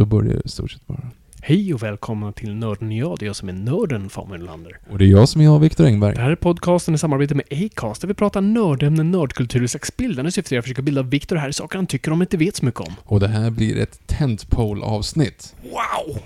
Då 0.00 0.06
börjar 0.06 0.34
det 0.34 0.42
i 0.44 0.48
stort 0.48 0.70
sett 0.70 0.86
bara. 0.86 1.10
Hej 1.42 1.74
och 1.74 1.82
välkomna 1.82 2.32
till 2.32 2.54
Nörden 2.54 2.92
jag. 2.92 3.18
Det 3.18 3.24
är 3.24 3.26
jag 3.26 3.36
som 3.36 3.48
är 3.48 3.52
nörden, 3.52 4.10
Fabian 4.10 4.40
Nylander. 4.40 4.78
Och 4.90 4.98
det 4.98 5.04
är 5.04 5.08
jag 5.08 5.28
som 5.28 5.40
är 5.40 5.44
jag, 5.44 5.58
Viktor 5.58 5.86
Engberg. 5.86 6.14
Det 6.14 6.20
här 6.20 6.30
är 6.30 6.36
podcasten 6.36 6.94
i 6.94 6.98
samarbete 6.98 7.34
med 7.34 7.44
Acast 7.50 8.00
där 8.00 8.08
vi 8.08 8.14
pratar 8.14 8.40
nördämnen, 8.40 9.10
nördkultur 9.10 9.62
och 9.62 9.70
slags 9.70 9.96
bildande 9.96 10.32
syfte 10.32 10.54
är 10.54 10.58
att 10.58 10.64
försöka 10.64 10.82
bilda 10.82 11.02
Viktor 11.02 11.36
här 11.36 11.48
i 11.48 11.52
saker 11.52 11.76
han 11.78 11.86
tycker 11.86 12.12
om 12.12 12.22
inte 12.22 12.36
vet 12.36 12.56
så 12.56 12.64
mycket 12.64 12.80
om. 12.80 12.94
Och 13.04 13.20
det 13.20 13.28
här 13.28 13.50
blir 13.50 13.76
ett 13.78 14.00
tentpole-avsnitt. 14.06 15.54
Wow! 15.62 16.18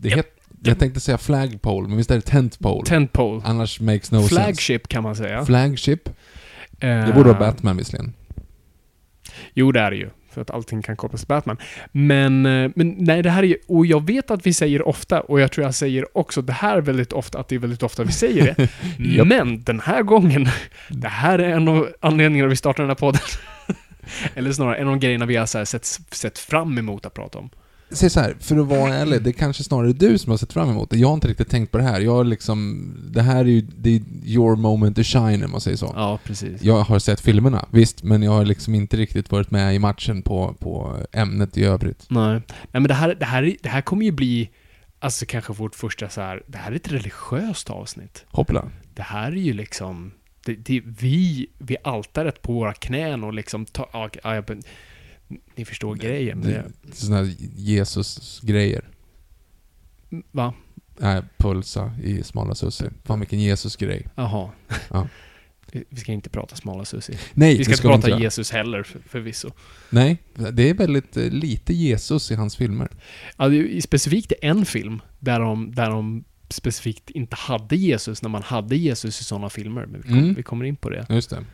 Det 0.00 0.08
het, 0.08 0.26
jag 0.62 0.78
tänkte 0.78 1.00
säga 1.00 1.18
flagpole, 1.18 1.88
men 1.88 1.96
visst 1.96 2.10
är 2.10 2.14
det 2.14 2.20
tentpole? 2.20 2.86
Tentpole. 2.86 3.42
Annars 3.44 3.80
makes 3.80 4.10
no 4.12 4.18
sense. 4.18 4.34
Flagship 4.34 4.88
kan 4.88 5.02
man 5.02 5.16
säga. 5.16 5.44
Flagship. 5.44 6.08
Eh, 6.08 7.06
Det 7.06 7.12
borde 7.14 7.28
vara 7.28 7.38
Batman 7.38 7.76
visserligen. 7.76 8.12
Jo, 9.54 9.72
det 9.72 9.80
är 9.80 9.90
det 9.90 9.96
ju. 9.96 10.10
För 10.30 10.40
att 10.40 10.50
allting 10.50 10.82
kan 10.82 10.96
kopplas 10.96 11.20
till 11.20 11.28
Batman. 11.28 11.56
Men, 11.92 12.46
eh, 12.46 12.70
men 12.74 12.94
nej, 12.98 13.22
det 13.22 13.30
här 13.30 13.44
är. 13.44 13.56
Och 13.68 13.86
jag 13.86 14.06
vet 14.06 14.30
att 14.30 14.46
vi 14.46 14.52
säger 14.52 14.88
ofta, 14.88 15.20
och 15.20 15.40
jag 15.40 15.52
tror 15.52 15.64
jag 15.64 15.74
säger 15.74 16.18
också 16.18 16.42
det 16.42 16.52
här 16.52 16.80
väldigt 16.80 17.12
ofta, 17.12 17.40
att 17.40 17.48
det 17.48 17.54
är 17.54 17.58
väldigt 17.58 17.82
ofta 17.82 18.04
vi 18.04 18.12
säger 18.12 18.54
det. 18.56 18.68
Japp. 18.98 19.26
Men 19.26 19.62
den 19.62 19.80
här 19.80 20.02
gången, 20.02 20.48
det 20.88 21.08
här 21.08 21.38
är 21.38 21.48
en 21.48 21.68
av 21.68 21.88
anledningarna 22.00 22.48
vi 22.48 22.56
startar 22.56 22.82
den 22.82 22.90
här 22.90 22.94
podden. 22.94 23.22
Eller 24.34 24.52
snarare 24.52 24.76
en 24.76 24.88
av 24.88 24.98
grejerna 24.98 25.26
vi 25.26 25.36
har 25.36 25.64
sett, 25.64 25.84
sett 26.10 26.38
fram 26.38 26.78
emot 26.78 27.06
att 27.06 27.14
prata 27.14 27.38
om. 27.38 27.50
Säg 27.92 28.10
så 28.10 28.20
här, 28.20 28.36
för 28.40 28.56
att 28.56 28.66
vara 28.66 28.94
ärlig, 28.94 29.22
det 29.22 29.30
är 29.30 29.32
kanske 29.32 29.64
snarare 29.64 29.92
du 29.92 30.18
som 30.18 30.30
har 30.30 30.38
sett 30.38 30.52
fram 30.52 30.70
emot 30.70 30.90
det. 30.90 30.98
Jag 30.98 31.08
har 31.08 31.14
inte 31.14 31.28
riktigt 31.28 31.48
tänkt 31.50 31.72
på 31.72 31.78
det 31.78 31.84
här. 31.84 32.00
Jag 32.00 32.12
har 32.12 32.24
liksom... 32.24 32.92
Det 33.12 33.22
här 33.22 33.40
är 33.40 33.44
ju... 33.44 33.60
Det 33.60 33.96
är 33.96 34.02
your 34.24 34.56
moment 34.56 34.96
to 34.96 35.02
shine, 35.02 35.44
om 35.44 35.50
man 35.50 35.60
säger 35.60 35.76
så. 35.76 35.92
Ja, 35.96 36.18
precis. 36.24 36.62
Jag 36.62 36.82
har 36.82 36.98
sett 36.98 37.20
filmerna, 37.20 37.68
visst, 37.70 38.02
men 38.02 38.22
jag 38.22 38.32
har 38.32 38.44
liksom 38.44 38.74
inte 38.74 38.96
riktigt 38.96 39.30
varit 39.30 39.50
med 39.50 39.74
i 39.74 39.78
matchen 39.78 40.22
på, 40.22 40.54
på 40.58 40.96
ämnet 41.12 41.58
i 41.58 41.64
övrigt. 41.64 42.06
Nej. 42.08 42.32
Nej, 42.32 42.42
men 42.72 42.82
det 42.82 42.94
här, 42.94 43.14
det, 43.14 43.24
här, 43.24 43.56
det 43.62 43.68
här 43.68 43.80
kommer 43.80 44.04
ju 44.04 44.12
bli, 44.12 44.50
alltså 44.98 45.26
kanske 45.26 45.52
vårt 45.52 45.74
första 45.74 46.08
så 46.08 46.20
här, 46.20 46.42
det 46.46 46.58
här 46.58 46.72
är 46.72 46.76
ett 46.76 46.92
religiöst 46.92 47.70
avsnitt. 47.70 48.24
Hoppla. 48.28 48.68
Det 48.94 49.02
här 49.02 49.32
är 49.32 49.36
ju 49.36 49.52
liksom, 49.52 50.12
det, 50.44 50.54
det, 50.54 50.82
vi 50.84 51.46
vid 51.58 51.76
altaret 51.84 52.42
på 52.42 52.52
våra 52.52 52.72
knän 52.72 53.24
och 53.24 53.34
liksom 53.34 53.66
ta, 53.66 53.88
ja, 53.92 54.10
ja, 54.22 54.42
ni 55.56 55.64
förstår 55.64 55.94
grejen. 55.94 56.38
men 56.38 56.50
är 56.50 56.64
såna 56.92 57.16
här 57.16 57.34
Jesus-grejer. 57.56 58.84
Va? 60.30 60.54
Nej, 60.98 61.22
pulsa 61.36 61.92
i 62.02 62.22
smala 62.22 62.54
Sussi. 62.54 62.84
Fan 63.04 63.20
vilken 63.20 63.40
Jesus-grej. 63.40 64.06
Jaha. 64.14 64.50
Ja. 64.90 65.08
Vi 65.88 65.96
ska 66.00 66.12
inte 66.12 66.30
prata 66.30 66.56
smala 66.56 66.84
Susie. 66.84 67.18
Nej, 67.34 67.56
Vi 67.58 67.64
ska 67.64 67.70
det 67.70 67.74
inte 67.74 67.88
prata 67.88 68.08
göra. 68.08 68.20
Jesus 68.20 68.50
heller, 68.50 68.82
för, 68.82 69.00
förvisso. 69.08 69.50
Nej, 69.90 70.18
det 70.52 70.70
är 70.70 70.74
väldigt 70.74 71.16
eh, 71.16 71.30
lite 71.30 71.74
Jesus 71.74 72.30
i 72.30 72.34
hans 72.34 72.56
filmer. 72.56 72.88
Ja, 73.36 73.48
det 73.48 73.76
är 73.76 73.80
specifikt 73.80 74.32
en 74.42 74.64
film 74.66 75.00
där 75.18 75.40
de, 75.40 75.74
där 75.74 75.90
de 75.90 76.24
specifikt 76.48 77.10
inte 77.10 77.36
hade 77.36 77.76
Jesus 77.76 78.22
när 78.22 78.28
man 78.30 78.42
hade 78.42 78.76
Jesus 78.76 79.20
i 79.20 79.24
sådana 79.24 79.50
filmer. 79.50 79.86
Men 79.86 80.00
vi, 80.02 80.08
kom, 80.08 80.18
Mm. 80.18 80.34
vi 80.34 80.42
kommer 80.42 80.64
in 80.64 80.76
på 80.76 80.90
det. 80.90 81.06
Just 81.10 81.30
det. 81.30 81.44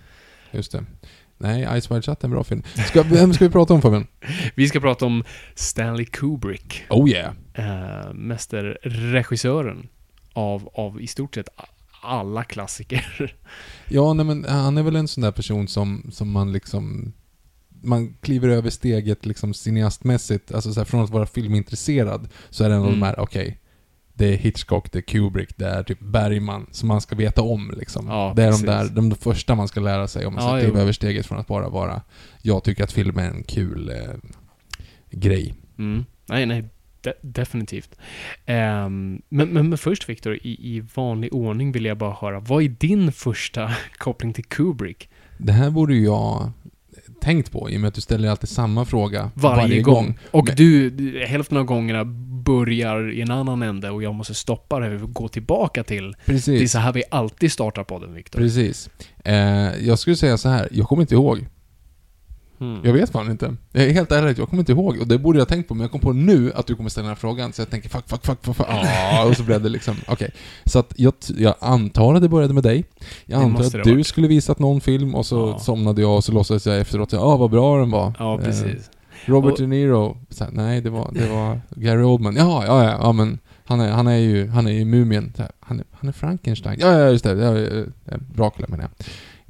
Just 0.53 0.73
det. 0.73 0.85
Nej, 1.39 1.81
Ice 1.81 1.91
Wide 1.91 2.03
Shut 2.03 2.21
är 2.21 2.25
en 2.25 2.31
bra 2.31 2.45
film. 2.45 2.63
Ska, 2.89 3.03
vem 3.03 3.35
ska 3.35 3.45
vi 3.45 3.51
prata 3.51 3.75
om 3.75 3.83
Fabian? 3.83 4.07
Vi 4.55 4.69
ska 4.69 4.81
prata 4.81 5.07
om 5.07 5.25
Stanley 5.55 6.05
Kubrick. 6.07 6.85
Oh 6.91 7.11
yeah. 7.11 7.33
eh, 7.55 8.13
mästerregissören 8.85 9.89
av, 10.33 10.69
av 10.75 11.01
i 11.03 11.07
stort 11.07 11.35
sett 11.35 11.49
alla 12.03 12.45
klassiker. 12.45 13.35
Ja, 13.89 14.13
nej 14.13 14.27
men 14.27 14.45
han 14.45 14.79
är 14.79 14.83
väl 14.83 14.97
en 14.97 15.09
sån 15.09 15.23
där 15.23 15.33
person 15.33 15.69
som, 15.69 16.11
som 16.13 16.31
man 16.31 16.53
liksom... 16.53 17.13
Man 17.83 18.15
kliver 18.21 18.49
över 18.49 18.71
steget 18.71 19.27
liksom 19.27 19.55
cineastmässigt, 19.55 20.53
alltså 20.53 20.73
så 20.73 20.81
här, 20.81 20.85
från 20.85 21.05
att 21.05 21.11
vara 21.11 21.27
filmintresserad, 21.27 22.29
så 22.51 22.65
är 22.65 22.69
det 22.69 22.75
en 22.75 22.81
av 22.81 22.87
Mm. 22.89 23.01
de 23.01 23.07
här, 23.07 23.21
okej, 23.21 23.59
det 24.19 24.27
är 24.35 24.37
Hitchcock, 24.37 24.93
det 24.93 24.99
är 24.99 25.03
Kubrick, 25.03 25.57
det 25.57 25.67
är 25.67 25.83
typ 25.83 26.01
Bergman, 26.01 26.67
som 26.71 26.89
man 26.89 27.01
ska 27.01 27.17
veta 27.17 27.43
om 27.43 27.75
liksom. 27.77 28.07
Ja, 28.09 28.33
det 28.37 28.43
är 28.43 28.51
precis. 28.51 28.67
de 28.67 28.73
där, 28.73 28.89
de 28.89 29.11
första 29.15 29.55
man 29.55 29.69
ska 29.69 29.81
lära 29.81 30.09
sig 30.09 30.27
om 30.27 30.35
man 30.35 30.43
ska 30.43 30.59
Ja, 30.59 30.61
kliva 30.65 30.81
över 30.81 30.93
steget 30.93 31.27
från 31.27 31.39
att 31.39 31.47
bara 31.47 31.69
vara, 31.69 32.03
jag 32.43 32.65
tycker 32.65 32.85
att 32.85 32.93
film 32.93 33.19
är 33.19 33.31
en 33.31 33.43
kul 33.43 33.89
eh, 33.89 34.15
grej. 35.11 35.55
Mm. 35.79 36.05
Nej, 36.27 36.47
nej. 36.47 36.65
De- 37.01 37.13
definitivt. 37.21 37.97
Ehm, 38.47 39.23
men, 39.29 39.49
men, 39.49 39.69
men 39.69 39.79
först 39.79 40.09
Viktor, 40.09 40.35
i, 40.35 40.77
i 40.77 40.83
vanlig 40.95 41.35
ordning 41.35 41.73
vill 41.73 41.85
jag 41.85 41.99
bara 41.99 42.17
höra, 42.21 42.41
vad 42.41 42.63
är 42.63 42.69
din 42.69 43.13
första 43.13 43.71
koppling 43.97 44.33
till 44.33 44.45
Kubrick? 44.45 45.09
Det 45.39 45.53
här 45.53 45.71
borde 45.71 45.95
jag 45.95 46.51
tänkt 47.21 47.53
på, 47.53 47.71
i 47.71 47.77
och 47.77 47.81
med 47.81 47.89
att 47.89 47.95
du 47.95 48.01
ställer 48.01 48.29
alltid 48.29 48.49
samma 48.49 48.85
fråga 48.85 49.31
Varje, 49.35 49.83
gång. 49.83 50.19
Och 50.31 50.45
Men- 50.47 50.57
du, 50.57 51.25
hälften 51.27 51.59
av 51.59 51.65
gångerna 51.65 52.05
börjar 52.45 53.13
i 53.13 53.21
en 53.21 53.31
annan 53.31 53.63
ände 53.63 53.91
och 53.91 54.03
jag 54.03 54.15
måste 54.15 54.35
stoppa 54.35 54.81
det 54.81 55.03
och 55.03 55.13
gå 55.15 55.29
tillbaka 55.29 55.85
till. 55.85 56.13
Det 56.25 56.33
är 56.33 56.35
Precis. 56.35 56.73
så 56.73 56.79
här 56.79 56.93
vi 56.93 57.03
alltid 57.11 57.53
startar 57.53 57.85
podden, 57.85 58.15
Viktor. 58.15 58.39
Precis. 58.39 58.91
Eh, 59.25 59.35
jag 59.87 59.99
skulle 59.99 60.17
säga 60.17 60.39
så 60.39 60.49
här, 60.49 60.69
jag 60.71 60.87
kommer 60.89 61.03
inte 61.03 61.15
ihåg. 61.15 61.47
Mm. 62.61 62.81
Jag 62.85 62.93
vet 62.93 63.11
fan 63.11 63.31
inte. 63.31 63.55
Jag 63.73 63.85
är 63.85 63.91
helt 63.93 64.13
ärlig, 64.13 64.39
jag 64.39 64.49
kommer 64.49 64.61
inte 64.63 64.73
ihåg. 64.73 64.99
Och 65.01 65.07
det 65.07 65.19
borde 65.19 65.39
jag 65.39 65.45
ha 65.45 65.49
tänkt 65.49 65.69
på, 65.69 65.75
men 65.75 65.81
jag 65.83 65.91
kom 65.91 66.01
på 66.01 66.13
nu 66.13 66.53
att 66.55 66.67
du 66.67 66.77
kommer 66.77 66.91
ställa 66.91 67.03
den 67.05 67.09
här 67.11 67.17
frågan. 67.21 67.53
Så 67.53 67.61
jag 67.61 67.71
tänker 67.71 67.89
fuck, 67.89 68.09
fuck, 68.09 68.27
fuck, 68.27 68.39
fuck, 68.45 68.57
fuck. 68.57 68.67
Ah, 68.69 69.25
och 69.29 69.37
så 69.37 69.43
blev 69.43 69.63
det 69.63 69.69
liksom, 69.69 69.97
okej. 70.09 70.31
Så 70.65 70.79
att 70.79 70.93
jag, 70.97 71.13
jag 71.37 71.55
antar 71.61 72.15
att 72.15 72.23
det 72.23 72.29
började 72.29 72.55
med 72.55 72.63
dig. 72.63 72.85
Jag 73.27 73.43
antar 73.43 73.65
att 73.65 73.73
du 73.85 73.93
varit. 73.93 74.07
skulle 74.07 74.29
visat 74.29 74.59
någon 74.59 74.81
film 74.81 75.15
och 75.15 75.27
så 75.27 75.37
Ja. 75.49 75.59
somnade 75.59 76.01
jag 76.03 76.17
och 76.17 76.25
så 76.25 76.33
låtsades 76.33 76.67
jag 76.67 76.79
efteråt 76.81 77.13
ja, 77.13 77.19
ah, 77.19 77.37
vad 77.37 77.51
bra 77.51 77.79
den 77.79 77.91
var. 77.91 78.13
Ja, 78.19 78.35
Eh, 78.39 78.45
precis. 78.45 78.91
Robert 79.25 79.53
Och- 79.53 79.59
De 79.59 79.67
Niro. 79.67 80.17
Här, 80.41 80.49
nej, 80.53 80.81
det 80.81 80.91
var, 80.91 81.11
det 81.15 81.29
var 81.29 81.61
Gary 81.71 82.03
Oldman. 82.03 82.37
Ja, 82.37 82.65
ja, 82.67 82.85
ja, 82.85 82.99
ja 83.01 83.13
men 83.13 83.39
han 83.65 83.81
är, 83.81 83.91
han 83.91 84.07
är 84.07 84.17
ju, 84.17 84.49
han 84.49 84.67
är 84.67 84.71
ju 84.73 84.85
mumien. 84.85 85.33
Han 85.61 85.79
är, 85.81 85.87
han 85.93 86.09
är 86.09 86.13
Frankenstein. 86.13 86.79
Ja, 86.81 86.99
ja, 86.99 87.09
just 87.11 87.25
det. 87.25 87.33
Ja, 87.33 87.59
ja, 87.59 88.17
Dracula 88.35 88.67
menar 88.69 88.85
jag. 88.85 89.07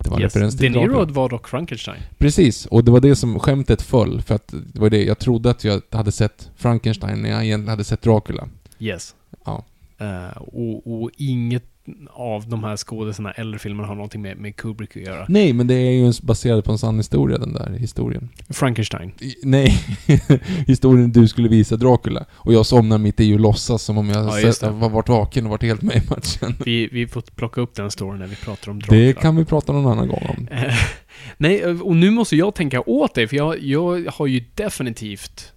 Det 0.07 0.11
var 0.11 0.17
en 0.17 0.23
Yes. 0.23 0.37
referens 0.37 0.55
De 0.55 0.59
till 0.59 0.73
Dracula. 0.73 0.99
Niro 0.99 1.13
var 1.13 1.29
dock 1.29 1.49
Frankenstein. 1.49 2.03
Precis, 2.19 2.67
och 2.67 2.85
det 2.85 2.91
var 2.91 3.01
det 3.01 3.17
som 3.17 3.39
skämtet 3.39 3.83
föll, 3.83 4.23
för 4.23 4.35
att 4.35 4.55
det 4.73 4.81
var 4.81 4.91
det, 4.91 5.05
jag 5.05 5.19
trodde 5.19 5.51
att 5.51 5.65
jag 5.65 5.83
hade 5.91 6.13
sett 6.13 6.51
Frankenstein 6.57 7.23
när 7.23 7.31
jag 7.31 7.45
egentligen 7.45 7.69
hade 7.71 7.85
sett 7.85 8.03
Dracula. 8.03 8.49
Yes. 8.79 9.15
Ja. 9.45 9.65
Eh, 9.99 10.37
och, 10.43 11.03
och 11.03 11.11
inget 11.17 11.65
av 12.11 12.49
de 12.49 12.65
här 12.65 12.77
skådespelarna 12.77 13.33
eller 13.33 13.59
filmerna 13.59 13.89
har 13.89 13.95
någonting 13.95 14.23
med, 14.23 14.39
med 14.39 14.57
Kubrick 14.57 14.97
att 14.97 15.03
göra. 15.03 15.27
Nej, 15.29 15.53
men 15.53 15.67
det 15.67 15.75
är 15.75 15.91
ju 15.91 16.13
baserat 16.23 16.65
på 16.65 16.73
en 16.73 16.79
sann 16.79 16.97
historia, 16.97 17.39
den 17.39 17.53
där 17.53 17.77
historien. 17.79 18.29
Frankenstein. 18.49 19.13
I, 19.21 19.35
nej, 19.43 19.79
historien 20.67 21.13
du 21.13 21.29
skulle 21.29 21.49
visa 21.49 21.77
Dracula. 21.77 22.25
Och 22.33 22.53
jag 22.53 22.67
somnar 22.67 22.99
mitt 22.99 23.21
i 23.21 23.35
och 23.35 23.41
låtsas 23.41 23.83
som 23.83 23.99
om 23.99 24.09
jag 24.09 24.43
Ja, 24.43 24.53
sett, 24.53 24.73
var 24.73 24.89
varit 24.89 25.09
vaken 25.09 25.45
och 25.45 25.51
varit 25.51 25.63
helt 25.63 25.83
med 25.83 25.97
i 25.97 26.03
matchen. 26.11 26.55
Vi, 26.65 26.89
vi 26.93 27.07
får 27.07 27.21
plocka 27.21 27.61
upp 27.61 27.75
den 27.75 27.91
storyn 27.91 28.19
när 28.19 28.27
vi 28.27 28.37
pratar 28.37 28.71
om 28.71 28.79
Dracula. 28.81 29.01
Det 29.01 29.13
kan 29.13 29.37
vi 29.37 29.45
prata 29.45 29.73
någon 29.73 29.93
annan 29.93 30.09
gång 30.09 30.27
om. 30.29 30.49
Nej, 31.37 31.65
och 31.67 31.97
nu 31.97 32.11
måste 32.11 32.37
jag 32.37 32.55
tänka 32.55 32.81
åt 32.81 33.15
dig, 33.15 33.29
för 33.29 33.37
jag, 33.37 33.63
jag 33.63 34.05
har 34.13 34.27
ju 34.27 34.45
definitivt 34.55 35.53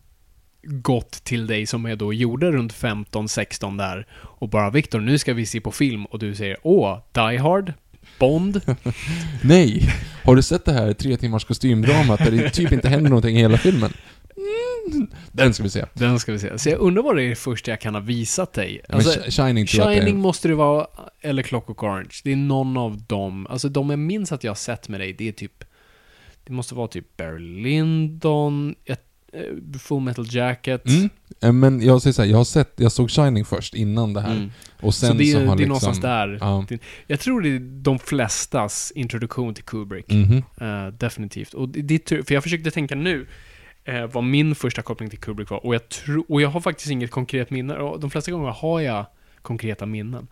gått 0.63 1.11
till 1.11 1.47
dig 1.47 1.65
som 1.65 1.85
jag 1.85 1.97
då 1.97 2.13
gjorde 2.13 2.51
runt 2.51 2.73
15-16 2.73 3.77
där 3.77 4.07
och 4.13 4.49
bara 4.49 4.69
Viktor, 4.69 4.99
nu 4.99 5.17
ska 5.17 5.33
vi 5.33 5.45
se 5.45 5.61
på 5.61 5.71
film 5.71 6.05
och 6.05 6.19
du 6.19 6.35
säger 6.35 6.57
åh, 6.63 6.99
Die 7.11 7.37
Hard, 7.37 7.73
Bond. 8.19 8.61
Nej! 9.43 9.89
Har 10.23 10.35
du 10.35 10.41
sett 10.41 10.65
det 10.65 10.73
här 10.73 10.93
tre 10.93 11.17
timmars 11.17 11.45
kostymdramat 11.45 12.19
där 12.19 12.31
det 12.31 12.49
typ 12.49 12.71
inte 12.71 12.89
händer 12.89 13.09
någonting 13.09 13.37
i 13.37 13.39
hela 13.39 13.57
filmen? 13.57 13.93
Mm, 14.91 15.07
den 15.31 15.53
ska 15.53 15.63
vi 15.63 15.69
se. 15.69 15.85
Den 15.93 16.19
ska 16.19 16.31
vi 16.31 16.39
se. 16.39 16.59
Så 16.59 16.69
jag 16.69 16.79
undrar 16.79 17.03
vad 17.03 17.15
det 17.15 17.23
är 17.23 17.29
det 17.29 17.35
första 17.35 17.71
jag 17.71 17.81
kan 17.81 17.95
ha 17.95 18.01
visat 18.01 18.53
dig. 18.53 18.81
Alltså, 18.89 19.19
Sh- 19.19 19.31
Shining 19.31 19.65
jag 19.73 19.87
det 19.89 19.95
Shining 19.95 20.15
är... 20.15 20.19
måste 20.19 20.47
det 20.47 20.55
vara, 20.55 20.87
eller 21.21 21.43
Clockwork 21.43 21.83
Orange. 21.83 22.09
Det 22.23 22.31
är 22.31 22.35
någon 22.35 22.77
av 22.77 23.01
dem. 23.01 23.47
Alltså 23.49 23.69
de 23.69 23.89
jag 23.89 23.99
minns 23.99 24.31
att 24.31 24.43
jag 24.43 24.51
har 24.51 24.55
sett 24.55 24.89
med 24.89 24.99
dig, 24.99 25.13
det 25.13 25.27
är 25.27 25.31
typ... 25.31 25.63
Det 26.43 26.53
måste 26.53 26.75
vara 26.75 26.87
typ 26.87 27.17
Barry 27.17 27.61
Lyndon, 27.63 28.75
eh, 28.85 28.97
Full 29.79 29.99
Metal 30.01 30.25
Jacket. 30.29 30.85
Mm. 30.87 31.09
Eh, 31.41 31.51
Men 31.51 31.81
jag 31.81 32.01
säger 32.01 32.13
så 32.13 32.21
här, 32.21 32.29
jag 32.29 32.37
har 32.37 32.43
sett, 32.43 32.73
jag 32.75 32.91
såg 32.91 33.09
Shining 33.11 33.45
först 33.45 33.75
innan 33.75 34.13
det 34.13 34.21
här. 34.21 34.35
Mm. 34.35 34.51
Och 34.81 34.95
sen 34.95 35.09
Så 35.11 35.13
det 35.15 35.23
är, 35.23 35.33
så 35.33 35.39
har 35.39 35.45
det 35.45 35.51
är 35.51 35.55
liksom... 35.55 35.67
någonstans 35.67 35.99
där. 36.01 36.37
Ja. 36.41 36.65
Jag 37.07 37.19
tror 37.19 37.41
det 37.41 37.49
är 37.49 37.59
de 37.59 37.99
flestas 37.99 38.91
introduktion 38.95 39.53
till 39.53 39.63
Kubrick. 39.63 40.11
Mhm. 40.11 40.43
Eh, 40.61 40.87
definitivt. 40.87 41.53
Och 41.53 41.69
det, 41.69 42.09
för 42.09 42.33
jag 42.33 42.43
försökte 42.43 42.71
tänka 42.71 42.95
nu 42.95 43.27
eh, 43.85 44.05
vad 44.05 44.23
min 44.23 44.55
första 44.55 44.81
koppling 44.81 45.09
till 45.09 45.19
Kubrick 45.19 45.49
var. 45.49 45.65
Och 45.65 45.75
jag, 45.75 45.89
tro, 45.89 46.25
och 46.29 46.41
jag 46.41 46.49
har 46.49 46.61
faktiskt 46.61 46.89
inget 46.91 47.11
konkret 47.11 47.49
minne. 47.49 47.73
De 48.01 48.09
flesta 48.09 48.31
gånger 48.31 48.49
har 48.49 48.79
jag 48.81 49.05
konkreta 49.41 49.85
minnen. 49.85 50.27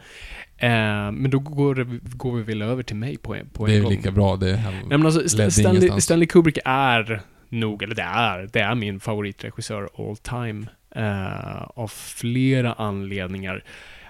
Eh, 0.57 0.69
men 1.11 1.29
då 1.29 1.39
går, 1.39 1.99
går 2.17 2.35
vi 2.37 2.43
väl 2.43 2.61
över 2.61 2.83
till 2.83 2.95
mig 2.95 3.17
på 3.17 3.35
en, 3.35 3.49
på 3.49 3.65
en 3.65 3.71
Det 3.71 3.77
är 3.77 3.81
gång. 3.81 3.91
lika 3.91 4.11
bra. 4.11 4.35
Det 4.35 4.55
här 4.55 4.71
Nej, 4.71 4.83
men 4.97 5.05
alltså, 5.05 5.49
Stanley. 5.51 6.01
Stanley 6.01 6.27
Kubrick 6.27 6.57
är 6.65 7.21
nog, 7.49 7.83
eller 7.83 7.95
det 7.95 8.01
är, 8.01 8.49
det 8.53 8.59
är 8.59 8.75
min 8.75 8.99
favoritregissör 8.99 9.89
all 9.97 10.17
time. 10.17 10.67
Uh, 10.97 11.63
av 11.63 11.87
flera 11.87 12.73
anledningar. 12.73 13.63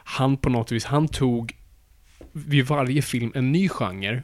Han 0.04 0.38
på 0.38 0.50
något 0.50 0.72
vis, 0.72 0.86
han 0.86 1.08
tog 1.08 1.56
vid 2.32 2.66
varje 2.66 3.02
film 3.02 3.32
en 3.36 3.52
ny 3.52 3.70
genre 3.70 4.24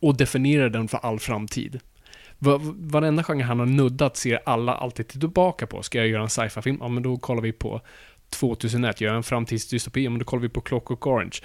och 0.00 0.16
definierade 0.16 0.68
den 0.68 0.88
för 0.88 0.98
all 0.98 1.18
framtid. 1.18 1.80
Varenda 2.76 3.22
genre 3.22 3.44
han 3.44 3.58
har 3.58 3.66
nuddat 3.66 4.16
ser 4.16 4.40
alla 4.46 4.74
alltid 4.74 5.08
tillbaka 5.08 5.66
på. 5.66 5.82
Ska 5.82 5.98
jag 5.98 6.08
göra 6.08 6.22
en 6.22 6.28
sci-fi-film? 6.28 6.78
Ja, 6.80 6.88
men 6.88 7.02
då 7.02 7.16
kollar 7.16 7.42
vi 7.42 7.52
på 7.52 7.80
2001. 8.30 9.00
Gör 9.00 9.08
jag 9.08 9.16
en 9.16 9.22
framtidsdystopi? 9.22 10.08
Men 10.08 10.18
då 10.18 10.24
kollar 10.24 10.42
vi 10.42 10.48
på 10.48 10.60
Clockwork 10.60 11.06
Orange. 11.06 11.36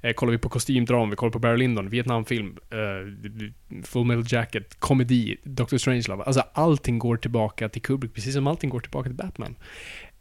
Eh, 0.00 0.12
kollar 0.12 0.30
vi 0.32 0.38
på 0.38 0.48
kostymdrama, 0.48 1.10
vi 1.10 1.16
kollar 1.16 1.30
på 1.32 1.38
Barry 1.38 1.56
Lyndon, 1.56 1.88
Vietnamfilm, 1.88 2.56
eh, 2.70 3.82
Full 3.84 4.04
Metal 4.06 4.24
Jacket, 4.28 4.80
komedi, 4.80 5.36
Doctor 5.44 5.78
Strangelove. 5.78 6.24
Alltså 6.24 6.42
allting 6.52 6.98
går 6.98 7.16
tillbaka 7.16 7.68
till 7.68 7.82
Kubrick, 7.82 8.14
precis 8.14 8.34
som 8.34 8.46
allting 8.46 8.70
går 8.70 8.80
tillbaka 8.80 9.08
till 9.08 9.16
Batman. 9.16 9.54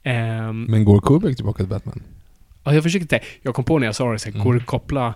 Ehm, 0.04 0.64
Men 0.64 0.86
går 0.86 1.02
Kubrick 1.02 1.36
tillbaka 1.36 1.58
till 1.58 1.68
Batman? 1.70 2.04
Ja, 2.64 2.74
jag 2.74 2.84
försökte. 2.84 3.20
Jag 3.42 3.56
kom 3.56 3.66
på 3.66 3.80
när 3.80 3.86
jag 3.88 3.96
sa 3.96 4.12
det, 4.12 4.20
så 4.20 4.26
här, 4.30 4.34
Mm. 4.34 4.46
går 4.46 4.54
det 4.54 4.60
att 4.60 4.66
koppla 4.66 5.14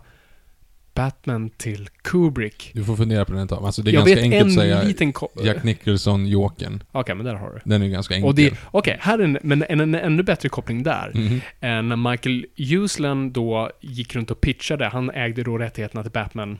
Batman 0.98 1.50
till 1.50 1.90
Kubrick? 2.02 2.72
Du 2.74 2.84
får 2.84 2.96
fundera 2.96 3.26
på 3.26 3.34
den 3.34 3.44
ett 3.44 3.50
tag. 3.50 3.66
Alltså 3.66 3.82
det 3.82 3.92
är 3.92 3.94
jag 3.94 4.06
ganska 4.06 4.22
enkelt 4.22 4.42
en 4.42 4.48
att 4.48 4.54
säga 4.54 4.84
liten... 4.84 5.14
Jack 5.44 5.64
Nicholson, 5.64 6.28
Jokern. 6.28 6.84
Okej, 6.92 7.16
men 7.16 7.26
där 7.26 7.36
har 7.36 7.50
du. 7.50 7.60
Den 7.64 7.82
är 7.82 7.86
ju 7.86 7.92
ganska 7.92 8.16
enkel. 8.16 8.56
Okej, 8.72 8.98
här 9.00 9.20
är 9.20 9.24
en, 9.24 9.38
men 9.42 9.64
en, 9.70 9.80
en 9.80 9.96
ännu 9.96 10.24
bättre 10.24 10.50
koppling 10.50 10.84
där. 10.84 11.12
Mhm. 11.14 11.42
Eh, 11.60 11.82
när 11.82 12.12
Michael 12.12 12.46
Uslan 12.58 13.32
då 13.32 13.72
gick 13.82 14.16
runt 14.16 14.32
och 14.32 14.42
pitchade, 14.42 14.86
han 14.88 15.10
ägde 15.10 15.44
då 15.44 15.58
rättigheterna 15.58 16.04
till 16.04 16.12
Batman, 16.12 16.58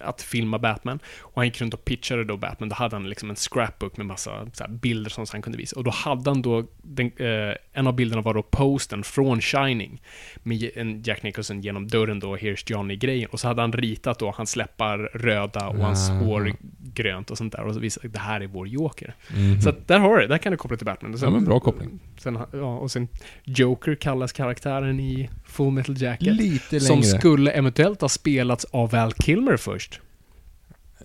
att 0.00 0.22
filma 0.22 0.58
Batman. 0.58 0.98
Och 1.20 1.32
han 1.34 1.44
gick 1.44 1.60
runt 1.60 1.74
och 1.74 1.84
pitchade 1.84 2.24
då 2.24 2.36
Batman, 2.36 2.68
då 2.68 2.74
hade 2.74 2.96
han 2.96 3.08
liksom 3.08 3.30
en 3.30 3.36
scrapbook 3.36 3.96
med 3.96 4.06
massa 4.06 4.48
bilder 4.68 5.10
som 5.10 5.26
han 5.32 5.42
kunde 5.42 5.58
visa. 5.58 5.76
Och 5.76 5.84
då 5.84 5.90
hade 5.90 6.30
han 6.30 6.42
då, 6.42 6.64
den, 6.82 7.06
eh, 7.16 7.54
en 7.72 7.86
av 7.86 7.94
bilderna 7.94 8.22
var 8.22 8.34
då 8.34 8.42
posten 8.42 9.02
från 9.02 9.40
Shining, 9.40 10.02
med 10.42 10.70
en 10.74 11.02
Jack 11.02 11.22
Nicholson 11.22 11.60
genom 11.60 11.88
dörren 11.88 12.20
då, 12.20 12.36
Here's 12.36 12.62
Johnny-grejen. 12.72 13.28
Och 13.32 13.40
så 13.40 13.48
hade 13.48 13.60
han 13.60 13.72
ritat 13.72 14.18
då 14.18 14.30
hans 14.36 14.56
läppar 14.56 14.98
röda 14.98 15.68
och 15.68 15.78
hans 15.78 16.10
Ah. 16.10 16.12
hår 16.12 16.52
grönt 16.94 17.30
och 17.30 17.38
sånt 17.38 17.52
där. 17.52 17.62
Och 17.64 17.74
så 17.74 17.80
visade 17.80 18.08
det 18.08 18.18
här 18.18 18.40
är 18.40 18.46
vår 18.46 18.68
Joker. 18.68 19.14
Mhm. 19.36 19.60
Så 19.60 19.68
att 19.68 19.88
där 19.88 19.98
har 19.98 20.16
du 20.16 20.22
det, 20.22 20.28
där 20.28 20.38
kan 20.38 20.52
du 20.52 20.56
koppla 20.58 20.76
till 20.76 20.86
Batman. 20.86 21.14
Och 21.14 21.20
Ja, 21.22 21.30
men 21.30 21.44
bra 21.44 21.60
koppling. 21.60 22.00
Sen, 22.18 22.38
ja, 22.52 22.76
och 22.78 22.90
sen 22.90 23.08
Joker 23.44 23.94
kallas 23.94 24.32
karaktären 24.32 25.00
i 25.00 25.30
Full 25.46 25.70
Metal 25.72 26.02
Jacket. 26.02 26.34
Lite 26.36 26.80
som 26.80 27.00
längre. 27.00 27.18
skulle 27.18 27.50
eventuellt 27.50 28.00
ha 28.00 28.08
spelats 28.08 28.64
av 28.64 28.90
Val 28.90 29.12
Kilmer 29.12 29.56
först. 29.72 30.00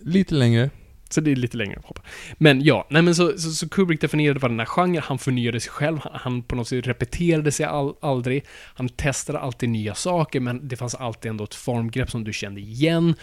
Lite 0.00 0.34
längre. 0.34 0.70
Så 1.10 1.20
det 1.20 1.32
är 1.32 1.36
lite 1.36 1.56
längre 1.56 1.78
att 1.78 1.84
hoppa. 1.84 2.02
Men 2.38 2.64
ja, 2.64 2.86
nej 2.90 3.02
men 3.02 3.14
så, 3.14 3.38
så, 3.38 3.50
så 3.50 3.68
Kubrick 3.68 4.00
definierade 4.00 4.40
vad 4.40 4.50
den 4.50 4.58
här 4.58 4.66
genren, 4.66 5.02
han 5.02 5.18
förnyade 5.18 5.60
sig 5.60 5.72
själv, 5.72 5.98
han, 6.02 6.12
han 6.14 6.42
på 6.42 6.56
något 6.56 6.68
sätt 6.68 6.86
repeterade 6.86 7.52
sig 7.52 7.66
all, 7.66 7.94
aldrig, 8.00 8.44
han 8.74 8.88
testade 8.88 9.38
alltid 9.38 9.68
nya 9.68 9.94
saker, 9.94 10.40
men 10.40 10.68
det 10.68 10.76
fanns 10.76 10.94
alltid 10.94 11.30
ändå 11.30 11.44
ett 11.44 11.54
formgrepp 11.54 12.10
som 12.10 12.24
du 12.24 12.32
kände 12.32 12.60
igen. 12.60 13.14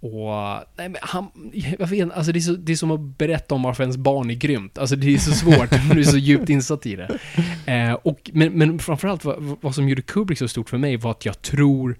Och, 0.00 0.28
nej 0.76 0.88
men 0.88 0.96
han, 1.02 1.30
jag 1.52 1.86
vet 1.86 1.98
inte, 1.98 2.14
alltså 2.14 2.32
det 2.32 2.38
är, 2.38 2.40
så, 2.40 2.52
det 2.52 2.72
är 2.72 2.76
som 2.76 2.90
att 2.90 3.00
berätta 3.00 3.54
om 3.54 3.62
varför 3.62 3.82
ens 3.82 3.96
barn 3.96 4.30
är 4.30 4.34
grymt. 4.34 4.78
Alltså 4.78 4.96
det 4.96 5.14
är 5.14 5.18
så 5.18 5.32
svårt, 5.32 5.70
du 5.92 6.00
är 6.00 6.04
så 6.04 6.18
djupt 6.18 6.48
insatt 6.48 6.86
i 6.86 6.96
det. 6.96 7.18
Eh, 7.66 7.92
och, 7.92 8.30
men, 8.32 8.52
men 8.52 8.78
framförallt 8.78 9.24
vad, 9.24 9.56
vad 9.60 9.74
som 9.74 9.88
gjorde 9.88 10.02
Kubrick 10.02 10.38
så 10.38 10.48
stort 10.48 10.70
för 10.70 10.78
mig 10.78 10.96
var 10.96 11.10
att 11.10 11.24
jag 11.24 11.42
tror 11.42 11.98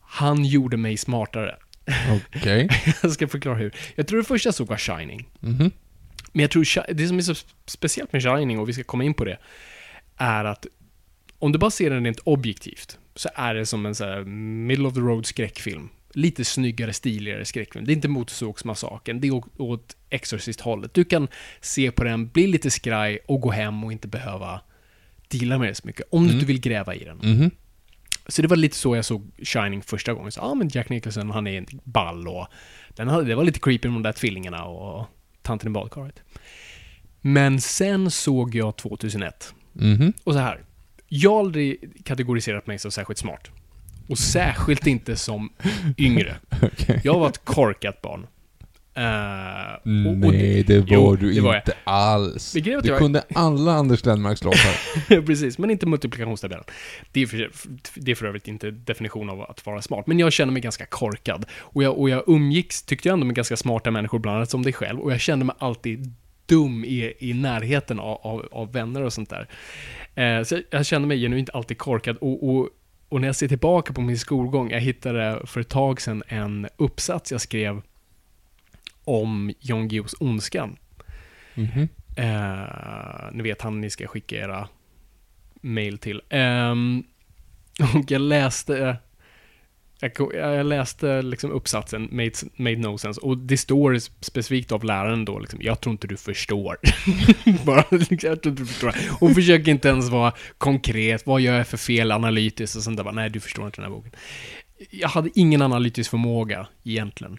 han 0.00 0.44
gjorde 0.44 0.76
mig 0.76 0.96
smartare. 0.96 1.56
Okej. 2.34 2.68
jag 3.02 3.12
ska 3.12 3.28
förklara 3.28 3.56
hur. 3.56 3.74
Jag 3.94 4.06
tror 4.06 4.18
det 4.18 4.24
första 4.24 4.46
jag 4.46 4.54
såg 4.54 4.66
var 4.66 4.76
Shining. 4.76 5.28
Mhm. 5.40 5.70
Men 6.32 6.40
jag 6.42 6.50
tror 6.50 6.92
det 6.94 7.08
som 7.08 7.18
är 7.18 7.22
så 7.22 7.34
speciellt 7.66 8.12
med 8.12 8.22
Shining, 8.22 8.58
och 8.58 8.68
vi 8.68 8.72
ska 8.72 8.84
komma 8.84 9.04
in 9.04 9.14
på 9.14 9.24
det, 9.24 9.38
är 10.16 10.44
att 10.44 10.66
om 11.38 11.52
du 11.52 11.58
bara 11.58 11.70
ser 11.70 11.90
den 11.90 12.04
rent 12.04 12.18
objektivt, 12.18 12.98
så 13.14 13.28
är 13.34 13.54
det 13.54 13.66
som 13.66 13.86
en 13.86 13.94
så 13.94 14.04
här 14.04 14.24
middle 14.24 14.88
of 14.88 14.94
the 14.94 15.00
road 15.00 15.26
skräckfilm. 15.26 15.88
Lite 16.12 16.44
snyggare, 16.44 16.92
stiligare 16.92 17.44
skräckfilm. 17.44 17.84
Det 17.84 17.92
är 17.92 17.94
inte 17.94 18.08
Motorsågsmassakern, 18.08 19.20
det 19.20 19.28
är 19.28 19.42
åt, 19.60 19.96
Exorcist-hållet. 20.10 20.94
Du 20.94 21.04
kan 21.04 21.28
se 21.60 21.90
på 21.90 22.04
den, 22.04 22.28
bli 22.28 22.46
lite 22.46 22.70
skraj 22.70 23.18
och 23.26 23.40
gå 23.40 23.50
hem 23.50 23.84
och 23.84 23.92
inte 23.92 24.08
behöva 24.08 24.60
deala 25.28 25.58
med 25.58 25.68
det 25.68 25.74
så 25.74 25.86
mycket. 25.86 26.06
Om 26.10 26.26
du 26.26 26.34
inte 26.34 26.46
vill 26.46 26.60
gräva 26.60 26.94
i 26.94 27.04
den. 27.04 27.16
Mhm. 27.22 27.50
Så 28.30 28.42
det 28.42 28.48
var 28.48 28.56
lite 28.56 28.76
så 28.76 28.96
jag 28.96 29.04
såg 29.04 29.30
Shining 29.42 29.82
första 29.82 30.12
gången. 30.14 30.32
Så, 30.32 30.40
ja, 30.40 30.54
men 30.54 30.68
Jack 30.68 30.88
Nicholson, 30.88 31.30
han 31.30 31.46
är 31.46 31.58
en 31.58 31.66
ball 31.84 32.28
och 32.28 32.46
den 32.88 33.08
hade, 33.08 33.24
det 33.24 33.34
var 33.34 33.44
lite 33.44 33.60
creepy 33.60 33.88
med 33.88 33.96
de 33.96 34.02
där 34.02 34.12
tvillingarna 34.12 34.64
och 34.64 35.06
tanten 35.42 35.68
i 35.68 35.72
badkaret. 35.72 36.22
Men 37.20 37.60
sen 37.60 38.10
såg 38.10 38.54
jag 38.54 38.76
2001. 38.76 39.54
Mhm. 39.72 40.12
Och 40.24 40.32
så 40.32 40.38
här. 40.38 40.60
Jag 41.08 41.30
har 41.30 41.40
aldrig 41.40 41.92
kategoriserat 42.04 42.66
mig 42.66 42.78
som 42.78 42.90
särskilt 42.90 43.18
smart. 43.18 43.50
Och 44.08 44.18
särskilt 44.18 44.86
inte 44.86 45.16
som 45.16 45.52
yngre. 45.98 46.36
Okej. 46.62 47.00
Jag 47.04 47.18
var 47.18 47.28
ett 47.28 47.44
korkat 47.44 48.02
barn. 48.02 48.26
Eh, 48.94 49.72
och- 49.74 50.10
och 50.12 50.16
Nej, 50.32 50.62
det 50.62 50.78
var 50.80 50.86
jo, 50.90 51.16
du 51.16 51.32
det 51.32 51.40
var 51.40 51.56
inte 51.56 51.74
alls. 51.84 52.52
Det 52.52 52.60
Du 52.60 52.70
jag- 52.88 52.98
kunde 52.98 53.22
alla 53.34 53.72
Anders 53.72 54.04
Lennmarks 54.04 54.44
låtar. 54.44 55.22
Precis, 55.26 55.58
men 55.58 55.70
inte 55.70 55.86
multiplikationstabellen. 55.86 56.64
Det 57.12 57.22
är, 57.22 57.26
för, 57.26 57.50
det 57.94 58.10
är 58.10 58.14
för 58.14 58.26
övrigt 58.26 58.48
inte 58.48 58.70
definition 58.70 59.30
av 59.30 59.42
att 59.42 59.66
vara 59.66 59.82
smart, 59.82 60.06
men 60.06 60.18
jag 60.18 60.32
känner 60.32 60.52
mig 60.52 60.62
ganska 60.62 60.86
korkad. 60.86 61.44
Och 61.60 61.82
jag, 61.82 61.98
och 61.98 62.10
jag 62.10 62.22
umgicks, 62.26 62.82
tyckte 62.82 63.08
jag 63.08 63.12
ändå, 63.12 63.26
med 63.26 63.36
ganska 63.36 63.56
smarta 63.56 63.90
människor, 63.90 64.18
bland 64.18 64.36
annat 64.36 64.50
som 64.50 64.62
dig 64.62 64.72
själv, 64.72 65.00
och 65.00 65.12
jag 65.12 65.20
kände 65.20 65.44
mig 65.44 65.56
alltid 65.58 66.12
dum 66.46 66.84
i, 66.84 67.12
i 67.18 67.34
närheten 67.34 68.00
av, 68.00 68.18
av, 68.22 68.48
av 68.52 68.72
vänner 68.72 69.02
och 69.02 69.12
sånt 69.12 69.30
där. 69.30 69.48
Eh, 70.14 70.42
så 70.44 70.54
jag, 70.54 70.62
jag 70.70 70.86
kände 70.86 71.08
mig 71.08 71.20
genuint 71.20 71.50
alltid 71.50 71.78
korkad, 71.78 72.16
och, 72.16 72.48
och, 72.50 72.68
och 73.08 73.20
när 73.20 73.28
jag 73.28 73.36
ser 73.36 73.48
tillbaka 73.48 73.92
på 73.92 74.00
min 74.00 74.18
skolgång, 74.18 74.70
jag 74.70 74.80
hittade 74.80 75.40
för 75.46 75.60
ett 75.60 75.68
tag 75.68 76.00
sedan 76.00 76.22
en 76.28 76.68
uppsats 76.76 77.32
jag 77.32 77.40
skrev 77.40 77.82
om 79.04 79.52
Jan 79.58 79.88
Guillous 79.88 80.14
Ondskan. 80.20 80.76
Mhm. 81.54 81.88
Eh, 82.16 83.32
ni 83.32 83.42
vet 83.42 83.62
han 83.62 83.80
ni 83.80 83.90
ska 83.90 84.06
skicka 84.06 84.36
era 84.36 84.68
mail 85.60 85.98
till. 85.98 86.22
Ehm, 86.28 87.04
och 87.94 88.10
jag 88.10 88.20
läste 88.20 88.98
jag, 90.00 90.34
jag 90.34 90.66
läste 90.66 91.22
liksom 91.22 91.50
uppsatsen, 91.50 92.08
made, 92.10 92.32
made 92.56 92.76
no 92.76 92.98
sense, 92.98 93.20
och 93.20 93.38
det 93.38 93.56
står 93.56 93.98
specifikt 93.98 94.72
av 94.72 94.84
läraren 94.84 95.24
då, 95.24 95.38
liksom, 95.38 95.60
jag 95.62 95.80
tror 95.80 95.92
inte 95.92 96.06
du 96.06 96.16
förstår. 96.16 96.76
Bara, 97.66 97.84
liksom, 97.90 98.18
jag 98.22 98.42
tror 98.42 98.52
inte 98.52 98.62
du 98.62 98.66
förstår. 98.66 98.94
Hon 99.20 99.34
försöker 99.34 99.70
inte 99.70 99.88
ens 99.88 100.08
vara 100.08 100.32
konkret, 100.58 101.26
vad 101.26 101.40
gör 101.40 101.56
jag 101.56 101.68
för 101.68 101.76
fel 101.76 102.12
analytiskt 102.12 102.76
och 102.76 102.82
sånt 102.82 102.96
där. 102.96 103.04
Bara, 103.04 103.14
Nej, 103.14 103.30
du 103.30 103.40
förstår 103.40 103.66
inte 103.66 103.80
den 103.80 103.90
här 103.90 103.96
boken. 103.96 104.12
Jag 104.90 105.08
hade 105.08 105.30
ingen 105.34 105.62
analytisk 105.62 106.10
förmåga, 106.10 106.66
egentligen. 106.84 107.38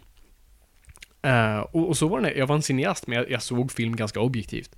Eh, 1.22 1.58
och, 1.58 1.88
och 1.88 1.96
så 1.96 2.08
var 2.08 2.20
det, 2.20 2.22
när- 2.28 2.34
jag 2.38 2.46
var 2.46 2.56
en 2.56 2.62
cineast, 2.62 3.06
men 3.06 3.18
jag, 3.18 3.30
jag 3.30 3.42
såg 3.42 3.72
film 3.72 3.96
ganska 3.96 4.20
objektivt. 4.20 4.74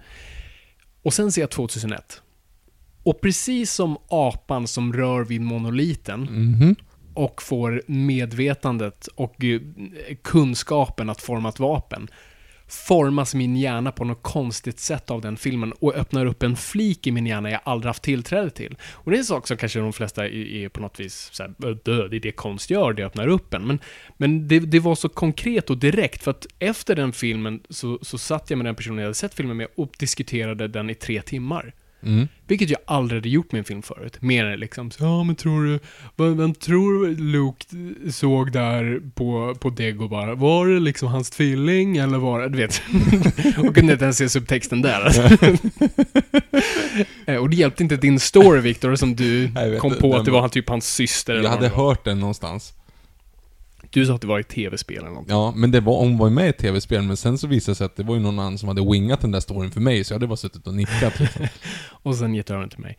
Och 1.02 1.14
sen 1.14 1.32
ser 1.32 1.40
jag 1.40 1.50
2001. 1.50 2.22
Och 3.02 3.20
precis 3.20 3.72
som 3.72 3.96
apan 4.08 4.66
som 4.66 4.92
rör 4.92 5.24
vid 5.24 5.40
monoliten, 5.40 6.20
Mhm. 6.30 6.76
och 7.14 7.42
får 7.42 7.82
medvetandet 7.86 9.06
och 9.06 9.44
eh, 9.44 9.60
kunskapen 10.22 11.10
att 11.10 11.20
forma 11.22 11.48
ett 11.48 11.58
vapen 11.58 12.08
formas 12.68 13.34
min 13.34 13.56
hjärna 13.56 13.92
på 13.92 14.04
något 14.04 14.22
konstigt 14.22 14.80
sätt 14.80 15.10
av 15.10 15.20
den 15.20 15.36
filmen 15.36 15.72
och 15.72 15.94
öppnar 15.94 16.26
upp 16.26 16.42
en 16.42 16.56
flik 16.56 17.06
i 17.06 17.12
min 17.12 17.26
hjärna 17.26 17.50
jag 17.50 17.60
aldrig 17.64 17.88
haft 17.88 18.02
tillträde 18.02 18.50
till. 18.50 18.76
Och 18.92 19.10
det 19.10 19.16
är 19.16 19.18
en 19.18 19.24
sak 19.24 19.46
som 19.46 19.56
kanske 19.56 19.78
de 19.78 19.92
flesta 19.92 20.28
är, 20.28 20.68
på 20.68 20.80
något 20.80 21.00
vis 21.00 21.30
såhär, 21.32 21.54
död, 21.84 22.10
det 22.10 22.16
är 22.16 22.20
det 22.20 22.32
konst 22.32 22.70
gör, 22.70 22.92
det 22.92 23.04
öppnar 23.04 23.28
upp 23.28 23.54
en. 23.54 23.66
Men, 23.66 23.78
men 24.16 24.48
det, 24.48 24.58
det 24.58 24.80
var 24.80 24.94
så 24.94 25.08
konkret 25.08 25.70
och 25.70 25.78
direkt, 25.78 26.22
för 26.22 26.30
att 26.30 26.46
efter 26.58 26.96
den 26.96 27.12
filmen 27.12 27.60
så, 27.68 27.98
så 28.02 28.18
satt 28.18 28.50
jag 28.50 28.56
med 28.56 28.66
den 28.66 28.74
personen 28.74 28.98
jag 28.98 29.04
hade 29.04 29.14
sett 29.14 29.34
filmen 29.34 29.56
med 29.56 29.68
och 29.76 29.92
diskuterade 29.98 30.68
den 30.68 30.90
i 30.90 30.94
tre 30.94 31.22
timmar. 31.22 31.74
Mm. 32.06 32.28
Vilket 32.46 32.70
jag 32.70 32.78
aldrig 32.86 33.20
hade 33.20 33.28
gjort 33.28 33.52
med 33.52 33.58
en 33.58 33.64
film 33.64 33.82
förut. 33.82 34.16
Mer 34.22 34.56
liksom, 34.56 34.90
så, 34.90 35.04
ja 35.04 35.24
men 35.24 35.36
tror 35.36 35.64
du, 35.64 35.78
vad, 36.16 36.30
vad 36.36 36.58
tror 36.60 37.08
Luke 37.08 37.64
såg 38.12 38.52
där 38.52 39.00
på, 39.14 39.54
på 39.60 39.70
Dagobah? 39.70 40.34
Var 40.34 40.66
det 40.66 40.80
liksom 40.80 41.08
hans 41.08 41.30
tvilling 41.30 41.96
eller 41.96 42.18
var 42.18 42.40
det, 42.40 42.48
du 42.48 42.58
vet. 42.58 42.82
och 43.68 43.74
kunde 43.74 43.92
inte 43.92 44.04
ens 44.04 44.16
se 44.18 44.28
subtexten 44.28 44.82
där. 44.82 45.38
Eh, 47.26 47.36
och 47.36 47.50
det 47.50 47.56
hjälpte 47.56 47.82
inte 47.82 47.96
din 47.96 48.20
story 48.20 48.60
Victor, 48.60 48.96
som 48.96 49.16
du 49.16 49.50
kom 49.80 49.94
på 49.94 50.16
att 50.16 50.24
det 50.24 50.30
var- 50.30 50.48
typ 50.48 50.68
hans 50.68 50.94
syster 50.94 51.34
Jag 51.34 51.50
hade 51.50 51.68
hört 51.68 52.04
den 52.04 52.20
någonstans. 52.20 52.72
Du 53.94 54.06
sa 54.06 54.14
att 54.14 54.20
det 54.20 54.26
var 54.26 54.40
ett 54.40 54.48
tv-spel 54.48 54.98
eller 54.98 55.10
något. 55.10 55.26
Ja, 55.28 55.52
men 55.56 55.70
det 55.70 55.80
var, 55.80 55.98
hon 55.98 56.18
var 56.18 56.26
ju 56.26 56.34
med 56.34 56.46
i 56.46 56.48
ett 56.48 56.58
tv-spel, 56.58 57.02
men 57.02 57.16
sen 57.16 57.38
så 57.38 57.46
visade 57.46 57.72
det 57.72 57.76
sig 57.76 57.84
att 57.84 57.96
det 57.96 58.02
var 58.02 58.14
ju 58.14 58.20
någon 58.20 58.38
annan 58.38 58.58
som 58.58 58.68
hade 58.68 58.90
wingat 58.90 59.20
den 59.20 59.30
där 59.30 59.40
storyn 59.40 59.70
för 59.70 59.80
mig, 59.80 60.04
så 60.04 60.12
jag 60.12 60.16
hade 60.16 60.26
bara 60.26 60.36
suttit 60.36 60.66
och 60.66 60.74
nickat 60.74 61.20
liksom. 61.20 61.46
Och 61.90 62.16
sen 62.16 62.34
gett 62.34 62.50
över 62.50 62.60
den 62.60 62.70
till 62.70 62.80
mig. 62.80 62.98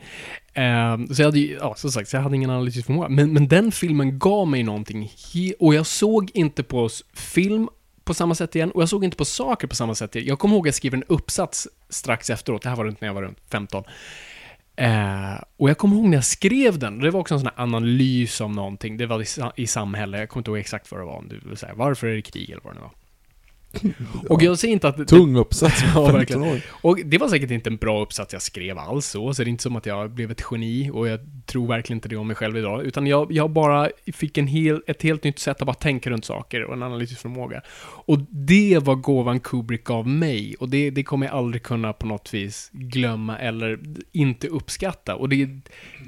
Ehm, 0.54 1.08
så 1.08 1.22
jag 1.22 1.28
hade 1.28 1.40
ju, 1.40 1.58
ja 1.62 1.76
som 1.78 1.92
sagt, 1.92 2.10
så 2.10 2.16
jag 2.16 2.22
hade 2.22 2.36
ingen 2.36 2.50
analytisk 2.50 2.86
förmåga. 2.86 3.10
Men, 3.10 3.34
men 3.34 3.48
den 3.48 3.72
filmen 3.72 4.20
gav 4.20 4.48
mig 4.48 4.64
någonting. 4.64 5.12
Och 5.60 5.76
jag 5.76 5.86
såg 5.86 6.32
inte 6.34 6.64
på 6.64 6.90
film 7.14 7.70
på 8.04 8.14
samma 8.14 8.36
sätt 8.36 8.56
igen, 8.56 8.72
och 8.72 8.82
jag 8.82 8.90
såg 8.90 9.04
inte 9.04 9.18
på 9.18 9.26
saker 9.26 9.68
på 9.68 9.76
samma 9.76 9.96
sätt 9.96 10.16
igen. 10.16 10.28
Jag 10.28 10.40
kommer 10.40 10.56
ihåg 10.56 10.64
att 10.64 10.68
jag 10.68 10.76
skrev 10.76 10.94
en 10.94 11.04
uppsats 11.08 11.68
strax 11.90 12.30
efteråt, 12.30 12.62
det 12.62 12.70
här 12.70 12.76
var 12.76 12.86
runt 12.86 13.02
när 13.02 13.08
jag 13.08 13.16
var 13.16 13.22
runt 13.22 13.38
15. 13.52 13.84
Eh, 14.76 15.36
och 15.58 15.70
jag 15.70 15.78
kommer 15.78 15.96
ihåg 15.96 16.06
när 16.06 16.18
jag 16.18 16.26
skrev 16.26 16.80
den, 16.80 17.00
det 17.00 17.12
var 17.12 17.20
också 17.20 17.34
en 17.34 17.40
sån 17.40 17.50
här 17.56 17.64
analys 17.64 18.42
om 18.42 18.52
någonting, 18.52 18.98
det 18.98 19.06
var 19.06 19.22
i, 19.22 19.52
i 19.64 19.68
samhälle, 19.68 20.20
jag 20.20 20.30
kommer 20.30 20.42
inte 20.42 20.52
ihåg 20.52 20.60
exakt 20.60 20.92
vad 20.92 21.02
det 21.02 21.06
var, 21.06 21.18
om 21.18 21.28
du 21.28 21.40
vill 21.40 21.58
säga, 21.58 21.74
varför 21.76 22.08
är 22.08 22.16
det 22.16 22.22
krig 22.22 22.50
eller 22.50 22.62
vad 22.64 22.74
det 22.74 22.80
nu 22.80 22.82
var. 22.82 22.92
Och 24.30 24.44
jag 24.44 24.60
säger 24.60 24.74
inte 24.74 24.88
att... 24.88 24.98
det- 24.98 25.06
Tung 25.06 25.36
uppsats 25.36 25.82
Ja, 25.84 25.88
för 25.88 26.02
15 26.06 26.14
verkligen. 26.14 26.44
år. 26.44 26.62
och 26.70 27.00
det 27.06 27.18
var 27.18 27.28
säkert 27.30 27.52
inte 27.52 27.70
en 27.70 27.78
bra 27.78 28.02
uppsats 28.02 28.34
jag 28.34 28.42
skrev 28.42 28.78
alls 28.78 29.06
så, 29.06 29.34
så 29.34 29.44
det 29.44 29.48
är 29.48 29.52
inte 29.52 29.64
som 29.64 29.76
att 29.76 29.86
jag 29.86 30.12
blev 30.12 30.32
ett 30.32 30.44
geni 30.52 30.90
och 30.94 31.08
jag 31.08 31.20
tror 31.46 31.68
verkligen 31.68 31.98
inte 31.98 32.10
det 32.10 32.16
om 32.16 32.28
mig 32.28 32.36
själv 32.36 32.58
idag, 32.58 32.84
utan 32.86 33.08
jag, 33.08 33.32
jag 33.32 33.50
bara 33.52 33.90
fick 34.14 34.38
en 34.38 34.48
hel, 34.48 34.82
ett 34.88 35.04
helt 35.04 35.24
nytt 35.24 35.40
sätt 35.40 35.62
att 35.62 35.66
bara 35.68 35.74
tänka 35.74 36.10
runt 36.10 36.26
saker 36.26 36.64
och 36.64 36.74
en 36.74 36.84
analytisk 36.84 37.22
förmåga. 37.22 37.62
Och 38.06 38.20
det 38.30 38.80
var 38.82 38.96
gåvan 38.96 39.40
Kubrick 39.40 39.84
gav 39.84 40.08
mig 40.08 40.56
och 40.60 40.70
det, 40.70 40.90
det 40.90 41.04
kommer 41.04 41.26
jag 41.26 41.36
aldrig 41.36 41.64
kunna 41.64 41.94
på 41.94 42.08
något 42.08 42.34
vis 42.34 42.70
glömma 42.74 43.38
eller 43.38 43.80
inte 44.12 44.48
uppskatta. 44.48 45.16
Och 45.16 45.30
det, 45.30 45.50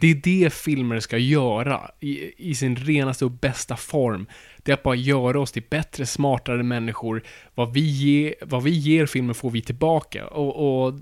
det 0.01 0.11
är 0.11 0.15
det 0.23 0.53
filmer 0.53 0.99
ska 0.99 1.17
göra 1.17 1.79
i, 1.99 2.49
i 2.49 2.55
sin 2.55 2.75
renaste 2.75 3.25
och 3.25 3.31
bästa 3.31 3.75
form. 3.75 4.25
Det 4.67 4.71
är 4.71 4.73
att 4.73 4.83
bara 4.83 4.95
göra 4.95 5.39
oss 5.39 5.51
till 5.51 5.63
bättre, 5.69 6.05
smartare 6.05 6.63
människor. 6.63 7.23
Vad 7.55 7.73
vi, 7.73 7.79
ge, 7.79 8.35
vad 8.41 8.63
vi 8.63 8.71
ger 8.71 9.05
filmen 9.05 9.35
får 9.35 9.49
vi 9.49 9.61
tillbaka. 9.61 10.27
Och, 10.27 10.85
och, 10.85 10.93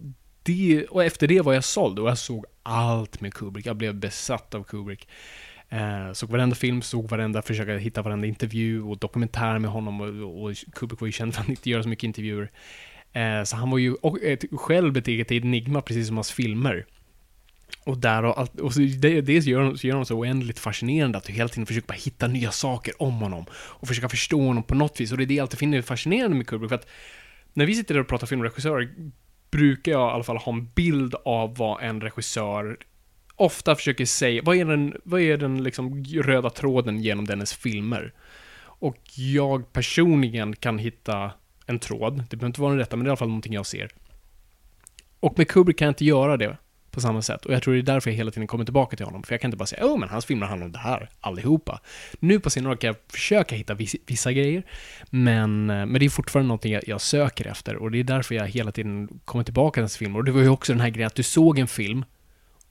det, 0.43 0.86
och 0.86 1.03
efter 1.03 1.27
det 1.27 1.41
var 1.41 1.53
jag 1.53 1.63
såld 1.63 2.00
och 2.00 2.10
jag 2.10 2.17
såg 2.17 2.45
allt 2.63 3.22
med 3.22 3.34
Kubrick. 3.34 3.65
Jag 3.65 3.75
blev 3.75 3.95
besatt 3.95 4.55
av 4.55 4.63
Kubrick. 4.63 5.07
Eh, 5.69 6.13
såg 6.13 6.29
varenda 6.29 6.55
film, 6.55 6.81
såg 6.81 7.10
varenda, 7.10 7.41
försöka 7.41 7.77
hitta 7.77 8.01
varenda 8.01 8.27
intervju 8.27 8.81
och 8.81 8.98
dokumentär 8.98 9.60
med 9.60 9.72
honom 9.72 10.01
och, 10.01 10.43
och 10.43 10.55
Kubrick 10.74 11.01
var 11.01 11.05
ju 11.05 11.12
känd 11.12 11.36
för 11.36 11.41
att 11.41 11.50
inte 11.50 11.69
göra 11.69 11.84
så 11.84 11.89
mycket 11.89 12.03
intervjuer. 12.03 12.51
Eh, 13.13 13.43
så 13.43 13.55
han 13.55 13.69
var 13.69 13.77
ju 13.77 13.93
och 13.93 14.24
ett, 14.24 14.43
själv 14.51 14.98
ett 14.98 15.07
eget 15.07 15.31
enigma, 15.31 15.81
precis 15.81 16.07
som 16.07 16.17
hans 16.17 16.31
filmer. 16.31 16.86
Och 17.84 17.98
där 17.98 18.25
och 18.25 18.39
allt, 18.39 18.60
och 18.60 18.74
så 18.74 18.79
det, 18.79 19.22
det 19.22 19.34
gör, 19.34 19.75
så 19.75 19.88
gör 19.88 19.93
honom 19.93 20.05
så 20.05 20.15
oändligt 20.15 20.60
fascinerande 20.60 21.17
att 21.17 21.24
du 21.24 21.34
hela 21.34 21.50
tiden 21.50 21.65
försöker 21.65 21.88
bara 21.88 21.93
hitta 21.93 22.27
nya 22.27 22.51
saker 22.51 23.01
om 23.01 23.13
honom 23.13 23.45
och 23.53 23.88
försöka 23.88 24.10
förstå 24.10 24.41
honom 24.41 24.63
på 24.63 24.75
något 24.75 25.00
vis. 25.00 25.12
Och 25.12 25.17
det 25.17 25.24
är 25.24 25.25
det 25.25 25.34
jag 25.34 25.43
alltid 25.43 25.60
finner 25.60 25.81
fascinerande 25.81 26.38
med 26.38 26.48
Kubrick, 26.48 26.69
för 26.69 26.75
att 26.75 26.88
när 27.53 27.65
vi 27.65 27.75
sitter 27.75 27.93
där 27.93 28.01
och 28.01 28.07
pratar 28.07 28.27
filmregissörer 28.27 28.89
brukar 29.51 29.91
jag 29.91 30.10
i 30.12 30.13
alla 30.13 30.24
fall 30.24 30.38
ha 30.38 30.53
en 30.53 30.69
bild 30.75 31.15
av 31.25 31.57
vad 31.57 31.84
en 31.84 32.01
regissör 32.01 32.77
ofta 33.36 33.75
försöker 33.75 34.05
säga. 34.05 34.41
Vad 34.45 34.55
är 34.55 34.65
den, 34.65 34.95
vad 35.03 35.22
är 35.22 35.38
den 35.38 35.63
liksom 35.63 36.03
röda 36.03 36.50
tråden 36.50 37.00
genom 37.00 37.25
dennes 37.25 37.53
filmer? 37.53 38.13
Och 38.62 39.03
jag 39.15 39.74
personligen 39.74 40.55
kan 40.55 40.77
hitta 40.77 41.31
en 41.65 41.79
tråd, 41.79 42.24
det 42.29 42.38
behöver 42.38 42.48
inte 42.48 42.62
vara 42.62 42.72
den 42.72 42.79
rätta, 42.79 42.95
men 42.95 43.03
det 43.03 43.07
är 43.07 43.10
i 43.10 43.12
alla 43.12 43.17
fall 43.17 43.27
någonting 43.27 43.53
jag 43.53 43.65
ser. 43.65 43.89
Och 45.19 45.38
med 45.38 45.48
Kubrick 45.48 45.77
kan 45.77 45.86
jag 45.86 45.91
inte 45.91 46.05
göra 46.05 46.38
det 46.38 46.57
på 46.95 47.01
samma 47.01 47.21
sätt. 47.21 47.45
Och 47.45 47.53
jag 47.53 47.63
tror 47.63 47.73
det 47.73 47.79
är 47.79 47.83
därför 47.83 48.09
jag 48.09 48.17
hela 48.17 48.31
tiden 48.31 48.47
kommer 48.47 48.65
tillbaka 48.65 48.97
till 48.97 49.05
honom. 49.05 49.23
För 49.23 49.33
jag 49.33 49.41
kan 49.41 49.47
inte 49.47 49.57
bara 49.57 49.65
säga, 49.65 49.85
åh, 49.85 49.97
men 49.97 50.09
hans 50.09 50.25
filmer 50.25 50.45
handlar 50.45 50.65
om 50.65 50.71
det 50.71 50.79
här, 50.79 51.09
allihopa. 51.19 51.79
Nu 52.19 52.39
på 52.39 52.49
senare 52.49 52.73
år 52.73 52.77
kan 52.77 52.87
jag 52.87 52.95
försöka 53.09 53.55
hitta 53.55 53.77
vissa 54.05 54.31
grejer, 54.31 54.63
men, 55.09 55.69
eh, 55.69 55.85
men 55.85 55.93
det 55.93 56.05
är 56.05 56.09
fortfarande 56.09 56.47
någonting 56.47 56.73
jag, 56.73 56.83
jag 56.87 57.01
söker 57.01 57.47
efter. 57.47 57.75
Och 57.75 57.91
det 57.91 57.99
är 57.99 58.03
därför 58.03 58.35
jag 58.35 58.47
hela 58.47 58.71
tiden 58.71 59.19
kommer 59.25 59.43
tillbaka 59.43 59.73
till 59.73 59.83
hans 59.83 59.97
filmer. 59.97 60.19
Och 60.19 60.25
det 60.25 60.31
var 60.31 60.41
ju 60.41 60.49
också 60.49 60.73
den 60.73 60.81
här 60.81 60.89
grejen 60.89 61.07
att 61.07 61.15
du 61.15 61.23
såg 61.23 61.59
en 61.59 61.67
film, 61.67 62.05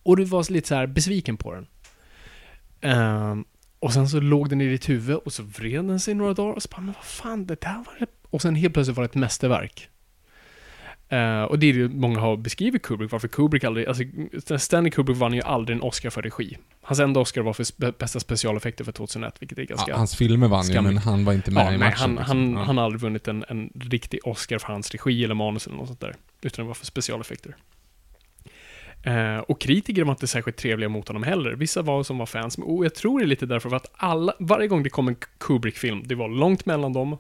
och 0.02 0.16
du 0.16 0.24
var 0.24 0.52
lite 0.52 0.68
så 0.68 0.74
här 0.74 0.86
besviken 0.86 1.36
på 1.36 1.54
den. 1.54 1.66
Um, 2.92 3.44
och 3.78 3.92
sen 3.92 4.08
så 4.08 4.20
låg 4.20 4.48
den 4.48 4.60
i 4.60 4.68
ditt 4.68 4.88
huvud 4.88 5.16
och 5.16 5.32
så 5.32 5.42
vred 5.42 5.84
den 5.84 6.00
sig 6.00 6.14
några 6.14 6.34
dagar 6.34 6.54
och 6.54 6.62
så 6.62 6.68
bara, 6.68 6.80
men 6.80 6.94
vad 6.94 7.04
fan, 7.04 7.46
det 7.46 7.60
där 7.60 7.76
var 7.86 7.96
det... 7.98 8.06
Och 8.30 8.42
sen 8.42 8.54
helt 8.54 8.74
plötsligt 8.74 8.96
var 8.96 9.04
det 9.04 9.08
ett 9.08 9.14
mästerverk. 9.14 9.88
Eh, 11.14 11.42
och 11.42 11.58
det 11.58 11.66
är 11.66 11.74
det 11.74 11.88
många 11.88 12.20
har 12.20 12.36
beskrivit 12.36 12.82
Kubrick, 12.82 13.12
varför 13.12 13.28
Kubrick 13.28 13.64
aldrig, 13.64 13.86
alltså 13.86 14.04
Stanley 14.58 14.90
Kubrick 14.90 15.16
vann 15.18 15.32
ju 15.32 15.42
aldrig 15.42 15.76
en 15.76 15.82
Oscar 15.82 16.10
för 16.10 16.22
regi. 16.22 16.58
Hans 16.82 17.00
enda 17.00 17.20
Oscar 17.20 17.42
var 17.42 17.52
för 17.52 17.64
spe, 17.64 17.92
bästa 17.98 18.20
specialeffekter 18.20 18.84
för 18.84 18.92
2001, 18.92 19.34
vilket 19.38 19.58
är 19.58 19.62
ganska... 19.62 19.90
Ja, 19.90 19.96
hans 19.96 20.16
filmer 20.16 20.48
vann 20.48 20.64
ju, 20.66 20.72
Skamligt. 20.72 20.94
men 20.94 21.02
han 21.02 21.24
var 21.24 21.32
inte 21.32 21.50
med 21.50 21.60
Ja, 21.66 21.68
i 21.68 21.70
nej, 21.70 21.78
matchen. 21.78 22.00
han, 22.00 22.10
liksom. 22.16 22.36
han, 22.36 22.52
ja. 22.52 22.62
han 22.64 22.76
har 22.78 22.84
aldrig 22.84 23.00
vunnit 23.00 23.28
en, 23.28 23.44
en 23.48 23.70
riktig 23.74 24.20
Oscar 24.24 24.58
för 24.58 24.72
hans 24.72 24.90
regi 24.90 25.24
eller 25.24 25.34
manus 25.34 25.66
eller 25.66 25.76
något 25.76 25.86
sånt 25.88 26.00
där. 26.00 26.14
Utan 26.42 26.64
det 26.64 26.66
var 26.68 26.74
för 26.74 26.86
specialeffekter. 26.86 27.56
Eh, 29.02 29.38
och 29.38 29.60
kritiker 29.60 30.04
var 30.04 30.12
inte 30.12 30.26
särskilt 30.26 30.56
trevliga 30.56 30.88
mot 30.88 31.08
honom 31.08 31.22
heller. 31.22 31.52
Vissa 31.52 31.82
var 31.82 32.02
som 32.02 32.18
var 32.18 32.26
fans, 32.26 32.58
och 32.58 32.84
jag 32.84 32.94
tror 32.94 33.18
det 33.18 33.24
är 33.24 33.26
lite 33.26 33.46
därför 33.46 33.68
för 33.68 33.76
att 33.76 33.90
alla, 33.96 34.34
varje 34.40 34.68
gång 34.68 34.82
det 34.82 34.90
kom 34.90 35.08
en 35.08 35.16
Kubrick-film, 35.38 36.02
det 36.04 36.14
var 36.14 36.28
långt 36.28 36.66
mellan 36.66 36.92
dem. 36.92 37.16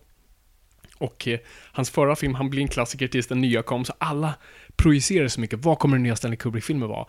Och 0.98 1.28
eh, 1.28 1.38
hans 1.72 1.90
förra 1.90 2.16
film, 2.16 2.34
han 2.34 2.50
blev 2.50 2.62
en 2.62 2.68
klassiker 2.68 3.08
tills 3.08 3.26
den 3.26 3.40
nya 3.40 3.62
kom, 3.62 3.84
så 3.84 3.92
alla 3.98 4.34
projicerade 4.76 5.30
så 5.30 5.40
mycket. 5.40 5.64
Vad 5.64 5.78
kommer 5.78 5.96
den 5.96 6.02
nya 6.02 6.16
Stanley 6.16 6.36
Kubrick-filmen 6.36 6.88
vara? 6.88 7.06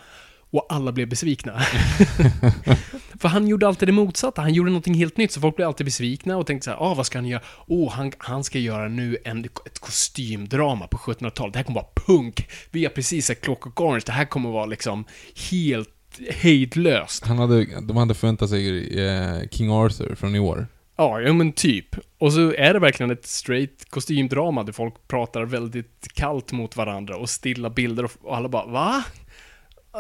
Och 0.50 0.66
alla 0.70 0.92
blev 0.92 1.10
besvikna. 1.10 1.60
För 3.20 3.28
han 3.28 3.48
gjorde 3.48 3.68
alltid 3.68 3.88
det 3.88 3.92
motsatta. 3.92 4.42
Han 4.42 4.54
gjorde 4.54 4.70
någonting 4.70 4.94
helt 4.94 5.18
nytt, 5.18 5.32
så 5.32 5.42
folk 5.42 5.56
blev 5.56 5.68
alltid 5.68 5.86
besvikna 5.86 6.38
och 6.38 6.48
tänkte 6.48 6.66
så 6.66 6.72
här, 6.72 6.78
ah, 6.78 6.94
vad 6.94 7.06
ska 7.06 7.18
han 7.18 7.26
göra? 7.26 7.42
Åh, 7.68 7.94
han, 7.94 8.12
han 8.18 8.44
ska 8.44 8.60
göra 8.60 8.88
nu 8.88 9.18
en, 9.26 9.46
ett 9.66 9.80
kostymdrama 9.80 10.88
på 10.88 10.98
1700-talet. 10.98 11.54
Det 11.54 11.60
här 11.60 11.64
kommer 11.64 11.82
vara 11.82 11.92
punk. 12.08 12.50
Vi 12.72 12.84
har 12.84 12.92
precis 12.92 13.26
sett 13.26 13.42
Clockwork 13.42 13.82
Orange. 13.82 14.04
Det 14.06 14.12
här 14.12 14.26
kommer 14.26 14.50
vara 14.50 14.66
liksom 14.66 15.06
helt 15.52 15.90
hejdlöst. 16.30 17.26
Han 17.26 17.38
hade, 17.40 17.82
de 17.82 17.98
hade 17.98 18.14
förväntat 18.14 18.50
sig 18.50 19.00
eh, 19.08 19.50
King 19.52 19.72
Arthur 19.72 20.16
från 20.16 20.36
i 20.36 20.40
år. 20.40 20.68
Ja, 20.96 21.22
ja 21.22 21.34
men 21.34 21.54
typ. 21.54 21.96
Och 22.18 22.34
så 22.34 22.54
är 22.54 22.74
det 22.74 22.80
verkligen 22.80 23.12
ett 23.12 23.26
straight 23.26 23.90
kostymdrama 23.90 24.64
där 24.64 24.74
folk 24.74 25.08
pratar 25.08 25.46
väldigt 25.46 26.08
kallt 26.14 26.52
mot 26.52 26.76
varandra 26.76 27.18
och 27.18 27.30
stilla 27.30 27.70
bilder 27.70 28.04
och, 28.04 28.38
alla 28.38 28.50
bara 28.50 28.66
va? 28.66 29.04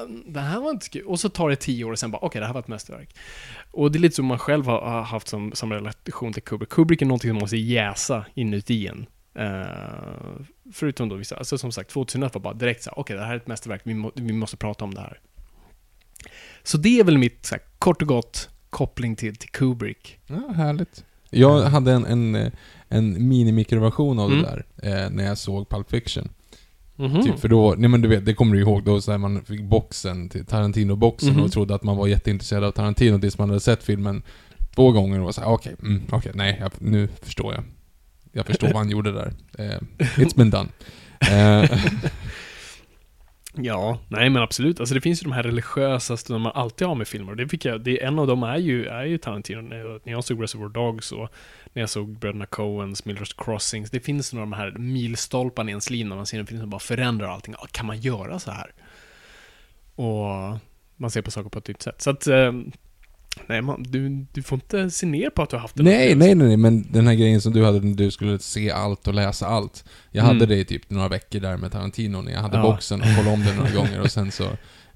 Um, 0.03 0.23
det 0.27 0.39
här 0.39 0.59
var 0.59 0.71
inte 0.71 0.89
kul. 0.89 1.05
Och 1.05 1.19
så 1.19 1.29
tar 1.29 1.49
det 1.49 1.55
tio 1.55 1.85
år 1.85 1.91
och 1.91 1.99
sen 1.99 2.11
bara 2.11 2.21
okej, 2.21 2.39
det 2.39 2.45
här 2.47 2.53
var 2.53 2.61
ett 2.61 2.67
mästerverk. 2.67 3.15
Och 3.71 3.91
det 3.91 3.97
är 3.97 4.01
lite 4.01 4.15
som 4.15 4.25
man 4.25 4.39
själv 4.39 4.65
har, 4.65 5.01
haft 5.01 5.27
som, 5.27 5.51
som 5.53 5.73
relation 5.73 6.33
till 6.33 6.43
Kubrick. 6.43 6.69
Kubrick 6.69 7.01
är 7.01 7.05
någonting 7.05 7.29
som 7.29 7.37
måste 7.39 7.57
jäsa 7.57 8.25
inuti 8.33 8.87
en. 8.87 9.05
Uh, 9.39 10.45
förutom 10.73 11.09
då 11.09 11.15
vissa, 11.15 11.35
alltså 11.35 11.57
som 11.57 11.71
sagt 11.71 11.89
2001 11.89 12.33
var 12.33 12.41
bara 12.41 12.53
direkt 12.53 12.83
så 12.83 12.89
okej 12.89 13.01
okej 13.01 13.15
det 13.15 13.23
här 13.23 13.33
är 13.33 13.37
ett 13.37 13.47
mästerverk, 13.47 13.81
vi, 13.83 13.93
må, 13.93 14.11
vi 14.15 14.33
måste 14.33 14.57
prata 14.57 14.85
om 14.85 14.93
det 14.93 15.01
här. 15.01 15.19
Så 16.63 16.77
det 16.77 16.99
är 16.99 17.03
väl 17.03 17.17
mitt, 17.17 17.45
så 17.45 17.55
här, 17.55 17.63
kort 17.79 18.01
och 18.01 18.07
gott, 18.07 18.49
koppling 18.75 19.15
till, 19.15 19.35
till 19.35 19.49
Kubrick. 19.49 20.17
Ja, 20.27 20.53
härligt. 20.55 21.03
Jag 21.29 21.61
hade 21.61 21.91
en, 21.91 22.05
en, 22.05 22.35
eh, 22.35 22.51
en 22.89 23.27
minimikroversion 23.27 24.19
av 24.19 24.31
Mm. 24.31 24.43
det 24.43 24.49
där, 24.81 25.03
eh, 25.05 25.09
när 25.09 25.25
jag 25.25 25.37
såg 25.37 25.69
Pulp 25.69 25.89
Fiction. 25.89 26.29
Mhm. 26.95 27.23
Typ, 27.23 27.39
för 27.39 27.47
då, 27.47 27.75
nej 27.77 27.89
men 27.89 28.01
du 28.01 28.07
vet, 28.07 28.25
det 28.25 28.33
kommer 28.33 28.55
du 28.55 28.61
ihåg, 28.61 28.83
då 28.83 29.01
så 29.01 29.11
här, 29.11 29.17
man 29.17 29.41
fick 29.45 29.61
boxen, 29.63 30.29
till 30.29 30.45
Tarantino-boxen 30.45 31.33
Mhm. 31.33 31.43
och 31.43 31.51
trodde 31.51 31.75
att 31.75 31.83
man 31.83 31.97
var 31.97 32.07
jätteintresserad 32.07 32.63
av 32.63 32.71
Tarantino 32.71 33.19
tills 33.19 33.37
man 33.37 33.49
hade 33.49 33.59
sett 33.59 33.83
filmen 33.83 34.21
två 34.75 34.91
gånger 34.91 35.19
och 35.19 35.25
var 35.25 35.31
såhär, 35.31 35.47
okej, 35.49 35.75
mm, 35.81 36.01
okej, 36.11 36.31
nej, 36.35 36.57
jag, 36.59 36.71
nu 36.79 37.07
förstår 37.21 37.53
jag. 37.53 37.63
Jag 38.31 38.45
förstår 38.45 38.67
vad 38.73 38.75
han 38.77 38.89
gjorde 38.89 39.11
där. 39.11 39.33
Eh, 39.57 39.79
it's 40.17 40.35
been 40.37 40.49
done. 40.49 40.69
Eh, 41.31 41.79
Ja, 43.57 43.99
nej 44.07 44.29
men 44.29 44.41
absolut. 44.41 44.79
Alltså 44.79 44.95
det 44.95 45.01
finns 45.01 45.21
ju 45.21 45.23
de 45.23 45.31
här 45.31 45.43
religiösa 45.43 46.17
stunderna 46.17 46.43
man 46.43 46.63
alltid 46.63 46.87
har 46.87 46.95
med 46.95 47.07
filmer. 47.07 47.31
Och 47.31 47.37
Det 47.37 47.47
fick 47.47 47.65
jag, 47.65 47.81
det, 47.81 48.03
en 48.03 48.19
av 48.19 48.27
dem 48.27 48.43
är 48.43 48.57
ju, 48.57 48.85
är 48.85 49.03
ju 49.03 49.17
Tarantino. 49.17 49.61
När 49.61 49.99
jag, 50.03 50.23
såg 50.23 50.43
Reservoir 50.43 50.69
Dogs 50.69 51.11
och 51.11 51.29
när 51.73 51.81
jag 51.81 51.89
såg 51.89 52.19
Bröderna 52.19 52.45
Coens, 52.45 53.03
Miller's 53.03 53.43
Crossings. 53.45 53.91
Det 53.91 53.99
finns 53.99 54.33
några 54.33 54.43
av 54.43 54.49
de 54.49 54.55
här 54.55 54.71
milstolparna 54.71 55.69
i 55.69 55.71
ens 55.71 55.89
liv 55.89 56.05
när 56.05 56.15
man 56.15 56.25
ser 56.25 56.39
en 56.39 56.47
film 56.47 56.59
som 56.61 56.69
bara 56.69 56.79
förändrar 56.79 57.27
allting. 57.27 57.55
Ja, 57.61 57.67
Kan 57.71 57.85
man 57.85 57.99
göra 57.99 58.39
så 58.39 58.51
här? 58.51 58.73
Och 59.95 60.57
man 60.95 61.11
ser 61.11 61.21
på 61.21 61.31
saker 61.31 61.49
på 61.49 61.59
ett 61.59 61.67
nytt 61.67 61.81
sätt. 61.81 62.01
Så 62.01 62.09
att, 62.09 62.27
eh, 62.27 62.51
nej 63.47 63.61
man, 63.61 63.83
du, 63.83 64.25
du 64.33 64.43
får 64.43 64.55
inte 64.55 64.89
se 64.91 65.05
ner 65.05 65.29
på 65.29 65.41
att 65.41 65.49
du 65.49 65.55
har 65.55 65.61
haft 65.61 65.79
en 65.79 65.85
Nej, 65.85 65.93
upplevelse. 66.13 66.25
nej, 66.25 66.35
nej, 66.35 66.47
nej, 66.47 66.57
men 66.57 66.85
den 66.91 67.07
här 67.07 67.13
grejen 67.15 67.41
som 67.41 67.53
du 67.53 67.65
hade 67.65 67.79
när 67.79 67.93
du 67.95 68.11
skulle 68.11 68.39
se 68.39 68.71
allt 68.71 69.07
och 69.07 69.13
läsa 69.13 69.47
allt. 69.47 69.83
Jag 70.11 70.23
Mm. 70.23 70.35
hade 70.35 70.45
det 70.45 70.59
i 70.59 70.65
typ 70.65 70.89
några 70.89 71.07
veckor 71.07 71.39
där 71.39 71.57
med 71.57 71.71
Tarantino 71.71 72.21
när 72.21 72.31
jag 72.31 72.39
hade 72.39 72.57
Ja. 72.57 72.63
boxen 72.63 73.01
och 73.01 73.07
kollade 73.15 73.33
om 73.33 73.43
den 73.45 73.55
några 73.55 73.71
gånger 73.71 74.01
och 74.01 74.11
sen 74.11 74.31
så, 74.31 74.47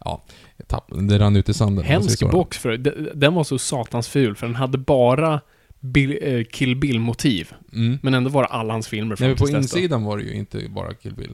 ja, 0.05 0.24
tappade, 0.67 1.08
det 1.08 1.19
rann 1.19 1.36
ut 1.36 1.50
i 1.50 1.53
sanden. 1.53 1.86
Hemsk 1.86 2.31
box 2.31 2.58
för 2.58 2.77
den- 3.15 3.34
var 3.34 3.43
så 3.43 3.58
satans 3.60 4.08
ful, 4.08 4.36
för 4.36 4.48
den 4.48 4.55
hade 4.55 4.77
bara 4.77 5.41
Bill, 5.79 6.17
eh, 6.22 6.43
Kill 6.43 6.75
Bill-motiv. 6.75 7.51
Mm. 7.74 7.98
Men 8.01 8.13
ändå 8.13 8.29
var 8.29 8.41
det 8.43 8.48
alla 8.50 8.74
hans 8.74 8.88
filmer 8.88 9.10
Nej, 9.10 9.17
fram 9.17 9.27
men 9.27 9.38
på 9.38 9.46
då. 9.46 9.58
insidan 9.58 10.03
var 10.03 10.17
det 10.17 10.24
ju 10.24 10.34
inte 10.34 10.62
bara 10.69 10.93
Kill 10.93 11.13
Bill. 11.15 11.34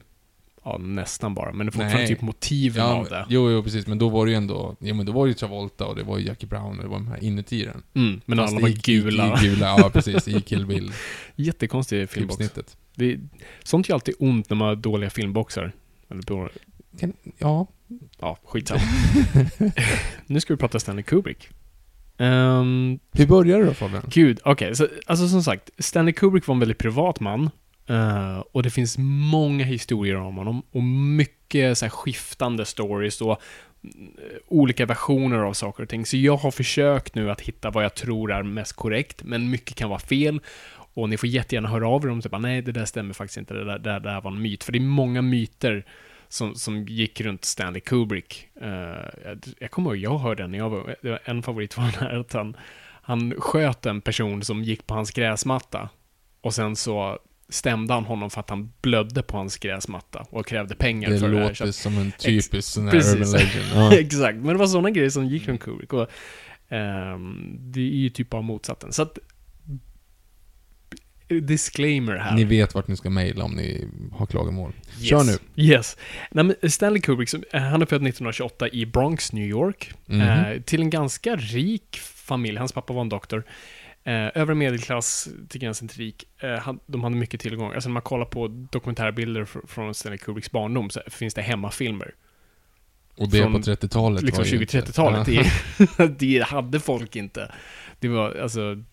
Ja, 0.67 0.77
nästan 0.77 1.33
bara. 1.33 1.51
Men 1.53 1.65
det 1.65 1.69
är 1.69 1.71
fortfarande 1.71 1.97
Nej. 1.97 2.07
typ 2.07 2.21
motiven 2.21 2.83
Ja, 2.85 2.93
av 2.93 3.05
det. 3.09 3.25
jo, 3.29 3.51
jo, 3.51 3.63
precis, 3.63 3.87
men 3.87 3.97
då 3.97 4.09
var 4.09 4.25
det 4.25 4.31
ju 4.31 4.37
ändå, 4.37 4.75
ja 4.79 4.93
men 4.93 5.05
då 5.05 5.11
var 5.11 5.25
det 5.25 5.27
ju 5.29 5.33
Travolta 5.33 5.85
och 5.85 5.95
det 5.95 6.03
var 6.03 6.17
ju 6.17 6.25
Jackie 6.25 6.49
Brown 6.49 6.77
och 6.77 6.83
det 6.83 6.89
var 6.89 6.97
de 6.97 7.07
här 7.07 7.23
inuti 7.23 7.65
den. 7.65 7.83
Mm, 8.05 8.21
men 8.25 8.37
Fast 8.37 8.53
alla 8.53 8.61
var 8.61 8.69
i- 8.69 8.73
gula. 8.83 9.39
I, 9.43 9.45
gula, 9.47 9.75
ja 9.77 9.89
precis, 9.93 10.27
i 10.27 10.41
Kill 10.41 10.65
Bill 10.65 10.91
Jättekonstig 11.35 12.09
filmbox. 12.09 12.51
Det, 12.95 13.19
sånt 13.63 13.89
gör 13.89 13.93
alltid 13.95 14.15
ont 14.19 14.49
när 14.49 14.57
man 14.57 14.67
har 14.67 14.75
dåliga 14.75 15.09
filmboxar. 15.09 15.71
Ja, 17.37 17.67
ja, 18.19 18.37
skitsamma. 18.45 18.81
nu 20.27 20.39
ska 20.39 20.53
vi 20.53 20.57
prata 20.57 20.79
Stanley 20.79 21.03
Kubrick. 21.03 21.49
Um, 22.17 22.99
hur 23.11 23.25
började 23.27 23.61
det 23.63 23.67
då 23.67 23.73
Fabian? 23.73 24.03
Gud, 24.07 24.39
okej. 24.43 24.75
så 24.75 24.87
Alltså 25.05 25.27
som 25.27 25.43
sagt, 25.43 25.69
Stanley 25.79 26.13
Kubrick 26.13 26.47
var 26.47 26.55
en 26.55 26.59
väldigt 26.59 26.77
privat 26.77 27.19
man. 27.19 27.49
Eh, 27.87 28.39
och 28.51 28.63
det 28.63 28.69
finns 28.69 28.95
många 29.31 29.65
historier 29.65 30.15
om 30.15 30.37
honom. 30.37 30.63
Och 30.71 30.83
mycket 30.83 31.77
så 31.77 31.85
här, 31.85 31.89
skiftande 31.89 32.65
stories 32.65 33.21
och 33.21 33.31
eh, 33.31 33.37
olika 34.47 34.85
versioner 34.85 35.37
av 35.37 35.53
saker 35.53 35.83
och 35.83 35.89
ting. 35.89 36.05
Så 36.05 36.17
jag 36.17 36.37
har 36.37 36.51
försökt 36.51 37.15
nu 37.15 37.31
att 37.31 37.41
hitta 37.41 37.69
vad 37.69 37.83
jag 37.83 37.95
tror 37.95 38.31
är 38.31 38.43
mest 38.43 38.73
korrekt, 38.73 39.23
men 39.23 39.49
mycket 39.49 39.75
kan 39.75 39.89
vara 39.89 39.99
fel. 39.99 40.39
Och 40.93 41.09
ni 41.09 41.17
får 41.17 41.29
jättegärna 41.29 41.69
höra 41.69 41.87
av 41.87 42.05
er 42.05 42.09
om 42.09 42.21
typ, 42.21 42.39
nej 42.39 42.61
det 42.61 42.71
där 42.71 42.85
stämmer 42.85 43.13
faktiskt 43.13 43.37
inte, 43.37 43.53
det 43.53 43.65
där, 43.65 43.79
det 43.79 43.89
där, 43.89 43.99
det 43.99 44.09
där 44.09 44.21
var 44.21 44.31
en 44.31 44.41
myt. 44.41 44.63
För 44.63 44.71
det 44.71 44.77
är 44.77 44.81
många 44.81 45.21
myter 45.21 45.85
som, 46.27 46.55
som 46.55 46.85
gick 46.85 47.21
runt 47.21 47.45
Stanley 47.45 47.81
Kubrick. 47.81 48.47
Uh, 48.61 48.69
jag, 49.23 49.39
jag 49.59 49.71
kommer 49.71 49.89
ihåg, 49.89 49.97
jag 49.97 50.17
hörde 50.17 50.43
den 50.43 50.51
när 50.51 50.57
jag 50.57 50.69
var, 50.69 50.95
det 51.01 51.09
var 51.09 51.19
en 51.25 51.43
favorit 51.43 51.77
var 51.77 51.83
den 51.83 51.93
här 51.93 52.19
att 52.19 52.33
han, 52.33 52.57
han 53.01 53.33
sköt 53.37 53.85
en 53.85 54.01
person 54.01 54.43
som 54.43 54.63
gick 54.63 54.87
på 54.87 54.93
hans 54.93 55.11
gräsmatta. 55.11 55.89
Och 56.41 56.53
sen 56.53 56.75
så 56.75 57.19
stämde 57.49 57.93
han 57.93 58.05
honom 58.05 58.29
för 58.29 58.39
att 58.39 58.49
han 58.49 58.71
blödde 58.81 59.23
på 59.23 59.37
hans 59.37 59.57
gräsmatta 59.57 60.25
och 60.29 60.47
krävde 60.47 60.75
pengar 60.75 61.09
Det 61.09 61.19
för 61.19 61.29
det 61.29 61.37
här. 61.37 61.49
låter 61.49 61.71
som 61.71 61.97
en 61.97 62.11
typisk 62.11 62.67
sån 62.67 62.87
här 62.87 62.95
urban 62.95 63.31
legend. 63.31 63.65
Ja. 63.75 63.97
Exakt, 63.97 64.37
men 64.37 64.47
det 64.47 64.55
var 64.55 64.67
sådana 64.67 64.89
grejer 64.89 65.09
som 65.09 65.25
gick 65.27 65.47
runt 65.47 65.61
Kubrick. 65.61 65.93
Och, 65.93 66.07
ehm, 66.69 67.57
det 67.59 67.79
är 67.79 67.83
ju 67.95 68.09
typ 68.09 68.33
av 68.33 68.43
motsatsen. 68.43 68.93
Så 68.93 69.01
att... 69.01 69.17
Disclaimer 71.41 72.15
här. 72.15 72.35
Ni 72.35 72.43
vet 72.43 72.75
vart 72.75 72.87
ni 72.87 72.97
ska 72.97 73.09
mejla 73.09 73.43
om 73.43 73.51
ni 73.51 73.87
har 74.11 74.25
klagomål. 74.25 74.73
Yes. 74.99 75.09
Kör 75.09 75.23
nu. 75.23 75.63
Yes. 75.63 75.97
Nej, 76.31 76.55
Stanley 76.69 77.01
Kubrick, 77.01 77.33
eh, 77.33 77.61
han 77.61 77.81
är 77.81 77.85
född 77.85 78.01
1928 78.07 78.69
i 78.69 78.85
Bronx, 78.85 79.33
New 79.33 79.47
York. 79.47 79.93
Mhm. 80.05 80.21
Eh, 80.21 80.61
till 80.61 80.81
en 80.81 80.89
ganska 80.89 81.35
rik 81.35 81.97
familj. 82.01 82.57
Hans 82.57 82.71
pappa 82.71 82.93
var 82.93 83.01
en 83.01 83.09
doktor. 83.09 83.43
Eh, 84.07 84.29
övre 84.41 84.55
medelklass 84.55 85.27
till 85.49 85.61
gränsen 85.61 85.87
till 85.87 85.97
rik. 85.97 86.23
Eh, 86.37 86.73
de 86.85 87.03
hade 87.03 87.15
mycket 87.15 87.39
tillgång. 87.41 87.73
Alltså 87.73 87.89
när 87.89 87.93
man 87.93 88.01
kollar 88.01 88.25
på 88.25 88.47
dokumentärbilder 88.47 89.45
fr- 89.45 89.67
från 89.67 89.93
Stanley 89.93 90.17
Kubricks 90.17 90.51
barndom 90.51 90.89
så 90.89 91.01
finns 91.07 91.33
det 91.33 91.41
hemmafilmer. 91.41 92.13
Och 93.17 93.29
det 93.31 93.41
Från 93.41 93.53
på 93.53 93.59
30-talet 93.59 94.23
Liksom 94.23 94.43
var 94.43 94.49
ju 94.49 94.61
inte- 94.61 94.81
20-30-talet. 94.81 95.27
Ja. 95.27 95.43
Det, 95.97 96.07
det 96.19 96.43
hade 96.47 96.79
folk 96.79 97.15
inte. 97.15 97.51
Det 97.99 98.07
var, 98.07 98.35
alltså, 98.35 98.83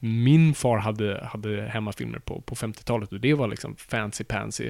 min 0.00 0.54
far 0.54 0.78
hade, 0.78 1.24
hade 1.24 1.62
hemmafilmer 1.62 2.18
på, 2.18 2.40
på 2.40 2.54
50-talet 2.54 3.12
och 3.12 3.20
det 3.20 3.34
var 3.34 3.48
liksom 3.48 3.76
fancy 3.76 4.24
pansy. 4.24 4.66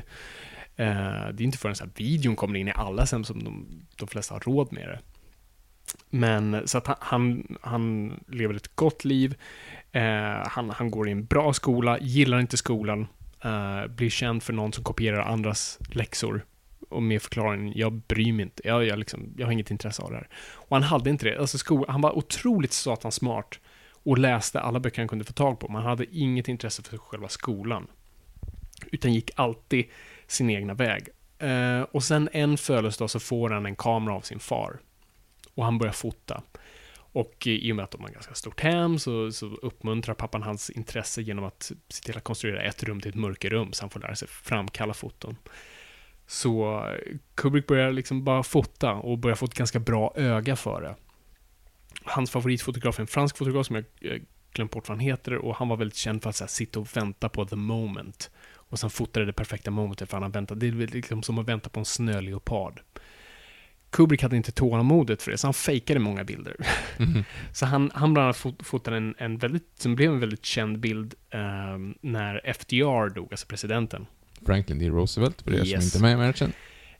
Eh, 0.76 0.94
det 1.32 1.42
är 1.42 1.42
inte 1.42 1.58
förrän 1.58 1.74
så 1.76 1.84
här 1.84 1.90
videon 1.96 2.36
kommer 2.36 2.58
in 2.58 2.68
i 2.68 2.72
alla 2.74 3.06
sen 3.06 3.24
som 3.24 3.44
de, 3.44 3.66
de 3.96 4.08
flesta 4.08 4.34
har 4.34 4.40
råd 4.40 4.72
med 4.72 4.88
det. 4.88 5.00
Men 6.10 6.68
så 6.68 6.78
att 6.78 6.86
han, 6.86 6.96
han, 7.00 7.56
han 7.62 8.12
lever 8.28 8.54
ett 8.54 8.76
gott 8.76 9.04
liv. 9.04 9.34
Eh, 9.94 10.46
han, 10.46 10.70
han 10.70 10.90
går 10.90 11.08
i 11.08 11.12
en 11.12 11.24
bra 11.24 11.52
skola, 11.52 11.98
gillar 11.98 12.40
inte 12.40 12.56
skolan. 12.56 13.06
Eh, 13.44 13.86
blir 13.86 14.10
känd 14.10 14.42
för 14.42 14.52
någon 14.52 14.72
som 14.72 14.84
kopierar 14.84 15.22
andras 15.22 15.78
läxor. 15.88 16.44
Och 16.88 17.02
med 17.02 17.22
förklaringen, 17.22 17.72
jag 17.76 17.92
bryr 17.92 18.32
mig 18.32 18.42
inte. 18.42 18.62
Jag, 18.64 18.84
jag, 18.84 18.98
liksom, 18.98 19.34
jag 19.36 19.46
har 19.46 19.52
inget 19.52 19.70
intresse 19.70 20.02
av 20.02 20.10
det 20.10 20.16
här. 20.16 20.28
Och 20.52 20.76
han 20.76 20.82
hade 20.82 21.10
inte 21.10 21.24
det. 21.24 21.38
Alltså 21.38 21.58
sko, 21.58 21.84
han 21.88 22.00
var 22.00 22.18
otroligt 22.18 22.72
satans 22.72 23.14
smart 23.14 23.60
och 23.92 24.18
läste 24.18 24.60
alla 24.60 24.80
böcker 24.80 24.98
han 24.98 25.08
kunde 25.08 25.24
få 25.24 25.32
tag 25.32 25.60
på. 25.60 25.68
Men 25.68 25.76
han 25.76 25.90
hade 25.90 26.16
inget 26.16 26.48
intresse 26.48 26.82
för 26.82 26.98
själva 26.98 27.28
skolan. 27.28 27.86
Utan 28.92 29.14
gick 29.14 29.30
alltid 29.34 29.84
sin 30.26 30.50
egna 30.50 30.74
väg. 30.74 31.08
Eh, 31.38 31.80
och 31.80 32.04
sen 32.04 32.28
en 32.32 32.56
födelsedag 32.56 33.10
så 33.10 33.20
får 33.20 33.50
han 33.50 33.66
en 33.66 33.76
kamera 33.76 34.14
av 34.14 34.20
sin 34.20 34.38
far. 34.38 34.78
Och 35.54 35.64
han 35.64 35.78
börjar 35.78 35.92
fota. 35.92 36.42
Och 37.14 37.46
i 37.46 37.72
och 37.72 37.76
med 37.76 37.84
att 37.84 37.90
de 37.90 38.02
har 38.02 38.08
ganska 38.08 38.34
stort 38.34 38.60
hem 38.60 38.98
så, 38.98 39.32
så 39.32 39.46
uppmuntrar 39.46 40.14
pappan 40.14 40.42
hans 40.42 40.70
intresse 40.70 41.22
genom 41.22 41.44
att 41.44 41.72
se 41.88 42.02
till 42.02 42.16
att 42.16 42.24
konstruera 42.24 42.62
ett 42.62 42.82
rum 42.82 43.00
till 43.00 43.08
ett 43.08 43.14
mörkerrum 43.14 43.72
så 43.72 43.82
han 43.82 43.90
får 43.90 44.00
lära 44.00 44.16
sig 44.16 44.28
framkalla 44.28 44.94
foton. 44.94 45.36
Så 46.26 46.78
eh, 46.86 47.16
Kubrick 47.34 47.66
börjar 47.66 47.92
liksom 47.92 48.24
bara 48.24 48.42
fota 48.42 48.92
och 48.92 49.18
börjar 49.18 49.36
få 49.36 49.46
ett 49.46 49.54
ganska 49.54 49.78
bra 49.78 50.12
öga 50.16 50.56
för 50.56 50.82
det. 50.82 50.94
Hans 52.04 52.30
favoritfotograf 52.30 52.98
är 52.98 53.02
en 53.02 53.06
fransk 53.06 53.36
fotograf 53.36 53.66
som 53.66 53.76
jag 53.76 54.12
eh, 54.12 54.20
glömt 54.52 54.70
bort 54.70 54.88
vad 54.88 54.98
han 54.98 55.06
heter 55.06 55.34
och 55.34 55.56
han 55.56 55.68
var 55.68 55.76
väldigt 55.76 55.96
känd 55.96 56.22
för 56.22 56.30
att 56.30 56.36
så 56.36 56.44
här, 56.44 56.48
sitta 56.48 56.80
och 56.80 56.96
vänta 56.96 57.28
på 57.28 57.44
the 57.44 57.56
moment. 57.56 58.30
Och 58.54 58.78
sen 58.78 58.90
fotade 58.90 59.26
det 59.26 59.32
perfekta 59.32 59.70
momentet 59.70 60.10
för 60.10 60.16
han 60.16 60.22
har 60.22 60.30
väntat. 60.30 60.60
Det 60.60 60.68
är 60.68 60.72
liksom 60.72 61.22
som 61.22 61.38
att 61.38 61.48
vänta 61.48 61.70
på 61.70 61.80
en 61.80 61.84
snöleopard. 61.84 62.80
Kubrick 63.94 64.22
hade 64.22 64.36
inte 64.36 64.52
tålamodet 64.52 65.22
för 65.22 65.30
det, 65.30 65.38
så 65.38 65.46
han 65.46 65.54
fejkade 65.54 66.00
många 66.00 66.24
bilder. 66.24 66.56
Mhm. 66.98 67.24
Så 67.52 67.66
han, 67.66 67.90
han 67.94 68.12
bland 68.14 68.24
annat 68.24 68.36
fot- 68.36 68.62
fotade 68.64 68.96
en, 68.96 69.14
en 69.18 69.38
väldigt, 69.38 69.68
som 69.78 69.96
blev 69.96 70.10
en 70.12 70.20
väldigt 70.20 70.44
känd 70.44 70.78
bild 70.78 71.14
eh, 71.30 71.40
när 72.00 72.52
FDR 72.54 73.14
dog, 73.14 73.28
alltså 73.30 73.46
presidenten. 73.46 74.06
Franklin 74.46 74.78
D. 74.78 74.88
Roosevelt, 74.88 75.42
för 75.42 75.50
er 75.54 75.58
som 75.58 75.66
Yes. 75.68 75.84
inte 75.94 75.98
är 75.98 76.16
med 76.16 76.24
i 76.24 76.26
matchen. 76.28 76.52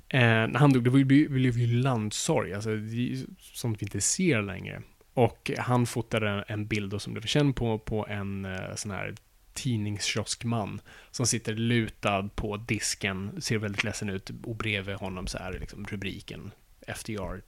Eh, 0.09 0.21
när 0.21 0.59
han 0.59 0.73
dog, 0.73 0.85
det 0.85 0.91
det 1.05 1.29
blev 1.29 1.59
ju 1.59 1.67
landsorg, 1.83 2.55
alltså 2.55 2.77
det 2.77 3.25
sånt 3.39 3.83
vi 3.83 3.85
inte 3.87 4.01
ser 4.01 4.43
längre. 4.43 4.83
Och 5.15 5.51
han 5.59 5.87
fotade 5.87 6.45
en 6.49 6.67
bild 6.67 6.91
då 6.91 6.99
som 6.99 7.13
blev 7.13 7.23
känd 7.23 7.57
på, 7.57 7.79
på 7.79 8.07
en 8.07 8.45
eh, 8.45 8.75
sån 8.77 8.91
här 8.91 9.15
tidningskioskman 9.55 10.81
som 11.11 11.27
sitter 11.27 11.55
lutad 11.55 12.29
på 12.35 12.57
disken, 12.57 13.43
ser 13.43 13.59
väldigt 13.59 13.85
ledsen 13.85 14.09
ut 14.09 14.31
och 14.45 14.57
bredvid 14.57 14.95
honom 14.97 15.27
så 15.27 15.39
är 15.39 15.53
det 15.53 15.59
liksom 15.59 15.85
rubriken 15.91 16.51
FDR 16.89 17.43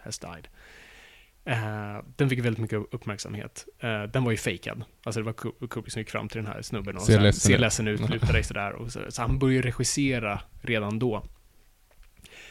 has 0.00 0.18
died. 0.18 0.48
Eh, 1.44 1.98
den 2.16 2.28
fick 2.28 2.38
väldigt 2.44 2.60
mycket 2.62 2.78
uppmärksamhet. 2.90 3.66
Eh, 3.78 4.02
den 4.02 4.24
var 4.24 4.30
ju 4.30 4.36
fejkad. 4.36 4.84
Alltså 5.04 5.20
det 5.20 5.24
var 5.26 5.32
Ku- 5.32 5.68
Kubrick 5.68 5.92
som 5.92 6.00
gick 6.00 6.10
fram 6.10 6.28
till 6.28 6.36
den 6.42 6.52
här 6.52 6.62
snubben 6.62 6.96
och 6.96 7.02
Ser 7.02 7.16
här, 7.16 7.22
ledsen 7.22 7.40
ser 7.52 7.58
ledsen 7.58 7.88
ut, 7.88 8.00
lutar 8.10 8.32
dig 8.32 8.42
sådär. 8.42 8.72
Och 8.72 8.92
så, 8.92 9.00
så 9.08 9.22
han 9.22 9.38
började 9.38 9.68
regissera 9.68 10.40
redan 10.62 10.98
då. 10.98 11.24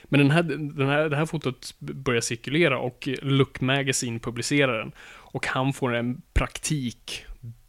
Men 0.04 0.20
den 0.20 0.32
här, 0.32 0.44
den 0.44 0.88
här, 0.88 1.10
det 1.10 1.16
här 1.16 1.26
fotot 1.26 1.76
börjar 1.80 2.22
cirkulera 2.22 2.80
och 2.80 3.08
Look 3.22 3.62
Magazine 3.62 4.20
publicerar 4.20 4.78
den. 4.78 4.92
Och 5.10 5.48
han 5.48 5.74
får 5.74 5.94
en 5.96 6.22
praktik 6.34 7.26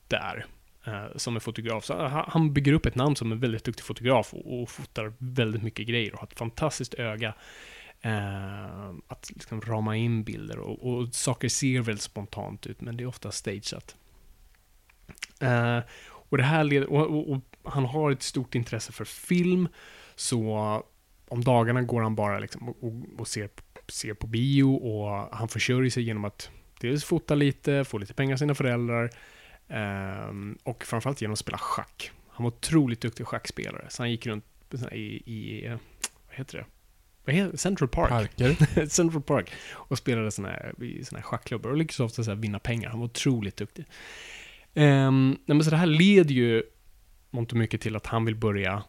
där 0.08 0.46
eh, 0.86 1.04
som 1.16 1.34
en 1.34 1.40
fotograf. 1.40 1.84
Så 1.84 2.06
han- 2.08 2.24
han 2.28 2.52
bygger 2.52 2.72
upp 2.72 2.86
ett 2.86 2.94
namn 2.94 3.16
som 3.16 3.32
en 3.32 3.40
väldigt 3.40 3.64
duktig 3.64 3.84
fotograf 3.84 4.34
och, 4.34 4.62
och 4.62 4.70
fotar 4.70 5.12
väldigt 5.18 5.62
mycket 5.62 5.86
grejer 5.86 6.12
och 6.12 6.20
har 6.20 6.26
ett 6.26 6.38
fantastiskt 6.38 6.94
öga. 6.94 7.34
Eh, 8.02 8.90
att 9.08 9.30
liksom 9.34 9.60
rama 9.60 9.96
in 9.96 10.24
bilder 10.24 10.58
och, 10.58 10.92
och 10.92 11.14
saker 11.14 11.48
ser 11.48 11.80
väldigt 11.80 12.02
spontant 12.02 12.66
ut 12.66 12.80
men 12.80 12.96
det 12.96 13.04
är 13.04 13.06
ofta 13.06 13.32
stageat. 13.32 13.96
Eh, 15.40 15.78
och 16.04 16.36
det 16.36 16.44
här 16.44 16.64
leder, 16.64 16.92
och, 16.92 17.06
och, 17.06 17.30
och 17.30 17.40
han 17.72 17.84
har 17.84 18.10
ett 18.10 18.22
stort 18.22 18.54
intresse 18.54 18.92
för 18.92 19.04
film 19.04 19.68
så 20.14 20.82
om 21.28 21.44
dagarna 21.44 21.82
går 21.82 22.02
han 22.02 22.14
bara 22.14 22.38
liksom 22.38 22.68
och, 22.68 22.76
och, 22.84 22.92
och 23.18 23.28
ser, 23.28 23.48
ser 23.88 24.14
på 24.14 24.26
bio 24.26 24.64
och 24.64 25.36
han 25.36 25.48
försörjer 25.48 25.90
sig 25.90 26.02
genom 26.02 26.24
att 26.24 26.50
dels 26.80 27.04
fota 27.04 27.34
lite, 27.34 27.84
få 27.84 27.98
lite 27.98 28.14
pengar 28.14 28.32
av 28.32 28.38
sina 28.38 28.54
föräldrar 28.54 29.10
eh, 29.68 30.34
och 30.62 30.84
framförallt 30.84 31.20
genom 31.20 31.32
att 31.32 31.38
spela 31.38 31.58
schack. 31.58 32.12
Han 32.28 32.44
var 32.44 32.50
otroligt 32.50 33.00
duktig 33.00 33.26
schackspelare, 33.26 33.86
så 33.88 34.02
han 34.02 34.10
gick 34.10 34.26
runt 34.26 34.44
i, 34.92 35.22
i 35.32 35.68
vad 35.68 36.36
heter 36.36 36.58
det? 36.58 36.64
Vad 37.24 37.34
heter? 37.34 37.56
Central 37.56 37.88
Park. 37.88 38.08
Parker. 38.08 38.86
Central 38.88 39.22
Park. 39.22 39.50
Och 39.72 39.98
spelade 39.98 40.30
såna 40.30 40.48
här, 40.48 40.84
i 40.84 41.04
såna 41.04 41.18
här 41.18 41.24
schackklubbor 41.24 41.70
och 41.70 41.76
lyckades 41.76 42.00
ofta 42.00 42.24
så 42.24 42.30
här 42.30 42.38
vinna 42.38 42.58
pengar. 42.58 42.90
Han 42.90 42.98
var 42.98 43.06
otroligt 43.06 43.56
duktig. 43.56 43.84
Um, 44.74 45.38
nej 45.46 45.64
så 45.64 45.70
det 45.70 45.76
här 45.76 45.86
leder 45.86 46.34
ju 46.34 46.62
mångt 47.30 47.52
och 47.52 47.58
mycket 47.58 47.80
till 47.80 47.96
att 47.96 48.06
han 48.06 48.24
vill 48.24 48.36
börja 48.36 48.82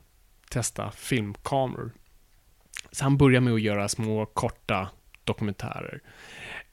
testa 0.49 0.91
filmkameror. 0.91 1.91
Så 2.91 3.03
han 3.03 3.17
börjar 3.17 3.41
med 3.41 3.53
att 3.53 3.61
göra 3.61 3.89
små 3.89 4.25
korta 4.25 4.89
dokumentärer. 5.23 6.01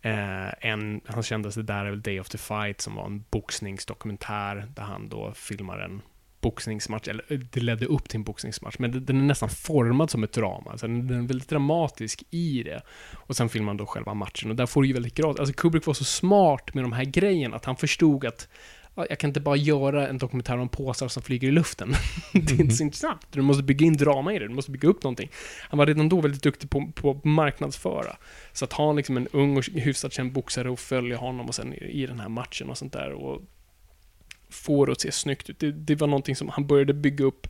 Eh, 0.02 0.70
en, 0.70 1.00
hans 1.06 1.26
kändaste 1.26 1.62
där 1.62 1.84
är 1.84 1.90
väl 1.90 2.02
Day 2.02 2.20
of 2.20 2.28
the 2.28 2.38
Fight 2.38 2.80
som 2.80 2.94
var 2.94 3.06
en 3.06 3.24
boxningsdokumentär 3.30 4.68
där 4.74 4.82
han 4.82 5.08
då 5.08 5.32
filmar 5.34 5.78
en 5.78 6.02
boxningsmatch, 6.40 7.08
eller 7.08 7.24
eh, 7.28 7.38
det 7.38 7.60
ledde 7.60 7.86
upp 7.86 8.08
till 8.08 8.16
en 8.16 8.24
boxningsmatch, 8.24 8.76
men 8.78 9.04
den 9.04 9.20
är 9.20 9.24
nästan 9.24 9.48
formad 9.48 10.10
som 10.10 10.24
ett 10.24 10.32
drama. 10.32 10.70
Alltså 10.70 10.86
den 10.86 11.10
är 11.10 11.26
väldigt 11.26 11.48
dramatisk 11.48 12.22
i 12.30 12.62
det. 12.62 12.82
Och 13.14 13.36
sen 13.36 13.48
filmar 13.48 13.66
man 13.66 13.76
då 13.76 13.86
själva 13.86 14.14
matchen 14.14 14.50
och 14.50 14.56
där 14.56 14.66
får 14.66 14.82
du 14.82 14.88
ju 14.88 14.94
väldigt 14.94 15.14
gratis. 15.14 15.40
Alltså 15.40 15.54
Kubrick 15.54 15.86
var 15.86 15.94
så 15.94 16.04
smart 16.04 16.74
med 16.74 16.84
de 16.84 16.92
här 16.92 17.04
grejerna 17.04 17.56
att 17.56 17.64
han 17.64 17.76
förstod 17.76 18.24
att 18.24 18.48
ja, 18.94 19.06
jag 19.08 19.18
kan 19.18 19.30
inte 19.30 19.40
bara 19.40 19.56
göra 19.56 20.08
en 20.08 20.18
dokumentär 20.18 20.58
om 20.58 20.68
påsar 20.68 21.08
som 21.08 21.22
flyger 21.22 21.48
i 21.48 21.50
luften. 21.50 21.94
det 22.32 22.52
är 22.52 22.60
inte 22.60 22.74
så 22.74 22.82
intressant. 22.82 23.26
Du 23.30 23.42
måste 23.42 23.62
bygga 23.62 23.86
in 23.86 23.96
drama 23.96 24.34
i 24.34 24.38
det, 24.38 24.48
du 24.48 24.54
måste 24.54 24.70
bygga 24.70 24.88
upp 24.88 25.02
någonting. 25.02 25.30
Han 25.68 25.78
var 25.78 25.86
redan 25.86 26.08
då 26.08 26.20
väldigt 26.20 26.42
duktig 26.42 26.70
på, 26.70 26.92
på 26.94 27.20
marknadsföra. 27.24 28.16
Så 28.52 28.64
att 28.64 28.72
ha 28.72 28.92
liksom 28.92 29.16
en 29.16 29.28
ung 29.32 29.56
och 29.56 29.64
hyfsat 29.64 30.12
känd 30.12 30.32
boxare 30.32 30.70
och 30.70 30.78
följa 30.78 31.16
honom 31.16 31.46
och 31.46 31.54
sen 31.54 31.74
i, 31.74 31.76
i 31.76 32.06
den 32.06 32.20
här 32.20 32.28
matchen 32.28 32.70
och 32.70 32.78
sånt 32.78 32.92
där 32.92 33.12
och 33.12 33.42
få 34.50 34.86
det 34.86 34.92
att 34.92 35.00
se 35.00 35.12
snyggt 35.12 35.50
ut. 35.50 35.58
Det, 35.58 35.72
det 35.72 35.94
var 35.94 36.06
någonting 36.06 36.36
som 36.36 36.48
han 36.48 36.66
började 36.66 36.94
bygga 36.94 37.24
upp 37.24 37.46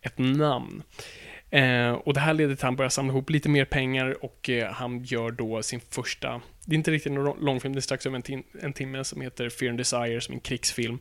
ett 0.00 0.18
namn. 0.18 0.82
Eh, 1.50 1.90
och 1.90 2.14
det 2.14 2.20
här 2.20 2.34
leder 2.34 2.54
till 2.54 2.60
att 2.60 2.62
han 2.62 2.76
börjar 2.76 2.90
samla 2.90 3.12
ihop 3.12 3.30
lite 3.30 3.48
mer 3.48 3.64
pengar 3.64 4.24
och 4.24 4.50
eh, 4.50 4.72
han 4.72 5.04
gör 5.04 5.30
då 5.30 5.62
sin 5.62 5.80
första, 5.80 6.40
det 6.64 6.74
är 6.74 6.76
inte 6.76 6.90
riktigt 6.90 7.12
en 7.12 7.24
långfilm, 7.24 7.74
det 7.74 7.78
är 7.78 7.80
strax 7.80 8.06
över 8.06 8.16
en, 8.16 8.22
tim 8.22 8.42
en 8.62 8.72
timme, 8.72 9.04
som 9.04 9.20
heter 9.20 9.48
Fear 9.48 9.70
and 9.70 9.78
Desire, 9.78 10.20
som 10.20 10.32
är 10.32 10.36
en 10.36 10.40
krigsfilm. 10.40 10.98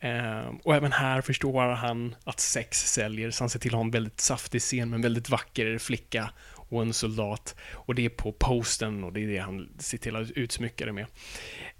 Eh, 0.00 0.48
och 0.62 0.74
även 0.74 0.92
här 0.92 1.20
förstår 1.20 1.62
han 1.62 2.14
att 2.24 2.40
sex 2.40 2.92
säljer, 2.92 3.30
så 3.30 3.44
han 3.44 3.50
ser 3.50 3.58
till 3.58 3.70
att 3.70 3.74
ha 3.74 3.84
en 3.84 3.90
väldigt 3.90 4.20
saftig 4.20 4.60
scen 4.60 4.90
med 4.90 4.96
en 4.96 5.02
väldigt 5.02 5.28
vacker 5.28 5.78
flicka 5.78 6.30
och 6.54 6.82
en 6.82 6.92
soldat. 6.92 7.54
Och 7.72 7.94
det 7.94 8.04
är 8.04 8.08
på 8.08 8.32
posten 8.32 9.04
och 9.04 9.12
det 9.12 9.20
är 9.20 9.26
det 9.26 9.38
han 9.38 9.68
ser 9.78 9.98
till 9.98 10.16
att 10.16 10.30
utsmycka 10.30 10.86
det 10.86 10.92
med. 10.92 11.06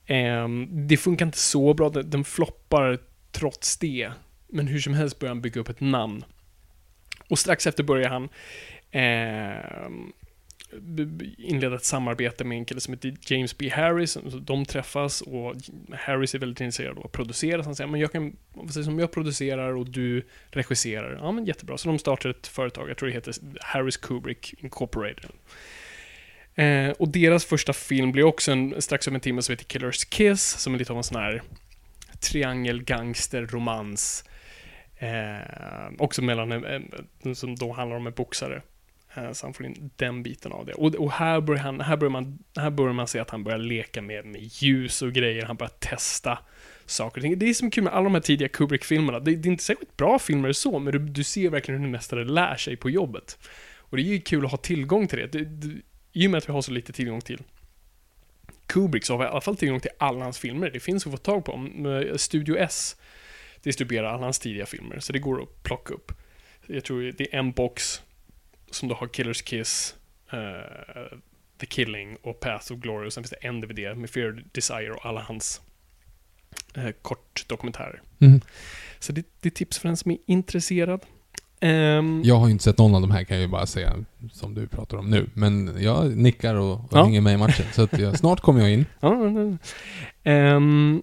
Eh, 0.08 0.48
det 0.68 0.96
funkar 0.96 1.26
inte 1.26 1.38
så 1.38 1.74
bra, 1.74 1.88
den, 1.88 2.24
floppar 2.24 2.98
trots 3.32 3.76
det. 3.76 4.10
Men 4.48 4.66
hur 4.66 4.80
som 4.80 4.94
helst 4.94 5.18
börjar 5.18 5.34
han 5.34 5.42
bygga 5.42 5.60
upp 5.60 5.68
ett 5.68 5.80
namn. 5.80 6.24
Och 7.28 7.38
strax 7.38 7.66
efter 7.66 7.82
börjar 7.82 8.08
han 8.08 8.28
eh, 8.90 9.88
inleda 11.38 11.76
ett 11.76 11.84
samarbete 11.84 12.44
med 12.44 12.58
en 12.58 12.64
kille 12.64 12.80
som 12.80 12.94
heter 12.94 13.16
James 13.20 13.58
B. 13.58 13.68
Harris. 13.68 14.18
De 14.40 14.64
träffas 14.64 15.20
och 15.20 15.54
Harris 15.92 16.34
är 16.34 16.38
väldigt 16.38 16.60
intresserad 16.60 16.98
av 16.98 17.06
att 17.06 17.12
producera. 17.12 17.62
Så 17.62 17.68
han 17.68 17.76
säger, 17.76 17.90
men 17.90 18.00
jag 18.00 18.12
kan, 18.12 18.36
som 18.70 18.98
jag 18.98 19.12
producerar 19.12 19.76
och 19.76 19.86
du 19.86 20.26
regisserar. 20.50 21.18
Ja, 21.22 21.32
men 21.32 21.44
jättebra. 21.44 21.78
Så 21.78 21.88
de 21.88 21.98
startar 21.98 22.30
ett 22.30 22.46
företag, 22.46 22.90
jag 22.90 22.96
tror 22.96 23.08
det 23.08 23.14
heter 23.14 23.34
Harris 23.60 23.96
Kubrick 23.96 24.54
Incorporated. 24.58 25.30
Eh, 26.58 26.90
och 26.90 27.08
deras 27.08 27.44
första 27.44 27.72
film 27.72 28.12
blir 28.12 28.24
också 28.24 28.52
en, 28.52 28.82
strax 28.82 29.08
över 29.08 29.14
en 29.14 29.20
timme 29.20 29.42
som 29.42 29.52
heter 29.52 29.64
Killers 29.64 30.04
Kiss, 30.04 30.42
som 30.42 30.74
är 30.74 30.78
lite 30.78 30.92
av 30.92 30.98
en 30.98 31.04
sån 31.04 31.20
här 31.20 31.42
triangel, 32.20 32.82
gangster, 32.82 33.46
romans 33.46 34.24
Eh, 34.98 35.90
också 35.98 36.22
mellan 36.22 36.52
eh, 36.52 37.32
som 37.34 37.56
då 37.56 37.72
handlar 37.72 37.96
om 37.96 38.06
en 38.06 38.12
boxare. 38.12 38.62
Eh, 39.14 39.32
så 39.32 39.46
han 39.46 39.54
får 39.54 39.66
in 39.66 39.90
den 39.96 40.22
biten 40.22 40.52
av 40.52 40.66
det. 40.66 40.72
Och, 40.72 40.94
och, 40.94 41.12
här, 41.12 41.40
börjar 41.40 41.62
han, 41.62 41.80
här, 41.80 41.96
börjar 41.96 42.10
man, 42.10 42.38
här 42.56 42.70
börjar 42.70 42.92
man 42.92 43.06
se 43.06 43.18
att 43.18 43.30
han 43.30 43.44
börjar 43.44 43.58
leka 43.58 44.02
med, 44.02 44.24
med 44.24 44.42
ljus 44.42 45.02
och 45.02 45.12
grejer. 45.12 45.44
Han 45.44 45.56
börjar 45.56 45.72
testa 45.78 46.38
saker 46.86 47.20
och 47.20 47.22
ting. 47.22 47.38
Det 47.38 47.48
är 47.48 47.54
som 47.54 47.70
kul 47.70 47.84
med 47.84 47.92
alla 47.92 48.04
de 48.04 48.14
här 48.14 48.20
tidiga 48.20 48.48
Kubrick-filmerna. 48.48 49.20
Det, 49.20 49.36
det, 49.36 49.48
är 49.48 49.50
inte 49.50 49.64
särskilt 49.64 49.96
bra 49.96 50.18
filmer 50.18 50.52
så, 50.52 50.78
men 50.78 50.92
du, 50.92 50.98
du 50.98 51.24
ser 51.24 51.50
verkligen 51.50 51.80
hur 51.80 51.86
en 51.86 51.92
mästare 51.92 52.24
lär 52.24 52.56
sig 52.56 52.76
på 52.76 52.90
jobbet. 52.90 53.38
Och 53.76 53.96
det 53.96 54.02
är 54.02 54.04
ju 54.04 54.20
kul 54.20 54.44
att 54.44 54.50
ha 54.50 54.58
tillgång 54.58 55.06
till 55.06 55.18
det. 55.18 55.26
Du, 55.26 55.44
det 55.44 55.82
i 56.12 56.26
och 56.26 56.30
med 56.30 56.38
att 56.38 56.48
vi 56.48 56.52
har 56.52 56.62
så 56.62 56.72
lite 56.72 56.92
tillgång 56.92 57.20
till 57.20 57.42
Kubrick 58.66 59.04
så 59.04 59.12
har 59.12 59.18
vi 59.18 59.24
i 59.24 59.28
alla 59.28 59.40
fall 59.40 59.56
tillgång 59.56 59.80
till 59.80 59.90
alla 59.98 60.24
hans 60.24 60.38
filmer. 60.38 60.70
Det 60.70 60.80
finns 60.80 61.06
att 61.06 61.12
få 61.12 61.16
tag 61.16 61.44
på. 61.44 61.68
Studio 62.16 62.56
S 62.58 62.96
distribuerar 63.62 64.08
alla 64.08 64.24
hans 64.24 64.38
tidiga 64.38 64.66
filmer, 64.66 65.00
så 65.00 65.12
det 65.12 65.18
går 65.18 65.42
att 65.42 65.62
plocka 65.62 65.94
upp. 65.94 66.12
Jag 66.66 66.84
tror 66.84 67.02
det 67.02 67.34
är 67.34 67.38
en 67.38 67.52
box 67.52 68.02
som 68.70 68.88
då 68.88 68.94
har 68.94 69.08
Killers 69.08 69.42
Kiss, 69.42 69.96
uh, 70.32 71.18
The 71.58 71.66
Killing 71.66 72.16
och 72.16 72.40
Path 72.40 72.72
of 72.72 72.78
Glory 72.78 73.08
och 73.08 73.12
sen 73.12 73.22
finns 73.22 73.30
det 73.40 73.46
en 73.46 73.60
DVD 73.60 73.96
med 73.96 74.10
Fear 74.10 74.44
Desire 74.52 74.90
och 74.90 75.06
alla 75.06 75.20
hans 75.20 75.60
uh, 76.76 76.90
kortdokumentärer. 77.02 78.02
Mm. 78.20 78.40
Så 78.98 79.12
det, 79.12 79.26
det, 79.40 79.48
är 79.48 79.50
tips 79.50 79.78
för 79.78 79.88
den 79.88 79.96
som 79.96 80.10
är 80.10 80.18
intresserad. 80.26 81.06
Um, 81.60 82.22
jag 82.24 82.34
har 82.34 82.46
ju 82.46 82.52
inte 82.52 82.64
sett 82.64 82.78
någon 82.78 82.94
av 82.94 83.00
de 83.00 83.10
här 83.10 83.24
kan 83.24 83.36
jag 83.36 83.42
ju 83.42 83.48
bara 83.48 83.66
säga, 83.66 84.04
som 84.32 84.54
du 84.54 84.66
pratar 84.66 84.96
om 84.96 85.10
nu. 85.10 85.30
Men 85.34 85.76
jag 85.82 86.16
nickar 86.16 86.54
och, 86.54 86.72
och 86.72 86.88
ja. 86.90 87.04
hänger 87.04 87.20
med 87.20 87.34
i 87.34 87.36
matchen, 87.36 87.66
så 87.72 87.82
att 87.82 87.98
jag, 87.98 88.18
snart 88.18 88.40
kommer 88.40 88.60
jag 88.60 88.72
in. 88.72 88.86
um, 90.24 91.02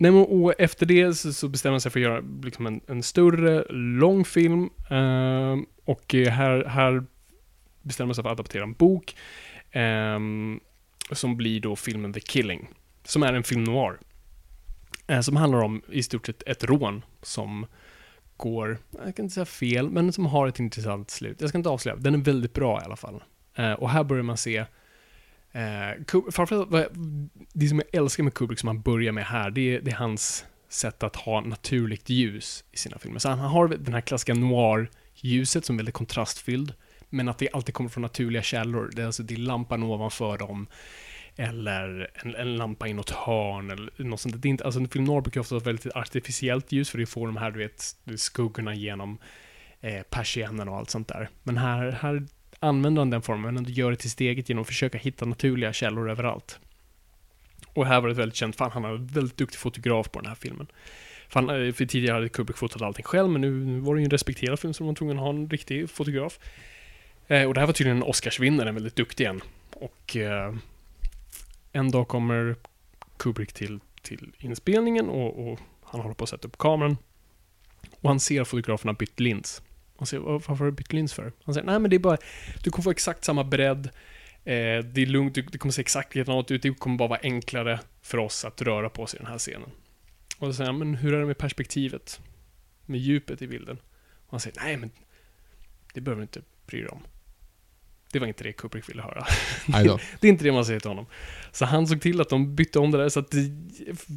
Nej, 0.00 0.10
och 0.10 0.54
efter 0.58 0.86
det 0.86 1.14
så, 1.14 1.32
så 1.32 1.48
bestämmer 1.48 1.72
man 1.72 1.80
sig 1.80 1.92
för 1.92 2.00
att 2.00 2.04
göra 2.04 2.22
liksom 2.42 2.66
en, 2.66 2.80
en 2.86 3.02
större, 3.02 3.64
lång 3.72 4.24
film. 4.24 4.70
Eh, 4.90 5.56
och 5.84 6.14
här, 6.14 6.64
här 6.64 7.04
bestämmer 7.82 8.06
man 8.06 8.14
sig 8.14 8.22
för 8.22 8.30
att 8.30 8.38
adaptera 8.38 8.62
en 8.62 8.72
bok. 8.72 9.14
Som 11.12 11.36
blir 11.36 11.60
då 11.60 11.76
filmen 11.76 12.12
The 12.12 12.20
Killing. 12.20 12.68
Som 13.04 13.22
är 13.22 13.32
en 13.32 13.42
film 13.42 13.64
noir. 13.64 13.98
Eh, 15.06 15.20
som 15.20 15.36
handlar 15.36 15.60
om 15.60 15.82
i 15.92 16.02
stort 16.02 16.26
sett 16.26 16.42
ett 16.46 16.64
rån 16.64 17.04
som 17.22 17.66
går, 18.38 18.78
jag 18.90 19.16
kan 19.16 19.24
inte 19.24 19.34
säga 19.34 19.44
fel, 19.44 19.90
men 19.90 20.12
som 20.12 20.26
har 20.26 20.46
ett 20.46 20.58
intressant 20.58 21.10
slut. 21.10 21.40
Jag 21.40 21.48
ska 21.48 21.58
inte 21.58 21.70
avslöja, 21.70 21.96
den 21.96 22.14
är 22.14 22.18
väldigt 22.18 22.54
bra 22.54 22.80
i 22.80 22.84
alla 22.84 22.96
fall. 22.96 23.22
Eh, 23.54 23.72
och 23.72 23.90
här 23.90 24.04
börjar 24.04 24.22
man 24.22 24.36
se 24.36 24.64
Eh, 25.52 26.20
framförallt, 26.30 26.70
det 27.52 27.68
som 27.68 27.78
jag 27.78 28.02
älskar 28.02 28.24
med 28.24 28.34
Kubrick 28.34 28.58
som 28.58 28.66
han 28.66 28.80
börjar 28.80 29.12
med 29.12 29.26
här, 29.26 29.50
det 29.50 29.76
är, 29.76 29.80
det 29.80 29.90
är 29.90 29.94
hans 29.94 30.44
sätt 30.68 31.02
att 31.02 31.16
ha 31.16 31.40
naturligt 31.40 32.08
ljus 32.08 32.64
i 32.72 32.76
sina 32.76 32.98
filmer. 32.98 33.18
Så 33.18 33.28
han 33.28 33.38
har 33.38 33.68
den 33.68 33.94
här 33.94 34.00
klassiska 34.00 34.34
noir-ljuset 34.34 35.64
som 35.64 35.76
är 35.76 35.78
väldigt 35.78 35.94
kontrastfylld, 35.94 36.74
men 37.08 37.28
att 37.28 37.38
det 37.38 37.48
alltid 37.52 37.74
kommer 37.74 37.90
från 37.90 38.02
naturliga 38.02 38.42
källor. 38.42 38.90
Det 38.92 39.02
är 39.02 39.06
alltså 39.06 39.22
det 39.22 39.34
är 39.34 39.38
lampan 39.38 39.82
ovanför 39.82 40.38
dem, 40.38 40.66
eller 41.40 42.10
en, 42.14 42.34
en 42.34 42.56
lampa 42.56 42.88
i 42.88 42.92
något 42.92 43.10
hörn, 43.10 43.70
eller 43.70 43.90
något 43.96 44.20
sånt. 44.20 44.42
Det 44.42 44.48
är 44.48 44.50
inte, 44.50 44.64
alltså 44.64 44.80
en 44.80 44.88
film 44.88 45.04
noir 45.04 45.20
brukar 45.20 45.40
ofta 45.40 45.54
vara 45.54 45.64
väldigt 45.64 45.96
artificiellt 45.96 46.72
ljus, 46.72 46.90
för 46.90 46.98
det 46.98 47.06
får 47.06 47.26
de 47.26 47.36
här, 47.36 47.50
du 47.50 47.58
vet, 47.58 47.96
skuggorna 48.16 48.74
genom 48.74 49.18
eh, 49.80 50.02
persiennen 50.02 50.68
och 50.68 50.76
allt 50.76 50.90
sånt 50.90 51.08
där. 51.08 51.28
Men 51.42 51.56
här, 51.56 51.90
här 51.92 52.26
använder 52.60 53.00
han 53.00 53.10
den 53.10 53.22
formen, 53.22 53.54
men 53.54 53.64
gör 53.64 53.90
det 53.90 53.96
till 53.96 54.10
sitt 54.10 54.20
eget 54.20 54.48
genom 54.48 54.62
att 54.62 54.68
försöka 54.68 54.98
hitta 54.98 55.24
naturliga 55.24 55.72
källor 55.72 56.10
överallt. 56.10 56.58
Och 57.72 57.86
här 57.86 58.00
var 58.00 58.08
det 58.08 58.14
väldigt 58.14 58.36
känt, 58.36 58.56
fan 58.56 58.70
han 58.70 58.84
är 58.84 58.88
en 58.88 59.06
väldigt 59.06 59.36
duktig 59.36 59.58
fotograf 59.58 60.10
på 60.10 60.20
den 60.20 60.28
här 60.28 60.34
filmen. 60.34 60.66
För, 61.28 61.40
han, 61.40 61.66
eh, 61.66 61.72
för 61.72 61.86
tidigare 61.86 62.14
hade 62.14 62.28
Kubrick 62.28 62.56
fotat 62.56 62.82
allting 62.82 63.04
själv, 63.04 63.30
men 63.30 63.40
nu 63.40 63.80
var 63.80 63.94
det 63.94 64.00
ju 64.00 64.04
en 64.04 64.10
respekterad 64.10 64.60
film 64.60 64.74
så 64.74 64.82
man 64.82 64.88
var 64.88 64.94
tvungen 64.94 65.16
att 65.16 65.22
ha 65.22 65.30
en 65.30 65.50
riktig 65.50 65.90
fotograf. 65.90 66.38
Eh, 67.26 67.44
och 67.44 67.54
det 67.54 67.60
här 67.60 67.66
var 67.66 67.74
tydligen 67.74 67.96
en 67.96 68.02
Oscarsvinnare, 68.02 68.68
en 68.68 68.74
väldigt 68.74 68.96
duktig 68.96 69.24
en. 69.24 69.40
Och 69.72 70.16
eh, 70.16 70.54
en 71.72 71.90
dag 71.90 72.08
kommer 72.08 72.56
Kubrick 73.16 73.52
till, 73.52 73.80
till 74.02 74.32
inspelningen 74.38 75.08
och, 75.08 75.48
och, 75.48 75.58
han 75.82 76.00
håller 76.00 76.14
på 76.14 76.24
att 76.24 76.30
sätta 76.30 76.48
upp 76.48 76.58
kameran. 76.58 76.96
Och 78.00 78.08
han 78.08 78.20
ser 78.20 78.44
fotograferna 78.44 78.92
bytt 78.92 79.20
lins. 79.20 79.62
Han 79.96 80.06
säger, 80.06 80.22
varför 80.22 80.54
har 80.54 80.66
du 80.66 80.72
bytt 80.72 80.92
lins 80.92 81.14
för? 81.14 81.32
Han 81.44 81.54
säger, 81.54 81.66
nej 81.66 81.78
men 81.78 81.90
det 81.90 81.96
är 81.96 82.00
bara, 82.00 82.18
du 82.64 82.70
kommer 82.70 82.82
få 82.82 82.90
exakt 82.90 83.24
samma 83.24 83.44
bredd. 83.44 83.86
Eh, 84.44 84.84
det 84.84 85.02
är 85.02 85.06
lugnt, 85.06 85.34
det 85.34 85.58
kommer 85.58 85.72
se 85.72 85.80
exakt 85.80 86.14
likadant 86.14 86.50
ut. 86.50 86.62
Det 86.62 86.74
kommer 86.74 86.96
bara 86.96 87.08
vara 87.08 87.20
enklare 87.22 87.80
för 88.02 88.18
oss 88.18 88.44
att 88.44 88.62
röra 88.62 88.90
på 88.90 89.02
oss 89.02 89.14
i 89.14 89.16
den 89.16 89.26
här 89.26 89.38
scenen. 89.38 89.70
Och 90.38 90.46
så 90.46 90.52
säger 90.52 90.70
han, 90.70 90.78
men 90.78 90.94
hur 90.94 91.14
är 91.14 91.20
det 91.20 91.26
med 91.26 91.38
perspektivet? 91.38 92.20
Med 92.86 93.00
djupet 93.00 93.42
i 93.42 93.46
bilden? 93.46 93.78
Och 94.26 94.30
han 94.30 94.40
säger, 94.40 94.60
nej 94.60 94.76
men 94.76 94.90
det 95.94 96.00
behöver 96.00 96.20
du 96.20 96.22
inte 96.22 96.42
bry 96.66 96.80
dig 96.80 96.88
om. 96.88 97.02
Det 98.12 98.18
var 98.18 98.26
inte 98.26 98.44
det 98.44 98.52
Kubrick 98.52 98.88
ville 98.88 99.02
höra. 99.02 99.26
det 100.20 100.26
är 100.26 100.30
inte 100.30 100.44
det 100.44 100.52
man 100.52 100.64
säger 100.64 100.80
till 100.80 100.90
honom. 100.90 101.06
Så 101.52 101.64
han 101.64 101.86
såg 101.86 102.00
till 102.00 102.20
att 102.20 102.28
de 102.28 102.54
bytte 102.54 102.78
om 102.78 102.90
det 102.90 102.98
där, 102.98 103.08
så 103.08 103.20
att 103.20 103.34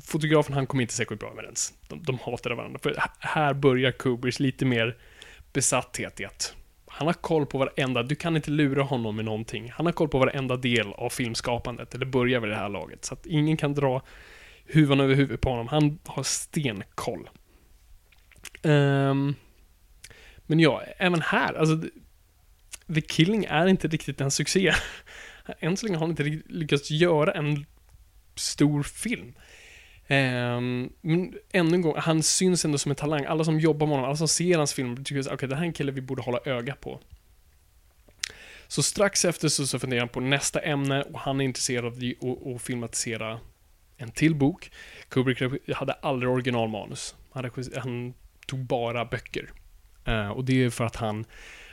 fotografen 0.06 0.54
han 0.54 0.68
kom 0.68 0.82
inte 0.82 0.94
särskilt 0.94 1.22
bra 1.22 1.34
med 1.34 1.44
ens. 1.44 1.74
De, 1.88 2.04
de 2.04 2.20
hatade 2.20 2.56
varandra. 2.56 2.80
För 2.84 2.96
här 3.20 3.54
börjar 3.54 3.92
Kubrick 3.92 4.40
lite 4.40 4.66
mer 4.66 4.98
besatthet 5.54 6.20
i 6.20 6.26
att 6.26 6.56
han 6.94 7.08
har 7.08 7.14
koll 7.14 7.46
på 7.46 7.58
varenda, 7.58 8.04
du 8.04 8.16
kan 8.16 8.36
inte 8.36 8.52
lura 8.52 8.84
honom 8.84 9.16
med 9.16 9.26
någonting. 9.26 9.72
Han 9.72 9.86
har 9.86 9.94
koll 9.94 10.10
på 10.10 10.20
varenda 10.20 10.58
del 10.58 10.94
av 10.94 11.10
filmskapandet, 11.10 11.96
eller 11.96 12.06
börjar 12.06 12.40
vid 12.40 12.50
det 12.50 12.56
här 12.56 12.70
laget. 12.70 13.06
Så 13.06 13.14
att 13.14 13.26
ingen 13.26 13.58
kan 13.58 13.74
dra 13.74 14.02
huvan 14.66 15.00
över 15.00 15.16
huvudet 15.16 15.42
på 15.42 15.50
honom. 15.50 15.68
Han 15.68 16.00
har 16.06 16.24
stenkoll. 16.24 17.30
Um, 18.64 19.36
men 20.46 20.60
ja, 20.60 20.82
även 20.98 21.22
här, 21.22 21.54
alltså 21.54 21.88
The 22.96 23.02
Killing 23.02 23.46
är 23.46 23.68
inte 23.68 23.88
riktigt 23.88 24.22
en 24.22 24.32
succé. 24.32 24.74
Än 25.60 25.78
så 25.78 25.86
länge 25.86 25.98
har 25.98 26.08
han 26.08 26.10
inte 26.10 26.42
lyckats 26.46 26.92
göra 26.92 27.32
en 27.32 27.66
stor 28.36 28.84
film. 28.84 29.34
Ehm, 30.08 30.90
men 31.02 31.34
ännu 31.52 31.76
en 31.76 31.82
gång, 31.82 31.96
han 31.98 32.24
syns 32.24 32.66
ändå 32.66 32.78
som 32.78 32.90
en 32.90 32.96
talang. 32.96 33.26
Alla 33.26 33.44
som 33.44 33.60
jobbar 33.60 33.88
med 33.88 33.96
honom, 33.96 34.06
alla 34.06 34.18
som 34.18 34.28
ser 34.28 34.58
hans 34.58 34.74
film, 34.74 35.04
tycker 35.04 35.20
att 35.20 35.34
okay, 35.34 35.50
det 35.50 35.56
här 35.56 35.64
är 35.64 35.68
en 35.68 35.74
kille 35.74 35.92
vi 35.92 36.02
borde 36.02 36.22
hålla 36.22 36.40
öga 36.46 36.76
på. 36.76 37.00
Så 38.68 38.84
strax 38.84 39.26
efter 39.26 39.48
så, 39.48 39.68
så 39.68 39.80
funderar 39.80 40.00
han 40.00 40.10
på 40.10 40.20
nästa 40.20 40.60
ämne 40.60 41.04
och 41.04 41.20
han 41.20 41.42
är 41.42 41.46
intresserad 41.46 41.86
av 41.86 41.94
att- 42.56 42.62
filmatisera 42.62 43.40
en 43.98 44.12
till 44.12 44.36
bok. 44.36 44.72
Kubrick 45.10 45.42
hade 45.76 45.94
aldrig 45.94 46.32
originalmanus. 46.32 47.16
Han, 47.32 47.52
han 47.76 48.14
tog 48.48 48.60
bara 48.60 49.06
böcker. 49.06 49.52
Uh, 50.08 50.30
och 50.30 50.46
det 50.46 50.64
är 50.64 50.70
för 50.70 50.86
att 50.86 50.96
han, 50.96 51.26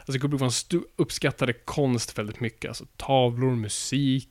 alltså 0.09 0.21
Kubrick 0.21 0.40
var 0.40 0.77
en 0.77 0.85
uppskattade 0.97 1.53
konst 1.53 2.18
väldigt 2.18 2.40
mycket. 2.40 2.68
Alltså 2.68 2.87
tavlor, 2.97 3.57
musik 3.57 4.29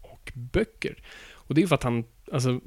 och 0.00 0.32
böcker. 0.34 1.02
Och 1.32 1.54
det 1.54 1.62
är 1.62 1.66
för 1.66 1.74
att 1.74 1.82
han, 1.82 2.04
alltså, 2.32 2.60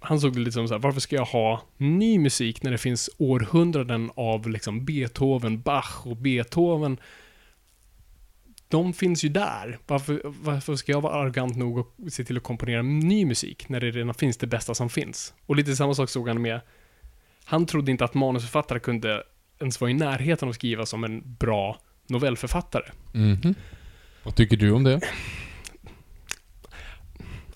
han 0.00 0.20
såg 0.20 0.32
det 0.32 0.40
lite 0.40 0.52
som 0.52 0.68
så 0.68 0.74
här, 0.74 0.80
varför 0.80 1.00
ska 1.00 1.16
jag 1.16 1.24
ha 1.24 1.62
ny 1.76 2.18
musik 2.18 2.62
när 2.62 2.70
det 2.70 2.78
finns 2.78 3.10
århundraden 3.18 4.10
av 4.14 4.48
liksom 4.48 4.84
Beethoven, 4.84 5.60
Bach 5.60 6.06
och 6.06 6.16
Beethoven 6.16 7.00
de 8.68 8.92
finns 8.92 9.24
ju 9.24 9.28
där. 9.28 9.78
Varför, 9.86 10.20
varför 10.24 10.76
ska 10.76 10.92
jag 10.92 11.00
vara 11.00 11.14
arrogant 11.14 11.56
nog 11.56 11.78
och 11.78 12.12
se 12.12 12.24
till 12.24 12.36
att 12.36 12.42
komponera 12.42 12.82
ny 12.82 13.24
musik 13.24 13.68
när 13.68 13.80
det 13.80 13.90
redan 13.90 14.14
finns 14.14 14.36
det 14.36 14.46
bästa 14.46 14.74
som 14.74 14.90
finns? 14.90 15.34
Och 15.46 15.56
lite 15.56 15.76
samma 15.76 15.94
sak 15.94 16.10
såg 16.10 16.28
han 16.28 16.42
med... 16.42 16.60
Han 17.44 17.66
trodde 17.66 17.90
inte 17.90 18.04
att 18.04 18.14
manusförfattare 18.14 18.78
kunde 18.78 19.22
ens 19.60 19.80
vara 19.80 19.90
i 19.90 19.94
närheten 19.94 20.46
av 20.46 20.50
att 20.50 20.56
skriva 20.56 20.86
som 20.86 21.04
en 21.04 21.36
bra 21.38 21.80
novellförfattare. 22.06 22.84
Mhm. 23.12 23.54
Vad 24.22 24.34
tycker 24.34 24.56
du 24.56 24.72
om 24.72 24.84
det? 24.84 25.00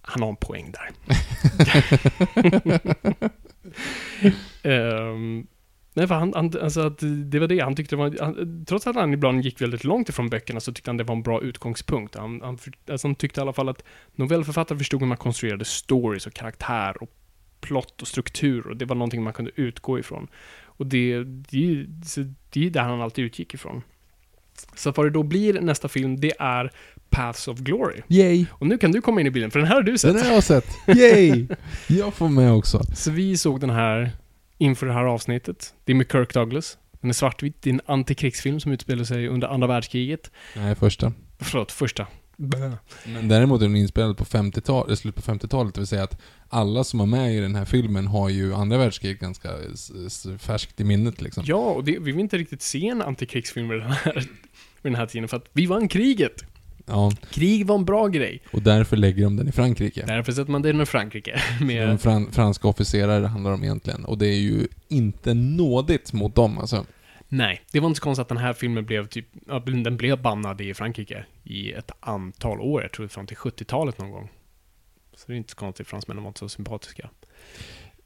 Han 0.02 0.22
har 0.22 0.28
en 0.28 0.36
poäng 0.36 0.72
där. 0.72 0.90
Ehm, 4.62 5.46
nej, 5.94 6.06
för 6.06 6.14
han, 6.14 6.32
han, 6.34 6.52
alltså 6.62 6.80
att 6.80 6.98
det 7.24 7.38
var 7.38 7.46
det, 7.46 7.60
han 7.60 7.76
tyckte 7.76 7.96
var, 7.96 8.16
han, 8.20 8.64
trots 8.64 8.86
att 8.86 8.96
han 8.96 9.12
ibland 9.12 9.44
gick 9.44 9.60
väldigt 9.60 9.84
långt 9.84 10.08
ifrån 10.08 10.30
böckerna 10.30 10.60
så 10.60 10.72
tyckte 10.72 10.90
han 10.90 10.96
det 10.96 11.04
var 11.04 11.14
en 11.14 11.22
bra 11.22 11.42
utgångspunkt. 11.42 12.14
Han, 12.14 12.40
han, 12.42 12.58
alltså 12.90 13.08
han 13.08 13.14
tyckte 13.14 13.40
i 13.40 13.42
alla 13.42 13.52
fall 13.52 13.68
att 13.68 13.84
novellförfattare 14.14 14.78
förstod 14.78 15.00
hur 15.00 15.06
man 15.06 15.16
konstruerade 15.16 15.64
stories 15.64 16.26
och 16.26 16.34
karaktär 16.34 17.02
och 17.02 17.10
plott 17.60 18.02
och 18.02 18.08
struktur 18.08 18.66
och 18.66 18.76
det 18.76 18.84
var 18.84 18.96
någonting 18.96 19.22
man 19.22 19.32
kunde 19.32 19.50
utgå 19.54 19.98
ifrån. 19.98 20.28
Och 20.82 20.88
det, 20.88 21.24
det, 21.24 21.86
det 22.50 22.66
är 22.66 22.70
där 22.70 22.80
han 22.82 23.00
alltid 23.00 23.24
utgick 23.24 23.54
ifrån. 23.54 23.82
Så 24.76 24.92
vad 24.92 25.06
det 25.06 25.10
då 25.10 25.22
blir 25.22 25.60
nästa 25.60 25.88
film, 25.88 26.20
det 26.20 26.32
är 26.38 26.72
Paths 27.10 27.48
of 27.48 27.58
Glory. 27.58 28.00
Yay! 28.08 28.46
Och 28.50 28.66
nu 28.66 28.78
kan 28.78 28.92
du 28.92 29.00
komma 29.00 29.20
in 29.20 29.26
i 29.26 29.30
bilden, 29.30 29.50
för 29.50 29.58
den 29.58 29.68
här 29.68 29.74
har 29.74 29.82
du 29.82 29.98
sett. 29.98 30.14
Den 30.14 30.26
har 30.26 30.32
jag 30.32 30.44
sett. 30.44 30.66
Yay! 30.86 31.46
Jag 31.86 32.14
får 32.14 32.28
med 32.28 32.52
också. 32.52 32.82
Så 32.94 33.10
vi 33.10 33.36
såg 33.36 33.60
den 33.60 33.70
här 33.70 34.10
inför 34.58 34.86
det 34.86 34.92
här 34.92 35.04
avsnittet. 35.04 35.74
Det 35.84 35.92
är 35.92 35.96
med 35.96 36.12
Kirk 36.12 36.34
Douglas. 36.34 36.78
Den 37.00 37.10
är 37.10 37.14
svartvit. 37.14 37.56
Det 37.62 37.70
är 37.70 37.74
en 37.74 37.80
antikrigsfilm 37.86 38.60
som 38.60 38.72
utspelar 38.72 39.04
sig 39.04 39.28
under 39.28 39.48
andra 39.48 39.66
världskriget. 39.66 40.30
Nej, 40.56 40.74
första. 40.74 41.12
Förlåt, 41.38 41.72
första. 41.72 42.06
Men 43.06 43.28
däremot 43.28 43.60
är 43.62 43.66
den 43.66 43.76
inspelad 43.76 44.16
på 44.16 44.24
50-talet, 44.24 44.98
slutet 44.98 45.24
på 45.24 45.32
50-talet, 45.32 45.74
det 45.74 45.80
vill 45.80 45.86
säga 45.86 46.02
att 46.02 46.20
alla 46.48 46.84
som 46.84 47.00
är 47.00 47.06
med 47.06 47.34
i 47.36 47.40
den 47.40 47.54
här 47.54 47.64
filmen 47.64 48.06
har 48.06 48.28
ju 48.28 48.54
andra 48.54 48.78
världskriget 48.78 49.20
ganska 49.20 49.48
färskt 50.38 50.80
i 50.80 50.84
minnet 50.84 51.20
liksom. 51.22 51.44
Ja, 51.46 51.56
och 51.56 51.84
det, 51.84 51.92
vi 51.92 52.12
vill 52.12 52.20
inte 52.20 52.38
riktigt 52.38 52.62
se 52.62 52.88
en 52.88 53.02
antikrigsfilm 53.02 53.68
vid 53.68 53.80
den 53.80 53.90
här, 53.90 54.14
vid 54.82 54.92
den 54.92 54.94
här 54.94 55.06
tiden 55.06 55.28
för 55.28 55.36
att 55.36 55.46
vi 55.52 55.66
vann 55.66 55.88
kriget. 55.88 56.44
Ja, 56.86 57.12
Krig 57.30 57.66
var 57.66 57.74
en 57.74 57.84
bra 57.84 58.08
grej. 58.08 58.42
och 58.52 58.62
därför 58.62 58.96
lägger 58.96 59.24
de 59.24 59.36
den 59.36 59.48
i 59.48 59.52
Frankrike. 59.52 60.04
Därför 60.06 60.32
sätter 60.32 60.52
man 60.52 60.62
den 60.62 60.80
i 60.80 60.86
Frankrike. 60.86 61.40
De 61.58 61.64
Med, 61.64 62.00
fran 62.00 62.32
franska 62.32 62.68
officerare 62.68 63.20
det 63.20 63.28
handlar 63.28 63.52
om 63.52 63.62
egentligen. 63.62 64.04
Och 64.04 64.18
det 64.18 64.26
är 64.26 64.38
ju 64.38 64.66
inte 64.88 65.34
nådigt 65.34 66.12
mot 66.12 66.34
dem 66.34 66.58
alltså. 66.58 66.86
Nej, 67.32 67.60
det 67.72 67.80
var 67.80 67.88
inte 67.88 67.98
så 67.98 68.02
konstigt 68.04 68.22
att 68.22 68.28
den 68.28 68.38
här 68.38 68.52
filmen 68.52 68.84
blev 68.86 69.06
typ, 69.06 69.26
den 69.84 69.96
blev 69.96 70.22
bannad 70.22 70.60
i 70.60 70.74
Frankrike 70.74 71.24
i 71.44 71.72
ett 71.72 71.90
antal 72.00 72.60
år. 72.60 72.82
Jag 72.82 72.92
tror 72.92 73.08
fram 73.08 73.26
till 73.26 73.36
70-talet 73.36 73.98
någon 73.98 74.10
gång. 74.10 74.30
Så 75.14 75.24
det 75.26 75.32
är 75.32 75.36
inte 75.36 75.50
så 75.50 75.56
konstigt, 75.56 75.86
fransmännen 75.86 76.22
var 76.22 76.28
inte 76.30 76.38
så 76.38 76.48
sympatiska. 76.48 77.10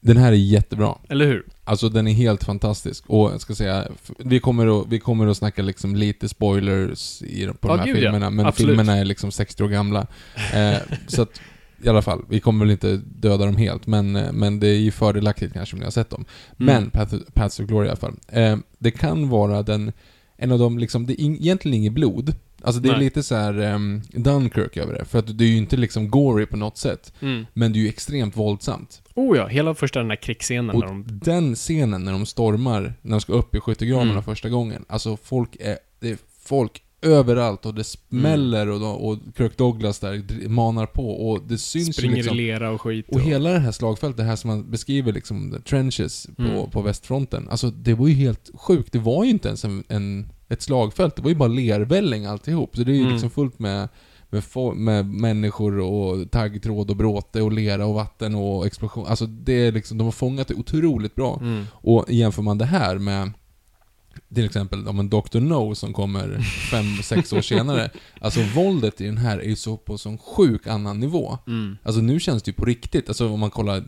Den 0.01 0.17
här 0.17 0.33
är 0.33 0.37
jättebra. 0.37 0.99
Eller 1.09 1.27
hur? 1.27 1.47
Alltså 1.65 1.89
den 1.89 2.07
är 2.09 2.13
helt 2.13 2.45
fantastisk. 2.45 3.05
Och 3.07 3.33
jag 3.33 3.41
ska 3.41 3.55
säga, 3.55 3.89
vi 4.19 4.41
kommer 4.41 4.81
att, 4.81 4.87
vi 4.89 5.01
kommer 5.01 5.27
att 5.27 5.37
snacka 5.37 5.63
liksom 5.63 5.97
lite 5.97 6.29
spoilers 6.29 7.23
i, 7.23 7.47
på 7.47 7.69
Ja, 7.69 7.77
de 7.77 7.79
här 7.79 7.87
gud, 7.87 7.97
ja. 7.97 8.01
filmerna. 8.01 8.31
Men 8.31 8.47
Absolut. 8.47 8.69
filmerna 8.71 8.97
är 8.99 9.05
liksom 9.05 9.33
60 9.33 9.65
år 9.65 9.69
gamla. 9.69 10.07
Eh, 10.55 10.77
så 11.07 11.23
att, 11.23 11.41
i 11.83 11.89
alla 11.89 12.03
fall, 12.03 12.25
vi 12.29 12.41
kommer 12.41 12.65
väl 12.65 12.73
inte 12.73 12.97
döda 12.97 13.47
dem 13.47 13.57
helt. 13.57 13.87
Men, 13.87 14.17
eh, 14.17 14.33
men 14.33 14.61
det 14.61 14.69
är 14.69 14.79
ju 14.79 14.91
fördelaktigt 14.91 15.53
kanske 15.53 15.77
om 15.77 15.81
ni 15.81 15.85
har 15.87 15.91
sett 15.91 16.11
dem. 16.11 16.25
Mm. 16.61 16.75
Men 16.75 16.91
Path, 16.91 17.17
Paths 17.35 17.61
of 17.61 17.67
Glory 17.67 17.87
i 17.87 17.89
alla 17.89 17.97
fall. 17.97 18.17
Eh, 18.29 18.57
det 18.79 18.91
kan 18.91 19.29
vara 19.29 19.63
den, 19.63 19.93
en 20.37 20.53
av 20.53 20.59
de 20.59 20.79
liksom, 20.79 21.07
det 21.07 21.13
är 21.13 21.25
in, 21.25 21.37
egentligen 21.37 21.75
inget 21.75 21.93
blod. 21.93 22.35
Alltså 22.63 22.81
det 22.81 22.89
är 22.89 22.93
Nej. 22.93 23.05
lite 23.05 23.23
så 23.23 23.35
här 23.35 23.59
um, 23.75 24.03
Dunkirk 24.13 24.77
över 24.77 24.95
det. 24.95 25.05
För 25.05 25.19
att 25.19 25.39
det 25.39 25.45
är 25.45 25.49
ju 25.49 25.57
inte 25.57 25.77
liksom 25.77 26.11
gory 26.11 26.47
på 26.47 26.57
något 26.57 26.79
sätt. 26.79 27.13
Mm. 27.21 27.47
Men 27.53 27.73
det 27.73 27.79
är 27.79 27.81
ju 27.81 27.89
extremt 27.89 28.37
våldsamt. 28.37 29.03
Oh 29.15 29.37
ja, 29.37 29.47
hela 29.47 29.75
första 29.75 29.99
den 29.99 30.09
där 30.09 30.17
krigsscenen 30.17 30.71
Och 30.77 30.81
när 30.81 30.87
de... 30.87 31.05
den 31.07 31.55
scenen 31.55 32.05
när 32.05 32.13
de 32.13 32.27
stormar, 32.27 32.95
när 33.03 33.11
de 33.11 33.21
ska 33.21 33.33
upp 33.33 33.55
i 33.55 33.61
skyttegravarna 33.61 34.11
Mm. 34.11 34.23
första 34.23 34.49
gången. 34.49 34.85
Alltså 34.89 35.17
folk 35.17 35.57
är, 35.61 35.79
det 36.01 36.11
är 36.11 36.19
folk 36.45 36.83
överallt 37.07 37.67
och 37.67 37.75
det 37.75 37.85
smäller 37.85 38.69
och, 38.69 38.81
de- 38.81 38.97
och 38.97 39.19
Kirk 39.39 39.57
Douglas 39.59 39.99
där 39.99 40.49
manar 40.49 40.87
på 40.87 41.29
och 41.31 41.41
det 41.49 41.59
syns 41.59 41.89
ju 41.89 41.93
springer 41.93 42.17
liksom. 42.17 42.35
i 42.35 42.41
lera 42.43 42.71
och 42.71 42.81
skit. 42.81 43.07
Och 43.09 43.21
hela 43.21 43.51
det 43.51 43.59
här 43.59 43.73
slagfältet, 43.73 44.17
det 44.17 44.23
här 44.25 44.37
som 44.37 44.51
man 44.51 44.71
beskriver 44.71 45.13
liksom, 45.13 45.51
the 45.53 45.61
trenches 45.61 46.27
på, 46.37 46.43
Mm. 46.43 46.71
på 46.71 46.83
västfronten. 46.83 47.49
Alltså 47.51 47.71
det 47.71 47.95
var 47.95 48.09
ju 48.09 48.15
helt 48.15 48.51
sjukt. 48.55 48.93
Det 48.93 48.99
var 48.99 49.25
ju 49.25 49.31
inte 49.31 49.49
ens 49.49 49.65
en, 49.65 49.85
en, 49.89 50.29
ett 50.49 50.63
slagfält, 50.63 51.17
det 51.17 51.23
var 51.23 51.29
ju 51.31 51.37
bara 51.37 51.49
lervälling 51.49 52.27
alltihop. 52.27 52.77
Så 52.77 52.83
det 52.85 52.93
är 52.93 52.95
ju 52.95 53.01
Mm. 53.01 53.13
liksom 53.13 53.31
fullt 53.31 53.59
med, 53.59 53.89
med, 54.31 54.43
med 54.77 55.07
människor 55.07 55.79
och 55.79 56.31
taggtråd 56.31 56.91
och 56.91 56.97
bråte 56.97 57.43
och 57.43 57.53
lera 57.53 57.87
och 57.87 57.95
vatten 57.95 58.35
och 58.35 58.67
explosion. 58.67 59.07
Alltså 59.07 59.27
det 59.27 59.53
är 59.53 59.73
liksom, 59.73 59.99
de 59.99 60.05
har 60.05 60.13
fångat 60.13 60.49
det 60.49 60.55
otroligt 60.55 61.15
bra. 61.15 61.39
Mm. 61.43 61.65
Och 61.73 62.05
jämför 62.09 62.43
man 62.43 62.59
det 62.59 62.65
här 62.65 62.99
med 62.99 63.33
till 64.35 64.45
exempel 64.45 64.89
om 64.89 65.01
en 65.01 65.09
Dr. 65.09 65.41
No 65.41 65.75
som 65.75 65.93
kommer 65.93 66.41
fem, 66.71 67.03
sex 67.03 67.33
år 67.33 67.41
senare. 67.41 67.91
Alltså 68.21 68.41
våldet 68.55 69.01
i 69.01 69.07
den 69.07 69.19
här 69.19 69.39
är 69.39 69.49
ju 69.49 69.57
så 69.57 69.77
på 69.77 69.99
sån 69.99 70.19
sjuk 70.19 70.67
annan 70.67 71.01
nivå. 71.01 71.39
Mm. 71.47 71.77
Alltså 71.83 72.01
nu 72.01 72.21
känns 72.21 72.43
det 72.43 72.49
ju 72.49 72.55
på 72.55 72.65
riktigt. 72.65 73.09
Alltså 73.09 73.29
om 73.29 73.41
man 73.41 73.51
kollar 73.51 73.85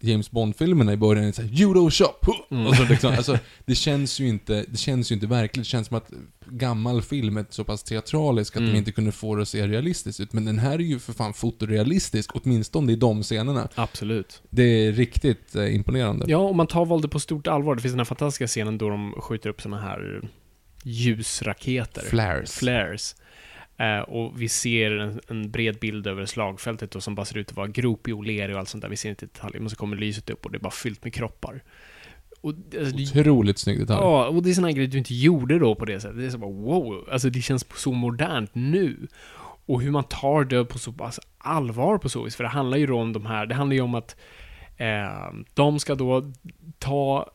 James 0.00 0.30
Bond-filmerna 0.30 0.92
i 0.92 0.96
början, 0.96 1.22
är 1.24 1.26
det 1.28 1.32
så 1.32 1.42
här, 1.42 1.48
judo 1.48 1.90
shop! 1.90 2.32
Mm. 2.50 2.66
Och 2.66 2.76
så 2.76 2.84
liksom, 2.84 3.12
alltså, 3.12 3.38
det 3.66 3.74
känns 3.74 4.20
ju 4.20 4.28
inte, 4.28 4.64
det 4.68 4.76
känns 4.76 5.10
ju 5.10 5.14
inte 5.14 5.26
verkligt. 5.26 5.64
Det 5.64 5.68
känns 5.68 5.86
som 5.88 5.96
att 5.96 6.10
gammal 6.46 7.02
film 7.02 7.36
är 7.36 7.44
så 7.50 7.64
pass 7.64 7.82
teatralisk 7.82 8.56
att 8.56 8.60
Mm. 8.60 8.72
de 8.72 8.78
inte 8.78 8.92
kunde 8.92 9.12
få 9.12 9.34
det 9.36 9.42
att 9.42 9.48
se 9.48 9.66
realistiskt 9.66 10.20
ut. 10.20 10.32
Men 10.32 10.44
den 10.44 10.58
här 10.58 10.72
är 10.74 10.78
ju 10.78 10.98
för 10.98 11.12
fan 11.12 11.34
fotorealistisk, 11.34 12.30
åtminstone 12.34 12.92
i 12.92 12.96
de 12.96 13.22
scenerna. 13.22 13.68
Absolut. 13.74 14.42
Det 14.50 14.62
är 14.86 14.92
riktigt 14.92 15.54
eh, 15.56 15.74
imponerande. 15.74 16.24
Ja, 16.28 16.38
och 16.38 16.56
man 16.56 16.66
tar 16.66 16.84
våldet 16.86 17.10
på 17.10 17.20
stort 17.20 17.46
allvar. 17.46 17.74
Det 17.74 17.82
finns 17.82 17.92
den 17.92 18.00
här 18.00 18.04
fantastiska 18.04 18.46
scenen 18.46 18.78
då 18.78 18.88
de 18.88 19.12
skjuter 19.20 19.50
upp 19.50 19.62
såna 19.62 19.80
här 19.80 20.20
ljusraketer. 20.84 22.02
Flares. 22.02 22.52
Flares. 22.58 23.16
Eh, 23.80 24.00
och 24.00 24.42
vi 24.42 24.48
ser 24.48 24.90
en, 24.90 25.20
en 25.28 25.50
bred 25.50 25.78
bild 25.78 26.06
över 26.06 26.26
slagfältet 26.26 26.90
då, 26.90 27.00
som 27.00 27.14
bara 27.14 27.26
ser 27.26 27.38
ut 27.38 27.50
att 27.50 27.56
vara 27.56 27.66
gropig 27.66 28.16
och 28.16 28.24
lerig 28.24 28.54
och 28.54 28.60
allt 28.60 28.68
sånt 28.68 28.82
där. 28.82 28.88
Vi 28.88 28.96
ser 28.96 29.10
inte 29.10 29.26
detaljer, 29.26 29.60
men 29.60 29.70
så 29.70 29.76
kommer 29.76 29.96
lyset 29.96 30.30
upp 30.30 30.44
och 30.44 30.52
det 30.52 30.58
är 30.58 30.60
bara 30.60 30.70
fyllt 30.70 31.04
med 31.04 31.14
kroppar. 31.14 31.62
Och, 32.40 32.54
alltså, 32.78 32.96
det, 32.96 33.20
Otroligt 33.20 33.58
snygg 33.58 33.80
detalj. 33.80 34.00
ja, 34.00 34.26
och 34.28 34.42
det 34.42 34.50
är 34.50 34.62
här 34.62 34.72
grejer 34.72 34.88
du 34.88 34.98
inte 34.98 35.14
gjorde 35.14 35.58
då 35.58 35.74
på 35.74 35.84
det 35.84 36.00
sättet. 36.00 36.18
Det 36.18 36.26
är 36.26 36.30
så 36.30 36.38
bara 36.38 36.50
wow, 36.50 37.08
alltså 37.12 37.30
det 37.30 37.40
känns 37.40 37.66
så 37.76 37.92
modernt 37.92 38.50
nu. 38.54 39.06
Och 39.66 39.82
hur 39.82 39.90
man 39.90 40.04
tar 40.04 40.44
det 40.44 40.64
på 40.64 40.78
så 40.78 40.92
pass 40.92 41.20
allvar 41.38 41.98
på 41.98 42.08
så 42.08 42.22
vis. 42.24 42.36
För 42.36 42.44
det 42.44 42.50
handlar 42.50 42.78
ju 42.78 42.86
då 42.86 42.98
om 42.98 43.12
de 43.12 43.26
här, 43.26 43.46
det 43.46 43.54
handlar 43.54 43.74
ju 43.74 43.82
om 43.82 43.94
att 43.94 44.16
eh, 44.76 45.32
de 45.54 45.78
ska 45.78 45.94
då 45.94 46.32
ta, 46.78 47.30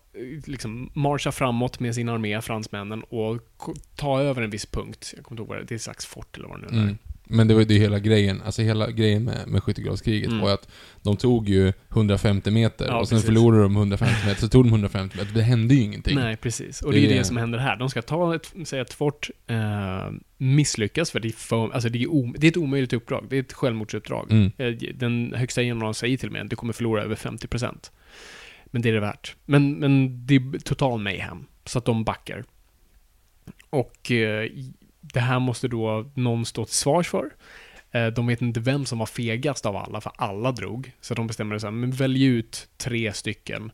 liksom 0.45 0.89
marscha 0.93 1.31
framåt 1.31 1.79
med 1.79 1.95
sin 1.95 2.09
armé, 2.09 2.41
fransmännen, 2.41 3.03
och 3.03 3.37
ta 3.95 4.21
över 4.21 4.41
en 4.41 4.49
viss 4.49 4.65
punkt. 4.65 5.13
Jag 5.15 5.25
kommer 5.25 5.41
inte 5.41 5.41
ihåg 5.41 5.47
vad 5.49 5.57
det 5.57 5.61
är, 5.61 5.65
det 5.67 5.75
är 5.75 5.79
slags 5.79 6.05
fort 6.05 6.37
eller 6.37 6.47
vad 6.47 6.61
det 6.61 6.67
nu 6.71 6.77
är. 6.77 6.83
Mm. 6.83 6.97
Men 7.27 7.47
det 7.47 7.53
var 7.53 7.61
ju 7.61 7.67
det 7.67 7.73
hela 7.79 7.99
grejen, 7.99 8.41
alltså 8.45 8.61
hela 8.61 8.91
grejen 8.91 9.23
med, 9.23 9.47
med 9.47 9.63
skyttegravskriget 9.63 10.29
Mm. 10.29 10.41
var 10.41 10.53
att 10.53 10.67
de 11.01 11.17
tog 11.17 11.49
ju 11.49 11.73
150 11.89 12.51
meter 12.51 12.85
Ja, 12.87 12.99
och 12.99 13.07
sen 13.07 13.15
precis. 13.15 13.25
förlorade 13.25 13.63
de 13.63 13.75
150 13.75 14.15
meter, 14.27 14.41
så 14.41 14.47
tog 14.49 14.63
de 14.65 14.69
150 14.69 15.17
meter. 15.17 15.33
Det 15.33 15.41
hände 15.41 15.75
ju 15.75 15.81
ingenting. 15.81 16.15
Nej, 16.15 16.37
precis. 16.37 16.81
Och 16.81 16.91
Det 16.91 16.97
det 16.99 17.05
är 17.07 17.11
ju 17.11 17.17
det. 17.17 17.23
som 17.23 17.37
händer 17.37 17.59
här. 17.59 17.75
De 17.77 17.89
ska 17.89 18.01
ta 18.01 18.35
ett, 18.35 18.53
säga 18.65 18.81
ett 18.81 18.93
fort, 18.93 19.29
eh, 19.47 20.09
misslyckas 20.37 21.11
för 21.11 21.19
det 21.19 21.27
är, 21.27 21.31
för, 21.31 21.71
alltså 21.73 21.89
det, 21.89 22.03
är 22.03 22.13
om, 22.13 22.35
det 22.37 22.47
är 22.47 22.51
ett 22.51 22.57
omöjligt 22.57 22.93
uppdrag. 22.93 23.25
Det 23.29 23.35
är 23.35 23.39
ett 23.39 23.53
självmordsuppdrag. 23.53 24.31
Mm. 24.31 24.51
Eh, 24.57 24.73
Den 24.95 25.33
högsta 25.35 25.61
generalen 25.61 25.93
säger 25.93 26.17
till 26.17 26.31
mig 26.31 26.41
att 26.41 26.49
du 26.49 26.55
kommer 26.55 26.73
förlora 26.73 27.03
över 27.03 27.15
50%. 27.15 27.91
Men 28.75 28.81
det 28.81 28.89
är 28.89 28.93
det 28.93 28.99
värt. 28.99 29.35
Men, 29.45 29.79
men 29.79 30.25
det 30.25 30.35
är 30.35 30.59
total 30.59 30.99
mayhem. 30.99 31.45
Så 31.65 31.77
att 31.77 31.85
de 31.85 32.03
backar. 32.03 32.43
Och 33.69 34.11
eh, 34.11 34.49
det 35.01 35.19
här 35.19 35.39
måste 35.39 35.67
då 35.67 36.11
någon 36.13 36.45
stå 36.45 36.65
till 36.65 36.75
svars 36.75 37.09
för. 37.09 37.35
Eh, 37.91 38.07
de 38.07 38.27
vet 38.27 38.41
inte 38.41 38.59
vem 38.59 38.85
som 38.85 38.99
var 38.99 39.05
fegast 39.05 39.65
av 39.65 39.75
alla, 39.75 40.01
för 40.01 40.11
alla 40.15 40.51
drog. 40.51 40.91
Så 41.01 41.13
de 41.13 41.27
bestämmer 41.27 41.59
sig, 41.59 41.71
men 41.71 41.91
välj 41.91 42.25
ut 42.25 42.69
tre 42.77 43.13
stycken 43.13 43.71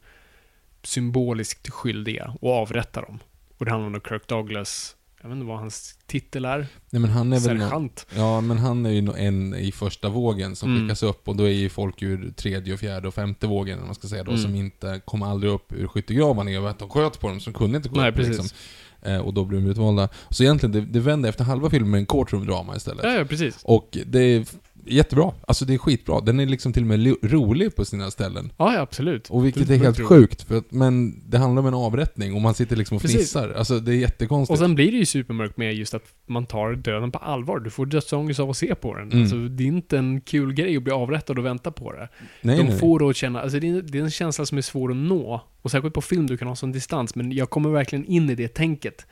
symboliskt 0.84 1.70
skyldiga 1.70 2.36
och 2.42 2.54
avrätta 2.54 3.02
dem. 3.02 3.20
Och 3.58 3.66
det 3.66 3.72
handlar 3.72 4.00
om 4.00 4.02
Kirk 4.10 4.28
Douglas, 4.28 4.96
jag 5.22 5.30
vet 5.30 5.36
inte 5.36 5.48
vad 5.48 5.60
hans 5.60 5.98
titel 6.08 6.46
är, 6.46 6.68
Nej 6.90 7.00
men 7.02 7.10
han 7.10 7.34
är 7.34 7.40
väl 7.40 7.58
nå- 7.58 7.64
sergeant. 7.64 8.06
Ja, 8.16 8.42
men 8.42 8.58
han 8.58 8.86
är 8.86 8.90
ju 8.90 9.12
en 9.18 9.56
i 9.56 9.72
första 9.72 10.10
vågen 10.10 10.56
som 10.56 10.70
Mm. 10.72 10.82
skickas 10.84 11.04
upp 11.04 11.28
och 11.28 11.36
då 11.36 11.44
är 11.44 11.50
ju 11.52 11.70
folk 11.70 12.02
ur 12.02 12.32
tredje 12.32 12.74
och 12.74 12.80
fjärde 12.80 13.08
och 13.08 13.14
femte 13.14 13.48
vågen, 13.48 13.86
man 13.86 13.96
ska 13.96 14.08
säga 14.08 14.24
då, 14.24 14.32
Mm. 14.32 14.44
som 14.44 14.56
inte 14.56 15.02
kom 15.06 15.22
aldrig 15.24 15.52
upp 15.54 15.74
ur 15.74 15.88
skyttegravarna 15.88 16.52
i 16.52 16.58
och 16.58 16.62
med 16.62 16.72
att 16.72 16.80
de 16.80 16.90
sköt 16.90 17.20
på 17.20 17.28
dem, 17.28 17.40
som 17.40 17.54
kunde 17.54 17.78
inte 17.78 17.90
gå 17.90 18.00
Nej, 18.00 18.10
upp 18.10 18.16
precis. 18.16 18.38
liksom. 18.38 18.58
Eh, 19.02 19.18
och 19.18 19.34
då 19.34 19.46
blev 19.46 19.62
de 19.64 19.70
utvalda. 19.70 20.10
Så 20.30 20.44
egentligen, 20.44 20.72
det, 20.74 20.82
det 20.82 21.00
vände 21.00 21.30
efter 21.30 21.44
halva 21.44 21.70
filmen 21.70 21.90
med 21.92 21.98
en 22.00 22.06
courtroom-drama 22.06 22.76
istället. 22.76 23.04
Ja, 23.04 23.12
ja, 23.14 23.26
precis. 23.26 23.60
Och 23.64 23.98
det 24.06 24.54
jättebra. 24.86 25.32
Alltså 25.48 25.66
det 25.66 25.74
är 25.74 25.78
skitbra. 25.78 26.20
Den 26.22 26.40
är 26.40 26.46
liksom 26.46 26.74
till 26.74 26.84
och 26.84 26.88
med 26.88 27.16
rolig 27.24 27.76
på 27.76 27.86
sina 27.86 28.12
ställen. 28.12 28.52
Ja, 28.58 28.74
ja, 28.74 28.80
absolut. 28.80 29.30
Och 29.30 29.46
vilket 29.46 29.68
Det- 29.68 29.74
är 29.76 29.78
helt 29.80 30.00
sjukt, 30.08 30.42
för 30.42 30.58
att, 30.58 30.72
men 30.72 31.22
det 31.30 31.38
handlar 31.38 31.60
om 31.62 31.68
en 31.68 31.74
avrättning 31.74 32.34
och 32.36 32.42
man 32.42 32.54
sitter 32.54 32.76
liksom 32.76 32.96
och 32.96 33.02
Precis. 33.02 33.18
fnissar. 33.18 33.50
Alltså 33.58 33.80
det 33.80 33.92
är 33.92 33.96
jättekonstigt. 33.96 34.52
Och 34.52 34.60
sen 34.66 34.76
blir 34.76 34.92
det 34.92 34.98
ju 34.98 35.06
supermörkt 35.06 35.58
med 35.58 35.74
just 35.76 35.94
att 35.94 36.04
man 36.26 36.46
tar 36.46 36.74
döden 36.74 37.12
på 37.12 37.20
allvar. 37.20 37.60
Du 37.60 37.70
får 37.70 37.86
dödsångest 37.86 38.40
av 38.40 38.50
att 38.50 38.58
se 38.58 38.76
på 38.76 38.96
den. 38.96 39.08
Mm. 39.12 39.22
Alltså, 39.22 39.36
det 39.38 39.64
är 39.64 39.68
inte 39.68 39.98
en 39.98 40.22
kul 40.22 40.54
grej 40.54 40.78
att 40.78 40.84
bli 40.84 40.94
avrättad 40.94 41.40
och 41.40 41.46
vänta 41.46 41.72
på 41.72 41.92
det. 41.94 42.10
nej, 42.42 42.58
de 42.58 42.64
nej. 42.64 42.80
får 42.80 43.00
då 43.00 43.14
känna, 43.14 43.42
alltså 43.42 43.60
det 43.60 43.70
är, 43.70 43.82
det 43.82 43.98
är 44.00 44.04
en 44.04 44.12
känsla 44.12 44.46
som 44.46 44.58
är 44.58 44.62
svår 44.62 44.92
att 44.92 44.98
nå. 44.98 45.42
Och 45.62 45.72
särskilt 45.72 45.94
på 45.94 46.02
film, 46.02 46.28
du 46.28 46.38
kan 46.38 46.48
ha 46.48 46.56
sån 46.56 46.72
distans, 46.72 47.16
men 47.16 47.32
jag 47.32 47.50
kommer 47.50 47.70
verkligen 47.70 48.06
in 48.06 48.30
i 48.30 48.36
det 48.36 48.48
tänket. 48.48 49.06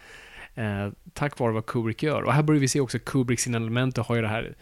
Eh, 0.56 0.94
tack 1.14 1.40
vare 1.40 1.52
vad 1.52 1.66
Kubrick 1.66 2.04
gör. 2.04 2.22
Och 2.22 2.34
här 2.34 2.44
börjar 2.44 2.62
vi 2.62 2.68
se 2.68 2.80
också 2.80 3.00
Kubrick 3.00 3.40
sina 3.40 3.58
element 3.58 3.98
och 3.98 4.06
har 4.06 4.16
ju 4.16 4.22
det 4.22 4.28
här, 4.28 4.56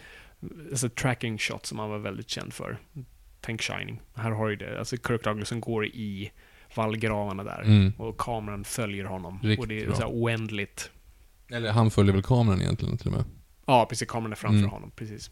alltså 0.71 0.89
tracking 0.89 1.38
shot 1.38 1.65
som 1.65 1.80
han 1.80 1.89
var 1.89 1.97
väldigt 2.00 2.30
känd 2.30 2.54
för. 2.54 2.78
Tänk 3.41 3.62
Shining. 3.62 4.02
Här 4.15 4.32
har 4.32 4.50
du 4.50 4.56
det, 4.56 4.80
alltså 4.80 4.97
Kirk 4.97 5.23
Douglas 5.23 5.50
som 5.50 5.62
går 5.62 5.86
i 5.86 6.32
vallgravarna 6.76 7.43
där. 7.43 7.62
Mm. 7.62 7.93
Och 7.97 8.17
kameran 8.17 8.63
följer 8.63 9.06
honom. 9.06 9.39
Riktigt 9.43 9.60
och 9.60 9.67
det 9.67 9.84
är 9.84 9.91
så 9.93 10.02
här 10.02 10.10
oändligt. 10.10 10.91
Eller 11.52 11.71
han 11.71 11.91
följer 11.91 12.13
väl 12.13 12.23
kameran 12.23 12.62
egentligen 12.62 12.97
till 12.97 13.08
och 13.08 13.13
med. 13.13 13.23
Ja, 13.65 13.86
precis. 13.89 14.08
Kameran 14.08 14.32
är 14.32 14.36
framför 14.36 14.58
Mm. 14.58 14.69
honom. 14.69 14.91
Precis. 14.95 15.32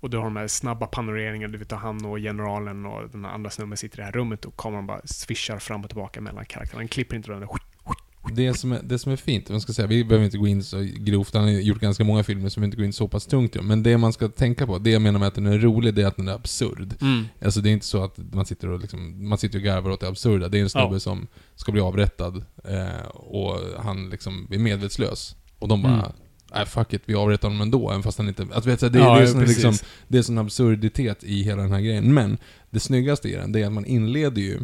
Och 0.00 0.10
du 0.10 0.16
har 0.16 0.24
de 0.24 0.36
här 0.36 0.48
snabba 0.48 0.86
panoreringarna, 0.86 1.52
du 1.52 1.58
vet 1.58 1.72
att 1.72 1.80
han 1.80 2.04
och 2.04 2.18
generalen 2.18 2.86
och 2.86 3.10
den 3.10 3.24
andra 3.24 3.50
snubben 3.50 3.76
sitter 3.76 3.98
i 3.98 4.00
det 4.00 4.04
här 4.04 4.12
rummet 4.12 4.44
och 4.44 4.56
kameran 4.56 4.86
bara 4.86 5.00
swishar 5.04 5.58
fram 5.58 5.84
och 5.84 5.90
tillbaka 5.90 6.20
mellan 6.20 6.44
karaktärerna. 6.44 6.80
Han 6.80 6.88
klipper 6.88 7.16
inte 7.16 7.30
den 7.30 7.48
Det 8.34 8.54
som 8.54 8.72
är, 8.72 8.80
det 8.82 8.98
som 8.98 9.12
är 9.12 9.16
fint, 9.16 9.48
man 9.50 9.60
ska 9.60 9.72
säga, 9.72 9.86
vi 9.88 10.04
behöver 10.04 10.24
inte 10.24 10.38
gå 10.38 10.46
in 10.46 10.62
så 10.62 10.86
grovt, 10.96 11.34
han 11.34 11.42
har 11.44 11.50
gjort 11.50 11.80
ganska 11.80 12.04
många 12.04 12.22
filmer 12.22 12.48
som 12.48 12.64
inte 12.64 12.76
går 12.76 12.86
in 12.86 12.92
så 12.92 13.08
pass 13.08 13.26
tungt. 13.26 13.56
Men 13.62 13.82
det 13.82 13.98
man 13.98 14.12
ska 14.12 14.28
tänka 14.28 14.66
på, 14.66 14.78
det 14.78 14.90
jag 14.90 15.02
menar 15.02 15.18
med 15.18 15.28
att 15.28 15.34
den 15.34 15.46
är 15.46 15.58
rolig, 15.58 15.94
det 15.94 16.02
är 16.02 16.06
att 16.06 16.16
den 16.16 16.28
är 16.28 16.32
absurd. 16.32 16.94
Mm. 17.00 17.24
Alltså 17.44 17.60
det 17.60 17.68
är 17.70 17.72
inte 17.72 17.86
så 17.86 18.04
att 18.04 18.18
man 18.32 18.46
sitter 18.46 18.68
och 18.70 18.80
liksom, 18.80 19.28
man 19.28 19.38
sitter 19.38 19.58
och 19.58 19.64
garvar 19.64 19.90
åt 19.90 20.00
det 20.00 20.08
absurda. 20.08 20.48
Det 20.48 20.58
är 20.58 20.62
en 20.62 20.70
snubbe 20.70 20.94
Ja. 20.94 21.00
som 21.00 21.26
ska 21.54 21.72
bli 21.72 21.80
avrättad 21.80 22.44
eh, 22.64 23.06
och 23.08 23.60
han 23.78 24.10
liksom 24.10 24.48
är 24.50 24.58
medvetslös. 24.58 25.36
Och 25.58 25.68
de 25.68 25.82
bara, 25.82 25.92
Mm. 25.92 26.06
nej 26.54 26.66
fuck 26.66 26.92
it, 26.92 27.02
vi 27.04 27.14
avrättar 27.14 27.48
honom 27.48 27.60
ändå, 27.62 27.90
även 27.90 28.02
fast 28.02 28.18
han 28.18 28.28
inte... 28.28 28.42
Alltså, 28.42 28.70
vet 28.70 28.80
du, 28.80 28.88
det, 28.88 28.98
Ja, 28.98 29.16
det, 29.16 29.22
är 29.22 29.26
sån, 29.26 29.44
liksom, 29.44 29.74
det 30.08 30.18
är 30.18 30.22
sån 30.22 30.38
absurditet 30.38 31.24
i 31.24 31.42
hela 31.42 31.62
den 31.62 31.72
här 31.72 31.80
grejen. 31.80 32.14
Men 32.14 32.38
det 32.70 32.80
snyggaste 32.80 33.28
i 33.28 33.32
den, 33.32 33.52
det 33.52 33.60
är 33.62 33.66
att 33.66 33.72
man 33.72 33.84
inleder 33.84 34.42
ju 34.42 34.60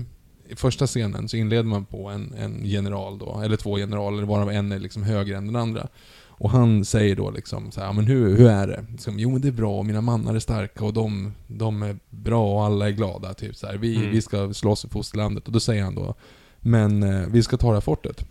i 0.52 0.56
första 0.56 0.86
scenen 0.86 1.28
så 1.28 1.36
inleder 1.36 1.62
man 1.62 1.84
på 1.84 2.08
en, 2.08 2.34
en 2.38 2.60
general 2.64 3.18
då, 3.18 3.40
eller 3.44 3.56
två 3.56 3.76
generaler, 3.76 4.22
varav 4.22 4.50
en 4.50 4.72
är 4.72 4.78
liksom 4.78 5.02
högre 5.02 5.36
än 5.36 5.46
den 5.46 5.56
andra. 5.56 5.88
Och 6.28 6.50
han 6.50 6.84
säger 6.84 7.16
då 7.16 7.30
liksom 7.30 7.70
så 7.70 7.80
här, 7.80 7.86
"Ja, 7.86 7.92
men 7.92 8.04
hur, 8.04 8.36
hur 8.36 8.46
är 8.48 8.66
det? 8.66 8.84
Liksom, 8.90 9.18
jo 9.18 9.30
men 9.30 9.40
det 9.40 9.48
är 9.48 9.52
bra, 9.52 9.82
mina 9.82 10.00
mannar 10.00 10.34
är 10.34 10.38
starka 10.38 10.84
och 10.84 10.92
de, 10.92 11.32
de 11.46 11.82
är 11.82 11.96
bra 12.10 12.54
och 12.54 12.64
alla 12.64 12.86
är 12.86 12.90
glada. 12.92 13.34
Typ 13.34 13.56
så 13.56 13.66
här. 13.66 13.76
Vi, 13.76 13.96
Mm. 13.96 14.10
vi 14.10 14.22
ska 14.22 14.52
slåss 14.54 14.80
för 14.82 14.88
fosterlandet. 14.88 15.46
Och 15.46 15.52
då 15.52 15.60
säger 15.60 15.82
han 15.82 15.94
då, 15.94 16.14
men 16.60 17.02
eh, 17.02 17.26
vi 17.28 17.42
ska 17.42 17.56
ta 17.56 17.68
det 17.68 17.74
här 17.74 17.80
fortet. 17.80 18.24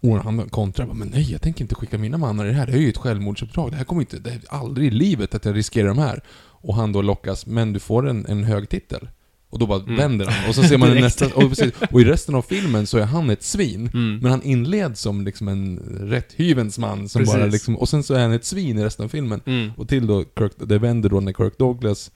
Och 0.00 0.16
han 0.18 0.48
kontrar 0.48 0.86
men 0.86 1.08
nej 1.08 1.32
jag 1.32 1.42
tänker 1.42 1.62
inte 1.64 1.74
skicka 1.74 1.98
mina 1.98 2.18
mannar 2.18 2.44
i 2.44 2.48
det 2.48 2.54
här. 2.54 2.66
Det 2.66 2.72
här 2.72 2.78
är 2.78 2.82
ju 2.82 2.88
ett 2.88 2.96
självmordsuppdrag. 2.96 3.70
Det 3.70 3.76
här 3.76 3.84
kommer 3.84 4.02
inte, 4.02 4.18
det 4.18 4.30
är 4.30 4.40
aldrig 4.48 4.86
i 4.88 4.90
livet 4.90 5.34
att 5.34 5.44
jag 5.44 5.56
riskerar 5.56 5.88
de 5.88 5.98
här. 5.98 6.22
Och 6.66 6.74
han 6.74 6.92
då 6.92 7.02
lockas, 7.02 7.46
men 7.46 7.72
du 7.72 7.80
får 7.80 8.08
en, 8.08 8.26
en 8.26 8.44
hög 8.44 8.68
titel. 8.68 9.08
Och 9.54 9.60
då 9.60 9.66
bara 9.66 9.82
Mm. 9.82 9.96
vänder 9.96 10.26
han. 10.26 10.48
Och 10.48 10.54
så 10.54 10.62
ser 10.62 10.78
man 10.78 10.92
i 10.98 11.00
nästa, 11.00 11.26
och, 11.26 11.48
precis, 11.48 11.72
och 11.90 12.00
i 12.00 12.04
resten 12.04 12.34
av 12.34 12.42
filmen 12.42 12.86
så 12.86 12.98
är 12.98 13.04
han 13.04 13.30
ett 13.30 13.42
svin. 13.42 13.90
Mm. 13.94 14.18
Men 14.18 14.30
han 14.30 14.42
inleds 14.42 15.00
som 15.00 15.24
liksom 15.24 15.48
en 15.48 15.78
rätt 16.00 16.32
hyvens 16.36 16.78
man 16.78 17.08
som 17.08 17.18
Precis. 17.20 17.34
bara 17.34 17.46
liksom, 17.46 17.76
och 17.76 17.88
sen 17.88 18.02
så 18.02 18.14
är 18.14 18.22
han 18.22 18.32
ett 18.32 18.44
svin 18.44 18.78
i 18.78 18.84
resten 18.84 19.04
av 19.04 19.08
filmen. 19.08 19.40
Mm. 19.46 19.70
Och 19.76 19.88
till 19.88 20.06
då, 20.06 20.24
Kirk, 20.38 20.52
det 20.56 20.78
vänder 20.78 21.08
då 21.08 21.20
när 21.20 21.32
Kirk 21.32 21.58
Douglas, 21.58 22.10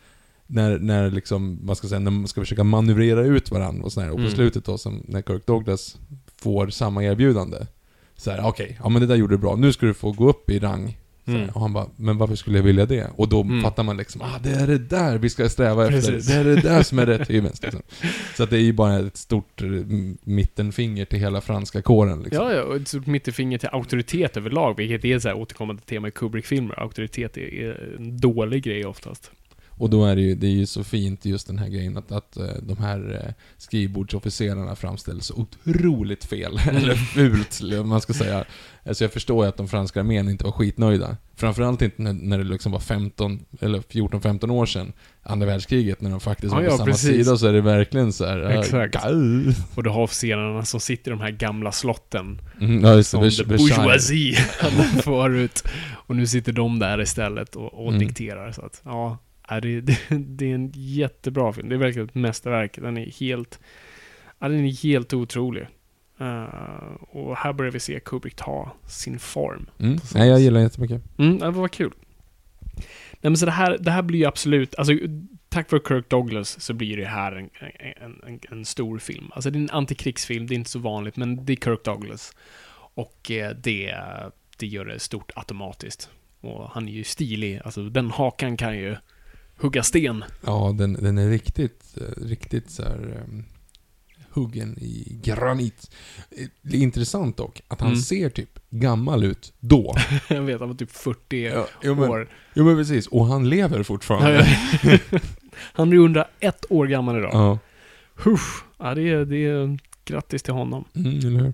när, 0.46 0.78
när 0.78 1.10
liksom, 1.10 1.58
man 1.62 1.76
ska 1.76 1.88
säga, 1.88 1.98
när 1.98 2.10
man 2.10 2.28
ska 2.28 2.40
försöka 2.40 2.64
manövrera 2.64 3.24
ut 3.24 3.50
varandra 3.50 3.84
och 3.84 3.92
sådär. 3.92 4.08
Och 4.10 4.16
på 4.16 4.20
Mm. 4.22 4.34
slutet 4.34 4.64
då, 4.64 4.78
som 4.78 5.02
när 5.08 5.22
Kirk 5.22 5.46
Douglas 5.46 5.96
får 6.42 6.68
samma 6.68 7.04
erbjudande. 7.04 7.56
Så 8.16 8.30
här, 8.30 8.40
okej, 8.46 8.78
ja 8.82 8.88
men 8.88 9.00
det 9.02 9.06
där 9.08 9.16
gjorde 9.16 9.34
du 9.34 9.38
bra, 9.38 9.56
nu 9.56 9.72
ska 9.72 9.86
du 9.86 9.94
få 9.94 10.12
gå 10.12 10.28
upp 10.28 10.50
i 10.50 10.58
rang. 10.58 10.98
Mm. 11.36 11.48
Och 11.48 11.60
han 11.60 11.72
bara, 11.72 11.86
men 11.96 12.18
varför 12.18 12.34
skulle 12.34 12.58
jag 12.58 12.62
vilja 12.64 12.86
det? 12.86 13.10
Och 13.16 13.28
då 13.28 13.40
Mm. 13.42 13.62
fattar 13.62 13.82
man 13.82 13.96
liksom, 13.96 14.22
ah 14.22 14.38
det 14.42 14.50
är 14.50 14.66
det 14.66 14.78
där 14.78 15.18
vi 15.18 15.30
ska 15.30 15.48
sträva 15.48 15.88
Precis. 15.88 16.10
efter. 16.10 16.44
Det 16.44 16.50
är 16.50 16.54
det 16.56 16.60
där 16.62 16.82
som 16.82 16.98
är 16.98 17.06
rätt 17.18 17.30
hyvens 17.30 17.62
liksom. 17.62 17.82
Så 18.36 18.42
att 18.42 18.50
det 18.50 18.56
är 18.56 18.60
ju 18.62 18.72
bara 18.72 18.98
ett 18.98 19.16
stort 19.16 19.62
eh, 19.62 19.68
mittenfinger 20.24 21.04
till 21.04 21.18
hela 21.18 21.40
franska 21.40 21.82
kåren 21.82 22.22
liksom. 22.22 22.44
Ja, 22.46 22.52
ja, 22.54 22.62
och 22.62 22.76
ett 22.76 22.88
stort 22.88 23.06
mittenfinger 23.06 23.58
till 23.58 23.68
auktoritet 23.72 24.36
överlag, 24.36 24.76
vilket 24.76 25.04
är 25.04 25.16
ett 25.16 25.22
så 25.22 25.28
här 25.28 25.36
återkommande 25.36 25.82
tema 25.82 26.08
i 26.08 26.10
Kubrick-filmer. 26.10 26.80
Auktoritet 26.80 27.36
är, 27.36 27.54
är 27.54 27.94
en 27.98 28.20
dålig 28.20 28.62
grej 28.62 28.84
oftast. 28.86 29.30
Och 29.78 29.90
då 29.90 30.04
är 30.06 30.16
det 30.16 30.22
ju, 30.22 30.34
det 30.34 30.46
är 30.46 30.50
ju 30.50 30.66
så 30.66 30.84
fint 30.84 31.24
just 31.24 31.46
den 31.46 31.58
här 31.58 31.68
grejen 31.68 31.96
att, 31.96 32.12
att 32.12 32.36
eh, 32.36 32.44
de 32.62 32.78
här 32.78 33.24
eh, 33.26 33.32
skrivbordsofficerarna 33.56 34.76
framställs 34.76 35.26
så 35.26 35.34
otroligt 35.34 36.24
fel, 36.24 36.60
eller 36.68 36.94
fult, 36.94 37.60
vad 37.76 37.86
man 37.86 38.00
ska 38.00 38.12
säga. 38.12 38.44
Alltså 38.84 39.04
jag 39.04 39.12
förstår 39.12 39.44
ju 39.44 39.48
att 39.48 39.56
de 39.56 39.68
franska 39.68 40.00
armén 40.00 40.28
inte 40.28 40.44
var 40.44 40.52
skitnöjda. 40.52 41.16
Framförallt 41.36 41.82
inte 41.82 42.02
när, 42.02 42.12
när 42.12 42.38
det 42.38 42.44
liksom 42.44 42.72
var 42.72 42.80
15, 42.80 43.40
eller 43.60 43.78
14-15 43.78 44.50
år 44.50 44.66
sedan, 44.66 44.92
andra 45.22 45.46
världskriget, 45.46 46.00
när 46.00 46.10
de 46.10 46.20
faktiskt 46.20 46.52
Ja, 46.52 46.56
var 46.60 46.64
på 46.66 46.70
ja, 46.72 46.76
samma 46.76 46.86
precis. 46.86 47.24
sida, 47.26 47.36
så 47.36 47.46
är 47.46 47.52
det 47.52 47.60
verkligen 47.60 48.12
så 48.12 48.26
här. 48.26 48.50
eh, 48.50 48.58
Exakt. 48.58 48.94
gau. 48.94 49.52
Och 49.74 49.82
du 49.82 49.90
har 49.90 50.02
officerarna 50.02 50.64
som 50.64 50.80
sitter 50.80 51.10
i 51.10 51.14
de 51.14 51.20
här 51.20 51.30
gamla 51.30 51.72
slotten. 51.72 52.40
Mm, 52.60 52.84
ja, 52.84 52.94
just 52.96 53.10
det. 53.12 53.16
Som 53.16 53.22
Vers- 53.24 53.36
the 53.36 53.44
bourgeoisie 53.44 54.36
hade 54.60 55.02
förut. 55.02 55.68
Och 55.92 56.16
nu 56.16 56.26
sitter 56.26 56.52
de 56.52 56.78
där 56.78 57.00
istället 57.00 57.56
och, 57.56 57.74
och 57.86 57.88
Mm. 57.92 58.06
dikterar. 58.06 58.52
Så 58.52 58.62
att, 58.62 58.80
ja, 58.84 59.18
är 59.48 59.60
det, 59.60 59.80
det, 59.80 59.98
det 60.10 60.50
är 60.50 60.54
en 60.54 60.72
jättebra 60.74 61.52
film. 61.52 61.68
Det 61.68 61.74
är 61.74 61.78
verkligen 61.78 62.08
ett 62.08 62.14
mästerverk. 62.14 62.78
Den 62.82 62.96
är 62.96 63.06
helt, 63.06 63.60
ja, 64.38 64.48
den 64.48 64.64
är 64.64 64.82
helt 64.82 65.14
otrolig. 65.14 65.66
Eh, 66.20 66.94
och 67.10 67.36
här 67.36 67.52
börjar 67.52 67.72
vi 67.72 67.80
se 67.80 68.00
Kubrick 68.00 68.34
ta 68.34 68.72
sin 68.86 69.18
form. 69.18 69.70
Mm. 69.78 69.98
Nej, 70.14 70.28
jag 70.28 70.40
gillar 70.40 70.54
den 70.54 70.62
jättemycket. 70.62 71.02
Mm, 71.18 71.38
det 71.38 71.50
var 71.50 71.68
kul. 71.68 71.92
Nej 73.20 73.30
men 73.30 73.36
så 73.36 73.46
det 73.46 73.52
här, 73.52 73.78
det 73.78 73.90
här 73.90 74.02
blir 74.02 74.18
ju 74.18 74.24
absolut, 74.24 74.74
alltså 74.74 74.92
tack 75.48 75.72
vare 75.72 75.82
Kirk 75.88 76.10
Douglas 76.10 76.60
så 76.60 76.74
blir 76.74 76.96
det 76.96 77.06
här 77.06 77.32
en, 77.32 77.50
en, 77.96 78.22
en, 78.26 78.40
en 78.50 78.64
stor 78.64 78.98
film. 78.98 79.30
Alltså 79.32 79.50
det 79.50 79.58
är 79.58 79.60
en 79.60 79.70
antikrigsfilm, 79.70 80.46
det 80.46 80.54
är 80.54 80.56
inte 80.56 80.70
så 80.70 80.78
vanligt, 80.78 81.16
men 81.16 81.44
det 81.44 81.52
är 81.52 81.56
Kirk 81.56 81.84
Douglas. 81.84 82.36
Och 82.74 83.30
eh, 83.30 83.50
det, 83.56 83.94
det 84.56 84.66
gör 84.66 84.84
det 84.84 84.98
stort 84.98 85.32
automatiskt. 85.36 86.10
Och 86.40 86.70
han 86.70 86.88
är 86.88 86.92
ju 86.92 87.04
stilig, 87.04 87.60
alltså 87.64 87.82
den 87.82 88.10
hakan 88.10 88.56
kan 88.56 88.76
ju 88.76 88.96
hugga 89.60 89.82
sten. 89.82 90.24
Ja, 90.46 90.74
den, 90.78 90.92
den 90.92 91.18
är 91.18 91.30
riktigt, 91.30 91.98
riktigt 92.16 92.70
så 92.70 92.82
här 92.82 93.22
um, 93.28 93.44
huggen 94.30 94.78
i 94.78 95.18
granit. 95.22 95.90
Det 96.62 96.76
är 96.76 96.80
intressant 96.80 97.36
dock, 97.36 97.60
att 97.68 97.80
han 97.80 97.88
Mm. 97.90 98.00
ser 98.00 98.28
typ 98.30 98.58
gammal 98.70 99.24
ut 99.24 99.52
då. 99.60 99.94
Jag 100.28 100.42
vet, 100.42 100.60
han 100.60 100.68
var 100.68 100.76
typ 100.76 100.90
40 100.90 101.52
jo, 101.82 101.94
men, 101.94 102.10
år. 102.10 102.28
jo 102.54 102.64
men 102.64 102.76
precis, 102.76 103.06
och 103.06 103.26
han 103.26 103.48
lever 103.48 103.82
fortfarande. 103.82 104.46
Ja, 104.82 104.98
ja. 105.12 105.18
han 105.52 105.92
är 105.92 105.96
101 105.96 106.64
år 106.70 106.86
gammal 106.86 107.18
idag. 107.18 107.30
Ja. 107.34 107.58
Huff. 108.14 108.64
Ja, 108.78 108.94
det 108.94 109.02
är, 109.08 109.24
det 109.24 109.36
är 109.46 109.78
grattis 110.04 110.42
till 110.42 110.52
honom. 110.54 110.84
Mm, 110.96 111.18
eller 111.18 111.40
hur? 111.40 111.52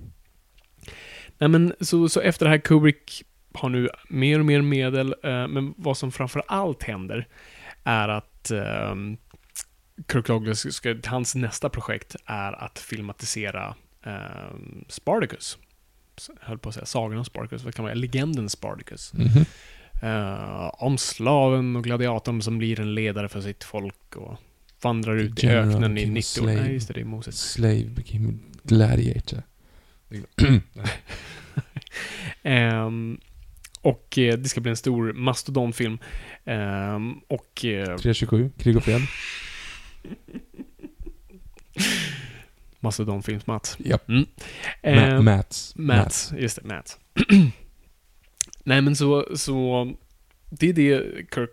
Nej 1.38 1.48
men 1.48 1.72
så, 1.80 2.08
så 2.08 2.20
efter 2.20 2.44
det 2.46 2.50
här 2.50 2.58
Kubrick 2.58 3.22
har 3.52 3.68
nu 3.68 3.88
mer 4.08 4.38
och 4.38 4.44
mer 4.46 4.62
medel, 4.62 5.14
eh, 5.24 5.48
men 5.48 5.74
vad 5.76 5.96
som 5.96 6.12
framför 6.12 6.42
allt 6.46 6.82
händer 6.82 7.28
är 7.84 8.08
att 8.08 8.50
eh, 8.50 8.94
Kirk 10.12 10.26
Douglas, 10.26 10.66
hans 11.06 11.34
nästa 11.34 11.68
projekt 11.68 12.16
är 12.26 12.64
att 12.64 12.78
filmatisera 12.78 13.74
eh, 14.06 14.54
Spartacus. 14.88 15.58
Höll 16.40 16.58
på 16.58 16.68
att 16.68 16.74
säga 16.74 16.86
sagan 16.86 17.18
om 17.18 17.24
Spartacus, 17.24 17.64
vad 17.64 17.74
kan 17.74 17.82
man 17.82 17.90
säga? 17.90 18.00
Legenden 18.00 18.48
Spartacus. 18.48 19.12
Mhm. 19.14 19.44
Eh, 20.02 20.70
om 20.74 20.98
slaven 20.98 21.76
och 21.76 21.84
gladiatorn 21.84 22.42
som 22.42 22.58
blir 22.58 22.80
en 22.80 22.94
ledare 22.94 23.28
för 23.28 23.40
sitt 23.40 23.64
folk 23.64 24.16
och 24.16 24.38
vandrar 24.82 25.16
ut 25.16 25.44
i 25.44 25.48
öknen 25.48 25.98
i 25.98 26.06
became 26.06 26.10
a 26.10 26.14
90 26.14 26.40
år. 26.40 26.46
Nej, 26.46 26.72
just 26.72 26.88
det, 26.88 26.94
det 26.94 27.00
är 27.00 27.04
Moses. 27.04 27.50
Slave 27.50 27.84
became 27.84 28.32
gladiator. 28.62 29.42
Ehm, 32.42 33.20
och 33.84 34.18
eh, 34.18 34.38
det 34.38 34.48
ska 34.48 34.60
bli 34.60 34.70
en 34.70 34.76
stor 34.76 35.12
mastodonfilm. 35.12 35.98
Ehm, 36.44 37.12
och... 37.28 37.64
Eh, 37.64 37.84
327, 37.96 38.50
Krig 38.58 38.76
och 38.76 38.82
fred. 38.84 39.00
mastodonfilms-Mats. 42.80 43.76
Japp. 43.78 44.08
Mm. 44.08 44.22
Ma- 44.22 44.26
Ehm, 44.82 45.24
Mats. 45.24 45.72
Mats, 45.76 46.32
just 46.38 46.56
det, 46.62 46.68
Mats. 46.68 46.98
Nej 48.64 48.80
men 48.82 48.96
så, 48.96 49.36
så 49.36 49.92
det 50.50 50.68
är 50.68 50.72
det 50.72 51.02
Kirk, 51.34 51.50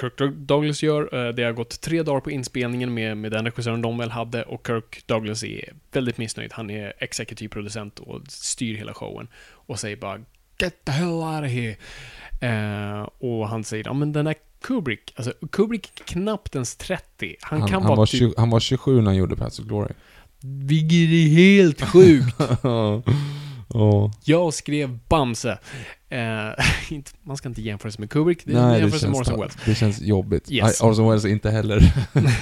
Kirk 0.00 0.34
Douglas 0.36 0.82
gör. 0.82 1.26
Eh, 1.26 1.32
Det 1.34 1.42
har 1.42 1.52
gått 1.52 1.80
tre 1.80 2.02
dagar 2.02 2.20
på 2.20 2.30
inspelningen 2.30 2.94
med, 2.94 3.16
med 3.16 3.32
den 3.32 3.44
regissören 3.44 3.82
de 3.82 3.98
väl 3.98 4.10
hade 4.10 4.42
och 4.42 4.66
Kirk 4.66 5.06
Douglas 5.06 5.42
är 5.44 5.72
väldigt 5.92 6.18
missnöjd. 6.18 6.52
Han 6.52 6.70
är 6.70 6.92
exekutiv 6.98 7.48
producent 7.48 7.98
och 7.98 8.20
styr 8.28 8.74
hela 8.76 8.94
showen 8.94 9.28
och 9.48 9.78
säger 9.80 9.96
bara 9.96 10.20
Get 10.58 10.84
the 10.84 10.92
hell 10.92 11.08
out 11.08 11.44
of 11.44 11.50
here. 11.50 11.76
Eh, 12.40 13.08
och 13.18 13.48
han 13.48 13.64
säger, 13.64 13.84
ja 13.84 13.92
men 13.92 14.12
den 14.12 14.24
där 14.24 14.34
Kubrick, 14.60 15.12
alltså 15.16 15.32
Kubrick 15.52 16.00
är 16.00 16.04
knappt 16.04 16.54
ens 16.54 16.76
30. 16.76 17.36
Han, 17.40 17.60
Han, 17.60 17.68
kan 17.68 17.82
han, 17.82 17.88
vara 17.88 17.96
var 17.96 18.06
typ, 18.06 18.18
20, 18.18 18.34
han 18.36 18.50
var 18.50 18.60
27 18.60 18.96
när 19.00 19.06
han 19.06 19.16
gjorde 19.16 19.36
Paths 19.36 19.58
of 19.58 19.64
Glory. 19.66 19.92
vilket 20.40 20.92
är 20.98 21.28
helt 21.34 21.80
sjukt. 21.82 22.36
Ja. 23.74 24.12
Jag 24.24 24.54
skrev 24.54 24.98
Bamse. 25.08 25.58
Eh, 26.08 26.48
inte, 26.92 27.10
man 27.22 27.36
ska 27.36 27.48
inte 27.48 27.62
jämföra 27.62 27.92
sig 27.92 28.00
med 28.00 28.10
Kubrick, 28.10 28.44
det 28.44 28.52
är 28.52 28.62
Nej, 28.62 28.80
jämförelse 28.80 29.08
med 29.08 29.20
Orson 29.20 29.40
Welles. 29.40 29.56
det 29.64 29.74
känns 29.74 30.00
jobbigt. 30.00 30.50
Yes. 30.50 30.80
Orson 30.80 31.08
Welles 31.08 31.24
inte 31.24 31.50
heller. 31.50 31.92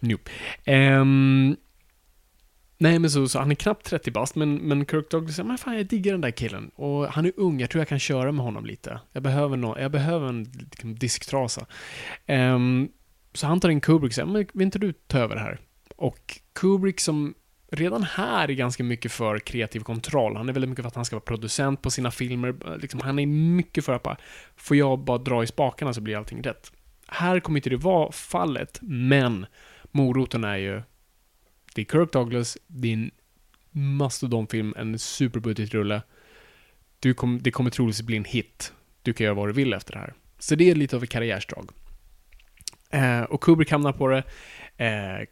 Nope. 0.00 0.30
Ehm, 0.64 1.56
nej 2.78 2.98
men 2.98 3.10
så, 3.10 3.28
så 3.28 3.38
han 3.38 3.50
är 3.50 3.54
knappt 3.54 3.86
30 3.86 4.10
bast, 4.10 4.34
men, 4.34 4.54
men 4.54 4.86
Kirk 4.86 5.10
Douglas 5.10 5.36
säger 5.36 5.48
men 5.48 5.58
fan 5.58 5.76
jag 5.76 5.86
diggar 5.86 6.12
den 6.12 6.20
där 6.20 6.30
killen. 6.30 6.70
Och 6.74 7.06
han 7.06 7.26
är 7.26 7.32
ung, 7.36 7.60
jag 7.60 7.70
tror 7.70 7.80
jag 7.80 7.88
kan 7.88 7.98
köra 7.98 8.32
med 8.32 8.44
honom 8.44 8.66
lite. 8.66 9.00
Jag 9.12 9.22
behöver, 9.22 9.56
no 9.56 9.78
jag 9.78 9.90
behöver 9.90 10.28
en 10.28 10.44
liksom, 10.70 10.94
disktrasa. 10.94 11.66
Um, 12.26 12.88
så 13.32 13.46
han 13.46 13.60
tar 13.60 13.68
in 13.68 13.80
Kubrick 13.80 14.10
och 14.10 14.14
säger, 14.14 14.26
men 14.26 14.46
vill 14.52 14.64
inte 14.64 14.78
du 14.78 14.92
ta 14.92 15.18
över 15.18 15.34
det 15.34 15.40
här? 15.40 15.58
Och 15.96 16.40
Kubrick 16.52 17.00
som 17.00 17.34
redan 17.70 18.02
här 18.02 18.50
är 18.50 18.54
ganska 18.54 18.84
mycket 18.84 19.12
för 19.12 19.38
kreativ 19.38 19.80
kontroll. 19.80 20.36
Han 20.36 20.48
är 20.48 20.52
väldigt 20.52 20.68
mycket 20.68 20.82
för 20.82 20.88
att 20.88 20.94
han 20.94 21.04
ska 21.04 21.16
vara 21.16 21.24
producent 21.24 21.82
på 21.82 21.90
sina 21.90 22.10
filmer. 22.10 22.78
Liksom, 22.80 23.00
han 23.00 23.18
är 23.18 23.26
mycket 23.26 23.84
för 23.84 23.92
att 23.92 24.02
bara, 24.02 24.16
får 24.56 24.76
jag 24.76 24.98
bara 24.98 25.18
dra 25.18 25.42
i 25.42 25.46
spakarna 25.46 25.92
så 25.92 26.00
blir 26.00 26.16
allting 26.16 26.42
rätt. 26.42 26.72
Här 27.06 27.40
kommer 27.40 27.58
inte 27.58 27.70
det 27.70 27.76
vara 27.76 28.12
fallet, 28.12 28.78
men 28.82 29.46
moroten 29.90 30.44
är 30.44 30.56
ju, 30.56 30.82
det 31.76 31.82
är 31.82 31.84
Kirk 31.84 32.12
Douglas, 32.12 32.58
det 32.66 32.88
är 32.88 32.92
en 32.92 33.10
mastodonfilm, 33.70 34.74
en 34.76 34.98
superbudgetrulle. 34.98 36.02
Du 37.00 37.14
kom, 37.14 37.42
det 37.42 37.50
kommer 37.50 37.70
troligtvis 37.70 38.06
bli 38.06 38.16
en 38.16 38.24
hit. 38.24 38.72
Du 39.02 39.12
kan 39.12 39.24
göra 39.24 39.34
vad 39.34 39.48
du 39.48 39.52
vill 39.52 39.72
efter 39.72 39.92
det 39.92 39.98
här. 39.98 40.14
Så 40.38 40.54
det 40.54 40.70
är 40.70 40.74
lite 40.74 40.96
av 40.96 41.02
ett 41.02 41.10
karriärsdrag. 41.10 41.70
Eh, 42.90 43.22
och 43.22 43.40
Kubrick 43.40 43.70
hamnar 43.70 43.92
på 43.92 44.08
det. 44.08 44.22
Eh, 44.76 45.26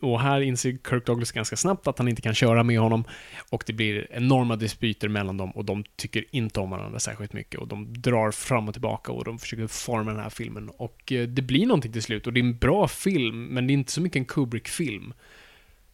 och 0.00 0.20
här 0.20 0.40
inser 0.40 0.78
Kirk 0.90 1.06
Douglas 1.06 1.32
ganska 1.32 1.56
snabbt 1.56 1.86
att 1.86 1.98
han 1.98 2.08
inte 2.08 2.22
kan 2.22 2.34
köra 2.34 2.62
med 2.62 2.78
honom. 2.78 3.04
Och 3.50 3.64
det 3.66 3.72
blir 3.72 4.06
enorma 4.10 4.56
dispyter 4.56 5.08
mellan 5.08 5.36
dem 5.36 5.50
och 5.50 5.64
de 5.64 5.84
tycker 5.96 6.24
inte 6.30 6.60
om 6.60 6.70
varandra 6.70 6.98
särskilt 6.98 7.32
mycket. 7.32 7.60
Och 7.60 7.68
de 7.68 7.92
drar 7.92 8.30
fram 8.30 8.68
och 8.68 8.74
tillbaka 8.74 9.12
och 9.12 9.24
de 9.24 9.38
försöker 9.38 9.66
forma 9.66 10.10
den 10.10 10.20
här 10.20 10.30
filmen. 10.30 10.68
Och 10.68 11.12
eh, 11.12 11.28
det 11.28 11.42
blir 11.42 11.66
någonting 11.66 11.92
till 11.92 12.02
slut. 12.02 12.26
Och 12.26 12.32
det 12.32 12.40
är 12.40 12.44
en 12.44 12.58
bra 12.58 12.88
film, 12.88 13.44
men 13.44 13.66
det 13.66 13.70
är 13.70 13.74
inte 13.74 13.92
så 13.92 14.00
mycket 14.00 14.16
en 14.16 14.24
Kubrick-film 14.24 15.12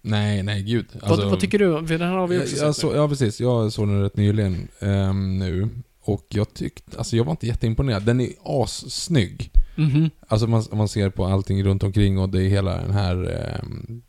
nej, 0.03 0.43
nej, 0.43 0.63
gud. 0.63 0.87
vad, 1.03 1.31
vad 1.31 1.41
tycker 1.41 1.59
du? 1.59 1.81
Den 1.81 2.01
här 2.01 2.17
har 2.17 2.29
vi 2.29 2.39
också 2.39 2.57
jag, 2.57 2.75
så. 2.75 2.93
Ja, 2.95 3.09
precis. 3.09 3.41
Jag 3.41 3.73
såg 3.73 3.89
den 3.89 4.03
rätt 4.03 4.17
nyligen 4.17 4.69
ehm, 4.81 5.39
nu. 5.39 5.69
Och 6.01 6.27
jag 6.29 6.55
tyckte, 6.55 6.99
alltså 6.99 7.17
jag 7.17 7.25
var 7.25 7.31
inte 7.31 7.47
jätteimponerad. 7.47 8.03
Den 8.03 8.21
är 8.21 8.31
assnygg. 8.45 9.51
Mhm. 9.77 10.11
Alltså 10.29 10.47
man, 10.47 10.65
man 10.73 10.89
ser 10.89 11.11
på 11.11 11.25
allting 11.25 11.65
runt 11.65 11.83
omkring 11.83 12.19
och 12.19 12.29
det 12.29 12.43
är 12.43 12.49
hela 12.49 12.77
den 12.77 12.91
här, 12.91 13.25
ehm, 13.25 14.03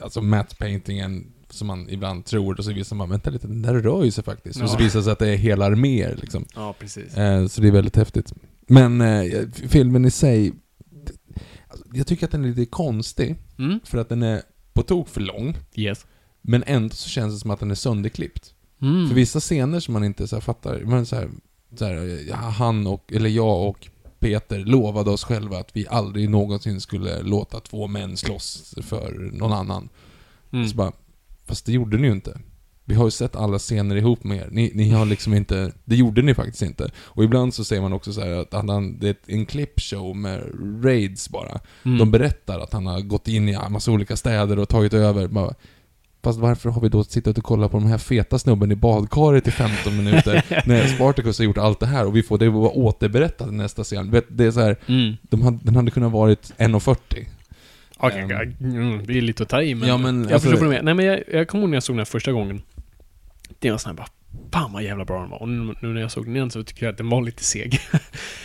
alltså 0.00 0.20
matte 0.22 0.56
paintingen 0.56 1.32
som 1.50 1.66
man 1.66 1.90
ibland 1.90 2.24
tror 2.24 2.58
och 2.58 2.64
så 2.64 2.72
visar 2.72 2.96
man, 2.96 3.10
vänta 3.10 3.30
lite, 3.30 3.46
den 3.46 3.62
där 3.62 3.74
rör 3.74 4.04
ju 4.04 4.10
sig 4.10 4.24
faktiskt. 4.24 4.62
Och 4.62 4.70
så 4.70 4.76
Ja. 4.78 4.84
visar 4.84 4.98
det 4.98 5.02
sig 5.04 5.12
att 5.12 5.18
det 5.18 5.28
är 5.28 5.36
hela 5.36 5.64
arméer 5.66 6.18
liksom. 6.20 6.44
Ja, 6.54 6.74
precis. 6.78 7.16
Eh, 7.16 7.46
så 7.46 7.60
det 7.60 7.68
är 7.68 7.72
väldigt 7.72 7.96
häftigt. 7.96 8.32
Men 8.66 9.00
eh, 9.00 9.24
filmen 9.68 10.04
i 10.04 10.10
sig, 10.10 10.52
alltså, 11.68 11.86
jag 11.92 12.06
tycker 12.06 12.26
att 12.26 12.32
den 12.32 12.44
är 12.44 12.48
lite 12.48 12.66
konstig. 12.66 13.36
Mm. 13.58 13.80
För 13.84 13.98
att 13.98 14.08
den 14.08 14.22
är 14.22 14.42
på 14.72 14.82
tok 14.82 15.08
för 15.08 15.20
lång. 15.20 15.56
Yes. 15.74 16.06
Men 16.40 16.64
ändå 16.66 16.94
så 16.94 17.08
känns 17.08 17.34
det 17.34 17.40
som 17.40 17.50
att 17.50 17.60
den 17.60 17.70
är 17.70 17.74
sönderklippt. 17.74 18.54
Mm. 18.82 19.08
För 19.08 19.14
vissa 19.14 19.40
scener 19.40 19.80
som 19.80 19.94
man 19.94 20.04
inte 20.04 20.28
så 20.28 20.40
fattar, 20.40 20.78
men 20.78 21.06
så 21.06 21.16
här, 21.16 21.30
så 21.78 21.84
här, 21.84 22.32
han 22.34 22.86
och, 22.86 23.12
eller 23.12 23.30
jag 23.30 23.68
och 23.68 23.88
Peter 24.18 24.58
lovade 24.58 25.10
oss 25.10 25.24
själva 25.24 25.58
att 25.58 25.76
vi 25.76 25.86
aldrig 25.88 26.30
någonsin 26.30 26.80
skulle 26.80 27.22
låta 27.22 27.60
två 27.60 27.86
män 27.86 28.16
slåss 28.16 28.74
för 28.82 29.30
någon 29.32 29.52
annan. 29.52 29.88
Mm. 30.52 30.68
Så 30.68 30.76
bara, 30.76 30.92
fast 31.44 31.66
det 31.66 31.72
gjorde 31.72 31.96
ni 31.96 32.06
ju 32.06 32.12
inte. 32.12 32.40
Vi 32.92 32.98
har 32.98 33.04
ju 33.04 33.10
sett 33.10 33.36
alla 33.36 33.58
scener 33.58 33.96
ihop 33.96 34.24
med 34.24 34.36
er. 34.38 34.48
Ni, 34.50 34.72
ni 34.74 34.90
har 34.90 35.06
liksom 35.06 35.34
inte, 35.34 35.72
det 35.84 35.96
gjorde 35.96 36.22
ni 36.22 36.34
faktiskt 36.34 36.62
inte. 36.62 36.90
Och 36.98 37.24
ibland 37.24 37.54
så 37.54 37.64
säger 37.64 37.82
man 37.82 37.92
också 37.92 38.12
så 38.12 38.20
här 38.20 38.30
att 38.30 38.52
han, 38.52 38.98
det 38.98 39.08
är 39.08 39.16
en 39.26 39.46
clipshow 39.46 40.16
med 40.16 40.40
raids 40.84 41.28
bara. 41.30 41.60
Mm. 41.84 41.98
De 41.98 42.10
berättar 42.10 42.60
att 42.60 42.72
han 42.72 42.86
har 42.86 43.00
gått 43.00 43.28
in 43.28 43.48
i 43.48 43.52
en 43.52 43.72
massa 43.72 43.90
olika 43.90 44.16
städer 44.16 44.58
och 44.58 44.68
tagit 44.68 44.94
över. 44.94 45.26
Bara, 45.28 45.54
Fast 46.24 46.38
varför 46.38 46.70
har 46.70 46.80
vi 46.80 46.88
då 46.88 47.04
suttit 47.04 47.38
och 47.38 47.44
kollat 47.44 47.70
på 47.70 47.78
den 47.78 47.86
här 47.88 47.98
feta 47.98 48.38
snubben 48.38 48.72
i 48.72 48.76
badkaret 48.76 49.48
i 49.48 49.50
15 49.50 49.96
minuter 49.96 50.44
när 50.68 50.86
Spartacus 50.86 51.38
har 51.38 51.44
gjort 51.44 51.58
allt 51.58 51.80
det 51.80 51.86
här 51.86 52.06
och 52.06 52.16
vi 52.16 52.22
får 52.22 52.38
det 52.38 52.48
vara 52.50 52.70
återberättat 52.70 53.48
i 53.48 53.52
nästa 53.52 53.84
scen. 53.84 54.10
Vet, 54.10 54.24
Det 54.28 54.44
är 54.44 54.50
så 54.50 54.60
här, 54.60 54.76
Mm. 54.88 55.14
de 55.22 55.42
hade, 55.42 55.58
den 55.62 55.76
hade 55.76 55.90
kunnat 55.90 56.12
varit 56.12 56.52
1.40. 56.58 56.96
Okej, 58.04 58.18
Ehm. 58.20 58.24
okay, 58.26 58.52
mm, 58.60 59.06
det 59.06 59.18
är 59.18 59.22
lite 59.22 59.42
att 59.42 59.48
ta 59.48 59.62
i, 59.62 59.74
men, 59.74 59.88
Ja, 59.88 59.96
men 59.98 60.22
jag 60.22 60.32
alltså- 60.32 60.48
förstår 60.50 60.66
vad 60.66 60.74
du 60.74 60.78
menar. 60.78 60.82
Nej, 60.84 60.94
men 60.94 61.04
jag, 61.06 61.22
jag 61.32 61.48
kommer 61.48 61.62
ihåg 61.62 61.70
när 61.70 61.76
jag 61.76 61.82
såg 61.82 61.94
den 61.94 61.98
här 62.00 62.04
första 62.04 62.32
gången. 62.32 62.62
Det 63.62 63.70
var 63.70 63.78
sån 63.78 63.90
här 63.90 63.96
bara, 63.96 64.08
fan 64.52 64.72
vad 64.72 64.82
jävla 64.82 65.04
bra 65.04 65.20
den 65.20 65.30
var. 65.30 65.42
Och 65.42 65.48
nu, 65.48 65.74
nu 65.82 65.88
när 65.88 66.00
jag 66.00 66.10
såg 66.10 66.24
den 66.24 66.36
igen 66.36 66.50
så 66.50 66.62
tycker 66.64 66.86
jag 66.86 66.92
att 66.92 66.98
den 66.98 67.08
var 67.08 67.22
lite 67.22 67.44
seg. 67.44 67.80
Nej 67.92 68.00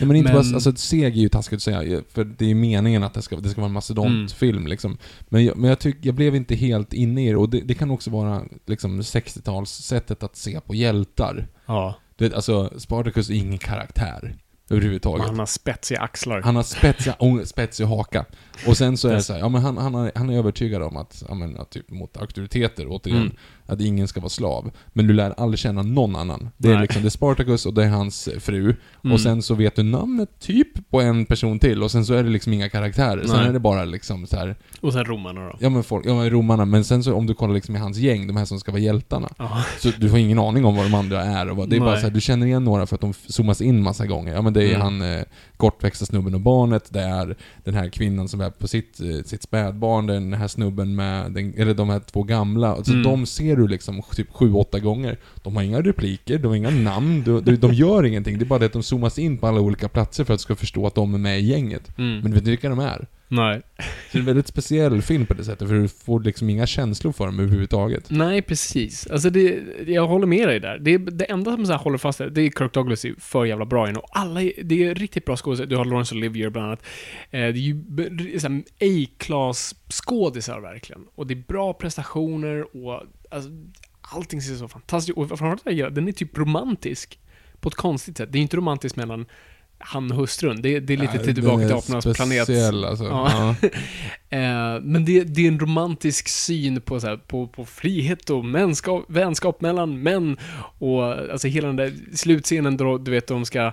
men 0.07 0.15
inte 0.15 0.33
Men- 0.33 0.43
bara, 0.43 0.55
alltså 0.55 0.75
seg 0.75 1.17
är 1.17 1.21
ju 1.21 1.29
taskigt 1.29 1.57
att 1.57 1.61
säga, 1.63 2.01
för 2.09 2.23
det 2.23 2.45
är 2.45 2.49
ju 2.49 2.55
meningen 2.55 3.03
att 3.03 3.13
det 3.13 3.21
ska, 3.21 3.35
det 3.35 3.49
ska 3.49 3.61
vara 3.61 3.69
en 3.69 3.73
mastodontfilm 3.73 4.67
liksom. 4.67 4.97
Men 5.29 5.45
jag, 5.45 5.57
men 5.57 5.69
jag 5.69 5.79
tycker, 5.79 6.05
jag 6.05 6.15
blev 6.15 6.35
inte 6.35 6.55
helt 6.55 6.93
inne 6.93 7.27
i 7.27 7.29
det, 7.29 7.35
och 7.37 7.49
det, 7.49 7.61
det 7.61 7.73
kan 7.73 7.91
också 7.91 8.09
vara 8.09 8.43
liksom 8.65 9.01
60-talssättet 9.01 10.25
att 10.25 10.35
se 10.35 10.59
på 10.61 10.75
hjältar. 10.75 11.47
Ja. 11.65 11.95
Du 12.15 12.25
vet, 12.25 12.33
alltså 12.33 12.79
Spartacus 12.79 13.29
är 13.29 13.33
ingen 13.33 13.57
karaktär 13.57 14.35
överhuvudtaget. 14.69 15.27
Han 15.27 15.39
har 15.39 15.45
spetsiga 15.45 15.99
axlar. 15.99 16.41
Han 16.41 16.55
har 16.55 16.63
spetsiga, 16.63 17.15
oh, 17.19 17.43
spetsig 17.43 17.85
haka. 17.85 18.25
Och 18.67 18.77
sen 18.77 18.97
så 18.97 19.07
är 19.07 19.13
det 19.13 19.23
så 19.23 19.33
här, 19.33 19.39
ja 19.39 19.49
men 19.49 19.61
han, 19.61 19.77
han, 19.77 19.93
har, 19.93 20.11
han 20.15 20.29
är 20.29 20.37
övertygad 20.37 20.81
om 20.81 20.97
att, 20.97 21.23
ja 21.27 21.33
men 21.35 21.57
att 21.57 21.69
typ 21.69 21.89
mot 21.89 22.17
auktoriteter, 22.17 22.85
återigen, 22.89 23.21
Mm. 23.21 23.35
Att 23.67 23.81
ingen 23.81 24.07
ska 24.07 24.19
vara 24.19 24.29
slav. 24.29 24.71
Men 24.93 25.07
du 25.07 25.13
lär 25.13 25.33
aldrig 25.37 25.59
känna 25.59 25.81
någon 25.81 26.15
annan. 26.15 26.49
Det 26.57 26.67
är 26.69 26.73
Nej. 26.73 26.81
liksom, 26.81 27.01
det 27.01 27.07
är 27.07 27.09
Spartacus 27.09 27.65
och 27.65 27.73
det 27.73 27.83
är 27.83 27.89
hans 27.89 28.29
fru. 28.39 28.75
Mm. 29.03 29.13
Och 29.13 29.19
sen 29.21 29.41
så 29.41 29.55
vet 29.55 29.75
du 29.75 29.83
namnet 29.83 30.29
typ 30.39 30.89
på 30.89 31.01
en 31.01 31.25
person 31.25 31.59
till 31.59 31.83
och 31.83 31.91
sen 31.91 32.05
så 32.05 32.13
är 32.13 32.23
det 32.23 32.29
liksom 32.29 32.53
inga 32.53 32.69
karaktärer. 32.69 33.23
Sen 33.25 33.35
Nej. 33.37 33.47
är 33.47 33.53
det 33.53 33.59
bara 33.59 33.85
liksom 33.85 34.27
så 34.27 34.35
här, 34.37 34.55
Och 34.81 34.93
sen 34.93 35.05
romarna 35.05 35.41
då. 35.45 35.55
ja 35.59 35.69
men 35.69 35.83
folk, 35.83 36.05
ja 36.05 36.13
men 36.15 36.29
romarna, 36.29 36.65
men 36.65 36.83
sen 36.83 37.03
så 37.03 37.13
om 37.13 37.27
du 37.27 37.33
kollar 37.33 37.53
liksom 37.53 37.75
i 37.75 37.79
hans 37.79 37.97
gäng, 37.97 38.27
de 38.27 38.37
här 38.37 38.45
som 38.45 38.59
ska 38.59 38.71
vara 38.71 38.81
hjältarna. 38.81 39.29
Ja. 39.37 39.63
Så 39.79 39.89
du 39.99 40.09
har 40.09 40.17
ingen 40.17 40.39
aning 40.39 40.65
om 40.65 40.75
vad 40.75 40.85
de 40.85 40.93
andra 40.93 41.23
är 41.23 41.49
och 41.49 41.57
vad, 41.57 41.69
det 41.69 41.75
är 41.75 41.79
bara 41.79 41.91
Nej. 41.91 41.99
så 41.99 42.07
här, 42.07 42.13
du 42.13 42.21
känner 42.21 42.47
igen 42.47 42.63
några 42.63 42.85
för 42.85 42.95
att 42.95 43.01
de 43.01 43.13
zoomas 43.13 43.61
in 43.61 43.83
massa 43.83 44.05
gånger. 44.05 44.33
Ja 44.33 44.41
men 44.41 44.53
det 44.53 44.63
är 44.63 44.67
Mm. 44.75 44.81
han 44.81 45.01
eh, 45.01 45.23
kortväxta 45.57 46.05
snubben 46.05 46.33
och 46.33 46.41
barnet, 46.41 46.93
det 46.93 47.01
är 47.01 47.35
den 47.63 47.73
här 47.73 47.89
kvinnan 47.89 48.27
som 48.27 48.41
är 48.41 48.49
på 48.49 48.67
sitt, 48.67 48.99
eh, 48.99 49.23
sitt 49.25 49.43
spädbarn, 49.43 50.07
den 50.07 50.33
här 50.33 50.47
snubben 50.47 50.95
med, 50.95 51.31
den, 51.31 51.53
eller 51.57 51.73
de 51.73 51.89
här 51.89 51.99
två 51.99 52.23
gamla. 52.23 52.75
Alltså 52.75 52.91
Mm. 52.91 53.03
de 53.03 53.25
ser 53.25 53.56
du 53.57 53.67
liksom 53.67 54.01
typ 54.15 54.33
sju, 54.33 54.53
åtta 54.53 54.79
gånger. 54.79 55.17
De 55.43 55.55
har 55.55 55.63
inga 55.63 55.81
repliker, 55.81 56.37
de 56.37 56.47
har 56.47 56.55
inga 56.55 56.69
namn, 56.69 57.23
de, 57.23 57.43
de, 57.43 57.55
de 57.55 57.73
gör 57.73 58.05
ingenting. 58.05 58.37
Det 58.37 58.43
är 58.43 58.47
bara 58.47 58.59
det 58.59 58.65
att 58.65 58.73
de 58.73 58.83
zoomas 58.83 59.19
in 59.19 59.37
på 59.37 59.47
alla 59.47 59.61
olika 59.61 59.89
platser 59.89 60.23
för 60.23 60.33
att 60.33 60.39
du 60.39 60.41
ska 60.41 60.55
förstå 60.55 60.87
att 60.87 60.95
de 60.95 61.13
är 61.13 61.17
med 61.17 61.39
i 61.39 61.45
gänget. 61.45 61.97
Mm. 61.97 62.13
Men 62.13 62.23
du 62.23 62.29
vet 62.29 62.37
inte 62.37 62.49
vilka 62.49 62.69
de 62.69 62.79
är. 62.79 63.07
Nej. 63.29 63.61
Så 63.77 63.83
det 64.11 64.17
är 64.17 64.19
en 64.19 64.25
väldigt 64.25 64.47
speciell 64.47 65.01
film 65.01 65.25
på 65.25 65.33
det 65.33 65.43
sättet, 65.43 65.67
för 65.67 65.75
du 65.75 65.87
får 65.87 66.19
liksom 66.19 66.49
inga 66.49 66.67
känslor 66.67 67.11
för 67.11 67.25
dem 67.25 67.39
överhuvudtaget. 67.39 68.09
Nej, 68.09 68.41
precis. 68.41 69.07
Alltså 69.07 69.29
det, 69.29 69.59
jag 69.87 70.07
håller 70.07 70.27
med 70.27 70.47
dig 70.47 70.59
där. 70.59 70.79
Det, 70.79 70.97
det 70.97 71.25
enda 71.25 71.55
som 71.55 71.65
så 71.65 71.71
här 71.71 71.79
håller 71.79 71.97
fast 71.97 72.17
det, 72.17 72.29
det 72.29 72.41
är 72.41 72.49
Kirk 72.49 72.73
Douglas 72.73 73.05
är 73.05 73.13
för 73.19 73.45
jävla 73.45 73.65
bra 73.65 73.89
in 73.89 73.97
och 73.97 74.07
alla 74.11 74.39
det 74.63 74.85
är 74.85 74.95
riktigt 74.95 75.25
bra 75.25 75.37
skådespelare. 75.37 75.69
Du 75.69 75.75
har 75.77 75.85
Laurence 75.85 76.15
Olivier 76.15 76.49
bland 76.49 76.67
annat. 76.67 76.83
Eh, 77.31 77.39
det 77.39 77.45
är 77.45 77.53
ju 77.53 77.83
A-class 78.79 79.75
skådisar 79.89 80.59
verkligen. 80.59 81.01
Och 81.15 81.27
det 81.27 81.33
är 81.33 81.43
bra 81.47 81.73
prestationer 81.73 82.85
och 82.85 83.03
alltså, 83.29 83.49
allting 84.01 84.41
ser 84.41 84.55
så 84.55 84.67
fantastiskt 84.67 85.17
Och 85.17 85.27
framförallt, 85.27 85.61
jag 85.65 85.73
gillar, 85.73 85.89
den 85.89 86.07
är 86.07 86.11
typ 86.11 86.37
romantisk. 86.37 87.19
På 87.59 87.69
ett 87.69 87.75
konstigt 87.75 88.17
sätt. 88.17 88.31
Det 88.31 88.37
är 88.37 88.41
inte 88.41 88.57
romantiskt 88.57 88.95
mellan 88.95 89.25
han 89.79 90.11
och 90.11 90.17
hustrun. 90.17 90.61
Det, 90.61 90.79
det 90.79 90.93
är 90.93 90.97
lite 90.97 91.19
till 91.19 91.35
tillbaka 91.35 91.57
den 91.57 91.67
till 91.67 91.95
apornas 91.95 92.17
planet. 92.17 92.49
Alltså. 92.85 93.03
Ja. 93.03 93.55
Ja. 93.61 93.69
Eh, 94.29 94.81
men 94.81 95.05
det, 95.05 95.23
det 95.23 95.41
är 95.41 95.47
en 95.47 95.59
romantisk 95.59 96.27
syn 96.27 96.81
på, 96.81 96.99
så 96.99 97.07
här, 97.07 97.17
på, 97.17 97.47
på 97.47 97.65
frihet 97.65 98.29
och 98.29 98.45
mänskap, 98.45 99.05
vänskap 99.07 99.61
mellan 99.61 100.01
män. 100.01 100.37
Och 100.79 101.03
alltså 101.03 101.47
hela 101.47 101.67
den 101.67 101.75
där 101.75 102.15
slutscenen 102.15 102.77
då, 102.77 102.97
du 102.97 103.11
vet, 103.11 103.27
de 103.27 103.45
ska 103.45 103.71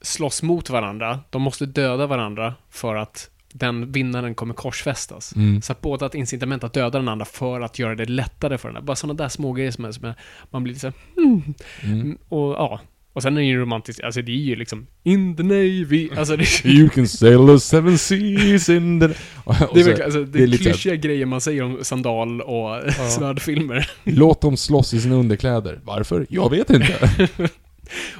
slåss 0.00 0.42
mot 0.42 0.70
varandra. 0.70 1.20
De 1.30 1.42
måste 1.42 1.66
döda 1.66 2.06
varandra 2.06 2.54
för 2.70 2.94
att 2.94 3.30
den 3.52 3.92
vinnaren 3.92 4.34
kommer 4.34 4.54
korsfästas. 4.54 5.36
Mm. 5.36 5.62
Så 5.62 5.72
att 5.72 5.80
båda 5.80 6.04
har 6.04 6.08
ett 6.08 6.14
incitament 6.14 6.64
att 6.64 6.72
döda 6.72 6.98
den 6.98 7.08
andra 7.08 7.24
för 7.24 7.60
att 7.60 7.78
göra 7.78 7.94
det 7.94 8.04
lättare 8.04 8.58
för 8.58 8.70
den. 8.72 8.84
Bara 8.84 8.96
sådana 8.96 9.14
där 9.14 9.28
små 9.28 9.52
grejer 9.52 9.70
som, 9.70 9.84
är, 9.84 9.92
som 9.92 10.04
är, 10.04 10.14
man 10.50 10.62
blir 10.62 10.74
lite 10.74 10.80
så 10.80 10.86
här, 10.86 11.24
hmm. 11.24 11.54
Mm. 11.82 12.18
Och 12.28 12.52
ja. 12.52 12.80
Och 13.12 13.22
sen 13.22 13.36
är 13.36 13.40
det 13.40 13.46
ju 13.46 13.60
romantiskt, 13.60 14.02
alltså 14.02 14.22
det 14.22 14.32
är 14.32 14.36
ju 14.36 14.56
liksom 14.56 14.86
In 15.02 15.36
the 15.36 15.42
Navy, 15.42 16.08
alltså 16.16 16.36
det, 16.36 16.64
You 16.64 16.88
can 16.88 17.08
sail 17.08 17.46
the 17.46 17.60
seven 17.60 17.98
seas 17.98 18.68
in 18.68 19.00
the... 19.00 19.06
Och 19.44 19.74
det 19.74 19.80
är 19.80 19.84
verkligen, 19.84 20.02
alltså, 20.02 20.20
det 20.20 20.26
det 20.26 20.38
är 20.38 20.42
är 20.42 20.46
lite 20.46 20.64
klyschiga 20.64 20.94
grejer 20.94 21.26
man 21.26 21.40
säger 21.40 21.62
om 21.62 21.78
sandal 21.82 22.40
och 22.40 22.92
svärdfilmer. 22.92 23.90
Låt 24.04 24.40
dem 24.40 24.56
slåss 24.56 24.94
i 24.94 25.00
sina 25.00 25.14
underkläder. 25.14 25.80
Varför? 25.84 26.26
Jag 26.28 26.50
vet 26.50 26.70
inte. 26.70 27.28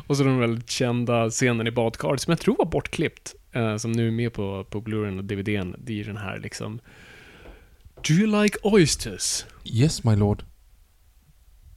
Och 0.07 0.17
så 0.17 0.25
den 0.25 0.39
väldigt 0.39 0.71
kända 0.71 1.31
scenen 1.31 1.67
i 1.67 1.71
badkaret, 1.71 2.21
som 2.21 2.31
jag 2.31 2.41
tror 2.41 2.57
var 2.57 2.65
bortklippt, 2.65 3.35
eh, 3.53 3.77
som 3.77 3.93
nu 3.93 4.07
är 4.07 4.13
med 4.13 4.33
på, 4.33 4.65
på 4.65 4.81
Blu-ray 4.81 5.19
och 5.19 5.25
DVDn. 5.25 5.75
Det 5.79 6.01
är 6.01 6.05
den 6.05 6.17
här 6.17 6.39
liksom... 6.39 6.81
Do 8.09 8.15
you 8.15 8.43
like 8.43 8.59
oysters? 8.63 9.45
yes, 9.65 10.05
my 10.05 10.17
lord. 10.17 10.45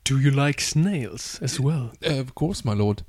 Do 0.03 0.19
you 0.19 0.31
like 0.45 0.61
snails 0.61 1.41
as 1.41 1.59
well? 1.59 1.91
Uh, 2.05 2.21
of 2.21 2.33
course, 2.33 2.67
my 2.67 2.75
lord. 2.75 3.03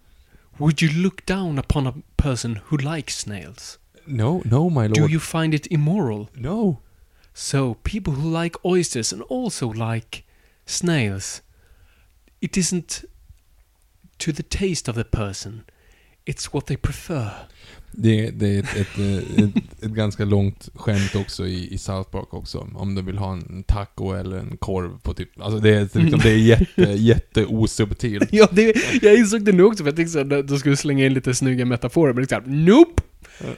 Would 0.58 0.82
you 0.82 0.90
look 0.90 1.26
down 1.26 1.58
upon 1.58 1.86
a 1.86 1.94
person 2.16 2.60
who 2.68 2.76
likes 2.76 3.18
snails? 3.18 3.78
No, 4.06 4.42
no, 4.44 4.68
my 4.68 4.86
lord. 4.86 4.94
Do 4.94 5.08
you 5.08 5.20
find 5.20 5.54
it 5.54 5.66
immoral? 5.66 6.28
No. 6.36 6.80
So, 7.34 7.74
people 7.82 8.14
who 8.14 8.28
like 8.28 8.56
oysters 8.64 9.12
and 9.12 9.22
also 9.22 9.72
like 9.72 10.24
snails, 10.66 11.42
it 12.40 12.56
isn't 12.56 13.04
to 14.24 14.32
the 14.32 14.42
taste 14.42 14.90
of 14.90 14.96
the 14.96 15.04
person, 15.04 15.60
it's 16.26 16.48
what 16.52 16.66
they 16.66 16.76
prefer. 16.76 17.28
Det, 17.94 18.30
det 18.30 18.46
är 18.56 18.58
ett, 18.60 18.76
ett, 18.76 18.98
eh, 18.98 19.44
ett, 19.44 19.54
ett 19.82 19.90
ganska 19.90 20.24
långt 20.24 20.68
skämt 20.74 21.14
också 21.14 21.46
i, 21.46 21.74
i 21.74 21.78
South 21.78 22.10
Park 22.10 22.34
också. 22.34 22.68
Om 22.74 22.94
du 22.94 23.02
vill 23.02 23.18
ha 23.18 23.32
en 23.32 23.62
taco 23.62 24.12
eller 24.12 24.36
en 24.38 24.56
korv 24.56 24.98
på 25.02 25.14
typ... 25.14 25.40
Alltså 25.40 25.58
det 25.60 25.70
är, 25.74 25.80
liksom, 26.00 26.20
det 26.20 26.30
är 26.30 26.36
jätte, 26.36 26.82
jätte 26.82 27.46
osubtilt. 27.46 28.28
Ja, 28.32 28.48
det, 28.52 28.76
jag 29.02 29.16
insåg 29.18 29.44
det 29.44 29.52
nu 29.52 29.62
också, 29.62 29.84
för 29.84 29.88
jag 29.90 29.96
tänkte 29.96 30.12
såhär, 30.12 30.42
de 30.42 30.58
skulle 30.58 30.76
slänga 30.76 31.06
in 31.06 31.14
lite 31.14 31.34
snygga 31.34 31.64
metaforer, 31.64 32.12
men 32.12 32.20
liksom, 32.22 32.64
nope! 32.64 33.02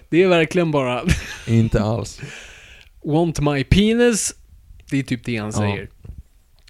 Det 0.09 0.23
är 0.23 0.29
verkligen 0.29 0.71
bara, 0.71 1.05
Inte 1.47 1.83
alls. 1.83 2.21
want 3.05 3.41
my 3.41 3.65
penis, 3.65 4.35
det 4.91 4.99
är 4.99 5.03
typ 5.03 5.25
det 5.25 5.37
han 5.37 5.47
Ja. 5.47 5.53
säger. 5.53 5.89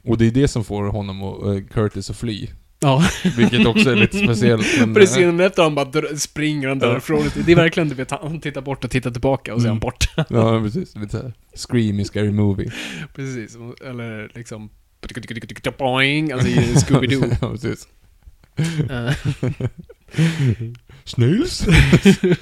Och 0.02 0.18
det 0.18 0.26
är 0.26 0.30
det 0.30 0.48
som 0.48 0.64
får 0.64 0.84
honom 0.84 1.22
och 1.22 1.54
eh, 1.54 1.64
Curtis 1.64 2.10
att 2.10 2.16
fly. 2.16 2.48
Ja, 2.84 3.04
Vilket 3.36 3.66
också 3.66 3.90
är 3.90 3.96
lite 3.96 4.18
speciellt. 4.18 4.66
Men, 4.78 4.94
precis 4.94 5.16
innan 5.16 5.40
efter 5.40 5.62
han 5.62 5.74
bara 5.74 6.16
springer 6.16 6.68
han 6.68 6.78
Ja. 6.82 6.86
därifrån. 6.88 7.30
Det 7.46 7.52
är 7.52 7.56
verkligen, 7.56 7.88
du 7.88 7.94
vet, 7.94 8.10
han 8.10 8.40
tittar 8.40 8.60
bort 8.60 8.84
och 8.84 8.90
tittar 8.90 9.10
tillbaka 9.10 9.54
och 9.54 9.60
så 9.60 9.66
är 9.66 9.68
han 9.68 9.76
Mm. 9.76 9.80
borta. 9.80 10.06
Ja, 10.28 10.60
precis. 10.62 10.96
Lite 10.96 11.08
såhär. 11.16 11.32
Scream 11.54 12.00
i 12.00 12.04
Scary 12.04 12.30
Movie. 12.30 12.70
Precis, 13.14 13.56
eller 13.86 14.30
liksom 14.34 14.70
Boing, 15.78 16.32
alltså 16.32 16.48
i 16.48 16.56
Scooby-Doo. 16.56 17.36
ja, 17.40 17.50
precis. 17.50 17.88
Eh, 18.90 19.12
Snails? 21.04 21.66
uh 21.68 22.34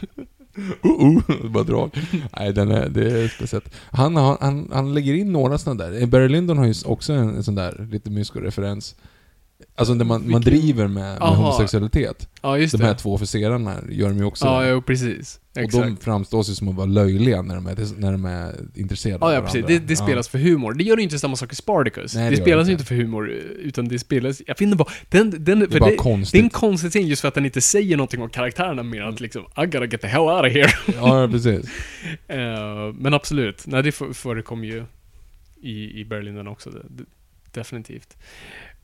oh, 0.82 1.20
bara 1.51 1.64
drag. 1.64 1.90
Nej, 2.38 2.53
den 2.53 2.70
är, 2.70 2.88
det 2.88 3.11
är 3.22 3.28
speciellt. 3.28 3.74
Han, 3.90 4.16
han, 4.16 4.68
han 4.72 4.95
lägger 4.95 5.14
in 5.14 5.32
några 5.32 5.59
sådana 5.59 5.84
där. 5.84 6.07
Barry 6.07 6.28
Lyndon 6.28 6.59
har 6.59 6.66
ju 6.66 6.74
också 6.84 7.12
en, 7.12 7.28
en 7.36 7.45
sån 7.45 7.55
där, 7.55 7.88
lite 7.90 8.11
mysko-referens. 8.11 8.95
Alltså 9.74 9.94
där 9.94 10.04
man, 10.04 10.30
man 10.30 10.40
driver 10.40 10.86
med, 10.88 11.18
med 11.18 11.28
homosexualitet. 11.28 12.28
Ja, 12.42 12.58
just 12.58 12.78
De 12.78 12.84
här 12.84 12.92
det. 12.92 12.98
två 12.98 13.14
officerarna 13.14 13.76
gör 13.90 14.08
de 14.08 14.18
ju 14.18 14.24
också. 14.24 14.44
Ja, 14.46 14.66
jo, 14.68 14.82
precis. 14.82 15.40
och 15.52 15.56
Exakt. 15.60 15.84
de 15.84 15.96
framstår 15.96 16.44
ju 16.48 16.54
som 16.54 16.68
att 16.68 16.74
vara 16.74 16.86
löjliga 16.86 17.42
när 17.42 17.54
de 17.54 17.66
är, 17.66 18.00
när 18.00 18.12
de 18.12 18.24
är 18.24 18.54
intresserade 18.74 19.18
Ja, 19.26 19.32
ja 19.32 19.38
av 19.38 19.42
precis. 19.42 19.62
varandra. 19.62 19.80
Det, 19.80 19.86
det 19.86 19.96
spelas 19.96 20.28
för 20.28 20.38
humor. 20.38 20.72
Det 20.74 20.84
gör 20.84 20.96
ju 20.96 21.02
inte 21.02 21.18
samma 21.18 21.36
sak 21.36 21.52
i 21.52 21.56
Spartacus. 21.56 22.14
Nej, 22.14 22.30
det 22.30 22.36
det, 22.36 22.42
spelas 22.42 22.68
ju 22.68 22.72
inte. 22.72 22.84
för 22.84 22.94
humor, 22.94 23.28
utan 23.28 23.88
det 23.88 23.98
spelas... 23.98 24.42
Jag 24.46 24.58
finner 24.58 24.76
bara... 24.76 24.88
Den, 25.08 25.30
den, 25.44 25.58
Det 25.58 25.64
är 25.66 25.70
för 25.70 25.80
bara 25.80 25.90
det, 25.90 25.96
konstigt. 25.96 26.32
det 26.32 26.38
är 26.38 26.42
en 26.44 26.50
konstig 26.50 26.90
scen 26.90 27.06
just 27.06 27.20
för 27.20 27.28
att 27.28 27.34
den 27.34 27.44
inte 27.44 27.60
säger 27.60 27.96
någonting 27.96 28.22
om 28.22 28.30
karaktärerna 28.30 28.82
mer 28.82 29.02
än 29.02 29.08
att 29.08 29.20
liksom 29.20 29.42
I 29.42 29.66
gotta 29.66 29.86
get 29.86 30.00
the 30.00 30.06
hell 30.06 30.20
out 30.20 30.46
of 30.46 30.52
here. 30.52 30.70
Ja, 30.96 31.28
precis. 31.32 31.66
Eh, 32.28 32.92
men 32.98 33.14
absolut. 33.14 33.66
Nej, 33.66 33.82
det 33.82 33.88
f- 33.88 34.02
förekommer 34.16 34.66
ju 34.66 34.84
i, 35.62 36.00
i 36.00 36.04
Berlin 36.04 36.46
också. 36.46 36.70
Det, 36.70 37.04
definitivt. 37.52 38.16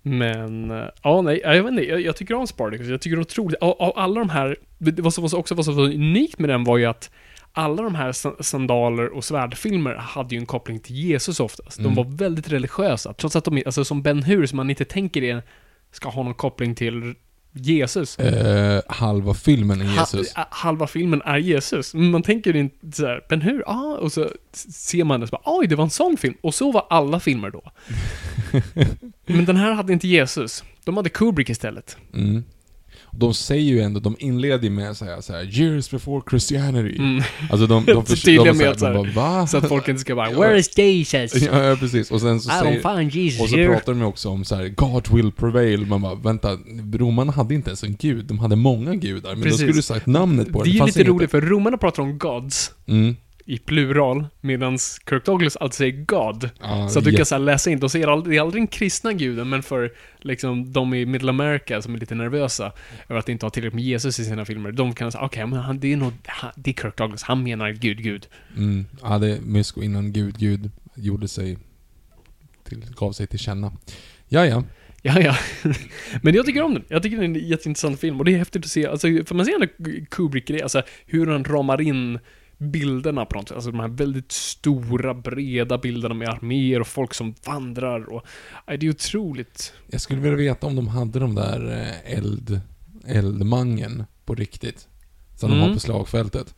Men, 0.09 0.71
eh, 0.71 0.85
ja 1.03 1.23
nej, 1.23 1.41
jag 1.45 1.63
vet 1.63 1.71
inte. 1.73 1.87
Jag, 1.89 2.01
jag 2.01 2.17
tycker 2.17 2.35
om 2.35 2.47
Spartacus. 2.47 2.87
Jag 2.89 3.01
tycker 3.01 3.17
det 3.17 3.21
är 3.21 3.25
otroligt. 3.25 3.59
Av, 3.63 3.71
av 3.83 3.93
alla 3.97 4.21
de 4.21 4.31
här, 4.31 4.57
vad 4.79 5.15
som 5.15 5.25
också 5.39 5.55
var 5.55 5.63
så 5.63 5.73
unikt 5.73 6.39
med 6.39 6.51
den 6.51 6.65
var 6.65 6.79
ju 6.79 6.85
att 6.85 7.11
alla 7.53 7.83
de 7.83 7.95
här 7.95 8.13
sa- 8.13 8.37
sandaler 8.41 9.09
och 9.09 9.25
svärdfilmer 9.25 9.95
hade 9.95 10.35
ju 10.35 10.39
en 10.41 10.47
koppling 10.47 10.81
till 10.81 10.97
Jesus 10.97 11.41
oftast. 11.41 11.77
De 11.79 11.85
Mm. 11.85 11.95
var 11.95 12.05
väldigt 12.05 12.53
religiösa. 12.53 13.13
Trots 13.13 13.37
att 13.37 13.45
de, 13.45 13.63
alltså 13.67 13.85
som 13.85 14.03
Ben 14.03 14.23
Hur, 14.23 14.47
som 14.47 14.57
man 14.57 14.71
inte 14.71 14.85
tänker 14.85 15.23
är, 15.23 15.43
ska 15.93 16.09
ha 16.09 16.23
någon 16.23 16.35
koppling 16.35 16.75
till 16.75 17.15
Jesus. 17.61 18.19
Eh, 18.19 18.83
halva 18.89 19.35
filmen 19.35 19.81
är 19.81 19.85
Jesus. 20.01 20.35
ha- 20.35 20.49
halva 20.51 20.87
filmen 20.87 21.23
är 21.25 21.37
Jesus. 21.39 21.95
Man 21.95 22.23
tänker 22.23 22.57
inte 22.57 22.97
såhär, 22.97 23.21
men 23.29 23.41
hur? 23.41 23.63
Ja, 23.67 23.99
och 24.01 24.13
så 24.13 24.31
ser 24.73 25.05
man 25.05 25.21
det 25.21 25.27
så 25.27 25.31
bara, 25.31 25.43
oj, 25.59 25.67
det 25.67 25.77
var 25.77 25.85
en 25.85 25.91
sån 25.91 26.17
film. 26.17 26.35
Och 26.41 26.55
så 26.55 26.73
var 26.73 26.87
alla 26.91 27.21
filmer 27.21 27.51
då. 27.51 27.63
men 29.27 29.45
den 29.45 29.57
här 29.57 29.73
hade 29.73 29.93
inte 29.93 30.09
Jesus. 30.09 30.65
De 30.85 30.97
hade 30.97 31.09
Kubrick 31.09 31.51
istället. 31.51 31.97
Mm. 32.15 32.45
De 33.13 33.35
säger 33.35 33.63
ju 33.63 33.81
ändå, 33.81 34.01
de 34.01 34.17
inleder 34.19 34.71
med 34.71 34.97
såhär, 34.97 35.21
såhär 35.21 35.43
'Years 35.61 35.91
before 35.91 36.21
Christianity' 36.31 36.99
Mm. 36.99 37.23
Alltså 37.51 37.67
de, 37.67 37.85
de, 37.85 37.95
Så 37.95 38.03
förs- 38.03 38.23
tydliga 38.25 38.45
de, 38.45 38.49
är 38.61 38.67
med 38.69 38.79
så 38.79 38.85
de 38.85 38.93
här- 39.07 39.13
bara, 39.15 39.39
va? 39.39 39.47
Så 39.47 39.57
att 39.57 39.69
folk 39.69 39.89
inte 39.89 40.01
ska 40.01 40.15
bara, 40.15 40.31
where 40.31 40.59
is 40.59 40.79
Jesus? 40.79 41.43
Ja, 41.43 41.63
ja, 41.65 41.77
precis. 41.77 42.11
Och 42.11 42.21
sen 42.21 42.41
så 42.41 42.51
I 42.51 42.81
säger, 42.83 43.01
Jesus 43.01 43.41
och 43.43 43.49
så 43.49 43.57
here. 43.57 43.69
pratar 43.69 43.93
de 43.93 43.99
ju 43.99 44.05
också 44.05 44.29
om 44.29 44.45
så 44.45 44.55
här: 44.55 44.69
'God 44.69 45.09
will 45.13 45.33
prevail' 45.33 45.87
Man 45.87 46.03
bara, 46.03 46.15
vänta, 46.15 46.59
romarna 46.95 47.33
hade 47.33 47.55
inte 47.55 47.71
ens 47.71 47.85
en 47.85 47.97
gud, 47.97 48.25
de 48.25 48.39
hade 48.39 48.57
många 48.57 48.95
gudar. 48.95 49.31
Men 49.35 49.43
Precis. 49.43 49.53
då 49.53 49.59
skulle 49.59 49.73
du 49.79 49.83
sagt 49.83 50.07
namnet 50.07 50.53
på 50.53 50.63
Det 50.63 50.71
är 50.71 50.73
ju 50.73 50.85
lite 50.87 51.05
roligt, 51.05 51.31
för 51.31 51.41
romarna 51.41 51.77
pratar 51.77 52.03
om 52.03 52.19
gods 52.19 52.71
Mm. 52.89 53.17
I 53.51 53.59
plural, 53.59 54.27
medan 54.41 54.79
Kirk 55.09 55.25
Douglas 55.25 55.57
alltid 55.57 55.75
säger 55.75 56.05
God. 56.05 56.51
Ja, 56.61 56.89
Så 56.89 56.99
att 56.99 57.05
du 57.05 57.11
jätte- 57.11 57.17
kan 57.19 57.27
så 57.27 57.39
läsa 57.39 57.71
in, 57.71 57.81
de 57.81 57.91
säger 57.91 58.07
aldrig, 58.09 58.35
det 58.35 58.39
är 58.39 58.43
aldrig 58.43 58.63
den 58.63 58.67
kristna 58.67 59.13
guden, 59.13 59.49
men 59.49 59.63
för 59.63 59.93
liksom 60.19 60.73
de 60.73 60.95
i 60.95 61.07
Middle 61.07 61.31
America 61.31 61.83
som 61.83 61.95
är 61.95 61.99
lite 61.99 62.15
nervösa 62.15 62.73
över 63.09 63.21
att 63.21 63.29
inte 63.29 63.47
ha 63.47 63.51
tillräckligt 63.51 63.75
med 63.75 63.85
Jesus 63.85 64.19
i 64.21 64.25
sina 64.25 64.45
filmer, 64.45 64.73
de 64.73 64.95
kan 64.95 65.13
säga 65.13 65.25
okej, 65.25 65.47
men 65.47 65.59
han, 65.59 65.81
det 65.81 65.93
är 65.93 65.97
nog, 65.97 66.13
han, 66.27 66.51
det 66.57 66.71
är 66.71 66.75
Kirk 66.83 66.97
Douglas, 66.97 67.23
han 67.23 67.43
menar 67.43 67.71
Gud, 67.71 68.03
Gud. 68.03 68.27
Mm. 68.57 68.87
Ja, 69.03 69.19
det 69.19 69.37
är 69.37 69.41
mysko 69.41 69.83
innan 69.83 70.13
Gud, 70.13 70.39
Gud 70.39 70.71
gjorde 70.95 71.29
sig 71.29 71.59
till, 72.65 72.85
gav 72.97 73.13
sig 73.13 73.27
till 73.27 73.39
känna. 73.39 73.73
Ja, 74.29 74.47
ja. 74.47 74.65
Ja, 75.03 75.21
ja. 75.21 75.37
men 76.23 76.35
jag 76.35 76.47
tycker 76.47 76.63
om 76.63 76.75
den. 76.75 76.85
Jag 76.89 77.03
tycker 77.03 77.17
det 77.17 77.23
är 77.23 77.25
en 77.25 77.35
jätteintressant 77.35 78.01
film 78.01 78.19
och 78.19 78.25
det 78.25 78.35
är 78.35 78.39
häftigt 78.39 78.65
att 78.65 78.71
se, 78.71 78.87
alltså, 78.87 79.07
för 79.27 79.35
man 79.35 79.47
ser 79.47 79.55
ändå 79.55 79.67
Kubrick-grejer, 80.11 80.63
alltså 80.63 80.83
hur 81.07 81.27
han 81.27 81.45
ramar 81.45 81.81
in 81.81 82.19
bilderna 82.59 83.25
på 83.25 83.37
något 83.37 83.49
sätt. 83.49 83.55
Alltså 83.55 83.71
de 83.71 83.81
här 83.81 83.89
väldigt 83.89 84.33
stora, 84.33 85.15
breda 85.15 85.79
bilderna 85.79 86.15
med 86.15 86.29
arméer 86.29 86.81
och 86.81 86.87
folk 86.87 87.15
som 87.15 87.35
vandrar 87.47 88.13
och... 88.13 88.23
Det 88.67 88.87
är 88.87 88.91
otroligt. 88.91 89.73
Jag 89.87 90.01
skulle 90.01 90.21
vilja 90.21 90.37
veta 90.37 90.67
om 90.67 90.77
de 90.77 90.89
hade 90.89 91.19
de 91.19 91.35
där 91.35 91.73
eh, 92.07 92.17
eld, 92.19 92.61
eldmangen 93.07 94.05
på 94.25 94.35
riktigt. 94.35 94.89
Som 95.37 95.51
de 95.51 95.57
Mm. 95.57 95.69
har 95.69 95.75
på 95.75 95.81
slagfältet. 95.81 96.55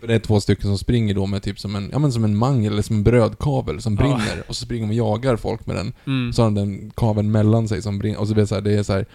För 0.00 0.06
det 0.06 0.14
är 0.14 0.18
två 0.18 0.40
stycken 0.40 0.62
som 0.62 0.78
springer 0.78 1.14
då 1.14 1.26
med 1.26 1.42
typ 1.42 1.58
som 1.60 1.76
en, 1.76 1.88
ja 1.92 1.98
men 1.98 2.12
som 2.12 2.24
en 2.24 2.36
mangel 2.36 2.72
eller 2.72 2.82
som 2.82 2.96
en 2.96 3.02
brödkavel 3.02 3.80
som 3.82 3.94
Ja. 3.94 4.00
brinner. 4.02 4.42
Och 4.48 4.56
så 4.56 4.64
springer 4.64 4.86
de 4.86 5.00
och 5.00 5.08
jagar 5.08 5.36
folk 5.36 5.66
med 5.66 5.76
den. 5.76 5.92
Mm. 6.06 6.32
Så 6.32 6.42
har 6.42 6.50
de 6.50 6.54
den 6.54 6.90
kaveln 6.90 7.30
mellan 7.30 7.68
sig 7.68 7.82
som 7.82 7.98
brinner. 7.98 8.20
Och 8.20 8.28
så 8.28 8.34
blir 8.34 8.42
det 8.42 8.46
så 8.48 8.54
här, 8.54 8.62
det 8.62 8.72
är 8.72 8.82
så 8.82 8.92
här. 8.92 9.06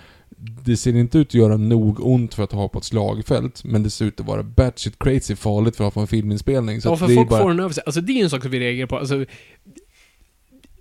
Det 0.66 0.78
ser 0.78 0.96
inte 0.96 1.18
ut 1.18 1.28
att 1.28 1.34
göra 1.34 1.58
nog 1.58 2.00
ont 2.00 2.34
för 2.34 2.44
att 2.44 2.52
ha 2.52 2.68
på 2.68 2.80
ett 2.80 2.86
slagfält, 2.86 3.64
men 3.64 3.84
det 3.84 3.90
ser 3.90 4.06
ut 4.06 4.20
att 4.20 4.26
vara 4.26 4.44
batshit 4.44 5.00
crazy 5.00 5.36
farligt 5.36 5.76
för 5.76 5.84
att 5.84 5.94
ha 5.94 6.00
på 6.00 6.00
en 6.00 6.08
filminspelning. 6.08 6.82
Så 6.82 6.90
ja, 6.90 6.94
att 6.94 7.00
för 7.00 7.08
det 7.08 7.14
är 7.14 7.16
folk 7.16 7.30
bara... 7.30 7.42
får 7.42 7.52
en 7.52 7.60
över 7.60 7.74
sig. 7.74 7.84
Alltså 7.86 8.02
det 8.02 8.20
är 8.20 8.24
en 8.24 8.30
sak 8.30 8.42
som 8.42 8.52
vi 8.52 8.60
reagerar 8.60 8.88
på. 8.88 8.98
Alltså, 8.98 9.26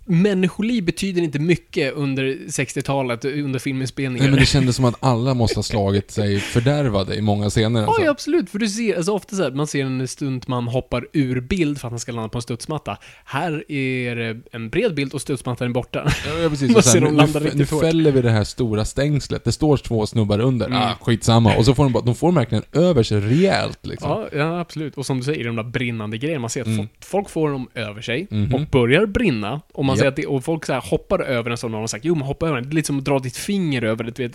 människoliv 0.07 0.84
betyder 0.84 1.22
inte 1.22 1.38
mycket 1.38 1.94
under 1.94 2.24
60-talet, 2.48 3.24
under 3.24 3.59
filminspelningar. 3.59 4.22
Nej, 4.24 4.30
men 4.30 4.40
det 4.40 4.46
kändes 4.46 4.76
som 4.76 4.84
att 4.84 4.94
alla 5.00 5.34
måste 5.34 5.59
ha 5.59 5.62
slagit 5.62 6.11
sig 6.11 6.40
fördärvade 6.40 7.14
i 7.16 7.20
många 7.22 7.50
scener. 7.50 7.80
Ja, 7.80 7.86
Alltså. 7.86 8.02
ja, 8.02 8.11
absolut. 8.11 8.50
För 8.50 8.59
du 8.59 8.68
ser, 8.68 8.96
alltså 8.96 9.12
ofta 9.12 9.36
så 9.36 9.42
här, 9.42 9.50
man 9.50 9.66
ser 9.66 9.84
en 9.84 10.09
stuntman 10.09 10.68
hoppar 10.68 11.07
ur 11.12 11.40
bild 11.40 11.80
för 11.80 11.88
att 11.88 11.92
han 11.92 12.00
ska 12.00 12.12
landa 12.12 12.28
på 12.28 12.38
en 12.38 12.42
studsmatta. 12.42 12.96
Här 13.24 13.72
är 13.72 14.16
det 14.16 14.40
en 14.52 14.68
bred 14.70 14.94
bild 14.94 15.12
och 15.14 15.20
studsmattan 15.20 15.68
är 15.68 15.72
borta. 15.72 16.12
Ja, 16.42 16.48
precis. 16.48 16.70
Man 16.74 16.82
ser 16.82 17.00
dem 17.00 17.11
nu, 17.11 17.16
landa 17.16 17.38
nu, 17.38 17.44
riktigt 17.46 17.72
nu 17.72 17.80
fäller 17.80 18.12
vi 18.12 18.22
det 18.22 18.30
här 18.30 18.44
stora 18.44 18.84
stängslet. 18.84 19.44
Det 19.44 19.52
står 19.52 19.76
två 19.76 20.07
snubbar 20.07 20.38
under. 20.40 20.66
Mm. 20.66 20.78
Ah, 20.78 20.92
skitsamma. 21.00 21.57
Och 21.57 21.64
så 21.64 21.74
får 21.74 21.84
de 21.84 21.92
bara, 21.92 22.04
de 22.04 22.14
får 22.14 22.32
verkligen 22.32 22.64
över 22.72 23.02
sig 23.02 23.20
rejält 23.20 23.86
liksom. 23.86 24.11
Ja, 24.11 24.28
ja, 24.38 24.61
absolut. 24.61 24.94
Och 24.98 25.07
som 25.07 25.18
du 25.18 25.24
säger, 25.24 25.44
de 25.44 25.57
där 25.57 25.62
brinnande 25.62 26.18
grejerna. 26.18 26.40
Man 26.40 26.50
ser 26.50 26.61
att 26.61 26.66
Mm. 26.66 26.88
folk, 27.00 27.28
får 27.30 27.50
dem 27.50 27.68
över 27.74 28.02
sig 28.02 28.26
Mhm. 28.30 28.54
och 28.54 28.61
börjar 28.72 29.07
brinna. 29.07 29.61
Och 29.74 29.84
man 29.84 29.95
Japp. 29.97 30.03
ser 30.03 30.09
att 30.09 30.16
det, 30.16 30.26
och 30.26 30.44
folk 30.44 30.64
så 30.66 30.72
här 30.72 30.80
hoppar 30.80 31.18
över 31.20 31.51
den 31.51 31.59
som 31.59 31.70
någon 31.72 31.80
har 31.80 31.86
sagt, 31.86 32.05
jo 32.05 32.14
men 32.14 32.24
hoppa 32.26 32.47
över 32.47 32.57
den. 32.57 32.68
Det 32.68 32.72
är 32.72 32.74
lite 32.74 32.86
som 32.86 32.99
att 32.99 33.05
dra 33.05 33.18
ditt 33.18 33.36
finger 33.36 33.82
över 33.82 34.05
det, 34.05 34.11
du 34.11 34.28
vet, 34.28 34.34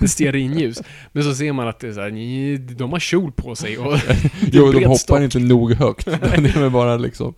en 0.00 0.08
stearinljus. 0.08 0.82
Men 1.12 1.24
så 1.24 1.34
ser 1.34 1.52
man 1.52 1.68
att 1.68 1.80
det 1.80 1.88
är 1.88 1.92
så 1.92 2.00
här, 2.00 2.10
"Nj, 2.10 2.56
de 2.58 2.92
har 2.92 2.98
kjol 3.00 3.32
på 3.32 3.56
sig 3.56 3.78
och 3.78 3.98
Jo, 4.52 4.72
de 4.72 4.84
hoppar 4.84 4.94
stock. 4.96 5.20
inte 5.20 5.38
nog 5.38 5.72
högt. 5.72 6.04
det 6.06 6.12
är 6.56 6.60
väl 6.60 6.70
bara 6.70 6.96
liksom... 6.96 7.34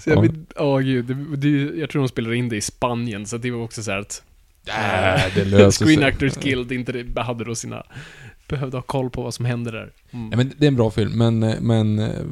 Så 0.00 0.10
jag, 0.10 0.16
Ja. 0.16 0.20
vet- 0.22 0.52
åh 0.58 0.80
gud, 0.80 1.04
det, 1.04 1.36
det, 1.36 1.78
jag 1.80 1.90
tror 1.90 2.02
de 2.02 2.08
spelar 2.08 2.32
in 2.34 2.48
det 2.48 2.56
i 2.56 2.60
Spanien, 2.60 3.26
så 3.26 3.36
det 3.36 3.50
var 3.50 3.62
också 3.62 3.82
så 3.82 3.90
här 3.90 3.98
att 3.98 4.22
Äh, 4.68 5.34
det 5.34 5.44
löser 5.44 5.86
Screen. 5.86 6.04
Actors 6.04 6.34
Guild 6.36 6.72
inte 6.72 7.04
hade 7.16 7.44
då 7.44 7.54
sina... 7.54 7.82
Behövde 8.50 8.76
ha 8.76 8.82
koll 8.82 9.10
på 9.10 9.22
vad 9.22 9.34
som 9.34 9.44
hände 9.44 9.70
där. 9.70 9.92
Mm. 10.10 10.30
Ja, 10.30 10.36
men 10.36 10.52
det 10.58 10.66
är 10.66 10.68
en 10.68 10.76
bra 10.76 10.90
film, 10.90 11.12
men, 11.12 11.42
eh, 11.42 11.60
men 11.60 11.98
eh, 11.98 12.24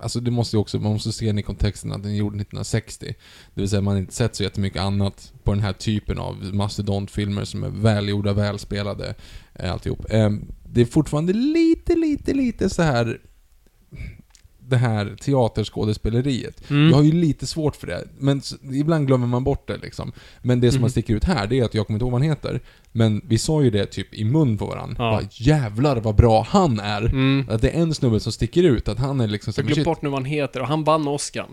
alltså 0.00 0.20
det 0.20 0.30
måste 0.30 0.56
ju 0.56 0.60
också, 0.60 0.78
man 0.78 0.92
måste 0.92 1.12
se 1.12 1.26
den 1.26 1.38
i 1.38 1.42
kontexten 1.42 1.92
att 1.92 2.02
den 2.02 2.12
är 2.12 2.16
gjord 2.16 2.32
1960. 2.32 3.14
Det 3.54 3.60
vill 3.60 3.70
säga 3.70 3.82
man 3.82 3.94
har 3.94 4.00
inte 4.00 4.14
sett 4.14 4.36
så 4.36 4.42
jättemycket 4.42 4.82
annat 4.82 5.32
på 5.42 5.54
den 5.54 5.62
här 5.62 5.72
typen 5.72 6.18
av 6.18 6.54
mastodontfilmer 6.54 7.44
som 7.44 7.62
är 7.62 7.68
välgjorda, 7.68 8.32
välspelade, 8.32 9.14
eh, 9.54 9.72
alltihop. 9.72 10.06
Ehm, 10.10 10.44
det 10.64 10.80
är 10.80 10.84
fortfarande 10.84 11.32
lite, 11.32 11.94
lite, 11.96 12.34
lite 12.34 12.70
så 12.70 12.82
här 12.82 13.20
det 14.68 14.76
här 14.76 15.16
teaterskådespeleriet. 15.20 16.70
Mm. 16.70 16.88
Jag 16.90 16.96
har 16.96 17.02
ju 17.02 17.12
lite 17.12 17.46
svårt 17.46 17.76
för 17.76 17.86
det, 17.86 18.04
men 18.18 18.42
ibland 18.72 19.06
glömmer 19.06 19.26
man 19.26 19.44
bort 19.44 19.68
det 19.68 19.76
liksom. 19.76 20.12
Men 20.42 20.60
det 20.60 20.72
som 20.72 20.80
man 20.80 20.90
sticker 20.90 21.14
ut 21.14 21.24
här, 21.24 21.46
det 21.46 21.58
är 21.58 21.64
att 21.64 21.74
jag 21.74 21.86
kommer 21.86 21.96
inte 21.96 22.04
ihåg 22.04 22.12
vad 22.12 22.20
han 22.20 22.28
heter, 22.30 22.60
men 22.92 23.20
vi 23.24 23.38
sa 23.38 23.62
ju 23.62 23.70
det 23.70 23.86
typ 23.86 24.14
i 24.14 24.24
mun 24.24 24.58
på 24.58 24.66
varandra. 24.66 25.04
Ja. 25.04 25.10
Bara, 25.10 25.28
jävlar 25.30 25.96
vad 25.96 26.14
bra 26.14 26.46
han 26.48 26.80
är! 26.80 27.00
Mm. 27.02 27.46
Att 27.50 27.62
det 27.62 27.70
är 27.70 27.80
en 27.82 27.94
snubbe 27.94 28.20
som 28.20 28.32
sticker 28.32 28.62
ut, 28.62 28.88
att 28.88 28.98
han 28.98 29.20
är 29.20 29.26
liksom 29.26 29.52
Jag 29.56 29.66
glömde 29.66 29.84
bort 29.84 30.02
nu 30.02 30.08
vad 30.08 30.18
han 30.18 30.24
heter 30.24 30.60
och 30.60 30.68
han 30.68 30.84
vann 30.84 31.08
Oscar. 31.08 31.46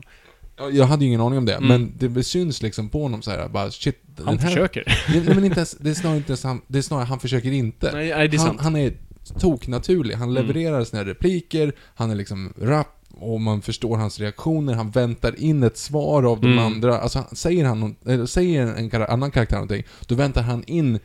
Ja, 0.57 0.69
Jag 0.69 0.85
hade 0.85 1.03
ju 1.03 1.07
ingen 1.07 1.21
aning 1.21 1.37
om 1.37 1.45
det, 1.45 1.53
Mm. 1.55 1.67
men 1.97 2.13
det 2.13 2.23
syns 2.23 2.61
liksom 2.61 2.89
på 2.89 3.01
honom 3.03 3.21
så 3.21 3.31
här, 3.31 3.49
bara 3.49 3.71
shit, 3.71 3.99
Han 4.25 4.37
här... 4.37 4.47
försöker. 4.47 4.83
Nej, 5.09 5.35
men 5.35 5.45
inte 5.45 5.57
ens, 5.59 5.71
det 5.79 5.89
är 5.89 5.93
snarare 5.93 6.17
inte 6.17 6.29
ens 6.31 6.43
han, 6.43 6.61
det 6.67 6.77
är 6.77 6.81
snarare 6.81 7.05
han 7.05 7.19
försöker 7.19 7.51
inte. 7.51 7.91
Nej, 7.93 8.09
nej, 8.09 8.27
det 8.27 8.35
är 8.35 8.39
han, 8.39 8.47
sant. 8.47 8.61
han 8.61 8.75
är 8.75 8.93
toknaturlig, 9.39 10.15
han 10.15 10.29
Mm. 10.29 10.33
levererar 10.47 10.83
sina 10.83 11.05
repliker, 11.05 11.73
han 11.95 12.11
är 12.11 12.15
liksom 12.15 12.53
rapp, 12.61 13.04
och 13.19 13.41
man 13.41 13.61
förstår 13.61 13.97
hans 13.97 14.19
reaktioner, 14.19 14.73
han 14.73 14.91
väntar 14.91 15.39
in 15.39 15.63
ett 15.63 15.77
svar 15.77 16.23
av 16.23 16.41
de 16.41 16.51
Mm. 16.51 16.65
andra. 16.65 16.97
Alltså, 16.99 17.23
säger 17.31 17.65
han 17.65 17.95
eller 18.05 18.25
säger 18.25 18.61
en 18.95 19.03
annan 19.03 19.31
karaktär 19.31 19.55
någonting, 19.55 19.83
då 20.07 20.15
väntar 20.15 20.41
han 20.41 20.63
in 20.67 20.99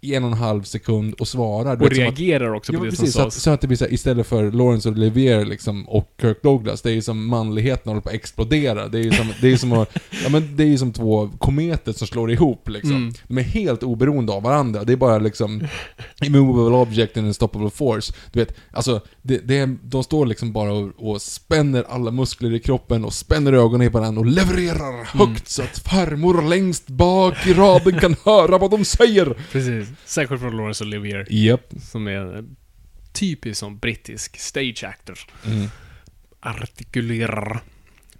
i 0.00 0.14
en 0.14 0.24
och 0.24 0.30
en 0.30 0.36
halv 0.36 0.62
sekund 0.62 1.14
och 1.14 1.28
svarar. 1.28 1.72
Och 1.72 1.78
som 1.78 1.86
att- 1.86 1.92
reagerar 1.92 2.54
också 2.54 2.72
Ja, 2.72 2.78
på 2.78 2.84
men 2.84 2.90
det 2.90 2.96
precis, 2.96 3.12
så 3.14 3.18
som 3.18 3.26
att, 3.26 3.32
sades. 3.32 3.42
så 3.42 3.50
att 3.50 3.60
det 3.60 3.66
blir 3.66 3.76
så 3.78 3.84
här, 3.84 3.92
istället 3.92 4.26
för 4.26 4.50
Lawrence 4.52 4.88
Olivier 4.88 5.44
liksom, 5.44 5.88
och 5.88 6.12
Kirk 6.20 6.42
Douglas, 6.42 6.82
det 6.82 6.90
är 6.90 6.94
ju 6.94 7.02
som 7.02 7.26
manligheten 7.26 7.90
håller 7.90 8.00
på 8.00 8.08
att 8.08 8.14
explodera. 8.14 8.88
Det 8.88 8.98
är 8.98 9.02
ju 9.02 9.10
som, 9.12 9.32
det 9.40 9.52
är 9.52 9.56
som 9.56 9.72
att, 9.72 9.96
ja 10.24 10.28
men 10.30 10.56
det 10.56 10.64
är 10.72 10.76
som 10.76 10.92
två 10.92 11.30
kometer 11.38 11.92
som 11.92 12.06
slår 12.06 12.30
ihop 12.30 12.68
liksom. 12.68 12.96
Mm. 12.96 13.14
De 13.28 13.38
är 13.38 13.42
helt 13.42 13.82
oberoende 13.82 14.32
av 14.32 14.42
varandra. 14.42 14.84
Det 14.84 14.92
är 14.92 14.96
bara 14.96 15.18
liksom 15.18 15.66
immovable 16.24 16.76
object 16.76 17.16
and 17.16 17.26
unstoppable 17.26 17.70
force. 17.70 18.12
Du 18.32 18.38
vet, 18.38 18.54
alltså, 18.70 19.00
det, 19.22 19.38
det 19.38 19.66
de 19.82 20.04
står 20.04 20.26
liksom 20.26 20.52
bara 20.52 20.72
och, 20.72 20.90
och 20.96 21.22
spänner 21.22 21.84
alla 21.88 22.10
muskler 22.10 22.54
i 22.54 22.58
kroppen 22.58 23.04
och 23.04 23.12
spänner 23.14 23.52
ögonen 23.52 23.92
på 23.92 23.98
varandra 23.98 24.20
och 24.20 24.26
levererar 24.26 25.04
högt 25.18 25.48
så 25.48 25.62
att 25.62 25.78
farmor 25.78 26.42
längst 26.48 26.86
bak 26.88 27.46
i 27.46 27.52
raden 27.54 28.00
kan 28.00 28.16
höra 28.24 28.58
vad 28.58 28.70
de 28.70 28.84
säger. 28.84 29.36
Precis. 29.52 29.88
Särskilt 30.04 30.40
från 30.40 30.56
Laurence 30.56 30.84
Olivier. 30.84 31.26
Japp. 31.30 31.74
Som 31.80 32.08
är 32.08 32.44
typisk 33.12 33.58
som 33.58 33.78
brittisk 33.78 34.38
stage 34.38 34.84
actor. 34.84 35.18
Mm. 35.46 35.68
Artikulerar. 36.40 37.62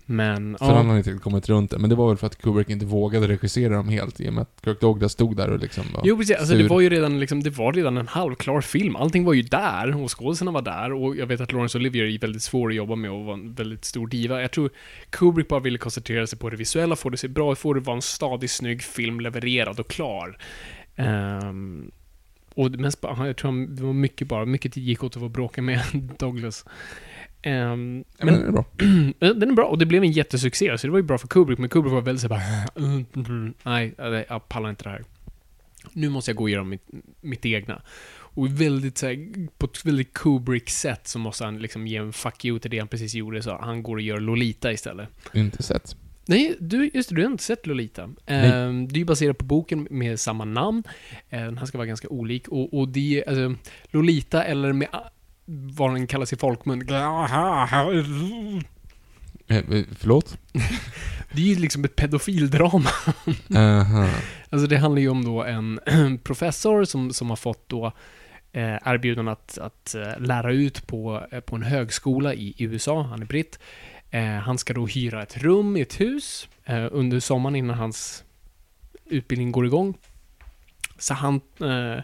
Men, 0.09 0.57
För 0.59 0.67
han 0.67 0.87
ja. 0.87 0.93
har 0.93 0.99
inte 0.99 1.13
kommit 1.13 1.49
runt 1.49 1.71
det, 1.71 1.79
men 1.79 1.91
det 1.91 1.97
var 1.97 2.09
väl 2.09 2.17
för 2.17 2.27
att 2.27 2.39
Kubrick 2.39 2.71
inte 2.71 2.87
vågade 2.87 3.29
regissera 3.29 3.75
dem 3.77 3.89
helt 3.89 4.21
i 4.21 4.29
och 4.29 4.33
med 4.33 4.43
att 4.43 4.61
Kirk 4.65 4.81
Douglas 4.81 5.13
stod 5.13 5.37
där 5.37 5.51
och 5.51 5.59
liksom 5.59 5.85
var 5.95 6.03
Jo 6.05 6.17
precis, 6.17 6.37
alltså 6.37 6.55
det 6.55 6.69
var 6.69 6.81
ju 6.81 6.89
redan 6.91 7.21
liksom, 7.21 7.43
det 7.43 7.51
var 7.51 7.73
redan 7.73 7.97
en 7.97 8.09
halvklar 8.09 8.61
film. 8.61 8.97
Allting 8.97 9.25
var 9.25 9.33
ju 9.33 9.43
där 9.43 10.03
och 10.03 10.19
skådisarna 10.19 10.51
var 10.51 10.63
där 10.63 10.93
och 10.93 11.17
jag 11.17 11.27
vet 11.27 11.41
att 11.41 11.53
Laurence 11.53 11.79
Olivier 11.79 12.05
är 12.05 12.19
väldigt 12.19 12.43
svår 12.43 12.69
att 12.69 12.75
jobba 12.75 12.97
med 12.97 13.11
och 13.11 13.25
var 13.25 13.35
en 13.35 13.55
väldigt 13.55 13.85
stor 13.85 14.07
diva. 14.07 14.43
Jag 14.43 14.51
tror 14.51 14.71
Kubrick 15.11 15.49
bara 15.49 15.61
ville 15.61 15.79
koncentrera 15.79 16.27
sig 16.27 16.39
på 16.39 16.51
det 16.51 16.57
visuella, 16.57 16.97
få 16.97 17.11
det 17.11 17.17
se 17.17 17.29
bra 17.29 17.53
ut, 17.53 17.59
få 17.59 17.73
det 17.73 17.81
vara 17.81 17.97
en 17.97 18.03
stadig, 18.03 18.51
snygg 18.51 18.83
film 18.83 19.21
levererad 19.21 19.81
och 19.81 19.89
klar. 19.89 20.39
Ehm, 20.97 21.91
och 22.55 22.71
bara, 23.01 23.27
jag 23.27 23.37
tror 23.37 23.67
det 23.77 23.83
var 23.83 23.93
mycket 23.93 24.29
bara, 24.29 24.45
mycket 24.45 24.77
gick 24.77 25.05
åt 25.05 25.17
att 25.17 25.23
få 25.23 25.29
bråka 25.29 25.63
med 25.63 25.81
Douglas. 26.19 26.65
Ehm, 27.43 28.05
Ja, 28.19 28.25
men 28.25 28.35
det 28.41 28.47
är 28.47 28.53
bra. 28.53 28.65
Den 29.35 29.51
är 29.51 29.55
bra 29.55 29.65
och 29.65 29.79
det 29.79 29.87
blev 29.87 30.03
en 30.03 30.13
jättesuccé, 30.13 30.79
så 30.79 30.87
det 30.87 30.91
var 30.91 30.99
ju 30.99 31.03
bra 31.03 31.19
för 31.19 31.29
Kubrick, 31.29 31.59
men 31.59 31.69
Kubrick 31.69 31.93
var 31.93 32.01
väldigt 32.01 32.23
såhär 32.23 32.67
bara 32.77 32.85
"Mm, 32.87 33.05
mm, 33.17 33.55
Nej, 33.63 33.95
jag 34.29 34.49
pallar 34.49 34.71
inte 34.71 34.85
det 34.85 34.91
här. 34.91 35.05
Nu 35.93 36.09
måste 36.09 36.31
jag 36.31 36.37
gå 36.37 36.49
igenom 36.49 36.69
mitt, 36.69 36.87
mitt 37.21 37.47
egna. 37.47 37.83
Och 38.13 38.61
väldigt 38.61 38.99
såhär, 38.99 39.49
på 39.59 39.67
ett 39.67 39.85
väldigt 39.85 40.13
Kubrick-sätt 40.13 41.07
så 41.09 41.19
måste 41.19 41.45
han 41.45 41.59
liksom 41.59 41.87
ge 41.87 41.97
en 41.97 42.13
fuck 42.13 42.45
you 42.45 42.59
till 42.59 42.71
det 42.71 42.79
han 42.79 42.89
precis 42.89 43.15
gjorde, 43.15 43.43
så 43.43 43.59
han 43.59 43.83
går 43.83 43.97
och 43.97 44.03
gör 44.03 44.21
Lolita 44.21 44.73
istället. 44.73 45.09
Inte 45.35 45.63
sett. 45.63 45.97
Nej, 46.29 46.57
du, 46.61 46.91
just 46.95 47.09
det, 47.09 47.15
du 47.15 47.23
har 47.23 47.31
inte 47.31 47.45
sett 47.45 47.67
Lolita. 47.67 48.11
Ehm, 48.27 48.89
det 48.89 48.95
är 48.95 48.99
ju 48.99 49.05
baserat 49.05 49.39
på 49.39 49.45
boken 49.45 49.89
med 49.91 50.21
samma 50.21 50.45
namn. 50.45 50.83
Eh, 51.31 51.41
Den 51.41 51.59
här 51.59 51.67
ska 51.67 51.79
vara 51.79 51.89
ganska 51.89 52.09
olik. 52.09 52.49
Och, 52.49 52.79
och 52.79 52.89
det 52.89 53.25
alltså, 53.27 53.55
Lolita, 53.91 54.45
eller 54.45 54.73
med 54.73 54.89
vad 55.47 55.95
den 55.95 56.07
kallas 56.07 56.33
i 56.33 56.37
folkmun, 56.37 56.87
Eh, 59.49 59.57
eh, 59.57 59.85
förlåt? 59.99 60.39
det 61.33 61.43
är 61.43 61.47
ju 61.47 61.55
liksom 61.55 61.85
ett 61.85 61.97
pedofildrama. 61.97 62.91
Aha. 63.57 64.09
Alltså 64.51 64.67
det 64.67 64.77
handlar 64.77 65.03
ju 65.03 65.09
om 65.09 65.25
då 65.25 65.45
en 65.45 65.81
professor 66.25 66.85
som, 66.85 67.13
som 67.13 67.31
har 67.31 67.37
fått 67.37 67.69
då 67.69 67.93
eh, 68.53 68.79
erbjudande 68.85 69.33
att, 69.33 69.59
att 69.59 69.95
eh, 69.95 70.21
lära 70.21 70.53
ut 70.53 70.87
på, 70.87 71.27
eh, 71.33 71.41
på 71.41 71.57
en 71.57 71.63
högskola 71.63 72.35
i 72.35 72.55
USA, 72.59 73.03
han 73.03 73.23
är 73.23 73.27
britt. 73.27 73.59
Eh, 74.11 74.25
han 74.25 74.59
ska 74.59 74.75
då 74.75 74.87
hyra 74.87 75.23
ett 75.23 75.37
rum 75.37 75.77
i 75.77 75.81
ett 75.81 76.01
hus 76.01 76.49
eh, 76.65 76.87
under 76.91 77.21
sommaren 77.21 77.57
innan 77.57 77.79
hans 77.79 78.25
utbildning 79.05 79.53
går 79.53 79.67
igång. 79.67 79.95
Så 80.99 81.15
han 81.15 81.41
eh, 81.61 82.03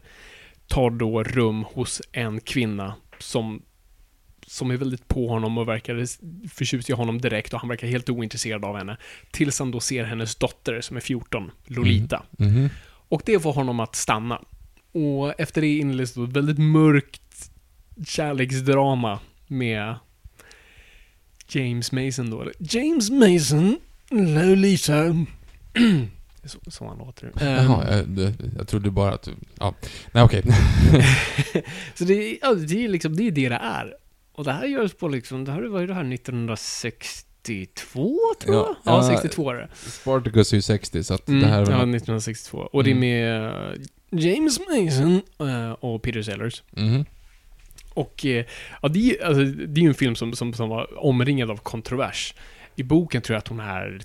tar 0.66 0.90
då 0.90 1.22
rum 1.22 1.64
hos 1.64 2.02
en 2.12 2.40
kvinna 2.40 2.94
som 3.18 3.62
som 4.46 4.70
är 4.70 4.76
väldigt 4.76 5.08
på 5.08 5.28
honom 5.28 5.58
och 5.58 5.68
verkar 5.68 6.06
förtjust 6.48 6.90
i 6.90 6.92
honom 6.92 7.20
direkt 7.20 7.54
och 7.54 7.60
han 7.60 7.68
verkar 7.68 7.86
helt 7.88 8.08
ointresserad 8.08 8.64
av 8.64 8.76
henne. 8.76 8.96
Tills 9.30 9.58
han 9.58 9.70
då 9.70 9.80
ser 9.80 10.04
hennes 10.04 10.36
dotter 10.36 10.80
som 10.80 10.96
är 10.96 11.00
14, 11.00 11.50
Lolita. 11.66 12.22
Mhm. 12.30 12.68
Och 12.84 13.22
det 13.24 13.40
får 13.40 13.52
honom 13.52 13.80
att 13.80 13.96
stanna. 13.96 14.42
Och 14.92 15.40
efter 15.40 15.60
det 15.60 15.78
inleds 15.78 16.14
då 16.14 16.24
ett 16.24 16.32
väldigt 16.32 16.58
mörkt 16.58 17.50
kärleksdrama 18.06 19.18
med 19.46 19.94
James 21.54 21.92
Mason 21.92 22.30
då. 22.30 22.40
eller 22.42 22.54
James 22.58 23.10
Mason, 23.10 23.76
Lolita. 24.10 25.04
Så, 26.44 26.58
så 26.70 26.88
han 26.88 26.98
låter. 26.98 27.32
Jaha, 27.40 27.84
Ehm, 27.88 27.98
jag, 27.98 28.08
det- 28.08 28.34
jag 28.58 28.68
trodde 28.68 28.90
bara 28.90 29.12
att 29.14 29.22
du... 29.22 29.30
Ja. 29.58 29.74
Nej, 30.12 30.22
okej. 30.24 30.42
så 31.94 32.04
det, 32.04 32.14
är- 32.14 32.38
ja, 32.42 32.54
det 32.54 32.84
är 32.84 32.88
liksom, 32.88 33.16
det 33.16 33.26
är 33.26 33.30
det 33.30 33.48
det 33.48 33.54
är. 33.62 33.94
Och 34.32 34.44
det 34.44 34.52
här 34.52 34.66
görs 34.66 34.94
på 34.94 35.08
liksom, 35.08 35.44
det 35.44 35.52
här 35.52 35.62
var 35.62 35.80
ju 35.80 35.86
det 35.86 35.94
här 35.94 36.12
1962 36.14 38.18
tror 38.40 38.54
jag? 38.54 38.66
Ja, 38.66 38.76
Ja, 38.84 39.10
ja, 39.12 39.20
62 39.20 39.50
är 39.50 39.54
det. 39.54 39.68
Spartacus 39.74 40.52
är 40.52 40.56
ju 40.56 40.62
60, 40.62 41.04
så 41.04 41.14
att 41.14 41.28
Mm, 41.28 41.40
det 41.40 41.46
här 41.46 41.54
är 41.60 41.66
väl... 41.66 41.70
ja, 41.72 41.76
1962. 41.76 42.58
Och 42.58 42.84
det 42.84 42.90
är 42.90 42.94
Mm. 42.94 43.00
med 43.00 43.46
eh, 43.46 43.72
James 44.10 44.58
Mason 44.60 45.20
eh, 45.48 45.70
och 45.72 46.02
Peter 46.02 46.22
Sellers. 46.22 46.62
Mhm. 46.70 47.04
Och 47.94 48.26
eh, 48.26 48.44
ja, 48.82 48.88
det 48.88 49.18
är 49.18 49.26
alltså, 49.26 49.44
det 49.44 49.80
är 49.80 49.82
ju 49.82 49.88
en 49.88 49.94
film 49.94 50.14
som, 50.14 50.32
som, 50.32 50.54
som 50.54 50.68
var 50.68 51.04
omringad 51.04 51.50
av 51.50 51.56
kontrovers. 51.56 52.34
I 52.76 52.82
boken 52.82 53.22
tror 53.22 53.34
jag 53.34 53.38
att 53.38 53.48
hon 53.48 53.60
är 53.60 54.00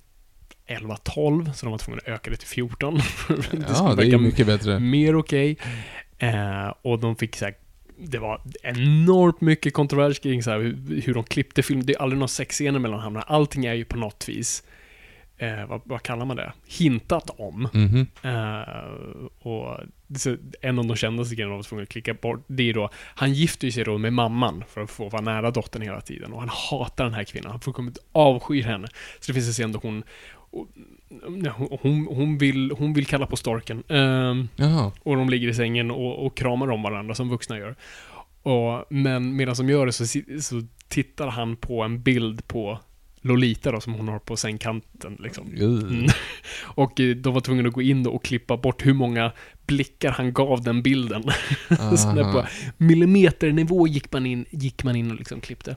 11-12, 0.67 1.53
så 1.53 1.65
de 1.65 1.71
var 1.71 1.77
tvungna 1.77 2.01
att 2.01 2.07
öka 2.07 2.31
det 2.31 2.37
till 2.37 2.47
14. 2.47 2.95
Ja, 3.27 3.75
skulle 3.75 3.95
det 3.95 4.13
är 4.13 4.17
mycket 4.17 4.47
bättre. 4.47 4.79
Mer 4.79 5.15
okej. 5.15 5.57
Eh, 6.17 6.73
och 6.81 6.99
de 6.99 7.15
fick 7.15 7.35
så 7.35 7.45
här, 7.45 7.53
det 7.97 8.17
var 8.17 8.41
enormt 8.63 9.41
mycket 9.41 9.73
kontrovers 9.73 10.19
kring 10.19 10.43
så 10.43 10.51
här, 10.51 10.59
hur, 10.59 11.01
hur 11.05 11.13
de 11.13 11.23
klippte 11.23 11.63
film. 11.63 11.85
Det 11.85 11.95
är 11.95 12.01
aldrig 12.01 12.17
några 12.17 12.27
sexscener 12.27 12.79
mellan 12.79 12.99
hamnarna. 12.99 13.25
Allting 13.25 13.65
är 13.65 13.73
ju 13.73 13.85
på 13.85 13.97
något 13.97 14.29
vis 14.29 14.63
eh, 15.37 15.65
vad, 15.65 15.81
vad 15.83 16.01
kallar 16.01 16.25
man 16.25 16.37
det, 16.37 16.53
hintat 16.65 17.29
om. 17.37 17.69
Mhm. 17.73 18.07
Eh, 18.21 19.47
och 19.47 19.77
en 20.61 20.79
av 20.79 20.85
de 20.85 20.95
kändaste 20.95 21.35
grejerna 21.35 21.55
var 21.55 21.63
tvungna 21.63 21.83
att 21.83 21.89
klicka 21.89 22.13
bort, 22.13 22.43
det 22.47 22.69
är 22.69 22.73
då, 22.73 22.89
han 22.93 23.33
gifter 23.33 23.69
sig 23.69 23.83
då 23.83 23.97
med 23.97 24.13
mamman 24.13 24.63
för 24.69 24.81
att 24.81 24.91
få 24.91 25.09
vara 25.09 25.21
nära 25.21 25.51
dottern 25.51 25.81
hela 25.81 26.01
tiden. 26.01 26.33
Och 26.33 26.39
han 26.39 26.49
hatar 26.49 27.03
den 27.03 27.13
här 27.13 27.23
kvinnan, 27.23 27.51
han 27.51 27.59
fullkomligt 27.59 27.97
avskyr 28.11 28.63
henne. 28.63 28.87
Så 29.19 29.31
det 29.31 29.33
finns 29.33 29.47
en 29.47 29.53
scen 29.53 29.71
då 29.71 29.79
hon, 29.79 30.03
hon, 31.81 32.07
hon, 32.07 32.37
vill, 32.37 32.71
hon 32.77 32.93
vill 32.93 33.05
kalla 33.05 33.25
på 33.25 33.35
storken. 33.35 33.83
Jaha. 34.55 34.91
och 35.03 35.15
de 35.15 35.29
ligger 35.29 35.47
i 35.47 35.53
sängen 35.53 35.91
och, 35.91 36.25
och 36.25 36.37
kramar 36.37 36.71
om 36.71 36.83
varandra 36.83 37.15
som 37.15 37.29
vuxna 37.29 37.57
gör. 37.57 37.75
Och, 38.43 38.85
men 38.89 39.35
medan 39.35 39.55
de 39.55 39.69
gör 39.69 39.85
det 39.85 39.91
så, 39.91 40.05
så 40.41 40.61
tittar 40.87 41.27
han 41.27 41.55
på 41.55 41.83
en 41.83 42.01
bild 42.01 42.47
på 42.47 42.79
Lolita 43.27 43.71
då, 43.71 43.81
som 43.81 43.93
hon 43.93 44.07
har 44.07 44.19
på 44.19 44.37
sängkanten 44.37 45.17
liksom. 45.19 45.47
Mm. 45.55 46.07
Och 46.63 46.99
eh, 46.99 47.15
de 47.15 47.33
var 47.33 47.41
tvungna 47.41 47.67
att 47.67 47.73
gå 47.73 47.81
in 47.81 48.03
då 48.03 48.11
och 48.11 48.23
klippa 48.23 48.57
bort 48.57 48.85
hur 48.85 48.93
många 48.93 49.31
blickar 49.67 50.11
han 50.11 50.33
gav 50.33 50.63
den 50.63 50.81
bilden. 50.81 51.23
så 51.97 52.11
där 52.11 52.33
på 52.33 52.45
millimeternivå 52.77 53.87
gick 53.87 54.11
man 54.11 54.25
in, 54.25 54.45
gick 54.49 54.83
man 54.83 54.95
in 54.95 55.11
och 55.11 55.17
liksom 55.17 55.41
klippte. 55.41 55.75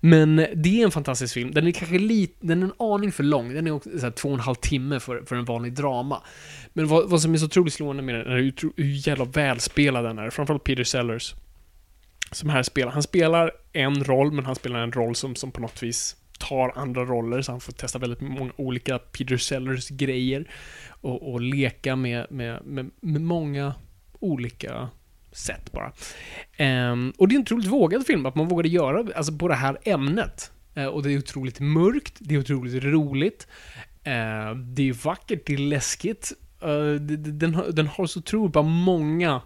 Men 0.00 0.36
det 0.36 0.80
är 0.80 0.84
en 0.84 0.90
fantastisk 0.90 1.34
film. 1.34 1.50
Den 1.50 1.66
är 1.66 1.72
kanske 1.72 1.98
lite, 1.98 2.46
den 2.46 2.62
är 2.62 2.66
en 2.66 2.72
aning 2.78 3.12
för 3.12 3.22
lång. 3.22 3.54
Den 3.54 3.66
är 3.66 3.70
också 3.70 3.98
så 3.98 4.10
två 4.10 4.28
och 4.28 4.34
en 4.34 4.40
halv 4.40 4.54
timme 4.54 5.00
för, 5.00 5.22
för 5.26 5.36
en 5.36 5.44
vanlig 5.44 5.72
drama. 5.72 6.22
Men 6.72 6.88
vad, 6.88 7.10
vad 7.10 7.22
som 7.22 7.34
är 7.34 7.38
så 7.38 7.46
otroligt 7.46 7.74
slående 7.74 8.02
med 8.02 8.14
den 8.14 8.32
är 8.32 8.36
hur, 8.36 8.54
hur 8.76 9.08
jävla 9.08 9.24
välspelad 9.24 10.04
den 10.04 10.18
är. 10.18 10.30
Framförallt 10.30 10.64
Peter 10.64 10.84
Sellers. 10.84 11.34
Som 12.32 12.48
här 12.48 12.62
spelar. 12.62 12.92
Han 12.92 13.02
spelar 13.02 13.52
en 13.72 14.04
roll, 14.04 14.32
men 14.32 14.44
han 14.44 14.54
spelar 14.54 14.78
en 14.78 14.92
roll 14.92 15.14
som, 15.14 15.34
som 15.34 15.52
på 15.52 15.60
något 15.60 15.82
vis 15.82 16.16
tar 16.38 16.72
andra 16.78 17.04
roller, 17.04 17.42
så 17.42 17.52
han 17.52 17.60
får 17.60 17.72
testa 17.72 17.98
väldigt 17.98 18.20
många 18.20 18.52
olika 18.56 18.98
Peter 18.98 19.36
Sellers 19.36 19.88
grejer. 19.88 20.50
Och, 21.00 21.32
och 21.32 21.40
leka 21.40 21.96
med, 21.96 22.26
med, 22.30 22.66
med, 22.66 22.90
med 23.00 23.20
många 23.22 23.74
olika 24.20 24.88
sätt 25.32 25.72
bara. 25.72 25.92
Um, 26.90 27.12
och 27.18 27.28
det 27.28 27.34
är 27.34 27.36
en 27.36 27.42
otroligt 27.42 27.66
vågad 27.66 28.06
film, 28.06 28.26
att 28.26 28.34
man 28.34 28.48
vågade 28.48 28.68
göra 28.68 29.06
alltså, 29.16 29.32
på 29.38 29.48
det 29.48 29.54
här 29.54 29.78
ämnet. 29.84 30.52
Uh, 30.76 30.86
och 30.86 31.02
det 31.02 31.12
är 31.12 31.18
otroligt 31.18 31.60
mörkt, 31.60 32.14
det 32.18 32.34
är 32.34 32.38
otroligt 32.38 32.84
roligt. 32.84 33.46
uh, 34.06 34.56
det 34.56 34.88
är 34.88 35.04
vackert, 35.04 35.46
det 35.46 35.54
är 35.54 35.58
läskigt. 35.58 36.32
Uh, 36.64 36.94
det- 37.00 37.16
den, 37.16 37.54
har- 37.54 37.72
den 37.72 37.86
har 37.86 38.06
så 38.06 38.18
otroligt 38.18 38.52
bara 38.52 38.64
många 38.64 39.42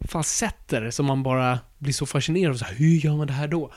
facetter 0.00 0.90
som 0.90 1.06
man 1.06 1.22
bara 1.22 1.58
blir 1.78 1.92
så 1.92 2.06
fascinerad 2.06 2.52
av. 2.52 2.56
Så 2.56 2.64
här, 2.64 2.74
hur 2.74 2.96
gör 2.96 3.16
man 3.16 3.26
det 3.26 3.32
här 3.32 3.48
då? 3.48 3.72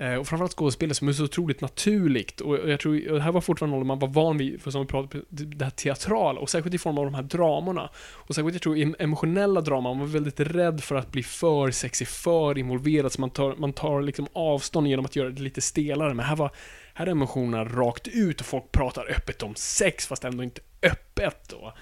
Eh, 0.00 0.14
och 0.14 0.28
framförallt 0.28 0.52
skådespelare 0.52 0.94
som 0.94 1.08
är 1.08 1.12
så 1.12 1.24
otroligt 1.24 1.60
naturligt. 1.60 2.40
Och 2.40 2.70
jag 2.70 2.80
tror, 2.80 3.08
och 3.10 3.16
det 3.16 3.22
här 3.22 3.32
var 3.32 3.40
fortfarande 3.40 3.76
något 3.78 3.86
man 3.86 3.98
var 3.98 4.08
van 4.08 4.38
vid, 4.38 4.62
för 4.62 4.70
som 4.70 4.80
vi 4.80 4.86
pratade 4.86 5.18
om, 5.18 5.26
det 5.30 5.64
här 5.64 5.70
teatrala. 5.70 6.40
Och 6.40 6.50
särskilt 6.50 6.74
i 6.74 6.78
form 6.78 6.98
av 6.98 7.04
de 7.04 7.14
här 7.14 7.22
dramorna. 7.22 7.90
Och 7.94 8.34
särskilt, 8.34 8.54
jag 8.54 8.62
tror, 8.62 8.76
i 8.76 8.94
emotionella 8.98 9.60
draman, 9.60 9.96
man 9.96 9.98
var 9.98 10.06
väldigt 10.06 10.40
rädd 10.40 10.82
för 10.82 10.94
att 10.94 11.12
bli 11.12 11.22
för 11.22 11.70
sexig, 11.70 12.08
för 12.08 12.58
involverad. 12.58 13.12
Så 13.12 13.20
man 13.20 13.30
tar, 13.30 13.56
man 13.56 13.72
tar 13.72 14.02
liksom 14.02 14.28
avstånd 14.32 14.86
genom 14.86 15.04
att 15.04 15.16
göra 15.16 15.30
det 15.30 15.42
lite 15.42 15.60
stelare. 15.60 16.14
Men 16.14 16.26
här 16.26 16.36
var, 16.36 16.50
här 16.94 17.06
är 17.06 17.10
emotionerna 17.10 17.64
rakt 17.64 18.08
ut 18.08 18.40
och 18.40 18.46
folk 18.46 18.72
pratar 18.72 19.10
öppet 19.10 19.42
om 19.42 19.54
sex, 19.54 20.06
fast 20.06 20.24
ändå 20.24 20.42
inte 20.42 20.60
öppet. 20.82 21.52
Och, 21.52 21.72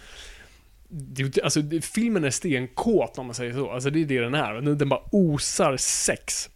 det, 0.88 1.42
alltså, 1.42 1.60
filmen 1.82 2.24
är 2.24 2.30
stenkåt 2.30 3.18
om 3.18 3.26
man 3.26 3.34
säger 3.34 3.52
så. 3.52 3.70
Alltså 3.70 3.90
det 3.90 4.00
är 4.00 4.04
det 4.04 4.20
den 4.20 4.34
är. 4.34 4.54
Den, 4.54 4.78
den 4.78 4.88
bara 4.88 5.02
osar 5.12 5.76
sex. 5.76 6.50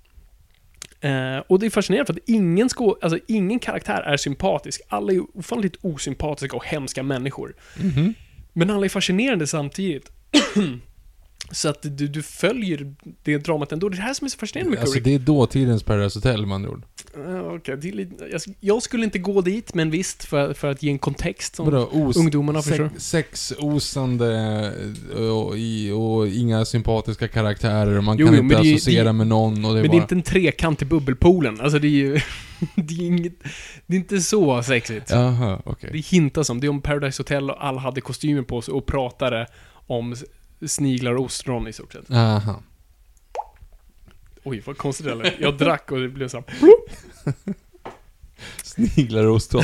Eh, 1.03 1.39
och 1.47 1.59
det 1.59 1.67
är 1.67 1.71
fascinerande 1.71 2.07
för 2.07 2.21
att 2.21 2.29
ingen, 2.29 2.69
skå, 2.69 2.99
alltså, 3.03 3.19
ingen 3.29 3.59
karaktär 3.59 4.03
är 4.03 4.17
sympatisk. 4.17 4.81
Alla 4.89 5.13
är 5.13 5.39
ofantligt 5.39 5.77
osympatiska 5.81 6.57
och 6.57 6.67
hemska 6.67 7.03
människor. 7.03 7.55
Mhm. 7.77 8.15
Men 8.53 8.71
alla 8.71 8.85
är 8.85 8.89
fascinerande 8.89 9.47
samtidigt. 9.47 10.11
så 11.53 11.69
att 11.69 11.79
du, 11.83 12.09
du 12.09 12.23
följer 12.23 12.95
det 13.23 13.39
dramat 13.39 13.73
ändå. 13.73 13.89
Det 13.89 13.95
är 13.95 13.97
det 13.97 14.03
här 14.03 14.15
som 14.15 14.25
är 14.25 14.29
så 14.29 14.39
fascinerande 14.39 14.71
med 14.71 14.81
Alltså 14.81 14.95
Kubrick. 14.99 15.05
det 15.05 15.23
är 15.23 15.27
dåtidens 15.27 15.83
Paradise 15.83 16.19
Hotel 16.19 16.47
med 16.47 16.55
andra 16.55 16.71
ord. 16.71 16.83
Eh, 17.17 17.41
okej, 17.55 17.77
det 17.77 17.89
är 17.89 17.93
lite, 17.93 18.39
jag, 18.61 18.83
skulle 18.83 19.05
inte 19.05 19.19
gå 19.19 19.41
dit, 19.41 19.75
men 19.75 19.91
visst, 19.91 20.25
för, 20.25 20.55
för 20.55 20.71
att 20.71 20.83
ge 20.83 20.91
en 20.91 20.99
kontext. 20.99 21.57
Som, 21.57 21.65
Vadå? 21.65 21.89
Os 21.93 22.17
ungdomarna 22.17 22.63
förstår. 22.63 22.91
sex, 22.99 23.47
Sexosande 23.49 24.73
eh, 25.17 25.21
och, 25.21 25.59
i- 25.59 25.91
och 25.91 26.29
inga 26.29 26.65
sympatiska 26.65 27.29
karaktärer. 27.29 28.01
Man 28.01 28.17
Jo, 28.19 28.27
kan 28.27 28.37
jo, 28.37 28.43
inte 28.43 28.55
det 28.55 28.61
associera 28.75 29.05
det 29.05 29.13
med 29.13 29.27
någon 29.27 29.65
och 29.65 29.75
det 29.75 29.81
men 29.81 29.83
det 29.83 29.89
bara... 29.89 29.97
är 29.97 30.01
inte 30.03 30.15
en 30.15 30.23
trekant 30.23 30.83
i 30.83 30.85
bubbelpoolen. 30.85 31.61
Alltså 31.61 31.79
det 31.79 31.87
är 31.87 31.91
ju... 31.91 32.13
det, 32.75 32.95
är 32.95 33.07
inget, 33.07 33.33
det 33.87 33.97
är 33.97 33.99
inte 33.99 34.21
så 34.21 34.63
sexigt. 34.63 35.11
Jaha, 35.11 35.63
okej. 35.65 35.91
Det 35.93 35.99
hintas 35.99 36.51
om. 36.51 36.61
Det 36.61 36.67
är 36.67 36.69
om 36.69 36.81
Paradise 36.81 37.21
Hotel 37.21 37.51
och 37.51 37.65
alla 37.67 37.81
hade 37.81 38.01
kostymer 38.01 38.43
på 38.43 38.63
sig 38.63 38.75
och 38.75 38.87
pratade 38.87 39.47
om 39.87 40.15
sniglar 40.69 41.15
och 41.15 41.25
ostron 41.25 41.69
i 41.69 41.73
stort 41.73 41.93
sett. 41.93 42.11
Aha. 42.11 42.63
Oj, 44.45 44.63
vad 44.67 44.79
konstigt 44.79 45.07
det 45.07 45.15
lät. 45.15 45.41
Jag 45.41 45.59
drack 45.59 45.93
och 45.93 46.01
det 46.01 46.09
blev 46.09 46.29
så 46.29 46.37
här, 46.37 46.47
Sniglar 48.63 49.25
och 49.25 49.35
ostron. 49.35 49.63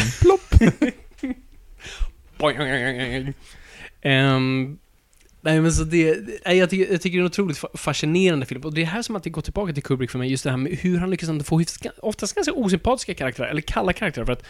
boing. 2.39 3.35
Ehm, 4.01 4.79
nej 5.41 5.61
men 5.61 5.73
så 5.73 5.85
det, 5.85 6.21
nej, 6.47 6.57
jag, 6.59 6.71
tycker, 6.71 6.93
jag 6.93 7.03
tycker 7.03 7.19
det 7.19 7.21
är 7.21 7.25
en 7.25 7.27
otroligt 7.27 7.59
fa- 7.59 7.77
fascinerande 7.77 8.47
film. 8.47 8.61
Och 8.61 8.75
det 8.75 8.83
är 8.83 8.87
här 8.87 9.03
som 9.03 9.17
att 9.17 9.23
det 9.23 9.31
går 9.31 9.43
tillbaka 9.43 9.73
till 9.73 9.83
Kubrick 9.83 10.11
för 10.11 10.19
mig, 10.19 10.31
just 10.31 10.45
det 10.45 10.51
här 10.51 10.57
med 10.57 10.73
hur 10.73 10.99
han 10.99 11.11
lyckas 11.11 11.47
få 11.47 11.63
oftast 12.03 12.35
ganska 12.35 12.53
osympatiska 12.53 13.15
karaktärer, 13.15 13.49
eller 13.49 13.61
kalla 13.61 13.93
karaktärer. 13.93 14.25
För 14.27 14.33
att 14.33 14.45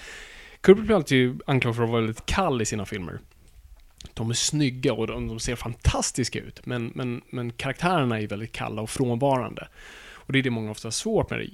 Kubrick 0.61 0.86
blir 0.86 0.96
alltid 0.96 1.40
anklagad 1.46 1.76
för 1.76 1.82
att 1.84 1.90
vara 1.90 2.01
väldigt 2.01 2.26
kall 2.26 2.62
i 2.62 2.64
sina 2.64 2.86
filmer. 2.86 3.18
De 4.14 4.30
är 4.30 4.34
snygga 4.34 4.92
och 4.92 5.07
de, 5.07 5.28
de 5.28 5.40
ser 5.40 5.57
fantastiska 5.57 6.38
ut, 6.38 6.66
men, 6.66 6.92
men, 6.94 7.20
men 7.30 7.53
karaktärerna 7.53 8.20
är 8.20 8.26
väldigt 8.26 8.53
kalla 8.53 8.82
och 8.82 8.90
frånvarande. 8.90 9.68
Och 10.12 10.32
det 10.32 10.38
är 10.38 10.42
det 10.42 10.51
många 10.51 10.70
ofta 10.70 10.86
har 10.86 10.90
svårt 10.90 11.30
med. 11.30 11.51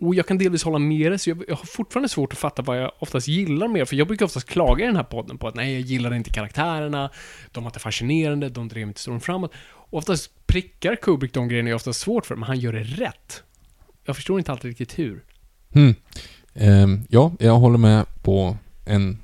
Och 0.00 0.14
jag 0.14 0.26
kan 0.26 0.38
delvis 0.38 0.64
hålla 0.64 0.78
med 0.78 1.12
dig, 1.12 1.18
så 1.18 1.30
jag, 1.30 1.44
jag 1.48 1.56
har 1.56 1.66
fortfarande 1.66 2.08
svårt 2.08 2.32
att 2.32 2.38
fatta 2.38 2.62
vad 2.62 2.82
jag 2.82 2.92
oftast 2.98 3.28
gillar 3.28 3.68
mer, 3.68 3.84
för 3.84 3.96
jag 3.96 4.06
brukar 4.06 4.26
oftast 4.26 4.48
klaga 4.48 4.84
i 4.84 4.86
den 4.86 4.96
här 4.96 5.04
podden 5.04 5.38
på 5.38 5.48
att 5.48 5.54
nej, 5.54 5.72
jag 5.72 5.80
gillar 5.80 6.14
inte 6.14 6.30
karaktärerna, 6.30 7.10
de 7.52 7.64
var 7.64 7.70
inte 7.70 7.80
fascinerande, 7.80 8.48
de 8.48 8.68
drev 8.68 8.88
inte 8.88 9.00
storyn 9.00 9.20
framåt. 9.20 9.52
Och 9.68 9.98
oftast 9.98 10.46
prickar 10.46 10.96
Kubrick 10.96 11.34
de 11.34 11.48
grejerna 11.48 11.70
jag 11.70 11.76
oftast 11.76 12.00
svårt 12.00 12.26
för, 12.26 12.36
men 12.36 12.46
han 12.46 12.58
gör 12.58 12.72
det 12.72 12.82
rätt. 12.82 13.42
Jag 14.04 14.16
förstår 14.16 14.38
inte 14.38 14.52
alltid 14.52 14.68
riktigt 14.68 14.98
hur. 14.98 15.24
Mm. 15.72 15.94
Eh, 16.54 17.04
ja, 17.08 17.32
jag 17.38 17.54
håller 17.54 17.78
med 17.78 18.06
på 18.22 18.56
en 18.86 19.18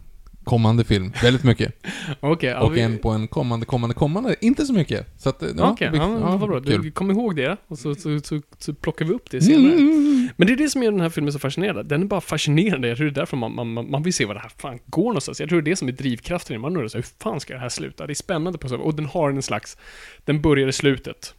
kommande 0.44 0.84
film. 0.84 1.12
Väldigt 1.22 1.44
mycket. 1.44 1.74
Okej, 2.20 2.50
ja, 2.50 2.60
Och 2.60 2.76
vi- 2.76 2.80
en 2.80 2.98
på 2.98 3.10
en 3.10 3.28
kommande, 3.28 3.66
kommande, 3.66 3.94
kommande. 3.94 4.36
Inte 4.40 4.66
så 4.66 4.72
mycket. 4.72 5.20
Så 5.22 5.28
att, 5.28 5.42
ja, 5.56 5.76
vi- 5.80 5.86
ja, 5.86 6.08
men 6.08 6.20
vad 6.38 6.48
bra. 6.48 6.60
kul. 6.60 6.82
Du, 6.82 6.90
kom 6.90 7.10
ihåg 7.10 7.36
det, 7.36 7.56
och 7.68 7.78
så, 7.78 7.94
så, 7.94 8.20
så, 8.20 8.40
så 8.58 8.74
plockar 8.74 9.04
vi 9.04 9.12
upp 9.12 9.30
det 9.30 9.40
senare. 9.40 9.72
Mm. 9.72 10.28
Men 10.36 10.46
det 10.46 10.52
är 10.52 10.56
det 10.56 10.68
som 10.68 10.82
gör 10.82 10.90
den 10.92 11.00
här 11.00 11.08
filmen 11.10 11.32
så 11.32 11.38
fascinerande. 11.38 11.82
Den 11.82 12.02
är 12.02 12.06
bara 12.06 12.20
fascinerande. 12.20 12.88
Jag 12.88 12.96
tror 12.96 13.06
det 13.06 13.12
är 13.12 13.14
därför 13.14 13.36
man, 13.36 13.54
man, 13.54 13.90
man- 13.90 14.02
vill 14.02 14.14
se 14.14 14.24
vad 14.24 14.36
det 14.36 14.40
här 14.40 14.52
fan 14.58 14.78
går 14.86 15.04
någonstans. 15.04 15.40
Jag 15.40 15.48
tror 15.48 15.62
det 15.62 15.68
är 15.68 15.72
det 15.72 15.76
som 15.76 15.88
är 15.88 15.92
drivkraften. 15.92 16.60
Man 16.60 16.72
undrar 16.72 16.88
så 16.88 16.98
hur 16.98 17.06
fan 17.22 17.40
ska 17.40 17.54
det 17.54 17.60
här 17.60 17.68
sluta? 17.68 18.06
Det 18.06 18.12
är 18.12 18.14
spännande 18.14 18.58
på 18.58 18.68
så 18.68 18.76
Och 18.76 18.94
den 18.94 19.06
har 19.06 19.30
en 19.30 19.42
slags, 19.42 19.76
den 20.24 20.40
börjar 20.42 20.68
i 20.68 20.72
slutet. 20.72 21.34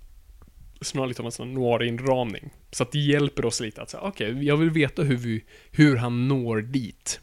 Snarare 0.82 1.08
lite 1.08 1.22
av 1.22 1.26
en 1.26 1.32
sån 1.32 1.54
noir-inramning. 1.54 2.50
Så 2.72 2.84
att 2.84 2.92
det 2.92 3.00
hjälper 3.00 3.46
oss 3.46 3.60
lite 3.60 3.82
att 3.82 3.90
säga, 3.90 4.02
okej, 4.04 4.44
jag 4.46 4.58
vill 4.58 4.70
veta 4.70 5.02
hur 5.04 5.18
vi, 5.18 5.44
hur 5.72 5.96
han 5.96 6.28
når 6.28 6.62
dit. 6.62 7.20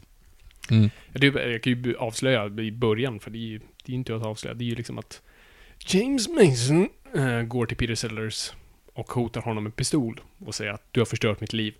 Mm. 0.69 0.89
Jag 1.13 1.63
kan 1.63 1.73
ju 1.73 1.95
avslöja 1.97 2.45
i 2.45 2.71
början, 2.71 3.19
för 3.19 3.31
det 3.31 3.37
är 3.37 3.47
ju 3.47 3.59
det 3.85 3.91
är 3.91 3.95
inte 3.95 4.15
att 4.15 4.25
avslöja. 4.25 4.53
Det 4.53 4.63
är 4.63 4.67
ju 4.67 4.75
liksom 4.75 4.97
att 4.97 5.21
James 5.87 6.29
Mason 6.29 6.89
eh, 7.15 7.41
går 7.41 7.65
till 7.65 7.77
Peter 7.77 7.95
Sellers 7.95 8.51
och 8.93 9.11
hotar 9.11 9.41
honom 9.41 9.63
med 9.63 9.75
pistol 9.75 10.21
och 10.45 10.55
säger 10.55 10.71
att 10.71 10.87
du 10.91 10.99
har 10.99 11.05
förstört 11.05 11.41
mitt 11.41 11.53
liv. 11.53 11.73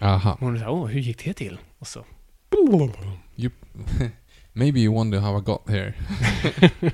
Aha. 0.00 0.32
Och 0.32 0.40
hon 0.40 0.58
säger, 0.58 0.70
åh, 0.70 0.86
hur 0.86 1.00
gick 1.00 1.24
det 1.24 1.32
till? 1.32 1.58
Och 1.78 1.86
så... 1.86 2.04
Maybe 4.52 4.80
you 4.80 4.94
wonder 4.94 5.18
how 5.18 5.38
I 5.38 5.42
got 5.42 5.68
here. 5.68 5.94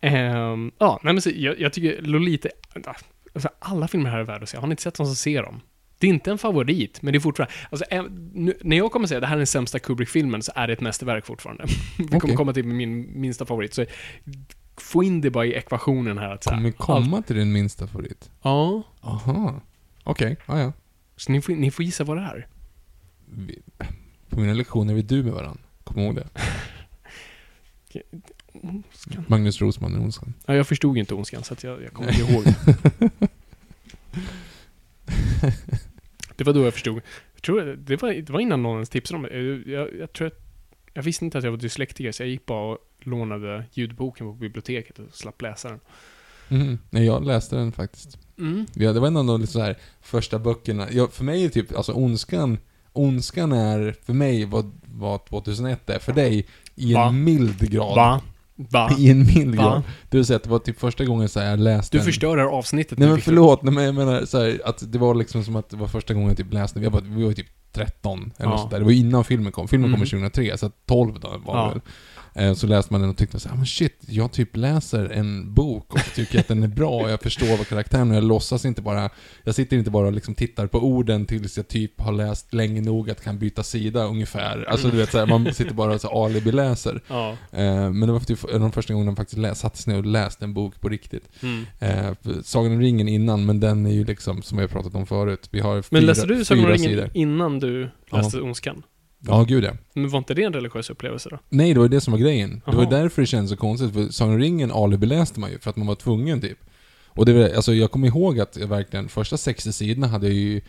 Ehm, 0.00 0.72
ja, 0.78 1.00
nej 1.02 1.12
men 1.12 1.22
så, 1.22 1.30
jag, 1.34 1.60
jag 1.60 1.72
tycker 1.72 2.02
Lolita, 2.02 2.48
alltså, 3.34 3.48
alla 3.58 3.88
filmer 3.88 4.10
här 4.10 4.18
är 4.18 4.24
värda 4.24 4.42
att 4.42 4.48
se. 4.48 4.56
Har 4.56 4.66
ni 4.66 4.72
inte 4.72 4.82
sett 4.82 4.94
dem 4.94 5.06
så 5.06 5.14
se 5.14 5.40
dem. 5.40 5.60
Det 5.98 6.06
är 6.06 6.08
inte 6.08 6.30
en 6.30 6.38
favorit, 6.38 7.02
men 7.02 7.12
det 7.12 7.18
är 7.18 7.20
fortfarande, 7.20 7.54
alltså, 7.70 7.84
en- 7.90 8.30
nu, 8.34 8.54
när 8.60 8.76
jag 8.76 8.92
kommer 8.92 9.06
säga 9.06 9.20
det 9.20 9.26
här 9.26 9.34
är 9.34 9.38
den 9.38 9.46
sämsta 9.46 9.78
Kubrick-filmen 9.78 10.42
så 10.42 10.52
är 10.54 10.66
det 10.66 10.72
ett 10.72 10.80
mästerverk 10.80 11.26
fortfarande. 11.26 11.64
Vi 11.98 12.04
kommer 12.04 12.16
Okej. 12.24 12.36
komma 12.36 12.52
till 12.52 12.64
min 12.64 13.20
minsta 13.20 13.46
favorit, 13.46 13.74
så 13.74 13.84
få 14.76 15.02
in 15.04 15.20
det 15.20 15.30
bara 15.30 15.46
i 15.46 15.52
ekvationen 15.54 16.18
här 16.18 16.30
att 16.34 16.44
så 16.44 16.50
här, 16.50 16.56
Kommer 16.56 16.70
komma 16.72 17.22
till 17.22 17.36
din 17.36 17.52
minsta 17.52 17.86
favorit? 17.86 18.30
Ja, 18.42 18.82
Aha. 19.00 19.60
Okej, 20.04 20.36
ja, 20.46 20.58
ja. 20.60 20.72
så 21.16 21.32
ni 21.32 21.40
får, 21.40 21.52
ni 21.52 21.70
får 21.70 21.84
gissa 21.84 22.04
vad 22.04 22.16
det 22.16 22.22
är. 22.22 22.46
Vi, 23.34 23.58
på 24.28 24.40
mina 24.40 24.52
lektioner 24.54 24.92
är 24.92 24.96
vi 24.96 25.02
du 25.02 25.22
med 25.22 25.32
varandra. 25.32 25.60
Kom 25.84 25.98
ihåg 26.02 26.14
det. 26.14 26.28
Magnus 29.26 29.60
Rosman 29.60 29.94
i 29.94 29.98
Onskan. 30.04 30.34
Ja, 30.46 30.54
jag 30.54 30.66
förstod 30.66 30.98
inte 30.98 31.14
Ondskan, 31.14 31.44
så 31.44 31.52
att 31.54 31.64
jag, 31.64 31.82
jag 31.82 31.92
kommer 31.92 32.10
inte 32.20 32.32
ihåg. 32.32 32.44
Det 36.38 36.44
var 36.44 36.52
då 36.52 36.64
jag 36.64 36.72
förstod. 36.72 37.02
Jag 37.34 37.42
tror 37.42 37.60
det 37.62 38.02
var, 38.02 38.12
det 38.12 38.30
var 38.30 38.40
innan 38.40 38.62
någon 38.62 38.74
ens 38.74 38.88
tipsade 38.88 39.16
om 39.16 39.22
det. 39.22 39.70
Jag, 39.70 39.88
jag, 40.00 40.12
tror 40.12 40.26
att 40.26 40.40
Jag 40.94 41.02
visste 41.02 41.24
inte 41.24 41.38
att 41.38 41.44
jag 41.44 41.50
var 41.50 41.58
dyslektiker, 41.58 42.12
så 42.12 42.22
jag 42.22 42.30
gick 42.30 42.46
bara 42.46 42.72
och 42.72 42.78
lånade 43.00 43.64
ljudboken 43.72 44.26
på 44.26 44.32
biblioteket 44.32 44.98
och 44.98 45.14
slapp 45.14 45.42
läsa 45.42 45.68
den. 45.68 45.80
Mhm. 46.48 46.78
Nej, 46.90 47.06
jag 47.06 47.24
läste 47.26 47.56
den 47.56 47.72
faktiskt. 47.72 48.18
Mm. 48.38 48.66
Ja, 48.74 48.92
det 48.92 49.00
var 49.00 49.06
en 49.06 49.16
av 49.16 49.26
de 49.26 49.46
så 49.46 49.60
här 49.60 49.76
första 50.00 50.38
böckerna. 50.38 50.86
Ja, 50.90 51.08
för 51.08 51.24
mig 51.24 51.44
är 51.44 51.48
typ, 51.48 51.76
alltså 51.76 51.92
Ondskan, 51.92 52.58
Ondskan 52.92 53.52
är 53.52 53.94
för 54.02 54.12
mig 54.12 54.44
vad, 54.44 54.72
vad 54.84 55.24
2001 55.24 55.90
är 55.90 55.98
för 55.98 56.12
dig 56.12 56.46
i 56.74 56.94
en 56.94 57.00
Va? 57.00 57.12
mild 57.12 57.70
grad. 57.70 57.96
Va? 57.96 58.20
Va? 58.70 58.90
I 58.98 59.10
en 59.10 59.18
mild 59.26 59.56
grad. 59.56 59.82
Det 60.10 60.16
vill 60.16 60.26
säga 60.26 60.36
att 60.36 60.42
det 60.42 60.50
var 60.50 60.58
typ 60.58 60.80
första 60.80 61.04
gången 61.04 61.28
så 61.28 61.40
här 61.40 61.50
jag 61.50 61.58
läste 61.60 61.96
Du 61.96 61.98
en- 62.00 62.04
förstör 62.06 62.36
det 62.36 62.42
här 62.42 62.48
avsnittet 62.48 62.98
Nej 62.98 63.08
men 63.08 63.20
förlåt, 63.20 63.62
nej, 63.62 63.74
men 63.74 63.84
jag 63.84 63.94
menar 63.94 64.24
så 64.24 64.38
här, 64.38 64.60
att 64.64 64.92
det 64.92 64.98
var 64.98 65.14
liksom 65.14 65.44
som 65.44 65.56
att 65.56 65.70
det 65.70 65.76
var 65.76 65.86
första 65.86 66.14
gången 66.14 66.28
jag 66.28 66.36
typ 66.36 66.52
läste, 66.52 66.80
vi 66.80 66.86
var, 66.86 67.00
vi 67.00 67.24
var 67.24 67.32
typ 67.32 67.46
13 67.72 68.18
eller 68.36 68.46
Ja. 68.46 68.50
något 68.50 68.60
sånt 68.60 68.70
där. 68.70 68.78
Det 68.78 68.84
var 68.84 68.92
innan 68.92 69.24
filmen 69.24 69.52
kom. 69.52 69.68
Filmen 69.68 69.90
Mm. 69.90 70.00
kom 70.00 70.06
2003, 70.06 70.58
så 70.58 70.66
att 70.66 70.72
12 70.86 71.20
då 71.20 71.28
var 71.46 71.56
Ja. 71.56 71.68
väl. 71.68 71.80
Eh, 72.34 72.54
Så 72.54 72.66
läste 72.66 72.92
man 72.94 73.00
den 73.00 73.10
och 73.10 73.16
tyckte 73.16 73.40
så 73.40 73.48
här, 73.48 73.56
men 73.56 73.66
shit, 73.66 73.96
jag 74.08 74.32
typ 74.32 74.56
läser 74.56 75.04
en 75.10 75.54
bok 75.54 75.94
och 75.94 76.00
tycker 76.14 76.40
att 76.40 76.48
den 76.48 76.62
är 76.62 76.68
bra 76.68 76.90
och 76.90 77.10
jag 77.10 77.20
förstår 77.22 77.56
vad 77.56 77.68
karaktären 77.68 78.10
är. 78.10 78.14
Jag 78.14 78.24
låtsas 78.24 78.64
inte 78.64 78.82
bara, 78.82 79.10
jag 79.44 79.54
sitter 79.54 79.76
inte 79.76 79.90
bara 79.90 80.06
och 80.06 80.12
liksom 80.12 80.34
tittar 80.34 80.66
på 80.66 80.78
orden 80.78 81.26
tills 81.26 81.56
jag 81.56 81.68
typ 81.68 82.00
har 82.00 82.12
läst 82.12 82.54
länge 82.54 82.80
nog 82.80 83.10
att 83.10 83.24
kan 83.24 83.38
byta 83.38 83.62
sida 83.62 84.04
ungefär. 84.04 84.64
Alltså 84.68 84.88
du 84.88 84.96
vet 84.96 85.10
så 85.12 85.18
här, 85.18 85.26
man 85.26 85.54
sitter 85.54 85.74
bara 85.74 85.94
och 85.94 86.24
alibi-läser. 86.26 87.00
Ja. 87.08 87.30
Eh, 87.52 87.90
Men 87.90 88.00
det 88.00 88.12
var 88.12 88.20
typ 88.20 88.44
en 88.44 88.54
av 88.54 88.60
de 88.60 88.72
första 88.72 88.92
gångerna 88.94 89.10
jag 89.10 89.16
faktiskt 89.16 89.38
läs, 89.38 89.58
satte 89.60 89.78
sig 89.78 89.92
ner 89.92 89.98
och 90.00 90.06
läste 90.06 90.44
en 90.44 90.54
bok 90.54 90.80
på 90.80 90.88
riktigt. 90.88 91.28
Mm. 91.42 91.64
Eh, 91.78 92.12
Sagan 92.44 92.72
om 92.72 92.80
ringen 92.80 93.08
innan, 93.08 93.46
men 93.46 93.60
den 93.60 93.86
är 93.86 93.90
ju 93.92 94.04
liksom, 94.04 94.42
som 94.42 94.58
vi 94.58 94.62
har 94.62 94.68
pratat 94.68 94.94
om 94.94 95.06
förut, 95.06 95.48
vi 95.50 95.60
har 95.60 95.74
Men 95.74 95.82
fyra, 95.82 96.00
läste 96.00 96.26
du 96.26 96.44
Sagan 96.44 96.64
om 96.64 96.70
ringen 96.70 96.90
sidor. 96.90 97.10
innan 97.14 97.58
du 97.58 97.90
läste 98.12 98.40
Ondskan? 98.40 98.82
Ja, 99.26 99.44
gud 99.48 99.64
ja. 99.64 99.70
Men 99.94 100.08
var 100.08 100.18
inte 100.18 100.34
det 100.34 100.42
en 100.44 100.52
religiös 100.52 100.90
upplevelse 100.90 101.28
då? 101.28 101.38
Nej, 101.48 101.74
det 101.74 101.80
var 101.80 101.88
det 101.88 102.00
som 102.00 102.12
var 102.12 102.18
grejen. 102.20 102.62
Det 102.66 102.76
var 102.76 102.90
därför 102.90 103.22
det 103.22 103.26
kändes 103.26 103.50
så 103.50 103.56
konstigt, 103.56 103.92
för 103.92 104.08
Sagan 104.08 104.34
om 104.34 104.40
ringen 104.40 104.72
alibi-läste 104.72 105.40
man 105.40 105.50
ju, 105.50 105.58
för 105.58 105.70
att 105.70 105.76
man 105.76 105.86
var 105.86 105.94
tvungen 105.94 106.40
typ. 106.40 106.58
Och 107.06 107.26
det 107.26 107.32
var, 107.32 107.48
alltså 107.56 107.74
jag 107.74 107.90
kommer 107.90 108.06
ihåg 108.08 108.40
att 108.40 108.56
jag 108.56 108.66
verkligen, 108.66 109.08
första 109.08 109.36
60 109.36 109.72
sidorna 109.72 110.06
hade 110.06 110.26
jag 110.26 110.34
ju 110.36 110.60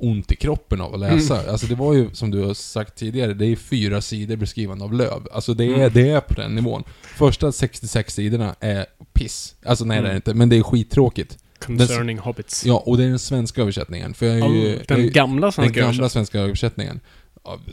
ont 0.00 0.32
i 0.32 0.36
kroppen 0.36 0.80
av 0.80 0.94
att 0.94 1.00
läsa. 1.00 1.36
Mm. 1.40 1.50
Alltså 1.50 1.66
det 1.66 1.74
var 1.74 1.94
ju, 1.94 2.10
som 2.12 2.30
du 2.30 2.42
har 2.44 2.54
sagt 2.54 2.94
tidigare, 2.96 3.34
det 3.34 3.46
är 3.46 3.56
fyra 3.56 4.00
sidor 4.00 4.36
beskrivande 4.36 4.84
av 4.84 4.92
löv. 4.94 5.28
Alltså 5.32 5.54
det 5.54 5.64
är, 5.64 5.74
Mm. 5.74 5.90
det 5.94 6.10
är 6.10 6.20
på 6.20 6.34
den 6.34 6.54
nivån. 6.54 6.84
Första 7.02 7.52
66 7.52 8.14
sidorna 8.14 8.54
är 8.60 8.86
piss. 9.12 9.54
Alltså 9.64 9.84
nej 9.84 9.96
det 9.96 9.98
är 10.00 10.04
Mm. 10.04 10.10
det 10.12 10.16
inte, 10.16 10.34
men 10.34 10.48
det 10.48 10.56
är 10.56 10.62
skittråkigt. 10.62 11.38
Concerning 11.58 12.18
hobbits. 12.18 12.66
Ja, 12.66 12.82
och 12.86 12.96
det 12.98 13.04
är 13.04 13.08
den 13.08 13.18
svenska 13.18 13.60
översättningen. 13.62 14.14
För 14.14 14.26
jag 14.26 14.34
är 14.38 14.48
ju... 14.54 14.62
Oh, 14.68 14.70
jag 14.70 14.80
den 14.88 15.00
är- 15.00 15.08
gamla 15.10 15.46
Den 15.46 15.52
svenska 15.52 15.80
gamla 15.80 15.86
översättningen. 15.88 16.10
svenska 16.10 16.38
översättningen. 16.40 17.00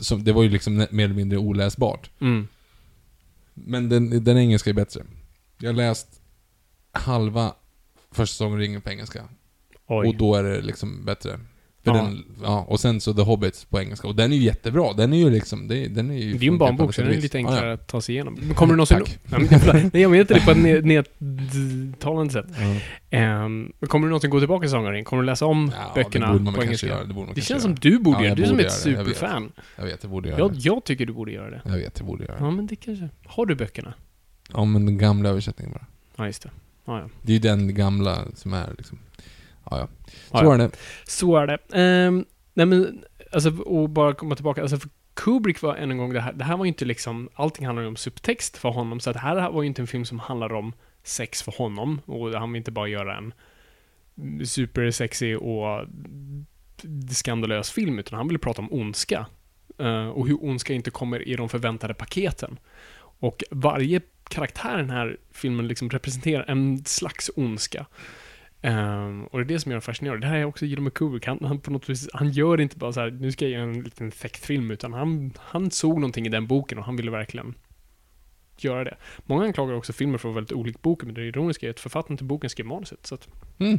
Som, 0.00 0.24
det 0.24 0.32
var 0.32 0.42
ju 0.42 0.48
liksom 0.48 0.86
mer 0.90 1.04
eller 1.04 1.14
mindre 1.14 1.38
oläsbart. 1.38 2.10
Mm. 2.20 2.48
Men 3.54 3.88
den, 3.88 4.24
den 4.24 4.38
engelska 4.38 4.70
är 4.70 4.74
bättre. 4.74 5.02
Jag 5.58 5.68
har 5.68 5.74
läst 5.74 6.20
halva 6.92 7.54
första 8.10 8.32
säsongen 8.32 8.58
Ringen 8.58 8.80
på 8.80 8.90
engelska. 8.90 9.28
Oj. 9.86 10.08
Och 10.08 10.16
då 10.16 10.34
är 10.34 10.42
det 10.42 10.60
liksom 10.60 11.04
bättre. 11.04 11.40
För 11.86 11.94
Ja. 11.94 12.02
Den, 12.02 12.24
ja, 12.42 12.64
och 12.68 12.80
sen 12.80 13.00
så 13.00 13.14
The 13.14 13.22
Hobbit 13.22 13.66
på 13.70 13.80
engelska. 13.80 14.08
Och 14.08 14.14
den 14.14 14.32
är 14.32 14.36
ju 14.36 14.42
jättebra. 14.42 14.92
Den 14.92 15.12
är 15.12 15.16
ju 15.16 15.30
liksom, 15.30 15.68
det, 15.68 15.88
den 15.88 16.10
är 16.10 16.14
ju... 16.14 16.32
Det 16.32 16.38
är 16.38 16.42
ju 16.42 16.48
en 16.48 16.58
barnbok, 16.58 16.94
så 16.94 17.02
den 17.02 17.10
är 17.12 17.16
lite 17.20 17.38
enklare 17.38 17.66
ja. 17.66 17.72
att 17.74 17.86
ta 17.86 18.00
sig 18.00 18.14
igenom. 18.14 18.38
Men 18.40 18.54
kommer 18.54 18.72
du 18.72 18.76
någonsin... 18.76 18.98
Tack. 18.98 19.18
Ja, 19.30 19.38
men, 19.72 19.90
nej, 19.92 20.02
jag 20.02 20.10
menar 20.10 20.20
inte 20.20 20.34
det 20.34 20.40
på 20.40 20.50
ett 20.50 20.56
ned- 20.56 20.84
nedtalande 21.18 22.32
sätt. 22.32 22.46
Ja. 23.10 23.44
Um, 23.44 23.72
kommer 23.88 24.06
du 24.06 24.10
någonsin 24.10 24.30
gå 24.30 24.38
tillbaka 24.38 24.60
till 24.62 24.70
Sagan? 24.70 25.04
Kommer 25.04 25.22
du 25.22 25.26
läsa 25.26 25.46
om 25.46 25.72
böckerna 25.94 26.34
det 26.38 26.52
på 26.52 26.62
engelska? 26.62 26.86
göra. 26.86 27.04
Det, 27.04 27.14
borde 27.14 27.26
man 27.26 27.34
Det 27.34 27.40
känns 27.40 27.50
göra. 27.50 27.60
som 27.60 27.74
du 27.74 27.98
borde 27.98 28.24
göra 28.24 28.34
det. 28.34 28.42
Du 28.42 28.48
som 28.48 28.58
är 28.58 28.64
ett 28.64 28.72
superfan. 28.72 29.52
Jag 29.76 29.84
vet, 29.84 30.02
jag 30.02 30.10
borde 30.10 30.28
göra 30.28 30.38
Jag, 30.38 30.52
det. 30.52 30.58
jag 30.58 30.84
tycker 30.84 31.06
du 31.06 31.12
borde 31.12 31.32
göra 31.32 31.50
det. 31.50 31.60
Jag 31.64 31.76
vet, 31.76 31.98
jag 31.98 32.06
borde 32.06 32.24
göra 32.24 32.38
det. 32.38 32.44
Ja, 32.44 32.50
men 32.50 32.66
det 32.66 32.76
kanske... 32.76 33.08
Har 33.26 33.46
du 33.46 33.54
böckerna? 33.54 33.94
Ja, 34.52 34.64
men 34.64 34.86
den 34.86 34.98
gamla 34.98 35.28
översättningen 35.28 35.72
bara. 35.72 35.86
Ja, 36.16 36.26
just 36.26 36.42
det. 36.42 36.50
Ja, 36.84 36.98
ja. 37.00 37.08
Det 37.22 37.32
är 37.32 37.34
ju 37.34 37.38
den 37.40 37.74
gamla 37.74 38.18
som 38.34 38.52
är 38.52 38.74
liksom... 38.78 38.98
Ja, 39.70 39.78
ja. 39.78 39.88
Så 40.30 40.44
ja. 40.44 40.54
är 40.54 40.58
det. 40.58 40.70
Så 41.04 41.36
är 41.36 41.46
det. 41.46 41.58
Ehm, 41.72 42.24
nej 42.54 42.66
men, 42.66 43.04
alltså, 43.32 43.50
och 43.50 43.90
bara 43.90 44.14
komma 44.14 44.34
tillbaka, 44.34 44.62
alltså 44.62 44.76
för 44.76 44.90
Kubrick 45.14 45.62
var 45.62 45.74
än 45.74 45.90
en 45.90 45.98
gång 45.98 46.12
det 46.12 46.20
här, 46.20 46.32
det 46.32 46.44
här 46.44 46.56
var 46.56 46.64
ju 46.64 46.68
inte 46.68 46.84
liksom, 46.84 47.28
allting 47.34 47.66
handlar 47.66 47.82
ju 47.82 47.88
om 47.88 47.96
subtext 47.96 48.56
för 48.56 48.68
honom, 48.68 49.00
så 49.00 49.10
att 49.10 49.14
det 49.14 49.20
här 49.20 49.50
var 49.50 49.62
ju 49.62 49.68
inte 49.68 49.82
en 49.82 49.86
film 49.86 50.04
som 50.04 50.18
handlar 50.18 50.52
om 50.52 50.72
sex 51.02 51.42
för 51.42 51.52
honom, 51.52 52.00
och 52.06 52.30
han 52.30 52.52
vill 52.52 52.58
inte 52.58 52.70
bara 52.70 52.88
göra 52.88 53.16
en 53.16 53.32
supersexig 54.46 55.38
och 55.38 55.86
skandalös 57.10 57.70
film, 57.70 57.98
utan 57.98 58.16
han 58.16 58.28
ville 58.28 58.38
prata 58.38 58.62
om 58.62 58.72
ondska. 58.72 59.26
Eh, 59.78 60.08
och 60.08 60.28
hur 60.28 60.44
ondska 60.44 60.74
inte 60.74 60.90
kommer 60.90 61.28
i 61.28 61.36
de 61.36 61.48
förväntade 61.48 61.94
paketen. 61.94 62.58
Och 62.98 63.44
varje 63.50 64.00
karaktär 64.28 64.74
i 64.74 64.80
den 64.80 64.90
här 64.90 65.16
filmen 65.30 65.68
liksom 65.68 65.90
representerar 65.90 66.44
en 66.48 66.84
slags 66.84 67.30
ondska. 67.36 67.86
Ehm, 68.66 69.24
och 69.26 69.38
det 69.38 69.44
är 69.44 69.48
det 69.48 69.60
som 69.60 69.70
gör 69.72 69.76
den 69.76 69.82
fascinerande. 69.82 70.26
Det 70.26 70.30
här 70.30 70.38
är 70.38 70.44
också 70.44 70.66
Gilroy 70.66 70.90
Kubrick. 70.90 71.26
Han, 71.26 71.38
han, 71.44 71.60
på 71.60 71.70
något 71.70 71.88
vis, 71.90 72.08
han 72.12 72.30
gör 72.30 72.60
inte 72.60 72.76
bara 72.76 72.92
så 72.92 73.00
här, 73.00 73.10
nu 73.10 73.32
ska 73.32 73.44
jag 73.44 73.52
göra 73.52 73.62
en 73.62 73.82
liten 73.82 74.10
film, 74.10 74.70
utan 74.70 74.92
han, 74.92 75.32
han 75.38 75.70
såg 75.70 75.94
någonting 76.00 76.26
i 76.26 76.28
den 76.28 76.46
boken 76.46 76.78
och 76.78 76.84
han 76.84 76.96
ville 76.96 77.10
verkligen 77.10 77.54
göra 78.58 78.84
det. 78.84 78.96
Många 79.26 79.44
anklagar 79.44 79.74
också 79.74 79.92
filmer 79.92 80.18
för 80.18 80.28
att 80.28 80.34
vara 80.34 80.40
väldigt 80.40 80.52
olik 80.52 80.82
boken, 80.82 81.06
men 81.08 81.14
det 81.14 81.22
ironiska 81.24 81.66
är 81.66 81.70
att 81.70 81.80
författaren 81.80 82.16
till 82.16 82.26
boken 82.26 82.50
skrev 82.50 82.66
manuset. 82.66 83.06
Så 83.06 83.14
att, 83.14 83.28
Mm. 83.58 83.78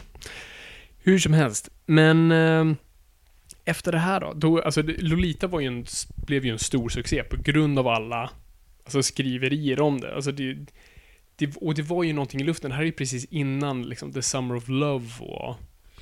Hur 1.04 1.20
som 1.20 1.34
helst. 1.34 1.70
Men 1.86 2.32
ehm, 2.32 2.76
efter 3.66 3.92
det 3.92 3.98
här 3.98 4.20
då, 4.20 4.34
då 4.34 4.62
alltså 4.62 4.82
det- 4.82 5.02
Lolita 5.02 5.48
var 5.48 5.60
ju 5.60 5.68
en, 5.68 5.86
blev 6.28 6.46
ju 6.46 6.52
en 6.52 6.60
stor 6.60 6.90
succé 6.90 7.24
på 7.24 7.38
grund 7.42 7.80
av 7.80 7.88
alla 7.88 8.30
alltså, 8.84 9.04
skriverier 9.04 9.82
om 9.82 10.00
det. 10.02 10.16
Alltså 10.16 10.32
det, 10.32 10.58
det. 11.38 11.56
Och 11.56 11.76
det 11.76 11.82
var 11.82 12.04
ju 12.04 12.14
någonting 12.14 12.42
i 12.42 12.44
luften. 12.44 12.70
Det 12.70 12.76
här 12.76 12.82
är 12.82 12.86
ju 12.86 12.92
precis 12.92 13.26
innan 13.26 13.84
liksom, 13.84 14.14
The 14.14 14.22
Summer 14.22 14.56
of 14.56 14.68
Love 14.68 15.06
och, 15.20 15.50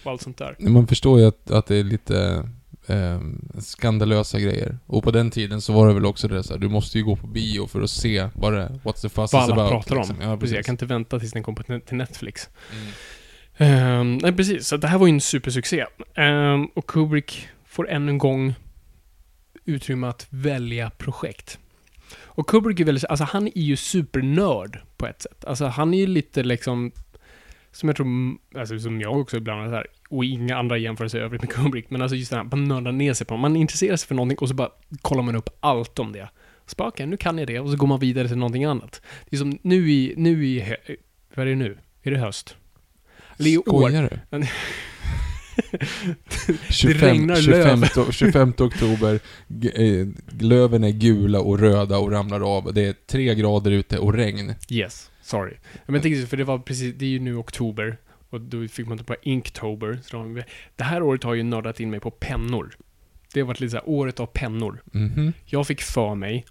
och 0.03 0.11
allt 0.11 0.21
sånt 0.21 0.37
där. 0.37 0.55
Man 0.59 0.87
förstår 0.87 1.19
ju 1.19 1.25
att, 1.25 1.51
att 1.51 1.65
det 1.65 1.75
är 1.75 1.83
lite 1.83 2.49
eh, 2.87 3.21
skandalösa 3.59 4.39
grejer. 4.39 4.77
Och 4.85 5.03
på 5.03 5.11
den 5.11 5.31
tiden 5.31 5.61
så 5.61 5.73
var 5.73 5.87
det 5.87 5.93
väl 5.93 6.05
också 6.05 6.27
det 6.27 6.43
så 6.43 6.53
här, 6.53 6.59
du 6.59 6.69
måste 6.69 6.97
ju 6.97 7.03
gå 7.03 7.15
på 7.15 7.27
bio 7.27 7.67
för 7.67 7.81
att 7.81 7.89
se 7.89 8.29
vad 8.35 8.53
det 8.53 8.79
What's 8.83 9.01
the 9.01 9.09
fuss 9.09 9.33
Vad 9.33 9.43
alla 9.43 9.53
about. 9.53 9.69
pratar 9.69 9.95
om. 9.95 10.01
liksom. 10.01 10.15
Ja, 10.21 10.27
precis. 10.27 10.39
precis. 10.39 10.55
Jag 10.55 10.65
kan 10.65 10.73
inte 10.73 10.85
vänta 10.85 11.19
tills 11.19 11.31
den 11.31 11.43
kommer 11.43 11.63
på, 11.63 11.79
till 11.85 11.97
Netflix. 11.97 12.49
Mm. 12.71 12.93
Ehm, 13.57 14.17
nej, 14.17 14.33
precis. 14.33 14.67
Så 14.67 14.77
det 14.77 14.87
här 14.87 14.97
var 14.97 15.07
ju 15.07 15.13
en 15.13 15.21
supersuccé. 15.21 15.85
Ehm, 16.15 16.65
och 16.65 16.85
Kubrick 16.87 17.47
får 17.65 17.89
än 17.89 18.09
en 18.09 18.17
gång 18.17 18.53
utrymme 19.65 20.07
att 20.07 20.27
välja 20.29 20.89
projekt. 20.89 21.59
Och 22.35 22.47
Kubrick 22.47 22.79
är 22.79 22.85
väldigt, 22.85 23.05
alltså 23.05 23.23
han 23.23 23.47
är 23.47 23.61
ju 23.61 23.75
supernörd 23.75 24.79
på 24.97 25.07
ett 25.07 25.21
sätt. 25.21 25.45
Alltså 25.45 25.65
han 25.65 25.93
är 25.93 25.97
ju 25.97 26.07
lite 26.07 26.43
liksom, 26.43 26.91
som 27.71 27.89
jag 27.89 27.95
tror, 27.95 28.37
alltså 28.55 28.79
som 28.79 29.01
jag 29.01 29.19
också 29.19 29.37
ibland 29.37 29.61
är 29.61 29.67
så 29.67 29.75
här, 29.75 29.87
och 30.09 30.25
inga 30.25 30.57
andra 30.57 30.77
jämförelser 30.77 31.19
i 31.19 31.21
övrigt 31.21 31.41
med 31.41 31.51
Kubrick, 31.51 31.89
men 31.89 32.01
alltså 32.01 32.15
just 32.15 32.31
det 32.31 32.37
här, 32.37 32.43
man 32.43 32.63
nördar 32.63 32.91
ner 32.91 33.13
sig 33.13 33.27
på 33.27 33.37
Man 33.37 33.55
intresserar 33.55 33.95
sig 33.95 34.07
för 34.07 34.15
någonting 34.15 34.37
och 34.37 34.47
så 34.47 34.53
bara 34.53 34.69
kollar 35.01 35.23
man 35.23 35.35
upp 35.35 35.49
allt 35.59 35.99
om 35.99 36.11
det. 36.11 36.29
Okej, 36.77 37.07
nu 37.07 37.17
kan 37.17 37.37
jag 37.37 37.47
det, 37.47 37.59
och 37.59 37.69
så 37.69 37.77
går 37.77 37.87
man 37.87 37.99
vidare 37.99 38.27
till 38.27 38.37
någonting 38.37 38.65
annat. 38.65 39.01
Det 39.29 39.35
är 39.35 39.37
som 39.37 39.59
nu 39.61 39.91
i, 39.91 40.13
nu 40.17 40.45
i, 40.45 40.75
vad 41.35 41.45
är 41.45 41.49
det 41.49 41.55
nu? 41.55 41.77
Är 42.03 42.11
det 42.11 42.17
höst? 42.17 42.57
Eller 43.37 43.49
i 43.49 43.57
år. 43.57 43.63
Skojar 43.63 44.19
du? 44.29 44.47
25, 46.69 46.99
regnar 47.09 47.35
25, 47.35 47.79
löv. 47.81 47.89
o- 48.07 48.11
25 48.11 48.53
oktober, 48.59 49.19
eh, 49.75 50.07
löven 50.39 50.83
är 50.83 50.89
gula 50.91 51.39
och 51.39 51.59
röda 51.59 51.97
och 51.97 52.11
ramlar 52.11 52.57
av. 52.57 52.73
Det 52.73 52.81
är 52.85 52.95
tre 53.07 53.35
grader 53.35 53.71
ute 53.71 53.97
och 53.97 54.13
regn. 54.13 54.53
Yes, 54.69 55.11
sorry. 55.21 55.53
Men 55.85 55.93
jag 55.95 56.03
tänkte, 56.03 56.27
för 56.27 56.37
det 56.37 56.43
var 56.43 56.59
precis, 56.59 56.93
det 56.97 57.05
är 57.05 57.09
ju 57.09 57.19
nu 57.19 57.35
oktober. 57.35 57.97
Och 58.29 58.41
då 58.41 58.67
fick 58.67 58.87
man 58.87 58.97
ta 58.97 59.03
på 59.03 59.15
Inktober. 59.23 59.99
De, 60.11 60.43
det 60.75 60.83
här 60.83 61.03
året 61.03 61.23
har 61.23 61.33
ju 61.33 61.43
nördat 61.43 61.79
in 61.79 61.89
mig 61.89 61.99
på 61.99 62.11
pennor. 62.11 62.75
Det 63.33 63.39
har 63.39 63.47
varit 63.47 63.59
lite 63.59 63.71
så 63.71 63.77
här, 63.77 63.89
året 63.89 64.19
av 64.19 64.25
pennor. 64.25 64.81
Mhm. 64.91 65.33
Jag 65.45 65.67
fick 65.67 65.81
för 65.81 66.15
mig, 66.15 66.45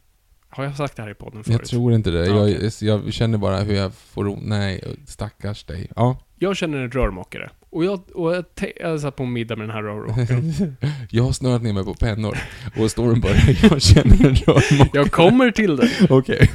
har 0.49 0.65
jag 0.65 0.77
sagt 0.77 0.97
det 0.97 1.03
här 1.03 1.11
i 1.11 1.15
podden 1.15 1.43
Jag 1.47 1.57
förut? 1.57 1.69
tror 1.71 1.93
inte 1.95 2.11
det. 2.11 2.27
Ja, 2.27 2.49
Jag, 2.49 2.73
jag 3.05 3.13
känner 3.13 3.39
bara 3.39 3.61
hur 3.61 3.75
jag 3.75 3.95
får. 3.95 4.39
Nej, 4.43 4.97
stackars 5.07 5.65
dig. 5.65 5.91
Ja. 5.97 6.19
Jag 6.39 6.57
känner 6.57 6.79
en 6.79 6.91
rörmokare. 6.91 7.51
Och 7.75 7.85
jag, 7.85 8.01
och 8.15 8.35
jag, 8.37 8.55
te- 8.55 8.73
jag 8.81 9.01
satt 9.01 9.17
på 9.17 9.23
en 9.23 9.33
middag 9.33 9.57
med 9.57 9.69
den 9.69 9.75
här 9.77 9.83
rörmokaren. 9.83 10.77
Jag 11.11 11.25
har 11.25 11.33
snörat 11.33 11.63
ner 11.63 11.73
mig 11.73 11.85
på 11.85 11.95
pennor. 11.95 12.39
Och 12.79 12.91
storyn 12.91 13.21
börjar, 13.21 13.59
jag 13.71 13.83
känner 13.83 14.27
en 14.27 14.35
rörmokare. 14.35 14.91
jag 14.93 15.11
kommer 15.13 15.51
till 15.51 15.77
det. 15.77 15.91
Okej. 16.11 16.51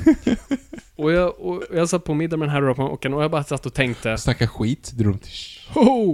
Och 0.96 1.12
jag, 1.12 1.40
och 1.40 1.64
jag 1.74 1.90
satt 1.90 2.04
på 2.04 2.14
middag 2.14 2.38
med 2.38 2.48
den 2.48 2.54
här 2.54 2.62
rörmokaren 2.62 3.14
och 3.14 3.24
jag 3.24 3.32
bara 3.32 3.44
satt 3.44 3.66
och 3.66 3.74
tänkte, 3.74 4.18
Snacka 4.18 4.48
skit, 4.48 4.84
till... 4.98 5.14
Ho! 5.74 6.14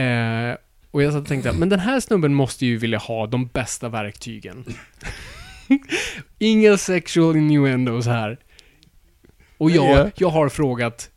Eh, 0.00 0.56
och 0.90 1.02
jag 1.02 1.12
satt 1.12 1.22
och 1.22 1.28
tänkte, 1.28 1.52
men 1.52 1.68
den 1.68 1.80
här 1.80 2.00
snubben 2.00 2.34
måste 2.34 2.66
ju 2.66 2.76
vilja 2.76 2.98
ha 2.98 3.26
de 3.26 3.46
bästa 3.46 3.88
verktygen. 3.88 4.64
Inga 6.38 6.76
sexual 6.76 7.36
innuendos 7.36 8.06
här. 8.06 8.38
Och 9.58 9.70
jag, 9.70 9.98
Ja. 9.98 10.10
jag 10.16 10.28
har 10.30 10.48
frågat, 10.48 11.10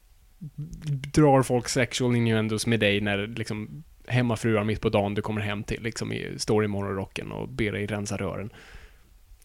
drar 1.13 1.43
folk 1.43 1.69
sexual 1.69 2.15
innuendos 2.15 2.67
med 2.67 2.79
dig 2.79 3.01
när 3.01 3.27
liksom 3.27 3.83
hemmafruar 4.07 4.63
mitt 4.63 4.81
på 4.81 4.89
dagen 4.89 5.13
du 5.13 5.21
kommer 5.21 5.41
hem 5.41 5.63
till, 5.63 5.83
liksom 5.83 6.13
i, 6.13 6.33
står 6.37 6.65
i 6.65 6.67
morgonrocken 6.67 7.31
och 7.31 7.49
ber 7.49 7.71
dig 7.71 7.85
rensa 7.85 8.17
rören? 8.17 8.49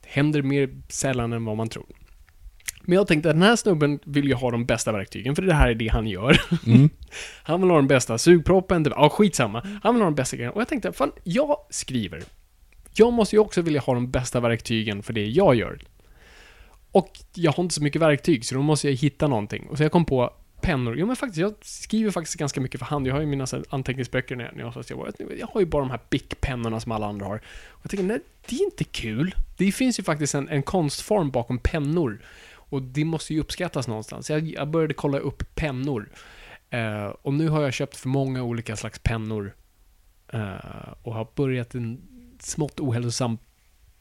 Händer 0.07 0.43
mer 0.43 0.71
sällan 0.89 1.33
än 1.33 1.45
vad 1.45 1.57
man 1.57 1.69
tror. 1.69 1.87
Men 2.83 2.97
jag 2.97 3.07
tänkte 3.07 3.29
att 3.31 3.35
den 3.35 3.43
här 3.43 3.57
snubben 3.57 3.99
vill 4.05 4.29
ju 4.29 4.35
ha 4.35 4.51
de 4.51 4.67
bästa 4.67 4.93
verktygen, 4.93 5.35
för 5.35 5.43
det 5.43 5.55
här 5.55 5.69
är 5.69 5.75
det 5.75 5.89
han 5.89 6.07
gör. 6.07 6.41
Mm. 6.67 6.91
Han 7.43 7.61
vill 7.61 7.71
ha 7.71 7.77
den 7.77 7.87
bästa 7.87 8.19
sugproppen, 8.19 8.83
det, 8.83 8.91
ja 8.91 9.09
skitsamma. 9.09 9.63
Han 9.83 9.95
vill 9.95 10.03
ha 10.03 10.11
de 10.11 10.15
bästa 10.15 10.37
grejerna. 10.37 10.53
Och 10.53 10.61
jag 10.61 10.69
tänkte, 10.69 10.93
fan, 10.93 11.13
jag 11.25 11.57
skriver. 11.71 12.23
Jag 12.95 13.13
måste 13.13 13.37
ju 13.37 13.41
också 13.41 13.63
vilja 13.63 13.81
ha 13.81 13.95
de 13.95 14.11
bästa 14.11 14.41
verktygen 14.41 15.03
för 15.03 15.13
det 15.13 15.27
jag 15.27 15.55
gör. 15.55 15.79
Och 16.93 17.11
jag 17.35 17.53
har 17.53 17.63
inte 17.63 17.75
så 17.75 17.83
mycket 17.83 18.03
verktyg, 18.03 18.45
så 18.45 18.55
då 18.55 18.63
måste 18.63 18.89
jag 18.89 18.95
hitta 18.95 19.29
någonting. 19.29 19.67
Och 19.71 19.77
så 19.77 19.83
jag 19.83 19.93
kom 19.93 20.05
på 20.05 20.33
pennor. 20.61 20.99
Jo 20.99 21.07
men 21.07 21.17
faktiskt, 21.17 21.39
jag 21.39 21.55
skriver 21.61 22.11
faktiskt 22.11 22.37
ganska 22.37 22.61
mycket 22.61 22.79
för 22.79 22.87
hand. 22.87 23.07
Jag 23.07 23.15
har 23.15 23.21
ju 23.21 23.27
mina 23.27 23.47
här 23.53 23.65
anteckningsböcker 23.69 24.37
när 24.37 24.45
jag, 24.45 24.57
när 24.57 24.85
jag. 24.89 25.39
Jag 25.39 25.47
har 25.47 25.61
ju 25.61 25.67
bara 25.67 25.83
de 25.83 25.91
här 25.91 26.01
Bic-pennorna 26.11 26.81
som 26.81 26.93
alla 26.93 27.07
andra 27.07 27.27
har. 27.27 27.37
Och 27.69 27.81
jag 27.83 27.91
tänker, 27.91 28.05
nej, 28.05 28.21
det 28.49 28.57
är 28.57 28.65
inte 28.65 28.85
kul. 28.85 29.35
Det 29.57 29.73
finns 29.73 29.99
ju 29.99 30.03
faktiskt 30.03 30.35
en, 30.35 30.49
en 30.49 30.63
konstform 30.63 31.31
bakom 31.31 31.59
pennor. 31.59 32.23
Och 32.55 32.83
det 32.83 33.05
måste 33.05 33.35
ju 33.35 33.41
uppskattas 33.41 33.89
någonstans. 33.89 34.31
Jag, 34.31 34.47
jag 34.47 34.69
började 34.69 34.95
kolla 34.95 35.19
upp 35.19 35.55
pennor. 35.55 36.11
Eh, 36.71 37.07
och 37.07 37.35
nu 37.35 37.49
har 37.49 37.63
jag 37.63 37.75
köpt 37.75 37.97
för 37.97 38.09
många 38.09 38.43
olika 38.43 38.77
slags 38.77 38.99
pennor. 38.99 39.55
Eh, 40.33 40.93
och 41.03 41.15
har 41.15 41.29
börjat 41.35 41.75
en 41.75 42.01
smått 42.41 42.81
ohälsosam 42.81 43.39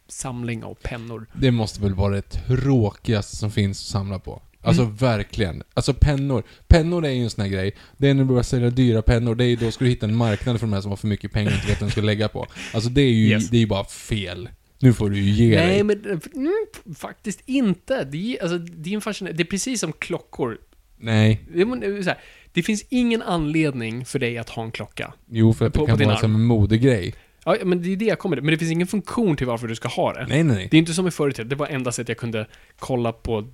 samling 0.08 0.64
av 0.64 0.74
pennor. 0.74 1.26
Det 1.34 1.52
måste 1.52 1.82
väl 1.82 1.94
vara 1.94 2.16
det 2.16 2.22
tråkigaste 2.22 3.36
som 3.36 3.52
finns 3.52 3.82
att 3.82 3.88
samla 3.88 4.20
på. 4.20 4.42
Alltså 4.68 4.84
Mm. 4.84 4.96
verkligen. 4.96 5.64
Alltså 5.74 5.94
pennor. 5.94 6.44
Pennor 6.68 7.06
är 7.06 7.10
ju 7.12 7.24
en 7.24 7.30
sån 7.30 7.42
här 7.42 7.50
grej. 7.52 7.76
Det 7.98 8.10
är 8.10 8.14
när 8.14 8.24
du 8.24 8.28
börjar 8.28 8.44
sälja 8.44 8.70
dyra 8.70 9.02
pennor, 9.02 9.36
det 9.36 9.44
är 9.44 9.48
ju 9.48 9.56
då 9.56 9.72
ska 9.72 9.84
du 9.86 9.90
hitta 9.90 10.06
en 10.06 10.16
marknad 10.16 10.60
för 10.60 10.68
de 10.68 10.74
här 10.74 10.82
som 10.82 10.90
har 10.92 10.96
för 10.98 11.08
mycket 11.08 11.32
pengar 11.32 11.50
och 11.52 11.56
inte 11.56 11.68
vet 11.68 11.82
vad 11.82 11.90
de 11.90 11.92
ska 11.92 12.02
lägga 12.02 12.28
på. 12.28 12.48
Alltså 12.74 12.90
det 12.90 13.02
är 13.02 13.12
ju, 13.12 13.28
Yes. 13.30 13.50
det 13.50 13.58
är 13.58 13.62
ju 13.62 13.68
bara 13.68 13.86
fel. 13.86 14.50
Nu 14.80 14.94
får 14.94 15.10
du 15.10 15.20
ju 15.20 15.32
ge 15.32 15.56
Nej, 15.56 15.68
dig. 15.68 15.84
men 15.84 16.06
eh, 16.06 16.18
mm, 16.36 16.66
faktiskt 16.96 17.42
inte. 17.46 18.04
Det 18.04 18.38
är, 18.38 18.44
alltså, 18.44 18.74
en 18.94 19.02
fascinerande... 19.02 19.38
Det 19.38 19.44
är 19.44 19.52
precis 19.52 19.80
som 19.80 19.94
klockor. 19.94 20.58
Nej. 21.00 21.42
Det, 21.54 21.62
är 21.62 22.02
så 22.04 22.10
här, 22.10 22.20
det 22.54 22.64
finns 22.64 22.86
ingen 22.90 23.22
anledning 23.22 24.06
för 24.06 24.20
dig 24.20 24.38
att 24.38 24.50
ha 24.50 24.64
en 24.64 24.72
klocka. 24.72 25.14
Jo, 25.32 25.54
för 25.54 25.66
att 25.68 25.74
På- 25.74 25.80
det 25.80 25.84
på 25.86 25.88
kan 25.88 25.98
din 25.98 26.08
vara 26.08 26.16
arm. 26.18 26.22
som 26.22 26.36
en 26.36 26.44
modegrej. 26.44 27.14
Ja, 27.48 27.66
men 27.66 27.82
det 27.82 27.94
är 27.94 27.96
det 27.96 28.06
jag 28.06 28.20
kommer 28.20 28.36
till. 28.36 28.44
Men 28.44 28.52
det 28.52 28.58
finns 28.58 28.72
ingen 28.72 28.88
funktion 28.88 29.38
till 29.38 29.48
varför 29.48 29.68
du 29.68 29.76
ska 29.76 29.88
ha 29.88 30.14
det. 30.14 30.26
Nej, 30.30 30.44
nej, 30.44 30.56
nej. 30.56 30.68
Det 30.72 30.78
är 30.78 30.80
inte 30.80 30.94
som 30.94 31.08
i 31.08 31.12
förr 31.12 31.32
tiden. 31.32 31.50
Det 31.50 31.56
var 31.56 31.68
enda 31.68 31.92
sättet 31.92 32.10
jag 32.10 32.18
kunde 32.18 32.48
kolla 32.80 33.12
på 33.12 33.48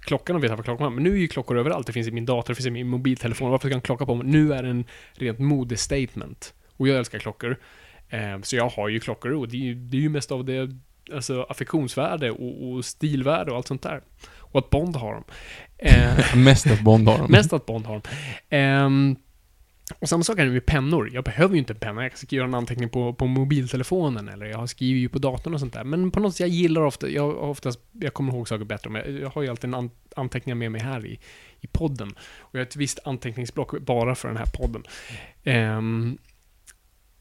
klockan 0.00 0.36
och 0.36 0.44
veta 0.44 0.56
vad 0.56 0.64
klockan 0.64 0.84
var. 0.84 0.90
Men 0.90 1.04
nu 1.04 1.12
är 1.12 1.18
ju 1.18 1.28
klockor 1.28 1.58
överallt. 1.58 1.86
Det 1.86 1.92
finns 1.92 2.08
i 2.08 2.10
min 2.10 2.26
dator, 2.26 2.48
det 2.48 2.54
finns 2.54 2.66
i 2.66 2.70
min 2.70 2.88
mobiltelefon. 2.88 3.50
Varför 3.50 3.68
ska 3.68 3.76
jag 3.76 3.82
klocka 3.82 4.06
på 4.06 4.14
mig? 4.14 4.26
Nu 4.26 4.52
är 4.52 4.62
det 4.62 4.68
en 4.68 4.84
rent 5.14 5.38
modestatement. 5.38 6.54
Och 6.76 6.88
jag 6.88 6.98
älskar 6.98 7.18
klockor. 7.18 7.56
Eh, 8.08 8.40
så 8.42 8.56
jag 8.56 8.68
har 8.68 8.88
ju 8.88 9.00
klockor 9.00 9.32
och 9.32 9.48
det 9.48 9.56
är 9.56 9.60
ju, 9.60 9.74
det 9.74 9.96
är 9.96 10.00
ju 10.00 10.08
mest 10.08 10.32
av 10.32 10.44
det, 10.44 10.70
alltså 11.14 11.46
affektionsvärde 11.48 12.30
och, 12.30 12.70
och 12.70 12.84
stilvärde 12.84 13.50
och 13.50 13.56
allt 13.56 13.66
sånt 13.66 13.82
där. 13.82 14.02
Och 14.38 14.58
att 14.58 14.70
Bond 14.70 14.96
har 14.96 15.12
dem. 15.14 15.24
Eh, 15.78 16.36
Mest 16.36 16.66
att 16.66 16.80
Bond 16.80 17.08
har 17.08 17.18
dem. 17.18 17.30
Mest 17.30 17.52
att 17.52 17.66
Bond 17.66 17.86
har 17.86 17.94
dem. 17.94 19.16
Och 19.98 20.08
samma 20.08 20.22
sak 20.24 20.38
är 20.38 20.44
det 20.44 20.50
med 20.50 20.66
pennor. 20.66 21.10
Jag 21.12 21.24
behöver 21.24 21.54
ju 21.54 21.58
inte 21.58 21.72
en 21.72 21.78
penna. 21.78 22.02
Jag 22.02 22.10
kan 22.12 22.18
skriva 22.18 22.44
en 22.44 22.54
anteckning 22.54 22.88
på, 22.88 23.14
på 23.14 23.26
mobiltelefonen 23.26 24.28
eller 24.28 24.46
jag 24.46 24.68
skriver 24.68 25.00
ju 25.00 25.08
på 25.08 25.18
datorn 25.18 25.54
och 25.54 25.60
sånt 25.60 25.72
där. 25.74 25.84
Men 25.84 26.10
på 26.10 26.20
något 26.20 26.32
sätt, 26.34 26.40
jag 26.40 26.48
gillar 26.48 26.80
ofta, 26.82 27.08
jag 27.08 27.36
oftast, 27.50 27.80
jag 27.92 28.14
kommer 28.14 28.32
ihåg 28.32 28.48
saker 28.48 28.64
bättre. 28.64 28.90
Men 28.90 29.18
jag 29.20 29.30
har 29.30 29.42
ju 29.42 29.48
alltid 29.48 29.64
en 29.64 29.74
an, 29.74 29.90
anteckningar 30.16 30.54
med 30.54 30.72
mig 30.72 30.80
här 30.80 31.06
i, 31.06 31.18
i 31.60 31.66
podden. 31.66 32.08
Och 32.38 32.54
jag 32.54 32.58
har 32.58 32.66
ett 32.66 32.76
visst 32.76 32.98
anteckningsblock 33.04 33.78
bara 33.80 34.14
för 34.14 34.28
den 34.28 34.36
här 34.36 34.46
podden. 34.54 34.82
Um, 35.78 36.18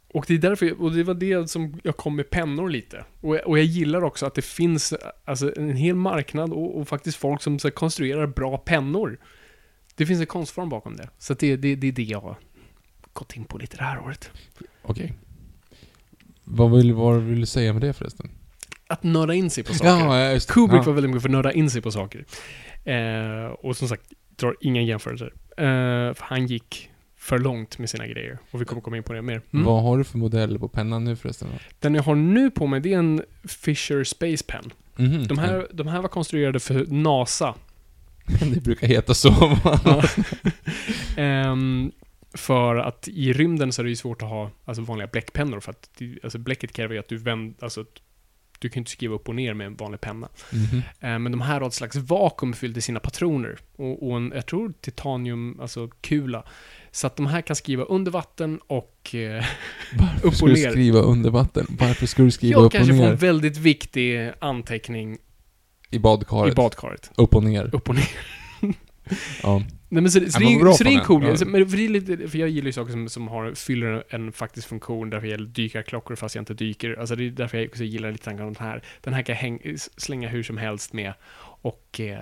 och 0.07 0.25
det 0.27 0.33
är 0.33 0.37
därför, 0.37 0.81
och 0.81 0.91
det 0.91 1.03
var 1.03 1.13
det 1.13 1.49
som 1.49 1.79
jag 1.83 1.97
kom 1.97 2.15
med 2.15 2.29
pennor 2.29 2.69
lite. 2.69 3.05
Och, 3.21 3.35
jag- 3.35 3.47
och 3.47 3.57
jag 3.57 3.65
gillar 3.65 4.03
också 4.03 4.25
att 4.25 4.35
det 4.35 4.45
finns 4.45 4.93
alltså, 5.25 5.53
en 5.57 5.75
hel 5.75 5.95
marknad 5.95 6.53
och, 6.53 6.77
och 6.79 6.87
faktiskt 6.87 7.17
folk 7.17 7.41
som 7.41 7.59
så, 7.59 7.67
här, 7.67 7.73
konstruerar 7.73 8.27
bra 8.27 8.57
pennor. 8.57 9.17
Det 9.95 10.05
finns 10.05 10.19
en 10.19 10.25
konstform 10.25 10.69
bakom 10.69 10.95
det. 10.95 11.09
Så 11.17 11.33
det, 11.33 11.55
det, 11.55 11.75
det 11.75 11.87
är 11.87 11.91
det 11.91 12.03
jag 12.03 12.35
gått 13.15 13.35
in 13.35 13.45
på 13.45 13.57
lite 13.57 13.77
det 13.77 13.83
här 13.83 13.99
året. 13.99 14.29
Okej. 14.81 15.13
Vad 16.43 16.71
vill, 16.71 16.93
vad 16.93 17.21
vill 17.21 17.39
du 17.39 17.45
säga 17.45 17.73
med 17.73 17.81
det 17.81 17.93
förresten? 17.93 18.29
Att 18.87 19.03
nörda 19.03 19.33
in 19.33 19.49
sig 19.49 19.63
på 19.63 19.73
saker. 19.73 19.89
Ja, 19.89 20.31
just 20.31 20.47
det. 20.47 20.53
Kubrick 20.53 20.81
ja. 20.81 20.85
var 20.85 20.93
väldigt 20.93 21.09
mycket 21.09 21.21
för 21.21 21.29
att 21.29 21.33
nörda 21.33 21.51
in 21.51 21.69
sig 21.69 21.81
på 21.81 21.91
saker. 21.91 22.25
Eh, 22.83 23.45
och 23.45 23.77
som 23.77 23.87
sagt, 23.87 24.03
drar 24.35 24.55
inga 24.61 24.81
jämförelser. 24.81 25.33
Eh, 25.57 26.13
för 26.13 26.23
han 26.23 26.47
gick 26.47 26.89
för 27.17 27.39
långt 27.39 27.77
med 27.77 27.89
sina 27.89 28.07
grejer. 28.07 28.37
Och 28.51 28.61
vi 28.61 28.65
kommer 28.65 28.81
komma 28.81 28.97
in 28.97 29.03
på 29.03 29.13
det 29.13 29.21
mer. 29.21 29.41
Mm. 29.53 29.65
Vad 29.65 29.83
har 29.83 29.97
du 29.97 30.03
för 30.03 30.17
modell 30.17 30.59
på 30.59 30.67
pennan 30.67 31.03
nu 31.03 31.15
förresten? 31.15 31.47
Den 31.79 31.95
jag 31.95 32.03
har 32.03 32.15
nu 32.15 32.51
på 32.51 32.67
mig, 32.67 32.79
det 32.79 32.93
är 32.93 32.97
en 32.99 33.21
Fisher 33.43 34.03
Space 34.03 34.43
Pen. 34.47 34.71
Mhm. 34.95 35.27
De 35.27 35.37
här, 35.37 35.67
de 35.73 35.87
här 35.87 36.01
var 36.01 36.09
konstruerade 36.09 36.59
för 36.59 36.85
NASA. 36.85 37.55
Det 38.53 38.63
brukar 38.63 38.87
heta 38.87 39.13
så. 39.13 39.29
va? 39.63 40.03
Ehm, 41.17 41.91
för 42.35 42.75
att 42.75 43.07
i 43.07 43.33
rymden 43.33 43.71
så 43.73 43.81
är 43.81 43.83
det 43.83 43.89
ju 43.89 43.95
svårt 43.95 44.21
att 44.21 44.29
ha 44.29 44.51
alltså, 44.65 44.81
vanliga 44.83 45.07
bläckpennor 45.07 45.59
för 45.59 45.71
att 45.71 45.89
alltså, 46.23 46.37
bläcket 46.37 46.73
kräver 46.73 46.93
ju 46.93 46.99
att 46.99 47.09
du 47.09 47.17
vänder, 47.17 47.63
alltså 47.63 47.81
att 47.81 47.87
du 48.59 48.69
kan 48.69 48.81
inte 48.81 48.91
skriva 48.91 49.15
upp 49.15 49.29
och 49.29 49.35
ner 49.35 49.53
med 49.53 49.67
en 49.67 49.75
vanlig 49.75 50.01
penna. 50.01 50.29
Mhm. 50.53 50.77
Eh, 50.99 51.19
men 51.19 51.31
de 51.31 51.41
här 51.41 51.59
har 51.61 51.67
ett 51.67 51.73
slags 51.73 51.95
vakuum 51.95 52.53
fyllt 52.53 52.77
i 52.77 52.81
sina 52.81 52.99
patroner. 52.99 53.57
Och, 53.75 54.07
och 54.09 54.17
en, 54.17 54.31
jag 54.35 54.45
tror 54.45 54.73
titanium, 54.81 55.59
alltså 55.61 55.87
kula. 56.01 56.43
Så 56.91 57.07
att 57.07 57.15
de 57.15 57.25
här 57.25 57.41
kan 57.41 57.55
skriva 57.55 57.83
under 57.83 58.11
vatten 58.11 58.59
och 58.67 59.15
eh, 59.15 59.45
Varför 59.99 60.27
upp 60.27 60.35
ska 60.35 60.45
och 60.45 60.49
du 60.49 60.55
ner. 60.63 60.71
skriva 60.71 60.99
under 60.99 61.29
vatten? 61.29 61.65
Varför 61.79 62.05
ska 62.05 62.23
du 62.23 62.31
skriva 62.31 62.51
Jag 62.51 62.59
upp 62.61 62.65
och 62.65 62.71
kanske 62.71 62.93
får 62.97 63.03
en 63.03 63.09
ner? 63.09 63.17
väldigt 63.17 63.57
viktig 63.57 64.31
anteckning 64.39 65.17
I 65.89 65.99
badkaret? 65.99 66.51
i 66.53 66.55
badkaret. 66.55 67.11
upp 67.15 67.35
och 67.35 67.43
ner? 67.43 67.75
Upp 67.75 67.89
och 67.89 67.95
ner. 67.95 68.07
Ja. 69.43 69.63
Nej 69.89 70.01
men 70.01 70.11
så, 70.11 70.19
så, 70.19 70.25
Ja, 70.25 70.49
men 70.49 70.63
det, 70.65 70.69
är- 70.69 70.73
så 70.73 70.83
det 70.83 70.93
är 70.93 70.99
cool. 70.99 71.23
Ja. 71.27 71.37
Så- 71.37 71.45
Men 71.45 71.69
för, 71.69 71.77
det 71.77 71.85
är 71.85 71.89
lite, 71.89 72.27
för 72.27 72.37
jag 72.37 72.49
gillar 72.49 72.65
ju 72.65 72.71
saker 72.73 72.91
som, 72.91 73.09
som 73.09 73.27
har, 73.27 73.53
fyller 73.53 74.03
en, 74.09 74.31
faktisk 74.31 74.67
funktion. 74.67 75.09
Därför 75.09 75.27
jag 75.27 75.47
dyker 75.47 75.81
klockor 75.81 76.15
fast 76.15 76.35
jag 76.35 76.41
inte 76.41 76.53
dyker. 76.53 76.95
Alltså 76.99 77.15
det 77.15 77.23
är 77.27 77.31
därför 77.31 77.57
jag 77.57 77.67
också 77.67 77.83
gillar 77.83 78.11
lite 78.11 78.33
grann 78.33 78.53
den 78.53 78.55
här. 78.59 78.83
Den 79.01 79.13
här 79.13 79.21
kan 79.21 79.33
jag 79.35 79.41
häng, 79.41 79.59
slänga 79.97 80.29
hur 80.29 80.43
som 80.43 80.57
helst 80.57 80.93
med. 80.93 81.13
Och... 81.61 81.99
Eh, 81.99 82.19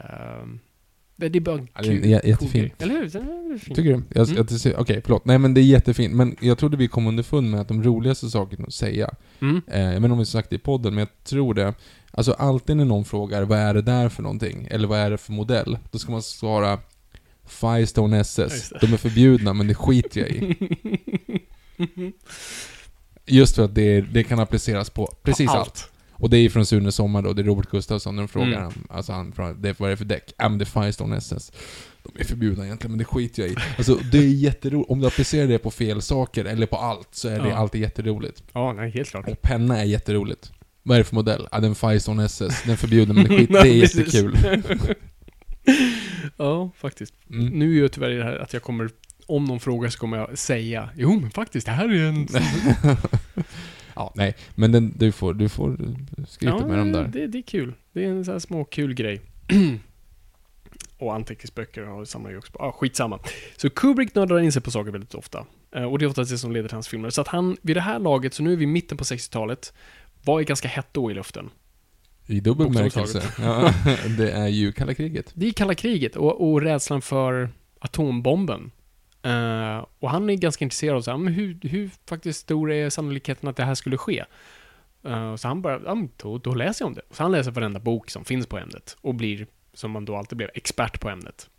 det, 1.15 1.29
det 1.29 1.39
är 1.39 1.41
bara 1.41 1.59
Ja, 1.73 1.83
kul, 1.83 2.03
jä- 2.03 2.19
cool 2.21 2.29
jättefin. 2.29 2.61
grej. 2.61 2.73
Eller 2.79 2.95
hur? 2.95 3.59
Tycker 3.59 3.83
du? 3.83 4.03
Jag, 4.09 4.29
Mm. 4.29 4.45
jag, 4.65 4.79
Okej, 4.81 5.01
förlåt. 5.05 5.25
Nej 5.25 5.37
men 5.39 5.53
det 5.53 5.61
är 5.61 5.63
jättefint. 5.63 6.13
Men 6.13 6.35
jag 6.39 6.57
trodde 6.57 6.77
vi 6.77 6.87
kom 6.87 7.07
underfund 7.07 7.51
med 7.51 7.59
att 7.61 7.67
de 7.67 7.83
roligaste 7.83 8.29
sakerna 8.29 8.65
att 8.67 8.73
säga, 8.73 9.09
Mm. 9.41 9.61
eh, 9.67 9.99
inte 9.99 10.11
om 10.11 10.19
vi 10.19 10.25
sagt 10.25 10.49
det 10.49 10.55
i 10.55 10.59
podden, 10.59 10.93
men 10.95 10.99
jag 10.99 11.23
tror 11.23 11.53
det. 11.53 11.73
Alltså 12.11 12.31
alltid 12.31 12.77
när 12.77 12.85
någon 12.85 13.05
frågar 13.05 13.43
vad 13.43 13.59
är 13.59 13.73
det 13.73 13.81
där 13.81 14.09
för 14.09 14.23
någonting? 14.23 14.67
Eller 14.71 14.87
vad 14.87 14.99
är 14.99 15.09
det 15.11 15.17
för 15.17 15.31
modell? 15.31 15.77
Då 15.91 15.97
ska 15.99 16.11
man 16.11 16.21
svara 16.21 16.79
Firestone 17.47 18.19
SS. 18.19 18.73
De 18.81 18.93
är 18.93 18.97
förbjudna, 18.97 19.53
men 19.53 19.67
det 19.67 19.75
skiter 19.75 20.19
jag 20.21 20.29
i. 20.29 20.55
Just 23.25 23.55
för 23.55 23.63
att 23.65 23.75
det, 23.75 24.01
det 24.01 24.23
kan 24.23 24.39
appliceras 24.39 24.89
på 24.89 25.05
precis 25.23 25.47
På 25.47 25.57
allt. 25.57 25.89
Och 26.11 26.29
det 26.29 26.37
är 26.37 26.49
från 26.49 26.65
Sune 26.65 26.91
Sommar 26.91 27.21
då, 27.21 27.33
det 27.33 27.41
är 27.41 27.43
Robert 27.43 27.69
Gustafsson, 27.71 28.15
när 28.15 28.21
de 28.23 28.27
frågar 28.27 28.59
Mm. 28.61 28.73
alltså 28.89 29.11
han 29.13 29.33
det, 29.61 29.79
vad 29.79 29.87
är 29.89 29.91
det 29.91 29.97
för 29.97 30.05
däck? 30.05 30.33
Ja 30.37 30.49
men 30.49 30.57
det 30.57 30.63
är 30.63 30.81
Firestone 30.81 31.17
SS. 31.17 31.51
De 32.03 32.19
är 32.21 32.23
förbjudna 32.25 32.65
egentligen, 32.65 32.91
men 32.91 32.97
det 32.99 33.05
skiter 33.05 33.41
jag 33.43 33.51
i. 33.51 33.55
Alltså 33.77 33.95
det 34.11 34.17
är 34.17 34.21
jätteroligt, 34.27 34.91
om 34.91 34.99
du 34.99 35.07
applicerar 35.07 35.47
det 35.47 35.57
på 35.59 35.71
fel 35.71 36.01
saker, 36.01 36.45
eller 36.45 36.65
på 36.67 36.75
allt, 36.77 37.07
så 37.11 37.27
är 37.29 37.39
det 37.39 37.49
Ja. 37.49 37.55
alltid 37.55 37.81
jätteroligt. 37.81 38.43
Ja, 38.53 38.73
nej, 38.73 38.91
helt 38.91 39.09
klart. 39.09 39.27
Och 39.27 39.41
penna 39.41 39.79
är 39.79 39.83
jätteroligt. 39.85 40.51
Vad 40.83 40.95
är 40.95 40.99
det 40.99 41.03
för 41.05 41.15
modell? 41.15 41.47
Ja, 41.51 41.59
det 41.59 41.67
är 41.67 41.69
en 41.69 41.75
Firestone 41.75 42.25
SS. 42.25 42.61
Den 42.63 42.71
är 42.71 42.75
förbjuden, 42.75 43.15
men 43.15 43.23
det, 43.23 43.29
skit, 43.37 43.49
det 43.51 43.59
är 43.59 43.65
jättekul. 43.65 44.37
ja, 46.37 46.69
faktiskt. 46.77 47.13
Mm. 47.29 47.45
Nu 47.45 47.65
är 47.65 47.73
ju 47.73 47.87
tyvärr 47.87 48.09
det 48.09 48.23
här 48.23 48.37
att 48.37 48.53
jag 48.53 48.61
kommer, 48.61 48.89
om 49.25 49.45
någon 49.45 49.59
frågar 49.59 49.89
så 49.89 49.99
kommer 49.99 50.17
jag 50.17 50.37
säga, 50.37 50.89
jo 50.95 51.19
men 51.19 51.31
faktiskt, 51.31 51.65
det 51.65 51.71
här 51.71 51.89
är 51.89 52.09
en... 52.09 52.27
ja, 53.95 54.13
nej. 54.15 54.35
Men 54.55 54.71
den, 54.71 54.93
du 54.97 55.11
får, 55.11 55.33
du 55.33 55.49
får 55.49 55.77
skryta 56.27 56.67
med 56.67 56.77
dem 56.77 56.91
där. 56.91 57.07
Det, 57.07 57.27
det 57.27 57.37
är 57.37 57.41
kul. 57.41 57.73
Det 57.93 58.05
är 58.05 58.09
en 58.09 58.25
sån 58.25 58.31
här 58.31 58.39
små 58.39 58.65
kul 58.65 58.93
grej. 58.93 59.21
och 60.97 61.15
anteckningsböcker 61.15 61.83
har 61.83 62.05
samlar 62.05 62.31
ju 62.31 62.37
också 62.37 62.51
på. 62.51 62.63
Ah, 62.63 62.71
skitsamma. 62.71 63.19
Så 63.57 63.69
Kubrick 63.69 64.15
nördar 64.15 64.39
in 64.39 64.51
sig 64.51 64.61
på 64.61 64.71
saker 64.71 64.91
väldigt 64.91 65.15
ofta. 65.15 65.45
Eh, 65.75 65.83
och 65.83 65.99
det 65.99 66.05
är 66.05 66.09
oftast 66.09 66.31
det 66.31 66.37
som 66.37 66.51
leder 66.51 66.69
till 66.69 66.75
hans 66.75 66.87
filmer. 66.87 67.09
Så 67.09 67.21
att 67.21 67.27
han, 67.27 67.57
vid 67.61 67.75
det 67.75 67.81
här 67.81 67.99
laget, 67.99 68.33
så 68.33 68.43
nu 68.43 68.53
är 68.53 68.57
vi 68.57 68.63
i 68.63 68.67
mitten 68.67 68.97
på 68.97 69.03
60-talet, 69.03 69.73
var 70.23 70.39
ju 70.39 70.45
ganska 70.45 70.67
hett 70.67 70.87
då 70.91 71.11
i 71.11 71.13
luften. 71.13 71.49
I 72.25 72.39
dubbel 72.39 72.69
bemärkelse. 72.69 73.21
Ja, 73.41 73.73
det 74.17 74.31
är 74.31 74.47
ju 74.47 74.71
kalla 74.71 74.93
kriget. 74.93 75.31
Det 75.33 75.47
är 75.47 75.51
kalla 75.51 75.75
kriget 75.75 76.15
och, 76.15 76.51
och 76.51 76.61
rädslan 76.61 77.01
för 77.01 77.49
atombomben. 77.79 78.71
Eh, 79.21 79.85
och 79.99 80.09
han 80.09 80.29
är 80.29 80.35
ganska 80.35 80.65
intresserad 80.65 80.95
av 80.95 81.01
så 81.01 81.11
här, 81.11 81.17
men 81.17 81.33
hur, 81.33 81.59
hur 81.61 81.89
faktiskt 82.05 82.39
stor 82.39 82.71
är 82.71 82.89
sannolikheten 82.89 83.49
att 83.49 83.55
det 83.55 83.63
här 83.63 83.75
skulle 83.75 83.97
ske? 83.97 84.23
Eh, 85.03 85.35
så 85.35 85.47
han 85.47 85.61
bara, 85.61 85.81
ja, 85.85 86.07
då, 86.17 86.37
då 86.37 86.53
läser 86.53 86.83
jag 86.85 86.87
om 86.87 86.93
det. 86.93 87.01
Så 87.11 87.23
han 87.23 87.31
läser 87.31 87.51
varenda 87.51 87.79
bok 87.79 88.09
som 88.09 88.25
finns 88.25 88.47
på 88.47 88.57
ämnet 88.57 88.97
och 89.01 89.15
blir, 89.15 89.47
som 89.73 89.91
man 89.91 90.05
då 90.05 90.15
alltid 90.15 90.37
blev, 90.37 90.49
expert 90.53 90.99
på 90.99 91.09
ämnet. 91.09 91.49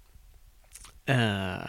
Eh, 1.06 1.68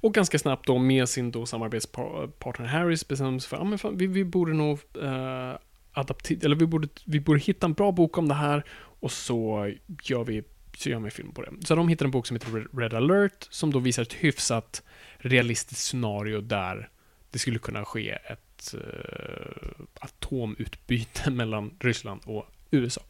och 0.00 0.14
ganska 0.14 0.38
snabbt 0.38 0.66
då 0.66 0.78
med 0.78 1.08
sin 1.08 1.30
då 1.30 1.46
samarbetspartner 1.46 2.66
Harris 2.66 3.08
bestämmer 3.08 3.38
sig 3.38 3.48
för, 3.48 3.56
ja 3.56 3.64
men 3.64 3.78
fan, 3.78 3.96
vi, 3.96 4.06
vi 4.06 4.24
borde 4.24 4.52
nog 4.52 4.78
eh, 5.02 5.52
adaptera, 5.96 6.38
eller 6.42 6.56
vi 6.56 6.66
borde, 6.66 6.88
vi 7.04 7.20
borde 7.20 7.40
hitta 7.40 7.66
en 7.66 7.72
bra 7.72 7.92
bok 7.92 8.18
om 8.18 8.28
det 8.28 8.34
här 8.34 8.64
och 9.00 9.12
så 9.12 9.72
gör 10.02 10.24
vi, 10.24 10.42
så 10.76 10.88
gör 10.90 10.96
en 10.96 11.10
film 11.10 11.32
på 11.32 11.42
det. 11.42 11.50
Så 11.60 11.74
de 11.74 11.88
hittar 11.88 12.04
en 12.04 12.10
bok 12.10 12.26
som 12.26 12.36
heter 12.36 12.78
Red 12.78 12.94
alert, 12.94 13.46
som 13.50 13.72
då 13.72 13.78
visar 13.78 14.02
ett 14.02 14.12
hyfsat 14.12 14.82
realistiskt 15.18 15.82
scenario 15.82 16.40
där 16.40 16.88
det 17.30 17.38
skulle 17.38 17.58
kunna 17.58 17.84
ske 17.84 18.10
ett 18.10 18.74
uh, 18.74 19.84
atomutbyte 20.00 21.30
mellan 21.30 21.76
Ryssland 21.80 22.20
och 22.24 22.46
USA. 22.70 23.02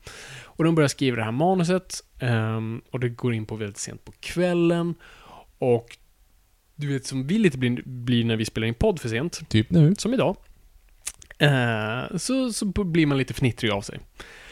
Och 0.45 0.65
de 0.65 0.75
börjar 0.75 0.89
skriva 0.89 1.17
det 1.17 1.25
här 1.25 1.33
manuset 1.33 2.05
um, 2.21 2.83
och 2.91 3.01
det 3.01 3.09
går 3.09 3.35
in 3.35 3.47
på 3.47 3.57
väldigt 3.57 3.79
sent 3.79 4.05
på 4.05 4.13
kvällen 4.21 4.95
och 5.59 5.99
du 6.77 6.93
vet 6.93 7.07
som 7.07 7.27
vi 7.27 7.39
lite 7.39 7.59
blir, 7.59 7.83
blir 7.85 8.25
när 8.25 8.37
vi 8.37 8.45
spelar 8.45 8.67
in 8.67 8.75
podd 8.75 9.01
för 9.01 9.09
sent, 9.09 9.49
Typ 9.49 9.71
nu. 9.71 9.95
som 9.99 10.15
idag, 10.15 10.37
Eh, 11.39 12.17
så, 12.17 12.53
så 12.53 12.67
blir 12.67 13.07
man 13.07 13.19
lite 13.19 13.35
fnittrig 13.35 13.71
av 13.71 13.81
sig. 13.81 14.01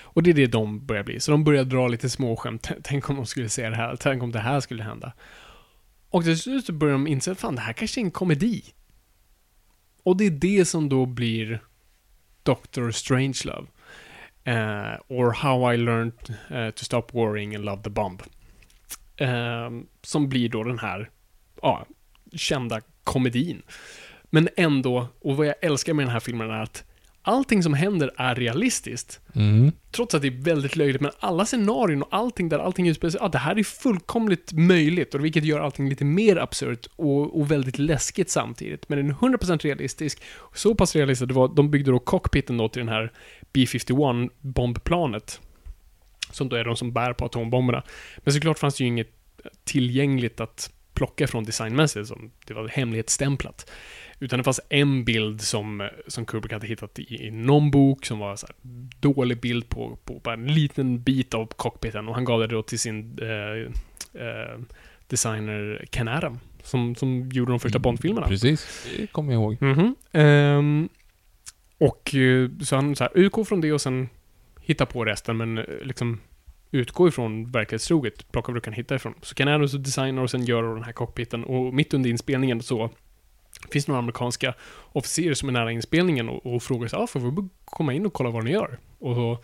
Och 0.02 0.22
det 0.22 0.30
är 0.30 0.34
det 0.34 0.46
de 0.46 0.86
börjar 0.86 1.02
bli. 1.02 1.20
Så 1.20 1.30
de 1.30 1.44
börjar 1.44 1.64
dra 1.64 1.88
lite 1.88 2.10
småskämt. 2.10 2.70
Tänk 2.82 3.10
om 3.10 3.16
de 3.16 3.26
skulle 3.26 3.48
se 3.48 3.68
det 3.68 3.76
här. 3.76 3.96
Tänk 3.96 4.22
om 4.22 4.32
det 4.32 4.38
här 4.38 4.60
skulle 4.60 4.82
hända. 4.82 5.12
Och 6.10 6.24
till 6.24 6.38
slut 6.38 6.66
så 6.66 6.72
börjar 6.72 6.92
de 6.92 7.06
inse 7.06 7.32
att 7.32 7.40
fan, 7.40 7.54
det 7.54 7.60
här 7.60 7.72
kanske 7.72 8.00
är 8.00 8.04
en 8.04 8.10
komedi. 8.10 8.64
Och 10.02 10.16
det 10.16 10.26
är 10.26 10.30
det 10.30 10.64
som 10.64 10.88
då 10.88 11.06
blir 11.06 11.60
Dr. 12.42 12.90
Strangelove. 12.90 13.66
Uh, 14.48 14.96
or 15.08 15.32
How 15.32 15.72
I 15.72 15.76
Learned 15.76 16.36
uh, 16.50 16.70
to 16.70 16.84
Stop 16.84 17.06
Worrying 17.12 17.54
and 17.54 17.64
Love 17.64 17.82
the 17.82 17.90
Bomb. 17.90 18.22
Uh, 19.20 19.82
som 20.02 20.28
blir 20.28 20.48
då 20.48 20.64
den 20.64 20.78
här, 20.78 21.10
ja, 21.62 21.86
kända 22.32 22.80
komedin. 23.04 23.62
Men 24.34 24.48
ändå, 24.56 25.08
och 25.20 25.36
vad 25.36 25.46
jag 25.46 25.54
älskar 25.60 25.94
med 25.94 26.06
den 26.06 26.12
här 26.12 26.20
filmen 26.20 26.50
är 26.50 26.62
att 26.62 26.84
allting 27.22 27.62
som 27.62 27.74
händer 27.74 28.10
är 28.16 28.34
realistiskt. 28.34 29.20
Mm. 29.34 29.72
Trots 29.90 30.14
att 30.14 30.22
det 30.22 30.28
är 30.28 30.42
väldigt 30.42 30.76
löjligt, 30.76 31.00
men 31.00 31.10
alla 31.18 31.46
scenarion 31.46 32.02
och 32.02 32.08
allting 32.10 32.48
där 32.48 32.58
allting 32.58 32.88
utspelar 32.88 33.10
sig, 33.10 33.20
ja, 33.22 33.28
det 33.28 33.38
här 33.38 33.58
är 33.58 33.62
fullkomligt 33.62 34.52
möjligt, 34.52 35.14
och 35.14 35.24
vilket 35.24 35.44
gör 35.44 35.60
allting 35.60 35.88
lite 35.88 36.04
mer 36.04 36.36
absurt 36.36 36.86
och, 36.96 37.40
och 37.40 37.50
väldigt 37.50 37.78
läskigt 37.78 38.30
samtidigt. 38.30 38.88
Men 38.88 38.98
den 38.98 39.10
är 39.10 39.14
100% 39.14 39.58
realistisk, 39.58 40.22
så 40.54 40.74
pass 40.74 40.96
realistisk 40.96 41.28
det 41.28 41.34
var, 41.34 41.48
de 41.48 41.70
byggde 41.70 41.90
då 41.90 41.98
cockpiten 41.98 42.56
då 42.56 42.68
till 42.68 42.80
den 42.80 42.88
här 42.88 43.12
B-51 43.52 44.30
bombplanet, 44.40 45.40
som 46.30 46.48
då 46.48 46.56
är 46.56 46.64
de 46.64 46.76
som 46.76 46.92
bär 46.92 47.12
på 47.12 47.24
atombomberna. 47.24 47.82
Men 48.16 48.34
såklart 48.34 48.58
fanns 48.58 48.74
det 48.74 48.84
ju 48.84 48.88
inget 48.88 49.10
tillgängligt 49.64 50.40
att 50.40 50.70
plocka 50.94 51.26
från 51.26 51.44
designmässigt, 51.44 52.08
som 52.08 52.30
det 52.46 52.54
var 52.54 52.68
hemlighetsstämplat. 52.68 53.70
Utan 54.24 54.38
det 54.38 54.44
fanns 54.44 54.60
en 54.68 55.04
bild 55.04 55.40
som, 55.40 55.88
som 56.06 56.24
Kubrick 56.24 56.52
hade 56.52 56.66
hittat 56.66 56.98
i, 56.98 57.26
i 57.26 57.30
någon 57.30 57.70
bok 57.70 58.06
som 58.06 58.18
var 58.18 58.36
så 58.36 58.46
här, 58.46 58.56
dålig 59.00 59.40
bild 59.40 59.68
på, 59.68 59.98
på 60.04 60.20
bara 60.24 60.34
en 60.34 60.46
liten 60.46 61.02
bit 61.02 61.34
av 61.34 61.46
cockpiten 61.46 62.08
och 62.08 62.14
han 62.14 62.24
gav 62.24 62.40
det 62.40 62.46
då 62.46 62.62
till 62.62 62.78
sin 62.78 63.18
eh, 63.22 63.72
eh, 64.22 64.60
designer 65.06 65.86
Ken 65.90 66.08
Adam 66.08 66.38
som, 66.62 66.94
som 66.94 67.28
gjorde 67.32 67.52
de 67.52 67.60
första 67.60 67.78
Bond-filmerna. 67.78 68.26
Precis, 68.26 68.86
det 68.96 69.06
kommer 69.06 69.32
jag 69.32 69.42
ihåg. 69.42 69.56
Ehm, 70.12 70.88
och 71.78 72.14
eh, 72.14 72.50
så 72.62 72.76
han 72.76 72.96
så 72.96 73.04
här, 73.04 73.12
utgår 73.14 73.44
från 73.44 73.60
det 73.60 73.72
och 73.72 73.80
sen 73.80 74.08
hitta 74.60 74.86
på 74.86 75.04
resten, 75.04 75.36
men 75.36 75.58
eh, 75.58 75.64
liksom 75.82 76.20
utgå 76.70 77.08
ifrån 77.08 77.50
verklighetstroget, 77.50 78.32
plocka 78.32 78.52
vad 78.52 78.56
du 78.56 78.60
kan 78.60 78.72
hitta 78.72 78.94
ifrån. 78.94 79.14
Så 79.22 79.34
kan 79.34 79.48
Adams 79.48 79.72
designa 79.72 80.22
och 80.22 80.30
sen 80.30 80.44
göra 80.44 80.74
den 80.74 80.84
här 80.84 80.92
cockpiten 80.92 81.44
och 81.44 81.74
mitt 81.74 81.94
under 81.94 82.10
inspelningen 82.10 82.62
så 82.62 82.90
finns 83.72 83.88
några 83.88 83.98
amerikanska 83.98 84.54
officerer 84.92 85.34
som 85.34 85.48
är 85.48 85.52
nära 85.52 85.72
inspelningen 85.72 86.28
och, 86.28 86.54
och 86.54 86.62
frågar 86.62 86.88
så 86.88 86.96
ah, 86.96 87.06
får 87.06 87.20
vi 87.20 87.48
komma 87.64 87.92
in 87.92 88.06
och 88.06 88.12
kolla 88.12 88.30
vad 88.30 88.44
ni 88.44 88.50
gör? 88.50 88.78
Och 88.98 89.14
så, 89.14 89.38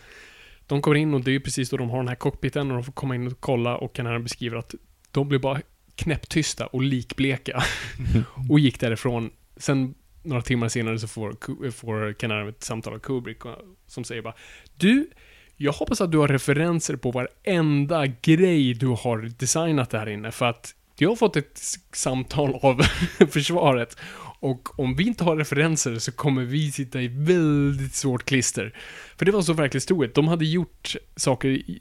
de 0.67 0.81
kommer 0.81 0.97
in 0.97 1.13
och 1.13 1.21
det 1.21 1.35
är 1.35 1.39
precis 1.39 1.69
då 1.69 1.77
de 1.77 1.89
har 1.89 1.97
den 1.97 2.07
här 2.07 2.15
cockpiten 2.15 2.71
och 2.71 2.77
de 2.77 2.83
får 2.83 2.93
komma 2.93 3.15
in 3.15 3.27
och 3.27 3.39
kolla 3.39 3.77
och 3.77 3.93
kan 3.95 4.05
han 4.05 4.23
beskriva 4.23 4.59
att 4.59 4.75
de 5.11 5.29
blir 5.29 5.39
bara 5.39 5.61
knäpptysta 5.95 6.65
och 6.65 6.81
likbleka 6.81 7.63
och 8.49 8.59
gick 8.59 8.79
därifrån. 8.79 9.29
Sen 9.57 9.93
några 10.23 10.41
timmar 10.41 10.69
senare 10.69 10.99
så 10.99 11.07
får, 11.07 11.71
får 11.71 12.13
Ken 12.13 12.31
ett 12.47 12.63
samtal 12.63 12.93
av 12.93 12.99
Kubrick 12.99 13.45
och- 13.45 13.57
som 13.87 14.03
säger 14.03 14.21
bara 14.21 14.35
Du, 14.75 15.09
jag 15.57 15.71
hoppas 15.71 16.01
att 16.01 16.11
du 16.11 16.17
har 16.17 16.27
referenser 16.27 16.95
på 16.95 17.11
varenda 17.11 18.05
grej 18.07 18.73
du 18.73 18.87
har 18.87 19.17
designat 19.39 19.89
där 19.89 20.09
inne 20.09 20.31
för 20.31 20.45
att 20.45 20.75
jag 21.01 21.09
har 21.09 21.15
fått 21.15 21.35
ett 21.35 21.61
samtal 21.93 22.59
av 22.61 22.81
försvaret 23.29 23.97
och 24.39 24.79
om 24.79 24.95
vi 24.95 25.07
inte 25.07 25.23
har 25.23 25.35
referenser 25.37 25.99
så 25.99 26.11
kommer 26.11 26.43
vi 26.43 26.71
sitta 26.71 27.01
i 27.01 27.07
väldigt 27.07 27.93
svårt 27.95 28.23
klister. 28.25 28.75
För 29.17 29.25
det 29.25 29.31
var 29.31 29.41
så 29.41 29.53
verklighetstroget. 29.53 30.15
De 30.15 30.27
hade 30.27 30.45
gjort 30.45 30.95
saker 31.15 31.49
i, 31.49 31.79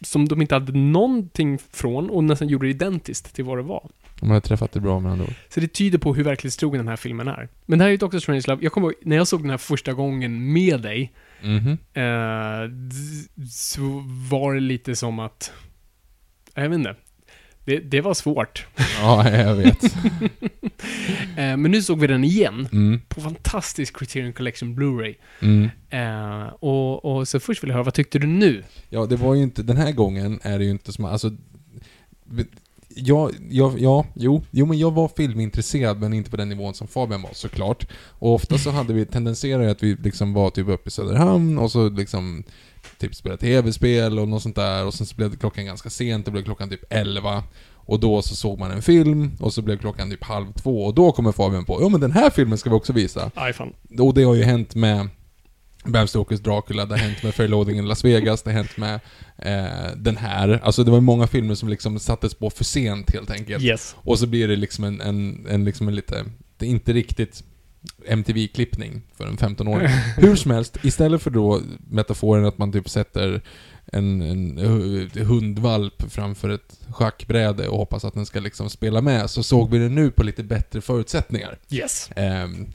som 0.00 0.28
de 0.28 0.40
inte 0.42 0.54
hade 0.54 0.72
någonting 0.78 1.58
från 1.72 2.10
och 2.10 2.24
nästan 2.24 2.48
gjorde 2.48 2.66
det 2.66 2.70
identiskt 2.70 3.34
till 3.34 3.44
vad 3.44 3.58
det 3.58 3.62
var. 3.62 3.90
De 4.20 4.30
har 4.30 4.40
träffat 4.40 4.72
det 4.72 4.80
bra 4.80 5.00
med 5.00 5.12
andra 5.12 5.24
ord. 5.24 5.34
Så 5.48 5.60
det 5.60 5.68
tyder 5.68 5.98
på 5.98 6.14
hur 6.14 6.24
verklighetstrogen 6.24 6.78
den 6.78 6.88
här 6.88 6.96
filmen 6.96 7.28
är. 7.28 7.48
Men 7.66 7.78
det 7.78 7.84
här 7.84 7.88
är 7.88 7.92
ju 7.92 7.96
Dr. 8.08 8.18
Strangelove. 8.18 8.62
Jag 8.62 8.72
kommer 8.72 8.86
ihåg, 8.86 8.94
när 9.02 9.16
jag 9.16 9.28
såg 9.28 9.42
den 9.42 9.50
här 9.50 9.58
första 9.58 9.92
gången 9.92 10.52
med 10.52 10.80
dig, 10.80 11.12
Mhm. 11.42 11.78
eh, 11.94 12.68
d- 12.70 13.46
så 13.50 14.02
var 14.30 14.54
det 14.54 14.60
lite 14.60 14.96
som 14.96 15.18
att... 15.18 15.52
Jag 16.54 16.68
vet 16.68 16.78
inte. 16.78 16.94
Det, 17.64 17.78
det 17.78 18.00
var 18.00 18.14
svårt. 18.14 18.66
Ja, 19.00 19.30
jag 19.30 19.54
vet. 19.54 19.82
Eh, 21.36 21.56
men 21.56 21.70
nu 21.70 21.82
såg 21.82 22.00
vi 22.00 22.06
den 22.06 22.24
igen. 22.24 22.68
Mm. 22.72 23.00
På 23.08 23.20
fantastisk 23.20 23.98
Criterion 23.98 24.32
Collection 24.32 24.74
Blu-ray. 24.78 25.14
Mm. 25.40 25.70
Eh, 25.90 26.46
och, 26.46 27.04
och 27.04 27.28
så 27.28 27.40
först 27.40 27.62
vill 27.62 27.68
jag 27.68 27.74
höra, 27.74 27.84
vad 27.84 27.94
tyckte 27.94 28.18
du 28.18 28.26
nu? 28.26 28.62
Ja, 28.88 29.06
det 29.06 29.16
var 29.16 29.34
ju 29.34 29.42
inte, 29.42 29.62
den 29.62 29.76
här 29.76 29.92
gången 29.92 30.40
är 30.42 30.58
det 30.58 30.64
ju 30.64 30.70
inte 30.70 30.92
som, 30.92 31.04
alltså... 31.04 31.30
Ja, 32.88 33.30
ja, 33.50 33.74
ja, 33.78 34.06
jo, 34.14 34.42
jo 34.50 34.66
men 34.66 34.78
jag 34.78 34.90
var 34.90 35.08
filmintresserad 35.08 36.00
men 36.00 36.12
inte 36.12 36.30
på 36.30 36.36
den 36.36 36.48
nivån 36.48 36.74
som 36.74 36.88
Fabian 36.88 37.22
var 37.22 37.32
såklart. 37.32 37.88
Och 38.08 38.34
ofta 38.34 38.58
så 38.58 38.70
hade 38.70 38.92
vi, 38.92 39.06
tendenserar 39.06 39.68
att 39.68 39.82
vi 39.82 39.94
liksom 39.94 40.32
var 40.32 40.50
typ 40.50 40.68
uppe 40.68 40.88
i 40.88 40.90
Söderhamn 40.90 41.58
och 41.58 41.72
så 41.72 41.88
liksom 41.88 42.44
typ 42.98 43.14
spelade 43.14 43.40
tv-spel 43.40 44.18
och 44.18 44.28
något 44.28 44.42
sånt 44.42 44.56
där 44.56 44.86
och 44.86 44.94
sen 44.94 45.06
så 45.06 45.14
blev 45.16 45.30
det 45.30 45.36
klockan 45.36 45.66
ganska 45.66 45.90
sent, 45.90 46.24
det 46.24 46.30
blev 46.30 46.42
klockan 46.44 46.68
typ 46.68 46.84
11. 46.90 47.44
Och 47.84 48.00
då 48.00 48.22
så 48.22 48.36
såg 48.36 48.58
man 48.58 48.70
en 48.70 48.82
film 48.82 49.30
och 49.40 49.52
så 49.52 49.62
blev 49.62 49.78
klockan 49.78 50.10
typ 50.10 50.24
halv 50.24 50.52
två 50.52 50.84
och 50.84 50.94
då 50.94 51.12
kommer 51.12 51.32
Fabian 51.32 51.64
på 51.64 51.82
ja 51.82 51.88
men 51.88 52.00
den 52.00 52.12
här 52.12 52.30
filmen 52.30 52.58
ska 52.58 52.70
vi 52.70 52.76
också 52.76 52.92
visa. 52.92 53.30
Aj 53.34 53.52
fan. 53.52 53.72
Och 53.98 54.14
det 54.14 54.22
har 54.22 54.34
ju 54.34 54.42
hänt 54.42 54.74
med 54.74 55.08
Bram 55.84 56.06
Stokers 56.06 56.40
Dracula, 56.40 56.86
det 56.86 56.94
har 56.94 56.98
hänt 56.98 57.22
med 57.22 57.34
Fairloading 57.34 57.78
in 57.78 57.88
Las 57.88 58.04
Vegas, 58.04 58.42
det 58.42 58.50
har 58.50 58.56
hänt 58.56 58.76
med 58.76 59.00
eh, 59.38 59.96
den 59.96 60.16
här. 60.16 60.60
Alltså 60.62 60.84
det 60.84 60.90
var 60.90 61.00
många 61.00 61.26
filmer 61.26 61.54
som 61.54 61.68
liksom 61.68 61.98
sattes 61.98 62.34
på 62.34 62.50
för 62.50 62.64
sent 62.64 63.14
helt 63.14 63.30
enkelt. 63.30 63.64
Yes. 63.64 63.96
Och 63.98 64.18
så 64.18 64.26
blir 64.26 64.48
det 64.48 64.56
liksom 64.56 64.84
en, 64.84 65.00
en, 65.00 65.46
en, 65.50 65.64
liksom 65.64 65.88
en 65.88 65.94
lite, 65.94 66.24
det 66.56 66.66
är 66.66 66.70
inte 66.70 66.92
riktigt 66.92 67.44
MTV-klippning 68.06 69.02
för 69.16 69.26
en 69.26 69.36
15-åring. 69.36 69.88
Hur 70.16 70.36
som 70.36 70.50
helst, 70.50 70.76
istället 70.82 71.22
för 71.22 71.30
då 71.30 71.60
metaforen 71.90 72.44
att 72.44 72.58
man 72.58 72.72
typ 72.72 72.88
sätter 72.88 73.42
en, 73.86 74.22
en 74.22 74.58
hu- 74.58 75.24
hundvalp 75.24 76.12
framför 76.12 76.48
ett 76.48 76.80
schackbräde 76.90 77.68
och 77.68 77.78
hoppas 77.78 78.04
att 78.04 78.14
den 78.14 78.26
ska 78.26 78.40
liksom 78.40 78.70
spela 78.70 79.00
med, 79.00 79.30
så 79.30 79.42
såg 79.42 79.70
vi 79.70 79.78
det 79.78 79.88
nu 79.88 80.10
på 80.10 80.22
lite 80.22 80.42
bättre 80.42 80.80
förutsättningar. 80.80 81.58
Yes. 81.70 82.10
Ehm. 82.16 82.72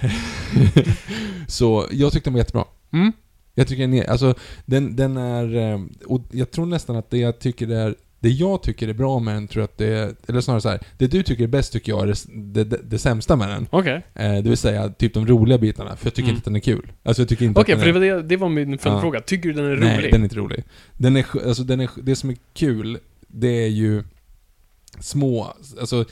så 1.46 1.86
jag 1.90 2.12
tyckte 2.12 2.30
den 2.30 2.34
var 2.34 2.40
jättebra. 2.40 2.64
Mm. 2.92 3.12
Jag 3.54 3.68
tycker 3.68 3.82
den 3.82 3.94
är, 3.94 4.04
alltså 4.10 4.34
den, 4.66 4.96
den 4.96 5.16
är, 5.16 5.56
ehm, 5.56 5.92
och 6.06 6.22
jag 6.30 6.50
tror 6.50 6.66
nästan 6.66 6.96
att 6.96 7.10
det 7.10 7.18
jag 7.18 7.38
tycker 7.38 7.68
är, 7.68 7.94
det 8.20 8.28
jag 8.28 8.62
tycker 8.62 8.88
är 8.88 8.92
bra 8.92 9.18
med 9.18 9.34
den 9.34 9.48
tror 9.48 9.60
jag 9.60 9.64
att 9.64 9.78
det 9.78 9.86
är, 9.86 10.14
eller 10.28 10.40
snarare 10.40 10.60
så 10.60 10.68
här, 10.68 10.80
det 10.98 11.06
du 11.06 11.22
tycker 11.22 11.44
är 11.44 11.48
bäst 11.48 11.72
tycker 11.72 11.92
jag 11.92 12.02
är 12.08 12.14
det, 12.52 12.64
det, 12.64 12.80
det, 12.84 12.98
sämsta 12.98 13.36
med 13.36 13.48
den. 13.48 13.66
Okej. 13.70 14.02
Eh, 14.14 14.32
det 14.34 14.42
vill 14.48 14.56
säga 14.56 14.88
typ 14.88 15.14
de 15.14 15.26
roliga 15.26 15.58
bitarna, 15.58 15.96
för 15.96 16.06
jag 16.06 16.14
tycker 16.14 16.28
Mm. 16.28 16.36
inte 16.36 16.40
att 16.40 16.44
den 16.44 16.56
är 16.56 16.60
kul. 16.60 16.92
Alltså 17.02 17.22
jag 17.22 17.28
tycker 17.28 17.44
inte 17.44 17.60
Okej, 17.60 17.74
att 17.74 17.80
för 17.80 17.92
den 17.92 18.00
det 18.00 18.08
är, 18.08 18.14
var, 18.14 18.22
det, 18.22 18.28
det 18.28 18.36
var 18.36 18.48
min 18.48 18.78
följdfråga. 18.78 19.20
Tycker 19.20 19.48
du 19.48 19.54
den 19.54 19.64
är 19.64 19.70
rolig? 19.70 19.80
Nej, 19.84 20.10
den 20.10 20.20
är 20.20 20.24
inte 20.24 20.36
rolig. 20.36 20.64
Den 20.96 21.16
är, 21.16 21.26
alltså 21.48 21.62
den 21.64 21.80
är, 21.80 21.90
det 22.02 22.16
som 22.16 22.30
är 22.30 22.36
kul, 22.54 22.98
det 23.28 23.64
är 23.64 23.68
ju 23.68 24.04
små, 25.00 25.54
alltså 25.80 26.04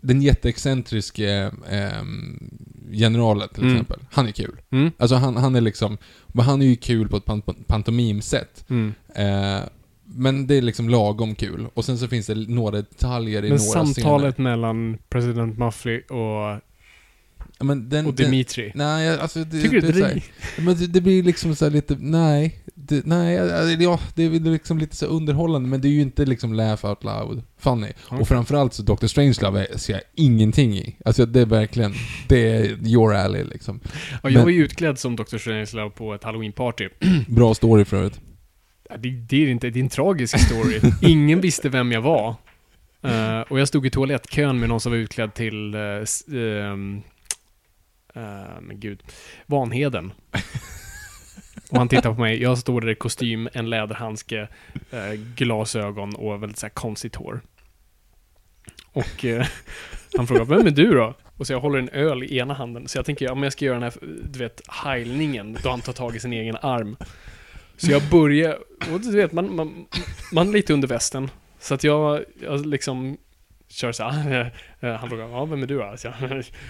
den 0.00 0.22
jätteexcentriske 0.22 1.50
ehm, 1.70 2.50
generalen 2.92 3.48
till 3.54 3.62
Mm. 3.62 3.74
exempel, 3.74 4.00
han 4.10 4.26
är 4.28 4.32
kul. 4.32 4.60
Mm. 4.70 4.90
Alltså 4.98 5.16
han, 5.16 5.36
han 5.36 5.56
är 5.56 5.60
liksom, 5.60 5.98
men 6.28 6.44
han 6.44 6.62
är 6.62 6.66
ju 6.66 6.76
kul 6.76 7.08
på 7.08 7.16
ett 7.16 7.24
pan- 7.24 7.64
pantomimsätt. 7.66 8.64
Mm. 8.70 8.94
Eh, 9.14 9.62
men 10.16 10.46
det 10.46 10.54
är 10.54 10.62
liksom 10.62 10.88
lagom 10.88 11.34
kul. 11.34 11.66
Och 11.74 11.84
sen 11.84 11.98
så 11.98 12.08
finns 12.08 12.26
det 12.26 12.34
några 12.34 12.76
detaljer 12.76 13.44
i 13.44 13.48
Men 13.48 13.58
några 13.58 13.70
samtalet 13.72 14.34
scener. 14.34 14.50
mellan 14.50 14.98
president 15.08 15.58
Muffley 15.58 16.00
och, 16.00 16.60
Men 17.60 17.88
den, 17.88 18.06
och 18.06 18.14
den, 18.14 18.24
Dimitri. 18.30 18.72
Nej, 18.74 19.08
alltså 19.18 19.44
det, 19.44 19.62
Tycker 19.62 19.80
du 19.80 19.80
det, 19.80 19.86
är 19.88 19.92
det? 19.92 19.98
så 19.98 20.04
här- 20.06 20.22
Men 20.64 20.74
det, 20.76 20.86
det 20.86 21.00
blir 21.00 21.22
liksom 21.22 21.54
så 21.56 21.68
lite, 21.68 21.96
nej. 22.00 22.58
det, 22.74 23.06
nej, 23.06 23.38
alltså, 23.38 23.82
ja, 23.82 24.00
det 24.14 24.22
är 24.22 24.30
liksom 24.30 24.78
lite 24.78 24.96
så 24.96 25.06
underhållande, 25.06 25.68
men 25.68 25.80
det 25.80 25.88
är 25.88 25.90
ju 25.92 26.00
inte 26.00 26.24
liksom 26.24 26.54
laugh 26.54 26.86
out 26.86 27.04
loud 27.04 27.42
funny. 27.58 27.92
Okej. 28.06 28.18
Och 28.20 28.28
framförallt 28.28 28.74
så 28.74 28.82
Dr. 28.82 29.06
Strangelove 29.06 29.66
ser 29.78 29.92
jag 29.92 30.02
ingenting 30.14 30.76
i. 30.78 30.96
Alltså 31.04 31.26
det 31.26 31.40
är 31.40 31.46
verkligen, 31.46 31.92
det 32.28 32.48
är 32.56 32.88
your 32.88 33.14
alley 33.14 33.44
liksom. 33.44 33.80
Ja, 33.84 34.18
jag 34.22 34.32
Men- 34.32 34.42
var 34.42 34.50
ju 34.50 34.64
utklädd 34.64 34.98
som 34.98 35.16
Dr. 35.16 35.36
Strangelove 35.38 35.90
på 35.90 36.14
ett 36.14 36.22
halloween-party. 36.24 36.88
Bra 37.28 37.54
story 37.54 37.84
för 37.84 37.96
övrigt. 37.96 38.20
Det, 38.88 39.10
det 39.10 39.36
är 39.36 39.48
inte, 39.48 39.70
det 39.70 39.78
är 39.78 39.82
en 39.82 39.88
tragisk 39.88 40.38
story. 40.38 40.80
Ingen 41.02 41.40
visste 41.40 41.68
vem 41.68 41.92
jag 41.92 42.00
var. 42.00 42.34
Eh, 43.02 43.40
och 43.40 43.60
jag 43.60 43.68
stod 43.68 43.86
i 43.86 43.90
toalettkön 43.90 44.60
med 44.60 44.68
någon 44.68 44.80
som 44.80 44.92
var 44.92 44.96
utklädd 44.96 45.34
till, 45.34 45.74
uh, 45.74 46.04
um, 46.28 47.02
eh, 48.14 48.22
men 48.60 48.80
gud, 48.80 49.02
Vanheden. 49.46 50.12
Och 51.70 51.78
han 51.78 51.88
tittar 51.88 52.14
på 52.14 52.20
mig, 52.20 52.42
jag 52.42 52.58
står 52.58 52.80
där 52.80 52.90
i 52.90 52.94
kostym, 52.94 53.48
en 53.52 53.70
läderhandske, 53.70 54.48
glasögon 55.36 56.14
och 56.14 56.42
väldigt 56.42 56.58
så 56.58 56.66
här 56.66 56.70
konstigt 56.70 57.14
hår. 57.14 57.40
Och 58.92 59.24
han 60.16 60.26
frågar, 60.26 60.44
vem 60.44 60.66
är 60.66 60.70
du 60.70 60.94
då? 60.94 61.14
Och 61.36 61.46
så 61.46 61.52
jag 61.52 61.60
håller 61.60 61.78
en 61.78 61.88
öl 61.88 62.22
i 62.22 62.38
ena 62.38 62.54
handen, 62.54 62.88
så 62.88 62.98
jag 62.98 63.06
tänker, 63.06 63.24
ja 63.24 63.34
men 63.34 63.42
jag 63.42 63.52
ska 63.52 63.64
göra 63.64 63.74
den 63.74 63.82
här, 63.82 63.94
du 64.30 64.38
vet, 64.38 64.62
heilningen, 64.68 65.58
då 65.62 65.70
han 65.70 65.80
tar 65.80 65.92
tag 65.92 66.16
i 66.16 66.20
sin 66.20 66.32
egen 66.32 66.56
arm. 66.56 66.96
Så 67.76 67.90
jag 67.90 68.02
börjar, 68.10 68.58
och 68.92 69.00
du 69.00 69.16
vet, 69.16 69.32
man, 69.32 69.56
man, 69.56 69.86
man 70.32 70.48
är 70.48 70.52
lite 70.52 70.72
under 70.72 70.88
västen. 70.88 71.30
Så 71.58 71.74
att 71.74 71.84
jag, 71.84 72.24
jag 72.42 72.66
liksom 72.66 73.16
kör 73.68 73.92
så 73.92 74.04
här. 74.04 74.54
Han 74.98 75.08
frågar, 75.08 75.28
ja, 75.28 75.44
vem 75.44 75.62
är 75.62 75.66
du 75.66 75.78
då? 75.78 75.94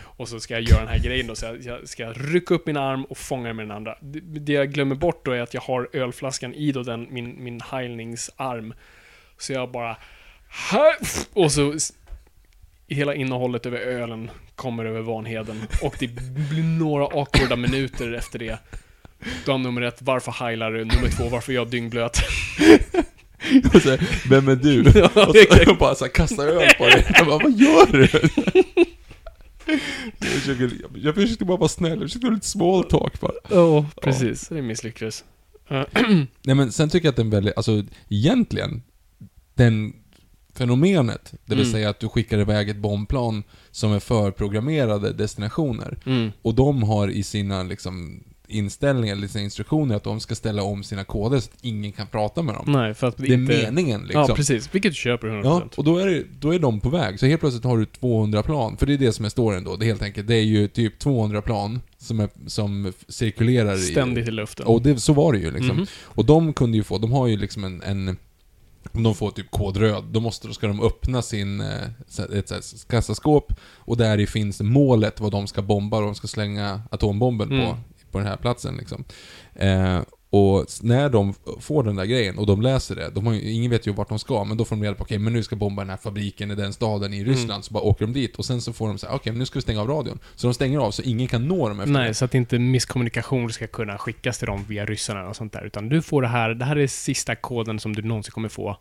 Och 0.16 0.28
så 0.28 0.40
ska 0.40 0.54
jag 0.54 0.62
göra 0.62 0.80
den 0.80 0.88
här 0.88 0.98
grejen 0.98 1.26
då, 1.26 1.34
så 1.34 1.46
jag, 1.46 1.62
jag 1.62 1.88
ska 1.88 2.12
rycka 2.12 2.54
upp 2.54 2.66
min 2.66 2.76
arm 2.76 3.04
och 3.04 3.18
fånga 3.18 3.46
den 3.46 3.56
med 3.56 3.64
den 3.64 3.76
andra. 3.76 3.98
Det, 4.00 4.20
det 4.20 4.52
jag 4.52 4.72
glömmer 4.72 4.94
bort 4.94 5.24
då 5.24 5.32
är 5.32 5.40
att 5.40 5.54
jag 5.54 5.60
har 5.60 5.88
ölflaskan 5.92 6.54
i 6.54 6.72
då 6.72 6.82
den, 6.82 7.06
min, 7.10 7.44
min 7.44 7.60
heilningsarm. 7.70 8.74
Så 9.38 9.52
jag 9.52 9.70
bara, 9.70 9.96
och 11.32 11.52
så 11.52 11.74
hela 12.88 13.14
innehållet 13.14 13.66
över 13.66 13.78
ölen 13.78 14.30
kommer 14.54 14.84
över 14.84 15.00
Vanheden. 15.00 15.62
Och 15.82 15.96
det 15.98 16.08
blir 16.50 16.78
några 16.78 17.04
awkwarda 17.04 17.56
minuter 17.56 18.12
efter 18.12 18.38
det. 18.38 18.58
Då 19.46 19.52
har 19.52 19.58
nummer 19.58 19.82
ett, 19.82 19.98
varför 20.02 20.32
heilar 20.32 20.72
du? 20.72 20.84
Nummer 20.84 21.08
två, 21.16 21.28
varför 21.28 21.52
är 21.52 21.56
jag 21.56 21.70
dyngblöt? 21.70 22.18
Och 23.74 23.82
så, 23.82 23.98
vem 24.28 24.48
är 24.48 24.56
du? 24.56 24.82
Ja, 24.94 25.04
och 25.26 25.36
så 25.36 25.46
jag 25.66 25.78
bara 25.78 25.94
så 25.94 26.04
här, 26.04 26.12
kastar 26.12 26.46
öl 26.46 26.70
på 26.78 26.84
dig. 26.84 27.06
Jag 27.14 27.26
bara, 27.26 27.38
vad 27.38 27.52
gör 27.52 27.92
du? 27.92 28.08
Jag 30.18 30.28
försöker, 30.30 30.70
jag 30.96 31.14
försökte 31.14 31.44
bara 31.44 31.56
vara 31.56 31.68
snäll, 31.68 31.90
jag 31.90 32.00
försökte 32.00 32.26
vara 32.26 32.34
lite 32.34 32.46
small 32.46 32.84
talk 32.84 33.20
bara. 33.20 33.32
Ja, 33.50 33.86
precis. 34.02 34.48
Det 34.48 34.62
misslyckades. 34.62 35.24
Nej 36.42 36.54
men 36.54 36.72
sen 36.72 36.88
tycker 36.90 37.06
jag 37.06 37.12
att 37.12 37.16
den 37.16 37.30
väldigt, 37.30 37.56
alltså 37.56 37.84
egentligen, 38.08 38.82
den 39.54 39.92
fenomenet, 40.54 41.32
det 41.44 41.54
vill 41.54 41.64
Mm. 41.64 41.72
säga 41.72 41.88
att 41.90 42.00
du 42.00 42.08
skickar 42.08 42.38
iväg 42.38 42.68
ett 42.68 42.76
bombplan 42.76 43.42
som 43.70 43.92
är 43.92 44.00
förprogrammerade 44.00 45.12
destinationer, 45.12 45.98
mm. 46.06 46.32
och 46.42 46.54
de 46.54 46.82
har 46.82 47.08
i 47.08 47.22
sina 47.22 47.62
liksom 47.62 48.24
inställningar, 48.48 49.14
eller 49.16 49.28
sina 49.28 49.44
instruktioner, 49.44 49.96
att 49.96 50.04
de 50.04 50.20
ska 50.20 50.34
ställa 50.34 50.62
om 50.62 50.82
sina 50.82 51.04
koder 51.04 51.40
så 51.40 51.50
att 51.54 51.58
ingen 51.64 51.92
kan 51.92 52.06
prata 52.06 52.42
med 52.42 52.54
dem. 52.54 52.64
Nej, 52.68 52.94
för 52.94 53.06
att 53.06 53.16
Det 53.16 53.26
är 53.26 53.32
inte... 53.32 53.52
meningen 53.64 54.02
liksom. 54.02 54.24
Ja, 54.28 54.34
precis. 54.34 54.74
Vilket 54.74 54.92
du 54.92 54.96
köper 54.96 55.28
100%. 55.28 55.40
Ja, 55.44 55.62
och 55.76 55.84
då 55.84 55.96
är, 55.98 56.06
det, 56.06 56.24
då 56.40 56.54
är 56.54 56.58
de 56.58 56.80
på 56.80 56.88
väg. 56.88 57.20
Så 57.20 57.26
helt 57.26 57.40
plötsligt 57.40 57.64
har 57.64 57.78
du 57.78 57.86
200 57.86 58.42
plan. 58.42 58.76
För 58.76 58.86
det 58.86 58.94
är 58.94 58.98
det 58.98 59.12
som 59.12 59.24
är 59.24 59.28
storyn 59.28 59.64
då. 59.64 59.76
Det 59.76 59.84
är 59.84 59.86
helt 59.86 60.02
enkelt, 60.02 60.28
det 60.28 60.34
är 60.36 60.42
ju 60.44 60.68
typ 60.68 60.98
200 60.98 61.42
plan 61.42 61.80
som, 61.98 62.20
är, 62.20 62.28
som 62.46 62.92
cirkulerar 63.08 63.74
i... 63.74 63.78
Ständigt 63.78 64.28
i 64.28 64.30
luften. 64.30 64.66
Och 64.66 64.82
det, 64.82 65.00
så 65.00 65.12
var 65.12 65.32
det 65.32 65.38
ju 65.38 65.50
liksom. 65.50 65.76
Mhm. 65.76 65.86
Och 66.02 66.24
de 66.24 66.52
kunde 66.52 66.76
ju 66.76 66.84
få, 66.84 66.98
de 66.98 67.12
har 67.12 67.26
ju 67.26 67.36
liksom 67.36 67.64
en, 67.64 67.82
en 67.82 68.16
om 68.92 69.02
de 69.02 69.14
får 69.14 69.30
typ 69.30 69.50
kod 69.50 69.76
röd, 69.76 70.04
då 70.10 70.20
måste, 70.20 70.48
då 70.48 70.54
ska 70.54 70.66
de 70.66 70.80
öppna 70.80 71.22
sin, 71.22 71.60
eh, 71.60 71.82
ett 72.32 72.50
här 72.50 72.88
kassaskåp 72.88 73.52
och 73.76 73.96
där 73.96 74.20
i 74.20 74.26
finns 74.26 74.60
målet 74.60 75.20
vad 75.20 75.32
de 75.32 75.46
ska 75.46 75.62
bomba 75.62 75.96
och 75.96 76.02
de 76.02 76.14
ska 76.14 76.26
slänga 76.26 76.82
atombomben 76.90 77.52
Mm. 77.52 77.66
på, 77.66 77.76
på 78.14 78.18
den 78.18 78.28
här 78.28 78.36
platsen 78.36 78.76
liksom. 78.76 79.04
Eh, 79.54 80.00
och 80.30 80.66
när 80.82 81.08
de 81.08 81.34
får 81.60 81.82
den 81.82 81.96
där 81.96 82.04
grejen 82.04 82.38
och 82.38 82.46
de 82.46 82.62
läser 82.62 82.94
det, 82.96 83.10
de 83.14 83.26
har 83.26 83.34
ju, 83.34 83.50
ingen 83.52 83.70
vet 83.70 83.86
ju 83.86 83.92
vart 83.92 84.08
de 84.08 84.18
ska, 84.18 84.44
men 84.44 84.56
då 84.56 84.64
får 84.64 84.76
de 84.76 84.82
reda 84.82 84.94
på 84.94 85.02
okej, 85.02 85.18
men 85.18 85.32
nu 85.32 85.42
ska 85.42 85.56
bomba 85.56 85.82
den 85.82 85.90
här 85.90 85.96
fabriken 85.96 86.50
i 86.50 86.54
den 86.54 86.72
staden 86.72 87.14
i 87.14 87.24
Ryssland, 87.24 87.50
Mm. 87.50 87.62
så 87.62 87.74
bara 87.74 87.84
åker 87.84 88.06
de 88.06 88.12
dit 88.12 88.36
och 88.36 88.44
sen 88.44 88.60
så 88.60 88.72
får 88.72 88.88
de 88.88 88.98
säga 88.98 89.12
okej, 89.12 89.32
men 89.32 89.38
nu 89.38 89.46
ska 89.46 89.58
vi 89.58 89.62
stänga 89.62 89.80
av 89.80 89.88
radion. 89.88 90.18
Så 90.34 90.46
de 90.46 90.54
stänger 90.54 90.78
av 90.78 90.90
så 90.90 91.02
ingen 91.02 91.28
kan 91.28 91.48
nå 91.48 91.68
dem 91.68 91.80
efter 91.80 91.92
det. 91.94 91.98
Nej, 92.00 92.14
så 92.14 92.24
att 92.24 92.34
inte 92.34 92.58
misskommunikation 92.58 93.52
ska 93.52 93.66
kunna 93.66 93.98
skickas 93.98 94.38
till 94.38 94.46
dem 94.46 94.64
via 94.68 94.84
ryssarna 94.86 95.28
och 95.28 95.36
sånt 95.36 95.52
där. 95.52 95.64
Utan 95.64 95.88
du 95.88 96.02
får 96.02 96.22
det 96.22 96.28
här, 96.28 96.50
det 96.54 96.64
här 96.64 96.76
är 96.76 96.86
sista 96.86 97.34
koden 97.36 97.78
som 97.80 97.94
du 97.94 98.02
någonsin 98.02 98.32
kommer 98.32 98.48
få. 98.48 98.76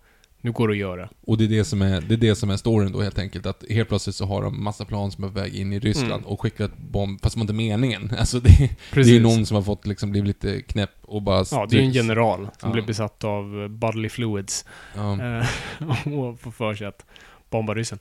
Nu 0.45 0.51
går 0.51 0.67
det 0.67 0.71
att 0.71 0.77
göra. 0.77 1.09
Och 1.21 1.37
det 1.37 1.43
är 1.43 1.47
det 1.47 1.65
som 1.65 1.81
är, 1.81 2.01
det 2.01 2.13
är 2.13 2.17
det 2.17 2.35
som 2.35 2.49
är 2.49 2.57
storyn 2.57 2.91
då 2.91 3.01
helt 3.01 3.19
enkelt. 3.19 3.45
Att 3.45 3.63
helt 3.69 3.89
plötsligt 3.89 4.15
så 4.15 4.25
har 4.25 4.41
de 4.43 4.63
massa 4.63 4.85
plan 4.85 5.11
som 5.11 5.23
är 5.23 5.27
på 5.27 5.33
väg 5.33 5.55
in 5.55 5.73
i 5.73 5.79
Ryssland 5.79 6.11
Mm. 6.13 6.25
och 6.25 6.41
skickar 6.41 6.65
ett 6.65 6.77
bomb, 6.77 7.21
fast 7.21 7.35
det 7.35 7.39
var 7.39 7.43
inte 7.43 7.53
meningen. 7.53 8.11
Alltså 8.19 8.39
det, 8.39 8.49
det 8.57 8.63
är 8.63 8.69
Precis. 8.91 9.13
ju 9.13 9.19
någon 9.19 9.45
som 9.45 9.55
har 9.55 9.61
fått 9.61 9.87
liksom 9.87 10.11
blivit 10.11 10.27
lite 10.27 10.61
knäpp 10.61 10.89
och 11.01 11.21
bara... 11.21 11.45
Ja, 11.51 11.67
det 11.69 11.75
är 11.75 11.79
ju 11.79 11.85
en 11.87 11.91
general 11.91 12.39
som 12.59 12.69
Ja. 12.69 12.73
blev 12.73 12.85
besatt 12.85 13.23
av 13.23 13.61
eh, 13.63 13.67
bodily 13.67 14.09
fluids. 14.09 14.65
Ja. 14.95 15.21
Eh, 15.21 16.13
och 16.19 16.39
får 16.39 16.51
för 16.51 16.73
sig 16.73 16.87
att 16.87 17.05
bomba 17.49 17.73
ryssen. 17.73 17.99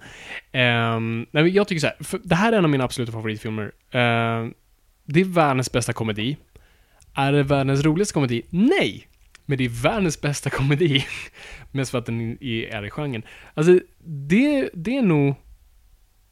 Ehm, 0.52 1.26
nej, 1.30 1.48
jag 1.48 1.68
tycker 1.68 1.80
så 1.80 1.86
här, 1.86 2.20
det 2.28 2.34
här 2.34 2.52
är 2.52 2.58
en 2.58 2.64
av 2.64 2.70
mina 2.70 2.84
absoluta 2.84 3.12
favoritfilmer. 3.12 3.72
Ehm, 3.90 4.54
det 5.04 5.20
är 5.20 5.24
världens 5.24 5.72
bästa 5.72 5.92
komedi. 5.92 6.36
Är 7.14 7.32
det 7.32 7.42
världens 7.42 7.84
roligaste 7.84 8.14
komedi? 8.14 8.42
Nej! 8.50 9.06
Men 9.46 9.58
det 9.58 9.64
är 9.64 9.82
världens 9.82 10.20
bästa 10.20 10.50
komedi. 10.50 11.06
Mest 11.70 11.90
för 11.90 11.98
att 11.98 12.06
den 12.06 12.20
är 12.42 12.84
i 12.84 12.90
genren. 12.90 13.22
Alltså, 13.54 13.80
det, 14.04 14.70
det 14.74 14.96
är 14.96 15.02
nog... 15.02 15.34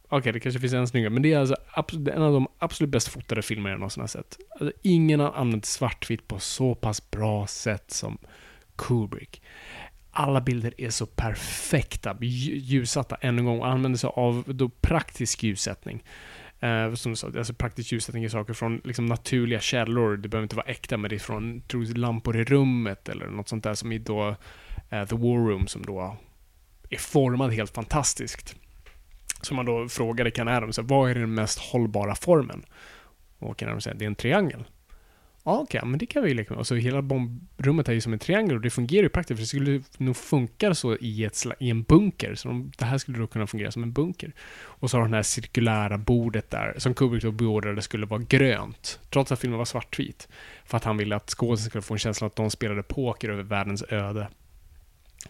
Okej, 0.09 0.33
det 0.33 0.41
kanske 0.41 0.61
finns 0.61 0.73
en 0.73 0.89
snyggare, 0.89 1.11
men 1.11 1.23
det 1.23 1.33
är 1.33 1.39
alltså 1.39 1.57
absolut, 1.73 2.09
en 2.09 2.23
av 2.23 2.33
de 2.33 2.49
absolut 2.59 2.91
bäst 2.91 3.09
fotade 3.09 3.43
filmer 3.43 3.71
jag 3.71 3.79
någonsin 3.79 4.01
har 4.01 4.09
sett. 4.09 4.39
Alltså, 4.61 4.73
ingen 4.83 5.21
har 5.21 5.33
använt 5.33 5.65
svartvitt 5.65 6.29
på 6.29 6.39
så 6.39 6.75
pass 6.75 7.11
bra 7.11 7.47
sätt 7.47 7.91
som 7.91 8.19
Kubrick. 8.77 9.43
Alla 10.11 10.41
bilder 10.41 10.75
är 10.79 10.91
så 10.91 11.07
perfekta, 11.07 12.17
ljussatta 12.21 13.17
än 13.17 13.39
en 13.39 13.45
gång 13.45 13.61
och 13.61 13.69
använder 13.69 13.99
sig 13.99 14.11
av 14.15 14.45
då 14.47 14.69
praktisk 14.69 15.43
ljussättning. 15.43 16.05
Eh, 16.61 16.95
som 16.95 17.17
sa, 17.17 17.27
alltså 17.27 17.55
praktisk 17.55 17.93
ljussättning 17.93 18.25
är 18.25 18.29
saker 18.29 18.53
från 18.53 18.81
liksom 18.85 19.07
naturliga 19.07 19.61
källor. 19.61 20.17
Det 20.17 20.29
behöver 20.29 20.43
inte 20.43 20.57
vara 20.57 20.67
äkta, 20.67 20.97
men 20.97 21.09
det 21.09 21.17
är 21.17 21.19
från 21.19 21.63
lampor 21.95 22.37
i 22.37 22.45
rummet 22.45 23.09
eller 23.09 23.27
något 23.27 23.49
sånt 23.49 23.65
där 23.65 23.75
som 23.75 23.93
i 23.93 23.99
då 23.99 24.29
eh, 24.91 25.05
The 25.05 25.17
War 25.17 25.49
Room 25.49 25.67
som 25.67 25.87
då 25.87 26.17
är 26.91 26.99
formad 26.99 27.53
helt 27.53 27.75
fantastiskt. 27.75 28.57
Så 29.43 29.55
man 29.55 29.67
då 29.67 29.89
frågade 29.89 30.31
Ken 30.31 30.49
Adams, 30.49 30.79
vad 30.79 31.11
är 31.11 31.15
den 31.15 31.35
mest 31.35 31.59
hållbara 31.59 32.15
formen? 32.15 32.63
Och 33.39 33.59
Ken 33.59 33.69
Adams 33.69 33.85
säger, 33.85 33.97
det 33.97 34.05
är 34.05 34.07
en 34.07 34.15
triangel. 34.15 34.65
Ja, 35.45 35.59
okej, 35.59 35.81
men 35.85 35.99
det 35.99 36.07
kan 36.07 36.23
vi 36.23 36.29
ju 36.29 36.35
leka 36.35 36.55
med. 36.55 36.59
Och 36.59 36.67
så 36.67 36.75
hela 36.75 37.03
bombrummet 37.03 37.89
är 37.89 37.93
ju 37.93 38.01
som 38.01 38.13
en 38.13 38.19
triangel 38.19 38.57
och 38.57 38.61
det 38.61 38.71
fungerar 38.71 39.03
ju 39.03 39.09
praktiskt 39.09 39.39
för 39.39 39.43
det 39.43 39.47
skulle 39.47 39.83
nog 39.99 40.17
funka 40.17 40.75
så 40.75 40.97
i, 40.97 41.25
ett, 41.25 41.45
i 41.59 41.71
en 41.71 41.83
bunker. 41.83 42.35
Så 42.35 42.49
de, 42.49 42.73
det 42.79 42.85
här 42.85 42.99
skulle 42.99 43.19
då 43.19 43.27
kunna 43.27 43.47
fungera 43.47 43.71
som 43.71 43.83
en 43.83 43.93
bunker. 43.93 44.33
Och 44.53 44.91
så 44.91 44.97
har 44.97 45.03
de 45.03 45.11
det 45.11 45.17
här 45.17 45.23
cirkulära 45.23 45.99
bordet 45.99 46.51
där, 46.51 46.75
som 46.79 46.95
Kubrick 46.95 47.23
då 47.23 47.33
beordrade 47.33 47.83
skulle 47.83 48.07
vara 48.07 48.23
grönt. 48.23 49.01
Trots 49.11 49.33
att 49.33 49.41
filmen 49.41 49.59
var 49.59 49.65
svartvit. 49.65 50.29
För 50.65 50.77
att 50.77 50.85
han 50.85 50.97
ville 50.97 51.17
att 51.17 51.31
skådisen 51.31 51.71
skulle 51.71 51.83
få 51.83 51.95
en 51.95 51.99
känsla 51.99 52.27
att 52.27 52.37
de 52.37 52.51
spelade 52.51 52.83
poker 52.83 53.29
över 53.29 53.43
världens 53.43 53.85
öde. 53.89 54.29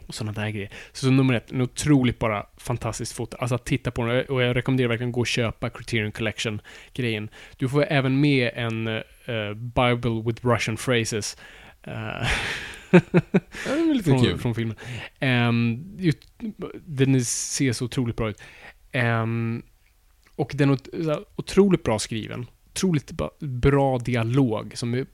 Och 0.06 0.14
sådana 0.14 0.40
där 0.40 0.50
grejer. 0.50 0.70
Så, 0.92 1.06
så 1.06 1.10
nummer 1.10 1.34
ett, 1.34 1.52
en 1.52 1.60
otroligt 1.60 2.18
bara 2.18 2.46
fantastiskt 2.56 3.12
foto. 3.12 3.36
Alltså 3.40 3.54
att 3.54 3.64
titta 3.64 3.90
på 3.90 4.04
den, 4.04 4.24
och 4.24 4.42
jag 4.42 4.56
rekommenderar 4.56 4.88
verkligen 4.88 5.10
att 5.10 5.14
gå 5.14 5.20
och 5.20 5.26
köpa 5.26 5.70
Criterion 5.70 6.12
Collection-grejen. 6.12 7.30
Du 7.56 7.68
får 7.68 7.84
även 7.88 8.20
med 8.20 8.50
en 8.54 8.88
eh, 8.88 9.02
eh, 9.30 9.54
Bible 9.54 10.22
with 10.26 10.46
Russian 10.46 10.76
phrases. 10.76 11.36
lite 13.94 14.10
från, 14.10 14.24
kul. 14.24 14.38
från 14.38 14.54
filmen. 14.54 14.76
Um, 15.20 15.84
den 16.74 17.24
ser 17.24 17.72
så 17.72 17.84
otroligt 17.84 18.16
bra 18.16 18.30
ut. 18.30 18.42
Ehm, 18.92 19.62
och 20.36 20.52
den 20.54 20.70
är 20.70 21.24
otroligt 21.36 21.82
bra 21.82 21.98
skriven. 21.98 22.46
Otroligt 22.72 23.12
bra 23.40 23.98
dialog 23.98 24.72
som 24.76 24.94
är 24.94 25.06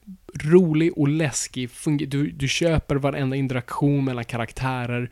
rolig 0.45 0.99
och 0.99 1.09
läskig. 1.09 1.71
Du, 2.09 2.31
du 2.31 2.49
köper 2.49 2.97
varenda 2.97 3.37
interaktion 3.37 4.05
mellan 4.05 4.25
karaktärer. 4.25 5.11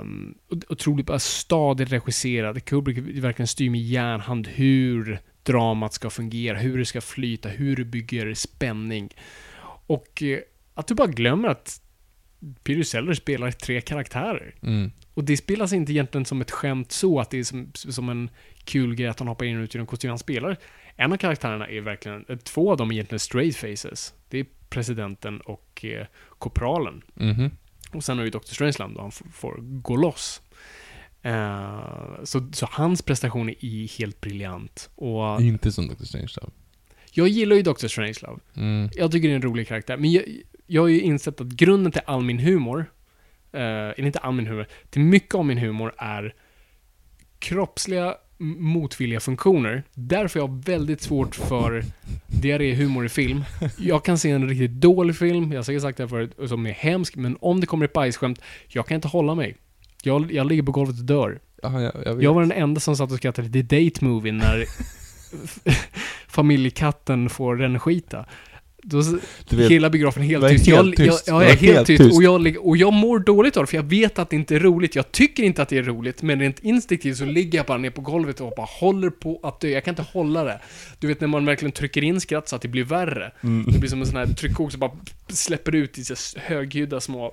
Um, 0.00 0.34
otroligt 0.68 1.06
bara 1.06 1.18
stadigt 1.18 1.92
regisserad. 1.92 2.64
Kubrick 2.64 2.98
verkligen 2.98 3.46
styr 3.46 3.70
med 3.70 3.80
järnhand 3.80 4.48
hur 4.48 5.20
dramat 5.42 5.92
ska 5.92 6.10
fungera, 6.10 6.58
hur 6.58 6.78
det 6.78 6.84
ska 6.84 7.00
flyta, 7.00 7.48
hur 7.48 7.76
du 7.76 7.84
bygger 7.84 8.34
spänning. 8.34 9.14
Och 9.86 10.22
eh, 10.22 10.38
att 10.74 10.86
du 10.86 10.94
bara 10.94 11.08
glömmer 11.08 11.48
att 11.48 11.80
Peter 12.64 12.82
Sellers 12.82 13.18
spelar 13.18 13.50
tre 13.50 13.80
karaktärer. 13.80 14.54
Mm. 14.62 14.92
Och 15.14 15.24
det 15.24 15.36
spelas 15.36 15.72
inte 15.72 15.92
egentligen 15.92 16.24
som 16.24 16.40
ett 16.40 16.50
skämt 16.50 16.92
så, 16.92 17.20
att 17.20 17.30
det 17.30 17.38
är 17.38 17.44
som, 17.44 17.70
som 17.74 18.08
en 18.08 18.30
kul 18.64 18.94
grej 18.94 19.08
att 19.08 19.18
han 19.18 19.28
hoppar 19.28 19.44
in 19.44 19.58
och 19.58 19.62
ut 19.62 19.74
genom 19.74 19.86
kostym. 19.86 20.08
Han 20.08 20.18
spelar, 20.18 20.56
en 20.96 21.12
av 21.12 21.16
karaktärerna 21.16 21.68
är 21.68 21.80
verkligen, 21.80 22.24
eh, 22.28 22.36
två 22.36 22.70
av 22.70 22.76
dem 22.76 22.90
är 22.90 22.94
egentligen 22.94 23.20
straight 23.20 23.56
faces. 23.56 24.14
Det 24.28 24.38
är 24.38 24.46
presidenten 24.68 25.40
och 25.40 25.84
eh, 25.84 26.06
korpralen. 26.38 27.02
Mhm. 27.14 27.50
Och 27.92 28.04
sen 28.04 28.18
har 28.18 28.24
vi 28.24 28.30
Dr. 28.30 28.38
Strangeland 28.44 28.94
då 28.94 29.00
han 29.00 29.10
får, 29.10 29.28
får 29.28 29.56
gå 29.60 29.96
loss. 29.96 30.42
Eh, 31.22 32.24
så, 32.24 32.48
så 32.52 32.68
hans 32.70 33.02
prestation 33.02 33.48
är 33.48 33.98
helt 33.98 34.20
briljant. 34.20 34.90
Och 34.94 35.40
Inte 35.40 35.72
som 35.72 35.88
Dr. 35.88 36.04
Strangelove. 36.04 36.52
jag 37.12 37.28
gillar 37.28 37.56
ju 37.56 37.62
Dr. 37.62 37.86
Strangelove. 37.86 38.40
Mm. 38.56 38.90
Jag 38.92 39.12
tycker 39.12 39.28
det 39.28 39.34
är 39.34 39.36
en 39.36 39.42
rolig 39.42 39.68
karaktär. 39.68 39.96
Men 39.96 40.12
jag, 40.12 40.24
jag 40.66 40.82
har 40.82 40.88
ju 40.88 41.00
insett 41.00 41.40
att 41.40 41.46
grunden 41.46 41.92
till 41.92 42.02
all 42.06 42.22
min 42.22 42.38
humor, 42.38 42.92
eh, 43.52 43.60
eller 43.60 44.06
inte 44.06 44.18
all 44.18 44.34
min 44.34 44.46
humor, 44.46 44.66
till 44.90 45.02
mycket 45.02 45.34
av 45.34 45.46
min 45.46 45.58
humor 45.58 45.94
är 45.98 46.34
kroppsliga 47.38 48.14
motvilliga 48.58 49.20
funktioner. 49.20 49.82
Därför 49.94 50.40
har 50.40 50.48
jag 50.48 50.64
väldigt 50.64 51.00
svårt 51.00 51.34
för 51.34 51.84
diarréhumor 52.26 53.06
i 53.06 53.08
film. 53.08 53.44
Jag 53.78 54.04
kan 54.04 54.18
se 54.18 54.30
en 54.30 54.48
riktigt 54.48 54.70
dålig 54.70 55.16
film, 55.16 55.52
jag 55.52 55.58
har 55.58 55.62
säkert 55.62 55.82
sagt 55.82 55.96
det 55.96 56.02
här 56.02 56.08
förut, 56.08 56.48
som 56.48 56.66
är 56.66 56.72
hemsk, 56.72 57.16
men 57.16 57.36
om 57.40 57.60
det 57.60 57.66
kommer 57.66 57.84
ett 57.84 57.92
bajsskämt, 57.92 58.40
jag 58.68 58.86
kan 58.86 58.94
inte 58.94 59.08
hålla 59.08 59.34
mig. 59.34 59.56
Jag, 60.02 60.32
jag 60.32 60.46
ligger 60.46 60.62
på 60.62 60.72
golvet 60.72 60.98
och 60.98 61.04
dör. 61.04 61.40
Ja, 61.62 61.82
jag, 61.82 61.92
jag. 62.04 62.22
Jag 62.22 62.34
var 62.34 62.40
den 62.40 62.52
enda 62.52 62.80
som 62.80 62.96
satt 62.96 63.10
och 63.12 63.16
skrattade 63.16 63.48
till 63.48 63.66
Date 63.66 64.04
Movie 64.04 64.32
när 64.32 64.64
familjekatten 66.28 67.30
får 67.30 67.56
rännskita. 67.56 68.26
Då, 68.82 69.02
Du 69.48 69.56
vet, 69.56 69.70
hela 69.70 69.90
biografen 69.90 70.22
helt 70.22 70.48
tyst. 70.48 70.66
helt 70.66 70.98
jag, 70.98 71.08
tyst. 71.08 71.26
Jag, 71.26 71.34
jag, 71.34 71.38
var 71.40 71.42
är 71.44 71.56
helt, 71.56 71.60
helt 71.60 71.86
tyst. 71.86 72.02
tyst. 72.02 72.16
Och, 72.16 72.22
jag, 72.22 72.56
och 72.66 72.76
jag 72.76 72.92
mår 72.92 73.18
dåligt 73.18 73.56
av 73.56 73.62
det, 73.62 73.66
för 73.66 73.76
jag 73.76 73.82
vet 73.82 74.18
att 74.18 74.30
det 74.30 74.36
inte 74.36 74.56
är 74.56 74.60
roligt. 74.60 74.94
Jag 74.94 75.12
tycker 75.12 75.42
inte 75.42 75.62
att 75.62 75.68
det 75.68 75.78
är 75.78 75.82
roligt, 75.82 76.22
men 76.22 76.40
rent 76.40 76.58
instinktivt 76.58 77.16
så 77.16 77.24
ligger 77.24 77.58
jag 77.58 77.66
bara 77.66 77.78
ner 77.78 77.90
på 77.90 78.00
golvet 78.00 78.40
och 78.40 78.52
bara 78.56 78.66
håller 78.80 79.10
på 79.10 79.40
att 79.42 79.60
dö. 79.60 79.68
Jag 79.68 79.84
kan 79.84 79.92
inte 79.92 80.06
hålla 80.12 80.44
det. 80.44 80.60
Du 80.98 81.06
vet 81.06 81.20
när 81.20 81.28
man 81.28 81.44
verkligen 81.44 81.72
trycker 81.72 82.04
in 82.04 82.20
skratt 82.20 82.48
så 82.48 82.56
att 82.56 82.62
det 82.62 82.68
blir 82.68 82.84
värre. 82.84 83.32
Mm. 83.40 83.72
Det 83.72 83.78
blir 83.78 83.90
som 83.90 84.00
en 84.00 84.06
sån 84.06 84.16
här 84.16 84.26
tryckok 84.26 84.70
som 84.70 84.80
bara 84.80 84.92
släpper 85.28 85.74
ut 85.74 85.98
i 85.98 86.02
högljudda 86.36 87.00
små 87.00 87.32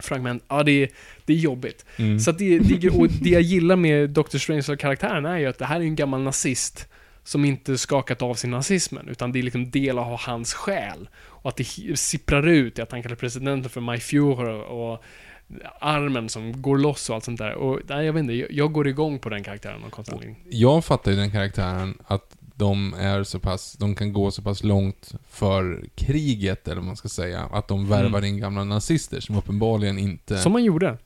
fragment. 0.00 0.44
Ja, 0.48 0.62
det 0.62 0.82
är, 0.82 0.88
det 1.24 1.32
är 1.32 1.36
jobbigt. 1.36 1.84
Mm. 1.96 2.20
Så 2.20 2.32
det, 2.32 2.58
det, 2.58 2.90
och 2.90 3.08
det 3.08 3.30
jag 3.30 3.42
gillar 3.42 3.76
med 3.76 4.10
Dr. 4.10 4.38
Strange-karaktären 4.38 5.26
är 5.26 5.38
ju 5.38 5.46
att 5.46 5.58
det 5.58 5.64
här 5.64 5.76
är 5.76 5.84
en 5.84 5.96
gammal 5.96 6.22
nazist 6.22 6.88
som 7.24 7.44
inte 7.44 7.78
skakat 7.78 8.22
av 8.22 8.34
sin 8.34 8.50
nazismen, 8.50 9.08
utan 9.08 9.32
det 9.32 9.38
är 9.38 9.42
liksom 9.42 9.70
del 9.70 9.98
av 9.98 10.18
hans 10.18 10.54
själ. 10.54 11.08
Och 11.18 11.48
att 11.48 11.56
det 11.56 11.98
sipprar 11.98 12.46
ut 12.46 12.78
i 12.78 12.82
att 12.82 12.92
han 12.92 13.02
kallar 13.02 13.16
presidenten 13.16 13.70
för 13.70 13.80
My 13.80 13.96
Führer 13.96 14.60
och 14.62 15.04
armen 15.80 16.28
som 16.28 16.62
går 16.62 16.78
loss 16.78 17.08
och 17.08 17.14
allt 17.14 17.24
sånt 17.24 17.38
där. 17.38 17.54
Och 17.54 17.80
nej, 17.88 18.06
jag 18.06 18.12
vet 18.12 18.20
inte, 18.20 18.32
jag, 18.32 18.52
jag 18.52 18.72
går 18.72 18.88
igång 18.88 19.18
på 19.18 19.28
den 19.28 19.42
karaktären 19.42 19.84
av 19.84 19.90
konstig. 19.90 20.36
Jag 20.50 20.84
fattar 20.84 21.10
ju 21.10 21.16
den 21.16 21.30
karaktären 21.30 21.98
att 22.06 22.35
de 22.56 22.94
är 22.94 23.24
så 23.24 23.38
pass, 23.38 23.72
de 23.72 23.94
kan 23.94 24.12
gå 24.12 24.30
så 24.30 24.42
pass 24.42 24.64
långt 24.64 25.14
för 25.28 25.84
kriget, 25.94 26.68
eller 26.68 26.76
vad 26.76 26.84
man 26.84 26.96
ska 26.96 27.08
säga, 27.08 27.40
att 27.52 27.68
de 27.68 27.88
värvar 27.88 28.24
in 28.24 28.38
gamla 28.38 28.64
nazister 28.64 29.20
som 29.20 29.36
uppenbarligen 29.36 29.98
inte... 29.98 30.38
Som 30.38 30.52
man 30.52 30.64
gjorde. 30.64 30.98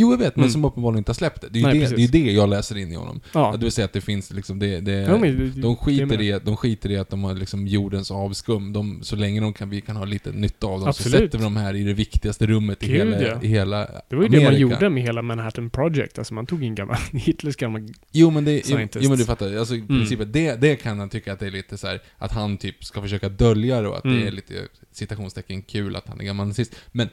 Jo, 0.00 0.10
jag 0.10 0.18
vet, 0.18 0.36
men 0.36 0.42
Mm. 0.42 0.52
som 0.52 0.64
uppenbarligen 0.64 0.98
inte 0.98 1.10
har 1.10 1.14
släppt 1.14 1.40
det. 1.40 1.48
Det 1.48 1.58
är 1.58 1.60
ju 1.60 1.66
Nej, 1.66 1.74
det, 1.74 1.80
precis. 1.80 2.10
det, 2.10 2.18
är 2.18 2.20
ju 2.22 2.26
det 2.26 2.32
jag 2.32 2.48
läser 2.48 2.76
in 2.78 2.92
i 2.92 2.94
honom. 2.94 3.20
Ja. 3.34 3.52
Det 3.52 3.64
vill 3.64 3.72
säga 3.72 3.84
att 3.84 3.92
det 3.92 4.00
finns 4.00 4.30
liksom, 4.32 4.58
det, 4.58 4.80
det, 4.80 4.92
Ja, 4.92 5.18
men- 5.18 5.60
de, 5.60 5.76
skiter 5.76 6.16
det 6.16 6.24
i, 6.24 6.40
de 6.44 6.56
skiter 6.56 6.90
i 6.90 6.96
att 6.96 7.10
de 7.10 7.24
har 7.24 7.34
liksom 7.34 7.66
jordens 7.66 8.10
avskum. 8.10 8.72
De, 8.72 8.98
så 9.02 9.16
länge 9.16 9.40
de 9.40 9.52
kan, 9.52 9.70
vi 9.70 9.80
kan 9.80 9.96
ha 9.96 10.04
lite 10.04 10.32
nytta 10.32 10.66
av 10.66 10.80
dem 10.80 10.88
Absolut. 10.88 11.12
så 11.12 11.18
sätter 11.18 11.38
vi 11.38 11.44
dem 11.44 11.56
här 11.56 11.74
i 11.76 11.82
det 11.84 11.92
viktigaste 11.92 12.46
rummet 12.46 12.82
i 12.82 12.86
Gud, 12.86 12.96
hela, 12.96 13.22
ja. 13.22 13.38
i 13.42 13.46
hela 13.48 13.88
Det 14.08 14.16
var 14.16 14.22
ju 14.22 14.28
det 14.28 14.36
man 14.36 14.46
Amerika. 14.46 14.60
gjorde 14.60 14.90
med 14.90 15.02
hela 15.02 15.22
Manhattan 15.22 15.70
Project. 15.70 16.18
Alltså 16.18 16.34
man 16.34 16.46
tog 16.46 16.64
in 16.64 16.74
gamla, 16.74 16.94
Hitlers 17.12 17.56
gamla... 17.56 17.80
Jo 18.12 18.30
men 18.30 18.44
det, 18.44 18.64
Scientists. 18.66 19.04
jo 19.04 19.08
men 19.10 19.18
du 19.18 19.24
fattar, 19.24 19.56
alltså 19.56 19.74
i 19.74 19.78
Mm. 19.78 19.88
princip, 19.88 20.20
det, 20.26 20.54
det 20.60 20.76
kan 20.76 20.98
jag 20.98 21.10
tycka 21.10 21.32
att 21.32 21.40
det 21.40 21.46
är 21.46 21.50
lite 21.50 21.78
så 21.78 21.86
här 21.86 22.00
att 22.18 22.32
han 22.32 22.56
typ 22.56 22.84
ska 22.84 23.02
försöka 23.02 23.28
dölja 23.28 23.80
det 23.82 23.88
och 23.88 23.96
att 23.98 24.04
Mm. 24.04 24.20
det 24.20 24.26
är 24.26 24.30
lite 24.32 24.54
citationstecken 24.92 25.62
kul 25.62 25.96
att 25.96 26.08
han 26.08 26.20
är 26.20 26.24
gammal 26.24 26.46
nazist. 26.46 26.74
Men 26.92 27.08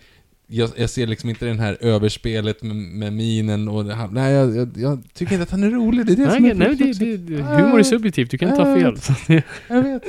jag, 0.48 0.70
jag 0.78 0.90
ser 0.90 1.08
liksom 1.08 1.30
inte 1.30 1.46
det 1.46 1.54
här 1.54 1.78
överspelet 1.82 2.64
med, 2.64 2.76
med 2.76 3.14
minen 3.14 3.68
och 3.68 3.86
det 3.86 4.10
nej 4.12 4.34
jag, 4.34 4.56
jag, 4.56 4.70
jag 4.78 5.04
tycker 5.14 5.34
inte 5.34 5.44
att 5.44 5.52
han 5.52 5.64
är 5.64 5.70
rolig, 5.70 6.06
det 6.06 6.14
är 6.14 6.16
det 6.16 6.26
Nej, 6.26 6.36
som 6.36 6.46
är 6.46 6.54
nej, 6.54 6.76
det, 6.76 6.94
det, 7.00 7.18
det, 7.18 7.42
humor 7.44 7.80
är 7.80 7.84
subjektivt, 7.84 8.32
du 8.32 8.38
kan 8.38 8.50
inte 8.50 8.62
ha 8.64 8.76
fel. 8.76 8.98
Så 9.02 9.14
det- 9.28 9.44
Jag 9.68 9.84
vet. 9.84 10.04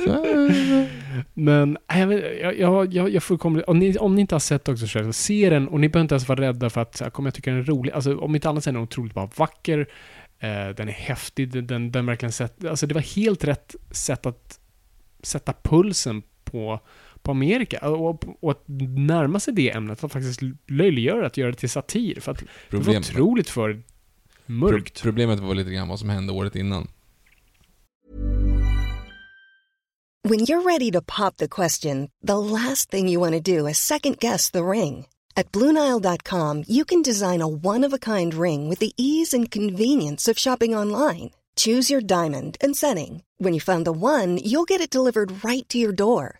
Men, 1.33 1.77
nej, 1.93 1.99
jag, 2.41 2.59
jag, 2.59 2.93
jag, 2.93 3.09
jag, 3.09 3.23
fullkomligt, 3.23 3.65
om 3.65 3.79
ni, 3.79 3.97
om 3.97 4.15
ni 4.15 4.21
inte 4.21 4.35
har 4.35 4.39
sett 4.39 4.65
Dr. 4.65 4.75
Strange, 4.85 5.07
så 5.07 5.13
se 5.13 5.49
den. 5.49 5.67
Och 5.67 5.79
ni 5.79 5.89
behöver 5.89 6.03
inte 6.03 6.15
ens 6.15 6.27
vara 6.27 6.41
rädda 6.41 6.69
för 6.69 6.81
att, 6.81 6.97
så 6.97 7.03
här, 7.03 7.11
kommer 7.11 7.27
jag 7.27 7.33
tycka 7.33 7.51
den 7.51 7.59
är 7.59 7.63
rolig? 7.63 7.91
Alltså 7.91 8.17
om 8.17 8.35
inte 8.35 8.49
annat 8.49 8.63
så 8.63 8.69
är 8.69 8.73
den 8.73 8.81
otroligt 8.81 9.13
bara 9.13 9.29
vacker, 9.35 9.79
eh, 10.39 10.75
den 10.77 10.87
är 10.89 10.93
häftig, 10.93 11.51
den, 11.51 11.67
den, 11.67 11.91
den 11.91 12.05
verkligen 12.05 12.31
sett, 12.31 12.65
alltså 12.65 12.87
det 12.87 12.93
var 12.93 13.01
helt 13.01 13.43
rätt 13.43 13.75
sätt 13.91 14.25
att 14.25 14.59
sätta 15.23 15.53
pulsen 15.63 16.21
på, 16.43 16.79
på 17.27 17.31
Amerika 17.31 17.89
och, 17.89 18.23
och 18.43 18.51
att 18.51 18.63
närma 18.95 19.39
sig 19.39 19.53
det 19.53 19.71
ämnet, 19.71 20.03
att 20.03 20.11
faktiskt 20.11 20.39
löjliggöra 20.67 21.27
att 21.27 21.37
göra 21.37 21.51
det 21.51 21.57
till 21.57 21.69
satir, 21.69 22.19
för 22.19 22.31
att 22.31 22.37
det 22.39 22.45
var 22.69 22.83
Problem, 22.83 22.97
otroligt 22.97 23.49
för 23.49 23.81
mörkt. 24.45 25.01
pro, 25.01 25.03
problemet 25.03 25.39
var 25.39 25.55
lite 25.55 25.71
grann 25.71 25.87
vad 25.87 25.99
som 25.99 26.09
hände 26.09 26.33
året 26.33 26.55
innan. 26.55 26.87
When 30.29 30.39
you're 30.39 30.63
ready 30.63 30.91
to 30.91 31.01
pop 31.01 31.37
the 31.37 31.47
question, 31.47 32.09
the 32.27 32.37
last 32.37 32.91
thing 32.91 33.07
you 33.09 33.19
want 33.19 33.45
to 33.45 33.51
do 33.57 33.67
is 33.67 33.77
second 33.77 34.17
guess 34.19 34.51
the 34.51 34.59
ring. 34.63 35.05
At 35.35 35.51
Bluenile.com, 35.51 36.63
you 36.67 36.83
can 36.85 37.01
design 37.03 37.41
a 37.41 37.47
one 37.47 37.87
of 37.87 37.93
a 37.93 37.97
kind 37.99 38.33
ring 38.33 38.69
with 38.69 38.79
the 38.79 38.91
ease 38.97 39.33
and 39.37 39.51
convenience 39.51 40.27
of 40.31 40.37
shopping 40.39 40.75
online. 40.75 41.29
Choose 41.55 41.93
your 41.93 42.01
diamond 42.01 42.57
and 42.61 42.75
setting. 42.75 43.23
When 43.37 43.53
you 43.53 43.61
find 43.61 43.85
the 43.85 43.91
one, 43.93 44.37
you'll 44.43 44.65
get 44.65 44.81
it 44.81 44.89
delivered 44.89 45.43
right 45.43 45.67
to 45.69 45.77
your 45.77 45.93
door. 45.93 46.39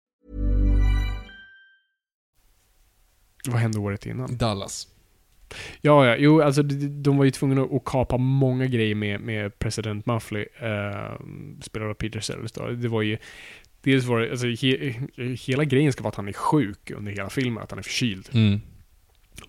Vad 3.47 3.59
hände 3.59 3.79
året 3.79 4.05
innan? 4.05 4.37
Dallas. 4.37 4.87
Ja, 5.81 6.05
ja, 6.05 6.15
jo, 6.17 6.41
alltså 6.41 6.63
de, 6.63 7.17
var 7.17 7.25
ju 7.25 7.31
tvungna 7.31 7.61
att 7.61 7.85
kapa 7.85 8.17
många 8.17 8.65
grejer 8.65 8.95
med, 8.95 9.21
med 9.21 9.59
president 9.59 10.05
Muffley, 10.05 10.45
eh, 10.59 11.19
spelad 11.61 11.89
av 11.89 11.93
Peter 11.93 12.19
Sellers 12.19 12.51
då. 12.51 12.67
Det 12.67 12.87
var 12.87 13.01
ju, 13.01 13.17
dels 13.81 14.05
var 14.05 14.19
det, 14.19 14.31
alltså 14.31 14.47
he, 14.47 14.93
hela 15.35 15.63
grejen 15.63 15.93
ska 15.93 16.03
vara 16.03 16.09
att 16.09 16.15
han 16.15 16.27
är 16.27 16.33
sjuk 16.33 16.91
under 16.91 17.11
hela 17.11 17.29
filmen, 17.29 17.63
att 17.63 17.71
han 17.71 17.79
är 17.79 17.83
förkyld. 17.83 18.29
Mm. 18.33 18.59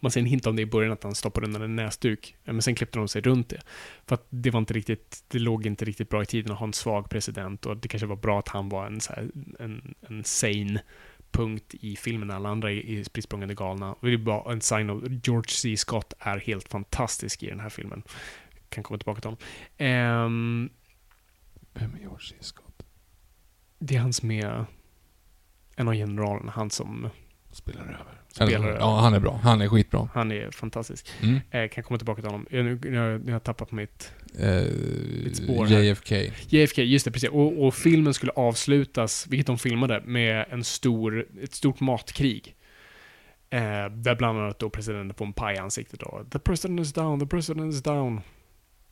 Man 0.01 0.11
ser 0.13 0.21
en 0.21 0.27
hint 0.27 0.47
om 0.47 0.57
det 0.57 0.63
i 0.63 0.67
början, 0.67 0.93
att 0.93 1.03
han 1.03 1.15
stoppar 1.15 1.45
undan 1.45 1.63
en 1.63 1.77
näsduk. 1.77 2.37
Men 2.45 2.63
sen 2.63 2.75
klippte 2.75 2.99
de 2.99 3.09
sig 3.09 3.23
runt 3.23 3.49
det. 3.49 3.61
För 4.07 4.15
att 4.15 4.27
det 4.31 4.51
var 4.51 4.59
inte 4.59 4.75
riktigt, 4.75 5.25
det 5.29 5.39
låg 5.39 5.67
inte 5.67 5.85
riktigt 5.85 6.09
bra 6.09 6.23
i 6.23 6.27
tiden 6.27 6.53
att 6.53 6.59
ha 6.59 6.67
en 6.67 6.73
svag 6.73 7.11
president 7.11 7.67
och 7.67 7.77
det 7.77 7.89
kanske 7.89 8.07
var 8.07 8.17
bra 8.17 8.39
att 8.39 8.49
han 8.49 8.69
var 8.69 8.87
en, 8.87 9.01
så 9.01 9.13
här, 9.13 9.31
en, 9.59 9.95
en 10.09 10.25
sane 10.25 10.83
punkt 11.33 11.75
i 11.75 11.97
filmen 11.97 12.29
när 12.29 12.35
alla 12.35 12.49
andra 12.49 12.71
är, 12.73 12.87
är 12.87 13.05
spritt 13.05 13.29
galna. 13.31 13.93
Och 13.93 14.07
det 14.07 14.13
är 14.13 14.17
bara 14.17 14.53
en 14.53 14.61
sign 14.61 14.91
of 14.91 15.03
George 15.25 15.51
C. 15.51 15.77
Scott 15.77 16.15
är 16.19 16.39
helt 16.39 16.69
fantastisk 16.69 17.43
i 17.43 17.47
den 17.47 17.61
här 17.61 17.69
filmen. 17.69 18.03
Kan 18.69 18.85
komma 18.85 18.99
tillbaka 18.99 19.21
till 19.21 19.29
honom. 19.29 19.41
Ehm, 19.77 20.71
Vem 21.75 21.95
är 21.95 21.99
George 21.99 22.27
C. 22.29 22.35
Scott? 22.41 22.73
det 23.85 23.97
är 23.97 24.01
hans 24.01 24.23
med 24.23 24.65
en 25.77 25.89
av 25.89 25.95
generalerna, 25.95 26.53
han 26.53 26.71
som 26.71 27.09
Spelar 27.51 27.83
över. 27.83 28.22
Spelar 28.35 28.53
Eller, 28.53 28.69
över. 28.69 28.79
ja, 28.79 29.01
han 29.01 29.15
är 29.15 29.21
bra. 29.21 29.41
Han 29.43 29.61
är 29.61 29.69
skitbra. 29.69 30.09
Han 30.15 30.33
är 30.33 30.51
fantastisk. 30.51 31.09
Mm. 31.23 31.41
Eh, 31.51 31.69
kan 31.69 31.85
komma 31.85 31.99
tillbaka 31.99 32.23
till 32.23 32.31
honom. 32.31 32.47
Jag, 32.51 32.65
nu, 32.65 32.79
nu, 32.85 32.99
har 32.99 33.07
jag- 33.09 33.19
har 33.25 33.31
jag 33.31 33.43
tappat 33.45 33.73
mitt... 33.73 34.13
Eh, 34.39 35.33
spår 35.33 35.67
här. 35.67 35.81
JFK. 35.81 36.15
JFK, 36.49 36.83
just 36.83 37.05
det, 37.05 37.11
precis. 37.11 37.31
Och, 37.31 37.65
och 37.67 37.75
filmen 37.75 38.15
skulle 38.15 38.33
avslutas, 38.33 39.27
vilket 39.31 39.47
de 39.47 39.59
filmade, 39.59 40.03
med 40.05 40.45
en 40.51 40.65
stor, 40.65 41.27
ett 41.43 41.55
stort 41.55 41.81
matkrig. 41.81 42.55
Eh, 43.51 43.61
där 43.91 44.15
bland 44.15 44.39
annat 44.39 44.59
då 44.59 44.71
presidenten 44.71 45.15
får 45.15 45.25
en 45.27 45.33
paj 45.33 45.55
i 45.55 45.59
ansiktet 45.59 46.01
då. 46.01 46.25
The 46.33 46.39
president 46.39 46.81
is 46.81 46.93
down, 46.93 47.21
the 47.21 47.27
president 47.27 47.75
is 47.75 47.83
down. 47.83 48.21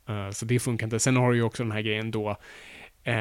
Eh, 0.08 0.30
så 0.30 0.44
det 0.44 0.58
funkar 0.58 0.86
inte. 0.86 0.98
Sen 0.98 1.16
har 1.16 1.30
du 1.30 1.36
ju 1.36 1.42
också 1.42 1.62
den 1.62 1.72
här 1.72 1.80
grejen 1.82 2.10
då, 2.10 2.30
eh, 3.04 3.14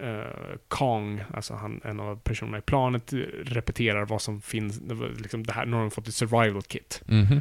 eh, 0.00 0.56
Kong, 0.68 1.24
alltså 1.34 1.54
han, 1.54 1.80
en 1.84 2.00
av 2.00 2.16
personerna 2.16 2.58
i 2.58 2.60
planet, 2.60 3.12
repeterar 3.44 4.04
vad 4.04 4.22
som 4.22 4.40
finns, 4.40 4.80
liksom 5.20 5.46
det 5.46 5.52
här, 5.52 5.66
nu 5.66 5.76
har 5.76 5.80
de 5.80 5.90
fått 5.90 6.08
ett 6.08 6.14
survival 6.14 6.62
kit. 6.62 7.02
Mhm. 7.06 7.40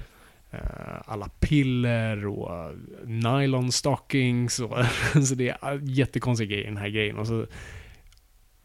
Eh, 0.52 1.02
alla 1.06 1.30
piller 1.40 2.28
och 2.28 2.70
uh, 2.70 2.78
nylon 3.06 3.72
stockings 3.72 4.60
och 4.60 4.78
så 5.28 5.36
det 5.36 5.50
är 5.50 5.74
uh, 5.74 5.80
jättekonstiga 5.84 6.50
grejer 6.50 6.64
i 6.64 6.68
den 6.68 6.78
här 6.78 6.90
grejen. 6.90 7.18
Och 7.18 7.28
så 7.28 7.46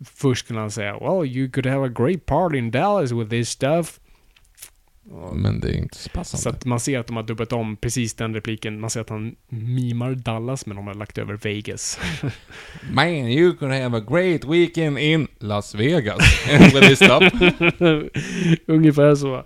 först 0.05 0.47
kunde 0.47 0.60
han 0.62 0.70
säga 0.70 0.98
Well, 0.98 1.27
you 1.27 1.51
could 1.51 1.66
have 1.66 1.86
a 1.86 1.93
great 1.97 2.27
party 2.27 2.59
in 2.59 2.70
Dallas 2.70 3.12
with 3.12 3.31
this 3.31 3.48
stuff. 3.48 4.01
Men 5.34 5.60
det 5.60 5.68
är 5.68 5.78
inte 5.78 5.98
så 5.98 6.09
passande. 6.09 6.43
så 6.43 6.48
att 6.48 6.64
man 6.64 6.80
ser 6.80 6.98
att 6.98 7.06
de 7.06 7.16
har 7.16 7.22
dubbat 7.22 7.52
om 7.52 7.76
precis 7.76 8.14
den 8.14 8.34
repliken. 8.34 8.80
Man 8.80 8.90
ser 8.90 9.01
att 9.01 9.09
han 9.09 9.36
mimar 9.48 10.14
Dallas, 10.14 10.66
men 10.66 10.76
de 10.76 10.86
har 10.86 10.94
lagt 10.94 11.18
över 11.18 11.34
Vegas. 11.34 12.01
Man, 12.93 13.09
you 13.09 13.56
could 13.56 13.72
have 13.72 13.98
a 13.98 14.05
great 14.09 14.44
weekend 14.44 14.98
in 14.98 15.28
Las 15.39 15.74
Vegas. 15.74 16.47
Ungefär 18.66 19.14
så. 19.14 19.44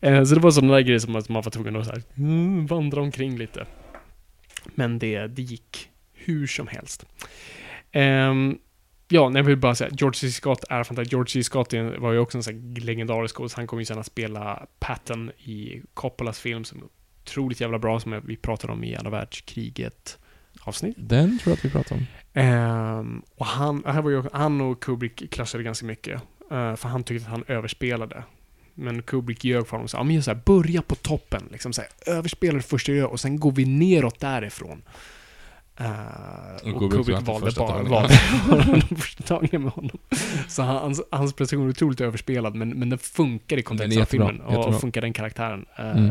Eh, 0.00 0.24
så 0.24 0.34
det 0.34 0.40
var 0.40 0.50
sådana 0.50 0.74
där 0.74 0.80
grejer 0.80 0.98
som 0.98 1.16
att 1.16 1.28
man 1.28 1.42
var 1.42 1.50
tvungen 1.50 1.76
att 1.76 1.86
så 1.86 1.92
här, 1.92 2.02
mm, 2.16 2.66
vandra 2.66 3.00
omkring 3.00 3.38
lite. 3.38 3.66
Men 4.74 4.98
det, 4.98 5.26
det 5.26 5.42
gick 5.42 5.88
hur 6.14 6.46
som 6.46 6.66
helst. 6.66 7.06
Ehm, 7.92 8.58
ja, 9.08 9.28
nej, 9.28 9.40
jag 9.40 9.44
vill 9.44 9.56
bara 9.56 9.74
säga, 9.74 9.90
George 9.92 10.18
C. 10.18 10.30
Scott 10.30 10.64
är 10.68 10.84
fantastisk. 10.84 11.12
George 11.12 11.30
C. 11.30 11.44
Scott 11.44 11.72
var 11.98 12.12
ju 12.12 12.18
också 12.18 12.38
en 12.38 12.42
sån 12.42 12.74
legendarisk 12.74 13.34
skådis. 13.34 13.54
Han 13.54 13.66
kommer 13.66 13.80
ju 13.80 13.84
sen 13.84 13.98
att 13.98 14.06
spela 14.06 14.66
Patton 14.78 15.30
i 15.30 15.82
Coppolas 15.94 16.40
film 16.40 16.64
som 16.64 16.78
är 16.78 16.84
otroligt 17.22 17.60
jävla 17.60 17.78
bra, 17.78 18.00
som 18.00 18.20
vi 18.24 18.36
pratade 18.36 18.72
om 18.72 18.84
i 18.84 18.96
andra 18.96 19.10
världskriget 19.10 20.18
avsnitt. 20.60 20.96
Den 20.98 21.38
tror 21.38 21.50
jag 21.50 21.58
att 21.58 21.64
vi 21.64 21.70
pratar 21.70 21.96
om. 21.96 22.06
Ehm, 22.32 23.22
och 23.36 23.46
han, 23.46 23.82
här 23.86 24.02
var 24.02 24.10
ju, 24.10 24.22
han 24.32 24.60
och 24.60 24.82
Kubrick 24.82 25.30
klassade 25.30 25.64
ganska 25.64 25.86
mycket. 25.86 26.22
eh, 26.50 26.76
för 26.76 26.88
han 26.88 27.04
tyckte 27.04 27.24
att 27.24 27.30
han 27.30 27.44
överspelade. 27.46 28.22
Men 28.74 29.02
Kubrick 29.02 29.44
ljög 29.44 29.66
för 29.66 29.70
honom 29.70 29.84
och 29.84 29.90
sa, 29.90 29.98
ja 29.98 30.04
men 30.04 30.22
så 30.22 30.30
här, 30.30 30.40
börja 30.44 30.82
på 30.82 30.94
toppen. 30.94 31.42
Liksom 31.52 31.72
så 31.72 31.82
här, 31.82 31.90
överspela 32.14 32.56
det 32.56 32.62
första 32.62 32.92
du 32.92 32.98
gör 32.98 33.06
och 33.06 33.20
sen 33.20 33.40
går 33.40 33.52
vi 33.52 33.64
neråt 33.64 34.20
därifrån. 34.20 34.82
Eh, 35.80 36.74
och, 36.74 36.80
Kubrick 36.80 36.90
Kubrick 36.90 37.26
valde 37.26 37.50
bara, 37.56 37.82
valde 37.82 38.20
den 38.88 38.98
första 38.98 39.22
tagningen 39.22 39.62
med 39.62 39.72
honom. 39.72 39.98
Så 40.48 40.62
hans, 40.62 41.02
hans 41.10 41.32
prestation 41.32 41.66
är 41.66 41.70
otroligt 41.70 42.00
överspelad, 42.00 42.54
men, 42.54 42.68
men 42.70 42.90
den 42.90 42.98
funkar 42.98 43.56
i 43.56 43.62
kontexten 43.62 43.98
av 43.98 44.00
jättebra, 44.00 44.28
filmen. 44.28 44.46
Och 44.46 44.52
jättebra. 44.52 44.78
funkar 44.78 45.00
den 45.00 45.12
karaktären. 45.12 45.66
Mm. 45.76 46.04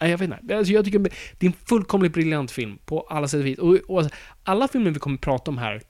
nej, 0.00 0.10
jag 0.10 0.18
vet 0.18 0.40
inte. 0.40 0.56
Alltså, 0.56 0.72
jag 0.72 0.84
tycker 0.84 0.98
det 0.98 1.46
är 1.46 1.50
en 1.50 1.56
fullkomligt 1.64 2.12
briljant 2.12 2.50
film 2.50 2.78
på 2.84 3.00
alla 3.00 3.28
sätt 3.28 3.40
och 3.40 3.46
vis. 3.46 3.58
Och, 3.58 3.76
och 3.88 3.98
alltså, 3.98 4.16
alla 4.44 4.68
filmer 4.68 4.90
vi 4.90 4.98
kommer 4.98 5.18
prata 5.18 5.50
om 5.50 5.58
här 5.58 5.82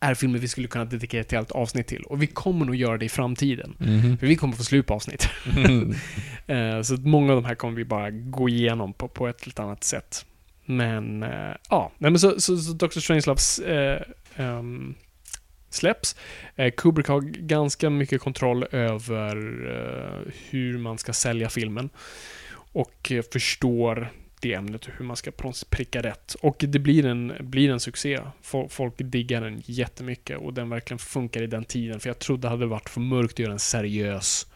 är 0.00 0.14
filmer 0.14 0.38
vi 0.38 0.48
skulle 0.48 0.68
kunna 0.68 0.84
dedikera 0.84 1.20
ett 1.20 1.32
helt 1.32 1.50
avsnitt 1.50 1.86
till. 1.86 2.02
Och 2.02 2.22
vi 2.22 2.26
kommer 2.26 2.66
nog 2.66 2.74
göra 2.74 2.98
det 2.98 3.04
i 3.04 3.08
framtiden. 3.08 3.74
Mhm. 3.78 4.18
För 4.18 4.26
vi 4.26 4.36
kommer 4.36 4.54
få 4.54 4.64
slut 4.64 4.86
på 4.86 4.94
avsnitt. 4.94 5.28
Eh, 6.46 6.82
så 6.82 6.94
att 6.94 7.04
många 7.04 7.32
av 7.32 7.42
de 7.42 7.44
här 7.44 7.54
kommer 7.54 7.76
vi 7.76 7.84
bara 7.84 8.10
gå 8.10 8.48
igenom 8.48 8.92
på, 8.92 9.08
på 9.08 9.28
ett 9.28 9.42
eller 9.42 9.60
annat 9.60 9.84
sätt. 9.84 10.26
Men, 10.76 11.22
eh, 11.22 11.56
ja. 11.70 11.92
Nej, 11.98 12.10
men 12.10 12.20
så, 12.20 12.40
så, 12.40 12.56
så 12.56 12.72
Dr. 12.72 13.00
Strangeloves 13.00 13.58
eh, 13.58 14.02
ehm, 14.36 14.94
släpps. 15.70 16.16
Eh, 16.56 16.72
Kubrick 16.76 17.08
har 17.08 17.20
ganska 17.20 17.90
mycket 17.90 18.20
kontroll 18.20 18.64
över 18.70 19.36
hur 20.50 20.78
man 20.78 20.98
ska 20.98 21.12
sälja 21.12 21.48
filmen. 21.48 21.90
Och 22.72 23.12
förstår 23.32 24.12
det 24.42 24.54
ämnet 24.54 24.86
och 24.86 24.92
hur 24.96 25.04
man 25.04 25.16
ska 25.16 25.32
pricka 25.70 26.02
rätt. 26.02 26.34
Och 26.40 26.56
det 26.58 26.78
blir 26.78 27.06
en, 27.06 27.32
blir 27.40 27.70
en 27.70 27.80
succé. 27.80 28.20
Folk 28.68 28.94
diggar 28.96 29.40
den 29.40 29.62
jättemycket 29.64 30.38
och 30.38 30.54
den 30.54 30.70
verkligen 30.70 30.98
funkar 30.98 31.42
i 31.42 31.46
den 31.46 31.64
tiden. 31.64 32.00
För 32.00 32.08
jag 32.08 32.18
trodde 32.18 32.42
det 32.42 32.48
hade 32.48 32.66
varit 32.66 32.88
för 32.88 33.00
mörkt 33.00 33.32
att 33.32 33.38
göra 33.38 33.52
en 33.52 33.58
seriös 33.58 34.46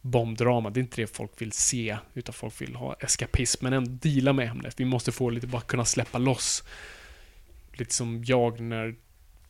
bombdrama. 0.00 0.70
Det 0.70 0.80
är 0.80 0.82
inte 0.82 1.00
det 1.02 1.06
folk 1.16 1.42
vill 1.42 1.52
se, 1.52 1.96
utan 2.14 2.32
folk 2.32 2.60
vill 2.60 2.74
ha 2.74 2.94
eskapism, 2.94 3.64
men 3.64 3.72
ändå 3.72 3.90
deala 3.90 4.32
med 4.32 4.48
ämnet. 4.48 4.80
Vi 4.80 4.84
måste 4.84 5.12
få 5.12 5.30
lite, 5.30 5.46
bara 5.46 5.62
kunna 5.62 5.84
släppa 5.84 6.18
loss. 6.18 6.64
Lite 7.72 7.94
som 7.94 8.24
jag 8.24 8.60
när 8.60 8.94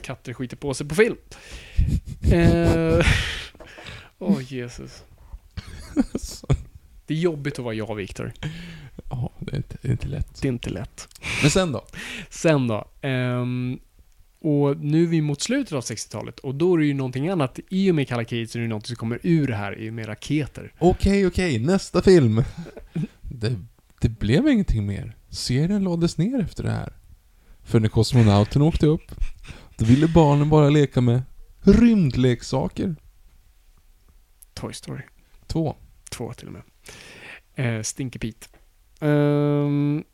katter 0.03 0.33
skiter 0.33 0.57
på 0.57 0.75
sig 0.75 0.89
på 0.89 0.95
film. 0.95 1.17
Eh, 2.33 3.07
Åh, 4.19 4.39
oh, 4.39 4.53
Jesus. 4.53 5.05
Det 7.07 7.15
är 7.15 7.19
jobbigt 7.19 7.59
att 7.59 7.65
vara 7.65 7.75
jag, 7.75 7.95
Viktor. 7.95 8.33
Ja, 9.11 9.33
det 9.39 9.53
är 9.53 9.57
inte, 9.57 9.77
det 9.83 9.89
är 9.89 9.93
inte 9.93 10.09
lätt. 10.09 10.43
Det 10.43 10.49
är 10.49 10.53
inte 10.53 10.71
lätt. 10.71 11.09
Men 11.43 11.51
sen 11.51 11.73
då? 11.73 11.87
Sen 12.29 12.69
då. 12.69 12.89
ehm, 13.01 13.81
och 14.41 14.77
nu 14.77 15.03
är 15.03 15.07
vi 15.07 15.21
mot 15.21 15.41
slutet 15.41 15.73
av 15.73 15.81
60-talet 15.81 16.39
och 16.39 16.55
då 16.55 16.75
är 16.75 16.79
det 16.79 16.87
ju 16.87 16.95
någonting 16.95 17.29
annat. 17.29 17.59
I 17.69 17.91
och 17.91 17.95
med 17.95 18.09
kalla 18.09 18.25
kriget 18.25 18.51
så 18.51 18.59
är 18.59 18.63
det 18.63 18.69
något 18.69 18.87
som 18.87 18.97
kommer 18.97 19.19
ur 19.23 19.47
det 19.47 19.55
här 19.55 19.79
i 19.79 19.91
och 19.91 19.95
med 19.95 20.09
raketer. 20.09 20.73
Okej, 20.79 21.27
okej, 21.27 21.59
nästa 21.59 22.03
film. 22.03 22.45
Det, 23.23 23.57
det 24.01 24.09
blev 24.09 24.49
ingenting 24.49 24.87
mer. 24.87 25.17
Serien 25.29 25.85
lades 25.85 26.19
ner 26.19 26.41
efter 26.41 26.63
det 26.63 26.71
här. 26.71 26.93
För 27.63 27.81
när 27.81 27.89
kosmonauten 27.89 28.63
åkte 28.63 28.87
upp, 28.87 29.13
då 29.77 29.85
ville 29.85 30.09
barnen 30.09 30.49
bara 30.49 30.71
leka 30.71 31.01
med 31.01 31.23
rymdleksaker. 31.63 32.97
Toy 34.55 34.73
Story. 34.73 35.03
Två. 35.47 35.77
Två 36.11 36.33
till 36.33 36.49
och 36.49 36.53
med. 36.53 36.63
Eh, 37.55 37.83
Stinky 37.83 38.19
Pete. 38.19 38.47
Ehm, 39.01 40.05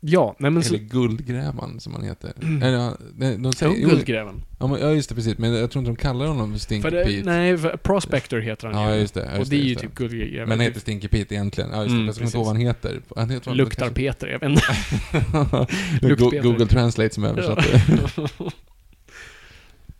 ja, 0.00 0.36
nej 0.38 0.50
men 0.50 0.62
så... 0.62 0.74
Eller 0.74 0.84
Guldgrävan 0.84 1.80
som 1.80 1.92
han 1.94 2.02
heter. 2.04 2.32
Mm. 2.42 2.62
Eller, 2.62 2.78
ja, 2.78 2.94
nej, 3.16 3.34
de 3.34 3.44
Ja, 3.44 3.52
säger, 3.52 3.74
jo, 3.78 3.88
Guldgräven. 3.88 4.42
ja, 4.58 4.66
men- 4.66 4.80
ja, 4.80 4.90
just 4.90 5.08
det, 5.08 5.14
precis. 5.14 5.38
Men 5.38 5.52
jag 5.54 5.70
tror 5.70 5.80
inte 5.80 5.90
de 5.90 5.96
kallar 5.96 6.26
honom 6.26 6.52
för 6.52 6.58
Stinky 6.58 6.82
För 6.82 6.90
det, 6.90 7.04
Pete. 7.04 7.22
nej, 7.26 7.58
för 7.58 7.76
Prospector 7.76 8.38
heter 8.38 8.68
han 8.68 8.82
Ja, 8.82 8.94
ju. 8.94 9.00
just 9.00 9.14
det. 9.14 9.20
ja, 9.24 9.32
Och 9.32 9.38
Just 9.38 9.50
det 9.50 9.56
är 9.56 9.60
ju 9.62 9.68
just 9.68 9.80
typ 9.80 9.94
Guldgräven. 9.94 10.48
Men 10.48 10.50
han 10.50 10.60
heter 10.60 10.80
Stinky 10.80 11.08
Pete 11.08 11.34
egentligen. 11.34 11.70
Ja, 11.70 11.76
just 11.82 11.88
det. 11.90 11.94
Mm, 11.94 12.06
jag 12.06 12.14
kommer 12.14 12.26
inte 12.26 12.36
ihåg 12.36 12.46
vad 12.46 12.54
han 12.56 12.66
heter. 12.66 13.00
Han 13.16 13.30
heter 13.30 13.54
Luktar 13.54 13.86
kanske- 13.86 13.94
Peter, 14.02 14.26
jag 14.28 14.40
vet 14.40 14.50
inte. 14.50 16.42
Google 16.42 16.66
Translate 16.66 17.14
som 17.14 17.24
översatte. 17.24 17.82
Ja. 18.16 18.50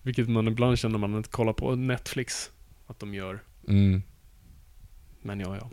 Vilket 0.03 0.29
man 0.29 0.49
ibland 0.49 0.79
känner 0.79 0.99
när 0.99 1.09
man 1.09 1.23
kollar 1.23 1.53
på 1.53 1.75
Netflix. 1.75 2.51
Att 2.87 3.01
de 3.01 3.15
gör. 3.15 3.43
Mm. 3.69 4.03
Men 5.23 5.41
ja, 5.41 5.57
ja. 5.57 5.71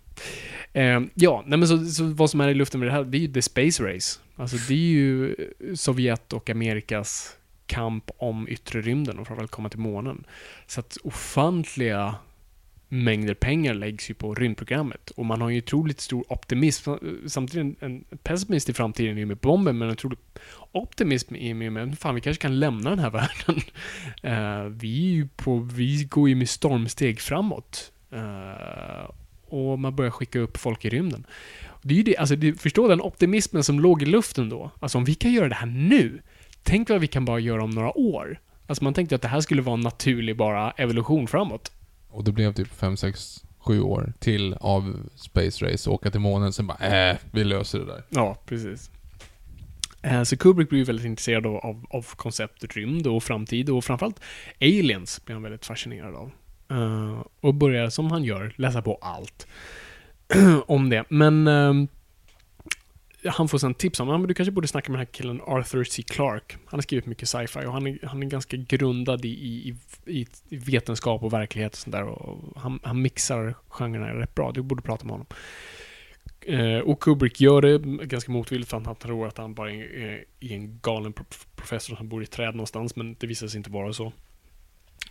Eh, 0.82 1.02
ja, 1.14 1.44
nej 1.48 1.60
men 1.60 1.68
så, 1.68 1.86
så 1.86 2.04
vad 2.04 2.30
som 2.30 2.42
är 2.42 2.48
i 2.48 2.54
luften 2.54 2.80
med 2.80 2.90
det 2.90 2.94
här, 2.94 3.04
det 3.04 3.18
är 3.18 3.20
ju 3.20 3.34
the 3.34 3.42
space 3.42 3.84
race. 3.84 4.20
Alltså 4.36 4.58
det 4.68 4.74
är 4.74 4.78
ju 4.78 5.34
eh, 5.34 5.74
Sovjet 5.76 6.34
och 6.34 6.50
Amerikas 6.50 7.36
kamp 7.66 8.12
om 8.18 8.48
yttre 8.50 8.82
rymden 8.82 9.20
och 9.20 9.28
för 9.28 9.44
att 9.44 9.52
komma 9.52 9.70
till 9.70 9.80
månen. 9.80 10.24
Så 10.68 10.80
att 10.80 10.98
ofantliga 11.04 12.16
mängder 12.90 13.34
pengar 13.34 13.74
läggs 13.74 14.10
ju 14.10 14.14
på 14.14 14.36
rymdprogrammet. 14.36 15.10
Och 15.10 15.26
man 15.26 15.42
har 15.42 15.50
ju 15.50 15.58
otroligt 15.58 16.02
stor 16.02 16.34
optimism. 16.34 16.92
Samtidigt 17.28 17.82
en, 17.82 18.06
en 18.12 18.18
pessimist 18.18 18.70
i 18.70 18.74
framtiden 18.74 19.18
i 19.18 19.24
och 19.24 19.28
med 19.28 19.38
bomben, 19.38 19.78
men 19.78 19.88
en 19.88 19.94
otrolig 19.94 20.20
optimism 20.72 21.36
i 21.36 21.54
och 21.54 21.56
med 21.56 22.00
fan, 22.00 22.16
vi 22.16 22.22
kanske 22.22 22.42
kan 22.42 22.60
lämna 22.60 22.90
den 22.90 23.00
här 23.00 23.10
världen. 23.20 23.62
Uh, 24.24 24.70
vi, 24.70 25.10
är 25.10 25.14
ju 25.14 25.28
på, 25.28 25.60
vi 25.60 26.04
går 26.04 26.30
ju 26.30 26.36
med 26.36 26.50
stormsteg 26.50 27.20
framåt. 27.20 27.92
Uh, 28.14 29.12
och 29.50 29.80
man 29.80 29.96
börjar 29.96 30.12
skicka 30.12 30.40
upp 30.40 30.58
folk 30.58 30.86
i 30.86 30.90
rymden. 30.90 31.26
Det 31.82 31.94
är 31.94 31.98
ju 31.98 32.04
det, 32.04 32.18
alltså 32.18 32.36
det, 32.36 32.54
förstå 32.62 32.88
den 32.88 33.02
optimismen 33.02 33.64
som 33.64 33.80
låg 33.80 34.02
i 34.04 34.06
luften 34.06 34.50
då. 34.50 34.72
Alltså 34.80 34.98
om 34.98 35.06
vi 35.06 35.16
kan 35.16 35.34
göra 35.34 35.50
det 35.50 35.56
här 35.56 35.66
nu, 35.68 36.22
tänk 36.64 36.90
vad 36.90 37.02
vi 37.02 37.08
kan 37.08 37.26
bara 37.26 37.40
göra 37.40 37.64
om 37.64 37.70
några 37.70 37.98
år. 37.98 38.40
Alltså 38.68 38.84
man 38.84 38.94
tänkte 38.94 39.16
att 39.16 39.22
det 39.22 39.28
här 39.28 39.42
skulle 39.42 39.62
vara 39.62 39.74
en 39.74 39.82
naturlig 39.82 40.38
bara 40.38 40.72
evolution 40.72 41.28
framåt. 41.28 41.72
Och 42.10 42.24
det 42.24 42.32
blev 42.32 42.54
typ 42.54 42.74
5, 42.74 42.98
6, 42.98 43.44
7 43.60 43.82
år 43.82 44.14
till 44.20 44.54
av 44.54 45.10
Space 45.16 45.66
Race 45.66 45.90
och 45.90 45.96
åka 45.96 46.12
till 46.12 46.20
månen. 46.20 46.54
Sen 46.54 46.68
bara, 46.68 47.10
äh, 47.12 47.18
vi 47.32 47.44
löser 47.44 47.80
det 47.80 47.86
där. 47.86 48.04
Ja, 48.10 48.38
precis. 48.46 48.92
Eh, 50.02 50.24
Så 50.24 50.38
Kubrick 50.38 50.70
blir 50.70 50.80
ju 50.80 50.86
väldigt 50.86 51.06
intresserad 51.06 51.46
av, 51.46 51.56
av, 51.56 51.86
av 51.90 52.06
konceptet 52.16 52.76
rymd 52.76 53.08
och 53.08 53.24
framtid 53.24 53.70
och 53.70 53.86
framförallt 53.86 54.20
aliens 54.62 55.26
blir 55.26 55.34
han 55.34 55.44
väldigt 55.44 55.66
fascinerad 55.66 56.16
av. 56.16 56.32
Uh, 56.72 57.22
och 57.42 57.54
börjar, 57.54 57.90
som 57.90 58.12
han 58.12 58.24
gör, 58.24 58.54
läsa 58.56 58.82
på 58.82 58.98
allt 59.02 59.48
om 60.68 60.90
det. 60.90 61.04
Men 61.10 61.48
uh, 61.48 61.88
han 63.26 63.48
får 63.48 63.58
sen 63.58 63.74
tips 63.74 64.00
om, 64.00 64.10
att 64.10 64.28
du 64.28 64.34
kanske 64.34 64.52
borde 64.52 64.68
snacka 64.68 64.92
med 64.92 65.00
den 65.00 65.08
här 65.08 65.14
killen 65.14 65.42
Arthur 65.42 65.84
C. 65.84 66.04
Clarke. 66.04 66.56
Han 66.66 66.78
har 66.78 66.82
skrivit 66.82 67.06
mycket 67.06 67.30
sci-fi 67.30 67.66
och 67.66 67.74
han 67.74 67.88
är, 67.88 68.08
han 68.08 68.24
är 68.24 68.28
ganska 68.28 68.58
grundad 68.58 69.26
i, 69.26 69.30
i, 69.30 69.76
i, 70.06 70.28
i 70.50 70.58
vetenskap 70.58 71.24
och 71.24 71.34
verklighet 71.34 71.72
och 71.72 71.78
sånt 71.78 71.92
där. 71.92 72.04
Och 72.04 72.62
han, 72.62 72.80
han 72.84 73.02
mixar 73.02 73.56
genrerna 73.70 74.20
rätt 74.20 74.36
bra. 74.36 74.52
Du 74.52 74.62
borde 74.62 74.82
prata 74.82 75.06
med 75.06 75.12
honom. 75.12 75.28
Uh, 76.50 76.80
och 76.80 77.00
Kubrick 77.00 77.42
gör 77.42 77.62
det 77.62 77.78
ganska 78.06 78.32
motvilligt 78.32 78.70
för 78.70 78.78
att 78.78 78.86
han 78.86 78.96
tror 78.96 79.28
att 79.28 79.38
han 79.38 79.54
bara 79.54 79.72
är, 79.72 79.96
är, 79.96 80.26
är 80.40 80.52
en 80.52 80.80
galen 80.80 81.14
professor 81.56 81.96
som 81.96 82.10
bor 82.10 82.22
i 82.22 82.24
ett 82.24 82.32
träd 82.32 82.56
någonstans, 82.56 82.96
men 82.96 83.16
det 83.20 83.28
visar 83.28 83.48
sig 83.48 83.58
inte 83.58 83.70
vara 83.70 83.94
så. 83.94 84.14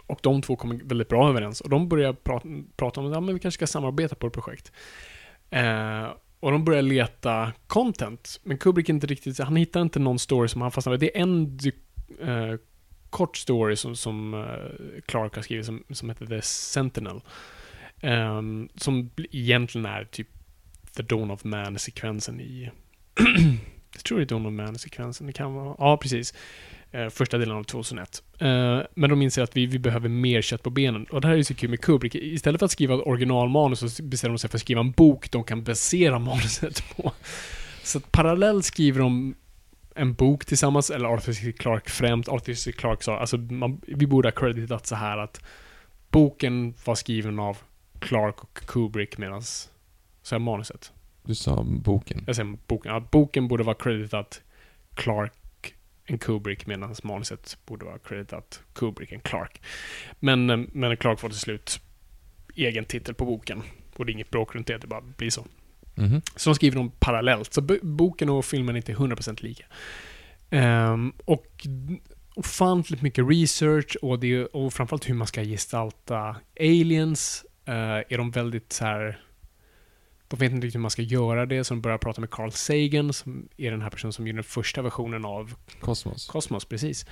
Och 0.06 0.18
de 0.22 0.42
två 0.42 0.56
kommer 0.56 0.74
väldigt 0.84 1.08
bra 1.08 1.28
överens 1.28 1.60
och 1.60 1.70
de 1.70 1.88
börjar 1.88 2.12
prata, 2.12 2.48
prata 2.76 3.00
om 3.00 3.06
att 3.06 3.12
ja, 3.12 3.20
men 3.20 3.34
vi 3.34 3.40
kanske 3.40 3.58
ska 3.58 3.66
samarbeta 3.66 4.14
på 4.14 4.26
ett 4.26 4.32
projekt. 4.32 4.72
Eh, 5.50 6.06
och 6.40 6.52
de 6.52 6.64
börjar 6.64 6.82
leta 6.82 7.52
content, 7.66 8.40
men 8.42 8.58
Kubrick 8.58 8.88
är 8.88 8.94
inte 8.94 9.06
riktigt, 9.06 9.38
han 9.38 9.56
hittar 9.56 9.82
inte 9.82 9.98
någon 9.98 10.18
story 10.18 10.48
som 10.48 10.60
han 10.60 10.70
fastnar. 10.70 10.96
Det 10.96 11.16
är 11.16 11.22
en 11.22 11.58
eh, 12.20 12.58
kort 13.10 13.36
story 13.36 13.76
som, 13.76 13.96
som 13.96 14.34
eh, 14.34 15.00
Clark 15.06 15.34
har 15.34 15.42
skrivit 15.42 15.66
som, 15.66 15.84
som 15.90 16.08
heter 16.08 16.26
The 16.26 16.42
Sentinel. 16.42 17.20
Um, 18.02 18.68
som 18.74 19.10
egentligen 19.32 19.86
är 19.86 20.04
typ 20.04 20.28
The 20.96 21.02
Dawn 21.02 21.30
of 21.30 21.44
Man-sekvensen 21.44 22.40
i... 22.40 22.70
jag 23.92 24.04
tror 24.04 24.18
det 24.18 24.24
är 24.24 24.26
Dawn 24.26 24.46
of 24.46 24.52
Man-sekvensen, 24.52 25.26
det 25.26 25.32
kan 25.32 25.54
vara... 25.54 25.76
Ja, 25.78 25.96
precis. 25.96 26.34
Eh, 26.92 27.08
första 27.08 27.38
delen 27.38 27.56
av 27.56 27.62
2001. 27.62 28.22
Eh, 28.38 28.80
men 28.94 29.10
de 29.10 29.22
inser 29.22 29.42
att 29.42 29.56
vi, 29.56 29.66
vi 29.66 29.78
behöver 29.78 30.08
mer 30.08 30.42
kött 30.42 30.62
på 30.62 30.70
benen. 30.70 31.04
Och 31.04 31.20
det 31.20 31.28
här 31.28 31.34
är 31.34 31.42
så 31.42 31.54
kul 31.54 31.70
med 31.70 31.80
Kubrick. 31.80 32.14
Istället 32.14 32.58
för 32.58 32.64
att 32.64 32.72
skriva 32.72 32.94
ett 32.94 33.06
originalmanus 33.06 33.96
så 33.96 34.02
bestämmer 34.02 34.32
de 34.34 34.38
sig 34.38 34.50
för 34.50 34.58
att 34.58 34.62
skriva 34.62 34.80
en 34.80 34.90
bok 34.90 35.30
de 35.30 35.44
kan 35.44 35.64
basera 35.64 36.18
manuset 36.18 36.96
på. 36.96 37.12
Så 37.82 37.98
att 37.98 38.12
parallellt 38.12 38.64
skriver 38.64 39.00
de 39.00 39.34
en 39.94 40.14
bok 40.14 40.44
tillsammans, 40.44 40.90
eller 40.90 41.08
Arthur 41.08 41.32
C. 41.32 41.52
Clarke 41.52 41.90
främst. 41.90 42.28
Arthur 42.28 42.54
C. 42.54 42.72
Clarke 42.72 43.04
sa, 43.04 43.18
alltså 43.18 43.36
man, 43.36 43.80
vi 43.86 44.06
borde 44.06 44.28
ha 44.28 44.32
creditat 44.32 44.86
så 44.86 44.94
här 44.94 45.18
att 45.18 45.44
boken 46.10 46.74
var 46.84 46.94
skriven 46.94 47.38
av 47.38 47.58
Clarke 47.98 48.38
och 48.40 48.54
Kubrick 48.54 49.18
medan 49.18 49.42
så 50.22 50.34
är 50.34 50.38
manuset. 50.38 50.92
Du 51.24 51.34
sa 51.34 51.62
boken. 51.64 52.24
Jag 52.26 52.36
säger 52.36 52.56
boken. 52.66 52.92
Ja, 52.92 53.00
boken 53.10 53.48
borde 53.48 53.64
vara 53.64 53.74
creditat 53.74 54.42
Clark 54.94 55.32
and 56.10 56.20
Kubrick 56.20 56.66
medan 56.66 56.94
manuset 57.02 57.58
borde 57.66 57.84
vara 57.84 57.98
creditat 57.98 58.60
Kubrick 58.72 59.12
and 59.12 59.22
Clark. 59.22 59.62
Men, 60.20 60.50
eh, 60.50 60.56
men 60.72 60.96
Clark 60.96 61.20
får 61.20 61.28
till 61.28 61.38
slut 61.38 61.80
egen 62.54 62.84
titel 62.84 63.14
på 63.14 63.24
boken. 63.24 63.62
Och 63.96 64.06
det 64.06 64.10
är 64.12 64.14
inget 64.14 64.30
bråk 64.30 64.54
runt 64.54 64.66
det, 64.66 64.78
det 64.78 64.86
bara 64.86 65.00
blir 65.00 65.30
så. 65.30 65.46
Mhm. 65.94 66.22
Så 66.36 66.50
de 66.50 66.54
skriver 66.54 66.76
dem 66.76 66.90
parallellt. 66.98 67.52
Så 67.54 67.60
bo- 67.60 67.78
boken 67.82 68.28
och 68.28 68.44
filmen 68.44 68.74
är 68.74 68.76
inte 68.76 68.92
100% 68.92 69.42
lika. 69.42 69.64
Ehm, 70.50 71.12
och 71.24 71.66
ofantligt 72.34 73.02
mycket 73.02 73.24
research 73.28 73.96
och, 74.02 74.18
det, 74.20 74.44
och 74.46 74.72
framförallt 74.74 75.08
hur 75.08 75.14
man 75.14 75.26
ska 75.26 75.42
gestalta 75.44 76.36
aliens. 76.60 77.44
eh, 77.64 77.74
är 78.08 78.18
de 78.18 78.30
väldigt 78.30 78.72
så 78.72 78.84
här 78.84 79.20
de 80.28 80.36
vet 80.36 80.52
inte 80.52 80.66
riktigt 80.66 80.74
hur 80.74 80.80
man 80.80 80.90
ska 80.90 81.02
göra 81.02 81.46
det, 81.46 81.64
så 81.64 81.74
de 81.74 81.80
börjar 81.80 81.98
prata 81.98 82.20
med 82.20 82.30
Carl 82.30 82.50
Sagan, 82.50 83.12
som 83.12 83.48
är 83.56 83.70
den 83.70 83.82
här 83.82 83.90
personen 83.90 84.12
som 84.12 84.26
gjorde 84.26 84.36
den 84.36 84.44
första 84.44 84.82
versionen 84.82 85.24
av 85.24 85.54
Kosmos. 85.80 86.26
Kosmos, 86.26 86.64
precis. 86.64 87.06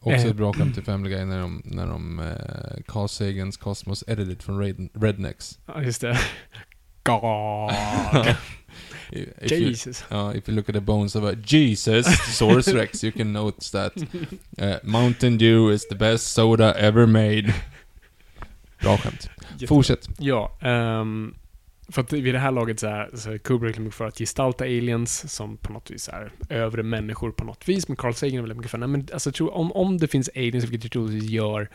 Också 0.00 0.10
Eh. 0.24 0.26
ett 0.26 0.36
bra 0.36 0.52
skämt 0.52 0.74
till 0.74 0.84
Family 0.84 1.10
Guy 1.14 1.24
när 1.24 1.40
de, 1.40 1.62
när 1.64 1.86
de 1.86 2.18
eh, 2.20 2.82
Carl 2.86 3.08
Sagans 3.08 3.56
Cosmos 3.56 4.04
edited 4.06 4.42
från 4.42 4.58
Red, 4.58 4.88
Rednecks. 4.94 5.58
Ja, 5.66 5.82
just 5.82 6.00
det. 6.00 6.18
God. 7.02 7.72
If 9.12 9.52
you, 9.52 9.68
Jesus. 9.68 10.04
uh, 10.12 10.32
if 10.36 10.48
you 10.48 10.54
look 10.56 10.68
at 10.68 10.74
the 10.74 10.80
bones 10.80 11.16
of 11.16 11.24
a 11.24 11.34
Jesus, 11.44 12.06
Saurus 12.38 12.68
Rex, 12.74 13.02
you 13.04 13.12
can 13.12 13.32
note 13.32 13.70
that 13.72 13.92
uh, 14.62 14.76
Mountain 14.84 15.38
Dew 15.38 15.74
is 15.74 15.88
the 15.88 15.94
best 15.96 16.32
soda 16.32 16.74
ever 16.74 17.06
made. 17.06 17.54
Bra 18.82 18.96
skämt. 18.98 19.28
Fortsätt. 19.68 20.08
Ja, 20.18 20.58
ehm, 20.60 21.34
för 21.92 22.00
att 22.02 22.12
vid 22.12 22.34
det 22.34 22.38
här 22.38 22.50
laget 22.50 22.80
så 22.80 22.86
är, 22.86 23.10
så 23.14 23.30
är 23.30 23.38
Kubrick 23.38 23.78
mycket 23.78 23.94
för 23.94 24.06
att 24.06 24.18
gestalta 24.18 24.64
aliens 24.64 25.34
som 25.34 25.56
på 25.56 25.72
något 25.72 25.90
vis 25.90 26.08
är 26.08 26.32
övre 26.48 26.82
människor 26.82 27.30
på 27.30 27.44
något 27.44 27.68
vis, 27.68 27.88
men 27.88 27.96
Carl 27.96 28.14
Sagan 28.14 28.34
är 28.34 28.40
väldigt 28.40 28.56
mycket 28.56 28.70
för, 28.70 28.78
nej 28.78 28.88
men 28.88 29.08
alltså 29.12 29.28
jag 29.28 29.34
tror, 29.34 29.54
om, 29.54 29.72
om 29.72 29.98
det 29.98 30.08
finns 30.08 30.30
aliens, 30.36 30.64
vilket 30.64 30.84
jag 30.84 30.92
troligtvis 30.92 31.30
gör, 31.30 31.68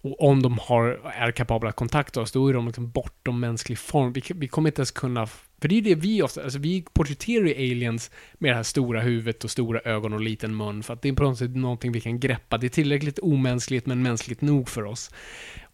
och 0.00 0.22
om 0.28 0.42
de 0.42 0.58
har, 0.62 1.00
är 1.14 1.30
kapabla 1.30 1.68
att 1.68 1.76
kontakta 1.76 2.20
oss, 2.20 2.32
då 2.32 2.48
är 2.48 2.54
de 2.54 2.66
liksom 2.66 2.90
bortom 2.90 3.40
mänsklig 3.40 3.78
form. 3.78 4.12
Vi, 4.12 4.22
vi 4.34 4.48
kommer 4.48 4.68
inte 4.68 4.80
ens 4.80 4.90
kunna, 4.90 5.26
för 5.26 5.68
det 5.68 5.74
är 5.74 5.76
ju 5.76 5.80
det 5.80 5.94
vi 5.94 6.22
ofta, 6.22 6.42
alltså 6.42 6.58
vi 6.58 6.84
porträtterar 6.92 7.44
ju 7.44 7.54
aliens 7.54 8.10
med 8.34 8.50
det 8.50 8.56
här 8.56 8.62
stora 8.62 9.00
huvudet 9.00 9.44
och 9.44 9.50
stora 9.50 9.80
ögon 9.80 10.12
och 10.12 10.20
liten 10.20 10.56
mun, 10.56 10.82
för 10.82 10.94
att 10.94 11.02
det 11.02 11.08
är 11.08 11.12
på 11.12 11.22
något 11.22 11.38
sätt 11.38 11.56
någonting 11.56 11.92
vi 11.92 12.00
kan 12.00 12.20
greppa. 12.20 12.58
Det 12.58 12.66
är 12.66 12.68
tillräckligt 12.68 13.18
omänskligt, 13.18 13.86
men 13.86 14.02
mänskligt 14.02 14.40
nog 14.40 14.68
för 14.68 14.84
oss. 14.84 15.10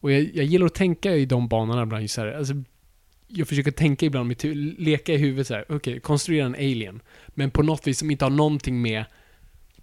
Och 0.01 0.13
jag, 0.13 0.31
jag 0.35 0.45
gillar 0.45 0.67
att 0.67 0.75
tänka 0.75 1.15
i 1.15 1.27
de 1.27 1.49
banorna 1.49 1.83
ibland, 1.83 2.03
just 2.03 2.15
så 2.15 2.21
här, 2.21 2.33
alltså, 2.33 2.55
jag 3.35 3.49
försöker 3.49 3.71
tänka 3.71 4.07
ibland, 4.07 4.29
mitt 4.29 4.45
leka 4.79 5.13
i 5.13 5.17
huvudet 5.17 5.47
så 5.47 5.55
här, 5.55 5.65
okej, 5.69 6.01
konstruera 6.01 6.47
en 6.47 6.55
alien, 6.55 7.01
men 7.29 7.51
på 7.51 7.63
något 7.63 7.87
vis 7.87 7.99
som 7.99 8.11
inte 8.11 8.25
har 8.25 8.31
någonting 8.31 8.83
med 8.83 9.05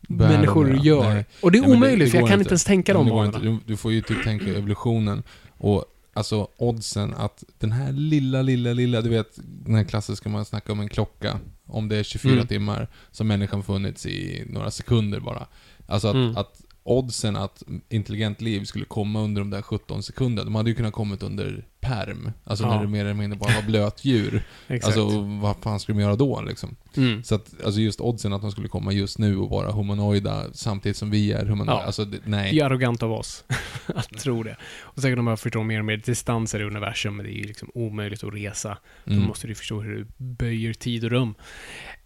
Världen, 0.08 0.36
människor 0.36 0.74
att 0.76 0.86
göra. 0.86 1.14
Nej. 1.14 1.26
Och 1.42 1.52
det 1.52 1.58
är 1.58 1.62
Nej, 1.62 1.72
omöjligt, 1.72 2.12
för 2.12 2.18
jag 2.18 2.30
kan 2.30 2.40
inte 2.40 2.50
ens 2.50 2.64
tänka 2.64 2.94
de 2.94 2.98
Men 3.00 3.06
det 3.06 3.12
går 3.12 3.26
banorna. 3.32 3.52
inte. 3.52 3.66
Du, 3.68 3.78
får 3.78 3.92
ju 3.92 4.02
typ 4.02 4.24
tänka 4.24 4.46
evolutionen. 4.46 5.24
Och 5.58 5.86
alltså 6.14 6.48
oddsen 6.58 7.14
att 7.14 7.44
den 7.60 7.72
här 7.72 7.92
lilla, 7.92 8.42
lilla, 8.42 8.74
lilla, 8.74 9.02
du 9.02 9.10
vet 9.10 9.40
den 9.66 9.76
här 9.76 9.84
klassiska 9.84 10.30
man 10.30 10.46
snackar 10.46 10.74
om 10.74 10.80
en 10.80 10.90
klocka. 10.90 11.40
Om 11.66 11.90
det 11.90 11.98
är 11.98 12.04
24 12.04 12.34
Mm. 12.34 12.48
timmar, 12.48 12.88
har 13.18 13.26
människan 13.26 13.64
funnits 13.64 14.06
i 14.06 14.44
några 14.50 14.72
sekunder 14.72 15.20
bara. 15.20 15.48
Alltså 15.88 16.08
att, 16.08 16.16
Mm. 16.16 16.38
att 16.38 16.62
oddsen 16.92 17.36
att 17.36 17.64
intelligent 17.90 18.42
liv 18.42 18.64
skulle 18.64 18.86
komma 18.86 19.22
under 19.22 19.42
de 19.42 19.50
där 19.50 19.62
17 19.62 20.04
sekunderna, 20.04 20.46
de 20.46 20.56
hade 20.56 20.70
ju 20.70 20.76
kunnat 20.76 20.94
kommit 20.94 21.24
under 21.24 21.66
perm. 21.80 22.32
Alltså 22.44 22.66
Ja. 22.66 22.70
när 22.76 22.82
det 22.82 22.88
mer 22.88 23.06
eller 23.06 23.14
mindre 23.14 23.40
bara 23.40 23.54
var 23.56 23.62
blötdjur. 23.62 24.44
Alltså 24.84 25.08
vad 25.42 25.56
fan 25.58 25.80
skulle 25.80 25.98
de 25.98 26.02
göra 26.04 26.16
då 26.16 26.42
liksom? 26.42 26.76
mm. 26.98 27.24
Så 27.24 27.36
att, 27.36 27.64
alltså 27.66 27.82
just 27.82 28.02
oddsen 28.02 28.34
att 28.34 28.42
de 28.42 28.52
skulle 28.52 28.68
komma 28.68 28.92
just 28.92 29.18
nu 29.18 29.38
och 29.38 29.50
vara 29.50 29.72
humanoida 29.72 30.44
samtidigt 30.54 30.98
som 30.98 31.10
vi 31.10 31.32
är 31.32 31.46
humanoida, 31.46 31.80
Ja. 31.82 31.86
alltså 31.86 32.06
det, 32.06 32.20
nej. 32.26 32.52
Det 32.54 32.60
är 32.60 32.66
arrogant 32.66 33.04
av 33.04 33.12
oss 33.12 33.44
att 33.96 34.10
tro 34.10 34.44
det. 34.44 34.58
Och 34.82 35.02
säkert 35.02 35.18
de 35.18 35.26
bara 35.26 35.38
förstår 35.38 35.64
mer 35.64 35.80
och 35.80 35.86
mer 35.86 35.98
distanser 35.98 36.60
i 36.60 36.64
universum, 36.64 37.16
men 37.16 37.26
det 37.26 37.32
är 37.32 37.38
ju 37.38 37.44
liksom 37.44 37.72
omöjligt 37.74 38.24
att 38.24 38.34
resa. 38.34 38.78
Då 39.06 39.14
Mm. 39.14 39.26
måste 39.28 39.48
du 39.48 39.56
förstå 39.56 39.82
hur 39.82 39.96
du 39.96 40.08
böjer 40.18 40.74
tid 40.74 41.04
och 41.04 41.10
rum. 41.12 41.34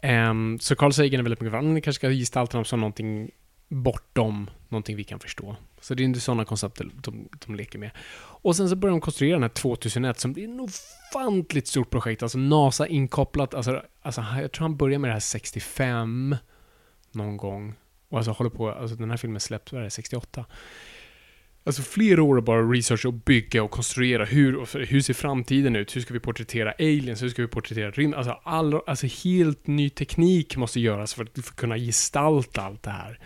Ehm, 0.02 0.58
så 0.62 0.76
Carl 0.76 0.92
Sagan 0.94 1.20
är 1.20 1.24
väldigt 1.24 1.42
mycket 1.42 1.52
för 1.52 1.58
att 1.58 1.64
kanske 1.84 1.94
ska 1.94 2.10
gestalta 2.10 2.58
dem 2.58 2.66
som 2.66 2.80
någonting 2.80 3.30
bortom 3.68 4.50
någonting 4.70 4.96
vi 4.96 5.04
kan 5.04 5.20
förstå. 5.20 5.56
Så 5.82 5.94
det 5.94 6.04
är 6.04 6.06
inte 6.06 6.20
sådana 6.20 6.46
koncept 6.46 6.82
de, 6.96 7.30
de 7.46 7.56
leker 7.56 7.80
med. 7.80 7.92
Och 8.18 8.56
sen 8.56 8.70
så 8.70 8.76
börjar 8.76 8.92
de 8.92 9.02
konstruera 9.02 9.36
den 9.36 9.44
här 9.44 9.50
2001 9.50 10.20
som 10.20 10.34
blir 10.34 10.44
ett 10.44 10.62
ofantligt 10.62 11.68
stort 11.68 11.90
projekt. 11.90 12.24
Alltså 12.24 12.38
NASA 12.38 12.88
inkopplat. 12.88 13.54
Alltså, 13.54 13.82
alltså 14.02 14.26
jag 14.42 14.52
tror 14.52 14.64
han 14.64 14.78
börjar 14.78 15.00
med 15.00 15.10
det 15.10 15.14
här 15.14 15.20
65 15.20 16.36
någon 17.12 17.38
gång. 17.38 17.76
Och 18.10 18.18
alltså 18.18 18.32
håller 18.32 18.50
på, 18.50 18.72
alltså 18.72 18.96
den 18.96 19.10
här 19.10 19.18
filmen 19.18 19.40
släpptes, 19.40 19.74
vad 19.74 19.82
är 19.82 19.84
det, 19.84 19.92
68? 19.92 20.46
Alltså 21.68 21.82
flera 21.82 22.24
år 22.24 22.42
bara 22.42 22.62
researcha 22.62 23.08
och 23.08 23.14
bygga 23.14 23.64
och 23.64 23.72
konstruera. 23.72 24.26
Hur, 24.26 24.86
hur 24.86 25.02
ser 25.02 25.14
framtiden 25.14 25.76
ut? 25.76 25.96
Hur 25.96 26.02
ska 26.02 26.14
vi 26.14 26.20
porträttera 26.20 26.72
aliens? 26.72 27.24
Hur 27.24 27.30
ska 27.30 27.42
vi 27.42 27.48
porträttera 27.48 27.92
rymden? 27.92 28.18
Alltså, 28.18 28.40
all, 28.44 28.80
alltså 28.88 29.08
helt 29.24 29.68
ny 29.68 29.90
teknik 29.90 30.58
måste 30.58 30.80
göras 30.80 31.14
för 31.14 31.24
att, 31.24 31.34
för 31.34 31.40
att 31.40 31.56
kunna 31.56 31.78
gestalta 31.78 32.62
allt 32.62 32.84
det 32.84 32.92
här. 32.92 33.20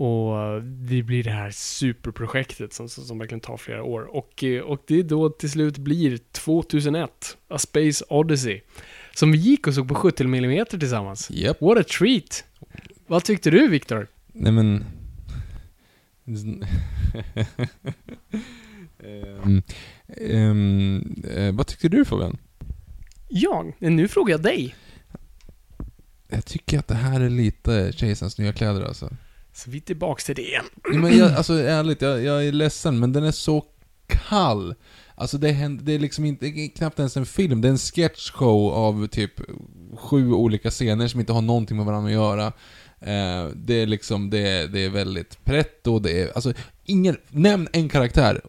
Och 0.00 0.62
det 0.62 1.02
blir 1.02 1.24
det 1.24 1.30
här 1.30 1.50
superprojektet 1.50 2.72
som, 2.72 2.88
som, 2.88 3.04
som 3.04 3.18
verkligen 3.18 3.40
tar 3.40 3.56
flera 3.56 3.82
år. 3.82 4.16
Och, 4.16 4.44
eh, 4.44 4.62
och 4.62 4.82
det 4.86 5.02
då 5.02 5.30
till 5.30 5.50
slut 5.50 5.78
blir 5.78 6.18
2001, 6.32 7.36
A 7.48 7.58
Space 7.58 8.04
Odyssey. 8.08 8.60
Som 9.14 9.32
vi 9.32 9.38
gick 9.38 9.66
och 9.66 9.74
såg 9.74 9.88
på 9.88 9.94
70 9.94 10.24
mm 10.24 10.66
tillsammans. 10.66 11.30
Japp. 11.30 11.60
What 11.60 11.78
a 11.78 11.84
treat! 11.98 12.44
Vad 13.06 13.24
tyckte 13.24 13.50
du, 13.50 13.68
Viktor? 13.68 14.06
Nej 14.32 14.52
men... 14.52 14.84
Ehm, 19.02 19.62
ehm, 20.16 21.24
eh, 21.36 21.54
vad 21.54 21.66
tyckte 21.66 21.88
du 21.88 22.04
Fabian? 22.04 22.38
Jag? 23.28 23.74
Nu 23.78 24.08
frågar 24.08 24.34
jag 24.34 24.42
dig. 24.42 24.74
Jag 26.28 26.44
tycker 26.44 26.78
att 26.78 26.88
det 26.88 26.94
här 26.94 27.20
är 27.20 27.30
lite 27.30 27.92
Kejsarens 27.96 28.38
nya 28.38 28.52
kläder 28.52 28.82
alltså. 28.82 29.10
Så 29.64 29.70
vi 29.70 29.76
är 29.76 29.82
tillbaks 29.82 30.24
till 30.24 30.34
det 30.34 30.42
igen. 30.42 30.64
Men 30.94 31.18
jag, 31.18 31.32
alltså 31.32 31.52
ärligt, 31.52 32.02
jag, 32.02 32.22
jag 32.22 32.46
är 32.46 32.52
ledsen 32.52 32.98
men 32.98 33.12
den 33.12 33.24
är 33.24 33.30
så 33.30 33.64
kall. 34.06 34.74
Alltså 35.14 35.38
det, 35.38 35.52
händer, 35.52 35.84
det 35.84 35.92
är 35.92 35.98
liksom 35.98 36.24
inte, 36.24 36.68
knappt 36.68 36.98
ens 36.98 37.16
en 37.16 37.26
film, 37.26 37.60
det 37.60 37.68
är 37.68 37.70
en 37.70 37.78
sketchshow 37.78 38.72
av 38.72 39.06
typ 39.06 39.40
sju 39.96 40.32
olika 40.32 40.70
scener 40.70 41.08
som 41.08 41.20
inte 41.20 41.32
har 41.32 41.42
någonting 41.42 41.76
med 41.76 41.86
varandra 41.86 42.08
att 42.08 42.14
göra. 42.14 42.46
Eh, 43.00 43.48
det 43.54 43.74
är 43.74 43.86
liksom, 43.86 44.30
det 44.30 44.38
är, 44.38 44.68
det 44.68 44.84
är 44.84 44.90
väldigt 44.90 45.44
pretto, 45.44 45.98
det 45.98 46.22
är, 46.22 46.32
alltså 46.34 46.52
ingen, 46.84 47.16
nämn 47.28 47.68
en 47.72 47.88
karaktär. 47.88 48.40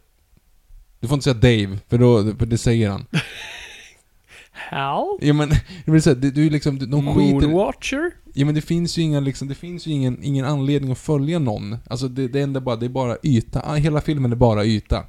Du 0.99 1.07
får 1.07 1.15
inte 1.15 1.23
säga 1.23 1.33
Dave, 1.33 1.79
för 1.87 1.97
då, 1.97 2.35
för 2.39 2.45
det 2.45 2.57
säger 2.57 2.89
han. 2.89 3.05
Hal? 4.51 5.17
Ja 5.21 5.33
men, 5.33 5.49
jag 5.85 5.93
vill 5.93 6.01
säga, 6.01 6.15
du 6.15 6.45
är 6.45 6.49
liksom, 6.49 6.91
de 6.91 7.15
skiter... 7.15 7.47
Moonwatcher? 7.47 8.11
Ja 8.33 8.45
men 8.45 8.55
det 8.55 8.61
finns 8.61 8.97
ju 8.97 9.01
inga 9.01 9.19
liksom, 9.19 9.47
det 9.47 9.55
finns 9.55 9.87
ju 9.87 9.91
ingen, 9.91 10.23
ingen 10.23 10.45
anledning 10.45 10.91
att 10.91 10.97
följa 10.97 11.39
någon. 11.39 11.77
Alltså 11.87 12.07
det, 12.07 12.27
det 12.27 12.41
enda 12.41 12.61
bara, 12.61 12.75
det 12.75 12.85
är 12.85 12.89
bara 12.89 13.17
yta. 13.23 13.61
Ah, 13.65 13.75
Hela 13.75 14.01
filmen 14.01 14.31
är 14.31 14.35
bara 14.35 14.65
yta. 14.65 15.03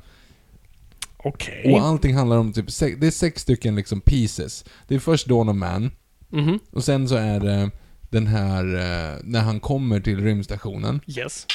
Okej. 1.17 1.73
Och 1.75 1.81
allting 1.81 2.15
handlar 2.15 2.37
om 2.39 2.53
typ, 2.53 2.71
sex, 2.71 2.97
det 3.01 3.07
är 3.07 3.11
sex 3.11 3.43
stycken 3.43 3.75
liksom 3.75 4.01
pieces. 4.01 4.65
Det 4.89 4.95
är 4.95 4.99
först 4.99 5.27
Dawn 5.27 5.49
of 5.49 5.57
Man, 5.57 5.91
Mhm. 6.31 6.59
och 6.73 6.85
sen 6.85 7.09
så 7.09 7.15
är 7.15 7.41
det 7.41 7.71
den 8.11 8.27
här, 8.27 8.65
eh, 8.75 9.19
när 9.25 9.41
han 9.41 9.61
kommer 9.61 10.01
till 10.01 10.21
rymdstationen. 10.25 11.01
Yes. 11.07 11.47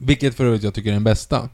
Vilket 0.00 0.34
för 0.34 0.44
övrigt 0.46 0.62
jag 0.62 0.74
tycker 0.74 0.90
är 0.90 0.94
den 0.94 1.04
bästa. 1.04 1.48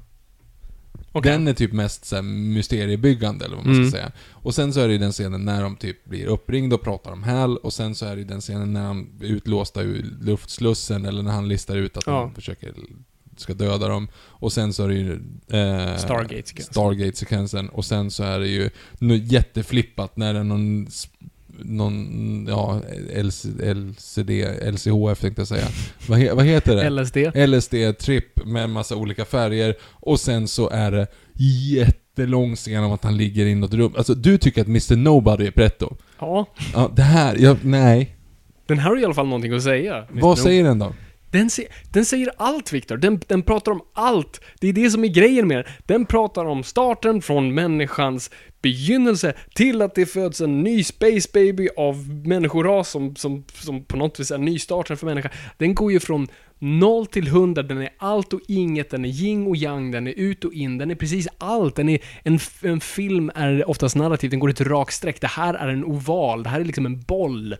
Okej. 1.18 1.32
Den 1.32 1.48
är 1.48 1.52
typ 1.54 1.72
mest 1.72 2.04
så 2.04 2.16
här, 2.16 2.22
mysteriebyggande, 2.22 3.44
eller 3.44 3.56
vad 3.56 3.66
man 3.66 3.74
Mm. 3.74 3.88
ska 3.90 3.98
säga. 3.98 4.12
Och 4.30 4.54
sen 4.54 4.72
så 4.72 4.80
är 4.80 4.86
det 4.86 4.92
ju 4.92 4.98
den 4.98 5.12
scenen 5.12 5.44
när 5.44 5.62
de 5.62 5.76
typ 5.76 6.04
blir 6.04 6.26
uppringda 6.26 6.76
och 6.76 6.82
pratar 6.82 7.10
om 7.12 7.22
Hal, 7.22 7.56
och 7.56 7.72
sen 7.72 7.94
så 7.94 8.06
är 8.06 8.10
det 8.16 8.18
ju 8.22 8.28
den 8.28 8.40
scenen 8.40 8.72
när 8.72 8.82
han 8.82 9.08
är 9.20 9.24
utlåsta 9.26 9.82
ur 9.82 10.06
luftslussen, 10.20 11.04
eller 11.04 11.22
när 11.22 11.32
han 11.32 11.48
listar 11.48 11.76
ut 11.76 11.96
att 11.96 12.04
Ja. 12.06 12.20
han 12.20 12.34
försöker, 12.34 12.74
ska 13.36 13.54
döda 13.54 13.88
dem. 13.88 14.08
Och 14.16 14.52
sen 14.52 14.72
så 14.72 14.84
är 14.84 14.88
det 14.88 14.94
ju... 14.94 15.12
Eh, 15.48 15.96
Stargate-sekvensen. 15.96 16.72
Stargate-sekvensen. 16.72 17.68
Och 17.68 17.84
sen 17.84 18.10
så 18.10 18.22
är 18.24 18.38
det 18.40 18.48
ju 18.48 18.70
jätteflippat 19.24 20.16
när 20.16 20.34
det 20.34 20.40
är 20.40 20.44
någon 20.44 20.88
någon, 21.58 22.46
ja, 22.48 22.80
LC, 23.22 23.44
LCD, 23.60 24.30
LCHF 24.72 25.20
tänkte 25.20 25.40
jag 25.40 25.48
säga. 25.48 25.66
vad, 26.08 26.18
he, 26.18 26.34
vad 26.34 26.44
heter 26.44 26.76
det? 26.76 26.90
LSD. 26.90 27.16
LSD-tripp 27.34 28.44
med 28.44 28.64
en 28.64 28.70
massa 28.70 28.96
olika 28.96 29.24
färger. 29.24 29.74
Och 29.82 30.20
sen 30.20 30.48
så 30.48 30.70
är 30.70 30.90
det 30.90 31.06
jättelång 31.74 32.56
scen 32.56 32.84
om 32.84 32.92
att 32.92 33.04
han 33.04 33.16
ligger 33.16 33.46
i 33.46 33.54
något 33.54 33.74
rum. 33.74 33.94
Alltså 33.96 34.14
du 34.14 34.38
tycker 34.38 34.60
att 34.60 34.68
Mr 34.68 34.96
Nobody 34.96 35.46
är 35.46 35.50
pretto? 35.50 35.96
Ja. 36.18 36.46
Ja, 36.74 36.90
det 36.96 37.02
här, 37.02 37.36
jag, 37.38 37.56
nej. 37.62 38.16
Den 38.66 38.78
här 38.78 38.90
har 38.90 39.00
i 39.00 39.04
alla 39.04 39.14
fall 39.14 39.26
någonting 39.26 39.52
att 39.52 39.62
säga. 39.62 40.06
Vad 40.10 40.38
säger 40.38 40.64
den 40.64 40.78
då? 40.78 40.92
Den, 41.30 41.50
se, 41.50 41.68
den 41.92 42.04
säger 42.04 42.30
allt, 42.36 42.72
Viktor. 42.72 42.96
Den, 42.96 43.20
den 43.26 43.42
pratar 43.42 43.72
om 43.72 43.80
allt. 43.92 44.40
Det 44.60 44.68
är 44.68 44.72
det 44.72 44.90
som 44.90 45.04
är 45.04 45.08
grejen 45.08 45.48
med 45.48 45.56
den. 45.56 45.64
Den 45.86 46.06
pratar 46.06 46.44
om 46.44 46.62
starten 46.62 47.22
från 47.22 47.54
människans 47.54 48.30
begynnelse 48.62 49.34
till 49.54 49.82
att 49.82 49.94
det 49.94 50.06
föds 50.06 50.40
en 50.40 50.62
ny 50.62 50.84
space 50.84 51.28
baby 51.32 51.68
av 51.76 52.08
människoras 52.26 52.90
som, 52.90 53.16
som, 53.16 53.44
som 53.54 53.84
på 53.84 53.96
något 53.96 54.20
vis 54.20 54.30
är 54.30 54.38
nystarten 54.38 54.96
för 54.96 55.06
människan. 55.06 55.30
Den 55.56 55.74
går 55.74 55.92
ju 55.92 56.00
från 56.00 56.28
0 56.58 57.06
till 57.06 57.26
100, 57.26 57.62
den 57.62 57.78
är 57.78 57.90
allt 57.98 58.32
och 58.32 58.40
inget, 58.48 58.90
den 58.90 59.04
är 59.04 59.08
yin 59.08 59.46
och 59.46 59.56
yang, 59.56 59.90
den 59.90 60.06
är 60.06 60.12
ut 60.12 60.44
och 60.44 60.52
in, 60.52 60.78
den 60.78 60.90
är 60.90 60.94
precis 60.94 61.28
allt. 61.38 61.76
Den 61.76 61.88
är, 61.88 61.98
en, 62.22 62.38
en 62.62 62.80
film 62.80 63.30
är 63.34 63.68
oftast 63.70 63.96
narrativ, 63.96 64.30
den 64.30 64.38
går 64.40 64.50
i 64.50 64.52
ett 64.52 64.60
rakt 64.60 64.94
streck. 64.94 65.20
Det 65.20 65.26
här 65.26 65.54
är 65.54 65.68
en 65.68 65.84
oval, 65.84 66.42
det 66.42 66.48
här 66.48 66.60
är 66.60 66.64
liksom 66.64 66.86
en 66.86 67.00
boll. 67.00 67.56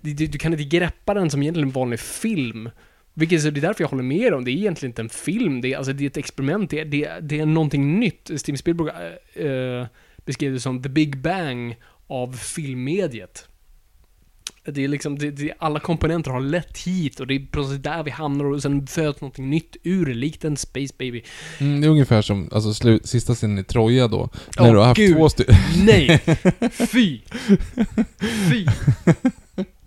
Du, 0.00 0.14
du, 0.14 0.26
du 0.26 0.38
kan 0.38 0.52
inte 0.52 0.64
greppa 0.76 1.14
den 1.14 1.30
som 1.30 1.42
egentligen 1.42 1.68
en 1.68 1.72
vanlig 1.72 2.00
film. 2.00 2.70
Vilket 3.14 3.42
så 3.42 3.50
det 3.50 3.60
är 3.60 3.62
därför 3.62 3.84
jag 3.84 3.88
håller 3.88 4.02
med 4.02 4.34
om. 4.34 4.44
Det 4.44 4.50
är 4.50 4.52
egentligen 4.52 4.90
inte 4.90 5.02
en 5.02 5.08
film, 5.08 5.60
det 5.60 5.72
är, 5.72 5.76
alltså, 5.76 5.92
det 5.92 6.04
är 6.04 6.06
ett 6.06 6.16
experiment, 6.16 6.70
det 6.70 6.80
är, 6.80 6.84
det, 6.84 7.04
är- 7.04 7.20
det 7.20 7.40
är 7.40 7.46
någonting 7.46 8.00
nytt. 8.00 8.30
Steven 8.36 8.58
Spielberg 8.58 8.90
äh, 9.34 9.46
äh, 9.46 9.86
beskrev 10.28 10.52
det 10.52 10.60
som 10.60 10.82
the 10.82 10.88
big 10.88 11.18
bang 11.18 11.76
av 12.06 12.32
filmmediet. 12.32 13.48
Det 14.64 14.84
är 14.84 14.88
liksom, 14.88 15.18
det, 15.18 15.30
det, 15.30 15.52
alla 15.58 15.80
komponenter 15.80 16.30
har 16.30 16.40
lett 16.40 16.78
hit 16.78 17.20
och 17.20 17.26
det 17.26 17.34
är 17.34 17.46
precis 17.52 17.78
där 17.78 18.02
vi 18.02 18.10
hamnar 18.10 18.44
och 18.44 18.62
sen 18.62 18.86
föds 18.86 19.20
någonting 19.20 19.50
nytt 19.50 19.76
ur 19.82 20.14
likt 20.14 20.44
en 20.44 20.56
Space 20.56 20.94
Baby. 20.98 21.22
Mm, 21.58 21.80
det 21.80 21.86
är 21.86 21.90
ungefär 21.90 22.22
som, 22.22 22.48
alltså 22.52 22.74
slut, 22.74 23.06
sista 23.06 23.34
scenen 23.34 23.58
i 23.58 23.64
Troja 23.64 24.08
då. 24.08 24.28
När 24.58 24.66
Åh, 24.66 24.72
du 24.72 24.78
har 24.78 24.86
haft 24.86 24.98
Gud. 24.98 25.16
två 25.16 25.28
stycken... 25.28 25.54
Nej! 25.86 26.18
Fy! 26.92 27.20
Fy! 28.50 28.66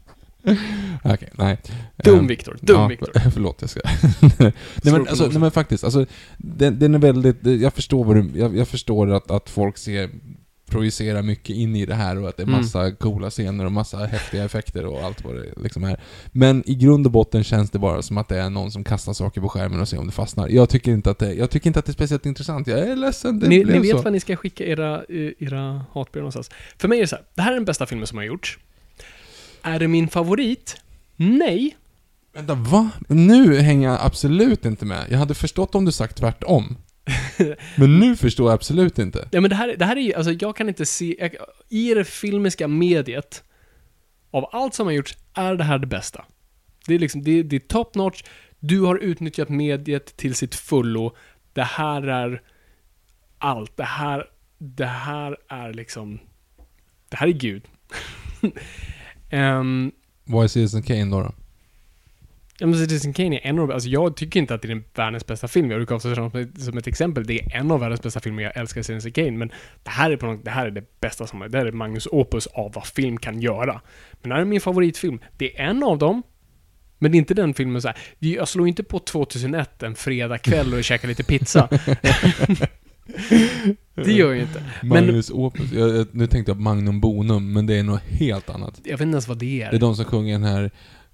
Okej, 1.04 1.30
nej. 1.34 1.58
Dum 2.04 2.20
Ehm, 2.20 2.28
Viktor, 2.28 2.58
dum 2.62 2.76
ja, 2.82 2.88
Viktor. 2.88 3.12
Förlåt, 3.34 3.58
jag 3.62 3.70
ska... 3.70 3.80
nej, 4.40 4.54
men, 4.84 5.08
alltså, 5.08 5.28
nej 5.28 5.40
men 5.40 5.52
faktiskt, 5.52 5.84
alltså, 5.84 6.06
den, 6.38 6.80
den 6.80 6.96
är 6.96 7.00
väldigt, 7.00 7.46
jag 7.62 7.74
förstår 7.74 8.04
vad 8.04 8.16
du, 8.16 8.40
jag, 8.40 8.58
jag 8.58 8.68
förstår 8.68 9.10
att, 9.14 9.32
att 9.32 9.50
folk 9.50 9.78
ser, 9.78 10.10
projicerar 10.70 11.22
mycket 11.22 11.56
in 11.56 11.76
i 11.76 11.86
det 11.86 11.96
här 11.96 12.18
och 12.22 12.30
att 12.30 12.38
det 12.38 12.44
är 12.44 12.48
Mm. 12.48 12.60
massa 12.60 12.92
coola 12.92 13.30
scener 13.30 13.66
och 13.66 13.72
massa 13.72 13.98
häftiga 13.98 14.44
effekter 14.44 14.86
och 14.86 15.00
allt 15.04 15.24
vad 15.26 15.36
det 15.36 15.54
liksom 15.64 15.84
är. 15.84 16.00
Men 16.32 16.64
i 16.70 16.76
grund 16.76 17.06
och 17.06 17.12
botten 17.12 17.44
känns 17.44 17.72
det 17.72 17.80
bara 17.80 18.02
som 18.02 18.18
att 18.18 18.28
det 18.28 18.38
är 18.40 18.50
någon 18.50 18.72
som 18.72 18.84
kastar 18.84 19.14
saker 19.14 19.42
på 19.42 19.50
skärmen 19.50 19.80
och 19.82 19.88
ser 19.88 20.00
om 20.00 20.06
det 20.06 20.12
fastnar. 20.14 20.50
Jag 20.50 20.70
tycker 20.70 20.92
inte 20.92 21.12
att 21.12 21.20
det, 21.20 21.34
jag 21.34 21.50
tycker 21.50 21.68
inte 21.68 21.80
att 21.80 21.86
det 21.86 21.92
är 21.92 21.94
speciellt 21.94 22.26
intressant. 22.26 22.68
Jag 22.68 22.80
är 22.80 22.96
ledsen, 22.96 23.40
det 23.40 23.48
Ni, 23.48 23.64
blev 23.64 23.82
ni 23.82 23.88
vet 23.88 23.98
så. 23.98 24.04
vad 24.04 24.14
ni 24.14 24.20
ska 24.20 24.36
skicka 24.36 24.66
era, 24.66 25.04
era 25.40 25.86
hatbrev 25.94 26.22
någonstans. 26.22 26.52
För 26.78 26.88
mig 26.88 26.98
är 26.98 27.02
det 27.02 27.08
så 27.08 27.16
här, 27.16 27.26
det 27.36 27.42
här 27.42 27.52
är 27.52 27.56
den 27.56 27.66
bästa 27.66 27.86
filmen 27.86 28.08
som 28.08 28.18
har 28.18 28.26
gjorts. 28.26 28.60
Är 29.64 29.80
det 29.80 29.88
min 29.88 30.08
favorit? 30.08 30.82
Nej. 31.16 31.78
Vänta, 32.34 32.56
va? 32.56 32.90
Nu 33.08 33.60
hänger 33.60 33.90
jag 33.90 34.00
absolut 34.02 34.66
inte 34.66 34.86
med. 34.86 35.06
Jag 35.10 35.18
hade 35.18 35.34
förstått 35.34 35.76
om 35.76 35.86
du 35.86 35.92
sagt 35.92 36.18
tvärtom. 36.18 36.78
Men 37.78 38.00
nu 38.00 38.16
förstår 38.16 38.48
jag 38.48 38.54
absolut 38.54 39.00
inte. 39.00 39.28
Ja 39.32 39.42
men 39.42 39.50
det 39.50 39.56
här, 39.56 39.76
det 39.78 39.86
här 39.86 39.96
är 39.96 40.02
ju, 40.02 40.14
alltså 40.14 40.32
jag 40.32 40.56
kan 40.56 40.70
inte 40.70 40.86
se, 40.86 41.16
jag, 41.20 41.36
i 41.70 41.94
det 41.94 42.06
filmiska 42.06 42.68
mediet, 42.68 43.44
av 44.32 44.50
allt 44.52 44.74
som 44.74 44.88
har 44.88 44.94
gjorts, 44.94 45.18
är 45.34 45.56
det 45.56 45.64
här 45.64 45.80
det 45.80 45.88
bästa. 45.88 46.26
Det 46.88 46.96
är 46.96 47.00
liksom, 47.00 47.24
det, 47.24 47.44
det 47.44 47.56
är 47.56 47.60
top 47.60 47.96
notch, 47.96 48.24
du 48.60 48.82
har 48.82 48.96
utnyttjat 48.98 49.50
mediet 49.50 50.18
till 50.18 50.36
sitt 50.36 50.56
fullo, 50.56 51.16
det 51.54 51.64
här 51.64 52.02
är 52.08 52.42
allt, 53.38 53.78
det 53.78 53.84
här, 53.84 54.26
det 54.58 54.86
här 54.86 55.38
är 55.48 55.74
liksom, 55.74 56.20
det 57.10 57.18
här 57.18 57.28
är 57.28 57.32
Gud. 57.32 57.64
Ehm, 59.32 59.92
Vad 60.24 60.44
är 60.44 60.48
Citizen 60.48 60.84
Kane 60.84 61.06
då? 61.06 61.22
då? 61.22 61.32
Ja 62.58 62.68
men 62.68 62.80
Citizen 62.80 63.14
Kane 63.14 63.36
är 63.36 63.48
en 63.50 63.60
av 63.60 63.72
alltså 63.72 63.90
jag 63.90 64.16
tycker 64.16 64.40
inte 64.40 64.54
att 64.54 64.62
det 64.62 64.68
är 64.68 64.70
den 64.76 64.84
världens 64.96 65.26
bästa 65.26 65.48
film. 65.48 65.72
Jag 65.72 65.80
brukar 65.80 65.96
ofta 65.96 66.16
ta 66.16 66.32
som 66.32 66.52
som 66.58 66.78
ett 66.78 66.88
exempel, 66.88 67.26
det 67.26 67.40
är 67.42 67.56
en 67.56 67.72
av 67.72 67.80
världens 67.80 68.02
bästa 68.02 68.20
filmer, 68.20 68.44
jag 68.44 68.58
älskar 68.58 68.82
Citizen 68.82 69.12
Kane, 69.12 69.32
men 69.32 69.52
det 69.84 69.90
här 69.90 70.12
är 70.12 70.18
på 70.18 70.26
något, 70.26 70.46
det 70.46 70.52
här 70.52 70.66
är 70.66 70.72
det 70.72 71.00
bästa 71.02 71.28
som, 71.28 71.40
det 71.50 71.58
här 71.58 71.66
är 71.66 71.72
Magnus 71.72 72.08
Opus 72.12 72.48
av 72.48 72.72
vad 72.74 72.88
film 72.88 73.18
kan 73.18 73.42
göra. 73.42 73.82
Men 74.22 74.30
det 74.30 74.36
här 74.36 74.42
är 74.42 74.46
min 74.46 74.62
favoritfilm. 74.62 75.20
Det 75.38 75.60
är 75.60 75.70
en 75.70 75.84
av 75.84 75.98
dem, 75.98 76.24
men 77.00 77.12
det 77.12 77.16
är 77.16 77.20
inte 77.20 77.34
den 77.34 77.54
filmen 77.54 77.82
så 77.82 77.88
här. 77.88 77.98
Jag 78.20 78.48
slår 78.48 78.68
inte 78.68 78.84
på 78.84 79.00
2001 79.00 79.84
en 79.84 79.96
fredagkväll 79.96 80.74
och 80.74 80.84
käkar 80.84 81.08
lite 81.08 81.24
pizza. 81.24 81.70
det 83.96 84.12
gör 84.14 84.34
jag 84.34 84.42
inte. 84.42 84.64
Men 84.82 85.06
Magnus 85.06 85.30
Opus. 85.32 85.72
Jag, 85.72 86.08
nu 86.12 86.28
tänkte 86.28 86.50
jag 86.50 86.58
på 86.58 86.64
Magnum 86.64 87.00
Bonum, 87.02 87.54
men 87.54 87.66
det 87.66 87.76
är 87.76 87.84
något 87.84 88.02
helt 88.02 88.50
annat. 88.50 88.82
jag 88.84 88.92
vet 88.92 89.02
inte 89.02 89.16
ens 89.16 89.28
vad 89.28 89.38
det 89.38 89.62
är. 89.62 89.70
Det 89.72 89.76
är 89.78 89.80
de 89.80 89.96
som 89.96 90.06
sjunger 90.06 90.34
den 90.34 90.44
här 90.44 90.72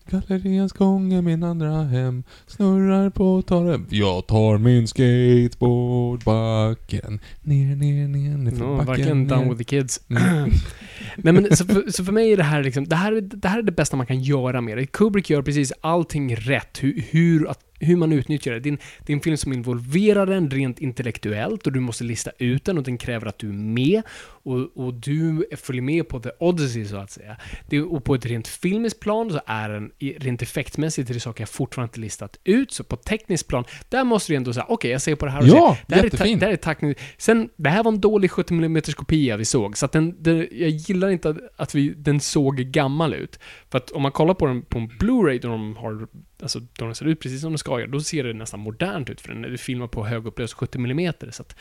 Gallerians 0.10 0.72
gång 0.74 1.14
är 1.14 1.22
min 1.22 1.44
andra 1.44 1.84
hem 1.84 2.24
Snurrar 2.48 3.10
på 3.10 3.42
torren 3.42 3.86
Jag 3.90 4.28
tar 4.28 4.58
min 4.58 4.88
skateboard 4.88 6.24
backen 6.24 7.20
Ner, 7.42 7.76
ner, 7.76 8.08
ner, 8.08 8.38
ner 8.38 8.52
No, 8.52 8.84
backen 8.86 9.24
ner. 9.24 9.30
down 9.30 9.50
with 9.50 9.58
the 9.58 9.64
kids. 9.64 10.02
Mm. 10.10 10.50
Nej 11.18 11.34
men 11.34 11.56
så 11.58 11.66
för, 11.66 11.92
så 11.92 12.04
för 12.06 12.12
mig 12.12 12.32
är 12.34 12.38
det 12.38 12.44
här 12.44 12.64
liksom, 12.64 12.88
det 12.88 12.96
här, 12.96 13.12
är- 13.12 13.22
det 13.22 13.48
här 13.48 13.60
är 13.60 13.64
det 13.64 13.72
bästa 13.72 13.98
man 13.98 14.06
kan 14.06 14.22
göra 14.22 14.62
med 14.62 14.78
det. 14.78 14.86
Kubrick 14.86 15.30
gör 15.30 15.42
precis 15.42 15.74
allting 15.82 16.36
rätt, 16.36 16.84
hur, 16.84 17.04
hur, 17.10 17.50
att, 17.50 17.60
hur 17.80 17.96
man 17.96 18.12
utnyttjar 18.14 18.52
det. 18.52 18.60
Det 18.60 18.70
är, 18.70 18.72
en, 18.74 18.80
det 19.06 19.14
är 19.14 19.16
en 19.16 19.22
film 19.22 19.38
som 19.38 19.54
involverar 19.54 20.26
den 20.26 20.50
rent 20.52 20.80
intellektuellt 20.80 21.68
och 21.68 21.74
du 21.74 21.80
måste 21.80 22.04
lista 22.04 22.32
ut 22.38 22.66
den 22.66 22.78
och 22.78 22.84
den 22.84 22.98
kräver 22.98 23.28
att 23.28 23.40
du 23.40 23.50
är 23.50 23.54
med 23.54 24.02
och, 24.20 24.78
och 24.78 24.94
du 24.94 25.46
följer 25.58 25.82
med 25.82 26.08
på 26.10 26.20
the 26.20 26.30
odyssey 26.40 26.86
så 26.86 26.98
att 26.98 27.12
säga. 27.12 27.38
Det, 27.70 27.82
och 27.82 28.04
på 28.04 28.16
ett 28.16 28.26
rent 28.26 28.48
filmiskt 28.48 29.00
plan 29.00 29.32
så 29.32 29.40
är 29.46 29.70
den, 29.70 29.92
rent 30.18 30.42
effektmässigt, 30.42 31.10
är 31.10 31.14
det 31.14 31.20
saker 31.20 31.42
jag 31.42 31.50
fortfarande 31.50 31.90
inte 31.90 32.00
listat 32.00 32.38
ut. 32.44 32.72
Så 32.72 32.84
på 32.84 32.96
tekniskt 32.96 33.48
plan, 33.48 33.64
där 33.90 34.04
måste 34.04 34.34
du 34.34 34.38
ändå 34.38 34.54
säga, 34.54 34.66
okej 34.70 34.92
jag 34.92 35.02
ser 35.02 35.16
på 35.16 35.26
det 35.26 35.32
här 35.32 35.42
och 35.42 35.48
Ja, 35.48 35.78
det 35.88 35.96
här 35.96 36.02
är, 36.02 36.06
jättefin. 36.06 36.34
ta- 36.34 36.40
det 36.40 36.46
här 36.46 36.54
är 36.54 36.58
tackning. 36.58 36.96
Sen, 37.18 37.50
det 37.56 37.70
här 37.70 37.84
var 37.84 37.92
en 37.92 38.02
dålig 38.02 38.32
70 38.32 38.54
mm 38.54 38.82
kopia 38.82 39.38
vi 39.38 39.46
såg, 39.46 39.78
så 39.78 39.86
att 39.86 39.92
den, 39.92 40.24
den, 40.24 40.38
jag 40.52 40.70
gillar 40.70 41.10
inte 41.10 41.30
att, 41.30 41.38
att 41.56 41.76
vi, 41.76 41.90
den 41.98 42.20
såg 42.20 42.56
gammal 42.58 43.14
ut. 43.14 43.40
För 43.70 43.78
att 43.78 43.92
om 43.92 44.02
man 44.02 44.12
kollar 44.12 44.34
på 44.34 44.46
den 44.46 44.62
på 44.62 44.80
en 44.80 44.90
Blu-ray, 44.90 45.42
då 45.42 45.48
de 45.48 45.76
har, 45.76 46.08
alltså, 46.42 46.60
då 46.60 46.86
de 46.86 46.96
ser 46.96 47.06
ut 47.06 47.20
precis 47.20 47.42
som 47.42 47.52
de 47.52 47.58
ska 47.58 47.80
göra, 47.80 47.90
då 47.92 48.02
ser 48.02 48.24
det 48.24 48.34
nästan 48.34 48.60
modernt 48.60 49.10
ut, 49.10 49.22
för 49.22 49.34
den 49.34 49.46
är 49.46 49.58
filmad 49.58 49.92
på 49.92 50.06
högupplöst 50.06 50.54
70 50.54 50.78
mm, 50.78 51.14
så 51.32 51.42
att 51.42 51.56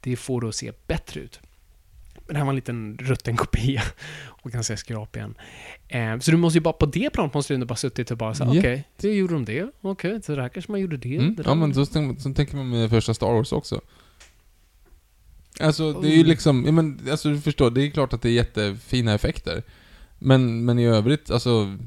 det 0.00 0.16
får 0.16 0.40
det 0.40 0.48
att 0.48 0.54
se 0.54 0.72
bättre 0.86 1.20
ut. 1.20 1.40
Men 2.26 2.34
det 2.34 2.38
här 2.38 2.44
var 2.44 2.52
en 2.52 2.56
liten 2.56 2.98
rutten 3.00 3.36
kopia 3.36 3.82
och 4.24 4.50
ganska 4.50 4.76
skrap 4.76 5.16
igen. 5.16 5.34
Eh, 5.88 6.18
så 6.18 6.30
du 6.30 6.36
måste 6.36 6.56
ju 6.56 6.62
bara, 6.62 6.72
på 6.72 6.86
det 6.86 7.10
planet 7.10 7.34
måste 7.34 7.52
du 7.52 7.54
ändå 7.54 7.66
bara 7.66 7.76
suttit 7.76 8.10
och 8.10 8.16
bara 8.16 8.34
säga, 8.34 8.50
Ja. 8.54 8.60
okej, 8.60 8.88
det 8.96 9.14
gjorde 9.14 9.34
de 9.34 9.44
det, 9.44 9.70
okej, 9.80 10.22
så 10.22 10.36
där 10.36 10.48
kanske 10.48 10.72
man 10.72 10.80
gjorde 10.80 10.96
det. 10.96 11.16
Mm. 11.16 11.34
det 11.34 11.42
Ja 11.46 11.54
men 11.54 11.74
så, 11.74 11.86
tänk- 11.86 12.20
så 12.20 12.34
tänker 12.34 12.56
man 12.56 12.70
med 12.70 12.90
första 12.90 13.14
Star 13.14 13.26
Wars 13.32 13.52
också. 13.52 13.80
Alltså 15.60 15.92
det 15.92 16.08
är 16.08 16.16
ju 16.16 16.24
liksom, 16.24 16.66
ja, 16.66 16.72
men 16.72 17.00
alltså 17.10 17.28
du 17.28 17.40
förstår, 17.40 17.70
det 17.70 17.86
är 17.86 17.90
klart 17.90 18.12
att 18.12 18.22
det 18.22 18.28
är 18.28 18.32
jättefina 18.32 19.14
effekter. 19.14 19.62
Men, 20.18 20.64
men 20.64 20.78
i 20.78 20.86
övrigt, 20.86 21.30
alltså... 21.30 21.78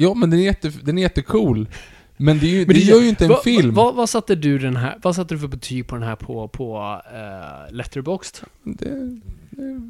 Ja 0.00 0.14
men 0.14 0.30
den 0.30 0.38
är, 0.38 0.44
jätte, 0.44 0.72
den 0.82 0.98
är 0.98 1.02
jättecool. 1.02 1.68
Men 2.16 2.38
det, 2.38 2.46
är 2.46 2.50
ju, 2.50 2.64
det, 2.64 2.78
gör 2.78 3.00
ju 3.00 3.08
inte 3.08 3.24
en 3.24 3.30
vad, 3.30 3.42
film. 3.42 3.74
Vad, 3.74 3.94
vad 3.94 4.08
satte 4.08 4.34
du 4.34 4.58
den 4.58 4.76
här, 4.76 4.98
vad 5.02 5.16
satte 5.16 5.34
du 5.34 5.38
för 5.38 5.48
betyg 5.48 5.86
på 5.86 5.94
den 5.94 6.04
här 6.04 6.16
på, 6.16 6.48
på 6.48 7.00
uh, 7.12 7.74
Letterboxd? 7.74 8.38
Det, 8.62 9.20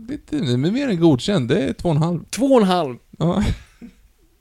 lite, 0.09 0.37
men 0.57 0.73
mer 0.73 0.89
än 0.89 1.01
godkänd. 1.01 1.49
Det 1.49 1.63
är 1.63 1.73
två 1.73 1.89
och 1.89 1.95
en 1.95 2.03
halv. 2.03 2.25
Två 2.31 2.47
och 2.47 2.61
en 2.61 2.67
halv. 2.67 2.97
Ja. 3.19 3.45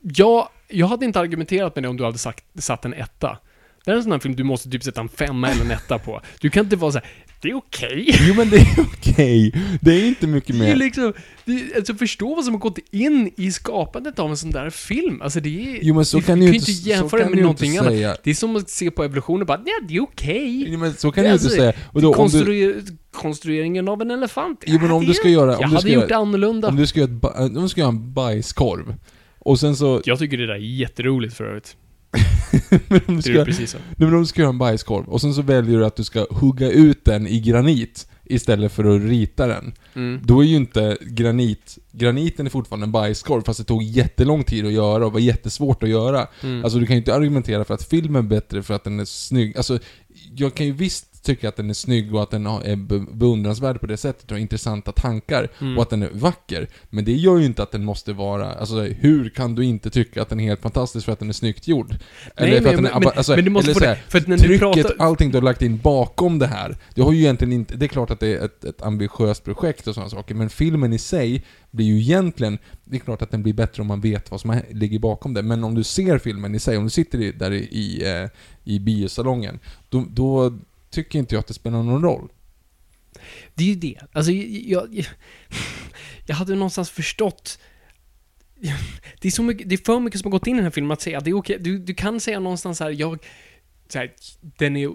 Jag, 0.00 0.48
jag 0.68 0.86
hade 0.86 1.04
inte 1.04 1.20
argumenterat 1.20 1.74
med 1.74 1.84
det 1.84 1.88
om 1.88 1.96
du 1.96 2.04
hade 2.04 2.18
sagt, 2.18 2.44
satt 2.62 2.84
en 2.84 2.94
etta. 2.94 3.38
Det 3.84 3.90
här 3.90 3.92
är 3.92 3.96
en 3.96 4.02
sån 4.02 4.12
här 4.12 4.18
film 4.18 4.36
du 4.36 4.44
måste 4.44 4.70
typ 4.70 4.82
sätta 4.84 5.00
en 5.00 5.08
femma 5.08 5.48
eller 5.50 5.64
en 5.64 5.70
etta 5.70 5.98
på. 5.98 6.20
Du 6.40 6.50
kan 6.50 6.64
inte 6.64 6.76
vara 6.76 6.92
så 6.92 6.98
här, 6.98 7.08
det 7.42 7.48
är 7.48 7.54
okej. 7.56 8.14
Jo 8.28 8.34
men 8.34 8.50
det 8.50 8.56
är 8.56 8.80
okej. 8.98 9.52
Det 9.80 9.90
är 9.90 10.06
inte 10.08 10.26
mycket 10.26 10.58
Det 10.58 10.64
är 10.64 10.68
mer. 10.68 10.76
liksom, 10.76 11.12
det 11.44 11.52
är, 11.52 11.76
alltså 11.76 11.94
förstå 11.94 12.34
vad 12.34 12.44
som 12.44 12.54
har 12.54 12.58
gått 12.60 12.78
in 12.90 13.30
i 13.36 13.52
skapandet 13.52 14.18
av 14.18 14.30
en 14.30 14.36
sån 14.36 14.50
där 14.50 14.70
film. 14.70 15.22
Alltså 15.22 15.40
det 15.40 15.48
är... 15.76 15.78
Jo 15.82 15.94
men 15.94 16.04
så 16.04 16.16
det, 16.16 16.22
kan 16.22 16.40
du 16.40 16.46
inte, 16.46 16.70
ju 16.70 16.76
inte 16.78 16.88
jämföra 16.88 17.20
kan 17.22 17.30
med 17.30 17.40
någonting 17.42 17.76
annat. 17.78 17.92
säga. 17.92 18.16
Det 18.24 18.30
är 18.30 18.34
som 18.34 18.56
att 18.56 18.70
se 18.70 18.90
på 18.90 19.04
evolutionen 19.04 19.40
och 19.40 19.46
bara, 19.46 19.60
ja 19.66 19.72
det 19.88 19.96
är 19.96 20.02
okej. 20.02 20.64
Jo, 20.68 20.78
men 20.78 20.94
så 20.94 21.12
kan 21.12 21.24
Det 21.24 21.28
du 21.28 21.30
är 21.30 21.34
inte 21.34 21.44
alltså- 21.46 21.58
säga. 21.60 21.72
Och 21.86 22.02
då, 22.02 22.08
om 22.08 22.12
du, 22.12 22.16
Konstruer, 22.16 22.82
konstrueringen 23.12 23.88
av 23.88 24.02
en 24.02 24.10
elefant. 24.10 24.64
Jo, 24.66 24.78
men 24.82 24.90
om 24.90 25.00
det 25.00 25.06
du 25.06 25.14
ska 25.14 25.28
göra- 25.28 25.54
om 25.56 25.60
Jag 25.60 25.70
du 25.70 25.74
hade 25.76 25.88
gjort 25.88 25.94
göra- 26.00 26.06
det 26.08 26.16
annorlunda. 26.16 26.68
om 26.68 26.76
du 26.76 26.86
ska 26.86 27.00
göra, 27.00 27.44
om 27.46 27.62
du 27.62 27.68
ska 27.68 27.80
göra 27.80 27.88
en 27.88 28.12
bajskorv. 28.12 28.94
Och 29.38 29.60
sen 29.60 29.76
så... 29.76 30.02
Jag 30.04 30.18
tycker 30.18 30.36
det 30.38 30.46
där 30.46 30.54
är 30.54 30.58
jätteroligt 30.58 31.34
för 31.36 31.44
övrigt. 31.44 31.76
men 32.88 33.00
om 33.06 33.14
du 33.14 33.16
Det 33.16 33.22
ska, 33.22 33.40
är 33.40 33.44
precis 33.44 33.70
så. 33.70 33.78
Nej, 33.78 34.08
men 34.08 34.14
om 34.14 34.20
du 34.20 34.26
ska 34.26 34.40
göra 34.40 34.50
en 34.50 34.58
bajskorv 34.58 35.08
och 35.08 35.20
sen 35.20 35.34
så 35.34 35.42
väljer 35.42 35.78
du 35.78 35.86
att 35.86 35.96
du 35.96 36.04
ska 36.04 36.26
hugga 36.30 36.70
ut 36.70 37.04
den 37.04 37.26
i 37.26 37.40
granit 37.40 38.06
istället 38.24 38.72
för 38.72 38.84
att 38.84 39.02
rita 39.02 39.46
den. 39.46 39.72
Mm. 39.94 40.20
Då 40.24 40.40
är 40.40 40.46
ju 40.46 40.56
inte 40.56 40.98
granit... 41.00 41.78
Graniten 41.92 42.46
är 42.46 42.50
fortfarande 42.50 42.84
en 42.84 42.92
bajskorv 42.92 43.42
fast 43.42 43.58
det 43.58 43.64
tog 43.64 43.82
jättelång 43.82 44.44
tid 44.44 44.66
att 44.66 44.72
göra 44.72 45.06
och 45.06 45.12
var 45.12 45.20
jättesvårt 45.20 45.82
att 45.82 45.88
göra. 45.88 46.26
Mm. 46.42 46.64
Alltså 46.64 46.78
du 46.78 46.86
kan 46.86 46.96
ju 46.96 46.98
inte 46.98 47.14
argumentera 47.14 47.64
för 47.64 47.74
att 47.74 47.82
filmen 47.82 48.24
är 48.24 48.28
bättre 48.28 48.62
för 48.62 48.74
att 48.74 48.84
den 48.84 49.00
är 49.00 49.04
snygg. 49.04 49.56
Alltså, 49.56 49.78
jag 50.36 50.54
kan 50.54 50.66
ju 50.66 50.72
visst 50.72 51.09
tycka 51.22 51.48
att 51.48 51.56
den 51.56 51.70
är 51.70 51.74
snygg 51.74 52.14
och 52.14 52.22
att 52.22 52.30
den 52.30 52.46
är 52.46 52.76
be- 52.76 53.06
beundransvärd 53.12 53.80
på 53.80 53.86
det 53.86 53.96
sättet 53.96 54.24
och 54.24 54.30
har 54.30 54.38
intressanta 54.38 54.92
tankar 54.92 55.48
Mm. 55.60 55.76
och 55.76 55.82
att 55.82 55.90
den 55.90 56.02
är 56.02 56.10
vacker. 56.12 56.68
Men 56.90 57.04
det 57.04 57.12
gör 57.12 57.38
ju 57.38 57.44
inte 57.46 57.62
att 57.62 57.72
den 57.72 57.84
måste 57.84 58.12
vara... 58.12 58.52
Alltså 58.52 58.80
hur 58.82 59.28
kan 59.28 59.54
du 59.54 59.64
inte 59.64 59.90
tycka 59.90 60.22
att 60.22 60.28
den 60.28 60.40
är 60.40 60.44
helt 60.44 60.60
fantastisk 60.60 61.04
för 61.06 61.12
att 61.12 61.18
den 61.18 61.28
är 61.28 61.32
snyggt 61.32 61.68
gjord? 61.68 61.94
Eller 62.36 62.56
för 62.56 62.64
men- 62.64 62.70
att 62.70 62.76
den 62.76 62.86
är... 62.86 63.00
men- 63.00 63.12
alltså, 63.16 63.34
men 63.36 63.44
du 63.44 63.50
måste 63.50 63.70
eller 63.70 63.74
få 63.74 63.78
så 63.80 63.84
det- 63.84 63.88
här, 63.94 64.02
för 64.08 64.18
att 64.18 64.26
när 64.26 64.36
du 64.36 64.42
trycket, 64.58 64.60
pratar- 64.86 64.94
allting 65.04 65.30
du 65.30 65.36
har 65.36 65.42
lagt 65.42 65.62
in 65.62 65.78
bakom 65.78 66.38
det 66.38 66.46
här. 66.46 66.76
Det 66.94 67.02
har 67.02 67.12
ju 67.12 67.18
egentligen 67.18 67.52
inte... 67.52 67.76
Det 67.76 67.86
är 67.86 67.88
klart 67.88 68.10
att 68.10 68.20
det 68.20 68.34
är 68.36 68.44
ett, 68.44 68.64
ett 68.64 68.82
ambitiöst 68.82 69.44
projekt 69.44 69.86
och 69.86 69.94
sådana 69.94 70.10
saker, 70.10 70.34
men 70.34 70.50
filmen 70.50 70.92
i 70.92 70.98
sig 70.98 71.44
blir 71.70 71.86
ju 71.86 71.98
egentligen... 72.00 72.58
Det 72.84 72.96
är 72.96 73.00
klart 73.00 73.22
att 73.22 73.30
den 73.30 73.42
blir 73.42 73.52
bättre 73.52 73.80
om 73.82 73.86
man 73.86 74.00
vet 74.00 74.30
vad 74.30 74.40
som 74.40 74.60
ligger 74.70 74.98
bakom 74.98 75.34
det, 75.34 75.42
men 75.42 75.64
om 75.64 75.74
du 75.74 75.82
ser 75.84 76.18
filmen 76.18 76.54
i 76.54 76.58
sig, 76.58 76.76
om 76.76 76.84
du 76.84 76.90
sitter 76.90 77.18
där 77.32 77.50
i, 77.52 77.56
i, 77.58 78.02
eh, 78.22 78.28
i 78.64 78.78
biosalongen, 78.80 79.58
då, 79.88 80.04
då 80.10 80.58
tycker 80.90 81.18
inte 81.18 81.34
jag 81.34 81.40
att 81.40 81.46
det 81.46 81.54
spelar 81.54 81.82
någon 81.82 82.02
roll. 82.02 82.32
Det 83.54 83.64
är 83.64 83.68
ju 83.68 83.74
det. 83.74 84.00
Alltså, 84.12 84.32
jag, 84.32 84.94
jag, 84.94 85.06
jag 86.26 86.34
hade 86.34 86.54
någonstans 86.54 86.90
förstått 86.90 87.58
det 89.20 89.28
är, 89.28 89.32
så 89.32 89.42
mycket, 89.42 89.68
det 89.68 89.74
är 89.74 89.84
för 89.84 90.00
mycket 90.00 90.20
som 90.20 90.32
har 90.32 90.38
gått 90.38 90.46
in 90.46 90.54
i 90.54 90.56
den 90.56 90.64
här 90.64 90.70
filmen 90.70 90.90
att 90.90 91.00
säga 91.00 91.18
att 91.18 91.24
det 91.24 91.30
är 91.30 91.38
okej. 91.38 91.58
Du, 91.60 91.78
du 91.78 91.94
kan 91.94 92.20
säga 92.20 92.40
någonstans 92.40 92.80
här, 92.80 92.90
jag... 92.90 93.18
Så 93.92 93.98
här, 93.98 94.12
den 94.40 94.76
är, 94.76 94.90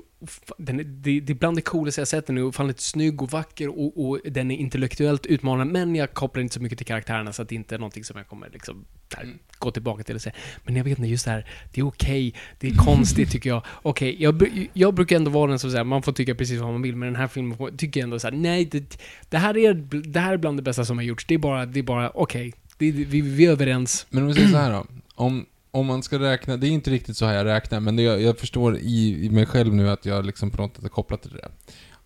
den 0.57 0.79
är 0.79 0.83
det, 0.83 1.19
det 1.19 1.33
är 1.33 1.35
bland 1.35 1.57
det 1.57 1.61
coolaste 1.61 2.01
jag 2.01 2.07
sett. 2.07 2.27
Den 2.27 2.37
är 2.37 2.43
ofantligt 2.43 2.79
snygg 2.79 3.21
och 3.21 3.31
vacker 3.31 3.79
och, 3.79 4.05
och 4.09 4.19
den 4.25 4.51
är 4.51 4.55
intellektuellt 4.57 5.25
utmanande. 5.25 5.73
Men 5.73 5.95
jag 5.95 6.13
kopplar 6.13 6.41
inte 6.43 6.53
så 6.55 6.61
mycket 6.61 6.77
till 6.77 6.87
karaktärerna 6.87 7.33
så 7.33 7.41
att 7.41 7.49
det 7.49 7.55
inte 7.55 7.75
är 7.75 7.79
någonting 7.79 8.03
som 8.03 8.17
jag 8.17 8.27
kommer 8.27 8.49
liksom 8.49 8.85
här, 9.15 9.27
gå 9.59 9.71
tillbaka 9.71 10.03
till 10.03 10.15
och 10.15 10.21
säga. 10.21 10.35
Men 10.63 10.75
jag 10.75 10.83
vet 10.83 10.97
inte, 10.97 11.09
just 11.09 11.25
det 11.25 11.31
här, 11.31 11.47
det 11.73 11.81
är 11.81 11.85
okej. 11.87 12.33
Det 12.59 12.67
är 12.67 12.75
konstigt 12.85 13.31
tycker 13.31 13.49
jag. 13.49 13.63
Okej, 13.81 14.15
jag, 14.19 14.41
bru- 14.41 14.67
jag 14.73 14.93
brukar 14.93 15.15
ändå 15.15 15.31
vara 15.31 15.49
den 15.49 15.59
som 15.59 15.71
säger, 15.71 15.83
man 15.83 16.03
får 16.03 16.11
tycka 16.11 16.35
precis 16.35 16.59
vad 16.61 16.71
man 16.71 16.81
vill, 16.81 16.95
men 16.95 17.07
den 17.07 17.15
här 17.15 17.27
filmen 17.27 17.57
får- 17.57 17.71
tycker 17.71 17.99
jag 17.99 18.03
ändå 18.03 18.19
så 18.19 18.27
här, 18.27 18.35
nej, 18.35 18.65
det, 18.65 18.97
det, 19.29 19.37
här 19.37 19.57
är, 19.57 19.73
det 20.07 20.19
här 20.19 20.33
är 20.33 20.37
bland 20.37 20.57
det 20.57 20.63
bästa 20.63 20.85
som 20.85 20.97
har 20.97 21.03
gjorts. 21.03 21.25
Det 21.25 21.33
är 21.33 21.37
bara, 21.39 21.65
det 21.65 21.79
är 21.79 21.83
bara, 21.83 22.09
okej. 22.13 22.53
Det- 22.77 22.91
Vi, 22.91 23.21
vi 23.21 23.45
är 23.45 23.51
överens. 23.51 24.07
Men 24.09 24.23
om 24.23 24.27
vi 24.27 24.33
säger 24.35 24.47
så 24.49 24.57
här 24.57 24.71
då. 24.71 24.85
Om, 25.15 25.45
om 25.75 25.85
man 25.85 26.03
ska 26.03 26.19
räkna, 26.19 26.57
det 26.57 26.67
är 26.67 26.71
inte 26.71 26.91
riktigt 26.91 27.17
så 27.17 27.25
här 27.25 27.33
jag 27.33 27.45
räknar, 27.45 27.79
men 27.79 27.95
det, 27.95 28.03
jag, 28.03 28.21
jag 28.21 28.39
förstår 28.39 28.77
i, 28.77 29.25
i 29.25 29.29
mig 29.29 29.45
själv 29.45 29.73
nu 29.73 29.89
att 29.89 30.05
jag 30.05 30.25
liksom 30.25 30.51
på 30.51 30.61
något 30.61 30.75
sätt 30.75 30.83
har 30.83 30.89
kopplat 30.89 31.21
till 31.21 31.31
det. 31.31 31.51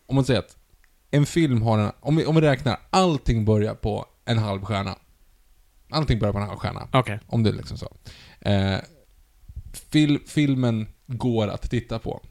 Om 0.06 0.16
man 0.16 0.26
säger 0.26 0.40
att 0.40 0.58
en 1.12 1.26
film 1.26 1.62
har 1.62 1.80
en, 1.80 1.92
om 2.00 2.16
vi, 2.16 2.26
om 2.26 2.36
vi 2.36 2.42
räknar, 2.42 2.80
allting 2.90 3.46
börjar 3.46 3.76
på 3.76 4.06
en 4.26 4.38
halv 4.38 4.66
stjärna. 4.66 4.96
Allting 5.90 6.20
börjar 6.20 6.34
på 6.34 6.40
en 6.40 6.48
halv 6.48 6.58
stjärna. 6.58 6.88
Okej. 6.94 7.20
Om 7.28 7.44
det 7.44 7.50
är 7.50 7.54
liksom 7.54 7.78
så. 7.78 7.96
Eh, 8.42 8.78
fil, 9.92 10.20
filmen 10.28 10.88
går 11.08 11.48
att 11.48 11.70
titta 11.70 12.00
på. 12.00 12.22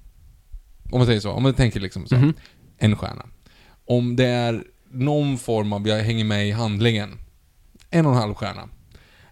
Om 0.93 0.99
man 0.99 1.07
säger 1.07 1.21
så, 1.21 1.31
om 1.31 1.43
man 1.43 1.55
tänker 1.55 1.81
liksom 1.81 2.07
så. 2.07 2.17
Mhm. 2.17 2.35
En 2.79 2.97
stjärna. 2.97 3.27
Om 3.85 4.17
det 4.17 4.27
är 4.27 4.65
någon 4.91 5.39
form 5.39 5.73
av, 5.73 5.89
jag 5.89 6.03
hänger 6.03 6.25
med 6.25 6.49
i 6.49 6.51
handlingen. 6.51 7.19
En 7.91 8.07
och 8.07 8.13
en 8.13 8.19
halv 8.19 8.35
stjärna. 8.35 8.69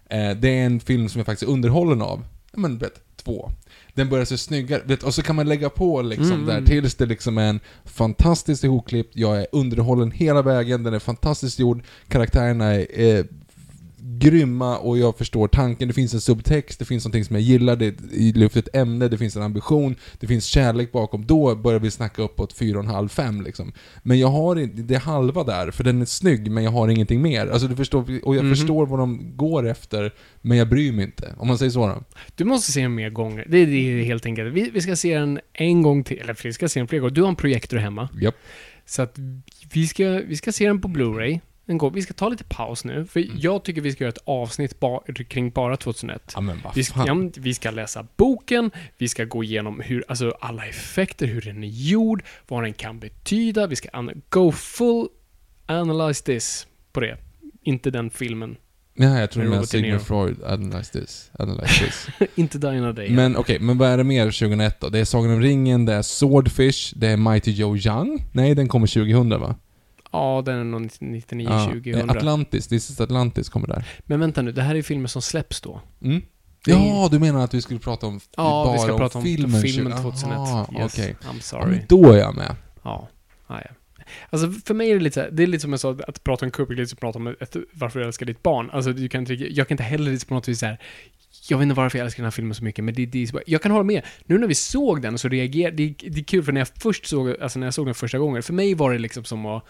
Eh, 0.09 0.31
det 0.31 0.49
är 0.49 0.65
en 0.65 0.79
film 0.79 1.09
som 1.09 1.19
jag 1.19 1.25
faktiskt 1.25 1.49
är 1.49 1.53
underhållen 1.53 2.01
av. 2.01 2.23
Men 2.53 2.77
vet, 2.77 3.01
två. 3.15 3.51
Den 3.93 4.09
börjar 4.09 4.25
se 4.25 4.37
snyggare, 4.37 4.81
vet, 4.85 5.03
och 5.03 5.13
så 5.13 5.21
kan 5.21 5.35
man 5.35 5.47
lägga 5.47 5.69
på 5.69 6.01
liksom 6.01 6.31
Mm, 6.31 6.45
där 6.45 6.53
mm. 6.53 6.65
tills 6.65 6.95
det 6.95 7.05
liksom 7.05 7.37
är 7.37 7.49
en 7.49 7.59
fantastiskt 7.85 8.63
ihopklippt, 8.63 9.15
jag 9.15 9.37
är 9.37 9.47
underhållen 9.51 10.11
hela 10.11 10.41
vägen, 10.41 10.83
den 10.83 10.93
är 10.93 10.99
fantastiskt 10.99 11.59
gjord, 11.59 11.83
karaktärerna 12.07 12.65
är 12.73 12.87
eh, 13.01 13.25
grymma 14.09 14.77
och 14.77 14.97
jag 14.97 15.17
förstår 15.17 15.47
tanken, 15.47 15.87
det 15.87 15.93
finns 15.93 16.13
en 16.13 16.21
subtext, 16.21 16.79
det 16.79 16.85
finns 16.85 17.05
någonting 17.05 17.25
som 17.25 17.35
jag 17.35 17.43
gillar, 17.43 17.75
det 17.75 17.85
är 17.85 18.29
ett 18.29 18.37
luftigt 18.37 18.75
ämne, 18.75 19.07
det 19.07 19.17
finns 19.17 19.35
en 19.35 19.41
ambition, 19.41 19.95
det 20.19 20.27
finns 20.27 20.45
kärlek 20.45 20.91
bakom, 20.91 21.25
då 21.25 21.55
börjar 21.55 21.79
vi 21.79 21.91
snacka 21.91 22.21
uppåt 22.21 22.53
4,5-5 22.59 23.43
liksom. 23.43 23.71
Men 24.03 24.19
jag 24.19 24.27
har 24.27 24.55
inte, 24.59 24.81
det 24.81 24.95
är 24.95 24.99
halva 24.99 25.43
där, 25.43 25.71
för 25.71 25.83
den 25.83 26.01
är 26.01 26.05
snygg, 26.05 26.51
men 26.51 26.63
jag 26.63 26.71
har 26.71 26.87
ingenting 26.87 27.21
mer. 27.21 27.47
Alltså 27.47 27.67
du 27.67 27.75
förstår, 27.75 28.19
och 28.23 28.35
jag 28.35 28.43
Mhm. 28.45 28.55
förstår 28.55 28.85
vad 28.85 28.99
de 28.99 29.37
går 29.37 29.67
efter, 29.67 30.13
men 30.41 30.57
jag 30.57 30.69
bryr 30.69 30.91
mig 30.91 31.05
inte. 31.05 31.33
Om 31.37 31.47
man 31.47 31.57
säger 31.57 31.71
så 31.71 31.87
då. 31.87 32.03
Du 32.35 32.45
måste 32.45 32.71
se 32.71 32.81
den 32.81 32.95
mer 32.95 33.09
gånger. 33.09 33.45
Det, 33.49 33.65
det 33.65 33.99
är 33.99 34.03
helt 34.03 34.25
enkelt. 34.25 34.53
Vi, 34.53 34.69
vi 34.73 34.81
ska 34.81 34.95
se 34.95 35.17
den 35.19 35.39
en 35.53 35.81
gång 35.81 36.03
till, 36.03 36.17
eller 36.19 36.37
vi 36.43 36.53
ska 36.53 36.67
se 36.69 36.79
den 36.79 36.87
flera 36.87 36.99
gånger. 37.01 37.15
Du 37.15 37.21
har 37.21 37.29
en 37.29 37.35
projektor 37.35 37.77
hemma. 37.77 38.09
Japp. 38.21 38.35
Så 38.85 39.01
att 39.01 39.15
vi 39.73 39.87
ska, 39.87 40.09
vi 40.27 40.35
ska 40.35 40.51
se 40.51 40.67
den 40.67 40.81
på 40.81 40.87
Blu-ray. 40.87 41.39
En 41.69 41.77
gång. 41.77 41.93
Vi 41.93 42.01
ska 42.01 42.13
ta 42.13 42.29
lite 42.29 42.43
paus 42.43 42.85
nu, 42.85 43.05
för 43.05 43.19
Mm. 43.19 43.35
jag 43.39 43.63
tycker 43.63 43.81
vi 43.81 43.91
ska 43.91 44.03
göra 44.03 44.09
ett 44.13 44.23
avsnitt 44.25 44.79
ba, 44.79 45.01
kring 45.29 45.49
bara 45.49 45.77
2001. 45.77 46.31
Ja 46.35 46.41
men 46.41 46.61
Vi 46.75 46.83
ska, 46.83 47.07
ja, 47.07 47.29
vi 47.37 47.53
ska 47.53 47.71
läsa 47.71 48.07
boken, 48.17 48.71
vi 48.97 49.07
ska 49.07 49.25
gå 49.25 49.43
igenom 49.43 49.79
hur, 49.79 50.03
alltså 50.07 50.37
alla 50.39 50.65
effekter, 50.65 51.27
hur 51.27 51.41
den 51.41 51.63
är 51.63 51.67
gjord, 51.67 52.23
vad 52.47 52.63
den 52.63 52.73
kan 52.73 52.99
betyda, 52.99 53.67
vi 53.67 53.75
ska 53.75 53.89
go 54.29 54.51
full 54.51 55.07
analyze 55.65 56.23
this 56.23 56.67
på 56.91 56.99
det. 56.99 57.17
Inte 57.63 57.91
den 57.91 58.09
filmen. 58.09 58.55
Nej, 58.93 59.19
jag 59.19 59.31
tror 59.31 59.43
Med 59.43 59.49
med 59.49 59.57
Robert 59.57 59.71
De 59.71 59.77
Niro. 59.81 59.99
Sigmund 59.99 60.35
Freud, 60.37 60.43
analyze 60.53 60.99
this, 60.99 61.31
analyze 61.39 61.85
this. 61.85 62.07
inte 62.35 62.69
Another 62.69 62.93
Day. 62.93 63.09
Men 63.09 63.37
okej, 63.37 63.59
men 63.59 63.77
vad 63.77 63.89
är 63.89 63.97
det 63.97 64.03
mer 64.03 64.25
2001 64.25 64.79
då? 64.79 64.89
Det 64.89 64.99
är 64.99 65.05
Sagan 65.05 65.31
om 65.31 65.41
ringen, 65.41 65.85
det 65.85 65.93
är 65.93 66.01
Swordfish, 66.01 66.93
det 66.95 67.07
är 67.07 67.17
Mighty 67.17 67.51
Joe 67.51 67.77
Young. 67.77 68.25
Nej, 68.31 68.55
den 68.55 68.67
kommer 68.67 68.87
2000 68.87 69.29
va? 69.29 69.55
Ja, 70.17 70.41
den 70.45 70.57
är 70.59 70.63
nog 70.63 70.89
99, 70.99 71.47
Ja, 71.49 71.65
2000. 71.65 72.09
eh, 72.09 72.15
Atlantis, 72.15 72.67
This 72.67 72.89
is 72.89 73.01
Atlantis 73.01 73.49
kommer 73.49 73.67
där. 73.67 73.85
Men 74.05 74.19
vänta 74.19 74.41
nu, 74.41 74.51
det 74.51 74.61
här 74.61 74.75
är 74.75 74.81
filmer 74.81 75.07
som 75.07 75.21
släpps 75.21 75.61
då? 75.61 75.81
Mm. 76.01 76.21
Ja, 76.65 77.07
du 77.11 77.19
menar 77.19 77.43
att 77.43 77.53
vi 77.53 77.61
skulle 77.61 77.79
prata 77.79 78.07
om 78.07 78.19
Ja, 78.37 78.63
bara 78.65 78.73
vi 78.73 78.79
ska 78.79 78.97
prata 78.97 79.17
om 79.17 79.23
filmen, 79.23 79.61
filmen, 79.61 79.93
20 79.93 80.01
2001. 80.01 80.37
Aha, 80.37 80.69
yes, 80.79 80.93
okej. 80.93 81.15
I'm 81.21 81.25
Ja, 81.35 81.41
sorry. 81.41 81.71
men 81.71 81.81
då 81.89 82.11
är 82.11 82.17
jag 82.17 82.35
med. 82.35 82.55
Ja. 82.83 83.07
ja, 83.47 83.61
ja. 83.65 83.71
Alltså 84.29 84.51
för 84.65 84.73
mig 84.73 84.89
är 84.91 84.93
det 84.95 85.01
lite 85.01 85.29
det 85.31 85.43
är 85.43 85.47
lite 85.47 85.61
som 85.61 85.71
jag 85.71 85.79
sa, 85.79 85.95
att 86.07 86.23
prata 86.23 86.45
om 86.45 86.51
Kubrick, 86.51 86.79
lite 86.79 86.89
som 86.89 86.95
att 86.95 86.99
prata 86.99 87.19
om 87.19 87.27
ett, 87.27 87.55
varför 87.73 87.99
jag 87.99 88.07
älskar 88.07 88.25
ditt 88.25 88.43
barn. 88.43 88.69
Alltså 88.73 88.93
du 88.93 89.09
kan 89.09 89.21
inte, 89.21 89.33
jag 89.33 89.67
kan 89.67 89.73
inte 89.73 89.83
heller 89.83 90.27
på 90.27 90.33
något 90.33 90.47
vis 90.47 90.59
så 90.59 90.65
här. 90.65 90.77
jag 91.49 91.57
vet 91.57 91.63
inte 91.63 91.75
varför 91.75 91.97
jag 91.97 92.05
älskar 92.05 92.21
den 92.23 92.25
här 92.25 92.31
filmen 92.31 92.55
så 92.55 92.63
mycket, 92.63 92.83
men 92.85 92.93
det, 92.93 93.05
det 93.05 93.31
jag 93.47 93.61
kan 93.61 93.71
hålla 93.71 93.83
med. 93.83 94.03
Nu 94.25 94.37
när 94.37 94.47
vi 94.47 94.55
såg 94.55 95.01
den 95.01 95.17
så 95.17 95.27
reagerade, 95.29 95.75
det, 95.75 95.95
det 96.09 96.19
är 96.19 96.23
kul 96.23 96.43
för 96.43 96.51
när 96.51 96.61
jag 96.61 96.67
först 96.79 97.05
såg, 97.05 97.41
alltså 97.41 97.59
när 97.59 97.67
jag 97.67 97.73
såg 97.73 97.85
den 97.85 97.95
första 97.95 98.17
gången, 98.17 98.43
för 98.43 98.53
mig 98.53 98.73
var 98.73 98.91
det 98.93 98.99
liksom 98.99 99.23
som 99.23 99.45
att 99.45 99.63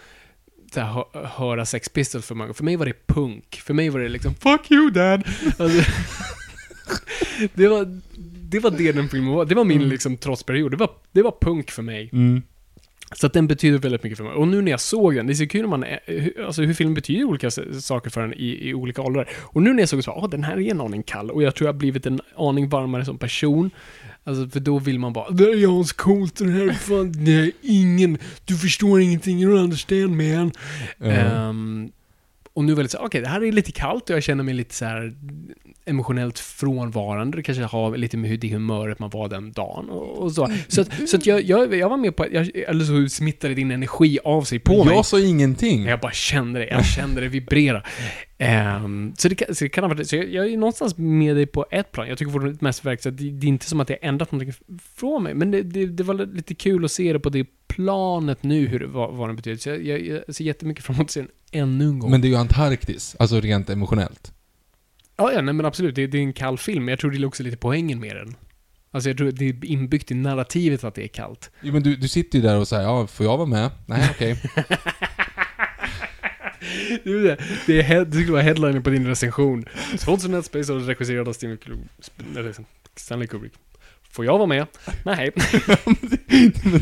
så 0.72 0.80
här, 0.80 0.92
hö, 0.92 1.26
höra 1.26 1.66
Sex 1.66 1.88
Pistols 1.88 2.26
för 2.26 2.34
många. 2.34 2.54
För 2.54 2.64
mig 2.64 2.76
var 2.76 2.86
det 2.86 3.06
punk. 3.06 3.56
För 3.66 3.74
mig 3.74 3.88
var 3.90 4.00
det 4.00 4.08
liksom 4.08 4.34
'Fuck 4.34 4.70
you 4.70 4.90
dad' 4.90 5.26
alltså, 5.58 5.90
det, 7.54 7.68
var, 7.68 8.00
det 8.50 8.58
var 8.60 8.70
det 8.70 8.92
den 8.92 9.08
filmen 9.08 9.32
var. 9.34 9.44
Det 9.44 9.54
var 9.54 9.64
min 9.64 9.88
liksom 9.88 10.16
trotsperiod. 10.16 10.70
Det 10.70 10.76
var, 10.76 10.90
det 11.12 11.22
var 11.22 11.34
punk 11.40 11.70
för 11.70 11.82
mig. 11.82 12.10
Mm. 12.12 12.42
Så 13.12 13.26
att 13.26 13.32
den 13.32 13.46
betyder 13.46 13.78
väldigt 13.78 14.02
mycket 14.02 14.16
för 14.18 14.24
mig. 14.24 14.32
Och 14.32 14.48
nu 14.48 14.62
när 14.62 14.70
jag 14.70 14.80
såg 14.80 15.14
den, 15.14 15.26
det 15.26 15.32
är 15.32 15.34
så 15.34 15.46
kul 15.46 15.60
när 15.60 15.68
man, 15.68 15.84
hur- 16.06 16.44
alltså 16.46 16.62
hur 16.62 16.74
filmen 16.74 16.94
betyder 16.94 17.24
olika 17.24 17.50
saker 17.80 18.10
för 18.10 18.20
en 18.20 18.34
i, 18.34 18.68
i 18.68 18.74
olika 18.74 19.02
åldrar. 19.02 19.28
Och 19.38 19.62
nu 19.62 19.72
när 19.72 19.82
jag 19.82 19.88
såg 19.88 19.96
den 19.98 20.02
så, 20.02 20.12
åh 20.12 20.28
den 20.30 20.44
här 20.44 20.56
är 20.58 20.70
en 20.70 20.80
aning 20.80 21.02
kall. 21.02 21.30
Och 21.30 21.42
jag 21.42 21.54
tror 21.54 21.66
jag 21.68 21.72
har 21.72 21.78
blivit 21.78 22.06
en 22.06 22.20
aning 22.36 22.68
varmare 22.68 23.04
som 23.04 23.18
person. 23.18 23.70
Alltså 24.28 24.48
för 24.48 24.60
då 24.60 24.78
vill 24.78 24.98
man 24.98 25.12
bara, 25.12 25.30
det 25.30 25.44
är 25.44 25.56
Jans 25.56 25.92
coolt, 25.92 26.36
den 26.36 26.48
här 26.48 26.66
är 26.66 26.72
fan, 26.72 27.12
är 27.28 27.52
ingen, 27.62 28.18
du 28.44 28.56
förstår 28.56 29.00
ingenting, 29.00 29.42
you 29.42 29.54
don't 29.54 29.64
understand 29.64 30.16
man. 30.16 30.52
Ja. 30.98 31.06
Ehm, 31.06 31.90
Och 32.58 32.64
nu 32.64 32.72
är 32.72 32.74
det 32.74 32.76
väldigt 32.76 32.92
så 32.92 32.98
okej, 32.98 33.20
det 33.20 33.28
här 33.28 33.44
är 33.44 33.52
lite 33.52 33.72
kallt 33.72 34.10
och 34.10 34.16
jag 34.16 34.22
känner 34.22 34.44
mig 34.44 34.54
lite 34.54 34.74
så 34.74 34.84
här 34.84 35.12
emotionellt 35.84 36.38
frånvarande. 36.38 37.36
Det 37.36 37.42
kanske 37.42 37.64
har 37.64 37.96
lite 37.96 38.16
med 38.16 38.30
hur 38.30 38.36
det 38.36 38.48
humöret 38.48 38.98
man 38.98 39.10
var 39.10 39.28
den 39.28 39.52
dagen 39.52 39.90
och, 39.90 40.18
och 40.18 40.32
så. 40.32 40.48
Så 40.68 40.80
att, 40.80 41.08
så 41.08 41.16
att 41.16 41.26
jag, 41.26 41.42
jag, 41.42 41.74
jag 41.74 41.88
var 41.88 41.96
med 41.96 42.16
på 42.16 42.22
att, 42.22 42.32
jag, 42.32 42.50
eller 42.56 42.84
så 42.84 43.14
smittade 43.14 43.54
din 43.54 43.70
energi 43.70 44.18
av 44.24 44.42
sig 44.42 44.58
på 44.58 44.84
mig. 44.84 44.94
Jag 44.94 45.06
sa 45.06 45.20
ingenting. 45.20 45.84
Jag 45.84 46.00
bara 46.00 46.12
kände 46.12 46.58
det, 46.58 46.66
jag 46.66 46.86
kände 46.86 47.20
det 47.20 47.28
vibrera. 47.28 47.82
Ehm, 48.38 49.12
så, 49.18 49.28
det 49.28 49.56
så 49.56 49.64
det 49.64 49.68
kan 49.68 49.84
ha 49.84 49.88
varit, 49.88 50.08
så 50.08 50.16
jag, 50.16 50.28
jag 50.28 50.46
är 50.46 50.56
någonstans 50.56 50.96
med 50.96 51.36
dig 51.36 51.46
på 51.46 51.66
ett 51.70 51.92
plan. 51.92 52.08
Jag 52.08 52.18
tycker 52.18 52.32
fortfarande 52.32 52.58
mest 52.60 52.84
verkar 52.84 53.02
så 53.02 53.08
att 53.08 53.18
det, 53.18 53.30
det 53.30 53.46
är 53.46 53.48
inte 53.48 53.66
som 53.66 53.80
att 53.80 53.90
jag 53.90 53.98
ändrat 54.02 54.32
någonting 54.32 54.54
från 54.94 55.22
mig, 55.22 55.34
men 55.34 55.50
det, 55.50 55.62
det, 55.62 55.86
det 55.86 56.02
var 56.02 56.14
lite 56.14 56.54
kul 56.54 56.84
att 56.84 56.92
se 56.92 57.12
det 57.12 57.20
på 57.20 57.28
det 57.28 57.46
planet 57.68 58.42
nu, 58.42 58.66
hur 58.66 58.78
det, 58.78 58.86
vad, 58.86 59.14
vad 59.14 59.28
den 59.28 59.36
betyder. 59.36 59.58
Så 59.58 59.68
jag, 59.68 59.82
jag, 59.82 60.22
jag 60.26 60.34
ser 60.34 60.44
jättemycket 60.44 60.84
fram 60.84 60.96
emot 60.96 61.04
att 61.04 61.10
se 61.10 61.20
den 61.20 61.28
ännu 61.52 61.84
en 61.84 61.98
gång. 61.98 62.10
Men 62.10 62.20
det 62.20 62.26
är 62.26 62.30
ju 62.30 62.36
Antarktis, 62.36 63.16
alltså 63.18 63.40
rent 63.40 63.70
emotionellt. 63.70 64.32
Ja, 65.16 65.32
ja, 65.32 65.40
nej 65.40 65.54
men 65.54 65.66
absolut. 65.66 65.94
Det, 65.94 66.06
det 66.06 66.18
är 66.18 66.22
en 66.22 66.32
kall 66.32 66.58
film, 66.58 66.84
men 66.84 66.92
jag 66.92 66.98
tror 66.98 67.10
det 67.10 67.18
är 67.18 67.26
också 67.26 67.42
lite 67.42 67.56
poängen 67.56 68.00
med 68.00 68.16
den. 68.16 68.36
Alltså 68.90 69.10
jag 69.10 69.16
tror 69.16 69.30
det 69.30 69.48
är 69.48 69.64
inbyggt 69.64 70.10
i 70.10 70.14
narrativet 70.14 70.84
att 70.84 70.94
det 70.94 71.04
är 71.04 71.08
kallt. 71.08 71.50
Jo 71.60 71.72
men 71.72 71.82
du, 71.82 71.96
du 71.96 72.08
sitter 72.08 72.38
ju 72.38 72.42
där 72.42 72.58
och 72.58 72.68
säger 72.68 72.82
ja, 72.82 73.06
får 73.06 73.26
jag 73.26 73.36
vara 73.36 73.48
med? 73.48 73.70
Nej, 73.86 74.08
okej. 74.10 74.42
Det, 77.04 77.22
det, 77.22 77.38
det, 77.66 77.78
är 77.78 77.82
head, 77.82 78.04
det 78.04 78.12
skulle 78.12 78.32
vara 78.32 78.42
headlinen 78.42 78.82
på 78.82 78.90
din 78.90 79.06
recension. 79.06 79.64
2001 79.98 80.44
Space 80.44 80.72
Odyssey 80.72 80.94
regisserad 80.94 81.28
av 81.28 81.32
Stanley 82.94 83.26
Kubrick. 83.26 83.52
Får 84.18 84.24
jag 84.24 84.38
vara 84.38 84.46
med? 84.46 84.66
Nej. 85.04 85.30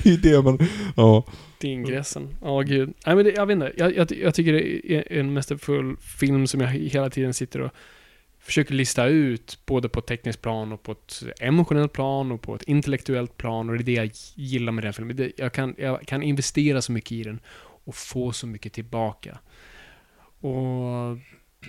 det 0.03 0.11
är 0.11 0.23
det 0.23 0.43
man... 0.43 0.59
Ja. 0.97 1.25
Det 1.61 1.69
är 1.69 1.73
ingressen. 1.73 2.37
Ja, 2.43 2.61
gud. 2.61 2.95
Nej, 3.07 3.17
men 3.17 3.25
det, 3.25 3.31
jag 3.31 3.47
vet 3.47 3.55
inte. 3.55 3.73
Jag, 3.77 3.97
jag, 3.97 4.13
jag 4.13 4.35
tycker 4.35 4.53
det 4.53 4.93
är 4.93 5.13
en 5.13 5.33
mästerfull 5.33 5.97
film 5.97 6.47
som 6.47 6.61
jag 6.61 6.69
hela 6.69 7.11
tiden 7.11 7.35
sitter 7.35 7.61
och 7.61 7.71
försöker 8.41 8.75
lista 8.75 9.07
ut, 9.07 9.59
både 9.67 9.89
på 9.89 9.99
ett 9.99 10.07
tekniskt 10.07 10.43
plan 10.43 10.73
och 10.73 10.83
på 10.83 10.93
ett 10.93 11.23
emotionellt 11.41 11.93
plan 11.93 12.33
och 12.33 12.43
på 12.43 12.55
ett 12.55 12.63
intellektuellt 12.63 13.37
plan. 13.37 13.71
Och 13.71 13.77
det 13.77 13.83
är 13.83 13.85
det 13.85 13.93
jag 13.93 14.11
gillar 14.35 14.73
med 14.73 14.85
den 14.85 14.93
filmen. 14.93 15.17
Det, 15.17 15.33
jag, 15.37 15.53
kan, 15.53 15.75
jag 15.79 16.07
kan 16.07 16.23
investera 16.23 16.83
så 16.83 16.93
mycket 16.93 17.13
i 17.13 17.23
den 17.23 17.41
och 17.59 17.95
få 17.95 18.33
så 18.33 18.47
mycket 18.47 18.73
tillbaka. 18.73 19.39
Och 20.41 21.19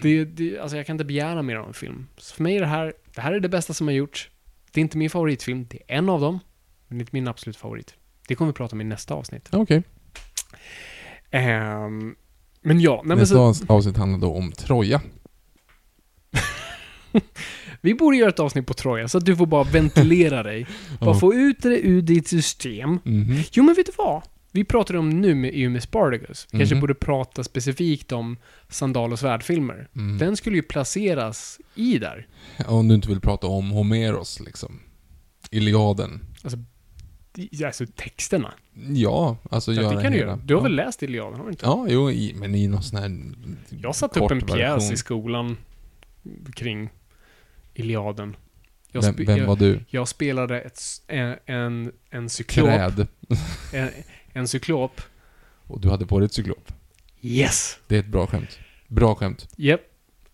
det, 0.01 0.25
det, 0.25 0.59
alltså 0.59 0.77
jag 0.77 0.85
kan 0.85 0.93
inte 0.93 1.05
begära 1.05 1.41
mer 1.41 1.55
av 1.55 1.67
en 1.67 1.73
film. 1.73 2.07
Så 2.17 2.35
för 2.35 2.43
mig 2.43 2.55
är 2.55 2.61
det 2.61 2.67
här, 2.67 2.93
det 3.15 3.21
här 3.21 3.33
är 3.33 3.39
det 3.39 3.49
bästa 3.49 3.73
som 3.73 3.87
har 3.87 3.93
gjorts. 3.93 4.31
Det 4.71 4.79
är 4.79 4.81
inte 4.81 4.97
min 4.97 5.09
favoritfilm, 5.09 5.65
det 5.69 5.77
är 5.87 5.97
en 5.97 6.09
av 6.09 6.21
dem, 6.21 6.39
men 6.87 6.97
det 6.97 7.01
är 7.01 7.03
inte 7.03 7.15
min 7.15 7.27
absolut 7.27 7.57
favorit. 7.57 7.93
Det 8.27 8.35
kommer 8.35 8.51
vi 8.51 8.55
prata 8.55 8.75
om 8.75 8.81
i 8.81 8.83
nästa 8.83 9.13
avsnitt. 9.13 9.49
Okej. 9.51 9.83
Ehm, 11.31 12.15
men 12.61 12.79
ja, 12.79 12.95
nej, 12.95 13.07
men 13.07 13.17
Nästa 13.17 13.53
så, 13.53 13.65
avsnitt 13.73 13.97
handlar 13.97 14.19
då 14.19 14.33
om 14.35 14.51
Troja. 14.51 15.01
vi 17.81 17.93
borde 17.93 18.17
göra 18.17 18.29
ett 18.29 18.39
avsnitt 18.39 18.67
på 18.67 18.73
Troja, 18.73 19.07
så 19.07 19.17
att 19.17 19.25
du 19.25 19.35
får 19.35 19.45
bara 19.45 19.63
ventilera 19.63 20.43
dig. 20.43 20.67
Bara 20.99 21.09
Ja. 21.15 21.19
få 21.19 21.33
ut 21.33 21.61
det 21.61 21.79
ur 21.87 22.01
ditt 22.01 22.27
system. 22.27 22.99
Mhm. 23.03 23.43
Jo, 23.51 23.63
men 23.63 23.75
vet 23.75 23.85
du 23.85 23.91
vad? 23.97 24.21
Vi 24.51 24.63
pratar 24.63 24.95
om 24.95 25.09
nu 25.09 25.35
med, 25.35 25.53
ju 25.55 25.69
med 25.69 25.83
Spartacus. 25.83 26.47
Kanske 26.51 26.75
Mhm. 26.75 26.81
borde 26.81 26.93
prata 26.95 27.43
specifikt 27.43 28.11
om 28.11 28.37
Sandal 28.69 29.11
och 29.11 29.19
svärdfilmer. 29.19 29.87
Mm. 29.95 30.17
Den 30.17 30.37
skulle 30.37 30.55
ju 30.55 30.61
placeras 30.61 31.59
i 31.75 31.97
där. 31.97 32.27
Om 32.67 32.87
du 32.87 32.95
inte 32.95 33.07
vill 33.07 33.21
prata 33.21 33.47
om 33.47 33.71
Homeros 33.71 34.39
liksom. 34.39 34.79
Iliaden. 35.51 36.21
I- 37.35 37.63
Alltså 37.65 37.85
texterna. 37.95 38.53
Ja, 38.89 39.37
alltså 39.51 39.73
Ja, 39.73 39.81
göra 39.81 39.95
det 39.95 40.01
kan 40.03 40.11
du 40.11 40.17
hela- 40.17 40.29
göra. 40.31 40.39
Du 40.45 40.53
har 40.53 40.61
ja. 40.61 40.63
väl 40.63 40.75
läst 40.75 41.03
Iliaden, 41.03 41.37
har 41.37 41.43
du 41.45 41.49
inte? 41.51 41.65
Ja, 41.65 41.85
jo, 41.89 42.11
i, 42.11 42.33
men 42.37 42.55
i 42.55 42.67
någon 42.67 42.83
sån 42.83 42.99
här 42.99 43.21
Jag 43.81 43.95
satte 43.95 44.19
upp 44.19 44.31
en 44.31 44.41
pjäs 44.41 44.57
version. 44.59 44.93
i 44.93 44.97
skolan 44.97 45.57
kring 46.55 46.89
Iliaden. 47.73 48.35
Jag, 48.91 49.01
Vem, 49.01 49.15
vem 49.25 49.37
jag, 49.37 49.47
var 49.47 49.55
du? 49.55 49.79
jag 49.89 50.07
spelade 50.07 50.61
ett, 50.61 50.79
en, 51.07 51.35
en, 51.45 51.91
en 52.09 52.29
cyklop. 52.29 52.65
Träd. 52.67 53.07
En, 53.73 53.89
en 54.37 54.47
cyklop. 54.47 55.01
Och 55.67 55.81
du 55.81 55.89
hade 55.89 56.05
på 56.05 56.19
dig 56.19 56.25
ett 56.25 56.33
cyklop. 56.33 56.71
Yes! 57.21 57.77
Det 57.87 57.95
är 57.95 57.99
ett 57.99 58.07
bra 58.07 58.27
skämt. 58.27 58.59
Bra 58.87 59.15
skämt. 59.15 59.47
Yep. 59.57 59.81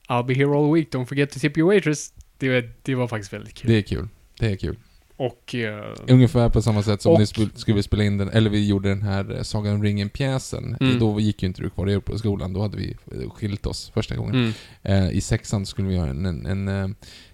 I'll 0.10 0.26
be 0.26 0.34
here 0.34 0.58
all 0.58 0.74
week, 0.74 0.94
don't 0.94 1.06
forget 1.06 1.32
to 1.32 1.40
tip 1.40 1.58
your 1.58 1.68
waitress. 1.74 2.14
Det, 2.38 2.50
var- 2.50 2.72
det 2.82 2.96
var 2.96 3.08
faktiskt 3.08 3.34
väldigt 3.34 3.54
kul. 3.54 3.72
Det 3.72 3.78
är 3.78 3.82
kul. 3.82 4.08
Det 4.40 4.52
är 4.52 4.56
kul. 4.56 4.76
Och... 5.18 5.56
eh, 5.56 5.94
Ungefär 6.08 6.50
på 6.50 6.62
samma 6.62 6.84
sätt 6.84 7.02
som 7.02 7.14
Och- 7.14 7.20
sp- 7.20 7.56
skulle 7.56 7.84
spela 7.84 8.04
in 8.04 8.18
den, 8.18 8.30
eller 8.30 8.50
vi 8.50 8.68
gjorde 8.68 8.90
den 8.90 9.02
här 9.02 9.36
eh, 9.36 9.42
Sagan 9.42 9.76
om 9.76 9.84
ringen-pjäsen. 9.84 10.78
Mm. 10.82 11.00
Då 11.00 11.20
gick 11.20 11.44
ju 11.44 11.48
inte 11.48 11.62
du 11.62 11.70
kvar 11.70 12.00
på 12.00 12.18
skolan, 12.18 12.54
då 12.54 12.62
hade 12.62 12.78
vi 12.78 12.96
eh, 13.12 13.30
skilt 13.30 13.66
oss 13.66 13.92
första 13.94 14.16
gången. 14.16 14.36
mm. 14.36 14.54
Eh, 14.84 15.10
I 15.18 15.22
sexan 15.22 15.66
skulle 15.66 15.88
vi 15.88 15.96
göra 15.96 16.10
en, 16.10 16.26
en, 16.26 16.46
en, 16.46 16.68
eh, 16.68 16.90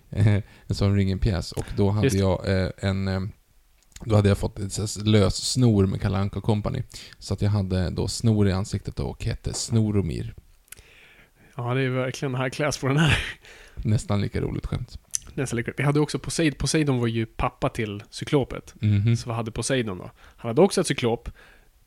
en 0.68 0.76
Sagan 0.76 0.92
om 0.92 0.98
ringen-pjäs 0.98 1.52
och 1.52 1.66
då 1.78 1.90
hade 1.90 2.08
Just 2.08 2.18
jag 2.20 2.64
eh, 2.64 2.70
en 2.78 3.08
eh, 3.08 3.20
då 4.06 4.16
hade 4.16 4.30
jag 4.30 4.38
fått 4.38 4.60
ett 4.60 4.78
här 4.78 5.04
lös 5.06 5.36
snor 5.36 5.86
med 5.86 6.02
Kalle 6.02 6.18
Anka 6.18 6.42
Company. 6.42 6.84
Så 7.20 7.34
att 7.34 7.42
jag 7.42 7.50
hade 7.50 7.90
då 7.90 8.08
snor 8.08 8.48
i 8.48 8.52
ansiktet 8.52 9.00
och 9.00 9.24
hette 9.24 9.54
Snoromir. 9.54 10.34
Ja, 11.56 11.74
det 11.74 11.82
är 11.82 11.90
verkligen 11.90 12.36
high 12.36 12.50
class 12.50 12.78
på 12.78 12.88
den 12.88 12.98
här. 12.98 13.18
Nästan 13.76 14.22
lika 14.22 14.42
roligt 14.42 14.66
skämt. 14.66 15.00
Nästan 15.34 15.58
lika. 15.58 15.72
Vi 15.78 15.84
hade 15.84 16.00
också 16.00 16.20
Poseidon. 16.20 16.58
Poseidon 16.58 17.00
var 17.00 17.08
ju 17.08 17.26
pappa 17.26 17.70
till 17.70 18.04
cyklopet. 18.10 18.74
Mhm. 18.82 19.18
Så 19.18 19.28
vad 19.30 19.36
hade 19.36 19.52
Poseidon 19.52 19.98
då? 19.98 20.12
Han 20.38 20.50
hade 20.50 20.62
också 20.62 20.82
ett 20.82 20.88
cyklop, 20.88 21.30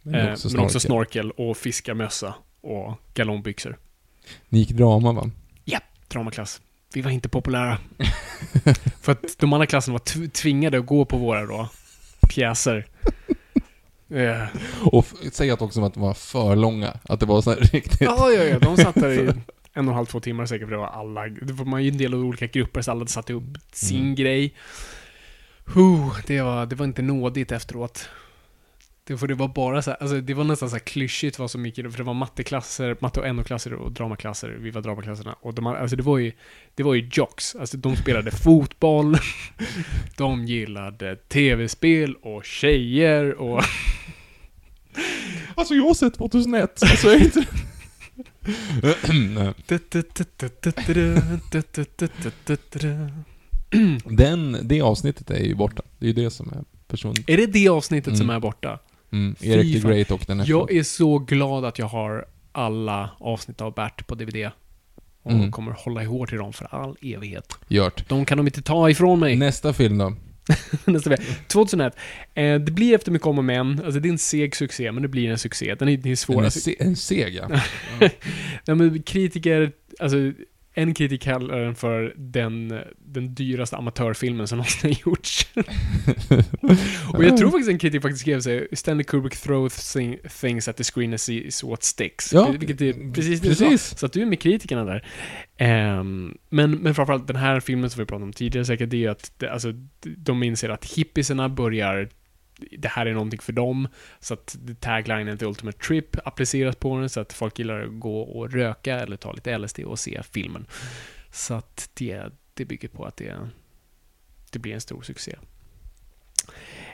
Men 0.02 0.14
eh, 0.26 0.32
också 0.32 0.48
men 0.52 0.60
också 0.60 0.80
snorkel. 0.80 1.30
och 1.30 1.56
fiskarmössa 1.56 2.34
och 2.60 2.94
galonbyxor. 3.14 3.78
Ni 4.48 4.58
gick 4.58 4.70
drama 4.70 5.12
va? 5.12 5.30
Dramaklass. 6.08 6.60
Vi 6.94 7.00
var 7.00 7.10
inte 7.10 7.28
populära. 7.28 7.78
För 9.00 9.12
att 9.12 9.38
de 9.38 9.52
andra 9.52 9.66
klasserna 9.66 9.92
var 9.92 9.98
tv- 9.98 10.28
tvingade 10.28 10.78
att 10.78 10.86
gå 10.86 11.04
på 11.04 11.16
våra 11.16 11.46
då, 11.46 11.68
pjäser. 12.34 12.86
Eh, 14.14 14.46
Och 14.84 15.06
säg 15.32 15.50
att 15.50 15.62
också 15.62 15.84
att 15.84 15.94
de 15.94 16.02
var 16.02 16.14
för 16.14 16.56
långa. 16.56 16.96
Att 17.02 17.20
det 17.20 17.26
var 17.26 17.42
så 17.42 17.50
här 17.50 17.56
riktigt... 17.72 18.00
Ja, 18.00 18.30
ja, 18.30 18.42
ja. 18.44 18.58
De 18.58 18.76
satt 18.76 18.94
där 18.94 19.10
i 19.10 19.18
en 19.28 19.34
och 19.34 19.38
en 19.74 19.88
halv, 19.88 20.06
två 20.06 20.20
timmar 20.20 20.46
säkert, 20.46 20.66
för 20.68 20.72
det 20.72 20.78
var 20.80 20.86
alla... 20.86 21.28
Det 21.28 21.52
var 21.52 21.64
man 21.64 21.82
ju 21.84 21.90
en 21.90 21.98
del 21.98 22.14
av 22.14 22.20
olika 22.20 22.46
grupper, 22.46 22.82
så 22.82 22.90
alla 22.90 23.06
satte 23.06 23.32
upp 23.32 23.58
sin 23.72 24.00
Mm. 24.00 24.14
grej. 24.14 24.54
Huh, 25.74 26.16
det, 26.26 26.40
var, 26.42 26.66
det 26.66 26.76
var 26.76 26.86
inte 26.86 27.02
nådigt 27.02 27.52
efteråt. 27.52 28.08
Det, 29.04 29.16
för 29.18 29.26
det 29.26 29.34
var 29.34 29.48
bara 29.48 29.82
så 29.82 29.90
här, 29.90 29.96
alltså 30.02 30.20
det 30.20 30.34
var 30.34 30.44
nästan 30.44 30.70
så 30.70 30.76
här 30.76 30.80
klyschigt 30.80 31.38
vad 31.38 31.50
som 31.50 31.66
gick 31.66 31.78
i 31.78 31.82
det, 31.82 31.90
för 31.90 31.98
det 31.98 32.04
var 32.04 32.14
matteklasser, 32.14 32.96
matte 33.00 33.20
och 33.20 33.34
NO-klasser 33.34 33.72
och 33.74 33.92
dramaklasser, 33.92 34.48
vi 34.48 34.70
var 34.70 34.82
dramaklasserna. 34.82 35.36
Och 35.40 35.54
de, 35.54 35.66
alltså 35.66 35.96
det 35.96 36.02
var 36.02 36.18
ju, 36.18 36.32
det 36.74 36.82
var 36.82 36.94
ju 36.94 37.08
jocks. 37.12 37.54
Alltså 37.54 37.76
de 37.76 37.96
spelade 37.96 38.30
fotboll, 38.44 39.16
de 40.16 40.44
gillade 40.46 41.16
tv-spel 41.16 42.14
och 42.14 42.44
tjejer 42.44 43.34
och... 43.34 43.62
Alltså 45.54 45.74
jag 45.74 45.84
har 45.84 45.94
sett 45.94 46.14
2001, 46.14 46.82
alltså 46.82 47.06
jag 47.08 47.16
är 47.16 47.24
inte... 47.24 47.46
Den, 54.04 54.58
det 54.62 54.80
avsnittet 54.80 55.30
är 55.30 55.44
ju 55.44 55.54
borta. 55.54 55.82
Det 55.98 56.06
är 56.06 56.08
ju 56.08 56.24
det 56.24 56.30
som 56.30 56.48
är 56.48 56.64
person... 56.88 57.14
Är 57.26 57.36
det 57.36 57.46
det 57.46 57.68
avsnittet 57.68 58.16
som 58.16 58.26
Mm. 58.26 58.36
är 58.36 58.40
borta? 58.40 58.78
Mm, 59.12 59.34
Fy 59.34 59.48
Erik 59.48 59.82
the. 59.82 59.88
Great 59.88 60.10
och 60.10 60.24
den 60.26 60.40
efter. 60.40 60.50
Jag 60.52 60.72
är 60.72 60.82
så 60.82 61.18
glad 61.18 61.64
att 61.64 61.78
jag 61.78 61.86
har 61.86 62.24
alla 62.52 63.10
avsnitt 63.18 63.60
av 63.60 63.74
Bert 63.74 64.06
på 64.06 64.14
DVD. 64.14 64.50
Och 65.22 65.32
Mm. 65.32 65.52
kommer 65.52 65.72
hålla 65.72 66.02
i 66.02 66.04
hårt 66.04 66.28
till 66.28 66.38
dem 66.38 66.52
för 66.52 66.74
all 66.74 66.96
evighet. 67.02 67.58
Gjort. 67.68 68.08
De 68.08 68.24
kan 68.24 68.38
de 68.38 68.46
inte 68.46 68.62
ta 68.62 68.90
ifrån 68.90 69.20
mig. 69.20 69.36
Nästa 69.36 69.72
film 69.72 69.98
då? 69.98 70.14
Nästa 70.84 71.10
vecka. 71.10 71.22
2001. 71.48 71.96
Eh, 72.34 72.54
det 72.60 72.72
blir 72.72 72.94
efter 72.94 73.12
mycket 73.12 73.26
om 73.26 73.38
och 73.38 73.44
men. 73.44 73.80
Alltså 73.84 74.00
det 74.00 74.08
är 74.08 74.10
en 74.10 74.18
seg 74.18 74.56
succé, 74.56 74.92
men 74.92 75.02
det 75.02 75.08
blir 75.08 75.30
en 75.30 75.38
succé. 75.38 75.74
Den 75.74 75.88
är, 75.88 75.96
den 75.96 76.12
är 76.12 76.16
svår. 76.16 76.44
En, 76.44 76.50
se, 76.50 76.76
en 76.78 76.96
seg 76.96 77.34
ja. 77.34 77.60
ja, 78.64 78.74
men 78.74 79.02
kritiker, 79.02 79.72
alltså 80.00 80.16
en 80.74 80.94
kritik 80.94 81.22
kallar 81.22 81.58
den 81.58 81.74
för 81.74 82.14
den, 82.16 82.80
den 82.98 83.34
dyraste 83.34 83.76
amatörfilmen 83.76 84.48
som 84.48 84.58
någonsin 84.58 84.90
har 84.90 85.10
gjorts. 85.10 85.48
och 87.14 87.24
jag 87.24 87.36
tror 87.36 87.50
faktiskt 87.50 87.70
en 87.70 87.78
kritik 87.78 88.02
faktiskt 88.02 88.20
skrev 88.20 88.40
sig 88.40 88.68
Stanley 88.72 89.04
Kubrick 89.04 89.36
throws 89.36 89.92
thing, 89.92 90.18
things 90.40 90.68
at 90.68 90.76
the 90.76 90.84
screen 90.84 91.10
and 91.10 91.20
sees 91.20 91.64
what 91.64 91.82
sticks. 91.82 92.32
Ja, 92.32 92.50
Vilket 92.58 92.80
är 92.80 93.12
precis 93.12 93.40
det 93.40 93.48
precis. 93.48 93.82
sa. 93.88 93.96
Så 93.96 94.06
att 94.06 94.12
du 94.12 94.22
är 94.22 94.26
med 94.26 94.40
kritikerna 94.40 94.84
där. 94.84 95.06
Ehm, 95.56 96.38
men, 96.48 96.70
men 96.70 96.94
framförallt 96.94 97.26
den 97.26 97.36
här 97.36 97.60
filmen 97.60 97.90
som 97.90 98.00
vi 98.00 98.06
pratade 98.06 98.24
om 98.24 98.32
tidigare 98.32 98.64
säkert, 98.64 98.90
det 98.90 99.04
är 99.04 99.10
att 99.10 99.32
det, 99.38 99.48
alltså, 99.48 99.72
de 100.16 100.42
inser 100.42 100.68
att 100.68 100.84
hippisarna 100.84 101.48
börjar 101.48 102.08
det 102.70 102.88
här 102.88 103.06
är 103.06 103.12
någonting 103.12 103.40
för 103.40 103.52
dem. 103.52 103.88
Så 104.20 104.34
att 104.34 104.56
taglinen 104.80 105.38
till 105.38 105.46
Ultimate 105.46 105.78
Trip 105.78 106.26
appliceras 106.26 106.76
på 106.76 106.98
den, 106.98 107.08
så 107.08 107.20
att 107.20 107.32
folk 107.32 107.58
gillar 107.58 107.82
att 107.82 108.00
gå 108.00 108.20
och 108.22 108.52
röka 108.52 109.00
eller 109.00 109.16
ta 109.16 109.32
lite 109.32 109.58
LSD 109.58 109.80
och 109.80 109.98
se 109.98 110.22
filmen. 110.32 110.66
Så 111.30 111.54
att 111.54 111.90
det, 111.94 112.22
det 112.54 112.64
bygger 112.64 112.88
på 112.88 113.04
att 113.04 113.16
det, 113.16 113.48
det 114.50 114.58
blir 114.58 114.74
en 114.74 114.80
stor 114.80 115.02
succé. 115.02 115.36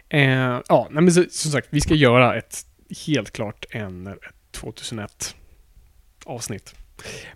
Eh, 0.09 0.61
ja, 0.69 0.89
men 0.90 1.12
så, 1.12 1.24
som 1.31 1.51
sagt, 1.51 1.69
vi 1.70 1.81
ska 1.81 1.95
göra 1.95 2.36
ett, 2.36 2.66
helt 3.07 3.31
klart 3.31 3.66
en 3.70 4.07
ett 4.07 4.19
2001 4.51 5.36
avsnitt. 6.24 6.74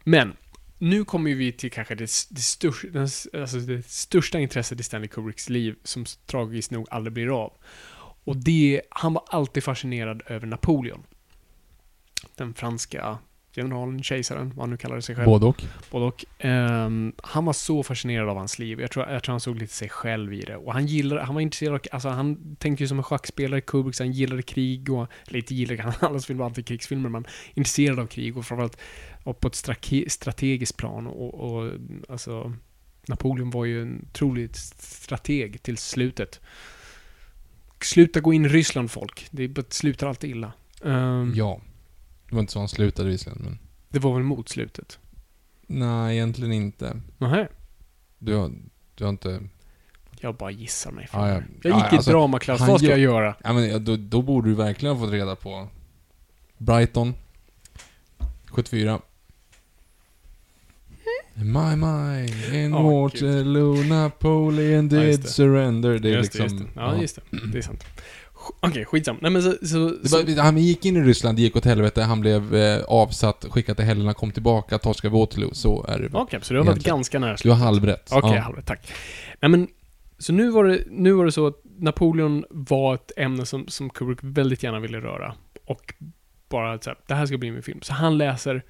Men, 0.04 0.36
nu 0.78 1.04
kommer 1.04 1.34
vi 1.34 1.52
till 1.52 1.70
kanske 1.70 1.94
det, 1.94 2.10
det, 2.30 2.40
största, 2.40 2.88
alltså 3.40 3.58
det 3.58 3.86
största 3.86 4.38
intresset 4.38 4.80
i 4.80 4.82
Stanley 4.82 5.08
Kubricks 5.08 5.48
liv, 5.48 5.74
som 5.84 6.04
tragiskt 6.26 6.70
nog 6.70 6.86
aldrig 6.90 7.12
blir 7.12 7.44
av. 7.44 7.52
Och 8.24 8.36
det, 8.36 8.82
han 8.90 9.14
var 9.14 9.24
alltid 9.26 9.64
fascinerad 9.64 10.22
över 10.26 10.46
Napoleon. 10.46 11.02
Den 12.36 12.54
franska 12.54 13.18
generalen, 13.56 14.02
kejsaren, 14.02 14.48
vad 14.48 14.62
han 14.62 14.70
nu 14.70 14.76
kallade 14.76 15.02
sig 15.02 15.16
själv. 15.16 15.26
Både 15.26 15.46
och. 15.46 15.64
Både 15.90 16.04
och. 16.04 16.24
Ehm, 16.38 17.12
han 17.22 17.44
var 17.44 17.52
så 17.52 17.82
fascinerad 17.82 18.28
av 18.28 18.36
hans 18.36 18.58
liv. 18.58 18.80
Jag 18.80 18.90
tror, 18.90 19.08
jag 19.08 19.22
tror 19.22 19.32
han 19.32 19.40
såg 19.40 19.58
lite 19.58 19.74
sig 19.74 19.88
själv 19.88 20.32
i 20.32 20.40
det. 20.40 20.56
Och 20.56 20.72
han 20.72 20.86
gillade, 20.86 21.22
han 21.22 21.34
var 21.34 21.42
intresserad 21.42 21.74
av, 21.74 21.80
alltså 21.90 22.08
han 22.08 22.56
tänkte 22.56 22.84
ju 22.84 22.88
som 22.88 22.98
en 22.98 23.04
schackspelare, 23.04 23.60
Kubrick, 23.60 23.98
han 23.98 24.12
gillade 24.12 24.42
krig 24.42 24.90
och, 24.90 25.06
eller 25.28 25.38
inte 25.38 25.54
gillade, 25.54 25.82
han 26.00 26.10
alla 26.10 26.20
film 26.20 26.38
var 26.38 26.46
alltid 26.46 26.66
krigsfilmer, 26.66 27.08
men 27.08 27.26
intresserad 27.54 27.98
av 27.98 28.06
krig 28.06 28.36
och 28.36 28.46
framförallt 28.46 28.78
och 29.24 29.40
på 29.40 29.48
ett 29.48 29.54
strategiskt 30.08 30.76
plan 30.76 31.06
och, 31.06 31.34
och 31.34 31.72
alltså 32.08 32.52
Napoleon 33.08 33.50
var 33.50 33.64
ju 33.64 33.82
en 33.82 34.06
otroligt 34.10 34.56
strateg 34.56 35.62
till 35.62 35.76
slutet. 35.76 36.40
Sluta 37.84 38.20
gå 38.20 38.32
in 38.32 38.44
i 38.44 38.48
Ryssland 38.48 38.90
folk. 38.90 39.26
Det 39.30 39.72
slutar 39.72 40.06
alltid 40.06 40.30
illa. 40.30 40.52
Ehm, 40.84 41.32
Ja. 41.36 41.60
Det 42.28 42.34
var 42.34 42.40
inte 42.40 42.52
så 42.52 42.58
han 42.58 42.68
slutade 42.68 43.08
visserligen, 43.08 43.44
men... 43.44 43.58
Det 43.88 43.98
var 43.98 44.14
väl 44.14 44.22
mot 44.22 44.48
slutet? 44.48 44.98
Nej, 45.66 46.16
egentligen 46.16 46.52
inte. 46.52 47.00
Nähä. 47.18 47.48
Du 48.18 48.34
har, 48.34 48.52
du 48.94 49.04
har 49.04 49.08
inte... 49.10 49.40
Jag 50.20 50.34
bara 50.34 50.50
gissar 50.50 50.92
mig 50.92 51.08
Ja, 51.12 51.18
fram. 51.18 51.28
ja. 51.28 51.42
Jag 51.62 51.72
Ja, 51.72 51.84
gick 51.84 51.92
i 51.92 51.96
alltså, 51.96 52.10
dramaklass, 52.10 52.60
vad 52.60 52.80
ska 52.80 52.90
jag 52.90 52.98
göra? 52.98 53.36
Ja, 53.44 53.52
men 53.52 53.68
ja, 53.68 53.78
då, 53.78 53.96
då 53.96 54.22
borde 54.22 54.48
du 54.48 54.54
verkligen 54.54 54.96
ha 54.96 55.04
fått 55.04 55.12
reda 55.12 55.36
på 55.36 55.68
Brighton 56.58 57.14
74 58.50 59.00
My, 61.34 61.76
my, 61.76 62.26
in 62.64 62.74
Åh, 62.74 63.02
Waterloo, 63.02 63.74
Napoleon 63.88 64.88
Ja, 64.88 65.00
did 65.00 65.20
det. 65.20 65.28
surrender. 65.28 65.98
Det 65.98 66.08
är 66.08 66.12
just 66.16 66.34
liksom... 66.34 66.58
just 66.58 66.74
det. 66.74 66.80
Ja, 66.80 66.96
just 67.00 67.16
det. 67.16 67.22
Det 67.52 67.58
är 67.58 67.62
sant. 67.62 67.84
Okej, 68.60 68.84
skitsam. 68.84 69.16
Nej 69.20 69.30
men 69.30 69.42
så... 69.42 69.52
så, 69.66 70.08
så 70.08 70.40
han 70.40 70.58
gick 70.58 70.84
in 70.86 70.96
i 70.96 71.00
Ryssland, 71.00 71.38
det 71.38 71.42
gick 71.42 71.56
åt 71.56 71.64
helvete, 71.64 72.02
han 72.02 72.20
blev 72.20 72.54
eh, 72.54 72.82
avsatt, 72.84 73.46
skickad 73.50 73.76
till 73.76 73.86
Helena, 73.86 74.14
kom 74.14 74.30
tillbaka, 74.30 74.78
torskade 74.78 75.14
Waterloo. 75.14 75.50
Så 75.54 75.84
är 75.88 75.98
det. 75.98 76.08
Okej, 76.12 76.38
så 76.42 76.54
du 76.54 76.60
har 76.60 76.66
varit 76.66 76.84
ganska 76.84 77.18
nära 77.18 77.28
Du 77.28 77.32
har 77.32 77.36
slutet. 77.56 77.58
halvrätt. 77.64 78.10
Okej, 78.12 78.34
Ja. 78.34 78.40
halvrätt, 78.40 78.66
tack. 78.66 78.92
Nej 79.40 79.50
men, 79.50 79.68
så 80.18 80.32
nu 80.32 80.50
var, 80.50 80.64
det, 80.64 80.82
nu 80.90 81.12
var 81.12 81.24
det 81.24 81.32
så 81.32 81.46
att 81.46 81.60
Napoleon 81.78 82.44
var 82.50 82.94
ett 82.94 83.12
ämne 83.16 83.46
som, 83.46 83.68
som 83.68 83.90
Kubrick 83.90 84.18
väldigt 84.22 84.62
gärna 84.62 84.80
ville 84.80 85.00
röra. 85.00 85.34
Och 85.66 85.94
bara 86.48 86.78
så 86.78 86.90
här, 86.90 86.98
det 87.06 87.14
här 87.14 87.26
ska 87.26 87.38
bli 87.38 87.50
min 87.50 87.62
film. 87.62 87.78
Så 87.82 87.92
han 87.92 88.18
läser 88.18 88.62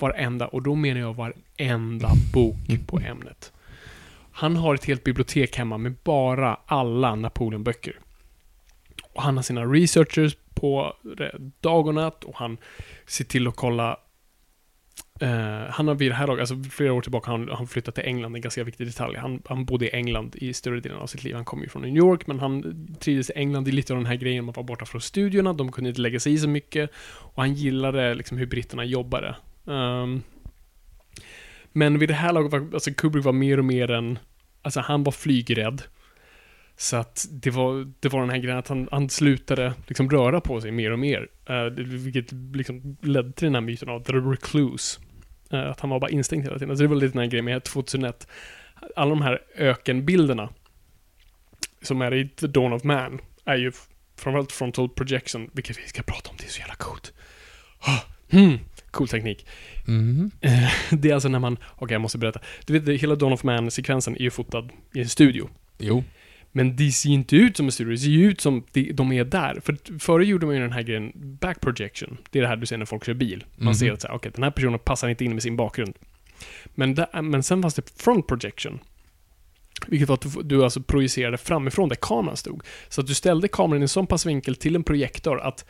varenda, 0.00 0.46
och 0.46 0.62
då 0.62 0.74
menar 0.74 1.00
jag 1.00 1.14
varenda 1.14 2.10
bok 2.32 2.86
på 2.86 2.98
ämnet. 2.98 3.52
Han 4.32 4.56
har 4.56 4.74
ett 4.74 4.84
helt 4.84 5.04
bibliotek 5.04 5.56
hemma 5.56 5.78
med 5.78 5.94
bara 6.04 6.58
alla 6.66 7.14
Napoleon-böcker. 7.14 7.98
Och 9.12 9.22
han 9.22 9.36
har 9.36 9.42
sina 9.42 9.64
researchers 9.64 10.36
på 10.54 10.96
dag 11.60 11.86
och 11.86 11.94
natt 11.94 12.24
och 12.24 12.36
han 12.36 12.58
ser 13.06 13.24
till 13.24 13.48
att 13.48 13.56
kolla 13.56 13.98
Eh, 15.20 15.70
han 15.70 15.88
har 15.88 15.94
vid 15.94 16.10
det 16.10 16.14
här 16.14 16.26
laget, 16.26 16.40
alltså 16.40 16.70
flera 16.70 16.92
år 16.92 17.00
tillbaka, 17.00 17.30
han, 17.30 17.48
han 17.48 17.66
flyttat 17.66 17.94
till 17.94 18.04
England, 18.04 18.36
en 18.36 18.40
ganska 18.40 18.64
viktig 18.64 18.86
detalj. 18.86 19.16
Han, 19.16 19.42
han 19.46 19.64
bodde 19.64 19.86
i 19.86 19.90
England 19.90 20.36
i 20.36 20.52
större 20.52 20.80
delen 20.80 20.98
av 20.98 21.06
sitt 21.06 21.24
liv. 21.24 21.34
Han 21.34 21.44
kom 21.44 21.62
ju 21.62 21.68
från 21.68 21.82
New 21.82 21.96
York, 21.96 22.26
men 22.26 22.40
han 22.40 22.86
trivdes 23.00 23.30
i 23.30 23.32
England 23.36 23.68
i 23.68 23.72
lite 23.72 23.92
av 23.92 23.98
den 23.98 24.06
här 24.06 24.16
grejen 24.16 24.44
med 24.44 24.50
att 24.50 24.56
vara 24.56 24.66
borta 24.66 24.86
från 24.86 25.00
studierna. 25.00 25.52
De 25.52 25.72
kunde 25.72 25.90
inte 25.90 26.00
lägga 26.00 26.20
sig 26.20 26.32
i 26.32 26.38
så 26.38 26.48
mycket. 26.48 26.90
Och 27.02 27.42
han 27.42 27.54
gillade 27.54 28.14
liksom 28.14 28.38
hur 28.38 28.46
britterna 28.46 28.84
jobbade. 28.84 29.36
Um, 29.70 30.22
men 31.72 31.98
vid 31.98 32.08
det 32.08 32.14
här 32.14 32.32
laget 32.32 32.52
var, 32.52 32.70
alltså 32.74 32.90
Kubrick 32.92 33.24
var 33.24 33.32
mer 33.32 33.58
och 33.58 33.64
mer 33.64 33.90
en, 33.90 34.18
alltså 34.62 34.80
han 34.80 35.04
var 35.04 35.12
flygrädd. 35.12 35.82
Så 36.76 36.96
att 36.96 37.26
det 37.30 37.50
var, 37.50 37.92
det 38.00 38.08
var 38.08 38.20
den 38.20 38.30
här 38.30 38.38
grejen 38.38 38.58
att 38.58 38.68
han, 38.68 38.88
han 38.90 39.10
slutade 39.10 39.74
liksom 39.86 40.10
röra 40.10 40.40
på 40.40 40.60
sig 40.60 40.70
mer 40.70 40.90
och 40.90 40.98
mer. 40.98 41.28
Uh, 41.50 41.64
vilket 41.84 42.32
liksom 42.32 42.96
ledde 43.02 43.32
till 43.32 43.46
den 43.46 43.54
här 43.54 43.60
myten 43.60 43.88
av 43.88 44.04
the 44.04 44.12
recluse. 44.12 45.00
Uh, 45.52 45.70
att 45.70 45.80
han 45.80 45.90
var 45.90 46.00
bara 46.00 46.10
instängd 46.10 46.44
hela 46.44 46.58
tiden. 46.58 46.76
Så 46.76 46.82
det 46.82 46.88
var 46.88 46.96
lite 46.96 47.12
den 47.12 47.22
här 47.22 47.30
grejen 47.30 47.44
med 47.44 47.64
2001. 47.64 48.28
Alla 48.96 49.10
de 49.10 49.22
här 49.22 49.42
ökenbilderna 49.56 50.48
som 51.82 52.02
är 52.02 52.14
i 52.14 52.28
The 52.28 52.46
Dawn 52.46 52.72
of 52.72 52.84
Man 52.84 53.20
är 53.44 53.56
ju 53.56 53.72
framförallt 54.16 54.52
frontal 54.52 54.88
projection, 54.88 55.50
vilket 55.52 55.78
vi 55.78 55.82
ska 55.82 56.02
prata 56.02 56.30
om, 56.30 56.36
det 56.38 56.44
är 56.44 56.48
så 56.48 56.60
jävla 56.60 56.74
coolt. 56.74 57.12
Ah, 57.80 57.98
Hmm, 58.30 58.58
cool 58.90 59.08
teknik. 59.08 59.46
Mhm. 59.86 60.30
Eh, 60.40 60.72
Det 60.90 61.10
är 61.10 61.14
alltså 61.14 61.28
när 61.28 61.38
man, 61.38 61.56
okej 61.76 61.94
jag 61.94 62.00
måste 62.00 62.18
berätta. 62.18 62.40
Du 62.66 62.78
vet, 62.78 63.00
hela 63.00 63.14
Dawn 63.14 63.32
of 63.32 63.42
Man-sekvensen 63.44 64.16
är 64.16 64.20
ju 64.22 64.30
fotad 64.30 64.68
i 64.94 65.00
en 65.00 65.08
studio. 65.08 65.48
Jo. 65.78 66.04
Men 66.52 66.76
det 66.76 66.90
ser 66.92 67.08
ju 67.08 67.14
inte 67.14 67.36
ut 67.36 67.56
som 67.56 67.66
en 67.66 67.72
studio, 67.72 67.92
det 67.92 67.98
ser 67.98 68.08
ju 68.08 68.30
ut 68.30 68.40
som 68.40 68.64
de, 68.94 69.12
är 69.12 69.24
där. 69.24 69.60
För 69.64 69.98
förr 69.98 70.20
gjorde 70.20 70.46
man 70.46 70.54
ju 70.54 70.60
den 70.60 70.72
här 70.72 70.82
grejen, 70.82 71.12
back 71.40 71.60
projection. 71.60 72.16
Det 72.30 72.38
är 72.38 72.42
det 72.42 72.48
här 72.48 72.56
du 72.56 72.66
ser 72.66 72.76
när 72.78 72.86
folk 72.86 73.04
kör 73.04 73.14
bil. 73.14 73.44
Man 73.56 73.64
Mhm. 73.66 73.74
ser 73.74 73.92
att 73.92 74.04
okej, 74.04 74.32
den 74.34 74.42
här 74.44 74.50
personen 74.50 74.78
passar 74.78 75.08
inte 75.08 75.24
in 75.24 75.32
med 75.34 75.42
sin 75.42 75.56
bakgrund. 75.56 75.94
Men, 76.74 76.94
där, 76.94 77.22
men 77.22 77.42
sen 77.42 77.62
fanns 77.62 77.74
det 77.74 78.02
front 78.02 78.26
projection. 78.26 78.78
Vilket 79.86 80.08
var 80.08 80.14
att 80.14 80.20
du, 80.34 80.42
du 80.42 80.64
alltså 80.64 80.82
projicerade 80.82 81.38
framifrån 81.38 81.88
där 81.88 81.96
kameran 81.96 82.36
stod. 82.36 82.62
Så 82.88 83.00
att 83.00 83.06
du 83.06 83.14
ställde 83.14 83.48
kameran 83.48 83.82
i 83.82 83.84
en 83.84 83.88
sån 83.88 84.06
pass 84.06 84.26
vinkel 84.26 84.56
till 84.56 84.76
en 84.76 84.82
projektor 84.84 85.40
att 85.40 85.64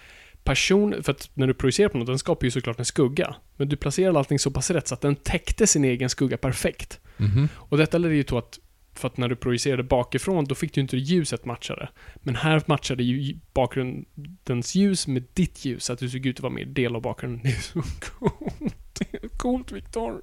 person, 0.44 1.02
för 1.02 1.12
att 1.12 1.30
när 1.34 1.46
du 1.46 1.54
projicerar 1.54 1.88
på 1.88 1.98
något, 1.98 2.06
den 2.06 2.18
skapar 2.18 2.44
ju 2.44 2.50
såklart 2.50 2.78
en 2.78 2.84
skugga. 2.84 3.34
Men 3.56 3.68
du 3.68 3.76
placerade 3.76 4.18
allting 4.18 4.38
så 4.38 4.50
pass 4.50 4.70
rätt 4.70 4.88
så 4.88 4.94
att 4.94 5.00
den 5.00 5.16
täckte 5.16 5.66
sin 5.66 5.84
egen 5.84 6.10
skugga 6.10 6.36
perfekt. 6.36 7.00
Mhm. 7.16 7.48
Och 7.54 7.78
detta 7.78 7.98
ledde 7.98 8.14
ju 8.14 8.22
till 8.22 8.36
att, 8.36 8.58
för 8.94 9.08
att 9.08 9.16
när 9.16 9.28
du 9.28 9.36
projicerade 9.36 9.82
bakifrån, 9.82 10.44
då 10.44 10.54
fick 10.54 10.74
du 10.74 10.80
inte 10.80 10.96
ljuset 10.96 11.44
matchade. 11.44 11.88
Men 12.14 12.36
här 12.36 12.62
matchade 12.66 13.02
ju 13.02 13.38
bakgrundens 13.52 14.74
ljus 14.74 15.06
med 15.06 15.24
ditt 15.34 15.64
ljus, 15.64 15.84
så 15.84 15.92
att 15.92 15.98
du 15.98 16.08
såg 16.08 16.26
ut 16.26 16.36
att 16.36 16.42
vara 16.42 16.52
mer 16.52 16.64
del 16.64 16.96
av 16.96 17.02
bakgrunden. 17.02 17.42
Det 17.44 17.50
är 17.50 17.60
så 17.60 17.82
coolt. 18.00 18.74
Det 18.98 19.24
är 19.24 19.28
coolt, 19.28 19.72
Viktor. 19.72 20.22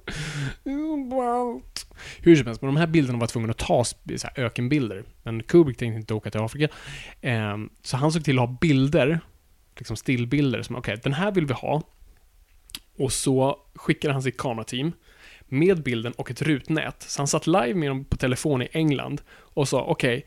Det 0.64 0.70
är 0.70 0.76
så 0.76 1.16
ballt. 1.16 1.86
Hur 2.20 2.36
som 2.36 2.46
helst, 2.46 2.62
men 2.62 2.74
de 2.74 2.80
här 2.80 2.86
bilderna 2.86 3.18
var 3.18 3.26
tvungna 3.26 3.50
att 3.50 3.58
tas, 3.58 3.96
så 4.16 4.28
ökenbilder. 4.36 5.04
Men 5.22 5.42
Kubrick 5.42 5.78
tänkte 5.78 6.00
inte 6.00 6.14
åka 6.14 6.30
till 6.30 6.40
Afrika. 6.40 6.68
Ehm, 7.20 7.70
så 7.82 7.96
han 7.96 8.12
såg 8.12 8.24
till 8.24 8.38
att 8.38 8.48
ha 8.48 8.58
bilder, 8.60 9.20
liksom 9.78 9.96
stillbilder, 9.96 10.62
som 10.62 10.76
okej, 10.76 11.00
den 11.02 11.12
här 11.12 11.32
vill 11.32 11.46
vi 11.46 11.54
ha. 11.54 11.82
Och 12.98 13.12
så 13.12 13.58
skickade 13.74 14.14
han 14.14 14.22
sitt 14.22 14.36
kamerateam 14.36 14.92
med 15.48 15.82
bilden 15.82 16.12
och 16.12 16.30
ett 16.30 16.42
rutnät. 16.42 17.02
Så 17.02 17.20
han 17.20 17.28
satt 17.28 17.46
live 17.46 17.74
med 17.74 17.90
dem 17.90 18.04
på 18.04 18.16
telefon 18.16 18.62
i 18.62 18.68
England 18.72 19.22
och 19.30 19.68
sa 19.68 19.82
okej, 19.82 20.26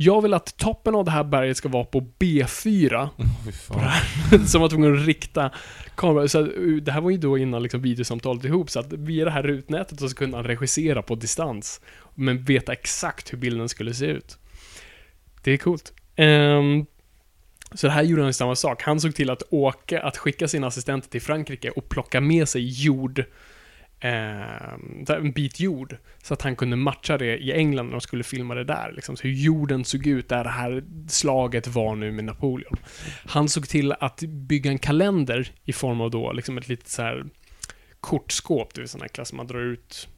jag 0.00 0.22
vill 0.22 0.34
att 0.34 0.56
toppen 0.56 0.94
av 0.94 1.04
det 1.04 1.10
här 1.10 1.24
berget 1.24 1.56
ska 1.56 1.68
vara 1.68 1.84
på 1.84 2.00
B4. 2.18 3.08
Fy 3.44 3.52
fan. 3.52 4.46
som 4.46 4.60
var 4.60 4.68
tvungen 4.68 4.98
att 4.98 5.06
rikta 5.06 5.50
kameran. 5.94 6.28
Så 6.28 6.40
uh, 6.40 6.82
det 6.82 6.92
här 6.92 7.00
var 7.00 7.10
ju 7.10 7.16
då 7.16 7.38
innan 7.38 7.62
liksom 7.62 7.82
videosamtalet 7.82 8.44
ihop, 8.44 8.70
så 8.70 8.80
att 8.80 8.92
via 8.92 9.24
det 9.24 9.30
här 9.30 9.42
rutnätet 9.42 10.00
så 10.00 10.14
kunde 10.14 10.36
han 10.36 10.46
regissera 10.46 11.02
på 11.02 11.14
distans. 11.14 11.80
Men 12.14 12.44
veta 12.44 12.72
exakt 12.72 13.32
hur 13.32 13.38
bilden 13.38 13.68
skulle 13.68 13.94
se 13.94 14.06
ut. 14.06 14.38
Det 15.42 15.52
är 15.52 15.56
coolt. 15.56 15.92
Ehm, 16.16 16.86
så 17.74 17.86
det 17.86 17.92
här 17.92 18.02
gjorde 18.02 18.22
han 18.22 18.34
samma 18.34 18.56
sak. 18.56 18.82
Han 18.82 19.00
såg 19.00 19.14
till 19.14 19.30
att 19.30 19.42
åka, 19.50 20.02
att 20.02 20.16
skicka 20.16 20.48
sina 20.48 20.66
assistenter 20.66 21.08
till 21.08 21.22
Frankrike 21.22 21.70
och 21.70 21.88
plocka 21.88 22.20
med 22.20 22.48
sig 22.48 22.84
jord 22.84 23.24
eh, 24.00 24.72
en 25.08 25.32
bit 25.32 25.60
jord. 25.60 25.96
Så 26.22 26.34
att 26.34 26.42
han 26.42 26.56
kunde 26.56 26.76
matcha 26.76 27.18
det 27.18 27.38
i 27.38 27.52
England 27.52 27.86
när 27.86 27.92
de 27.92 28.00
skulle 28.00 28.24
filma 28.24 28.54
det 28.54 28.64
där. 28.64 28.92
Liksom. 28.92 29.16
Så 29.16 29.22
hur 29.22 29.34
jorden 29.34 29.84
såg 29.84 30.06
ut 30.06 30.28
där 30.28 30.44
det 30.44 30.50
här 30.50 30.84
slaget 31.08 31.66
var 31.66 31.96
nu 31.96 32.12
med 32.12 32.24
Napoleon. 32.24 32.76
Han 33.26 33.48
såg 33.48 33.68
till 33.68 33.92
att 33.92 34.20
bygga 34.20 34.70
en 34.70 34.78
kalender 34.78 35.52
i 35.64 35.72
form 35.72 36.00
av 36.00 36.10
då 36.10 36.32
liksom 36.32 36.58
ett 36.58 36.68
litet 36.68 36.88
så 36.88 37.02
här 37.02 37.24
kortskåp, 38.00 38.74
det 38.74 38.80
vill 38.80 38.88
säga 38.88 39.00
sån 39.00 39.08
klass 39.08 39.32
man 39.32 39.46
drar 39.46 39.60
ut 39.60 40.08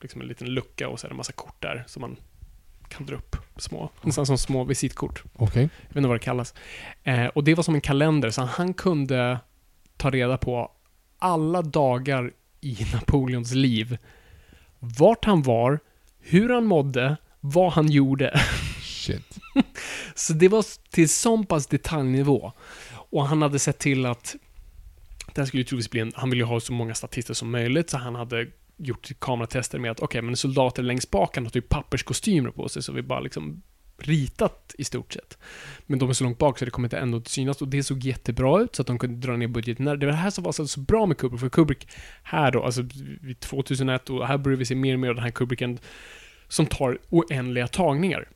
liksom 0.00 0.20
en 0.20 0.26
liten 0.26 0.48
lucka 0.48 0.88
och 0.88 1.00
så 1.00 1.06
är 1.06 1.08
det 1.08 1.12
en 1.12 1.16
massa 1.16 1.32
kort 1.32 1.62
där 1.62 1.84
som 1.86 2.00
man 2.00 2.16
kan 2.88 3.06
dra 3.06 3.16
upp 3.16 3.36
små, 3.56 3.90
nästan 4.02 4.26
som 4.26 4.38
små 4.38 4.64
visitkort. 4.64 5.22
Okej. 5.32 5.62
Jag 5.62 5.88
vet 5.88 5.96
inte 5.96 6.08
vad 6.08 6.16
det 6.16 6.24
kallas. 6.24 6.54
Eh, 7.04 7.26
och 7.26 7.44
det 7.44 7.54
var 7.54 7.62
som 7.62 7.74
en 7.74 7.80
kalender, 7.80 8.30
så 8.30 8.42
han 8.42 8.74
kunde 8.74 9.38
ta 9.96 10.10
reda 10.10 10.38
på 10.38 10.70
alla 11.18 11.62
dagar 11.62 12.32
i 12.60 12.76
Napoleons 12.92 13.52
liv. 13.52 13.98
Vart 14.78 15.24
han 15.24 15.42
var, 15.42 15.80
hur 16.20 16.48
han 16.48 16.64
mådde, 16.64 17.16
vad 17.40 17.72
han 17.72 17.90
gjorde. 17.90 18.40
Shit. 18.82 19.38
Så 20.14 20.32
det 20.32 20.48
var 20.48 20.64
till 20.90 21.08
sån 21.08 21.46
pass 21.46 21.66
detaljnivå. 21.66 22.52
Och 22.90 23.28
han 23.28 23.42
hade 23.42 23.58
sett 23.58 23.78
till 23.78 24.06
att 24.06 24.36
det 25.34 25.40
här 25.40 25.46
skulle 25.46 25.60
ju 25.60 25.64
troligtvis 25.64 25.90
bli 25.90 26.00
en, 26.00 26.12
han 26.14 26.30
ville 26.30 26.42
ju 26.42 26.46
ha 26.46 26.60
så 26.60 26.72
många 26.72 26.94
statister 26.94 27.34
som 27.34 27.50
möjligt, 27.50 27.90
så 27.90 27.98
han 27.98 28.14
hade 28.14 28.46
gjort 28.78 29.10
kameratester 29.18 29.78
med 29.78 29.90
att 29.90 30.00
okej, 30.00 30.22
men 30.22 30.36
soldater 30.36 30.82
längst 30.82 31.10
bak 31.10 31.36
han 31.36 31.44
har 31.44 31.50
typ 31.50 31.68
papperskostymer 31.68 32.50
på 32.50 32.68
sig, 32.68 32.82
så 32.82 32.92
vi 32.92 33.02
bara 33.02 33.20
liksom 33.20 33.62
ritat 33.98 34.74
i 34.78 34.84
stort 34.84 35.12
sett. 35.12 35.38
Men 35.86 35.98
de 35.98 36.08
är 36.08 36.12
så 36.12 36.24
långt 36.24 36.38
bak 36.38 36.58
så 36.58 36.64
det 36.64 36.70
kommer 36.70 36.86
inte 36.86 36.98
ändå 36.98 37.18
att 37.18 37.28
synas 37.28 37.62
och 37.62 37.68
det 37.68 37.82
såg 37.82 38.04
jättebra 38.04 38.60
ut 38.60 38.76
så 38.76 38.82
att 38.82 38.86
de 38.86 38.98
kunde 38.98 39.26
dra 39.26 39.36
ner 39.36 39.48
budgeten. 39.48 39.84
Det 39.84 39.90
var 39.90 40.06
det 40.06 40.12
här 40.12 40.30
som 40.30 40.44
var 40.44 40.52
så, 40.52 40.80
bra 40.80 41.06
med 41.06 41.18
Kubrick, 41.18 41.40
för 41.40 41.48
Kubrick 41.48 41.88
här 42.22 42.52
då, 42.52 42.64
alltså 42.64 42.82
2001 43.40 44.10
och 44.10 44.26
här 44.26 44.38
börjar 44.38 44.58
vi 44.58 44.64
se 44.64 44.74
mer 44.74 44.94
och 44.94 45.00
mer 45.00 45.08
av 45.08 45.14
den 45.14 45.24
här 45.24 45.30
Kubricken 45.30 45.78
som 46.48 46.66
tar 46.66 46.98
oändliga 47.08 47.68
tagningar. 47.68 48.28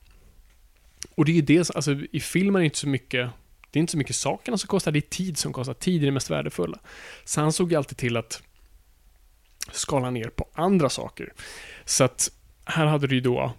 Och 1.14 1.24
det 1.24 1.32
är 1.32 1.36
ju 1.36 1.42
det, 1.42 1.70
alltså 1.70 1.92
i 2.12 2.20
filmen 2.20 2.56
är 2.56 2.60
det 2.60 2.64
inte 2.64 2.78
så 2.78 2.88
mycket 2.88 3.30
det 3.70 3.78
är 3.78 3.80
inte 3.80 3.90
så 3.90 3.98
mycket 3.98 4.16
sakerna 4.16 4.58
som 4.58 4.68
kostar, 4.68 4.92
det 4.92 4.98
är 4.98 5.00
tid 5.00 5.38
som 5.38 5.52
kostar. 5.52 5.74
Tid 5.74 6.02
är 6.02 6.06
det 6.06 6.12
mest 6.12 6.30
värdefulla. 6.30 6.78
Så 7.24 7.40
han 7.40 7.52
såg 7.52 7.72
ju 7.72 7.78
alltid 7.78 7.98
till 7.98 8.16
att 8.16 8.42
skala 9.70 10.10
ner 10.10 10.28
på 10.28 10.48
andra 10.54 10.88
saker. 10.88 11.32
Så 11.84 12.04
att 12.04 12.30
här 12.64 12.86
hade 12.86 13.06
du 13.06 13.14
ju 13.14 13.20
då, 13.20 13.52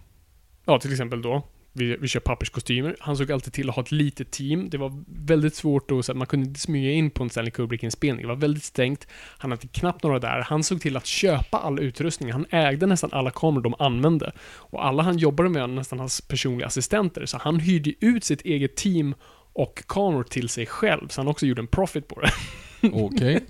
ja 0.64 0.80
till 0.80 0.92
exempel 0.92 1.22
då, 1.22 1.42
vi, 1.76 1.96
vi 1.96 2.08
kör 2.08 2.20
papperskostymer. 2.20 2.96
Han 3.00 3.16
såg 3.16 3.32
alltid 3.32 3.52
till 3.52 3.68
att 3.68 3.74
ha 3.74 3.82
ett 3.82 3.92
litet 3.92 4.30
team. 4.30 4.70
Det 4.70 4.78
var 4.78 5.04
väldigt 5.06 5.54
svårt 5.54 5.88
då, 5.88 6.02
så 6.02 6.12
att 6.12 6.18
man 6.18 6.26
kunde 6.26 6.46
inte 6.46 6.60
smyga 6.60 6.92
in 6.92 7.10
på 7.10 7.22
en 7.22 7.30
Stanley 7.30 7.50
Kubrick-inspelning. 7.50 8.22
Det 8.22 8.28
var 8.28 8.36
väldigt 8.36 8.64
stängt. 8.64 9.06
Han 9.12 9.50
hade 9.50 9.66
knappt 9.66 10.02
några 10.02 10.18
där. 10.18 10.40
Han 10.40 10.64
såg 10.64 10.80
till 10.80 10.96
att 10.96 11.06
köpa 11.06 11.58
all 11.58 11.80
utrustning. 11.80 12.32
Han 12.32 12.46
ägde 12.50 12.86
nästan 12.86 13.10
alla 13.12 13.30
kameror 13.30 13.62
de 13.62 13.74
använde. 13.78 14.32
Och 14.42 14.86
alla 14.86 15.02
han 15.02 15.18
jobbade 15.18 15.48
med 15.48 15.70
nästan 15.70 15.98
hans 15.98 16.20
personliga 16.20 16.66
assistenter. 16.66 17.26
Så 17.26 17.38
han 17.38 17.60
hyrde 17.60 17.92
ut 18.00 18.24
sitt 18.24 18.42
eget 18.42 18.76
team 18.76 19.14
och 19.52 19.82
kameror 19.86 20.24
till 20.24 20.48
sig 20.48 20.66
själv. 20.66 21.08
Så 21.08 21.20
han 21.20 21.28
också 21.28 21.46
gjorde 21.46 21.60
en 21.60 21.66
profit 21.66 22.08
på 22.08 22.20
det. 22.20 22.30
Okej. 22.94 23.44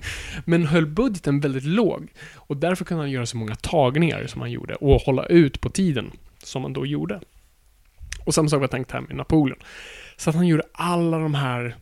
Men 0.44 0.66
höll 0.66 0.86
budgeten 0.86 1.40
väldigt 1.40 1.64
låg. 1.64 2.12
Och 2.34 2.56
därför 2.56 2.84
kunde 2.84 3.02
han 3.02 3.10
göra 3.10 3.26
så 3.26 3.36
många 3.36 3.54
tagningar 3.54 4.26
som 4.26 4.40
han 4.40 4.50
gjorde 4.50 4.74
och 4.74 5.00
hålla 5.00 5.26
ut 5.26 5.60
på 5.60 5.70
tiden 5.70 6.10
som 6.42 6.62
han 6.62 6.72
då 6.72 6.86
gjorde. 6.86 7.20
Och 8.24 8.34
samma 8.34 8.48
sak 8.48 8.60
var 8.60 8.68
tänkt 8.68 8.90
här 8.90 9.00
med 9.00 9.16
Napoleon. 9.16 9.58
Så 10.16 10.30
att 10.30 10.36
han 10.36 10.46
gjorde 10.46 10.62
alla 10.72 11.18
de 11.18 11.34
här 11.34 11.76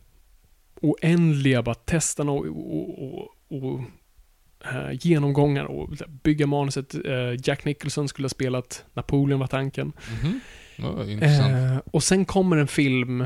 oändliga 0.80 1.62
bara 1.62 1.74
testerna 1.74 2.32
och, 2.32 2.46
och, 2.46 3.02
och, 3.02 3.28
och 3.48 3.80
eh, 4.72 4.90
genomgångar 5.00 5.64
och 5.64 5.90
bygga 6.22 6.46
manuset. 6.46 6.94
Eh, 6.94 7.34
Jack 7.44 7.64
Nicholson 7.64 8.08
skulle 8.08 8.24
ha 8.24 8.30
spelat 8.30 8.84
Napoleon 8.94 9.40
var 9.40 9.46
tanken. 9.46 9.92
Mhm. 10.22 10.40
Ja, 10.76 11.04
intressant. 11.04 11.52
Eh, 11.52 11.76
och 11.92 12.02
sen 12.02 12.24
kommer 12.24 12.56
en 12.56 12.68
film 12.68 13.20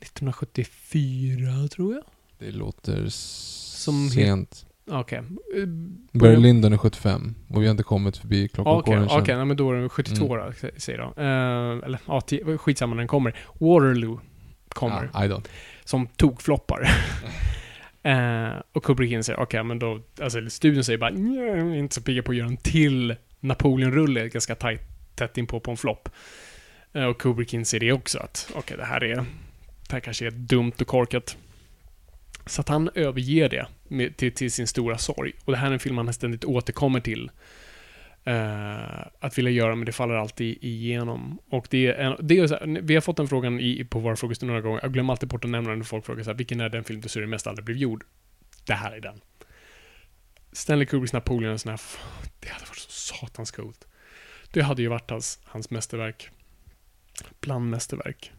1974 0.00 1.68
tror 1.68 1.94
jag. 1.94 2.02
Det 2.38 2.50
låter 2.50 3.06
Som 3.84 4.08
sent. 4.10 4.66
Okej. 4.90 5.18
Eh, 5.18 5.66
Barry 6.12 6.36
Lyndon 6.36 6.72
är 6.72 6.76
75 6.76 7.34
och 7.48 7.62
vi 7.62 7.66
har 7.66 7.70
inte 7.70 7.82
kommit 7.82 8.16
förbi 8.16 8.48
klockan 8.48 8.72
Okej, 8.74 8.98
okej, 9.10 9.32
än. 9.32 9.38
nej, 9.38 9.46
men 9.46 9.56
då 9.56 9.72
är 9.72 9.76
det 9.82 9.88
72 9.88 10.34
Mm. 10.34 10.46
då, 10.46 10.52
sä- 10.52 10.78
säger 10.80 10.98
jag. 10.98 11.08
Eh, 11.18 11.84
eller 11.86 11.98
ja, 12.06 12.22
skitsamma 12.58 12.94
när 12.94 13.00
den 13.00 13.08
kommer. 13.08 13.36
Waterloo 13.52 14.20
kommer. 14.68 15.10
Ja, 15.12 15.24
I 15.24 15.28
don't. 15.28 15.48
Som 15.84 16.06
tokfloppar. 16.06 16.88
eh, 18.02 18.48
och 18.72 18.84
Kubrick 18.84 19.12
inser, 19.12 19.40
okej, 19.40 19.64
men 19.64 19.78
då, 19.78 20.00
alltså 20.22 20.50
studion 20.50 20.84
säger 20.84 20.98
bara, 20.98 21.10
"Nja, 21.10 21.40
jag 21.42 21.58
är 21.58 21.74
inte 21.74 21.94
så 21.94 22.02
pigga 22.02 22.22
på 22.22 22.30
att 22.30 22.36
göra 22.36 22.48
en 22.48 22.56
till 22.56 23.14
Napoleon-rulle 23.40 24.28
ganska 24.28 24.54
tajt, 24.54 24.80
tätt 25.14 25.38
in 25.38 25.46
på, 25.46 25.60
en 25.70 25.76
flopp. 25.76 26.08
Eh, 26.92 27.04
och 27.04 27.20
Kubrick 27.20 27.54
inser 27.54 27.80
det 27.80 27.92
också, 27.92 28.18
att 28.18 28.50
okej, 28.54 28.76
det 28.76 28.84
här 28.84 29.04
är, 29.04 29.16
det 29.16 29.92
här 29.92 30.00
kanske 30.00 30.26
är 30.26 30.30
dumt 30.30 30.72
och 30.80 30.86
korkat. 30.86 31.36
Så 32.46 32.60
att 32.60 32.68
han 32.68 32.90
överger 32.94 33.48
det 33.48 33.66
med, 33.88 34.16
till, 34.16 34.32
till 34.34 34.52
sin 34.52 34.66
stora 34.66 34.98
sorg. 34.98 35.32
Och 35.44 35.52
det 35.52 35.58
här 35.58 35.68
är 35.68 35.72
en 35.72 35.78
film 35.78 35.96
han 35.98 36.12
ständigt 36.12 36.44
återkommer 36.44 37.00
till. 37.00 37.30
eh, 38.24 39.06
att 39.20 39.38
vilja 39.38 39.50
göra, 39.50 39.74
men 39.74 39.86
det 39.86 39.92
faller 39.92 40.14
alltid 40.14 40.58
igenom. 40.60 41.38
Och 41.50 41.66
det 41.70 41.86
är, 41.86 41.94
en, 41.94 42.16
det 42.20 42.38
är 42.38 42.46
så 42.46 42.54
här, 42.54 42.80
vi 42.82 42.94
har 42.94 43.00
fått 43.00 43.16
den 43.16 43.28
frågan 43.28 43.60
i, 43.60 43.84
på 43.84 43.98
våra 43.98 44.16
frågestunder 44.16 44.54
några 44.54 44.68
gånger. 44.68 44.80
Jag 44.82 44.92
glömmer 44.92 45.12
alltid 45.12 45.28
bort 45.28 45.44
att 45.44 45.50
nämna 45.50 45.70
den 45.70 45.78
när 45.78 45.86
folk 45.86 46.06
frågar 46.06 46.24
så 46.24 46.30
här, 46.30 46.36
vilken 46.38 46.60
är 46.60 46.68
den 46.68 46.84
film 46.84 47.00
du 47.00 47.08
ser 47.08 47.20
det 47.20 47.26
mest 47.26 47.46
aldrig 47.46 47.64
blev 47.64 47.76
gjord? 47.76 48.04
Det 48.66 48.74
här 48.74 48.92
är 48.92 49.00
den. 49.00 49.20
Stanley 50.52 50.86
Kubricks 50.86 51.12
Napoleon 51.12 51.52
och 51.52 51.60
sån 51.60 51.70
här, 51.70 51.80
det 52.40 52.48
hade 52.48 52.64
varit 52.64 52.78
så 52.78 52.90
satans 52.90 53.50
coolt. 53.50 53.86
Det 54.50 54.62
hade 54.62 54.82
ju 54.82 54.88
varit 54.88 55.10
hans, 55.10 55.38
hans 55.44 55.70
mästerverk. 55.70 56.30
Bland 57.40 57.70
mästerverk. 57.70 58.32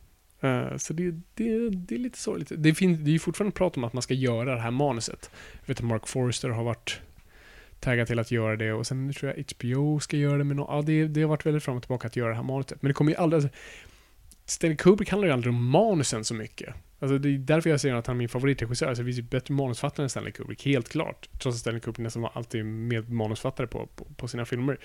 Eh, 0.45 0.77
så 0.77 0.93
det, 0.93 1.11
det, 1.33 1.69
det 1.69 1.95
är 1.95 1.99
lite 1.99 2.17
sorgligt. 2.17 2.51
Det, 2.57 2.73
finns, 2.73 2.99
det 2.99 3.09
är 3.09 3.13
ju 3.13 3.19
fortfarande 3.19 3.55
prat 3.55 3.77
om 3.77 3.83
att 3.83 3.93
man 3.93 4.01
ska 4.01 4.13
göra 4.13 4.55
det 4.55 4.61
här 4.61 4.71
manuset. 4.71 5.31
Jag 5.61 5.67
vet 5.67 5.77
att 5.77 5.85
Mark 5.85 6.07
Forrester 6.07 6.49
har 6.49 6.63
varit 6.63 7.01
taggad 7.79 8.07
till 8.07 8.19
att 8.19 8.31
göra 8.31 8.55
det 8.55 8.73
och 8.73 8.87
sen 8.87 9.13
tror 9.13 9.33
jag 9.35 9.45
HBO 9.57 9.99
ska 9.99 10.17
göra 10.17 10.37
det 10.37 10.43
med 10.43 10.57
någon, 10.57 10.75
ja 10.75 10.81
det, 10.81 11.07
det 11.07 11.21
har 11.21 11.29
varit 11.29 11.45
väldigt 11.45 11.63
fram 11.63 11.75
och 11.75 11.83
tillbaka 11.83 12.07
att 12.07 12.15
göra 12.15 12.29
det 12.29 12.35
här 12.35 12.43
manuset. 12.43 12.81
Men 12.81 12.89
det 12.89 12.93
kommer 12.93 13.11
ju 13.11 13.17
aldrig, 13.17 13.43
alltså, 13.43 13.57
Stanley 14.45 14.77
Kubrick 14.77 15.09
handlar 15.09 15.27
ju 15.27 15.33
aldrig 15.33 15.53
om 15.53 15.69
manusen 15.69 16.25
så 16.25 16.33
mycket. 16.33 16.75
Alltså 16.99 17.17
det 17.17 17.29
är 17.29 17.37
därför 17.37 17.69
jag 17.69 17.81
säger 17.81 17.95
att 17.95 18.07
han 18.07 18.15
är 18.15 18.17
min 18.17 18.29
favoritregissör. 18.29 18.87
Alltså 18.87 19.03
det 19.03 19.07
finns 19.07 19.17
ju 19.17 19.21
bättre 19.21 19.53
manusfattare 19.53 20.03
än 20.03 20.09
Stanley 20.09 20.31
Kubrick, 20.31 20.65
helt 20.65 20.89
klart. 20.89 21.29
Trots 21.31 21.55
att 21.55 21.59
Stanley 21.59 21.79
Kubrick 21.79 22.03
nästan 22.03 22.21
var 22.21 22.31
alltid 22.33 22.65
med 22.65 23.09
manusfattare 23.09 23.67
på, 23.67 23.87
på, 23.95 24.05
på 24.17 24.27
sina 24.27 24.45
filmer. 24.45 24.79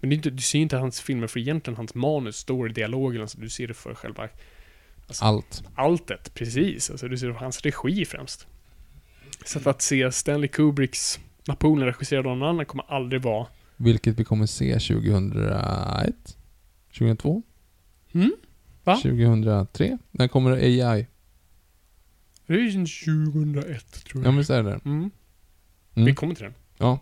Men 0.00 0.10
det 0.10 0.14
är 0.14 0.16
inte, 0.16 0.30
du 0.30 0.42
ser 0.42 0.58
ju 0.58 0.62
inte 0.62 0.76
hans 0.76 1.00
filmer 1.00 1.26
för 1.26 1.40
egentligen 1.40 1.76
hans 1.76 1.94
manus, 1.94 2.36
står 2.36 2.70
i 2.70 2.72
dialogen, 2.72 3.22
alltså 3.22 3.38
du 3.40 3.48
ser 3.48 3.68
det 3.68 3.74
för 3.74 3.94
själva 3.94 4.28
allt. 5.20 5.62
alltet, 5.74 6.34
precis. 6.34 6.90
Alltså 6.90 7.08
du 7.08 7.18
ser 7.18 7.28
hans 7.30 7.60
regi 7.62 8.04
främst. 8.04 8.46
Så 9.44 9.58
att, 9.58 9.66
att 9.66 9.82
se 9.82 10.12
Stanley 10.12 10.48
Kubricks 10.48 11.20
Napoleon 11.48 11.86
regisserad 11.86 12.26
av 12.26 12.36
någon 12.36 12.48
annan 12.48 12.66
kommer 12.66 12.84
aldrig 12.88 13.22
vara... 13.22 13.46
Vilket 13.76 14.18
vi 14.18 14.24
kommer 14.24 14.46
se 14.46 14.72
2001? 14.78 16.36
2002? 16.98 17.42
Mm? 18.12 18.32
Va? 18.84 18.96
2003? 18.96 19.98
När 20.10 20.28
kommer 20.28 20.50
AI? 20.52 21.06
Det 22.46 22.52
är 22.54 22.58
ju 22.58 22.70
sedan 22.72 22.86
2001, 23.24 24.04
tror 24.04 24.22
Ja 24.22 24.28
jag. 24.28 24.34
men 24.34 24.44
så 24.44 24.52
är 24.52 24.62
det. 24.62 24.70
Mm. 24.84 25.10
Mm. 25.94 26.06
Vi 26.06 26.14
kommer 26.14 26.34
till 26.34 26.44
den. 26.44 26.54
Ja, 26.78 26.98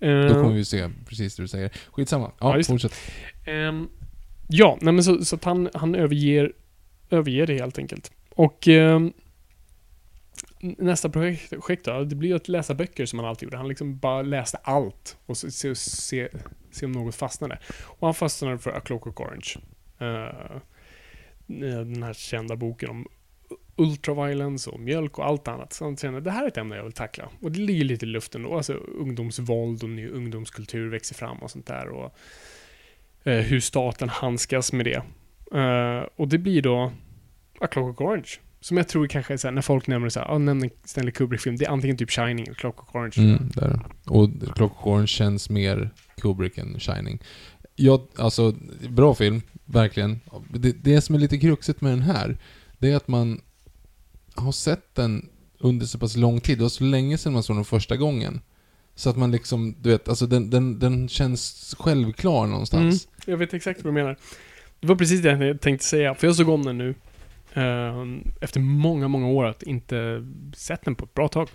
Eh, 0.00 0.20
då 0.26 0.34
kommer 0.34 0.52
vi 0.54 0.64
se 0.64 0.90
precis 1.06 1.36
det 1.36 1.42
du 1.42 1.48
säger. 1.48 1.70
Skitsamma. 1.92 2.30
Ja, 2.40 2.56
Ja, 2.56 2.62
fortsätt. 2.64 2.94
Ehm, 3.44 3.88
ja, 4.48 4.78
nej 4.80 4.94
men 4.94 5.04
så, 5.04 5.24
så 5.24 5.36
att 5.36 5.44
han, 5.44 5.68
han 5.74 5.94
överger, 5.94 6.52
Överge 7.10 7.46
det 7.46 7.58
helt 7.58 7.78
enkelt. 7.78 8.12
Och 8.30 8.68
eh, 8.68 9.00
nästa 10.60 11.08
projekt, 11.08 11.50
projekt 11.50 11.84
då, 11.84 12.04
det 12.04 12.14
blir 12.14 12.28
ju 12.28 12.36
att 12.36 12.48
läsa 12.48 12.74
böcker 12.74 13.06
som 13.06 13.18
han 13.18 13.28
alltid 13.28 13.46
gjorde. 13.46 13.56
Han 13.56 13.68
liksom 13.68 13.98
bara 13.98 14.22
läste 14.22 14.56
allt 14.56 15.16
och 15.26 15.36
se, 15.36 15.50
se, 15.50 15.74
se, 15.74 16.28
se 16.70 16.86
om 16.86 16.92
något 16.92 17.14
fastnade. 17.14 17.58
Och 17.82 18.06
han 18.06 18.14
fastnade 18.14 18.58
för 18.58 18.70
A 18.70 18.80
Clockwork 18.80 19.20
Orange. 19.20 19.54
Eh, 19.98 20.56
eh, 21.68 21.78
den 21.78 22.02
här 22.02 22.12
kända 22.12 22.56
boken 22.56 22.90
om 22.90 23.06
ultraviolence 23.76 24.70
och 24.70 24.80
mjölk 24.80 25.18
och 25.18 25.26
allt 25.26 25.48
annat. 25.48 25.72
Så 25.72 25.84
han 25.84 25.96
kände 25.96 26.20
det 26.20 26.30
här 26.30 26.44
är 26.44 26.48
ett 26.48 26.56
ämne 26.56 26.76
jag 26.76 26.84
vill 26.84 26.92
tackla. 26.92 27.28
Och 27.40 27.52
det 27.52 27.60
ligger 27.60 27.84
lite 27.84 28.06
i 28.06 28.08
luften 28.08 28.42
då. 28.42 28.56
Alltså 28.56 28.72
ungdomsvåld 28.72 29.82
och 29.82 29.90
ny 29.90 30.08
ungdomskultur 30.08 30.90
växer 30.90 31.14
fram 31.14 31.36
och 31.38 31.50
sånt 31.50 31.66
där. 31.66 31.88
Och 31.88 32.16
eh, 33.24 33.38
hur 33.38 33.60
staten 33.60 34.08
handskas 34.08 34.72
med 34.72 34.86
det. 34.86 35.02
Eh, 35.54 36.06
och 36.16 36.28
det 36.28 36.38
blir 36.38 36.62
då 36.62 36.92
A 37.60 37.66
Clockwork 37.66 38.00
Orange. 38.00 38.28
Som 38.60 38.76
jag 38.76 38.88
tror 38.88 39.06
kanske 39.06 39.32
är 39.32 39.36
så 39.36 39.46
här, 39.46 39.52
när 39.52 39.62
folk 39.62 39.86
nämner 39.86 40.08
så 40.08 40.20
här, 40.20 40.26
ah, 40.26 40.38
nämn 40.38 40.62
en 40.62 40.70
Stanley 40.84 41.12
Kubrick-film. 41.12 41.56
Det 41.56 41.64
är 41.64 41.70
antingen 41.70 41.96
typ 41.96 42.10
Shining 42.10 42.44
eller 42.44 42.54
Clockwork 42.54 42.94
Orange. 42.94 43.14
Mm, 43.16 43.50
där. 43.54 43.80
Och 44.06 44.30
Clockwork 44.54 44.86
Orange 44.86 45.06
känns 45.06 45.50
mer 45.50 45.90
Kubrick 46.20 46.58
än 46.58 46.80
Shining. 46.80 47.22
Ja, 47.76 48.06
alltså, 48.16 48.54
bra 48.88 49.14
film, 49.14 49.42
verkligen. 49.64 50.20
Det, 50.50 50.72
det 50.72 51.00
som 51.00 51.14
är 51.14 51.18
lite 51.18 51.38
kruxigt 51.38 51.80
med 51.80 51.92
den 51.92 52.02
här, 52.02 52.36
det 52.78 52.90
är 52.90 52.96
att 52.96 53.08
man 53.08 53.40
har 54.34 54.52
sett 54.52 54.94
den 54.94 55.28
under 55.58 55.86
så 55.86 55.98
pass 55.98 56.16
lång 56.16 56.40
tid. 56.40 56.58
Det 56.58 56.62
var 56.62 56.68
så 56.68 56.84
länge 56.84 57.18
sedan 57.18 57.32
man 57.32 57.42
såg 57.42 57.56
den 57.56 57.64
första 57.64 57.96
gången. 57.96 58.40
Så 58.94 59.10
att 59.10 59.16
man 59.16 59.30
liksom, 59.30 59.74
du 59.80 59.90
vet, 59.90 60.08
alltså 60.08 60.26
den, 60.26 60.50
den, 60.50 60.78
den 60.78 61.08
känns 61.08 61.74
självklar 61.78 62.46
någonstans. 62.46 63.06
Mm, 63.06 63.22
jag 63.26 63.36
vet 63.36 63.54
exakt 63.54 63.84
vad 63.84 63.94
du 63.94 63.94
menar. 63.94 64.16
Det 64.84 64.88
var 64.88 64.96
precis 64.96 65.20
det 65.22 65.46
jag 65.46 65.60
tänkte 65.60 65.86
säga, 65.86 66.14
för 66.14 66.26
jag 66.26 66.36
såg 66.36 66.48
om 66.48 66.62
den 66.64 66.78
nu. 66.78 66.94
eh, 67.54 68.04
efter 68.40 68.60
många, 68.60 69.08
många 69.08 69.26
år 69.26 69.44
att 69.44 69.62
inte 69.62 70.26
sett 70.56 70.84
den 70.84 70.94
på 70.94 71.04
ett 71.04 71.14
bra 71.14 71.28
tag. 71.28 71.48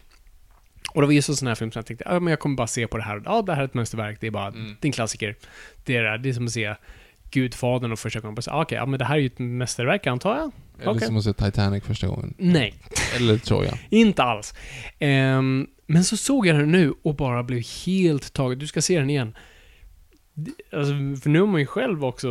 Och 0.94 1.02
det 1.02 1.08
var 1.08 1.14
just 1.14 1.30
en 1.30 1.36
sån 1.36 1.48
här 1.48 1.56
film 1.56 1.72
som 1.72 1.80
jag 1.80 1.86
tänkte, 1.86 2.06
ja 2.08 2.20
men 2.20 2.32
jag 2.32 2.40
kommer 2.40 2.56
bara 2.56 2.68
se 2.68 2.88
på 2.88 2.98
det 2.98 3.04
här. 3.04 3.22
Ja, 3.26 3.42
det 3.42 3.54
här 3.54 3.62
är 3.62 3.66
ett 3.66 3.74
mästerverk. 3.74 4.18
Det 4.22 4.28
är 4.28 4.32
bara, 4.32 4.48
Mm. 4.48 4.66
det 4.80 4.86
är 4.86 4.88
en 4.88 4.92
klassiker. 4.92 5.36
Det 5.84 5.96
är 5.96 6.18
det, 6.18 6.30
är 6.30 6.34
som 6.34 6.46
att 6.46 6.52
se 6.52 6.76
Gudfadern 7.32 7.92
och 7.92 8.00
första 8.00 8.20
gången 8.20 8.36
bara 8.36 8.42
säga, 8.42 8.62
okej, 8.62 8.76
ja 8.78 8.86
men 8.86 9.00
det 9.00 9.06
här 9.06 9.16
är 9.16 9.20
ju 9.20 9.26
ett 9.28 9.40
mästerverk 9.40 10.08
antar 10.08 10.38
jag. 10.38 10.52
Eller 10.82 10.92
Okej. 10.92 11.08
som 11.08 11.18
att 11.18 11.24
se 11.24 11.34
Titanic 11.34 11.84
första 11.84 12.08
gången. 12.08 12.34
Nej, 12.38 12.74
Eller 13.16 13.38
Troja. 13.38 13.74
inte 13.90 14.24
alls. 14.24 14.54
Ehm, 15.00 15.68
men 15.88 16.04
så 16.04 16.18
såg 16.18 16.48
jag 16.48 16.56
den 16.60 16.72
nu 16.72 16.94
och 17.04 17.16
bara 17.16 17.44
blev 17.44 17.64
helt 17.86 18.34
tagen. 18.34 18.60
Du 18.60 18.68
ska 18.68 18.82
se 18.82 19.00
den 19.00 19.10
igen. 19.10 19.36
Alltså, 20.72 20.94
för 21.22 21.30
nu 21.30 21.40
har 21.40 21.48
man 21.48 21.60
ju 21.60 21.66
själv 21.66 22.06
också 22.06 22.30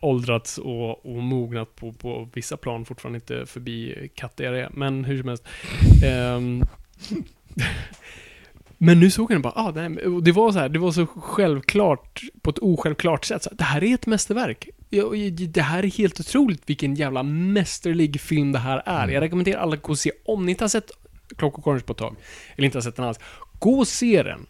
åldrats 0.00 0.58
och, 0.58 1.06
och 1.06 1.22
mognat 1.22 1.76
på, 1.76 1.92
på 1.92 2.28
vissa 2.32 2.56
plan, 2.56 2.84
fortfarande 2.84 3.16
inte 3.16 3.46
förbi 3.46 4.08
kattdiarré, 4.14 4.68
men 4.72 5.04
hur 5.04 5.18
som 5.18 5.28
helst. 5.28 5.44
Ehm, 6.04 6.62
men 8.78 9.00
nu 9.00 9.10
såg 9.10 9.30
jag 9.30 9.34
den 9.34 9.42
bara, 9.42 9.52
ah, 9.56 10.08
och 10.08 10.22
det 10.22 10.32
var 10.32 10.52
så 10.52 10.58
här, 10.58 10.68
det 10.68 10.78
var 10.78 10.92
så 10.92 11.06
självklart, 11.06 12.22
på 12.42 12.50
ett 12.50 12.58
osjälvklart 12.58 13.24
sätt, 13.24 13.42
så 13.42 13.50
här, 13.50 13.56
det 13.56 13.64
här 13.64 13.84
är 13.84 13.94
ett 13.94 14.06
mästerverk. 14.06 14.68
det 15.48 15.62
här 15.62 15.82
är 15.82 15.98
helt 15.98 16.20
otroligt 16.20 16.62
vilken 16.66 16.94
jävla 16.94 17.22
mästerlig 17.22 18.20
film 18.20 18.52
det 18.52 18.58
här 18.58 18.82
är. 18.86 19.02
Mm. 19.02 19.14
Jag 19.14 19.20
rekommenderar 19.20 19.60
alla 19.60 19.76
att 19.76 19.82
gå 19.82 19.92
och 19.92 19.98
se, 19.98 20.10
om 20.24 20.46
ni 20.46 20.50
inte 20.52 20.64
har 20.64 20.68
sett 20.68 20.90
Clockwork 21.36 21.66
Orange 21.66 21.82
på 21.82 21.92
ett 21.92 21.98
tag, 21.98 22.16
eller 22.56 22.66
inte 22.66 22.78
har 22.78 22.82
sett 22.82 22.96
den 22.96 23.04
alls, 23.04 23.20
gå 23.58 23.78
och 23.78 23.88
se 23.88 24.22
den. 24.22 24.46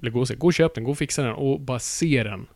Eller 0.00 0.10
gå 0.10 0.20
och 0.20 0.28
se, 0.28 0.34
gå 0.34 0.46
och 0.46 0.54
köp 0.54 0.74
den, 0.74 0.84
gå 0.84 0.90
och 0.90 0.98
fixa 0.98 1.22
den 1.22 1.34
och 1.34 1.60
bara 1.60 1.78
se 1.78 2.22
den. 2.22 2.46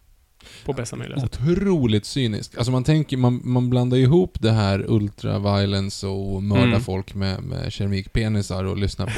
På 0.65 0.73
bästa 0.73 0.97
möjliga 0.97 1.21
sätt. 1.21 1.41
Otroligt 1.49 2.05
cynisk. 2.05 2.57
Alltså 2.57 2.73
man 2.73 2.85
tänker, 2.85 3.17
man, 3.17 3.41
man 3.45 3.71
blandar 3.71 3.97
ihop 3.97 4.37
det 4.41 4.51
här 4.53 4.85
ultra-violence 4.89 6.07
och 6.07 6.43
mörda 6.43 6.63
Mm. 6.65 6.81
folk 6.81 7.15
med, 7.15 7.43
med 7.43 7.73
keramikpenisar 7.73 8.65
och 8.65 8.77
lyssna 8.77 9.07
på, 9.07 9.13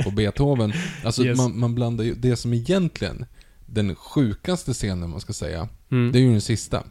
på 0.04 0.10
Beethoven. 0.10 0.72
Alltså 1.04 1.24
Yes. 1.24 1.36
man, 1.38 1.58
man 1.58 1.74
blandar 1.74 2.04
ju, 2.04 2.14
det 2.14 2.36
som 2.36 2.52
egentligen, 2.52 3.24
den 3.66 3.94
sjukaste 3.94 4.72
scenen 4.72 5.10
man 5.10 5.20
ska 5.20 5.32
säga, 5.32 5.68
Mm. 5.90 6.12
det 6.12 6.18
är 6.18 6.20
ju 6.20 6.30
den 6.32 6.40
sista. 6.40 6.82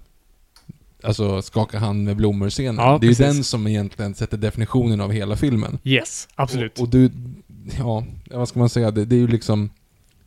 Alltså 1.04 1.42
skaka 1.42 1.80
hand 1.80 2.04
med 2.04 2.16
blommor-scenen. 2.18 2.76
Ja, 2.86 2.98
det 3.02 3.08
är 3.08 3.10
ju 3.10 3.16
den 3.16 3.44
som 3.44 3.68
egentligen 3.68 4.16
sätter 4.16 4.38
definitionen 4.38 5.02
av 5.02 5.12
hela 5.12 5.36
filmen. 5.36 5.78
Yes, 5.84 6.28
absolut. 6.36 6.78
Och, 6.80 6.84
och 6.84 6.90
du, 6.90 7.12
ja, 7.78 8.04
vad 8.32 8.50
ska 8.50 8.60
man 8.60 8.70
säga, 8.70 8.92
det, 8.92 9.06
det 9.06 9.16
är 9.16 9.20
ju 9.20 9.28
liksom 9.28 9.70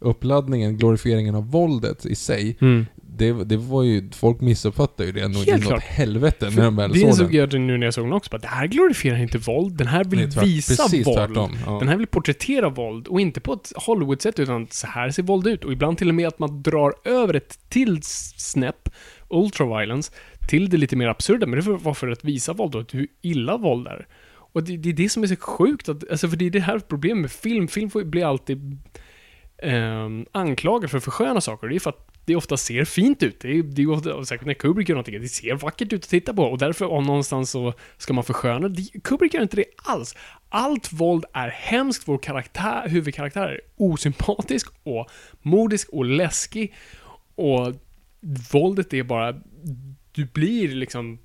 uppladdningen, 0.01 0.77
glorifieringen 0.77 1.35
av 1.35 1.51
våldet 1.51 2.07
i 2.07 2.15
sig. 2.15 2.57
Mm. 2.61 2.87
Det, 2.97 3.33
det 3.45 3.57
var 3.57 3.83
ju, 3.83 4.11
folk 4.11 4.41
missuppfattade 4.41 5.07
ju 5.07 5.13
det 5.13 5.29
nog 5.29 5.49
inåt 5.49 5.63
klart. 5.63 5.83
helvete 5.83 6.51
när 6.51 6.63
de 6.63 6.77
väl 6.77 6.93
det 6.93 7.13
såg 7.13 7.27
den. 7.27 7.37
jag 7.37 7.61
nu 7.61 7.79
när 7.79 7.87
jag 7.87 7.95
såg 7.95 8.05
den 8.05 8.13
också. 8.13 8.31
Bara, 8.31 8.39
det 8.39 8.47
här 8.49 8.67
glorifierar 8.67 9.19
inte 9.23 9.39
våld. 9.39 9.77
Den 9.77 9.87
här 9.87 10.05
vill 10.05 10.19
Nej, 10.19 10.31
tvärt- 10.31 10.45
visa 10.45 10.83
precis 10.83 11.07
våld. 11.07 11.17
tvärtom, 11.17 11.57
ja. 11.67 11.79
Den 11.79 11.89
här 11.89 11.97
vill 11.97 12.07
porträttera 12.07 12.69
våld. 12.69 13.07
Och 13.09 13.21
inte 13.21 13.41
på 13.41 13.53
ett 13.53 13.73
Hollywood-sätt, 13.77 14.39
utan 14.39 14.67
så 14.71 14.87
här 14.87 15.11
ser 15.11 15.23
våld 15.23 15.47
ut. 15.47 15.65
Och 15.65 15.73
ibland 15.73 15.99
till 15.99 16.09
och 16.09 16.15
med 16.15 16.29
att 16.29 16.39
man 16.39 16.63
drar 16.63 16.95
över 17.05 17.35
ett 17.35 17.59
till 17.69 18.01
snäpp, 18.03 18.89
ultraviolence, 19.29 20.13
till 20.49 20.71
det 20.71 20.77
lite 20.77 20.97
mer 20.97 21.09
absurda. 21.09 21.47
Men 21.47 21.59
det 21.61 21.71
var 21.71 21.79
för- 21.79 21.93
för 21.95 22.09
att 22.09 22.25
visa 22.25 22.53
våld 22.53 22.75
och 22.75 22.93
hur 22.93 23.07
illa 23.23 23.57
våld 23.57 23.87
är. 23.87 24.07
Och 24.53 24.63
det, 24.63 24.77
det 24.77 24.89
är 24.89 24.93
det 24.93 25.09
som 25.09 25.23
är 25.23 25.27
så 25.27 25.37
sjukt. 25.37 25.89
Att, 25.89 26.11
alltså 26.11 26.29
för 26.29 26.37
det 26.37 26.47
är 26.47 26.51
det 26.51 26.61
här 26.61 26.79
problemet 26.79 27.21
med 27.21 27.31
film. 27.31 27.69
Film 27.69 27.91
får, 27.91 28.05
blir 28.05 28.25
alltid 28.25 28.79
eh, 29.63 30.09
anklagad 30.33 30.91
för 30.91 30.99
att 30.99 31.05
försköna 31.05 31.41
saker. 31.41 31.69
Det 31.69 31.75
är 31.75 31.81
för 31.81 31.91
att 31.91 32.11
det 32.25 32.37
ofta 32.37 32.57
ser 32.57 32.85
fint 32.85 33.23
ut. 33.23 33.41
Det 33.41 33.49
är, 33.49 33.63
det 33.63 33.83
är 33.83 33.91
ofta, 33.91 34.25
särskilt 34.25 34.47
när 34.47 34.55
Kubrick 34.55 34.89
gör 34.89 34.97
någonting, 34.97 35.21
det 35.21 35.29
ser 35.29 35.55
vackert 35.55 35.93
ut 35.93 36.05
att 36.05 36.11
titta 36.11 36.35
på. 36.35 36.43
Och 36.45 36.59
därför, 36.59 36.87
om 36.87 37.05
någonstans 37.05 37.51
så 37.51 37.75
ska 37.97 38.13
man 38.13 38.25
försköna 38.25 38.69
det. 38.69 39.03
Kubrick 39.05 39.35
gör 39.35 39.43
inte 39.43 39.57
det 39.57 39.65
alls. 39.77 40.17
Allt 40.49 40.93
våld 40.93 41.25
är 41.33 41.49
hemskt. 41.49 42.09
Vår 42.09 42.19
karaktär, 42.19 42.89
huvudkaraktär 42.89 43.49
är 43.49 43.61
osympatisk 43.77 44.69
och 44.83 45.11
modisk 45.43 45.89
och 45.89 46.05
läskig. 46.05 46.75
Och 47.35 47.75
våldet 48.53 48.95
är 48.95 49.03
bara... 49.03 49.35
Du 50.13 50.25
blir 50.25 50.69
liksom... 50.69 51.19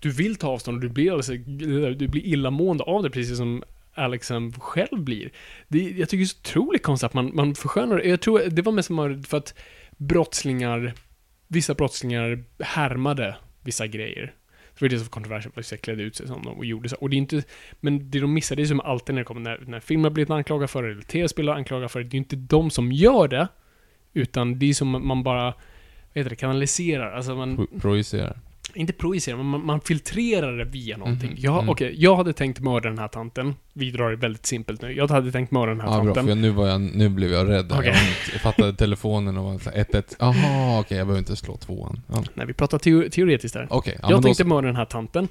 Du 0.00 0.10
vill 0.10 0.36
ta 0.36 0.48
avstånd 0.48 0.76
och 0.76 0.80
du 0.82 0.88
blir, 0.88 1.12
alltså, 1.12 1.32
du 1.32 2.08
blir 2.08 2.26
illamående 2.26 2.84
av 2.84 3.02
det, 3.02 3.10
precis 3.10 3.36
som 3.36 3.62
Alexen 3.94 4.52
själv 4.52 5.02
blir. 5.02 5.30
Det, 5.68 5.78
jag 5.78 6.08
tycker 6.08 6.18
det 6.18 6.24
är 6.24 6.26
så 6.26 6.38
otroligt 6.38 6.82
konstigt 6.82 7.06
att 7.06 7.14
man, 7.14 7.30
man 7.34 7.54
förskönar 7.54 7.96
det. 7.96 8.08
Jag 8.08 8.20
tror 8.20 8.38
det 8.38 8.62
var 8.62 8.72
mest 8.72 9.28
för 9.28 9.36
att 9.36 9.54
brottslingar, 9.96 10.94
vissa 11.48 11.74
brottslingar 11.74 12.44
härmade 12.58 13.36
vissa 13.62 13.86
grejer. 13.86 14.34
Det 14.74 14.82
var 14.84 14.88
det 14.88 14.96
som 14.96 15.04
var 15.04 15.10
kontroversiellt, 15.10 15.58
att 15.58 15.70
de 15.70 15.76
klädde 15.76 16.02
ut 16.02 16.16
sig 16.16 16.26
som 16.26 16.42
de 16.42 16.58
och 16.58 16.64
gjorde 16.64 16.88
så. 16.88 16.96
Och 16.96 17.10
det 17.10 17.16
är 17.16 17.18
inte, 17.18 17.42
men 17.80 18.10
det 18.10 18.20
de 18.20 18.34
missar, 18.34 18.56
det 18.56 18.62
är 18.62 18.66
som 18.66 18.80
alltid 18.80 19.14
när 19.14 19.20
det 19.20 19.24
kommer, 19.24 19.40
när, 19.40 19.64
när 19.66 19.80
filmer 19.80 20.10
blir 20.10 20.14
blivit 20.14 20.30
anklagade 20.30 20.68
för 20.68 20.84
eller 20.84 21.02
tv-spel 21.02 21.48
har 21.48 21.54
anklagade 21.54 21.88
för 21.88 22.00
det, 22.00 22.04
det 22.04 22.08
är 22.08 22.12
ju 22.14 22.18
inte 22.18 22.36
de 22.36 22.70
som 22.70 22.92
gör 22.92 23.28
det, 23.28 23.48
utan 24.12 24.58
det 24.58 24.66
är 24.66 24.74
som 24.74 25.06
man 25.06 25.22
bara, 25.22 25.44
vad 25.44 25.54
heter 26.14 26.30
det, 26.30 26.36
kanaliserar. 26.36 27.12
Alltså 27.12 27.36
man, 27.36 27.66
Projicerar 27.80 28.40
inte 28.74 28.92
projicerar, 28.92 29.36
men 29.36 29.46
man, 29.46 29.66
man 29.66 29.80
filtrerar 29.80 30.56
det 30.58 30.64
via 30.64 30.96
någonting. 30.96 31.30
Mhm, 31.30 31.38
Jag, 31.40 31.56
mm. 31.58 31.68
okej, 31.68 31.94
jag 31.98 32.16
hade 32.16 32.32
tänkt 32.32 32.60
mörda 32.60 32.88
den 32.88 32.98
här 32.98 33.08
tanten. 33.08 33.54
Vi 33.72 33.90
drar 33.90 34.10
det 34.10 34.16
väldigt 34.16 34.46
simpelt 34.46 34.82
nu. 34.82 34.92
Jag 34.92 35.08
hade 35.10 35.32
tänkt 35.32 35.50
mörda 35.50 35.66
den 35.72 35.80
här 35.80 35.88
Ja, 35.88 36.02
bra, 36.02 36.14
tanten. 36.14 36.36
för 36.36 36.42
nu, 36.42 36.50
var 36.50 36.68
jag, 36.68 36.80
nu 36.80 37.08
blev 37.08 37.32
jag 37.32 37.48
rädd. 37.48 37.72
Okej. 37.72 37.86
Jag, 37.86 37.96
jag 38.32 38.40
fattade 38.40 38.72
telefonen 38.74 39.36
och 39.36 39.44
var 39.44 39.58
så 39.58 39.70
här, 39.70 39.84
1-1. 39.84 40.16
Jaha, 40.18 40.80
okej, 40.80 40.98
jag 40.98 41.06
behöver 41.06 41.18
inte 41.18 41.36
slå 41.36 41.56
tvåan. 41.56 42.00
Ja. 42.06 42.24
Nej, 42.34 42.46
vi 42.46 42.52
pratar 42.52 42.78
teo 42.78 43.10
teoretiskt 43.10 43.54
där. 43.54 43.66
Okej, 43.70 43.98
ja, 44.02 44.10
jag 44.10 44.18
då 44.18 44.22
tänkte 44.22 44.42
så. 44.42 44.48
mörda 44.48 44.66
den 44.66 44.76
här 44.76 44.84
tanten. 44.84 45.28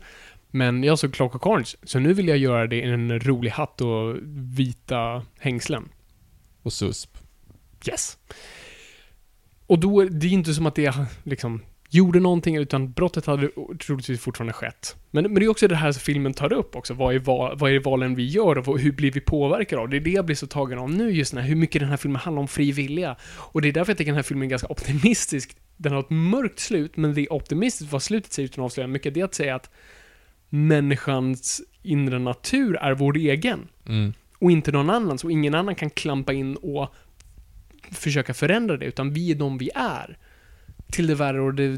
Men 0.52 0.84
jag 0.84 0.99
såg 0.99 1.14
Clockwork 1.14 1.45
Orange, 1.48 1.70
så 1.84 1.99
nu 1.99 2.14
vill 2.14 2.28
jag 2.28 2.38
göra 2.38 2.68
det 2.68 2.76
i 2.76 2.82
en 2.82 3.20
rolig 3.20 3.49
hatt 3.49 3.82
och 3.82 4.16
vita 4.58 5.24
hängslen. 5.40 5.90
Och 6.64 6.74
susp. 6.74 7.18
Yes. 7.88 8.18
Och 9.68 9.80
då, 9.80 10.02
är 10.02 10.06
det 10.06 10.28
är 10.28 10.32
inte 10.32 10.53
som 10.53 10.66
att 10.66 10.76
det 10.76 10.94
liksom 11.24 11.62
gjorde 11.94 12.20
någonting, 12.20 12.56
utan 12.56 12.92
brottet 12.92 13.26
hade 13.26 13.50
troligtvis 13.86 14.22
fortfarande 14.22 14.54
skett. 14.54 14.96
Men, 15.12 15.24
men 15.24 15.36
det 15.36 15.46
är 15.46 15.50
också 15.50 15.68
det 15.68 15.76
här 15.76 15.92
som 15.92 16.00
filmen 16.02 16.34
tar 16.34 16.54
upp 16.54 16.76
också. 16.76 16.94
Vad 16.94 17.16
är, 17.16 17.20
val, 17.20 17.58
vad 17.58 17.72
är 17.72 17.80
valen 17.80 18.16
vi 18.16 18.28
gör 18.28 18.70
och 18.70 18.80
hur 18.80 18.92
blir 18.92 19.12
vi 19.12 19.20
påverkade 19.20 19.82
av? 19.82 19.90
Det 19.90 19.98
är 19.98 20.02
det 20.02 20.12
jag 20.12 20.26
blir 20.26 20.36
så 20.36 20.48
tagen 20.48 20.80
av 20.80 20.92
nu 20.92 21.12
just 21.12 21.34
när 21.34 21.42
hur 21.42 21.56
mycket 21.56 21.80
den 21.80 21.90
här 21.90 21.98
filmen 21.98 22.22
handlar 22.22 22.42
om 22.42 22.48
fri 22.48 22.72
vilja. 22.72 23.16
Och 23.36 23.62
det 23.62 23.68
är 23.68 23.74
därför 23.74 23.92
jag 23.92 23.98
tycker 23.98 24.12
den 24.12 24.16
här 24.16 24.24
filmen 24.24 24.46
är 24.46 24.50
ganska 24.50 24.68
optimistisk. 24.68 25.58
Den 25.78 25.92
har 25.94 26.00
ett 26.00 26.10
mörkt 26.10 26.60
slut, 26.60 26.98
men 26.98 27.14
det 27.14 27.22
är 27.22 27.34
optimistiskt 27.34 27.92
vad 27.94 28.04
slutet 28.04 28.34
säger 28.34 28.50
utan 28.50 28.62
att 28.62 28.66
avslöja 28.66 28.88
mycket. 28.88 29.14
Det 29.14 29.20
är 29.20 29.26
att 29.26 29.34
säga 29.34 29.56
att 29.56 29.70
människans 30.50 31.62
inre 31.84 32.20
natur 32.20 32.76
är 32.76 32.92
vår 32.94 33.18
egen 33.18 33.68
Mm. 33.88 34.14
och 34.40 34.52
inte 34.52 34.72
någon 34.72 34.90
annans 34.90 35.24
och 35.24 35.32
ingen 35.32 35.56
annan 35.56 35.76
kan 35.76 35.90
klampa 35.90 36.34
in 36.34 36.56
och 36.56 36.94
försöka 37.92 38.34
förändra 38.34 38.78
det, 38.78 38.86
utan 38.86 39.14
vi 39.14 39.32
är 39.32 39.36
de 39.36 39.58
vi 39.58 39.70
är. 39.76 40.18
Till 40.92 41.08
det 41.08 41.16
värre 41.16 41.42
och 41.42 41.54
det, 41.54 41.78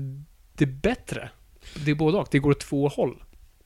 det 0.57 0.65
bättre. 0.65 1.29
Det 1.85 1.91
är 1.91 1.95
både 1.95 2.17
och, 2.17 2.27
det 2.31 2.39
går 2.39 2.51
åt 2.51 2.59
två 2.59 2.87
håll. 2.87 3.23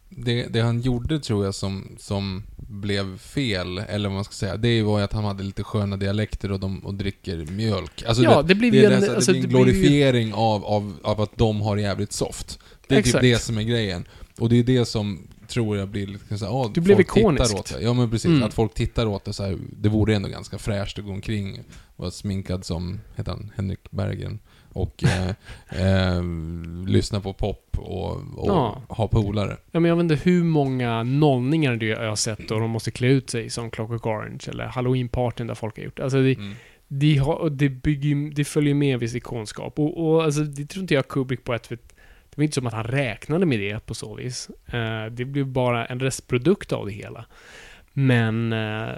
Det, 0.09 0.43
det 0.47 0.59
han 0.61 0.81
gjorde 0.81 1.19
tror 1.19 1.45
jag 1.45 1.55
som, 1.55 1.87
som 1.99 2.43
blev 2.57 3.17
fel, 3.17 3.77
eller 3.77 4.09
vad 4.09 4.15
man 4.15 4.23
ska 4.23 4.33
säga, 4.33 4.57
det 4.57 4.81
var 4.81 4.97
ju 4.99 5.03
att 5.03 5.13
han 5.13 5.23
hade 5.23 5.43
lite 5.43 5.63
sköna 5.63 5.97
dialekter 5.97 6.51
och, 6.51 6.59
de, 6.59 6.79
och 6.85 6.93
dricker 6.93 7.37
mjölk. 7.45 8.03
Alltså 8.07 8.23
Ja, 8.23 8.41
det 8.41 8.55
blir 8.55 8.73
ju 8.73 8.85
en- 8.85 9.01
det, 9.01 9.15
alltså, 9.15 9.31
det 9.31 9.37
en 9.37 9.41
det 9.41 9.47
blir 9.47 9.57
ju- 9.59 9.63
glorifiering 9.65 10.33
av, 10.33 10.65
av, 10.65 10.93
av 11.03 11.21
att 11.21 11.37
de 11.37 11.61
har 11.61 11.75
det 11.75 11.81
jävligt 11.81 12.11
soft. 12.11 12.59
Det 12.87 12.95
är 12.95 12.99
Exakt. 12.99 13.13
typ 13.13 13.21
det 13.21 13.39
som 13.39 13.57
är 13.57 13.63
grejen. 13.63 14.05
Och 14.39 14.49
det 14.49 14.59
är 14.59 14.63
det 14.63 14.85
som 14.85 15.27
tror 15.47 15.77
jag 15.77 15.87
blir 15.89 16.07
lite 16.07 16.37
såhär, 16.37 16.51
ah, 16.51 16.71
Det 16.73 16.81
blev 16.81 16.99
ikoniskt. 16.99 17.53
åt 17.55 17.73
det. 17.73 17.81
Ja 17.81 17.93
men 17.93 18.09
precis, 18.09 18.25
Mm. 18.25 18.43
att 18.43 18.53
folk 18.53 18.73
tittar 18.73 19.05
åt 19.05 19.25
det 19.25 19.33
så 19.33 19.43
här, 19.43 19.57
det 19.77 19.89
vore 19.89 20.15
ändå 20.15 20.29
ganska 20.29 20.57
fräscht 20.57 20.99
att 20.99 21.05
gå 21.05 21.11
omkring 21.11 21.59
och 21.95 21.99
vara 21.99 22.11
sminkad 22.11 22.65
som, 22.65 22.99
heter 23.15 23.31
han, 23.31 23.51
Henrik 23.55 23.91
Bergen. 23.91 24.39
Och 24.77 25.03
eh, 25.03 25.29
eh, 25.69 26.23
lyssna 26.87 27.19
på 27.21 27.33
pop 27.33 27.77
och, 27.77 28.11
och 28.11 28.47
Ja. 28.47 28.81
ha 28.89 29.07
polare. 29.07 29.57
Ja, 29.71 29.79
men 29.79 29.89
jag 29.89 29.95
vet 29.95 30.03
inte 30.03 30.29
hur 30.29 30.43
många 30.43 31.03
nollningar 31.03 31.75
det 31.75 31.85
jag 31.85 32.09
har 32.09 32.15
sett 32.15 32.51
och 32.51 32.59
de 32.59 32.69
måste 32.69 32.91
klä 32.91 33.07
ut 33.07 33.29
sig 33.29 33.49
som 33.49 33.71
Clockwork 33.71 34.05
Orange 34.05 34.43
eller 34.47 34.65
Halloween-partyn 34.65 35.47
där 35.47 35.55
folk 35.55 35.77
har 35.77 35.83
gjort. 35.83 35.99
Alltså 35.99 36.21
det, 36.21 36.35
Mm. 36.37 36.53
de 36.87 37.17
har, 37.17 37.49
det, 37.49 37.69
bygger, 37.69 38.35
det 38.35 38.45
följer 38.45 38.73
med 38.73 38.99
viss 38.99 39.15
ikonskap. 39.15 39.79
Och, 39.79 40.07
och 40.07 40.23
alltså, 40.23 40.41
det 40.41 40.65
tror 40.65 40.81
inte 40.81 40.93
jag 40.93 41.07
Kubrick 41.07 41.43
på 41.43 41.53
ett 41.53 41.69
Det 41.69 42.37
var 42.37 42.43
inte 42.43 42.55
som 42.55 42.67
att 42.67 42.73
han 42.73 42.83
räknade 42.83 43.45
med 43.45 43.59
det 43.59 43.85
på 43.85 43.93
så 43.93 44.15
vis. 44.15 44.49
Eh, 44.65 45.05
det 45.11 45.25
blev 45.25 45.45
bara 45.45 45.85
en 45.85 45.99
restprodukt 45.99 46.71
av 46.73 46.85
det 46.85 46.91
hela. 46.91 47.25
Men... 47.93 48.53
Uh, 48.53 48.89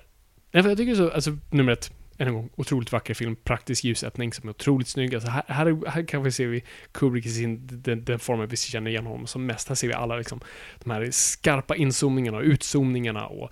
jag 0.51 0.77
tycker 0.77 0.95
så, 0.95 1.09
alltså 1.11 1.37
nummer 1.49 1.71
ett, 1.71 1.91
än 2.19 2.27
en 2.27 2.33
gång, 2.33 2.49
otroligt 2.55 2.91
vacker 2.91 3.13
film, 3.13 3.35
praktisk 3.35 3.83
ljussättning 3.83 4.33
som 4.33 4.49
är 4.49 4.51
otroligt 4.51 4.87
snygg. 4.87 5.15
Alltså 5.15 5.29
här, 5.29 5.43
här, 5.47 5.89
här 5.89 6.03
kanske 6.03 6.31
ser 6.31 6.47
vi 6.47 6.63
Kubrick 6.91 7.25
i 7.25 7.29
sin, 7.29 7.67
den, 7.71 8.03
den 8.03 8.19
formen 8.19 8.47
vi 8.47 8.57
känner 8.57 8.91
igen 8.91 9.05
honom 9.05 9.27
som 9.27 9.45
mest. 9.45 9.67
Här 9.67 9.75
ser 9.75 9.87
vi 9.87 9.93
alla 9.93 10.17
liksom, 10.17 10.39
de 10.83 10.91
här 10.91 11.11
skarpa 11.11 11.75
inzoomningarna 11.75 12.37
och 12.37 12.43
utzoomningarna 12.43 13.27
och 13.27 13.51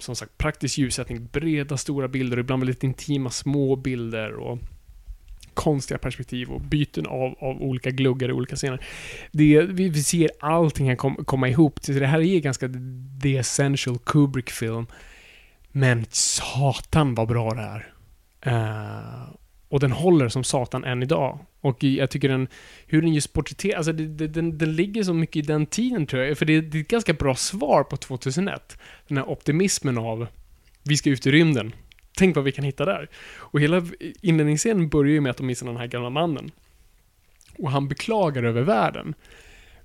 som 0.00 0.16
sagt 0.16 0.38
praktisk 0.38 0.78
ljussättning, 0.78 1.28
breda 1.32 1.76
stora 1.76 2.08
bilder, 2.08 2.38
ibland 2.38 2.62
väldigt 2.62 2.84
intima 2.84 3.30
små 3.30 3.76
bilder 3.76 4.32
och 4.32 4.58
konstiga 5.54 5.98
perspektiv 5.98 6.50
och 6.50 6.60
byten 6.60 7.06
av, 7.06 7.34
av 7.40 7.62
olika 7.62 7.90
gluggar 7.90 8.28
i 8.28 8.32
olika 8.32 8.56
scener. 8.56 8.80
Det, 9.32 9.62
vi, 9.62 9.88
vi 9.88 10.02
ser 10.02 10.30
allting 10.40 10.88
här 10.88 10.96
kom, 10.96 11.16
komma 11.24 11.48
ihop. 11.48 11.78
Så 11.82 11.92
det 11.92 12.06
här 12.06 12.20
är 12.20 12.40
ganska 12.40 12.70
the 13.22 13.36
essential 13.36 13.98
Kubrick-film. 13.98 14.86
Men 15.72 16.06
satan 16.10 17.14
vad 17.14 17.28
bra 17.28 17.54
det 17.54 17.62
är. 17.62 17.97
Eh, 18.40 19.28
och 19.68 19.80
den 19.80 19.92
håller 19.92 20.28
som 20.28 20.44
satan 20.44 20.84
än 20.84 21.02
idag. 21.02 21.38
Och 21.60 21.84
jag 21.84 22.10
tycker 22.10 22.28
den, 22.28 22.48
hur 22.86 23.02
den 23.02 23.14
just 23.14 23.32
porträtterar, 23.32 23.76
alltså 23.76 23.92
det, 23.92 24.06
det, 24.06 24.28
den, 24.28 24.58
den 24.58 24.76
ligger 24.76 25.02
så 25.02 25.14
mycket 25.14 25.36
i 25.36 25.42
den 25.42 25.66
tiden 25.66 26.06
tror 26.06 26.22
jag. 26.22 26.38
För 26.38 26.46
det, 26.46 26.60
det 26.60 26.78
är 26.78 26.82
ett 26.82 26.88
ganska 26.88 27.12
bra 27.12 27.34
svar 27.34 27.84
på 27.84 27.96
2001. 27.96 28.78
Den 29.08 29.16
här 29.16 29.28
optimismen 29.28 29.98
av, 29.98 30.26
vi 30.82 30.96
ska 30.96 31.10
ut 31.10 31.26
i 31.26 31.30
rymden. 31.30 31.72
Tänk 32.16 32.36
vad 32.36 32.44
vi 32.44 32.52
kan 32.52 32.64
hitta 32.64 32.84
där. 32.84 33.08
Och 33.34 33.60
hela 33.60 33.86
inledningsscenen 34.22 34.88
börjar 34.88 35.12
ju 35.12 35.20
med 35.20 35.30
att 35.30 35.36
de 35.36 35.46
missar 35.46 35.66
den 35.66 35.76
här 35.76 35.86
gamla 35.86 36.10
mannen. 36.10 36.50
Och 37.58 37.70
han 37.70 37.88
beklagar 37.88 38.42
över 38.42 38.62
världen. 38.62 39.14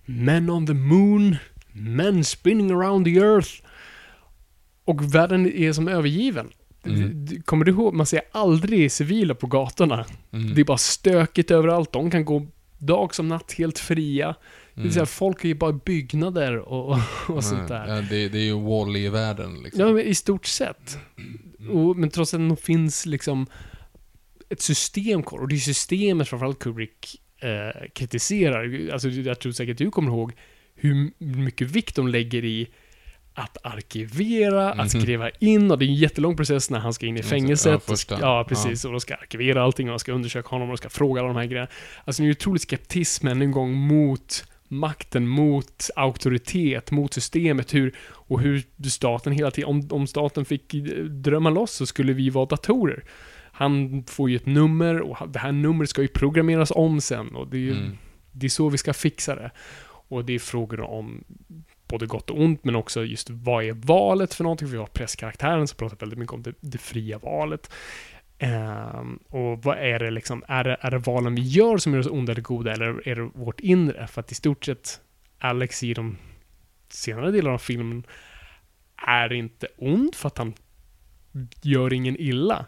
Men 0.05 0.49
on 0.49 0.67
the 0.67 0.73
moon, 0.73 1.35
men 1.71 2.23
spinning 2.23 2.71
around 2.71 3.05
the 3.05 3.17
earth. 3.17 3.51
Och 4.85 5.15
världen 5.15 5.53
är 5.53 5.73
som 5.73 5.88
övergiven. 5.88 6.49
Mm. 6.85 7.41
Kommer 7.45 7.65
du 7.65 7.72
ihåg? 7.72 7.93
Man 7.93 8.05
ser 8.05 8.22
aldrig 8.31 8.91
civila 8.91 9.35
på 9.35 9.47
gatorna. 9.47 10.05
Mm. 10.31 10.55
Det 10.55 10.61
är 10.61 10.65
bara 10.65 10.77
stökigt 10.77 11.51
överallt. 11.51 11.91
De 11.91 12.11
kan 12.11 12.26
gå 12.26 12.47
dag 12.77 13.15
som 13.15 13.27
natt 13.27 13.53
helt 13.57 13.80
fria. 13.80 14.35
Det 14.73 14.81
vill 14.81 14.93
säga, 14.93 15.05
folk 15.05 15.43
är 15.43 15.47
ju 15.47 15.55
bara 15.55 15.73
byggnader 15.73 16.57
och, 16.57 16.89
och, 16.89 16.99
och 17.35 17.43
sånt 17.43 17.68
där. 17.68 17.88
Ja, 17.88 18.01
det, 18.01 18.30
det 18.30 18.38
är 18.38 18.43
ju 18.43 18.60
Wall-E-världen 18.60 19.64
liksom. 19.64 19.81
Ja, 19.81 19.93
men 19.93 20.03
i 20.03 20.15
stort 20.15 20.45
sett. 20.45 20.97
Och, 21.72 21.97
men 21.97 22.10
trots 22.10 22.34
att 22.34 22.49
det 22.49 22.55
finns 22.55 23.05
liksom 23.05 23.47
ett 24.49 24.61
system 24.61 25.23
kvar. 25.23 25.39
Och 25.39 25.47
det 25.47 25.55
är 25.55 25.60
systemet 25.60 26.27
framförallt 26.27 26.60
Kubrick 26.60 27.22
eh, 27.41 27.89
kritiserar. 27.93 28.89
Alltså, 28.93 29.10
jag 29.10 29.39
tror 29.39 29.51
säkert 29.51 29.77
du 29.77 29.91
kommer 29.91 30.11
ihåg 30.11 30.34
hur 30.76 31.11
mycket 31.18 31.72
vikt 31.72 31.95
de 31.95 32.07
lägger 32.07 32.45
i 32.45 32.69
att 33.34 33.57
arkivera, 33.64 34.69
att 34.72 34.77
Mhm. 34.93 35.01
skriva 35.01 35.30
in 35.30 35.72
och 35.72 35.80
det 35.80 35.85
är 35.85 35.88
en 35.88 35.95
jättelång 35.95 36.35
process 36.38 36.69
när 36.69 36.80
han 36.80 36.93
ska 36.93 37.05
in 37.05 37.18
i 37.18 37.19
Ja, 37.19 37.23
fängelset. 37.26 37.84
första. 37.84 38.18
Ja, 38.22 38.45
precis. 38.49 38.85
Och 38.85 38.91
de 38.91 38.99
ska 38.99 39.15
arkivera 39.15 39.64
allting 39.64 39.88
och 39.88 39.91
de 39.93 39.99
ska 39.99 40.11
undersöka 40.11 40.49
honom 40.49 40.69
och 40.69 40.73
de 40.73 40.77
ska 40.77 40.89
fråga 40.89 41.22
alla 41.22 41.27
de 41.27 41.38
här 41.38 41.45
grejerna. 41.45 41.68
Alltså 42.05 42.22
det 42.22 42.26
är 42.26 42.27
ju 42.27 42.31
otrolig 42.31 42.61
skeptism 42.61 43.27
än 43.27 43.41
en 43.41 43.51
gång 43.51 43.73
mot 43.73 44.45
makten, 44.68 45.27
mot 45.27 45.89
auktoritet, 45.95 46.91
mot 46.91 47.14
systemet, 47.14 47.73
hur, 47.73 47.95
och 48.03 48.41
hur 48.41 48.64
staten 48.89 49.34
hela 49.34 49.51
tiden, 49.51 49.69
om, 49.69 49.88
om 49.91 50.07
staten 50.07 50.45
fick 50.45 50.73
drömma 51.10 51.49
loss 51.49 51.72
så 51.72 51.85
skulle 51.85 52.14
vi 52.14 52.30
vara 52.30 52.45
datorer. 52.45 53.03
Han 53.51 54.03
får 54.07 54.30
ju 54.30 54.35
ett 54.35 54.45
nummer 54.45 55.01
och 55.01 55.30
det 55.30 55.39
här 55.39 55.51
numret 55.51 55.89
ska 55.89 56.01
ju 56.01 56.07
programmeras 56.07 56.72
om 56.76 57.01
sen 57.01 57.35
och 57.35 57.47
det 57.47 57.57
är 57.57 57.61
ju 57.61 57.72
Mm. 57.72 57.97
det 58.31 58.45
är 58.45 58.49
så 58.49 58.69
vi 58.69 58.77
ska 58.77 58.93
fixa 58.93 59.35
det. 59.35 59.51
Och 59.85 60.26
det 60.26 60.34
är 60.35 60.39
frågor 60.39 60.81
om 60.81 61.23
både 61.93 62.05
gott 62.05 62.29
och 62.29 62.41
ont, 62.41 62.63
men 62.63 62.75
också 62.75 63.05
just 63.05 63.29
vad 63.29 63.63
är 63.63 63.73
valet 63.73 64.33
för 64.33 64.43
någonting? 64.43 64.67
För 64.67 64.71
vi 64.71 64.77
har 64.77 64.85
presskaraktären 64.85 65.67
som 65.67 65.77
pratar 65.77 65.97
väldigt 65.97 66.19
mycket 66.19 66.33
om 66.33 66.41
det, 66.41 66.53
det 66.59 66.77
fria 66.77 67.17
valet. 67.17 67.71
Ehm, 68.37 69.19
och 69.29 69.63
vad 69.63 69.77
är 69.77 69.99
det 69.99 70.11
liksom, 70.11 70.43
är 70.47 70.63
det, 70.63 70.77
är 70.81 70.91
det 70.91 70.97
valen 70.97 71.35
vi 71.35 71.41
gör 71.41 71.77
som 71.77 71.93
gör 71.93 71.99
oss 71.99 72.07
onda 72.07 72.31
eller 72.31 72.41
goda, 72.41 72.71
eller 72.71 73.07
är 73.07 73.15
det 73.15 73.21
vårt 73.21 73.59
inre? 73.59 74.07
För 74.07 74.19
att 74.19 74.31
i 74.31 74.35
stort 74.35 74.65
sett, 74.65 75.01
Alex 75.39 75.83
i 75.83 75.93
de 75.93 76.17
senare 76.89 77.31
delarna 77.31 77.53
av 77.53 77.57
filmen 77.57 78.03
är 79.07 79.33
inte 79.33 79.67
ond 79.77 80.15
för 80.15 80.27
att 80.27 80.37
han 80.37 80.53
gör 81.61 81.93
ingen 81.93 82.17
illa. 82.19 82.65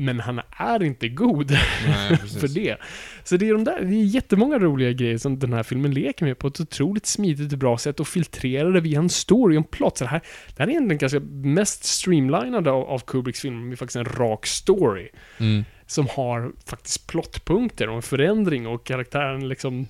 Men 0.00 0.20
han 0.20 0.40
är 0.50 0.82
inte 0.82 1.08
god 1.08 1.50
Nej, 1.50 2.16
för 2.40 2.48
det. 2.48 2.76
Så 3.24 3.36
det 3.36 3.48
är 3.48 3.52
de 3.52 3.64
där, 3.64 3.80
det 3.80 3.94
är 3.94 4.04
jättemånga 4.04 4.58
roliga 4.58 4.92
grejer 4.92 5.18
som 5.18 5.38
den 5.38 5.52
här 5.52 5.62
filmen 5.62 5.94
leker 5.94 6.24
med 6.26 6.38
på 6.38 6.46
ett 6.46 6.60
otroligt 6.60 7.06
smidigt 7.06 7.52
och 7.52 7.58
bra 7.58 7.78
sätt 7.78 8.00
och 8.00 8.08
filtrerar 8.08 8.72
det 8.72 8.80
via 8.80 8.98
en 8.98 9.08
story 9.08 9.56
och 9.56 9.58
en 9.58 9.64
plot. 9.64 9.98
Så 9.98 10.04
det 10.04 10.10
här, 10.10 10.22
det 10.48 10.62
här 10.62 10.66
är 10.66 10.70
egentligen 10.70 10.98
ganska 10.98 11.20
mest 11.30 11.84
streamlinade 11.84 12.70
av, 12.70 12.84
av 12.84 12.98
Kubricks 12.98 13.40
filmer 13.40 13.66
med 13.66 13.78
faktiskt 13.78 13.96
en 13.96 14.04
rak 14.04 14.46
story. 14.46 15.08
Mm. 15.38 15.64
Som 15.86 16.06
har 16.10 16.52
faktiskt 16.66 17.06
plottpunkter 17.06 17.88
och 17.88 17.96
en 17.96 18.02
förändring 18.02 18.66
och 18.66 18.86
karaktären 18.86 19.48
liksom 19.48 19.86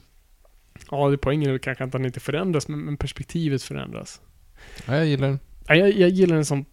Ja, 0.91 1.09
det 1.09 1.19
poängen 1.19 1.55
är 1.55 1.59
kanske 1.59 1.85
att 1.85 1.93
han 1.93 2.05
inte 2.05 2.21
förändras, 2.21 2.69
men, 2.69 2.81
men 2.81 2.97
perspektivet 2.97 3.63
förändras. 3.63 4.21
Ja, 4.87 4.97
jag 4.97 5.07
gillar 5.07 5.29
den. 5.29 5.39
Ja, 5.67 5.75
jag, 5.75 5.91
jag 5.93 6.09
gillar 6.09 6.35
den 6.35 6.45
som 6.45 6.65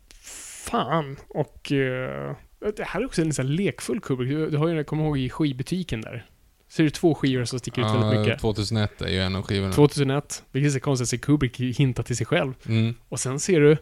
fan 0.65 1.17
och 1.27 1.71
eh, 1.71 2.35
det 2.71 2.83
här 2.83 3.01
är 3.01 3.05
också 3.05 3.21
en 3.21 3.33
sån 3.33 3.55
lekfull 3.55 3.99
Kubrick. 4.01 4.29
Du, 4.29 4.49
du 4.49 4.57
har 4.57 4.67
ju, 4.67 4.75
jag 4.75 4.87
kommer 4.87 5.03
ihåg 5.03 5.17
i 5.17 5.29
skivbutiken 5.29 6.01
där. 6.01 6.25
Så 6.67 6.81
är 6.81 6.83
det 6.83 6.89
två 6.91 7.15
skivor 7.15 7.45
som 7.45 7.59
sticker 7.59 7.81
ut 7.81 7.87
väldigt 7.87 8.13
Ja, 8.13 8.19
mycket. 8.19 8.39
2001 8.41 9.01
är 9.01 9.07
ju 9.07 9.19
en 9.21 9.35
av 9.35 9.41
skivorna. 9.43 9.73
2001, 9.73 10.43
vilket 10.51 10.75
är 10.75 10.79
konstigt 10.79 11.03
att 11.05 11.09
se 11.09 11.17
Kubrick 11.17 11.59
hinta 11.59 12.03
till 12.03 12.17
sig 12.17 12.25
själv. 12.25 12.53
Mm. 12.67 12.93
Och 13.09 13.19
sen 13.19 13.39
ser 13.39 13.59
du 13.61 13.77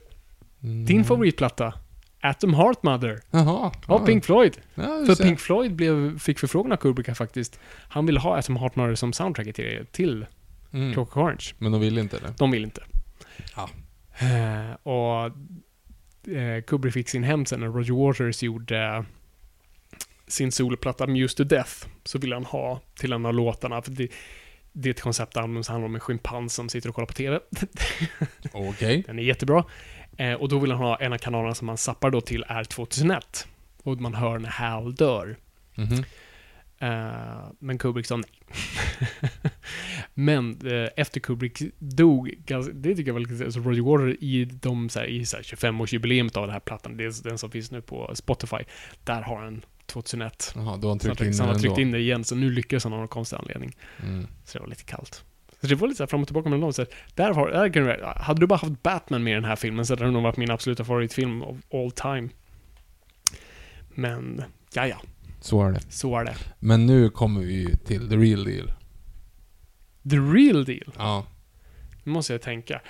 Mm. 0.64 0.86
din 0.86 1.04
favoritplatta, 1.06 1.74
Atom 2.22 2.54
Heart 2.54 2.84
Mother, 2.84 3.20
Jaha. 3.32 3.72
av 3.86 4.06
Pink 4.06 4.26
Floyd. 4.26 4.58
Ja, 4.76 4.84
För. 4.84 5.24
Pink 5.24 5.40
Floyd 5.40 5.76
blev, 5.76 6.20
fick 6.20 6.40
förfrågan 6.40 6.72
av 6.72 6.78
Kubrick 6.78 7.16
faktiskt. 7.18 7.60
Han 7.90 8.06
ville 8.06 8.20
ha 8.20 8.38
Atom 8.38 8.56
Heart 8.58 8.76
Mother 8.76 8.96
som 8.96 9.14
soundtrack 9.14 9.54
till, 9.56 9.86
till 9.92 10.26
Mm. 10.74 10.94
Clockwork 10.94 11.18
Orange. 11.26 11.46
Men 11.58 11.72
de 11.72 11.82
vill 11.82 11.98
inte 11.98 12.20
det. 12.20 12.34
De 12.38 12.52
vill 12.52 12.64
inte. 12.64 12.82
Ja. 13.56 13.70
Eh, 14.20 14.74
och 14.94 15.32
Kubrick 16.68 16.94
fick 16.94 17.10
sin 17.10 17.24
hem 17.24 17.46
sen 17.46 17.60
när 17.60 17.68
Roger 17.68 17.94
Waters 17.94 18.44
gjorde 18.44 18.84
eh, 18.84 19.04
sin 20.28 20.52
soloplatta 20.52 21.08
Muse 21.08 21.38
to 21.38 21.44
Death. 21.44 21.88
Så 22.04 22.20
ville 22.20 22.36
han 22.36 22.46
ha 22.46 22.82
till 22.96 23.14
en 23.14 23.26
av 23.26 23.34
låtarna. 23.34 23.82
För 23.82 23.92
det, 23.92 24.08
det 24.72 24.90
är 24.90 24.94
ett 24.94 25.02
konceptalbum 25.02 25.64
som 25.64 25.74
handlar 25.74 25.90
om 25.90 25.96
en 25.96 26.02
schimpans 26.02 26.54
som 26.54 26.70
sitter 26.70 26.90
och 26.90 26.96
kollar 26.96 27.08
på 27.08 27.14
TV. 27.14 27.40
Okej. 28.52 29.04
Den 29.08 29.20
är 29.20 29.24
jättebra. 29.24 29.66
Eh, 30.18 30.34
och 30.34 30.50
då 30.50 30.60
vill 30.60 30.72
han 30.72 30.82
ha 30.82 30.98
en 30.98 31.14
av 31.14 31.18
kanalerna 31.18 31.56
som 31.56 31.66
man 31.66 31.78
zappar 31.78 32.10
då 32.10 32.22
till 32.22 32.46
är 32.48 32.64
2001. 32.64 33.48
Och 33.84 34.02
man 34.02 34.14
hör 34.14 34.40
när 34.40 34.50
Hal 34.50 34.96
dör. 34.96 35.38
Mhm. 35.76 36.04
Eh, 36.80 37.52
men 37.60 37.78
Kubrick 37.78 38.06
sa 38.06 38.16
nej. 38.18 38.30
men 40.14 40.68
eh, 40.68 40.90
efter 40.96 41.20
Kubrick 41.20 41.62
dog, 41.80 42.34
det 42.74 42.96
tycker 42.96 43.08
jag 43.08 43.14
var 43.14 43.20
lite 43.20 43.46
alltså 43.46 43.60
Roger 43.60 43.82
Waters 43.82 44.18
i, 44.20 44.46
de, 44.46 44.90
så 44.90 45.00
här, 45.00 45.06
i 45.06 45.26
så 45.26 45.36
här 45.36 45.44
25-årsjubileet 45.44 46.38
av 46.38 46.44
den 46.44 46.54
här 46.54 46.60
plattan, 46.60 46.98
det 46.98 47.04
är 47.04 47.24
den 47.24 47.38
som 47.38 47.52
finns 47.52 47.72
nu 47.72 47.82
på 47.82 48.12
Spotify, 48.16 48.58
där 49.04 49.22
har 49.22 49.42
han 49.42 49.66
2001. 49.86 50.54
Jaha, 50.56 50.78
då 50.78 50.88
har 50.88 50.92
han 50.92 51.00
tryckt 51.00 51.22
in 51.22 51.34
Så 51.34 51.44
han 51.44 51.54
har 51.54 51.60
tryckt 51.60 51.78
in 51.78 51.92
det 51.92 52.00
igen, 52.00 52.24
så 52.24 52.36
nu 52.36 52.50
lyckas 52.50 52.84
han 52.84 52.94
av 52.94 53.00
någon 53.00 53.08
konstig 53.08 53.38
anledning. 53.38 53.76
Mm. 54.04 54.28
Så 54.46 54.58
det 54.58 54.62
var 54.62 54.70
lite 54.70 54.84
kallt. 54.84 55.24
Så 55.62 55.68
det 55.68 55.76
var 55.76 55.88
lite 55.88 55.98
så 55.98 56.04
här 56.04 56.08
fram 56.08 56.22
och 56.22 56.28
tillbaka 56.28 56.50
mellan 56.50 56.62
dem. 56.62 56.74
Så 56.74 56.86
där 57.16 57.34
har, 57.34 57.52
där 57.52 57.74
kan 57.74 57.84
du, 57.84 58.04
hade 58.04 58.40
du 58.40 58.48
bara 58.48 58.60
haft 58.60 58.84
Batman 58.84 59.24
med 59.24 59.32
i 59.32 59.36
den 59.36 59.46
här 59.46 59.56
filmen 59.56 59.86
så 59.86 59.94
hade 59.94 60.06
det 60.06 60.12
nog 60.12 60.24
varit 60.24 60.38
min 60.38 60.52
absoluta 60.52 60.84
favoritfilm 60.84 61.42
of 61.42 61.58
all 61.74 61.92
time. 61.92 62.30
Men, 63.90 64.44
ja 64.74 64.88
ja, 64.88 65.02
Så 65.42 65.64
är 65.64 65.72
det. 65.72 65.82
så 65.90 66.18
är 66.20 66.26
det. 66.26 66.36
Men 66.60 66.86
nu 66.86 67.10
kommer 67.10 67.42
vi 67.42 67.78
till 67.86 68.10
the 68.10 68.16
real 68.16 68.44
deal. 68.44 68.72
The 70.10 70.16
real 70.18 70.66
deal. 70.66 70.94
Ja. 70.98 71.28
Nu 72.04 72.12
måste 72.12 72.34
jag 72.34 72.42
tänka. 72.42 72.82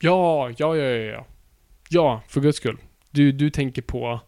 Ja, 0.00 0.50
ja, 0.50 0.76
ja, 0.76 0.84
ja, 0.84 0.96
ja. 1.12 1.26
Ja, 1.88 2.22
för 2.28 2.40
guds 2.40 2.56
skull. 2.58 2.78
Du, 3.10 3.32
du 3.32 3.50
tänker 3.50 3.82
på 3.82 4.20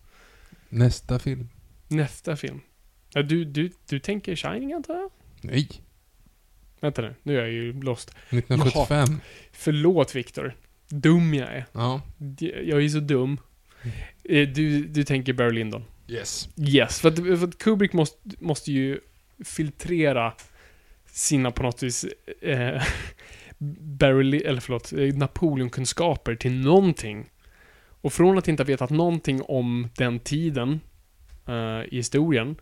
Nästa 0.69 1.19
film. 1.19 1.49
nästa 1.89 2.37
film. 2.37 2.61
Ja, 3.15 3.23
du, 3.23 3.45
du, 3.45 3.71
du 3.89 3.99
tänker 3.99 4.37
Shining 4.37 4.73
antar 4.73 4.95
jag? 4.95 5.11
Nej. 5.41 5.69
Vänta 6.81 7.03
nu, 7.03 7.15
nu 7.23 7.37
är 7.37 7.41
jag 7.41 7.51
ju 7.53 7.73
lost. 7.83 8.11
1975. 8.31 9.21
Förlåt 9.53 10.15
Viktor. 10.17 10.57
Dum 10.89 11.35
jag 11.35 11.49
är. 11.49 11.67
Ja. 11.73 12.01
Jag 12.65 12.85
är 12.85 12.89
så 12.89 13.01
dum. 13.01 13.41
Eh, 14.25 14.49
Du, 14.49 14.85
du 14.85 15.05
tänker 15.05 15.33
Barry 15.33 15.53
Lyndon. 15.53 15.85
Yes. 16.09 16.49
Yes, 16.57 17.01
för 17.01 17.09
att, 17.09 17.17
för 17.17 17.45
att 17.49 17.59
Kubrick 17.59 17.93
måste, 17.93 18.19
måste 18.41 18.73
ju 18.73 19.01
filtrera 19.45 20.33
sina 21.13 21.51
på 21.51 21.63
något 21.63 21.83
vis 21.83 22.07
eh, 22.43 22.83
Barry, 23.99 24.39
eller 24.39 24.61
förlåt, 24.61 24.93
eh, 24.93 25.15
Napoleonkunskaper 25.15 26.35
till 26.35 26.61
någonting. 26.61 27.31
Och 28.03 28.13
från 28.13 28.39
att 28.39 28.49
inte 28.49 28.63
ha 28.63 28.67
vetat 28.67 28.91
någonting 28.91 29.43
om 29.43 29.89
den 29.97 30.19
tiden 30.19 30.81
eh, 31.47 31.55
i 31.89 31.97
historien 31.97 32.57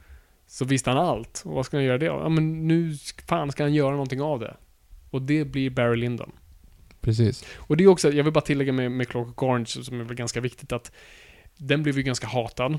så 0.46 0.64
visste 0.64 0.90
han 0.90 0.98
allt. 0.98 1.42
Och 1.46 1.54
vad 1.54 1.66
ska 1.66 1.76
han 1.76 1.84
göra 1.84 1.98
det 1.98 2.08
av? 2.08 2.22
Ja 2.22 2.28
men 2.28 2.68
nu 2.68 2.96
fan 3.26 3.52
ska 3.52 3.62
han 3.62 3.74
göra 3.74 3.90
någonting 3.90 4.22
av 4.22 4.40
det. 4.40 4.56
Och 5.10 5.22
det 5.22 5.44
blir 5.44 5.70
Barry 5.70 5.96
Lyndon. 5.96 6.32
Precis. 7.00 7.44
Och 7.56 7.76
det 7.76 7.84
är 7.84 7.88
också, 7.88 8.12
jag 8.12 8.24
vill 8.24 8.32
bara 8.32 8.40
tillägga 8.40 8.72
med, 8.72 8.92
med 8.92 9.08
Clockwork 9.08 9.42
Orange 9.42 9.66
som 9.66 10.00
är 10.00 10.04
väl 10.04 10.16
ganska 10.16 10.40
viktigt 10.40 10.72
att 10.72 10.92
den 11.56 11.82
blev 11.82 11.96
ju 11.96 12.02
ganska 12.02 12.26
hatad. 12.26 12.78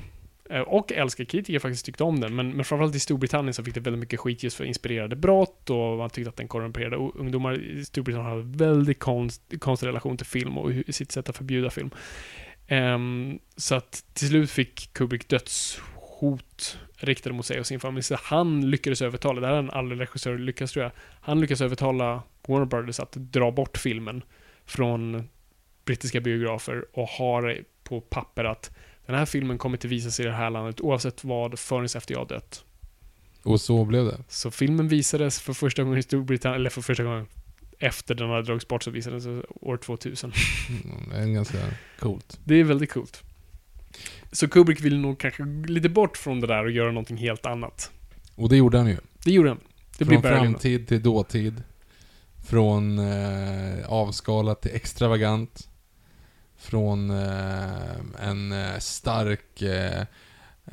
Eh, 0.50 0.60
och 0.60 0.92
älskar 0.92 1.24
kritiker 1.24 1.58
faktiskt 1.58 1.86
tyckte 1.86 2.04
om 2.04 2.20
den, 2.20 2.34
men, 2.34 2.50
men 2.56 2.64
framförallt 2.64 2.94
i 2.94 3.00
Storbritannien 3.00 3.54
så 3.54 3.64
fick 3.64 3.74
det 3.74 3.80
väldigt 3.80 4.00
mycket 4.00 4.20
skit 4.20 4.42
just 4.42 4.56
för 4.56 4.64
inspirerade 4.64 5.16
brott 5.16 5.70
och 5.70 5.98
man 5.98 6.10
tyckte 6.10 6.28
att 6.28 6.36
den 6.36 6.48
korrumperade 6.48 6.96
ungdomar 6.96 7.60
i 7.60 7.84
Storbritannien 7.84 8.30
hade 8.30 8.64
väldigt 8.64 8.98
konst, 8.98 9.42
konstig 9.58 9.86
relation 9.86 10.16
till 10.16 10.26
film 10.26 10.58
och 10.58 10.72
sitt 10.88 11.12
sätt 11.12 11.28
att 11.28 11.36
förbjuda 11.36 11.70
film. 11.70 11.90
Um, 12.70 13.38
så 13.56 13.74
att 13.74 14.04
till 14.14 14.28
slut 14.28 14.50
fick 14.50 14.92
Kubrick 14.92 15.28
dödshot 15.28 16.78
riktade 16.96 17.34
mot 17.34 17.46
sig 17.46 17.60
och 17.60 17.66
sin 17.66 17.80
familj. 17.80 18.02
Så 18.02 18.16
han 18.22 18.70
lyckades 18.70 19.02
övertala, 19.02 19.40
det 19.40 19.46
här 19.46 19.54
är 19.54 19.58
en 19.58 19.70
aldrig 19.70 20.00
regissör 20.00 20.38
lyckas 20.38 20.72
tror 20.72 20.82
jag, 20.82 20.92
han 21.20 21.40
lyckades 21.40 21.60
övertala 21.60 22.22
Warner 22.48 22.66
Brothers 22.66 23.00
att 23.00 23.12
dra 23.12 23.50
bort 23.50 23.78
filmen 23.78 24.22
från 24.66 25.28
brittiska 25.84 26.20
biografer 26.20 26.84
och 26.92 27.08
har 27.08 27.42
det 27.42 27.64
på 27.84 28.00
papper 28.00 28.44
att 28.44 28.70
den 29.10 29.18
här 29.18 29.26
filmen 29.26 29.58
kommer 29.58 29.76
inte 29.76 29.88
visas 29.88 30.20
i 30.20 30.22
det 30.22 30.32
här 30.32 30.50
landet 30.50 30.80
oavsett 30.80 31.24
vad 31.24 31.58
förrän 31.58 31.84
efter 31.84 32.14
jag 32.14 32.28
dött. 32.28 32.64
Och 33.42 33.60
så 33.60 33.84
blev 33.84 34.04
det. 34.04 34.18
Så 34.28 34.50
filmen 34.50 34.88
visades 34.88 35.40
för 35.40 35.52
första 35.52 35.82
gången 35.82 35.98
i 35.98 36.02
Storbritannien, 36.02 36.60
eller 36.60 36.70
för 36.70 36.82
första 36.82 37.04
gången 37.04 37.26
efter 37.78 38.14
den 38.14 38.30
hade 38.30 38.42
dragits 38.42 38.68
bort 38.68 38.82
så 38.82 38.90
visades 38.90 39.24
den 39.24 39.44
år 39.60 39.76
2000. 39.76 40.32
Mm, 40.84 41.10
Det 41.10 41.16
är 41.16 41.26
ganska 41.26 41.58
coolt. 41.98 42.38
Det 42.44 42.54
är 42.54 42.64
väldigt 42.64 42.92
coolt. 42.92 43.22
Så 44.32 44.48
Kubrick 44.48 44.80
vill 44.80 44.98
nog 44.98 45.18
kanske 45.18 45.44
lite 45.66 45.88
bort 45.88 46.16
från 46.16 46.40
det 46.40 46.46
där 46.46 46.64
och 46.64 46.70
göra 46.70 46.92
någonting 46.92 47.16
helt 47.16 47.46
annat. 47.46 47.90
Och 48.34 48.48
det 48.48 48.56
gjorde 48.56 48.78
han 48.78 48.86
ju. 48.86 48.96
Det 49.24 49.32
gjorde 49.32 49.48
han. 49.48 49.60
Det 49.98 50.04
Från 50.04 50.22
framtid 50.22 50.88
till 50.88 51.02
dåtid. 51.02 51.62
Från 52.44 52.98
eh, 52.98 53.86
avskalat 53.88 54.62
till 54.62 54.74
extravagant. 54.74 55.68
Från 56.60 57.10
eh, 57.10 58.28
en 58.28 58.52
eh, 58.52 58.78
stark, 58.78 59.62
eh, 59.62 60.02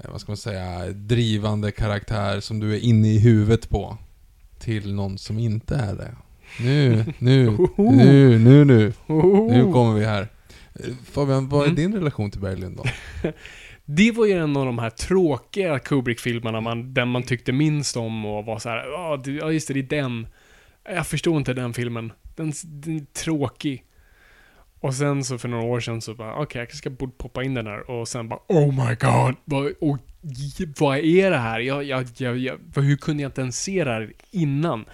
vad 0.09 0.21
ska 0.21 0.31
man 0.31 0.37
säga, 0.37 0.87
drivande 0.91 1.71
karaktär 1.71 2.39
som 2.39 2.59
du 2.59 2.73
är 2.75 2.79
inne 2.79 3.07
i 3.13 3.19
huvudet 3.19 3.69
på. 3.69 3.97
Till 4.59 4.93
någon 4.93 5.17
som 5.17 5.39
inte 5.39 5.75
är 5.75 5.93
det. 5.95 6.15
Nu, 6.59 7.05
nu, 7.19 7.57
nu, 7.77 8.39
nu, 8.39 8.65
nu. 8.65 8.93
Nu 9.49 9.71
kommer 9.73 9.93
vi 9.99 10.05
här. 10.05 10.27
Fabian, 11.11 11.49
vad 11.49 11.61
är 11.61 11.65
Mm. 11.65 11.75
din 11.75 11.93
relation 11.93 12.31
till 12.31 12.41
Berglund 12.41 12.77
då? 12.77 12.83
Det 13.85 14.11
var 14.11 14.25
ju 14.25 14.31
en 14.33 14.57
av 14.57 14.65
de 14.65 14.79
här 14.79 14.89
tråkiga 14.89 15.79
Kubrick-filmerna 15.79 16.61
man, 16.61 16.93
den 16.93 17.07
man 17.07 17.23
tyckte 17.23 17.51
minst 17.51 17.97
om 17.97 18.25
och 18.25 18.45
var 18.45 18.59
så 18.59 18.69
här, 18.69 18.77
ja 18.91 19.21
det- 19.25 19.31
ja, 19.31 19.51
just 19.51 19.67
det, 19.67 19.73
det 19.73 19.79
är 19.97 20.01
den. 20.01 20.27
Jag 20.89 21.07
förstår 21.07 21.37
inte 21.37 21.53
den 21.53 21.73
filmen. 21.73 22.11
Den, 22.35 22.53
den 22.63 22.95
är 22.95 23.05
tråkig. 23.23 23.83
Och 24.79 24.93
sen 24.95 25.23
så 25.23 25.37
för 25.37 25.47
några 25.47 25.63
år 25.65 25.79
sedan 25.79 26.01
så 26.01 26.13
bara, 26.13 26.35
okej 26.35 26.59
jag 26.59 26.69
kanske 26.69 26.89
ska 26.89 27.07
poppa 27.17 27.43
in 27.43 27.53
den 27.53 27.67
här 27.67 27.91
och 27.91 28.07
sen 28.07 28.29
bara, 28.29 28.39
oh 28.47 28.87
my 28.87 28.95
god, 28.95 29.35
vad, 29.45 29.73
och, 29.81 29.97
vad 30.79 30.97
är 30.97 31.31
det 31.31 31.37
här? 31.37 31.59
Jag, 31.59 31.83
jag, 31.83 32.05
jag, 32.17 32.37
jag, 32.37 32.57
hur 32.75 32.97
kunde 32.97 33.23
jag 33.23 33.29
inte 33.29 33.41
ens 33.41 33.63
se 33.63 33.83
det 33.83 33.91
här 33.91 34.13
innan? 34.31 34.85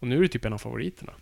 Och 0.00 0.06
nu 0.06 0.18
är 0.18 0.22
det 0.22 0.28
typ 0.28 0.44
en 0.44 0.52
av 0.52 0.58
favoriterna. 0.58 1.12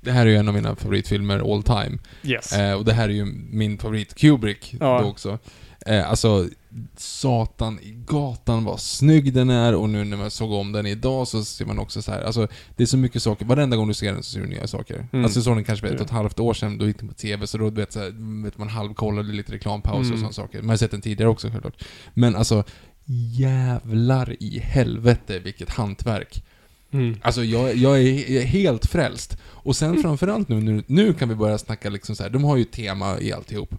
Det 0.00 0.12
här 0.12 0.26
är 0.26 0.30
ju 0.30 0.36
en 0.36 0.48
av 0.48 0.54
mina 0.54 0.76
favoritfilmer 0.76 1.54
all 1.54 1.62
time. 1.62 1.98
Yes. 2.24 2.52
Eh, 2.52 2.74
och 2.74 2.84
det 2.84 2.92
här 2.92 3.08
är 3.08 3.12
ju 3.12 3.24
min 3.50 3.78
favorit 3.78 4.14
Kubrick 4.14 4.74
Ja. 4.80 5.00
då 5.00 5.08
också. 5.08 5.38
Eh, 5.88 6.10
alltså, 6.10 6.48
satan 6.96 7.78
i 7.80 7.90
gatan 8.06 8.64
vad 8.64 8.80
snygg 8.80 9.32
den 9.34 9.50
är 9.50 9.74
och 9.74 9.88
nu 9.90 10.04
när 10.04 10.16
man 10.16 10.30
såg 10.30 10.52
om 10.52 10.72
den 10.72 10.86
idag 10.86 11.28
så 11.28 11.44
ser 11.44 11.64
man 11.66 11.78
också 11.78 12.02
så 12.02 12.10
här. 12.12 12.22
alltså 12.22 12.48
det 12.76 12.82
är 12.82 12.86
så 12.86 12.96
mycket 12.96 13.22
saker, 13.22 13.44
varenda 13.44 13.76
gång 13.76 13.88
du 13.88 13.94
ser 13.94 14.12
den 14.12 14.22
så 14.22 14.30
ser 14.32 14.40
du 14.40 14.46
nya 14.46 14.66
saker. 14.66 15.08
Mm. 15.12 15.24
Alltså 15.24 15.38
jag 15.38 15.44
såg 15.44 15.56
den 15.56 15.64
kanske 15.64 15.86
för 15.86 15.94
ett 15.94 16.00
Ja. 16.00 16.04
och 16.04 16.06
ett 16.06 16.12
halvt 16.16 16.40
år 16.40 16.54
sedan, 16.54 16.78
då 16.78 16.86
gick 16.86 16.98
den 16.98 17.08
på 17.08 17.14
TV, 17.14 17.46
så 17.46 17.58
då 17.58 17.70
vet, 17.70 17.92
så 17.92 17.98
här, 18.00 18.42
vet 18.44 18.58
man 18.58 18.68
halvkollade 18.68 19.32
lite 19.32 19.52
reklampauser 19.52 19.98
och 20.00 20.06
Mm. 20.06 20.18
sådana 20.18 20.32
saker. 20.32 20.60
Man 20.62 20.68
har 20.70 20.76
sett 20.76 20.90
den 20.90 21.00
tidigare 21.00 21.30
också 21.30 21.48
självklart. 21.50 21.82
Men 22.14 22.36
alltså, 22.36 22.64
jävlar 23.38 24.36
i 24.42 24.58
helvete 24.58 25.38
vilket 25.38 25.70
hantverk. 25.70 26.44
Mm. 26.90 27.16
Alltså 27.22 27.44
jag, 27.44 27.76
jag, 27.76 27.98
är, 27.98 28.32
jag 28.32 28.42
är 28.42 28.46
helt 28.46 28.86
frälst. 28.86 29.36
Och 29.44 29.76
sen 29.76 30.02
framförallt 30.02 30.48
nu, 30.48 30.60
nu, 30.60 30.82
nu 30.86 31.12
kan 31.12 31.28
vi 31.28 31.34
börja 31.34 31.58
snacka 31.58 31.90
liksom 31.90 32.16
så 32.16 32.22
här. 32.22 32.30
de 32.30 32.44
har 32.44 32.56
ju 32.56 32.64
tema 32.64 33.20
i 33.20 33.32
alltihop. 33.32 33.74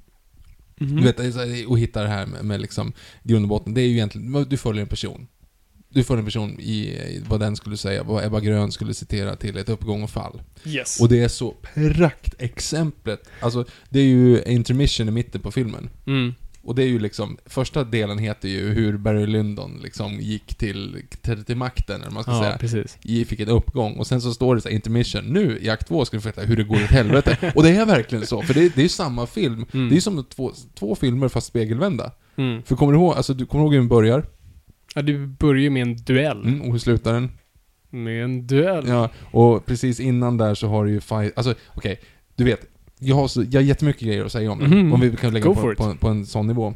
Mhm. 0.79 0.95
Du 0.95 1.03
vet, 1.03 1.17
det 1.17 1.25
är 1.25 1.31
så 1.31 1.39
här, 1.39 1.69
och 1.69 1.79
hitta 1.79 2.03
det 2.03 2.09
här 2.09 2.25
med, 2.25 2.45
med 2.45 2.61
liksom 2.61 2.93
grund 3.23 3.45
och 3.45 3.49
botten. 3.49 3.73
Det 3.73 3.81
är 3.81 3.85
ju 3.85 3.93
egentligen, 3.93 4.45
du 4.49 4.57
följer 4.57 4.81
en 4.81 4.87
person. 4.87 5.27
Du 5.89 6.03
följer 6.03 6.19
en 6.19 6.25
person 6.25 6.59
i, 6.59 6.79
i 6.89 7.23
vad 7.27 7.39
den 7.39 7.55
skulle 7.55 7.77
säga, 7.77 8.03
vad 8.03 8.25
Ebba 8.25 8.39
Grön 8.39 8.71
skulle 8.71 8.93
citera 8.93 9.35
till 9.35 9.57
ett 9.57 9.69
uppgång 9.69 10.03
och 10.03 10.09
fall. 10.09 10.41
Yes. 10.65 11.01
Och 11.01 11.09
det 11.09 11.23
är 11.23 11.27
så 11.27 11.55
praktexemplet. 11.73 13.29
Alltså, 13.39 13.65
det 13.89 13.99
är 13.99 14.03
ju 14.03 14.43
intermission 14.43 15.07
i 15.07 15.11
mitten 15.11 15.41
på 15.41 15.51
filmen. 15.51 15.89
Mm. 16.07 16.33
Och 16.61 16.75
det 16.75 16.83
är 16.83 16.87
ju 16.87 16.99
liksom, 16.99 17.37
första 17.45 17.83
delen 17.83 18.17
heter 18.17 18.49
ju 18.49 18.69
hur 18.69 18.97
Barry 18.97 19.25
Lyndon 19.25 19.79
liksom 19.83 20.13
gick 20.19 20.55
till, 20.55 21.01
till, 21.21 21.43
till 21.43 21.55
makten, 21.57 22.01
eller 22.01 22.11
man 22.11 22.23
ska 22.23 22.31
Ja, 22.31 22.39
säga 22.43 22.57
precis. 22.57 22.97
i- 23.01 23.25
fick 23.25 23.39
en 23.39 23.49
uppgång 23.49 23.93
och 23.93 24.07
sen 24.07 24.21
så 24.21 24.33
står 24.33 24.55
det 24.55 24.61
så 24.61 24.69
här, 24.69 24.75
intermission, 24.75 25.23
nu 25.25 25.59
i 25.61 25.69
akt 25.69 25.87
två 25.87 26.05
ska 26.05 26.17
du 26.17 26.21
få 26.21 26.29
veta 26.29 26.41
hur 26.41 26.55
det 26.57 26.63
går 26.63 26.75
åt 26.75 26.81
helvete. 26.81 27.51
och 27.55 27.63
det 27.63 27.69
är 27.69 27.85
verkligen 27.85 28.25
så, 28.25 28.41
för 28.41 28.53
det, 28.53 28.75
det 28.75 28.81
är 28.81 28.83
ju 28.83 28.89
samma 28.89 29.27
film. 29.27 29.65
Mm. 29.73 29.89
Det 29.89 29.93
är 29.93 29.95
ju 29.95 30.01
som 30.01 30.23
två, 30.23 30.51
två 30.75 30.95
filmer 30.95 31.27
fast 31.27 31.47
spegelvända. 31.47 32.11
Mm. 32.35 32.63
För 32.63 32.75
kommer 32.75 32.93
du 32.93 32.99
ihåg, 32.99 33.13
alltså 33.15 33.33
du 33.33 33.45
kommer 33.45 33.63
ihåg 33.63 33.73
hur 33.73 33.79
den 33.79 33.87
börjar? 33.87 34.25
Ja, 34.95 35.01
du 35.01 35.27
börjar 35.27 35.69
med 35.69 35.81
en 35.81 35.95
duell. 35.95 36.41
Mm, 36.45 36.61
och 36.61 36.71
hur 36.71 36.79
slutar 36.79 37.13
den? 37.13 37.31
Med 37.89 38.23
en 38.23 38.47
duell. 38.47 38.87
Ja, 38.87 39.09
och 39.31 39.65
precis 39.65 39.99
innan 39.99 40.37
där 40.37 40.55
så 40.55 40.67
har 40.67 40.85
du 40.85 40.91
ju 40.91 40.99
fight, 41.01 41.33
alltså 41.37 41.53
okej, 41.75 41.99
du 42.35 42.43
vet, 42.43 42.61
jag 42.99 43.15
har, 43.15 43.27
så, 43.27 43.43
jag 43.43 43.61
har 43.61 43.65
jättemycket 43.65 44.01
grejer 44.01 44.25
att 44.25 44.31
säga 44.31 44.51
om 44.51 44.59
den, 44.59 44.69
Mhm. 44.79 44.93
om 44.93 44.99
vi 45.01 45.15
kan 45.15 45.33
lägga 45.33 45.45
Go 45.45 45.55
på, 45.55 45.75
på, 45.75 45.95
på 45.95 46.07
en 46.07 46.25
sån 46.25 46.47
nivå. 46.47 46.73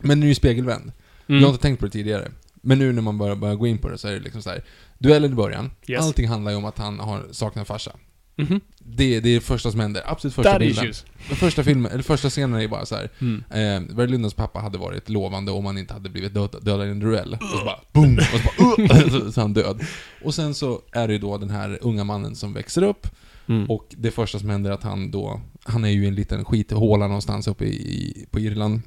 Men 0.00 0.08
den 0.08 0.22
är 0.22 0.28
ju 0.28 0.34
spegelvänd. 0.34 0.92
Mm. 1.28 1.40
Jag 1.40 1.48
har 1.48 1.52
inte 1.52 1.62
tänkt 1.62 1.78
på 1.80 1.84
det 1.86 1.92
tidigare. 1.92 2.30
Men 2.62 2.78
nu 2.78 2.92
när 2.92 3.02
man 3.02 3.18
börjar, 3.18 3.36
börjar 3.36 3.54
gå 3.54 3.66
in 3.66 3.78
på 3.78 3.88
det 3.88 3.98
så 3.98 4.08
är 4.08 4.12
det 4.12 4.20
liksom 4.20 4.42
så 4.42 4.50
här. 4.50 4.64
duellen 4.98 5.32
i 5.32 5.34
början, 5.34 5.70
Yes. 5.86 6.04
allting 6.04 6.28
handlar 6.28 6.50
ju 6.50 6.56
om 6.56 6.64
att 6.64 6.78
han 6.78 7.00
har 7.00 7.22
saknat 7.30 7.66
farsa. 7.66 7.92
Mhm. 8.36 8.60
Det, 8.78 9.20
det 9.20 9.28
är 9.30 9.34
det 9.34 9.40
första 9.40 9.70
som 9.70 9.80
händer, 9.80 10.02
absolut 10.06 10.34
första 10.34 10.52
Daddy 10.52 10.66
bilden. 10.66 10.84
issues. 10.84 11.04
Den 11.28 11.36
första 11.36 11.64
filmen, 11.64 11.92
eller 11.92 12.02
första 12.02 12.30
scenen 12.30 12.60
är 12.60 12.68
bara 12.68 12.86
så 12.86 12.94
här. 12.94 13.10
Mm. 13.20 13.88
Eh, 13.98 14.06
Lyndons 14.06 14.34
pappa 14.34 14.58
hade 14.60 14.78
varit 14.78 15.08
lovande 15.08 15.52
om 15.52 15.66
han 15.66 15.78
inte 15.78 15.92
hade 15.94 16.08
blivit 16.10 16.34
död, 16.34 16.56
dödad 16.62 16.86
i 16.88 16.90
en 16.90 17.00
duell. 17.00 17.32
Och 17.40 17.58
så 17.58 17.64
bara 17.64 17.78
boom! 17.92 18.18
Och 18.18 18.22
så 18.22 18.82
bara 18.86 19.02
uh, 19.02 19.08
så, 19.26 19.32
så 19.32 19.40
han 19.40 19.52
död. 19.52 19.80
Och 20.24 20.34
sen 20.34 20.54
så 20.54 20.80
är 20.92 21.06
det 21.08 21.12
ju 21.12 21.18
då 21.18 21.38
den 21.38 21.50
här 21.50 21.78
unga 21.82 22.04
mannen 22.04 22.36
som 22.36 22.52
växer 22.52 22.82
upp. 22.82 23.06
Mm. 23.48 23.70
Och 23.70 23.86
det 23.90 24.10
första 24.10 24.38
som 24.38 24.50
händer 24.50 24.70
är 24.70 24.74
att 24.74 24.82
han 24.82 25.10
då, 25.10 25.40
han 25.64 25.84
är 25.84 25.88
ju 25.88 26.04
i 26.04 26.08
en 26.08 26.14
liten 26.14 26.44
skithåla 26.44 27.06
någonstans 27.06 27.48
uppe 27.48 27.64
i, 27.64 28.26
på 28.30 28.40
Irland. 28.40 28.82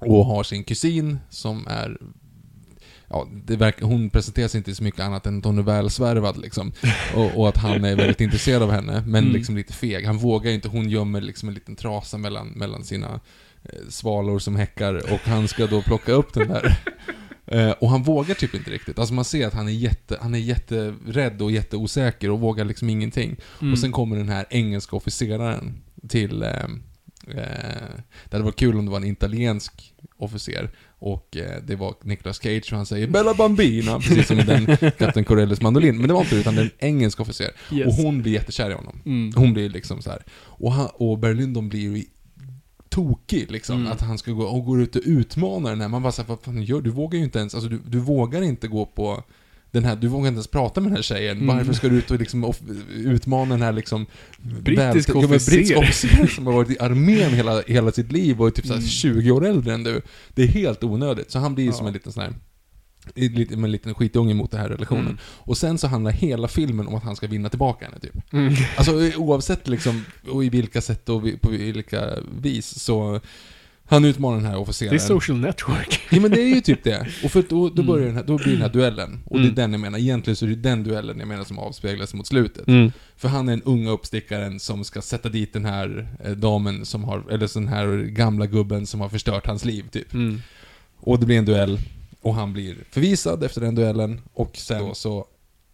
Och 0.00 0.26
har 0.26 0.42
sin 0.42 0.64
kusin 0.64 1.18
som 1.30 1.66
är 1.66 1.98
Ja, 3.08 3.28
det 3.44 3.56
verkar, 3.56 3.86
hon 3.86 4.10
presenterar 4.10 4.48
sig 4.48 4.58
inte 4.58 4.74
så 4.74 4.84
mycket 4.84 5.00
annat 5.00 5.26
än 5.26 5.38
att 5.38 5.44
hon 5.44 5.58
är 5.58 5.62
välsvärvad 5.62 6.36
liksom. 6.36 6.72
Och, 7.14 7.38
och 7.40 7.48
att 7.48 7.56
han 7.56 7.84
är 7.84 7.96
väldigt 7.96 8.20
intresserad 8.20 8.62
av 8.62 8.70
henne, 8.70 9.02
men 9.06 9.24
Mm. 9.24 9.32
liksom 9.32 9.56
lite 9.56 9.72
feg. 9.72 10.06
Han 10.06 10.18
vågar 10.18 10.52
inte, 10.52 10.68
hon 10.68 10.88
gömmer 10.88 11.20
liksom 11.20 11.48
en 11.48 11.54
liten 11.54 11.76
trasa 11.76 12.18
mellan, 12.18 12.48
mellan 12.48 12.84
sina 12.84 13.20
eh, 13.62 13.88
svalor 13.88 14.38
som 14.38 14.56
häckar 14.56 15.12
och 15.12 15.20
han 15.20 15.48
ska 15.48 15.66
då 15.66 15.82
plocka 15.82 16.12
upp 16.12 16.34
den 16.34 16.48
där. 16.48 16.78
Eh, 17.48 17.70
och 17.70 17.90
han 17.90 18.02
vågar 18.02 18.34
typ 18.34 18.54
inte 18.54 18.70
riktigt. 18.70 18.98
Alltså 18.98 19.14
man 19.14 19.24
ser 19.24 19.46
att 19.46 19.54
han 19.54 19.68
är, 19.68 19.72
jätte, 19.72 20.18
han 20.20 20.34
är 20.34 20.38
jätterädd 20.38 21.42
och 21.42 21.52
jätteosäker 21.52 22.30
och 22.30 22.40
vågar 22.40 22.64
liksom 22.64 22.90
ingenting. 22.90 23.36
Mm. 23.60 23.72
Och 23.72 23.78
sen 23.78 23.92
kommer 23.92 24.16
den 24.16 24.28
här 24.28 24.46
engelska 24.50 24.96
officeraren 24.96 25.82
till... 26.08 26.42
Eh, 26.42 26.48
eh, 27.28 27.96
det 28.24 28.32
hade 28.32 28.44
varit 28.44 28.58
kul 28.58 28.78
om 28.78 28.84
det 28.84 28.90
var 28.90 28.98
en 28.98 29.04
italiensk 29.04 29.94
officer. 30.16 30.70
Och 30.98 31.36
eh, 31.36 31.62
det 31.66 31.76
var 31.76 31.94
Nicolas 32.02 32.42
Cage 32.42 32.72
och 32.72 32.76
han 32.76 32.86
säger 32.86 33.08
'Bella 33.08 33.32
Bambina' 33.32 34.00
precis 34.08 34.26
som 34.26 34.38
i 34.38 34.42
den 34.42 34.76
Kapten 34.98 35.24
Corellis 35.24 35.60
mandolin. 35.60 35.98
Men 35.98 36.08
det 36.08 36.14
var 36.14 36.20
inte 36.20 36.36
utan 36.36 36.54
det 36.54 36.60
är 36.60 36.64
en 36.64 36.88
engelsk 36.88 37.20
officer. 37.20 37.50
Yes. 37.72 37.86
Och 37.86 37.94
hon 37.94 38.22
blir 38.22 38.32
jättekär 38.32 38.70
i 38.70 38.74
honom. 38.74 39.02
Mm. 39.06 39.32
Hon 39.36 39.52
blir 39.52 39.68
liksom 39.68 40.02
så 40.02 40.10
här. 40.10 40.22
Och, 40.32 40.72
han, 40.72 40.88
och 40.94 41.18
Barry 41.18 41.34
Lyndon 41.34 41.68
blir 41.68 41.80
ju 41.80 42.04
tokig 42.88 43.50
liksom. 43.50 43.80
Mm. 43.80 43.92
Att 43.92 44.00
han 44.00 44.18
ska 44.18 44.32
gå 44.32 44.44
och 44.44 44.64
går 44.64 44.82
ut 44.82 44.96
och 44.96 45.02
utmana 45.04 45.68
den 45.68 45.80
här. 45.80 45.88
Man 45.88 46.02
bara 46.02 46.12
såhär, 46.12 46.28
vad 46.28 46.40
fan 46.40 46.62
gör 46.62 46.76
du? 46.76 46.82
Du 46.82 46.90
vågar 46.90 47.18
ju 47.18 47.24
inte 47.24 47.38
ens, 47.38 47.54
alltså 47.54 47.70
du, 47.70 47.80
du 47.86 47.98
vågar 47.98 48.42
inte 48.42 48.68
gå 48.68 48.86
på 48.86 49.24
den 49.80 49.84
här, 49.84 49.96
du 49.96 50.08
vågar 50.08 50.28
inte 50.28 50.36
ens 50.36 50.46
prata 50.46 50.80
med 50.80 50.90
den 50.90 50.96
här 50.96 51.02
tjejen. 51.02 51.36
Mm. 51.40 51.56
Varför 51.56 51.72
ska 51.72 51.88
du 51.88 51.96
ut 51.98 52.10
och 52.10 52.18
liksom 52.18 52.44
off, 52.44 52.60
utmana 52.94 53.54
den 53.54 53.62
här 53.62 53.72
liksom... 53.72 54.06
Brittisk 54.62 55.08
väl- 55.08 55.16
officer. 55.16 55.52
Brittisk 55.52 55.78
officer 55.78 56.26
som 56.34 56.46
har 56.46 56.52
varit 56.54 56.70
i 56.70 56.78
armén 56.78 57.30
hela, 57.34 57.62
hela 57.66 57.92
sitt 57.92 58.12
liv 58.12 58.40
och 58.40 58.46
är 58.46 58.50
typ 58.50 58.66
såhär 58.66 58.78
Mm. 58.78 58.88
20 58.88 59.30
år 59.30 59.46
äldre 59.46 59.74
än 59.74 59.82
du. 59.84 60.02
Det 60.34 60.42
är 60.42 60.46
helt 60.48 60.84
onödigt. 60.84 61.30
Så 61.30 61.38
han 61.38 61.54
blir 61.54 61.64
ju 61.64 61.72
som 61.72 61.84
Ja. 61.84 61.88
en 61.88 61.92
liten 61.94 62.12
sån 62.12 62.22
här 62.22 62.32
med 63.14 63.64
en 63.64 63.70
liten 63.70 63.94
skitunge 63.94 64.34
mot 64.34 64.50
den 64.50 64.60
här 64.60 64.68
relationen. 64.68 65.04
Mm. 65.06 65.16
Och 65.24 65.56
sen 65.58 65.78
så 65.78 65.86
handlar 65.86 66.10
hela 66.10 66.48
filmen 66.48 66.86
om 66.86 66.94
att 66.94 67.02
han 67.02 67.16
ska 67.16 67.26
vinna 67.26 67.48
tillbaka 67.48 67.84
henne 67.84 67.98
typ. 67.98 68.32
Mm. 68.32 68.54
Alltså 68.76 69.10
oavsett 69.16 69.68
liksom, 69.68 70.04
och 70.30 70.44
i 70.44 70.48
vilka 70.48 70.80
sätt 70.80 71.08
och 71.08 71.22
på 71.40 71.50
vilka 71.50 72.10
vis 72.40 72.66
så 72.80 73.20
han 73.88 74.04
utmanar 74.04 74.36
den 74.36 74.46
här 74.46 74.56
officeren. 74.58 74.90
Det 74.90 74.96
är 74.96 74.98
social 74.98 75.38
network. 75.38 76.00
Ja 76.10 76.20
men 76.20 76.30
det 76.30 76.40
är 76.42 76.54
ju 76.54 76.60
typ 76.60 76.84
det. 76.84 77.06
Och 77.24 77.30
för 77.30 77.44
då, 77.48 77.68
då 77.68 77.82
Mm. 77.82 77.86
börjar 77.86 78.06
den 78.06 78.16
här, 78.16 78.24
då 78.24 78.36
blir 78.38 78.52
den 78.52 78.62
här 78.62 78.68
duellen. 78.68 79.20
Och 79.26 79.36
det 79.38 79.42
Mm. 79.44 79.52
är 79.52 79.56
den 79.56 79.72
jag 79.72 79.80
menar. 79.80 79.98
Egentligen 79.98 80.36
så 80.36 80.44
är 80.44 80.48
det 80.48 80.54
den 80.56 80.84
duellen 80.84 81.18
jag 81.18 81.28
menar 81.28 81.44
som 81.44 81.58
avspeglas 81.58 82.14
mot 82.14 82.26
slutet. 82.26 82.68
Mm. 82.68 82.92
För 83.16 83.28
han 83.28 83.48
är 83.48 83.52
den 83.52 83.62
unga 83.62 83.90
uppstickaren 83.90 84.60
som 84.60 84.84
ska 84.84 85.02
sätta 85.02 85.28
dit 85.28 85.52
den 85.52 85.64
här 85.64 86.08
eh, 86.24 86.30
damen 86.30 86.84
som 86.86 87.04
har, 87.04 87.24
eller 87.30 87.54
den 87.54 87.68
här 87.68 87.96
gamla 88.02 88.46
gubben 88.46 88.86
som 88.86 89.00
har 89.00 89.08
förstört 89.08 89.46
hans 89.46 89.64
liv 89.64 89.84
typ. 89.90 90.14
Mm. 90.14 90.40
Och 91.00 91.18
det 91.20 91.26
blir 91.26 91.38
en 91.38 91.44
duell. 91.44 91.78
Och 92.22 92.34
han 92.34 92.52
blir 92.52 92.76
förvisad 92.90 93.44
efter 93.44 93.60
den 93.60 93.74
duellen. 93.74 94.20
Och 94.32 94.56
sen 94.56 94.80
då 94.86 94.94
så 94.94 95.26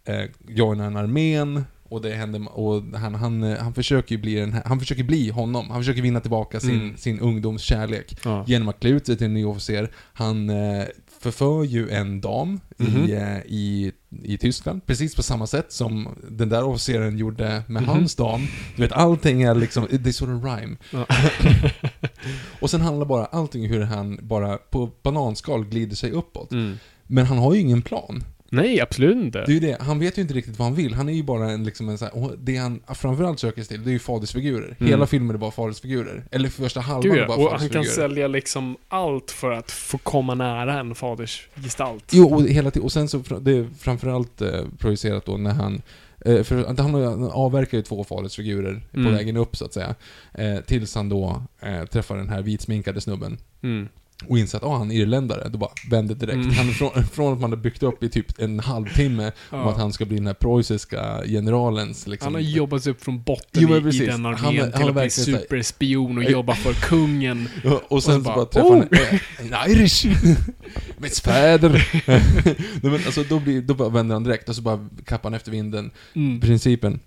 eh, 0.05 0.25
joinar 0.47 0.83
han 0.83 0.97
armén. 0.97 1.63
Och 1.93 2.01
det 2.01 2.13
händer, 2.15 2.57
och 2.59 2.83
han, 2.99 3.15
han, 3.15 3.43
eh, 3.43 3.57
han 3.59 3.73
försöker 3.73 4.15
ju 4.15 4.21
bli 4.21 4.35
den 4.35 4.53
här, 4.53 4.63
han 4.65 4.79
försöker 4.79 5.03
bli 5.03 5.29
honom. 5.29 5.69
Han 5.69 5.79
försöker 5.81 6.01
vinna 6.01 6.19
tillbaka 6.19 6.59
sin, 6.59 6.69
Mm. 6.81 6.97
sin 6.97 7.19
ungdomskärlek. 7.19 8.17
Ja. 8.23 8.43
Genom 8.47 8.67
att 8.67 8.79
klä 8.79 8.89
ut 8.89 9.05
sig 9.05 9.17
till 9.17 9.25
en 9.25 9.33
ny 9.33 9.45
officer. 9.45 9.91
Han 10.13 10.49
eh, 10.49 10.83
förför 11.21 11.63
ju 11.63 11.89
en 11.89 12.21
dam 12.21 12.59
Mhm. 12.77 13.03
i, 13.09 13.11
eh, 13.13 13.37
i, 13.45 13.91
i 14.23 14.37
Tyskland. 14.37 14.85
Precis 14.85 15.15
på 15.15 15.23
samma 15.23 15.47
sätt 15.47 15.71
som 15.71 16.07
den 16.29 16.49
där 16.49 16.63
officeren 16.63 17.17
gjorde 17.17 17.63
med 17.67 17.81
Mhm. 17.81 17.89
hans 17.89 18.15
dam. 18.15 18.41
Du 18.75 18.81
vet, 18.81 18.91
allting 18.91 19.41
är 19.41 19.55
liksom, 19.55 19.87
det 19.89 20.09
är 20.09 20.11
sort 20.13 20.29
of 20.29 20.43
rhyme. 20.43 20.75
Ja. 20.91 21.05
Och 22.59 22.69
sen 22.69 22.81
handlar 22.81 23.05
bara 23.05 23.25
allting 23.25 23.67
hur 23.69 23.81
han 23.81 24.19
bara 24.21 24.57
på 24.57 24.89
bananskal 25.03 25.65
glider 25.65 25.95
sig 25.95 26.11
uppåt. 26.11 26.51
Mm. 26.51 26.77
Men 27.07 27.25
han 27.25 27.37
har 27.37 27.53
ju 27.53 27.59
ingen 27.59 27.81
plan. 27.81 28.23
Nej, 28.53 28.81
absolut 28.81 29.15
inte. 29.17 29.39
Det 29.39 29.51
är 29.51 29.53
ju 29.53 29.59
det, 29.59 29.77
han 29.79 29.99
vet 29.99 30.17
ju 30.17 30.21
inte 30.21 30.33
riktigt 30.33 30.59
vad 30.59 30.67
han 30.67 30.75
vill. 30.75 30.93
Han 30.93 31.09
är 31.09 31.13
ju 31.13 31.23
bara 31.23 31.51
en, 31.51 31.63
liksom 31.63 31.89
en 31.89 31.97
så 31.97 32.05
här, 32.05 32.15
och 32.15 32.31
det 32.37 32.57
han 32.57 32.79
framförallt 32.95 33.39
söker 33.39 33.61
sig 33.61 33.67
till, 33.67 33.83
det 33.85 33.89
är 33.89 33.93
ju 33.93 33.99
fadersfigurer. 33.99 34.75
Mm. 34.79 34.89
Hela 34.91 35.07
filmen 35.07 35.35
är 35.35 35.39
bara 35.39 35.51
fadersfigurer. 35.51 36.23
Eller 36.31 36.49
första 36.49 36.79
halvan 36.79 37.01
Gud, 37.01 37.23
är 37.23 37.27
bara 37.27 37.37
Och 37.37 37.59
han 37.59 37.69
kan 37.69 37.85
sälja 37.85 38.27
liksom 38.27 38.77
allt 38.87 39.31
för 39.31 39.51
att 39.51 39.71
få 39.71 39.97
komma 39.97 40.35
nära 40.35 40.79
en 40.79 40.95
faders 40.95 41.47
gestalt. 41.55 42.05
Jo, 42.11 42.35
och, 42.35 42.41
hela 42.41 42.71
tiden, 42.71 42.83
och 42.83 42.91
sen 42.91 43.07
så, 43.09 43.17
det 43.41 43.51
är 43.51 43.67
framförallt 43.79 44.41
eh, 44.41 44.61
projicerat 44.77 45.25
då 45.25 45.37
när 45.37 45.51
han 45.51 45.81
eh, 46.25 46.43
för 46.43 46.81
han 46.81 47.31
avverkar 47.31 47.77
ju 47.77 47.81
två 47.83 48.03
fadersfigurer 48.03 48.81
Mm. 48.93 49.05
på 49.05 49.17
vägen 49.17 49.37
upp 49.37 49.55
så 49.55 49.65
att 49.65 49.73
säga. 49.73 49.95
Eh, 50.33 50.57
tills 50.59 50.95
han 50.95 51.09
då 51.09 51.43
eh, 51.61 51.85
träffar 51.85 52.17
den 52.17 52.29
här 52.29 52.41
vitsminkade 52.41 53.01
snubben. 53.01 53.37
Mm. 53.63 53.87
Och 54.27 54.37
inser 54.39 54.57
att 54.57 54.63
ah, 54.63 54.77
han 54.77 54.91
är 54.91 54.95
irländare, 54.95 55.49
då 55.49 55.57
bara 55.57 55.71
vänder 55.89 56.15
direkt. 56.15 56.35
Mm. 56.35 56.49
Han, 56.53 56.67
från, 56.71 57.03
från 57.07 57.33
att 57.33 57.39
man 57.39 57.49
har 57.49 57.57
byggt 57.57 57.83
upp 57.83 58.03
i 58.03 58.09
typ 58.09 58.39
en 58.39 58.59
halvtimme 58.59 59.25
om 59.49 59.59
Ja. 59.59 59.69
att 59.71 59.77
han 59.77 59.93
ska 59.93 60.05
bli 60.05 60.17
den 60.17 60.27
här 60.27 60.33
preussiska 60.33 61.21
generalens 61.25 62.07
liksom, 62.07 62.25
Han 62.25 62.33
har 62.33 62.51
jobbat 62.51 62.83
sig 62.83 62.91
upp 62.91 63.03
från 63.03 63.23
botten 63.23 63.67
Jo, 63.69 63.89
i, 63.89 64.03
i 64.03 64.05
den 64.05 64.25
Han- 64.25 64.35
armén 64.35 64.61
han 64.61 64.71
till 64.71 64.81
har 64.81 64.89
att 64.89 64.95
bli 64.95 65.09
superspion 65.09 66.17
och 66.17 66.23
jobba 66.23 66.55
för 66.55 66.73
kungen. 66.73 67.49
Ja, 67.63 67.81
och 67.87 68.03
sen 68.03 68.15
Och 68.15 68.21
så 68.21 68.25
bara, 68.25 68.35
bara, 68.35 68.45
träffar 68.45 68.69
oh! 68.69 68.73
han 68.73 68.87
en, 69.39 69.53
en 69.53 69.71
Irish! 69.71 70.05
Mitt! 70.97 71.21
Nej, 71.25 72.81
men 72.81 72.93
alltså, 72.93 73.23
då, 73.23 73.39
blir, 73.39 73.61
då 73.61 73.73
bara 73.73 73.89
vänder 73.89 74.15
han 74.15 74.23
direkt 74.23 74.49
och 74.49 74.55
så 74.55 74.61
bara 74.61 74.89
kappar 75.05 75.29
han 75.29 75.33
efter 75.33 75.51
vinden. 75.51 75.91
Mm. 76.13 76.41
Principen. 76.41 76.99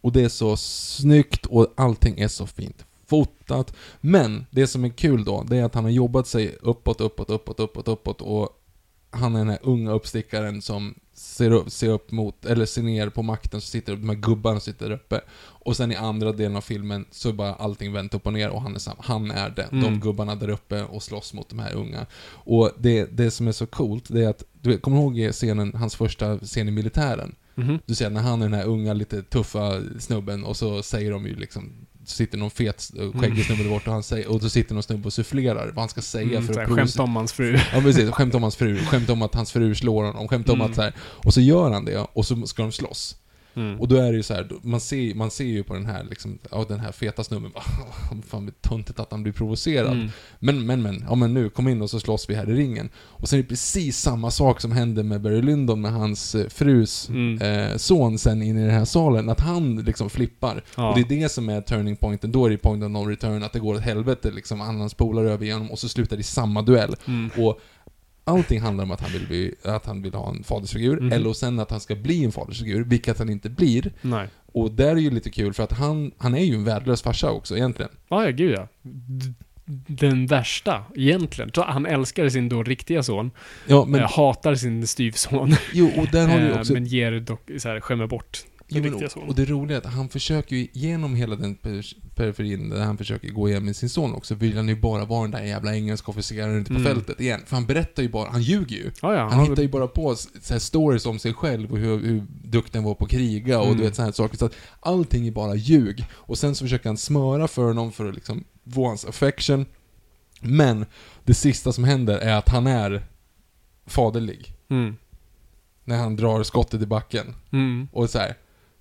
Och 0.00 0.12
det 0.12 0.22
är 0.22 0.28
så 0.28 0.56
snyggt 0.56 1.46
och 1.46 1.74
allting 1.76 2.18
är 2.20 2.28
så 2.28 2.46
fint 2.46 2.84
fotat. 3.14 3.74
Men 4.00 4.46
det 4.50 4.66
som 4.66 4.84
är 4.84 4.88
kul 4.88 5.24
då, 5.24 5.42
det 5.42 5.56
är 5.56 5.64
att 5.64 5.74
han 5.74 5.84
har 5.84 5.90
jobbat 5.90 6.26
sig 6.26 6.56
uppåt, 6.60 7.00
uppåt, 7.00 7.30
uppåt, 7.30 7.60
uppåt, 7.60 7.88
uppåt 7.88 8.20
och 8.20 8.60
han 9.10 9.34
är 9.34 9.38
den 9.38 9.48
här 9.48 9.58
unga 9.62 9.92
uppstickaren 9.92 10.62
som 10.62 10.94
ser 11.14 11.50
upp, 11.50 11.70
ser 11.70 11.88
upp 11.88 12.10
mot, 12.10 12.44
eller 12.44 12.66
ser 12.66 12.82
ner 12.82 13.08
på 13.08 13.22
makten, 13.22 13.60
så 13.60 13.66
sitter 13.66 13.96
de 13.96 14.08
här 14.08 14.16
gubbarna 14.16 14.60
sitter 14.60 14.90
uppe. 14.90 15.20
Och 15.36 15.76
sen 15.76 15.92
i 15.92 15.96
andra 15.96 16.32
delen 16.32 16.56
av 16.56 16.60
filmen 16.60 17.04
så 17.10 17.28
är 17.28 17.32
bara 17.32 17.54
allting 17.54 17.92
vänt 17.92 18.14
upp 18.14 18.26
och 18.26 18.32
ner 18.32 18.50
och 18.50 18.62
han 18.62 18.74
är 18.74 18.78
sam, 18.78 18.96
Han 18.98 19.30
är 19.30 19.50
den, 19.50 19.68
de 19.70 19.86
Mm. 19.86 20.00
gubbarna 20.00 20.34
där 20.34 20.48
uppe 20.50 20.84
och 20.84 21.02
slåss 21.02 21.34
mot 21.34 21.48
de 21.48 21.58
här 21.58 21.74
unga. 21.74 22.06
Och 22.26 22.70
det, 22.78 23.04
det 23.04 23.30
som 23.30 23.48
är 23.48 23.52
så 23.52 23.66
coolt, 23.66 24.04
det 24.08 24.24
är 24.24 24.28
att, 24.28 24.44
du 24.62 24.70
vet, 24.70 24.82
kommer 24.82 24.96
du 24.96 25.02
ihåg 25.22 25.32
scenen, 25.32 25.74
hans 25.74 25.96
första 25.96 26.38
scen 26.38 26.68
i 26.68 26.70
militären? 26.70 27.34
Mhm. 27.54 27.78
Du 27.86 27.94
ser 27.94 28.10
när 28.10 28.20
han 28.20 28.42
är 28.42 28.46
den 28.48 28.58
här 28.58 28.66
unga, 28.66 28.92
lite 28.92 29.22
tuffa 29.22 29.80
snubben 29.98 30.44
och 30.44 30.56
så 30.56 30.82
säger 30.82 31.10
de 31.10 31.26
ju 31.26 31.36
liksom 31.36 31.72
sitter 32.04 32.38
någon 32.38 32.50
fet, 32.50 32.90
eh, 32.98 33.20
skäggig 33.20 33.44
snubbe 33.46 33.62
där 33.62 33.70
borta 33.70 33.90
och, 33.90 33.94
han 33.94 34.02
säger, 34.02 34.28
och 34.28 34.42
så 34.42 34.50
sitter 34.50 34.74
någon 34.74 34.82
snubbe 34.82 35.06
och 35.06 35.12
sufflerar 35.12 35.66
vad 35.66 35.78
han 35.78 35.88
ska 35.88 36.02
säga 36.02 36.24
Mm, 36.38 36.46
för 36.46 36.52
att 36.52 36.68
här, 36.68 36.76
skämt 36.76 36.98
om 36.98 37.16
hans 37.16 37.32
fru. 37.32 37.58
Ja 37.74 37.80
precis, 37.80 38.10
skämt 38.10 38.34
om 38.34 38.42
hans 38.42 38.56
fru, 38.56 38.78
skämt 38.78 39.10
om 39.10 39.22
att 39.22 39.34
hans 39.34 39.52
fru 39.52 39.74
slår 39.74 40.04
honom, 40.04 40.28
skämt 40.28 40.48
om 40.48 40.54
Mm. 40.60 40.70
att 40.70 40.76
så 40.76 40.82
här, 40.82 40.92
och 41.00 41.34
så 41.34 41.40
gör 41.40 41.70
han 41.70 41.84
det 41.84 42.06
och 42.12 42.26
så 42.26 42.46
ska 42.46 42.62
de 42.62 42.72
slåss. 42.72 43.16
Mm. 43.56 43.80
Och 43.80 43.88
då 43.88 43.96
är 43.96 44.10
det 44.12 44.16
ju 44.16 44.22
så 44.22 44.34
här, 44.34 44.48
man 44.62 44.80
ser, 44.80 45.14
man 45.14 45.30
ser 45.30 45.44
ju 45.44 45.62
på 45.62 45.74
den 45.74 45.86
här 45.86 46.04
liksom, 46.10 46.38
ja 46.50 46.64
den 46.68 46.80
här 46.80 46.92
feta 46.92 47.24
snubben, 47.24 47.50
fan 48.26 48.44
vad 48.44 48.62
töntigt 48.62 49.00
att 49.00 49.10
han 49.10 49.22
blir 49.22 49.32
provocerad. 49.32 49.92
Mm. 49.92 50.08
Men, 50.38 50.66
men, 50.66 50.82
men, 50.82 51.04
ja 51.08 51.14
men 51.14 51.34
nu, 51.34 51.48
kom 51.48 51.68
in 51.68 51.82
och 51.82 51.90
så 51.90 52.00
slåss 52.00 52.30
vi 52.30 52.34
här 52.34 52.50
i 52.50 52.54
ringen. 52.54 52.90
Och 52.96 53.28
sen 53.28 53.38
är 53.38 53.42
det 53.42 53.48
precis 53.48 53.98
samma 53.98 54.30
sak 54.30 54.60
som 54.60 54.72
hände 54.72 55.02
med 55.02 55.20
Barry 55.20 55.42
Lyndon 55.42 55.80
med 55.80 55.92
hans 55.92 56.34
eh, 56.34 56.48
frus 56.48 57.08
Mm. 57.08 57.42
eh, 57.42 57.76
son 57.76 58.18
sen 58.18 58.42
in 58.42 58.58
i 58.58 58.60
den 58.60 58.70
här 58.70 58.84
salen, 58.84 59.28
att 59.28 59.40
han 59.40 59.76
liksom 59.76 60.10
flippar. 60.10 60.64
Ja. 60.76 60.88
Och 60.88 60.94
det 60.94 61.00
är 61.00 61.20
det 61.20 61.28
som 61.28 61.48
är 61.48 61.60
turning 61.60 61.96
pointen, 61.96 62.32
då 62.32 62.46
är 62.46 62.50
det 62.50 62.56
point 62.58 62.84
of 62.84 62.90
no 62.90 62.98
return, 63.06 63.42
att 63.42 63.52
det 63.52 63.58
går 63.58 63.74
åt 63.74 63.80
helvete 63.80 64.30
liksom, 64.30 64.60
hans 64.60 64.94
polare 64.94 65.30
över 65.30 65.44
igenom 65.44 65.70
och 65.70 65.78
så 65.78 65.88
slutar 65.88 66.16
det 66.16 66.20
i 66.20 66.24
samma 66.24 66.62
duell. 66.62 66.96
Mm. 67.06 67.30
Och 67.36 67.60
allting 68.24 68.60
handlar 68.60 68.84
om 68.84 68.90
att 68.90 69.00
han 69.00 69.12
vill, 69.12 69.26
bli, 69.26 69.54
att 69.64 69.86
han 69.86 70.02
vill 70.02 70.14
ha 70.14 70.30
en 70.30 70.44
fadersfigur, 70.44 71.00
Mhm. 71.00 71.12
eller 71.12 71.28
och 71.28 71.36
sen 71.36 71.58
att 71.60 71.70
han 71.70 71.80
ska 71.80 71.94
bli 71.94 72.24
en 72.24 72.32
fadersfigur, 72.32 72.84
vilket 72.84 73.18
han 73.18 73.30
inte 73.30 73.50
blir. 73.50 73.92
Nej. 74.02 74.28
Och 74.52 74.70
där 74.72 74.88
är 74.90 74.96
ju 74.96 75.10
lite 75.10 75.30
kul 75.30 75.52
för 75.52 75.62
att 75.62 75.72
han, 75.72 76.12
han 76.18 76.34
är 76.34 76.44
ju 76.44 76.54
en 76.54 76.64
värdelös 76.64 77.02
farsa 77.02 77.30
också 77.30 77.56
egentligen. 77.56 77.90
Ja, 78.08 78.24
ja, 78.24 78.30
gud 78.30 78.54
ja. 78.58 78.68
Den 79.86 80.26
värsta, 80.26 80.84
egentligen. 80.94 81.50
Han 81.56 81.86
älskar 81.86 82.28
sin 82.28 82.48
då 82.48 82.62
riktiga 82.62 83.02
son. 83.02 83.30
Ja, 83.66 83.84
men, 83.84 84.00
eh, 84.00 84.10
hatar 84.10 84.54
sin 84.54 84.86
styvson. 84.86 85.54
jo, 85.72 85.90
och 85.96 86.06
där 86.12 86.28
har 86.28 86.38
du 86.38 86.48
eh, 86.52 86.58
också... 86.58 86.72
Men 86.72 86.84
ger 86.86 87.20
dock, 87.20 87.50
så 87.58 87.68
här, 87.68 87.80
skämmer 87.80 88.06
bort 88.06 88.44
Jo, 88.78 88.98
riktiga 88.98 89.22
och, 89.26 89.34
det 89.34 89.44
roliga 89.44 89.76
är 89.76 89.80
att 89.86 89.92
han 89.94 90.08
försöker 90.08 90.56
ju 90.56 90.68
genom 90.72 91.14
hela 91.14 91.36
den 91.36 91.54
per- 91.54 91.96
periferin 92.14 92.68
där 92.68 92.84
han 92.84 92.98
försöker 92.98 93.28
gå 93.30 93.48
igenom 93.48 93.64
med 93.66 93.76
sin 93.76 93.88
son 93.88 94.14
också, 94.14 94.34
vill 94.34 94.56
han 94.56 94.68
ju 94.68 94.76
bara 94.76 95.04
vara 95.04 95.22
den 95.22 95.30
där 95.30 95.42
jävla 95.42 95.74
engelska 95.76 96.10
officeraren 96.10 96.60
ute 96.60 96.70
på 96.74 96.78
Mm. 96.80 96.94
fältet 96.94 97.20
igen. 97.20 97.40
För 97.46 97.56
han 97.56 97.66
berättar 97.66 98.02
ju 98.02 98.08
bara, 98.08 98.30
han 98.30 98.42
ljuger 98.42 98.76
ju. 98.76 98.90
Ja, 99.02 99.14
ja. 99.14 99.20
Han 99.28 99.38
har 99.38 99.46
hittar 99.48 99.62
ju 99.62 99.68
bara 99.68 99.86
på 99.86 100.16
så 100.16 100.28
här 100.54 100.58
stories 100.58 101.06
om 101.06 101.18
sig 101.18 101.34
själv 101.34 101.72
och 101.72 101.78
hur, 101.78 101.98
hur 101.98 102.22
duktig 102.44 102.78
han 102.78 102.84
var 102.84 102.94
på 102.94 103.04
att 103.04 103.10
kriga 103.10 103.58
och 103.60 103.66
Mm. 103.66 103.78
du 103.78 103.84
vet 103.84 103.94
sådana 103.96 104.12
saker. 104.12 104.36
Så 104.38 104.46
att 104.46 104.54
allting 104.80 105.26
är 105.26 105.32
bara 105.32 105.54
ljug. 105.54 106.04
Och 106.12 106.38
sen 106.38 106.54
så 106.54 106.64
försöker 106.64 106.88
han 106.88 106.96
smöra 106.96 107.48
för 107.48 107.62
honom 107.64 107.92
för 107.92 108.08
att 108.08 108.14
liksom 108.14 108.44
få 108.74 108.86
hans 108.86 109.04
affection. 109.04 109.66
Men 110.40 110.86
det 111.24 111.34
sista 111.34 111.72
som 111.72 111.84
händer 111.84 112.18
är 112.18 112.34
att 112.34 112.48
han 112.48 112.66
är 112.66 113.02
faderlig. 113.86 114.54
Mm. 114.70 114.96
När 115.84 115.96
han 115.98 116.16
drar 116.16 116.42
skottet 116.42 116.82
i 116.82 116.86
backen. 116.86 117.34
Mm. 117.52 117.88
Och 117.92 118.10
så 118.10 118.18
här, 118.18 118.34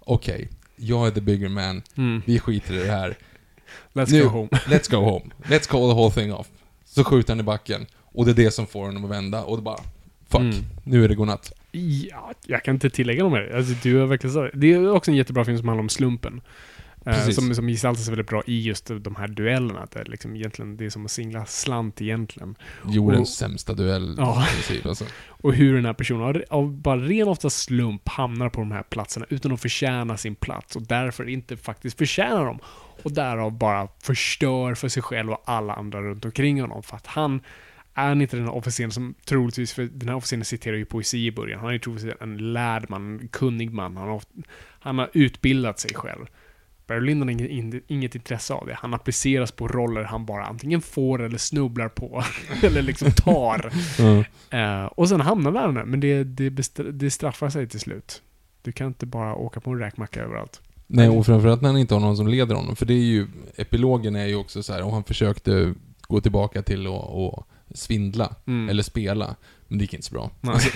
okej, 0.05 0.49
jag 0.75 1.07
är 1.07 1.11
the 1.11 1.21
bigger 1.21 1.49
man. 1.49 1.81
Mm. 1.97 2.21
Vi 2.25 2.39
skiter 2.39 2.73
i 2.73 2.77
det 2.77 2.91
här. 2.91 3.17
Let's 3.93 4.11
Nu- 4.11 4.23
go 4.23 4.29
home. 4.29 4.47
Let's 4.67 4.91
go 4.91 4.97
home. 4.97 5.25
Let's 5.43 5.69
call 5.69 5.89
the 5.89 5.95
whole 5.95 6.11
thing 6.11 6.33
off. 6.33 6.47
Så 6.85 7.03
skjuter 7.03 7.33
han 7.33 7.39
i 7.39 7.43
backen. 7.43 7.85
Och 8.01 8.25
det 8.25 8.31
är 8.31 8.35
det 8.35 8.51
som 8.51 8.67
får 8.67 8.85
honom 8.85 9.05
att 9.05 9.11
vända. 9.11 9.43
Och 9.43 9.57
det 9.57 9.63
bara, 9.63 9.79
fuck, 10.29 10.41
Mm. 10.41 10.55
nu 10.83 11.03
är 11.03 11.09
det 11.09 11.15
godnatt. 11.15 11.53
Ja, 11.71 12.33
jag 12.45 12.63
kan 12.63 12.73
inte 12.75 12.89
tillägga 12.89 13.23
något 13.23 13.33
mer. 13.33 13.55
Alltså, 13.55 13.73
du 13.83 13.95
har 13.97 14.05
verkligen 14.05 14.33
sagt. 14.33 14.51
Det 14.57 14.73
är 14.73 14.91
också 14.91 15.11
en 15.11 15.17
jättebra 15.17 15.45
film 15.45 15.57
som 15.57 15.67
handlar 15.67 15.83
om 15.83 15.89
slumpen. 15.89 16.41
Eh, 17.05 17.13
Precis. 17.13 17.35
som, 17.35 17.55
som 17.55 17.67
gestaltas 17.67 18.07
väldigt 18.07 18.27
bra 18.27 18.43
i 18.45 18.61
just 18.61 18.91
de 18.99 19.15
här 19.15 19.27
duellerna. 19.27 19.79
Att 19.79 19.91
det, 19.91 19.99
är 19.99 20.05
liksom 20.05 20.35
egentligen, 20.35 20.77
det 20.77 20.85
är 20.85 20.89
som 20.89 21.05
att 21.05 21.11
singla 21.11 21.45
slant 21.45 22.01
egentligen. 22.01 22.55
Jordens 22.89 23.21
Och- 23.21 23.27
sämsta 23.27 23.73
duell 23.73 24.15
Ja. 24.17 24.47
princip 24.53 24.85
alltså. 24.85 25.05
Och 25.27 25.53
hur 25.53 25.75
den 25.75 25.85
här 25.85 25.93
personen 25.93 26.23
av, 26.23 26.43
av 26.49 26.71
bara 26.71 26.97
ren 26.97 27.27
ofta 27.27 27.49
slump 27.49 28.09
hamnar 28.09 28.49
på 28.49 28.59
de 28.61 28.71
här 28.71 28.83
platserna 28.83 29.25
utan 29.29 29.51
att 29.51 29.61
förtjäna 29.61 30.17
sin 30.17 30.35
plats 30.35 30.75
och 30.75 30.81
därför 30.81 31.29
inte 31.29 31.57
faktiskt 31.57 31.97
förtjänar 31.97 32.45
dem. 32.45 32.59
Och 33.03 33.11
därav 33.11 33.57
bara 33.57 33.87
förstör 34.03 34.75
för 34.75 34.87
sig 34.87 35.03
själv 35.03 35.31
och 35.31 35.43
alla 35.45 35.73
andra 35.73 36.01
runt 36.01 36.25
omkring 36.25 36.61
honom. 36.61 36.83
För 36.83 36.95
att 36.97 37.07
han 37.07 37.41
är 37.93 38.11
inte 38.21 38.37
den 38.37 38.45
här 38.45 38.53
officeren 38.55 38.91
som 38.91 39.13
troligtvis, 39.25 39.73
för 39.73 39.83
den 39.83 40.09
här 40.09 40.15
officeren 40.15 40.45
citerar 40.45 40.75
ju 40.77 40.85
poesi 40.85 41.25
i 41.25 41.31
början. 41.31 41.59
Han 41.59 41.69
är 41.69 41.73
ju 41.73 41.79
troligtvis 41.79 42.13
en 42.21 42.53
lärd 42.53 42.85
man, 42.89 43.19
en 43.19 43.27
kunnig 43.27 43.73
man. 43.73 43.97
Han 43.97 44.07
har, 44.09 44.21
han 44.79 44.97
har 44.97 45.09
utbildat 45.13 45.79
sig 45.79 45.93
själv. 45.93 46.25
Barry 46.87 47.05
Lyndon 47.05 47.27
har 47.27 47.45
inget, 47.45 47.83
inget 47.87 48.15
intresse 48.15 48.53
av 48.53 48.67
det. 48.67 48.73
Han 48.73 48.93
appliceras 48.93 49.51
på 49.51 49.67
roller 49.67 50.03
han 50.03 50.25
bara 50.25 50.45
antingen 50.45 50.81
får 50.81 51.21
eller 51.21 51.37
snubblar 51.37 51.89
på. 51.89 52.23
eller 52.63 52.81
liksom 52.81 53.11
tar. 53.11 53.73
Ja. 53.99 54.23
Eh, 54.57 54.85
och 54.85 55.09
sen 55.09 55.21
hamnar 55.21 55.51
vi 55.51 55.57
där, 55.57 55.85
men 55.85 55.99
det, 55.99 56.23
det, 56.23 56.49
det 56.91 57.11
straffar 57.11 57.49
sig 57.49 57.67
till 57.69 57.79
slut. 57.79 58.21
Du 58.61 58.71
kan 58.71 58.87
inte 58.87 59.05
bara 59.05 59.35
åka 59.35 59.59
på 59.59 59.71
en 59.71 59.79
räkmacka 59.79 60.23
överallt. 60.23 60.61
Nej, 60.87 61.09
och 61.09 61.25
framförallt 61.25 61.61
när 61.61 61.69
han 61.69 61.77
inte 61.77 61.93
har 61.93 62.01
någon 62.01 62.17
som 62.17 62.27
leder 62.27 62.55
honom. 62.55 62.75
För 62.75 62.85
det 62.85 62.93
är 62.93 62.97
ju, 63.03 63.27
epilogen 63.55 64.15
är 64.15 64.25
ju 64.25 64.35
också 64.35 64.63
så 64.63 64.73
här, 64.73 64.83
och 64.83 64.91
han 64.93 65.03
försökte 65.03 65.73
gå 66.01 66.21
tillbaka 66.21 66.61
till 66.61 66.87
att 66.87 67.45
svindla, 67.77 68.35
Mm. 68.47 68.69
eller 68.69 68.83
spela. 68.83 69.35
Men 69.73 69.77
det 69.77 69.83
gick 69.83 69.93
inte 69.93 70.05
så 70.07 70.13
bra. 70.13 70.31
Alltså, 70.41 70.69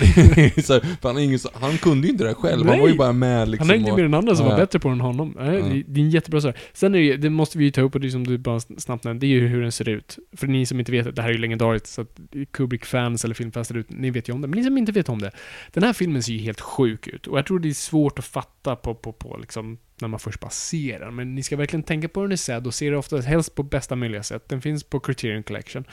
så 0.64 0.82
han, 1.02 1.20
ingen, 1.20 1.40
han 1.54 1.78
kunde 1.78 2.08
ju 2.08 2.12
inte 2.12 2.24
det 2.24 2.30
här 2.30 2.36
själv, 2.36 2.66
han 2.66 2.72
Nej. 2.72 2.82
var 2.82 2.88
ju 2.88 2.96
bara 2.98 3.14
med 3.14 3.50
liksom. 3.50 3.70
Han 3.70 3.78
hängde 3.80 3.96
med 3.96 4.04
den 4.04 4.14
andra 4.14 4.36
som 4.36 4.46
Ja, 4.46 4.52
var 4.52 4.58
bättre 4.58 4.80
på 4.80 4.90
än 4.90 5.02
honom. 5.02 5.36
Nej, 5.40 5.56
Ja. 5.56 5.84
det, 5.88 6.02
är 6.02 6.04
en 6.04 6.10
jättebra 6.10 6.42
sak. 6.42 6.56
Sen 6.74 6.96
är 6.96 7.00
det, 7.00 7.18
det 7.18 7.30
måste 7.30 7.58
vi 7.58 7.66
ju 7.66 7.72
ta 7.72 7.82
upp, 7.82 7.96
och 7.96 8.02
det 8.02 8.12
som 8.12 8.28
du 8.28 8.38
bara 8.38 8.60
snabbt 8.60 9.04
nämnde, 9.04 9.28
det 9.28 9.34
är 9.34 9.36
ju 9.36 9.48
hur 9.48 9.62
den 9.62 9.72
ser 9.72 9.90
ut. 9.90 10.18
För 10.38 10.48
ni 10.48 10.66
som 10.66 10.80
inte 10.80 10.92
vet, 10.92 11.16
det 11.16 11.22
här 11.22 11.30
är 11.30 11.34
ju 11.34 11.40
legendariskt, 11.40 11.88
så 11.88 12.02
att 12.02 12.20
Kubrick-fans 12.52 13.26
eller 13.26 13.36
filmfans 13.36 13.68
där 13.68 13.78
ute, 13.78 13.94
ni 13.94 14.10
vet 14.12 14.30
ju 14.30 14.34
om 14.34 14.42
det. 14.42 14.48
Men 14.48 14.58
ni 14.60 14.64
som 14.64 14.78
inte 14.78 14.92
vet 14.92 15.10
om 15.10 15.20
det, 15.22 15.32
den 15.74 15.84
här 15.84 15.94
filmen 15.94 16.24
ser 16.24 16.34
ju 16.34 16.40
helt 16.40 16.62
sjuk 16.62 17.08
ut. 17.08 17.28
Och 17.28 17.38
jag 17.38 17.46
tror 17.46 17.60
det 17.60 17.70
är 17.70 17.74
svårt 17.74 18.20
att 18.20 18.26
fatta 18.26 18.76
på, 18.76 18.96
på, 18.96 19.14
på 19.14 19.38
liksom, 19.38 19.78
när 20.02 20.08
man 20.08 20.20
först 20.20 20.40
bara 20.40 20.50
ser 20.50 21.00
den. 21.00 21.16
Men 21.16 21.36
ni 21.36 21.44
ska 21.44 21.56
verkligen 21.58 21.84
tänka 21.84 22.08
på 22.08 22.20
hur 22.20 22.28
den 22.28 22.32
är 22.34 22.38
sedd 22.38 22.68
och 22.68 22.74
se 22.74 22.90
det 22.90 22.98
ofta 22.98 23.22
helst 23.22 23.56
på 23.56 23.64
bästa 23.64 23.96
möjliga 23.96 24.24
sätt. 24.24 24.50
Den 24.50 24.62
finns 24.62 24.84
på 24.84 25.00
Criterion 25.00 25.44
Collection. 25.44 25.84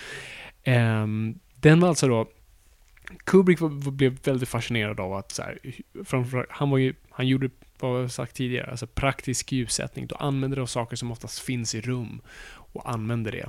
Ehm, 0.64 1.34
den 1.60 1.80
var 1.80 1.88
alltså 1.88 2.08
då 2.08 2.28
Kubrick 3.24 3.60
var, 3.60 3.68
var, 3.68 3.92
blev 3.92 4.18
väldigt 4.24 4.48
fascinerad 4.48 5.00
av 5.00 5.12
att 5.12 5.32
så 5.32 5.42
här, 5.42 5.58
framför, 6.04 6.46
han 6.50 6.70
var 6.70 6.78
ju, 6.78 6.94
han 7.10 7.28
gjorde, 7.28 7.50
vad 7.78 8.02
jag 8.02 8.10
sagt 8.10 8.36
tidigare, 8.36 8.70
alltså 8.70 8.86
praktisk 8.86 9.52
ljussättning. 9.52 10.06
Då 10.06 10.16
använder 10.16 10.56
de 10.56 10.66
saker 10.66 10.96
som 10.96 11.12
oftast 11.12 11.38
finns 11.38 11.74
i 11.74 11.80
rum 11.80 12.20
och 12.48 12.90
använder 12.90 13.32
det. 13.32 13.48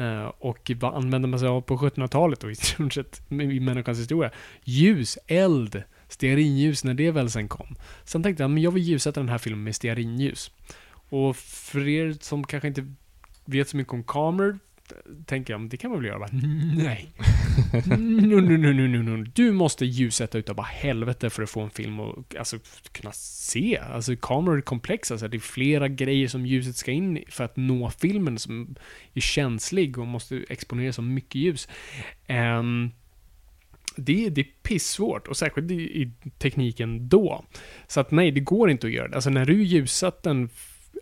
Uh, 0.00 0.26
och 0.26 0.70
vad 0.80 0.94
använde 0.94 1.28
man 1.28 1.40
sig 1.40 1.48
av 1.48 1.60
på 1.60 1.76
1700-talet 1.76 2.40
då 2.40 2.50
i 2.50 2.54
stort 2.54 2.92
sett 2.92 3.22
i 3.30 3.60
människans 3.60 3.98
historia? 3.98 4.30
Ljus, 4.64 5.18
eld, 5.26 5.82
stearinljus 6.08 6.84
när 6.84 6.94
det 6.94 7.10
väl 7.10 7.30
sen 7.30 7.48
kom. 7.48 7.76
Sen 8.04 8.22
tänkte 8.22 8.42
jag, 8.42 8.50
men 8.50 8.62
jag 8.62 8.70
vill 8.70 8.82
ljussätta 8.82 9.20
den 9.20 9.28
här 9.28 9.38
filmen 9.38 9.64
med 9.64 9.74
stearinljus. 9.74 10.50
Och 11.08 11.36
för 11.36 11.88
er 11.88 12.16
som 12.20 12.44
kanske 12.44 12.68
inte 12.68 12.94
vet 13.44 13.68
så 13.68 13.76
mycket 13.76 13.92
om 13.92 14.04
kameror, 14.04 14.58
tänker 15.26 15.52
jag, 15.52 15.70
det 15.70 15.76
kan 15.76 15.90
man 15.90 16.00
väl 16.00 16.08
göra? 16.08 16.18
Va? 16.18 16.28
Nej. 16.76 17.12
No, 17.98 18.40
no, 18.40 18.56
no, 18.56 18.72
no, 18.72 18.86
no, 18.86 19.16
no. 19.16 19.24
Du 19.34 19.52
måste 19.52 19.86
ljussätta 19.86 20.38
utav 20.38 20.56
bara 20.56 20.66
helvete 20.66 21.30
för 21.30 21.42
att 21.42 21.50
få 21.50 21.60
en 21.60 21.70
film 21.70 22.00
att 22.00 22.36
alltså, 22.36 22.58
kunna 22.92 23.12
se. 23.12 23.78
Alltså 23.78 24.16
kameror 24.16 24.56
är 24.56 24.60
komplexa, 24.60 25.14
alltså, 25.14 25.28
det 25.28 25.36
är 25.36 25.40
flera 25.40 25.88
grejer 25.88 26.28
som 26.28 26.46
ljuset 26.46 26.76
ska 26.76 26.90
in 26.90 27.24
för 27.28 27.44
att 27.44 27.56
nå 27.56 27.90
filmen 27.90 28.38
som 28.38 28.76
är 29.14 29.20
känslig 29.20 29.98
och 29.98 30.06
måste 30.06 30.44
exponera 30.48 30.92
så 30.92 31.02
mycket 31.02 31.34
ljus. 31.34 31.68
Ehm, 32.26 32.90
det, 33.96 34.28
det 34.28 34.40
är 34.40 34.48
pissvårt 34.62 35.28
och 35.28 35.36
särskilt 35.36 35.70
i, 35.70 36.02
i 36.02 36.10
tekniken 36.38 37.08
då. 37.08 37.44
Så 37.86 38.00
att 38.00 38.10
nej, 38.10 38.30
det 38.30 38.40
går 38.40 38.70
inte 38.70 38.86
att 38.86 38.92
göra 38.92 39.08
det. 39.08 39.14
Alltså 39.14 39.30
när 39.30 39.44
du 39.44 39.62
ljussatt 39.62 40.26
en, 40.26 40.50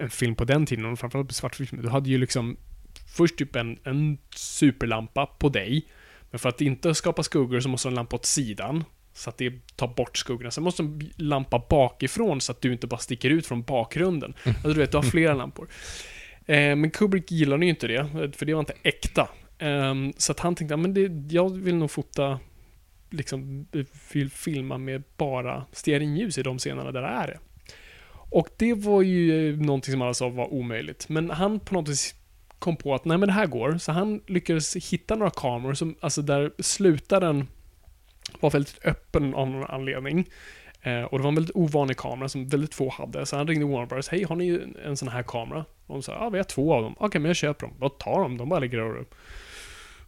en 0.01 0.11
film 0.11 0.35
på 0.35 0.45
den 0.45 0.67
tiden, 0.67 0.85
och 0.85 0.99
framförallt 0.99 1.29
på 1.29 1.35
svartfilm, 1.35 1.83
du 1.83 1.89
hade 1.89 2.11
ju 2.11 2.19
liksom 2.19 2.57
först 3.15 3.37
typ 3.37 3.57
en, 3.57 3.79
en 3.85 4.19
superlampa 4.37 5.27
på 5.27 5.49
dig. 5.49 5.87
Men 6.31 6.39
för 6.39 6.49
att 6.49 6.61
inte 6.61 6.95
skapa 6.95 7.23
skuggor 7.23 7.61
så 7.61 7.69
måste 7.69 7.89
en 7.89 7.95
lampa 7.95 8.17
åt 8.17 8.27
sidan. 8.27 8.85
Så 9.13 9.31
att 9.31 9.39
det 9.39 9.77
tar 9.77 9.89
bort 9.89 10.17
skuggorna. 10.17 10.51
Sen 10.51 10.65
måste 10.65 10.83
en 10.83 11.11
lampa 11.17 11.67
bakifrån 11.71 12.41
så 12.41 12.53
att 12.53 12.61
du 12.61 12.73
inte 12.73 12.87
bara 12.87 12.99
sticker 13.01 13.31
ut 13.31 13.47
från 13.47 13.63
bakgrunden. 13.63 14.35
Alltså 14.45 14.69
du 14.69 14.75
vet, 14.75 14.91
du 14.91 14.97
har 14.97 15.03
flera 15.03 15.35
lampor. 15.35 15.69
Eh, 16.47 16.77
men 16.77 16.91
Kubrick 16.91 17.31
gillade 17.31 17.65
ju 17.65 17.71
inte 17.71 17.87
det, 17.87 18.09
för 18.37 18.47
det 18.47 18.55
var 18.55 18.61
inte 18.61 18.75
äkta. 18.83 19.29
Eh, 19.59 19.95
så 20.17 20.33
att 20.33 20.41
han 20.41 20.55
tänkte, 20.55 20.77
men 20.77 20.95
det, 20.95 21.35
jag 21.35 21.57
vill 21.57 21.75
nog 21.75 21.91
fota, 21.91 22.41
liksom, 23.11 23.67
vill 24.13 24.31
filma 24.31 24.79
med 24.79 25.03
bara 25.17 25.67
stearinljus 25.73 26.39
i 26.39 26.43
de 26.43 26.59
scenerna 26.59 26.93
där 26.93 27.03
det 27.03 27.09
är 27.09 27.27
det. 27.27 27.39
Och 28.31 28.49
det 28.57 28.75
var 28.75 29.03
ju 29.03 29.51
eh, 29.51 29.59
någonting 29.59 29.93
som 29.93 30.03
alla 30.03 30.15
sa 30.15 30.29
var 30.29 30.53
omöjligt. 30.53 31.09
Men 31.09 31.31
han 31.31 31.61
på 31.61 31.75
något 31.75 31.89
vis 31.89 32.15
kom 32.65 32.77
på 32.77 32.95
att 32.95 33.05
nej 33.05 33.19
men 33.19 33.27
det 33.27 33.33
här 33.33 33.47
går. 33.47 33.79
Så 33.79 33.93
han 33.93 34.21
lyckades 34.27 34.77
hitta 34.77 35.15
några 35.15 35.31
kameror 35.31 35.75
som, 35.75 35.95
alltså 36.01 36.23
där 36.23 36.53
slutaren 36.59 37.49
var 38.41 38.51
väldigt 38.51 38.85
öppen 38.85 39.35
av 39.35 39.51
någon 39.51 39.65
anledning. 39.65 40.29
Eh, 40.83 41.03
och 41.03 41.19
det 41.19 41.23
var 41.23 41.29
en 41.29 41.35
väldigt 41.35 41.57
ovanlig 41.57 41.97
kamera 41.97 42.29
som 42.29 42.49
väldigt 42.49 42.75
få 42.75 42.91
hade. 42.91 43.27
Så 43.27 43.37
han 43.37 43.47
ringde 43.47 43.67
Warner 43.67 43.87
Bros. 43.87 44.09
Hej, 44.09 44.23
har 44.23 44.37
ni 44.37 44.61
en 44.85 44.97
sån 44.97 45.09
här 45.09 45.23
kamera? 45.23 45.65
Och 45.87 45.95
de 45.95 46.03
sa, 46.03 46.13
ja 46.13 46.29
vi 46.29 46.39
har 46.39 46.45
två 46.45 46.75
av 46.75 46.83
dem. 46.83 46.95
Okej, 46.99 47.21
men 47.21 47.29
jag 47.29 47.37
köper 47.37 47.67
dem. 47.67 47.77
Vad 47.79 47.99
tar 47.99 48.21
dem? 48.21 48.37
De 48.37 48.49
bara 48.49 48.61
ligger 48.61 48.81
och, 48.81 49.07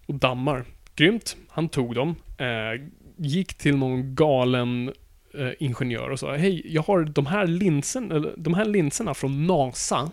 och 0.06 0.14
dammar. 0.14 0.64
Grymt. 0.94 1.36
Han 1.48 1.68
tog 1.68 1.94
dem. 1.94 2.14
Eh, 2.38 2.86
gick 3.16 3.54
till 3.54 3.76
någon 3.76 4.14
galen 4.14 4.92
eh, 5.34 5.50
ingenjör 5.58 6.10
och 6.10 6.18
sa, 6.18 6.36
hej, 6.36 6.74
jag 6.74 6.82
har 6.82 7.04
de 7.04 7.26
här, 7.26 7.46
linsen, 7.46 8.12
eller, 8.12 8.34
de 8.36 8.54
här 8.54 8.64
linserna 8.64 9.14
från 9.14 9.46
NASA. 9.46 10.10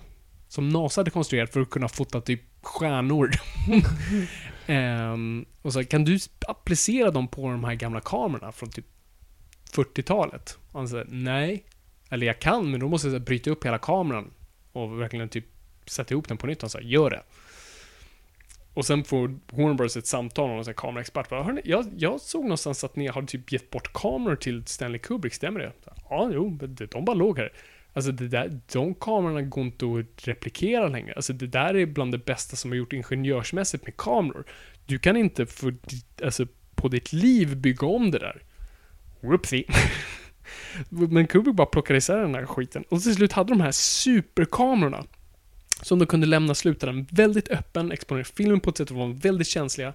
Som 0.53 0.69
NASA 0.69 1.01
hade 1.01 1.11
konstruerat 1.11 1.53
för 1.53 1.61
att 1.61 1.69
kunna 1.69 1.87
fota 1.87 2.21
typ 2.21 2.41
stjärnor. 2.61 3.31
Ehm, 4.67 5.45
och 5.61 5.73
så 5.73 5.83
kan 5.83 6.05
du 6.05 6.19
applicera 6.47 7.11
dem 7.11 7.27
på 7.27 7.41
de 7.49 7.63
här 7.63 7.73
gamla 7.73 8.01
kamerorna 8.01 8.51
från 8.51 8.69
typ 8.69 8.85
40-talet? 9.71 10.57
Och 10.71 10.79
han 10.79 10.87
sa, 10.87 11.03
nej. 11.07 11.65
Eller 12.09 12.27
jag 12.27 12.39
kan, 12.39 12.71
men 12.71 12.79
då 12.79 12.87
måste 12.87 13.07
jag 13.07 13.21
bryta 13.21 13.49
upp 13.49 13.65
hela 13.65 13.77
kameran 13.77 14.31
och 14.71 15.01
verkligen 15.01 15.29
typ 15.29 15.45
sätta 15.85 16.13
ihop 16.13 16.27
den 16.27 16.37
på 16.37 16.47
nytt. 16.47 16.61
Han 16.61 16.69
sa, 16.69 16.79
gör 16.81 17.09
det. 17.09 17.23
Och 18.73 18.85
sen 18.85 19.03
får 19.03 19.27
Bros 19.73 19.97
ett 19.97 20.07
samtal 20.07 20.49
med 20.49 20.67
en 20.67 20.73
kameraexpert. 20.73 21.29
Bara, 21.29 21.43
"Hörni, 21.43 21.61
jag, 21.65 21.85
jag 21.97 22.21
såg 22.21 22.43
någonstans 22.43 22.83
att 22.83 22.95
ni 22.95 23.07
har 23.07 23.21
typ 23.21 23.51
gett 23.51 23.69
bort 23.69 23.93
kameror 23.93 24.35
till 24.35 24.65
Stanley 24.65 24.99
Kubrick, 24.99 25.33
stämmer 25.33 25.59
det? 25.59 25.71
Ja, 26.09 26.29
jo, 26.33 26.59
de 26.91 27.05
bara 27.05 27.13
låg 27.15 27.37
här. 27.39 27.51
Alltså 27.93 28.11
det 28.11 28.27
där, 28.27 28.59
de 28.71 28.95
kamerorna 28.95 29.41
går 29.41 29.63
inte 29.63 29.85
att 29.85 30.27
replikera 30.27 30.87
längre. 30.87 31.13
Alltså 31.13 31.33
det 31.33 31.47
där 31.47 31.75
är 31.75 31.85
bland 31.85 32.11
det 32.11 32.25
bästa 32.25 32.55
som 32.55 32.71
har 32.71 32.75
gjort 32.75 32.93
ingenjörsmässigt 32.93 33.85
med 33.85 33.97
kameror. 33.97 34.45
Du 34.85 34.99
kan 34.99 35.17
inte 35.17 35.45
för, 35.45 35.75
alltså, 36.23 36.47
på 36.75 36.87
ditt 36.87 37.13
liv 37.13 37.57
bygga 37.57 37.87
om 37.87 38.11
det 38.11 38.19
där. 38.19 38.41
Whoopsie. 39.21 39.65
Men 40.89 41.27
Kubrick 41.27 41.55
bara 41.55 41.67
plockade 41.67 41.97
isär 41.97 42.17
den 42.17 42.35
här 42.35 42.45
skiten. 42.45 42.83
Och 42.89 43.01
till 43.01 43.15
slut 43.15 43.31
hade 43.31 43.49
de 43.49 43.61
här 43.61 43.71
superkamerorna. 43.71 45.03
Som 45.81 45.99
de 45.99 46.05
kunde 46.05 46.27
lämna 46.27 46.55
slutaren 46.55 47.07
väldigt 47.11 47.49
öppen, 47.49 47.91
exponera 47.91 48.23
filmen 48.23 48.59
på 48.59 48.69
ett 48.69 48.77
sätt 48.77 48.87
som 48.87 48.97
var 48.97 49.07
väldigt 49.07 49.47
känsliga. 49.47 49.93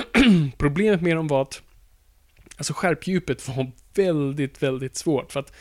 Problemet 0.58 1.02
med 1.02 1.16
dem 1.16 1.28
var 1.28 1.42
att 1.42 1.62
alltså 2.56 2.72
skärpdjupet 2.72 3.48
var 3.48 3.70
väldigt, 3.94 4.62
väldigt 4.62 4.96
svårt. 4.96 5.32
För 5.32 5.40
att 5.40 5.52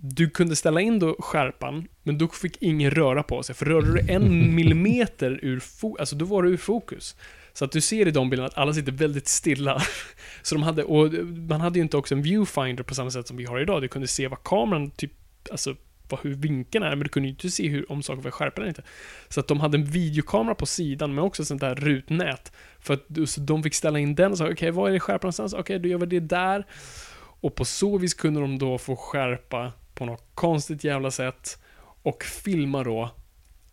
du 0.00 0.30
kunde 0.30 0.56
ställa 0.56 0.80
in 0.80 0.98
då 0.98 1.16
skärpan, 1.18 1.88
men 2.02 2.18
då 2.18 2.28
fick 2.28 2.62
ingen 2.62 2.90
röra 2.90 3.22
på 3.22 3.42
sig. 3.42 3.54
För 3.54 3.66
rörde 3.66 3.92
du 3.92 4.12
en 4.12 4.54
millimeter 4.54 5.38
ur 5.42 5.60
fokus, 5.60 6.00
alltså 6.00 6.16
då 6.16 6.24
var 6.24 6.42
du 6.42 6.50
ur 6.50 6.56
fokus. 6.56 7.16
Så 7.52 7.64
att 7.64 7.72
du 7.72 7.80
ser 7.80 8.08
i 8.08 8.10
de 8.10 8.30
bilderna 8.30 8.46
att 8.46 8.58
alla 8.58 8.72
sitter 8.72 8.92
väldigt 8.92 9.28
stilla. 9.28 9.82
Så 10.42 10.54
de 10.54 10.62
hade, 10.62 10.84
och 10.84 11.12
man 11.48 11.60
hade 11.60 11.78
ju 11.78 11.82
inte 11.82 11.96
också 11.96 12.14
en 12.14 12.22
viewfinder 12.22 12.82
på 12.82 12.94
samma 12.94 13.10
sätt 13.10 13.28
som 13.28 13.36
vi 13.36 13.44
har 13.44 13.60
idag. 13.60 13.82
Du 13.82 13.88
kunde 13.88 14.08
se 14.08 14.28
vad 14.28 14.42
kameran 14.42 14.90
typ, 14.90 15.12
alltså 15.50 15.74
vad, 16.08 16.20
hur 16.20 16.34
vinkeln 16.34 16.84
är, 16.84 16.90
men 16.90 17.00
du 17.00 17.08
kunde 17.08 17.28
ju 17.28 17.30
inte 17.30 17.50
se 17.50 17.68
hur, 17.68 17.92
om 17.92 18.02
saker 18.02 18.22
var 18.22 18.30
skärpta 18.30 18.60
eller 18.60 18.68
inte. 18.68 18.82
Så 19.28 19.40
att 19.40 19.48
de 19.48 19.60
hade 19.60 19.78
en 19.78 19.84
videokamera 19.84 20.54
på 20.54 20.66
sidan, 20.66 21.14
men 21.14 21.24
också 21.24 21.44
sånt 21.44 21.60
där 21.60 21.74
rutnät. 21.74 22.52
För 22.80 22.94
att 22.94 23.06
så 23.26 23.40
de 23.40 23.62
fick 23.62 23.74
ställa 23.74 23.98
in 23.98 24.14
den 24.14 24.32
och 24.32 24.38
sa, 24.38 24.50
okej, 24.50 24.70
var 24.70 24.88
är 24.88 24.92
det 24.92 25.00
skärpa 25.00 25.26
någonstans? 25.26 25.54
Okej, 25.54 25.78
då 25.78 25.88
gör 25.88 25.98
vi 25.98 26.06
det 26.06 26.20
där. 26.20 26.66
Och 27.40 27.54
på 27.54 27.64
så 27.64 27.98
vis 27.98 28.14
kunde 28.14 28.40
de 28.40 28.58
då 28.58 28.78
få 28.78 28.96
skärpa 28.96 29.72
på 29.96 30.04
något 30.06 30.24
konstigt 30.34 30.84
jävla 30.84 31.10
sätt 31.10 31.58
och 32.02 32.24
filma 32.24 32.84
då 32.84 33.10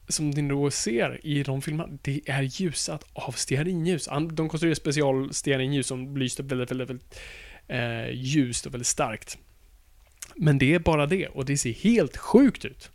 som 0.08 0.30
ni 0.30 0.50
då 0.50 0.72
ser 0.72 1.26
i 1.26 1.44
de 1.44 1.62
filmerna, 1.62 1.98
det 2.02 2.22
är 2.26 2.42
ljusat 2.42 3.06
av 3.14 3.32
stearinljus. 3.32 4.10
De 4.32 4.50
konstruerade 4.50 4.76
special 4.76 5.34
stearinljus 5.34 5.88
som 5.88 6.18
lyste 6.18 6.44
väldigt, 6.44 6.72
väldigt, 6.72 6.90
väldigt 6.90 7.20
eh, 7.68 8.10
ljust 8.14 8.66
och 8.66 8.74
väldigt 8.74 8.88
starkt. 8.88 9.38
Men 10.36 10.58
det 10.58 10.74
är 10.74 10.80
bara 10.80 11.06
det, 11.06 11.28
och 11.28 11.46
det 11.46 11.58
ser 11.58 11.74
helt 11.74 12.18
sjukt 12.18 12.66
ut. 12.66 12.90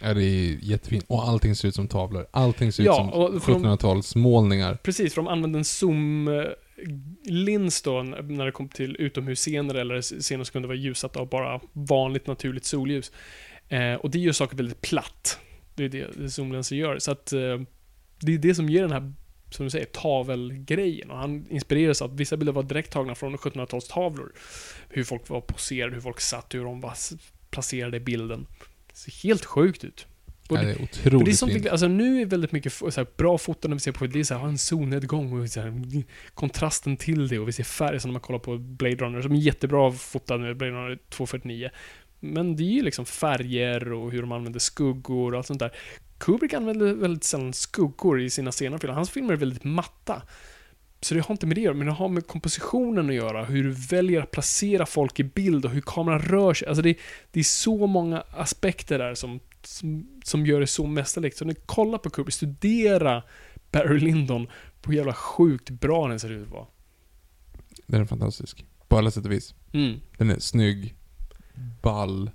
Ja, 0.00 0.14
det 0.14 0.24
är 0.24 0.58
jättefint. 0.62 1.04
Och 1.08 1.28
allting 1.28 1.56
ser 1.56 1.68
ut 1.68 1.74
som 1.74 1.88
tavlor. 1.88 2.26
Allting 2.30 2.72
ser 2.72 2.84
Ja, 2.84 2.92
ut 2.92 2.96
som 2.96 3.08
och 3.12 3.42
för 3.42 3.52
de- 3.52 3.64
1700-talsmålningar. 3.64 4.76
Precis, 4.82 5.14
för 5.14 5.22
de 5.22 5.28
använde 5.28 5.58
en 5.58 5.64
Lins 7.24 7.82
då 7.82 8.02
när 8.02 8.46
det 8.46 8.52
kom 8.52 8.68
till 8.68 8.96
utomhusscener 8.98 9.74
eller 9.74 10.02
scener 10.02 10.44
som 10.44 10.52
kunde 10.52 10.68
vara 10.68 10.78
ljusat 10.78 11.16
av 11.16 11.28
bara 11.28 11.60
vanligt 11.72 12.26
naturligt 12.26 12.64
solljus. 12.64 13.12
Eh, 13.68 13.94
och 13.94 14.10
det 14.10 14.18
gör 14.18 14.32
saker 14.32 14.56
väldigt 14.56 14.80
platt. 14.80 15.38
Det 15.74 15.84
är 15.84 15.88
det, 15.88 16.06
det 16.16 16.30
zoomlinser 16.30 16.76
gör. 16.76 16.98
Så 16.98 17.10
att 17.10 17.32
eh, 17.32 17.60
det 18.20 18.34
är 18.34 18.38
det 18.38 18.54
som 18.54 18.68
ger 18.68 18.82
den 18.82 18.92
här, 18.92 19.12
som 19.50 19.66
du 19.66 19.70
säger, 19.70 19.86
tavelgrejen. 19.86 21.10
Och 21.10 21.18
han 21.18 21.46
inspireras 21.50 22.02
av 22.02 22.10
att 22.12 22.20
vissa 22.20 22.36
bilder 22.36 22.52
var 22.52 22.62
direkt 22.62 22.92
tagna 22.92 23.14
från 23.14 23.36
1700-talstavlor. 23.36 24.32
Hur 24.88 25.04
folk 25.04 25.28
var 25.28 25.40
poserade, 25.40 25.94
hur 25.94 26.00
folk 26.00 26.20
satt, 26.20 26.54
hur 26.54 26.64
de 26.64 26.80
var 26.80 26.94
placerade 27.50 27.96
i 27.96 28.00
bilden. 28.00 28.46
Det 28.88 28.96
ser 28.96 29.28
helt 29.28 29.44
sjukt 29.44 29.84
ut. 29.84 30.06
Och 30.48 30.56
Ja, 30.56 30.62
det- 30.62 30.70
är 30.70 30.82
otroligt 30.82 31.24
det 31.24 31.30
är 31.30 31.34
sånt, 31.34 31.52
fint. 31.52 31.66
alltså 31.66 31.88
nu 31.88 32.20
är 32.22 32.26
väldigt 32.26 32.52
mycket 32.52 32.72
så 32.72 32.90
här, 32.90 33.06
bra 33.16 33.38
foton 33.38 33.70
när 33.70 33.76
vi 33.76 33.80
ser 33.80 33.92
på 33.92 34.06
det 34.06 34.20
är 34.20 34.24
så 34.24 34.34
här, 34.34 34.48
en 34.48 34.58
solnedgång 34.58 35.40
och 35.42 35.48
så 35.48 35.60
här, 35.60 35.82
kontrasten 36.34 36.96
till 36.96 37.28
det 37.28 37.38
och 37.38 37.48
vi 37.48 37.52
ser 37.52 37.64
färg 37.64 38.00
som 38.00 38.08
när 38.10 38.12
man 38.12 38.20
kollar 38.20 38.38
på 38.38 38.58
Blade 38.58 38.94
Runner 38.96 39.22
som 39.22 39.32
är 39.32 39.36
jättebra 39.36 39.92
fotad 39.92 40.40
nu, 40.40 40.54
Blade 40.54 40.72
Runner 40.72 40.98
249. 41.08 41.70
Men 42.20 42.56
det 42.56 42.62
är 42.62 42.72
ju 42.72 42.82
liksom 42.82 43.06
färger 43.06 43.92
och 43.92 44.12
hur 44.12 44.20
de 44.20 44.32
använder 44.32 44.60
skuggor 44.60 45.32
och 45.32 45.38
allt 45.38 45.46
sånt 45.46 45.58
där. 45.60 45.72
Kubrick 46.18 46.52
använder 46.52 46.94
väldigt 46.94 47.24
sällan 47.24 47.52
skuggor 47.52 48.20
i 48.20 48.30
sina 48.30 48.52
senare 48.52 48.80
filmer. 48.80 48.94
Hans 48.94 49.10
filmer 49.10 49.32
är 49.32 49.36
väldigt 49.36 49.64
matta. 49.64 50.22
Så 51.00 51.14
det 51.14 51.20
har 51.20 51.32
inte 51.34 51.46
med 51.46 51.56
det 51.56 51.60
att 51.60 51.64
göra, 51.64 51.74
men 51.74 51.86
det 51.86 51.92
har 51.92 52.08
med 52.08 52.26
kompositionen 52.26 53.08
att 53.08 53.14
göra. 53.14 53.44
Hur 53.44 53.64
du 53.64 53.70
väljer 53.70 54.22
att 54.22 54.30
placera 54.30 54.86
folk 54.86 55.20
i 55.20 55.24
bild 55.24 55.64
och 55.64 55.70
hur 55.70 55.80
kameran 55.80 56.18
rör 56.22 56.54
sig. 56.54 56.68
Alltså 56.68 56.82
det, 56.82 56.96
det 57.32 57.40
är 57.40 57.44
så 57.44 57.86
många 57.86 58.22
aspekter 58.36 58.98
där 58.98 59.14
som, 59.14 59.40
som, 59.62 60.20
som 60.24 60.46
gör 60.46 60.60
det 60.60 60.66
så 60.66 60.86
mästerligt. 60.86 61.36
Så 61.36 61.44
när 61.44 61.54
du 61.54 61.60
kollar 61.66 61.98
på 61.98 62.10
Kubrick, 62.10 62.34
studera 62.34 63.22
Barry 63.72 63.98
Lyndon 63.98 64.48
på 64.82 64.90
hur 64.90 64.96
jävla 64.96 65.14
sjukt 65.14 65.70
bra 65.70 66.08
den 66.08 66.20
ser 66.20 66.32
ut 66.32 66.46
att 66.46 66.52
vara. 66.52 66.66
Den 67.86 68.00
är 68.00 68.04
fantastisk. 68.04 68.64
På 68.88 68.98
alla 68.98 69.10
sätt 69.10 69.24
och 69.24 69.32
vis. 69.32 69.54
Mm. 69.72 70.00
Den 70.16 70.30
är 70.30 70.38
snygg, 70.38 70.94
ball. 71.82 72.30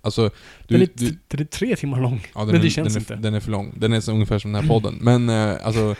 Alltså, 0.00 0.30
du, 0.68 0.74
Den 0.74 0.82
är, 0.82 0.88
du, 0.94 1.18
den 1.28 1.40
är 1.40 1.44
tre 1.44 1.76
timmar 1.76 2.00
lång, 2.00 2.26
ja, 2.34 2.44
men 2.44 2.54
är, 2.54 2.58
det 2.58 2.70
känns 2.70 2.94
den 2.94 2.96
är, 2.96 3.00
inte. 3.00 3.14
Den 3.14 3.34
är 3.34 3.40
för 3.40 3.50
lång. 3.50 3.74
Den 3.76 3.92
är 3.92 4.00
så 4.00 4.12
ungefär 4.12 4.38
som 4.38 4.52
den 4.52 4.62
här 4.62 4.68
podden. 4.68 4.94
Men 5.00 5.28
eh, 5.28 5.66
alltså, 5.66 5.94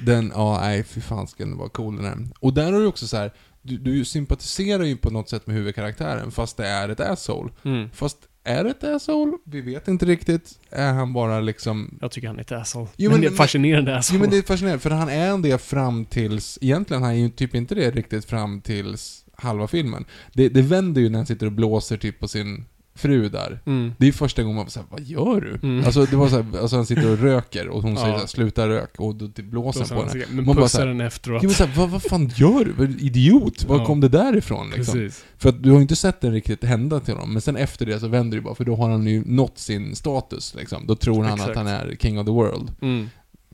den, 0.00 0.32
ja 0.34 0.60
nej 0.60 0.84
fy 0.84 1.00
fan 1.00 1.28
ska 1.28 1.44
den 1.44 1.56
vara 1.56 1.68
cool 1.68 1.96
den 1.96 2.04
här. 2.04 2.18
Och 2.40 2.54
där 2.54 2.72
har 2.72 2.80
du 2.80 2.86
också 2.86 3.06
så 3.06 3.16
här. 3.16 3.32
Du, 3.62 3.78
du 3.78 4.04
sympatiserar 4.04 4.84
ju 4.84 4.96
på 4.96 5.10
något 5.10 5.28
sätt 5.28 5.46
med 5.46 5.56
huvudkaraktären 5.56 6.30
fast 6.30 6.56
det 6.56 6.66
är 6.66 6.88
ett 6.88 7.00
asshole. 7.00 7.50
Mm. 7.64 7.90
Fast 7.90 8.18
är 8.44 8.64
det 8.64 8.70
ett 8.70 8.84
asshole? 8.84 9.32
Vi 9.44 9.60
vet 9.60 9.88
inte 9.88 10.06
riktigt. 10.06 10.58
Är 10.70 10.92
han 10.92 11.12
bara 11.12 11.40
liksom... 11.40 11.98
Jag 12.00 12.10
tycker 12.10 12.28
han 12.28 12.36
är 12.36 12.42
ett 12.42 12.52
asshole. 12.52 12.88
Jo, 12.96 13.10
men, 13.10 13.14
men- 13.14 13.20
det 13.20 13.26
är 13.26 13.30
ett 13.30 13.36
fascinerande 13.36 13.96
asshole. 13.96 14.16
Jo 14.16 14.20
men 14.20 14.30
det 14.30 14.36
är 14.38 14.42
fascinerande, 14.42 14.80
för 14.82 14.90
han 14.90 15.08
är 15.08 15.38
det 15.38 15.58
fram 15.58 16.04
tills... 16.04 16.58
Egentligen 16.60 17.02
han 17.02 17.12
är 17.12 17.16
ju 17.16 17.28
typ 17.28 17.54
inte 17.54 17.74
det 17.74 17.90
riktigt 17.90 18.24
fram 18.24 18.60
tills 18.60 19.24
halva 19.36 19.66
filmen. 19.66 20.04
Det, 20.32 20.48
det 20.48 20.62
vänder 20.62 21.00
ju 21.00 21.08
när 21.08 21.18
han 21.18 21.26
sitter 21.26 21.46
och 21.46 21.52
blåser 21.52 21.96
typ 21.96 22.20
på 22.20 22.28
sin 22.28 22.64
fru 22.96 23.28
där. 23.28 23.60
Mm. 23.66 23.92
Det 23.98 24.08
är 24.08 24.12
första 24.12 24.42
gången 24.42 24.56
man 24.56 24.64
var 24.64 24.70
såhär, 24.70 24.86
vad 24.90 25.00
gör 25.00 25.40
du? 25.40 25.68
Mm. 25.68 25.84
Alltså 25.84 26.04
det 26.04 26.16
var 26.16 26.28
såhär, 26.28 26.46
alltså 26.60 26.76
han 26.76 26.86
sitter 26.86 27.10
och 27.12 27.18
röker 27.18 27.68
och 27.68 27.82
hon 27.82 27.90
Ja. 27.94 28.00
säger 28.00 28.14
såhär, 28.14 28.26
sluta 28.26 28.68
rök 28.68 28.90
och 28.98 29.14
då 29.14 29.28
typ 29.28 29.44
blåser 29.46 29.80
han 29.80 29.88
på 29.88 30.08
henne. 30.10 30.24
Men 30.28 30.44
Man 30.44 30.56
bara 30.56 30.64
pussar 30.64 30.78
såhär, 30.78 30.86
den 30.86 31.00
efteråt. 31.00 31.42
Ja, 31.42 31.46
men 31.48 31.54
såhär, 31.54 31.72
vad, 31.76 31.90
vad 31.90 32.02
fan 32.02 32.30
gör 32.36 32.64
du? 32.76 32.96
Idiot! 33.00 33.64
Var 33.64 33.78
Ja. 33.78 33.84
kom 33.84 34.00
det 34.00 34.08
där 34.08 34.36
ifrån 34.36 34.70
liksom? 34.70 34.94
Precis. 35.00 35.24
För 35.38 35.48
att 35.48 35.62
du 35.62 35.70
har 35.70 35.76
ju 35.76 35.82
inte 35.82 35.96
sett 35.96 36.20
den 36.20 36.32
riktigt 36.32 36.64
hända 36.64 37.00
till 37.00 37.14
honom, 37.14 37.32
men 37.32 37.42
sen 37.42 37.56
efter 37.56 37.86
det 37.86 38.00
så 38.00 38.08
vänder 38.08 38.36
det 38.36 38.42
bara, 38.42 38.54
för 38.54 38.64
då 38.64 38.76
har 38.76 38.90
han 38.90 39.06
ju 39.06 39.22
nått 39.26 39.58
sin 39.58 39.96
status 39.96 40.54
liksom. 40.54 40.86
Då 40.86 40.96
tror 40.96 41.24
han 41.24 41.32
Exakt. 41.34 41.50
att 41.50 41.56
han 41.56 41.66
är 41.66 41.96
king 42.00 42.18
of 42.20 42.26
the 42.26 42.32
world. 42.32 42.72
Mm. 42.82 43.08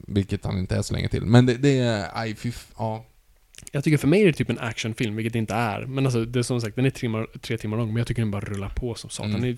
Vilket 0.07 0.45
han 0.45 0.59
inte 0.59 0.77
är 0.77 0.83
så 0.83 0.95
länge 0.95 1.09
till. 1.09 1.25
Men 1.27 1.47
det, 1.47 1.55
det 1.55 1.79
är, 1.79 2.07
aj 2.15 2.35
fy 2.37 2.53
ja. 2.79 3.05
Jag 3.73 3.85
tycker 3.85 3.99
för 3.99 4.09
mig 4.09 4.23
är 4.23 4.27
det 4.27 4.33
typ 4.33 4.51
en 4.51 4.59
actionfilm, 4.59 5.17
vilket 5.17 5.33
det 5.33 5.39
inte 5.39 5.55
är. 5.55 5.87
Men 5.87 6.07
alltså, 6.07 6.25
det 6.25 6.39
är 6.39 6.43
som 6.43 6.61
sagt, 6.61 6.77
den 6.77 6.87
är 6.87 6.91
tre 6.91 7.01
timmar, 7.01 7.27
tre 7.41 7.59
timmar 7.59 7.77
lång, 7.77 7.89
men 7.89 7.97
jag 7.97 8.07
tycker 8.07 8.23
den 8.23 8.31
bara 8.31 8.45
rullar 8.45 8.69
på 8.69 8.95
som 8.95 9.11
satan. 9.11 9.35
Mm. 9.35 9.57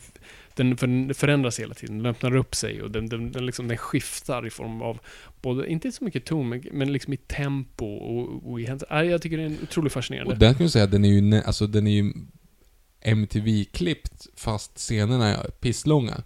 Den, 0.54 0.76
den 0.76 1.14
förändras 1.14 1.60
hela 1.60 1.74
tiden, 1.74 1.98
den 1.98 2.06
öppnar 2.06 2.36
upp 2.36 2.54
sig 2.54 2.82
och 2.82 2.90
den, 2.90 3.08
den, 3.08 3.32
den, 3.32 3.46
liksom, 3.46 3.68
den 3.68 3.76
skiftar 3.76 4.46
i 4.46 4.50
form 4.50 4.82
av, 4.82 4.98
både, 5.42 5.70
inte 5.70 5.92
så 5.92 6.04
mycket 6.04 6.24
ton, 6.24 6.62
men, 6.72 6.92
liksom 6.92 7.12
i 7.12 7.16
tempo 7.16 7.86
och, 7.86 8.50
och 8.50 8.60
i 8.60 8.64
händelse. 8.66 9.04
Jag 9.04 9.22
tycker 9.22 9.36
det 9.36 9.42
är 9.42 9.56
otroligt 9.62 9.92
fascinerande. 9.92 10.32
Och 10.32 10.38
den 10.38 10.54
kan 10.54 10.64
jag 10.64 10.72
säga, 10.72 10.86
den 10.86 11.04
är 11.04 11.08
ju, 11.08 11.42
alltså 11.42 11.66
den 11.66 11.86
är 11.86 11.92
ju 11.92 12.12
MTV-klippt 13.00 14.26
fast 14.36 14.78
scenerna 14.78 15.36
är 15.36 15.50
pisslånga. 15.50 16.22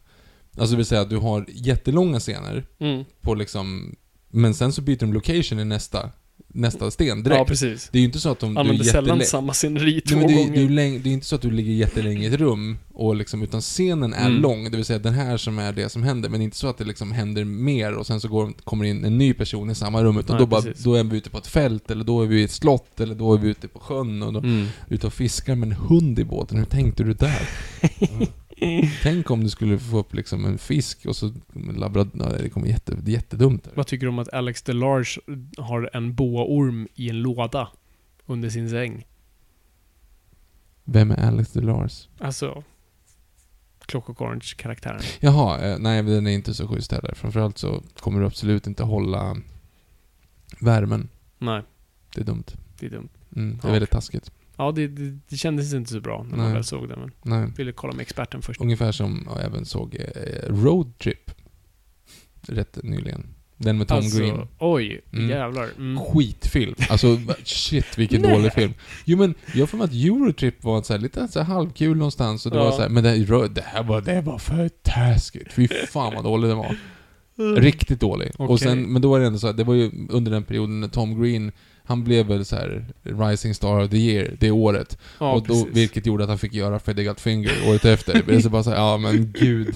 Alltså 0.59 0.73
det 0.73 0.77
vill 0.77 0.87
säga 0.87 1.01
att 1.01 1.11
du 1.11 1.17
har 1.17 1.45
jättelånga 1.49 2.21
scener 2.21 2.65
Mm. 2.79 3.05
på 3.21 3.35
liksom, 3.35 3.97
men 4.29 4.55
sen 4.55 4.73
så 4.73 4.83
byter 4.83 4.99
de 4.99 5.13
location 5.13 5.59
i 5.59 5.65
nästa, 5.65 6.11
nästa 6.57 6.91
sten 6.91 7.23
direkt. 7.23 7.39
Ja, 7.39 7.45
precis. 7.45 7.89
Det 7.93 7.99
är 7.99 8.01
ju 8.01 8.07
inte 8.07 8.19
så 8.19 8.29
att 8.31 8.41
de... 8.41 8.57
Använder 8.57 8.85
sällan 8.85 9.21
samma 9.25 9.53
sceneri 9.53 9.93
Nej, 9.93 10.01
två 10.01 10.17
men 10.19 10.27
det, 10.27 10.35
gånger. 10.35 10.53
det, 10.69 10.83
är 10.83 10.99
det 10.99 11.09
är 11.09 11.13
inte 11.13 11.27
så 11.27 11.37
att 11.37 11.43
du 11.43 11.51
ligger 11.51 11.73
jättelänge 11.73 12.23
i 12.23 12.27
ett 12.27 12.41
rum, 12.41 12.79
och 12.95 13.17
liksom, 13.17 13.43
utan 13.43 13.61
scenen 13.61 14.15
är 14.15 14.27
Mm. 14.27 14.43
lång, 14.43 14.71
det 14.71 14.77
vill 14.77 14.85
säga 14.87 14.99
den 14.99 15.15
här 15.15 15.37
som 15.37 15.59
är 15.59 15.73
det 15.73 15.89
som 15.89 16.03
händer, 16.03 16.29
men 16.29 16.41
det 16.41 16.43
är 16.43 16.45
inte 16.45 16.57
så 16.57 16.67
att 16.69 16.79
det 16.79 16.85
liksom 16.85 17.13
händer 17.13 17.45
mer 17.45 17.93
och 17.95 18.07
sen 18.07 18.21
så 18.21 18.29
går, 18.29 18.53
kommer 18.65 18.85
in 18.85 19.05
en 19.05 19.19
ny 19.19 19.35
person 19.35 19.71
i 19.71 19.75
samma 19.75 20.03
rum, 20.03 20.19
utan 20.19 20.37
Nej, 20.37 20.41
då, 20.41 20.47
bara, 20.47 20.63
precis. 20.63 20.85
då 20.85 20.95
är 20.95 21.05
vi 21.05 21.17
ute 21.17 21.31
på 21.31 21.39
ett 21.39 21.47
fält, 21.47 21.91
eller 21.91 22.05
då 22.05 22.23
är 22.23 22.27
vi 22.27 22.41
i 22.41 22.45
ett 22.45 22.51
slott, 22.51 23.01
eller 23.01 23.15
då 23.15 23.35
är 23.35 23.39
vi 23.39 23.49
ute 23.49 23.69
på 23.69 23.79
sjön, 23.79 24.23
och 24.23 24.33
då 24.33 24.39
Mm. 24.39 24.67
ute 24.89 25.07
och 25.07 25.13
fiskar 25.13 25.55
med 25.55 25.67
en 25.67 25.73
hund 25.73 26.19
i 26.19 26.25
båten. 26.25 26.59
Hur 26.59 26.65
tänkte 26.65 27.03
du 27.05 27.13
där? 27.15 27.49
Ja. 27.99 28.09
Tänk 29.03 29.31
om 29.31 29.45
du 29.45 29.51
skulle 29.51 29.79
få 29.79 29.99
upp 29.99 30.15
liksom 30.15 30.45
en 30.45 30.59
fisk 30.59 31.07
och 31.07 31.17
så 31.17 31.33
labrador... 31.77 32.39
Det 32.43 32.51
kommer 32.51 32.67
jätte, 32.67 32.95
det 32.95 33.11
är 33.11 33.15
jättedumt. 33.15 33.69
Vad 33.75 33.87
tycker 33.87 34.07
du 34.07 34.11
om 34.11 34.19
att 34.19 34.33
Alex 34.33 34.63
DeLarge 34.63 35.21
har 35.59 35.91
en 35.93 36.15
boaorm 36.15 36.89
i 36.95 37.11
en 37.11 37.21
låda 37.23 37.69
under 38.27 38.51
sin 38.51 38.71
säng? 38.71 39.07
Vem 40.85 41.11
är 41.11 41.17
Alex 41.25 41.53
DeLars? 41.53 42.09
Alltså, 42.19 42.65
Clockwork 43.87 44.21
Orange-karaktären. 44.21 45.01
Jaha, 45.21 45.61
eh, 45.61 45.79
nej 45.79 46.03
den 46.03 46.27
är 46.27 46.31
inte 46.31 46.55
så 46.55 46.69
schysst 46.69 46.93
heller. 46.93 47.15
Framförallt 47.15 47.59
så 47.59 47.83
kommer 48.01 48.21
du 48.21 48.27
absolut 48.27 48.67
inte 48.67 48.83
hålla 48.83 49.37
värmen. 50.61 51.09
Nej, 51.39 51.63
Det 52.15 52.21
är 52.21 52.25
dumt. 52.25 52.45
det 52.79 52.87
är 52.87 52.91
dumt. 52.91 53.09
Mm, 53.37 53.57
det 53.57 53.65
är 53.65 53.69
Ja. 53.69 53.73
väldigt 53.73 53.91
taskigt. 53.91 54.31
Ja, 54.57 54.73
det, 54.73 54.87
det, 54.89 55.19
det 55.29 55.37
kändes 55.37 55.75
inte 55.75 55.91
så 55.91 56.01
bra 56.01 56.23
när 56.31 56.37
man 56.37 56.47
Nej. 56.47 56.55
väl 56.55 56.65
såg 56.65 56.89
det, 56.89 56.97
men 56.97 57.11
Nej. 57.23 57.53
ville 57.57 57.73
kolla 57.73 57.93
med 57.93 58.01
experten 58.03 58.43
först. 58.43 58.61
Ungefär 58.61 58.93
som 58.93 59.29
jag 59.35 59.45
även 59.45 59.65
såg 59.65 59.95
eh, 59.95 60.49
Road 60.49 60.99
Trip. 60.99 61.31
Rätt 62.49 62.79
nyligen. 62.83 63.27
Den 63.59 63.79
med 63.79 63.89
Tom 63.89 63.97
alltså, 63.97 64.19
Green. 64.19 64.49
oj, 64.59 65.01
Mm. 65.13 65.31
jävlar. 65.31 65.69
Mm. 65.79 65.99
Skitfilm. 66.05 66.75
Alltså 66.91 67.21
shit 67.45 67.99
vilken 67.99 68.23
dålig 68.23 68.53
film. 68.53 68.73
Jo 69.05 69.19
men, 69.19 69.35
jag 69.55 69.69
för 69.69 69.77
mig 69.77 69.85
att 69.85 69.93
Eurotrip 69.93 70.65
var 70.65 70.83
så 70.83 70.93
här, 70.93 71.01
lite 71.01 71.29
så 71.29 71.39
här 71.41 71.47
halvkul 71.55 71.97
någonstans 71.97 72.47
och 72.47 72.53
det 72.53 72.59
Ja. 72.59 72.65
var 72.65 72.73
så 72.73 72.83
här, 72.83 72.89
men 72.89 73.03
det, 73.05 73.11
här- 73.11 73.49
det 73.49 73.61
här 73.65 73.83
var, 73.83 74.01
det 74.01 74.21
var 74.21 74.39
för 74.39 74.69
taskigt. 74.69 75.53
Fy 75.53 75.69
fan 75.69 76.15
vad 76.15 76.25
dålig 76.25 76.51
den 76.51 76.59
var. 76.59 76.77
Riktigt 77.61 78.01
dålig. 78.01 78.33
Och 78.39 78.45
Okej. 78.51 78.59
sen, 78.69 78.93
men 78.93 79.03
då 79.03 79.11
var 79.11 79.21
det 79.21 79.27
ändå 79.27 79.39
så 79.39 79.47
här, 79.47 79.55
det 79.55 79.65
var 79.65 79.75
ju 79.75 79.91
under 80.11 80.33
den 80.33 80.45
perioden 80.45 80.81
när 80.81 80.89
Tom 80.89 81.23
Green, 81.23 81.53
han 81.87 82.05
blev 82.05 82.27
väl 82.27 82.45
så 82.45 82.57
här 82.57 82.85
Rising 83.03 83.55
Star 83.55 83.85
of 83.85 83.91
the 83.91 83.97
Year 83.97 84.37
det 84.41 84.51
året. 84.51 84.99
Ja, 85.19 85.33
och 85.33 85.47
då, 85.47 85.65
precis. 85.65 85.77
vilket 85.77 86.07
gjorde 86.07 86.25
att 86.25 86.31
han 86.31 86.39
fick 86.39 86.55
göra 86.55 86.79
Freddy 86.79 87.05
Got 87.05 87.21
Finger 87.21 87.69
året 87.69 87.85
efter. 87.85 88.23
Det 88.27 88.35
är 88.35 88.41
så 88.41 88.51
bara 88.51 88.63
så 88.63 88.71
här, 88.71 88.77
ja 88.77 88.97
men 88.99 89.33
gud. 89.33 89.75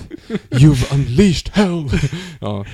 You've 0.50 0.94
unleashed 0.94 1.48
hell! 1.52 1.88
ja, 2.40 2.66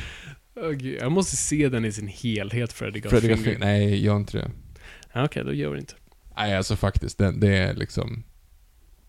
gud, 0.55 0.99
jag 1.01 1.13
måste 1.13 1.37
se 1.37 1.69
den 1.69 1.85
i 1.85 1.93
sin 1.93 2.09
helhet, 2.09 2.73
Freddy 2.73 3.01
Got 3.01 3.11
Freddy 3.11 3.29
Got 3.29 3.39
Finger. 3.39 3.53
Finger. 3.53 3.67
Nej, 3.67 4.05
gör 4.05 4.17
inte 4.17 4.39
det. 4.39 4.51
Okej, 5.15 5.45
då 5.45 5.53
gör 5.53 5.71
vi 5.71 5.79
inte. 5.79 5.95
Nej, 6.37 6.57
alltså 6.57 6.77
faktiskt, 6.77 7.19
det, 7.19 7.33
det 7.33 7.57
är 7.57 7.75
liksom... 7.75 8.25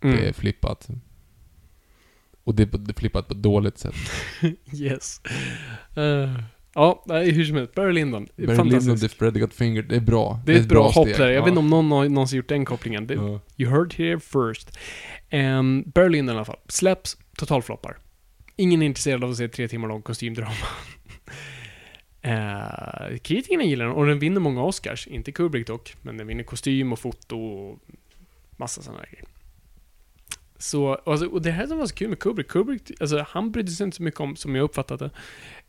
Mm. 0.02 0.16
Det 0.16 0.28
är 0.30 0.34
flippat. 0.34 0.88
Och 2.44 2.56
det 2.56 2.64
är, 2.64 2.94
flippat 2.94 3.28
på 3.28 3.34
ett 3.34 3.42
dåligt 3.42 3.78
sätt. 3.78 3.96
yes. 4.74 5.22
Eh, 5.96 6.40
ja, 6.78 7.04
nej, 7.08 7.32
hur 7.32 7.46
som 7.46 7.56
helst. 7.56 7.76
Barry 7.76 7.94
Lyndon. 7.94 8.28
Barry 8.38 8.56
Fantastiskt. 8.56 8.88
Lyndon, 8.88 9.10
The 9.10 9.16
Freddy 9.16 9.40
Got 9.40 9.54
Finger, 9.54 9.82
det 9.82 9.96
är 9.96 10.00
bra. 10.00 10.40
Det 10.46 10.54
är 10.54 10.60
ett 10.60 10.68
bra, 10.70 10.90
hopp 10.90 11.08
där. 11.08 11.28
Jag 11.28 11.34
Ja. 11.36 11.42
vet 11.42 11.48
inte 11.50 11.60
om 11.60 11.70
någon 11.70 11.92
har 11.92 12.10
någonsin 12.10 12.38
gjort 12.38 12.50
den 12.50 12.66
kopplingen. 12.66 13.08
Det, 13.08 13.14
Ja. 13.14 13.40
You 13.58 13.72
heard 13.72 13.94
here 13.94 14.20
first. 14.20 14.78
Um, 15.32 15.84
Barry 15.86 16.10
Lyndon 16.10 16.36
i 16.36 16.38
alla 16.38 16.46
fall. 16.46 16.60
Släpps, 16.68 17.18
totalfloppar. 17.38 17.98
Ingen 18.56 18.82
är 18.82 18.86
intresserad 18.86 19.24
av 19.24 19.30
att 19.30 19.38
se 19.38 19.48
tre 19.48 19.68
timmar 19.68 19.88
lång 19.88 20.02
kostymdrama. 20.02 20.52
Uh, 22.26 23.18
kritikerna 23.22 23.64
gillar 23.64 23.86
den 23.86 23.94
och 23.96 24.06
den 24.06 24.20
vinner 24.20 24.40
många 24.40 24.64
Oscars. 24.64 25.08
Inte 25.08 25.32
Kubrick 25.32 25.68
dock, 25.68 25.96
men 26.02 26.18
den 26.18 26.28
vinner 26.28 26.44
kostym 26.44 26.92
och 26.94 27.00
foto 27.00 27.40
och 27.40 27.80
massa 28.58 28.82
sådana 28.82 29.04
grejer. 29.12 29.26
Så, 30.60 30.96
alltså, 30.96 31.28
och 31.28 31.42
det 31.42 31.52
här 31.52 31.68
som 31.68 31.78
var 31.78 31.86
så 31.86 31.96
kul 31.96 32.10
med 32.10 32.20
Kubrick, 32.20 32.48
Kubrick, 32.48 32.92
alltså 33.02 33.26
han 33.30 33.52
brydde 33.52 33.72
sig 33.72 33.84
inte 33.84 33.98
så 33.98 34.04
mycket 34.04 34.20
om, 34.20 34.36
som 34.36 34.56
jag 34.56 34.64
uppfattade 34.64 35.10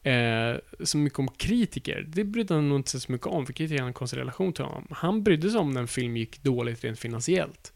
eh, 0.03 0.57
så 0.85 0.99
mycket 0.99 1.19
om 1.19 1.29
kritiker. 1.29 2.05
Det 2.09 2.25
brydde 2.25 2.55
han 2.55 2.69
nog 2.69 2.79
inte 2.79 3.01
så 3.01 3.13
mycket 3.13 3.27
om, 3.27 3.47
för 3.47 3.53
kritikerna 3.53 3.83
hade 3.83 3.91
en 3.91 3.95
konstig 3.95 4.19
relation 4.19 4.53
till 4.53 4.65
honom. 4.65 4.87
Han 4.91 5.23
brydde 5.23 5.51
sig 5.51 5.61
om 5.61 5.71
när 5.71 5.81
en 5.81 5.89
film 5.89 6.17
gick 6.17 6.43
dåligt 6.43 6.85
rent 6.85 6.99
finansiellt. 6.99 7.73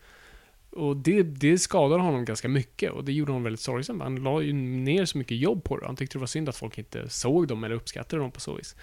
Och 0.70 0.96
det, 0.96 1.22
det 1.22 1.58
skadade 1.58 2.02
honom 2.02 2.24
ganska 2.24 2.48
mycket 2.48 2.92
och 2.92 3.04
det 3.04 3.12
gjorde 3.12 3.32
honom 3.32 3.42
väldigt 3.42 3.60
sorgsen. 3.60 4.00
Han 4.00 4.16
la 4.16 4.42
ju 4.42 4.52
ner 4.52 5.04
så 5.04 5.18
mycket 5.18 5.36
jobb 5.36 5.64
på 5.64 5.76
det. 5.76 5.86
Han 5.86 5.96
tyckte 5.96 6.18
det 6.18 6.20
var 6.20 6.26
synd 6.26 6.48
att 6.48 6.56
folk 6.56 6.78
inte 6.78 7.08
såg 7.08 7.48
dem 7.48 7.64
eller 7.64 7.74
uppskattade 7.74 8.22
dem 8.22 8.30
på 8.30 8.40
så 8.40 8.54
vis. 8.54 8.76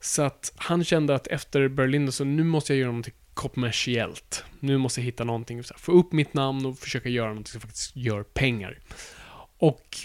Så 0.00 0.22
att 0.22 0.52
han 0.56 0.84
kände 0.84 1.14
att 1.14 1.26
efter 1.26 1.68
Berlin 1.68 2.12
så 2.12 2.24
nu 2.24 2.44
måste 2.44 2.72
jag 2.72 2.80
göra 2.80 2.90
någonting 2.90 3.14
kommersiellt. 3.34 4.44
Nu 4.60 4.78
måste 4.78 5.00
jag 5.00 5.04
hitta 5.04 5.24
någonting, 5.24 5.64
så 5.64 5.74
här, 5.74 5.78
få 5.78 5.92
upp 5.92 6.12
mitt 6.12 6.34
namn 6.34 6.66
och 6.66 6.78
försöka 6.78 7.08
göra 7.08 7.28
någonting 7.28 7.52
som 7.52 7.60
faktiskt 7.60 7.96
gör 7.96 8.22
pengar. 8.22 8.78
Och 9.58 9.96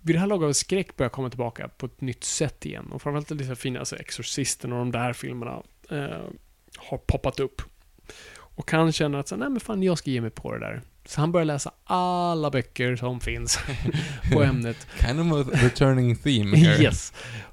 vid 0.00 0.16
det 0.16 0.20
här 0.20 0.26
laget 0.26 0.46
av 0.46 0.52
skräck 0.52 0.96
börjar 0.96 1.10
komma 1.10 1.30
tillbaka 1.30 1.68
på 1.68 1.86
ett 1.86 2.00
nytt 2.00 2.24
sätt 2.24 2.66
igen. 2.66 2.92
Och 2.92 3.02
framförallt 3.02 3.46
här 3.46 3.54
fina, 3.54 3.78
alltså 3.78 3.96
Exorcisten 3.96 4.72
och 4.72 4.78
de 4.78 4.92
där 4.92 5.12
filmerna 5.12 5.62
eh, 5.90 6.24
har 6.76 6.98
poppat 6.98 7.40
upp. 7.40 7.62
Och 8.58 8.70
han 8.70 8.92
känner 8.92 9.18
att 9.18 9.28
så, 9.28 9.36
nej 9.36 9.50
men 9.50 9.60
fan, 9.60 9.82
jag 9.82 9.98
ska 9.98 10.10
ge 10.10 10.20
mig 10.20 10.30
på 10.30 10.52
det 10.52 10.60
där. 10.60 10.82
Så 11.04 11.20
han 11.20 11.32
börjar 11.32 11.44
läsa 11.44 11.72
alla 11.84 12.50
böcker 12.50 12.96
som 12.96 13.20
finns 13.20 13.58
på 14.32 14.42
ämnet. 14.42 14.86
Kind 15.00 15.20
of 15.20 15.46
a 15.46 15.50
returning 15.52 16.16
theme 16.16 16.56
here. 16.56 16.82
Yes. 16.82 17.12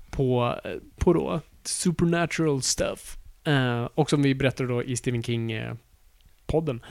På, 0.09 0.59
eh, 0.64 0.72
på 0.98 1.14
då 1.14 1.41
supernatural 1.64 2.61
stuff. 2.61 3.17
Eh, 3.43 3.83
och 3.95 4.09
som 4.09 4.22
vi 4.22 4.35
berättade 4.35 4.69
då 4.69 4.83
i 4.83 4.98
Stephen 4.98 5.24
King-podden. 5.24 6.75
Eh, 6.75 6.88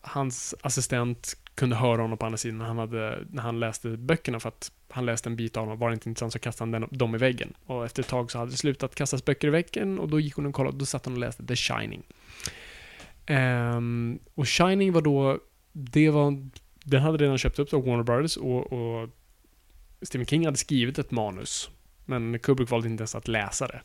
hans 0.00 0.54
assistent 0.60 1.36
kunde 1.54 1.76
höra 1.76 2.02
honom 2.02 2.18
på 2.18 2.26
andra 2.26 2.36
sidan 2.36 2.58
när 2.58 2.64
han, 2.64 2.78
hade, 2.78 3.18
när 3.30 3.42
han 3.42 3.60
läste 3.60 3.88
böckerna 3.88 4.40
för 4.40 4.48
att 4.48 4.72
han 4.90 5.06
läste 5.06 5.28
en 5.28 5.36
bit 5.36 5.56
av 5.56 5.66
dem. 5.66 5.78
Var 5.78 5.90
det 5.90 5.94
inte 5.94 6.08
intressant 6.08 6.32
så 6.32 6.38
kastade 6.38 6.70
han 6.70 6.80
den, 6.80 6.98
dem 6.98 7.14
i 7.14 7.18
väggen. 7.18 7.52
Och 7.66 7.84
efter 7.84 8.02
ett 8.02 8.08
tag 8.08 8.30
så 8.30 8.38
hade 8.38 8.50
det 8.50 8.56
slutat 8.56 8.94
kastas 8.94 9.24
böcker 9.24 9.48
i 9.48 9.50
väggen 9.50 9.98
och 9.98 10.08
då 10.08 10.20
gick 10.20 10.34
hon 10.34 10.46
och 10.46 10.54
kollade. 10.54 10.78
Då 10.78 10.86
satt 10.86 11.04
hon 11.04 11.14
och 11.14 11.20
läste 11.20 11.46
The 11.46 11.56
Shining. 11.56 12.02
Ehm, 13.26 14.18
och 14.34 14.48
Shining 14.48 14.92
var 14.92 15.02
då, 15.02 15.38
det 15.72 16.10
var, 16.10 16.48
den 16.84 17.02
hade 17.02 17.18
redan 17.18 17.38
köpt 17.38 17.58
upp 17.58 17.74
av 17.74 17.84
Warner 17.84 18.02
Brothers 18.02 18.36
och, 18.36 18.72
och 18.72 19.08
Stephen 20.02 20.26
King 20.26 20.44
hade 20.44 20.56
skrivit 20.56 20.98
ett 20.98 21.10
manus. 21.10 21.70
Men 22.04 22.38
Kubrick 22.38 22.70
valde 22.70 22.88
inte 22.88 23.00
ens 23.00 23.14
att 23.14 23.28
läsa 23.28 23.66
det. 23.66 23.80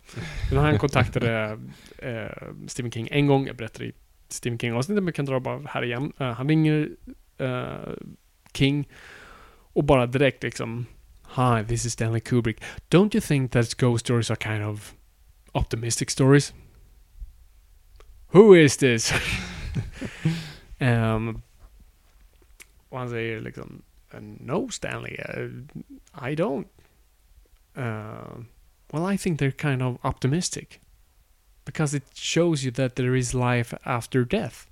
Men 0.51 0.63
han 0.63 0.79
kontaktade 0.79 1.59
eh, 1.97 2.47
Stephen 2.67 2.91
King 2.91 3.07
en 3.11 3.27
gång, 3.27 3.47
jag 3.47 3.55
berättade 3.55 3.85
i 3.85 3.93
Stephen 4.29 4.59
King-avsnittet, 4.59 5.03
men 5.03 5.07
jag 5.07 5.15
kan 5.15 5.25
dra 5.25 5.39
bara 5.39 5.61
här 5.67 5.83
igen. 5.83 6.13
Eh, 6.17 6.31
han 6.31 6.49
ringer 6.49 6.89
eh, 7.37 7.93
King 8.53 8.87
och 9.73 9.83
bara 9.83 10.05
direkt 10.05 10.43
liksom 10.43 10.85
Hi, 11.35 11.63
this 11.67 11.85
is 11.85 11.93
Stanley 11.93 12.19
Kubrick. 12.19 12.61
Don't 12.89 13.15
you 13.15 13.21
think 13.21 13.51
that 13.51 13.77
ghost 13.77 14.05
stories 14.05 14.31
are 14.31 14.35
kind 14.35 14.63
of 14.63 14.93
optimistic 15.51 16.09
stories? 16.09 16.53
Who 18.27 18.55
is 18.55 18.77
this? 18.77 19.13
Ehm, 20.77 21.41
och 22.89 22.99
han 22.99 23.09
säger 23.09 23.41
liksom 23.41 23.81
No 24.39 24.69
Stanley, 24.69 25.17
uh, 25.17 25.49
I 26.29 26.35
don't. 26.35 26.67
Uh, 27.77 28.43
well, 28.91 29.13
I 29.13 29.17
think 29.17 29.39
they're 29.39 29.51
kind 29.51 29.81
of 29.81 29.97
optimistic. 30.05 30.79
Because 31.67 31.97
it 31.97 32.17
shows 32.17 32.63
you 32.63 32.71
that 32.71 32.95
there 32.95 33.17
is 33.17 33.33
life 33.33 33.77
after 33.83 34.23
death. 34.23 34.67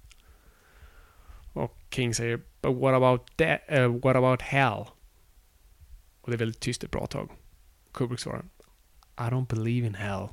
Och 1.53 1.77
King 1.89 2.13
säger 2.13 2.41
But 2.61 2.75
what 2.75 2.93
about, 2.93 3.41
uh, 3.41 3.87
what 3.87 4.15
about 4.15 4.41
hell? 4.41 4.87
Och 6.21 6.31
det 6.31 6.35
är 6.35 6.37
väldigt 6.37 6.59
tyst 6.59 6.83
ett 6.83 6.91
bra 6.91 7.07
tag. 7.07 7.31
Kubrick 7.91 8.19
svarar 8.19 8.45
I 9.17 9.29
don't 9.29 9.47
believe 9.47 9.87
in 9.87 9.95
hell. 9.95 10.29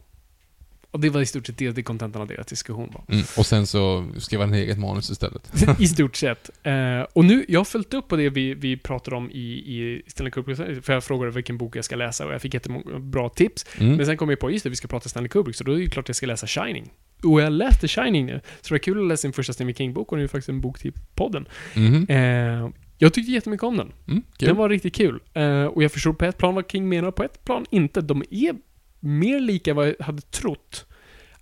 Och 0.93 1.01
det 1.01 1.11
var 1.11 1.21
i 1.21 1.27
stort 1.27 1.47
sett 1.47 1.59
det, 1.59 1.71
det 1.71 1.83
kontentan 1.83 2.23
av 2.23 2.29
deras 2.29 2.47
diskussion 2.47 2.91
var. 2.93 3.05
Mm. 3.09 3.25
Och 3.37 3.47
sen 3.47 3.67
så 3.67 4.09
skrev 4.19 4.41
han 4.41 4.55
eget 4.55 4.79
manus 4.79 5.11
istället. 5.11 5.53
I 5.81 5.87
stort 5.89 6.17
sett. 6.17 6.51
Eh, 6.62 7.01
och 7.12 7.25
nu, 7.25 7.45
jag 7.49 7.61
har 7.61 7.65
följt 7.65 7.95
upp 7.95 8.09
på 8.09 8.17
det 8.17 8.31
vi, 8.31 8.55
vi 8.55 8.77
pratade 8.77 9.17
om 9.17 9.31
i, 9.31 9.43
i 9.53 10.03
Stanley 10.07 10.31
Kubrick, 10.31 10.57
för 10.57 10.93
jag 10.93 11.05
frågade 11.05 11.31
vilken 11.31 11.59
bok 11.59 11.77
jag 11.77 11.85
ska 11.85 11.97
läsa 11.97 12.27
och 12.27 12.35
jag 12.35 12.43
fick 12.43 12.55
jättebra 12.55 13.29
tips. 13.29 13.67
Mm. 13.79 13.97
Men 13.97 14.07
sen 14.07 14.17
kom 14.17 14.31
jag 14.31 14.41
på, 14.41 14.51
just 14.51 14.65
det, 14.65 14.71
vi 14.71 14.77
ska 14.77 14.89
prata 14.89 15.09
Stanley 15.09 15.29
Kubrick, 15.29 15.57
så 15.57 15.65
då 15.65 15.73
är 15.73 15.77
det 15.77 15.83
ju 15.83 15.91
klart 15.91 16.09
jag 16.09 16.17
ska 16.17 16.27
läsa 16.27 16.47
Shining. 16.47 16.93
och 17.25 17.41
jag 17.41 17.53
läste 17.53 17.89
Shining 17.89 18.27
nu, 18.27 18.41
så 18.61 18.69
det 18.69 18.75
var 18.75 18.79
kul 18.79 19.03
att 19.03 19.09
läsa 19.09 19.21
sin 19.21 19.33
första 19.33 19.53
Stephen 19.53 19.75
King-bok 19.75 20.12
och 20.12 20.17
det 20.17 20.21
är 20.21 20.25
ju 20.25 20.29
faktiskt 20.29 20.49
en 20.49 20.61
bok 20.61 20.79
till 20.79 20.93
podden. 21.15 21.49
Mhm. 21.75 22.07
Eh, 22.09 22.71
jag 22.99 23.12
tyckte 23.12 23.33
jättemycket 23.33 23.65
om 23.65 23.77
den. 23.77 23.93
Mm, 24.09 24.23
kul. 24.37 24.49
Den 24.49 24.57
var 24.57 24.69
riktigt 24.69 24.95
kul. 24.95 25.21
Eh, 25.35 25.65
och 25.65 25.83
jag 25.83 25.93
förstod 25.93 26.19
på 26.19 26.25
ett 26.25 26.39
plan 26.39 26.55
vad 26.55 26.71
King 26.71 26.89
menar, 26.89 27.11
på 27.11 27.23
ett 27.23 27.45
plan 27.45 27.67
inte. 27.71 28.01
De 28.01 28.23
är 28.31 28.55
mer 29.03 29.41
lika 29.41 29.75
vad 29.75 29.89
jag 29.89 30.05
hade 30.05 30.23
trott. 30.23 30.87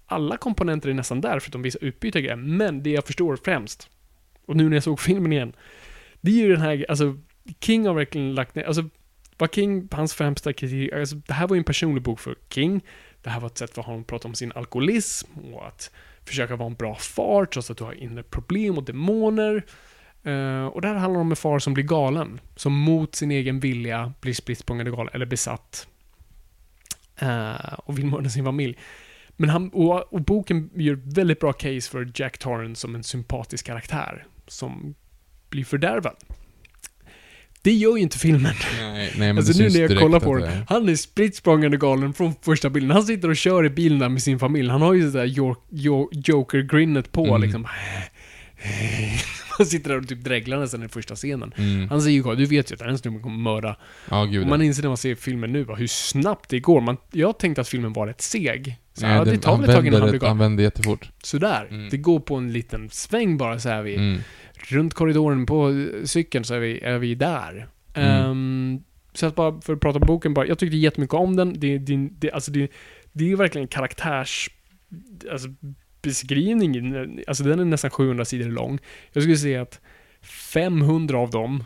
Alla 0.07 0.37
komponenter 0.37 0.89
är 0.89 0.95
nästan 0.95 1.21
där, 1.21 1.41
förutom 1.41 1.63
vissa 1.63 1.79
utbytare. 1.79 2.37
Men 2.37 2.83
det 2.83 2.91
jag 2.91 3.07
förstår 3.07 3.37
främst, 3.45 3.91
och 4.47 4.57
nu 4.57 4.69
när 4.69 4.77
jag 4.77 4.83
såg 4.83 5.01
filmen 5.01 5.33
igen, 5.33 5.53
det 6.21 6.31
är 6.31 6.35
ju 6.35 6.53
den 6.53 6.61
här, 6.61 6.87
alltså, 6.89 7.19
King 7.61 7.87
har 7.87 7.95
verkligen 7.95 8.35
lagt 8.35 8.55
ner, 8.55 8.65
alltså, 8.65 8.85
vad 9.39 9.55
King, 9.55 9.89
hans 9.93 10.15
främsta 10.15 10.53
kritik, 10.53 10.93
alltså, 10.93 11.17
det 11.17 11.33
här 11.33 11.49
var 11.49 11.57
ju 11.57 11.59
en 11.59 11.65
personlig 11.65 12.03
bok 12.03 12.21
för 12.21 12.37
King. 12.49 12.81
Det 13.23 13.31
här 13.31 13.41
var 13.41 13.47
ett 13.47 13.59
sätt 13.59 13.75
för 13.75 13.83
honom 13.83 14.01
att 14.01 14.07
prata 14.07 14.29
om 14.29 14.35
sin 14.35 14.53
alkoholism 14.53 15.39
och 15.53 15.67
att 15.67 15.91
försöka 16.25 16.57
vara 16.57 16.67
en 16.67 16.75
bra 16.75 16.95
far 16.95 17.45
trots 17.45 17.71
att 17.71 17.77
du 17.77 17.85
har 17.85 17.93
inre 17.93 18.23
problem 18.23 18.79
och 18.79 18.85
demoner. 18.85 19.65
Uh, 20.27 20.67
och 20.67 20.81
det 20.81 20.89
här 20.89 20.95
handlar 20.95 21.21
om 21.21 21.31
en 21.31 21.37
far 21.37 21.59
som 21.59 21.75
blir 21.75 21.85
galen. 21.85 22.41
Som 22.57 22.73
mot 22.73 23.15
sin 23.15 23.31
egen 23.31 23.61
vilja 23.61 24.13
blir 24.21 24.35
spritt 24.35 24.67
galen, 24.67 25.09
eller 25.13 25.27
besatt. 25.27 25.89
Eh, 27.20 27.73
och 27.84 27.99
vill 27.99 28.07
mörda 28.07 28.31
sin 28.31 28.44
familj. 28.44 28.78
Men 29.36 29.49
han, 29.49 29.68
och, 29.68 30.12
och 30.12 30.20
boken 30.20 30.70
gör 30.74 31.00
väldigt 31.15 31.40
bra 31.40 31.52
case 31.52 31.90
för 31.90 32.12
Jack 32.15 32.39
Torrance 32.39 32.81
som 32.81 32.94
en 32.94 33.05
sympatisk 33.05 33.66
karaktär. 33.66 34.26
Som 34.47 34.94
blir 35.50 35.65
fördärvad. 35.65 36.16
Det 37.62 37.73
gör 37.73 37.97
ju 37.97 38.02
inte 38.02 38.18
filmen. 38.18 38.55
Nej, 38.81 39.12
nej, 39.18 39.28
men 39.28 39.39
Alltså 39.39 39.62
nu 39.62 39.68
när 39.68 39.81
jag 39.81 39.99
kollar 39.99 40.20
på 40.20 40.36
den, 40.36 40.65
han 40.68 40.89
är 40.89 40.94
spritt 40.94 41.42
galen 41.81 42.15
från 42.15 42.34
första 42.42 42.70
bilden. 42.70 42.90
Han 42.90 43.02
sitter 43.02 43.28
och 43.28 43.36
kör 43.36 43.65
i 43.65 43.70
bilen 43.70 43.99
där 43.99 44.08
med 44.08 44.23
sin 44.23 44.39
familj. 44.39 44.68
Han 44.68 44.82
har 44.82 44.94
ju 44.94 45.10
det 45.10 45.10
där 45.10 45.26
Joker-grinnet 46.10 47.12
på 47.12 47.26
Mm. 47.26 47.40
liksom. 47.40 47.66
Han 49.61 49.67
sitter 49.67 49.91
där 49.91 49.99
och 49.99 50.09
typ 50.09 50.25
dreglar 50.25 50.59
nästan 50.59 50.83
i 50.83 50.89
första 50.89 51.15
scenen. 51.15 51.55
Mm. 51.57 51.89
Han 51.89 52.03
säger 52.03 52.25
ju 52.25 52.35
du 52.37 52.47
vet 52.47 52.71
ju 52.71 52.75
att 52.75 52.79
den 52.79 52.91
här 52.91 52.97
snubben 52.97 53.23
kommer 53.23 53.39
mörda. 53.39 53.77
Ja, 54.11 54.25
gud 54.25 54.47
man 54.47 54.63
inser 54.63 54.83
när 54.83 54.89
man 54.91 54.97
ser 54.97 55.15
filmen 55.15 55.53
nu 55.53 55.67
hur 55.77 55.87
snabbt 55.87 56.51
det 56.51 56.61
går. 56.61 56.81
Man, 56.81 56.97
jag 57.13 57.39
tänkte 57.39 57.61
att 57.61 57.69
filmen 57.69 57.93
var 57.93 58.07
rätt 58.07 58.21
seg. 58.21 58.77
Så 58.93 59.07
Nej, 59.07 59.17
ja, 59.17 59.25
det 59.25 59.39
tar 59.39 59.57
väl 59.57 59.71
ett 59.71 59.77
tag 59.77 59.87
innan 59.87 60.01
han 60.01 60.11
blir 60.11 60.21
rätt- 60.21 60.29
Han 60.29 60.39
galen. 60.39 60.39
vänder 60.39 60.65
jättefort. 60.65 61.11
Sådär. 61.23 61.67
Mm. 61.71 61.89
Det 61.91 61.97
går 61.97 62.21
på 62.21 62.35
en 62.37 62.53
liten 62.53 62.91
sväng 62.91 63.37
bara 63.37 63.59
så 63.59 63.69
är 63.69 63.83
vi. 63.83 63.95
Mm. 63.95 64.21
Runt 64.69 64.95
korridoren 64.95 65.47
på 65.47 65.71
eh, 65.71 66.05
cykeln 66.05 66.45
så 66.45 66.55
är 66.55 66.59
vi, 66.61 66.81
är 66.81 66.99
vi 66.99 67.15
där. 67.15 67.69
Mm. 67.95 68.31
Ehm, 68.31 68.81
så 69.13 69.27
att 69.27 69.35
bara 69.35 69.61
för 69.61 69.73
att 69.73 69.81
prata 69.81 69.99
om 69.99 70.07
boken 70.07 70.35
bara, 70.35 70.47
jag 70.47 70.59
tyckte 70.59 70.77
jättemycket 70.77 71.15
om 71.15 71.37
den. 71.37 71.61
Det, 71.61 71.79
det, 71.79 72.09
det, 72.19 72.31
alltså 72.31 72.51
det, 72.51 72.71
det 73.13 73.33
är 73.33 73.37
verkligen 73.37 73.65
en 73.65 73.69
karaktärs... 73.69 74.51
Alltså 75.33 75.49
beskrivning, 76.03 76.95
alltså 77.27 77.45
den 77.45 77.61
är 77.61 77.65
nästan 77.65 77.91
700 77.91 78.25
sidor 78.25 78.49
lång. 78.51 78.79
Jag 79.12 79.23
skulle 79.23 79.37
säga 79.37 79.62
att 79.62 79.81
500 80.23 81.19
av 81.19 81.31
dem 81.31 81.65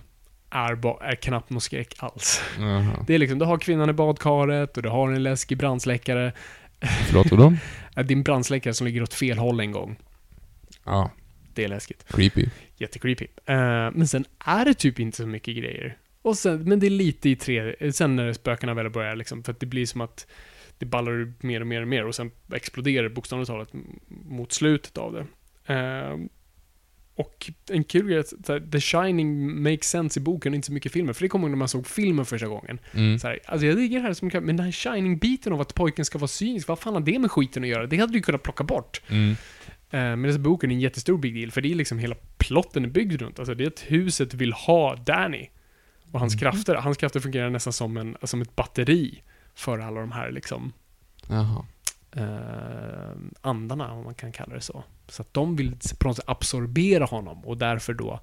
är, 0.50 0.74
ba, 0.74 0.98
är 1.02 1.14
knappt 1.14 1.50
någon 1.50 1.60
skräck 1.60 1.94
alls. 1.98 2.42
Jaha. 2.58 3.04
Det 3.06 3.14
är 3.14 3.18
liksom, 3.18 3.38
du 3.38 3.44
har 3.44 3.58
kvinnan 3.58 3.90
i 3.90 3.92
badkaret 3.92 4.76
och 4.76 4.82
du 4.82 4.88
har 4.88 5.12
en 5.12 5.22
läskig 5.22 5.58
brandsläckare. 5.58 6.32
Förlåt, 7.06 7.30
vadå? 7.30 7.54
Äh, 7.96 8.06
en 8.08 8.22
brandsläckare 8.22 8.74
som 8.74 8.86
ligger 8.86 9.02
åt 9.02 9.14
fel 9.14 9.38
håll 9.38 9.60
en 9.60 9.72
gång. 9.72 9.96
Ja, 10.84 11.10
Det 11.54 11.64
är 11.64 11.68
läskigt. 11.68 12.04
creepy. 12.08 12.46
Jättecreepy. 12.76 13.24
Uh, 13.24 13.56
men 13.92 14.08
sen 14.08 14.24
är 14.38 14.64
det 14.64 14.74
typ 14.74 15.00
inte 15.00 15.16
så 15.16 15.26
mycket 15.26 15.56
grejer. 15.56 15.96
Och 16.22 16.38
sen, 16.38 16.62
men 16.68 16.80
det 16.80 16.86
är 16.86 16.90
lite 16.90 17.30
i 17.30 17.36
tre, 17.36 17.92
sen 17.92 18.16
när 18.16 18.32
spökena 18.32 18.74
väl 18.74 18.90
börjar 18.90 19.16
liksom, 19.16 19.42
för 19.42 19.52
att 19.52 19.60
det 19.60 19.66
blir 19.66 19.86
som 19.86 20.00
att 20.00 20.26
det 20.78 20.86
ballar 20.86 21.12
ur 21.12 21.32
mer 21.40 21.60
och 21.60 21.66
mer 21.66 21.82
och 21.82 21.88
mer 21.88 22.06
och 22.06 22.14
sen 22.14 22.30
exploderar 22.52 23.08
bokstavligt 23.08 23.48
talat 23.48 23.68
mot 24.08 24.52
slutet 24.52 24.98
av 24.98 25.12
det. 25.12 25.26
Eh, 25.74 26.16
och 27.16 27.50
en 27.70 27.84
kul 27.84 28.06
grej 28.06 28.16
är 28.16 28.20
att 28.20 28.72
The 28.72 28.80
Shining 28.80 29.62
makes 29.62 29.88
sense 29.88 30.20
i 30.20 30.22
boken 30.22 30.52
och 30.52 30.54
inte 30.54 30.66
så 30.66 30.72
mycket 30.72 30.92
i 30.92 30.92
filmen. 30.92 31.14
För 31.14 31.22
det 31.22 31.28
kommer 31.28 31.48
när 31.48 31.56
man 31.56 31.68
såg 31.68 31.86
filmen 31.86 32.26
första 32.26 32.46
gången. 32.46 32.78
Mm. 32.92 33.18
Så 33.18 33.28
här, 33.28 33.40
alltså 33.46 33.66
jag 33.66 33.76
det 33.76 33.98
här 33.98 34.12
som 34.12 34.30
kan, 34.30 34.44
men 34.44 34.56
den 34.56 34.64
här 34.64 34.72
Shining-biten 34.72 35.52
av 35.52 35.60
att 35.60 35.74
pojken 35.74 36.04
ska 36.04 36.18
vara 36.18 36.28
cynisk, 36.28 36.68
vad 36.68 36.78
fan 36.78 36.94
har 36.94 37.00
det 37.00 37.18
med 37.18 37.30
skiten 37.30 37.62
att 37.62 37.68
göra? 37.68 37.86
Det 37.86 37.96
hade 37.96 38.12
du 38.12 38.22
kunnat 38.22 38.42
plocka 38.42 38.64
bort. 38.64 39.02
Mm. 39.08 39.36
Eh, 39.90 40.16
Medan 40.16 40.42
boken 40.42 40.70
är 40.70 40.74
en 40.74 40.80
jättestor 40.80 41.18
big 41.18 41.34
deal, 41.34 41.50
för 41.50 41.60
det 41.60 41.70
är 41.70 41.74
liksom 41.74 41.98
hela 41.98 42.16
plotten 42.38 42.84
är 42.84 42.88
byggd 42.88 43.22
runt. 43.22 43.38
Alltså 43.38 43.54
det 43.54 43.64
är 43.64 43.68
att 43.68 43.84
huset 43.86 44.34
vill 44.34 44.52
ha 44.52 44.96
Danny. 44.96 45.48
Och 46.12 46.20
hans 46.20 46.34
krafter, 46.34 46.74
hans 46.74 46.96
krafter 46.96 47.20
fungerar 47.20 47.50
nästan 47.50 47.72
som, 47.72 47.96
en, 47.96 48.16
som 48.22 48.42
ett 48.42 48.56
batteri 48.56 49.22
för 49.54 49.78
alla 49.78 50.00
de 50.00 50.12
här 50.12 50.30
liksom 50.30 50.72
eh, 52.16 53.16
andarna, 53.40 53.92
om 53.92 54.04
man 54.04 54.14
kan 54.14 54.32
kalla 54.32 54.54
det 54.54 54.60
så. 54.60 54.84
Så 55.08 55.22
att 55.22 55.34
de 55.34 55.56
vill 55.56 55.76
på 55.98 56.08
något 56.08 56.16
sätt 56.16 56.28
absorbera 56.28 57.04
honom 57.04 57.44
och 57.44 57.58
därför 57.58 57.94
då 57.94 58.20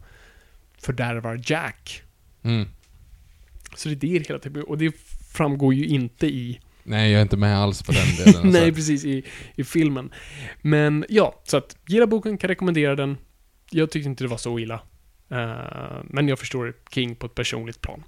fördärvar 0.77 1.41
Jack. 1.45 2.03
Mm. 2.43 2.67
Så 3.75 3.89
det 3.89 3.95
är 3.95 4.19
det 4.19 4.27
hela 4.27 4.39
tiden, 4.39 4.63
och 4.63 4.77
det 4.77 4.95
framgår 5.33 5.73
ju 5.73 5.85
inte 5.85 6.27
i 6.27 6.59
Nej, 6.83 7.11
jag 7.11 7.17
är 7.17 7.21
inte 7.21 7.37
med 7.37 7.57
alls 7.57 7.83
på 7.83 7.91
den 7.91 8.07
delen. 8.17 8.35
Alltså. 8.35 8.59
Nej, 8.59 8.73
precis, 8.73 9.05
i, 9.05 9.23
i 9.55 9.63
filmen. 9.63 10.13
Men 10.61 11.05
ja, 11.09 11.41
så 11.43 11.57
att 11.57 11.77
gilla 11.87 12.07
boken, 12.07 12.37
kan 12.37 12.47
rekommendera 12.47 12.95
den. 12.95 13.17
Jag 13.69 13.91
tyckte 13.91 14.09
inte 14.09 14.23
det 14.23 14.27
var 14.27 14.37
så 14.37 14.59
illa. 14.59 14.81
Eh, 15.29 16.03
men 16.03 16.27
jag 16.27 16.39
förstår 16.39 16.73
King 16.93 17.15
på 17.15 17.25
ett 17.25 17.35
personligt 17.35 17.81
plan. 17.81 18.03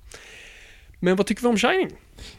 Men 1.04 1.16
vad 1.16 1.26
tycker 1.26 1.42
vi 1.42 1.48
om 1.48 1.58
Shining? 1.58 1.90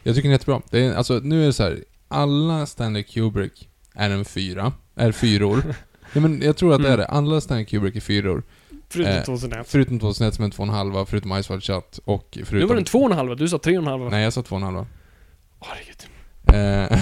Jag 0.03 0.15
tycker 0.15 0.29
den 0.29 0.31
är 0.31 0.35
jättebra. 0.35 0.61
Det 0.69 0.79
är, 0.85 0.93
alltså, 0.93 1.19
nu 1.23 1.41
är 1.41 1.45
det 1.45 1.53
så 1.53 1.63
här. 1.63 1.83
alla 2.07 2.65
Stanley 2.65 3.03
Kubrick 3.03 3.69
är 3.95 4.09
en 4.09 4.25
fyra. 4.25 4.73
Är 4.95 5.11
fyror. 5.11 5.63
ja, 6.13 6.21
men 6.21 6.41
jag 6.41 6.57
tror 6.57 6.73
att 6.73 6.81
det 6.81 6.87
är 6.89 6.93
Mm. 6.93 6.99
det. 6.99 7.05
Alla 7.07 7.41
Stanley 7.41 7.65
Kubrick 7.65 7.95
är 7.95 7.99
fyror. 8.01 8.43
Förutom 8.89 9.13
Eh, 9.13 9.23
2001. 9.23 9.67
Förutom 9.69 9.99
2001 9.99 10.33
som 10.35 10.43
är 10.43 10.45
en 10.45 10.51
två 10.51 10.63
och 10.63 10.69
en 10.69 10.75
halva, 10.75 11.05
förutom 11.05 11.43
Ice 11.43 11.49
Wide 11.51 11.61
Shut 11.61 11.99
och 12.05 12.29
förutom... 12.33 12.59
Nu 12.59 12.65
var 12.65 12.75
den 12.75 12.83
två 12.83 12.99
och 12.99 13.11
en 13.11 13.17
halva, 13.17 13.35
du 13.35 13.47
sa 13.47 13.57
tre 13.57 13.77
och 13.77 13.83
en 13.83 13.87
halva. 13.89 14.09
Nej, 14.09 14.23
jag 14.23 14.33
sa 14.33 14.41
två 14.41 14.55
och 14.55 14.61
en 14.61 14.65
halva. 14.65 14.85
Herregud. 15.59 15.95
Eh, 16.47 16.99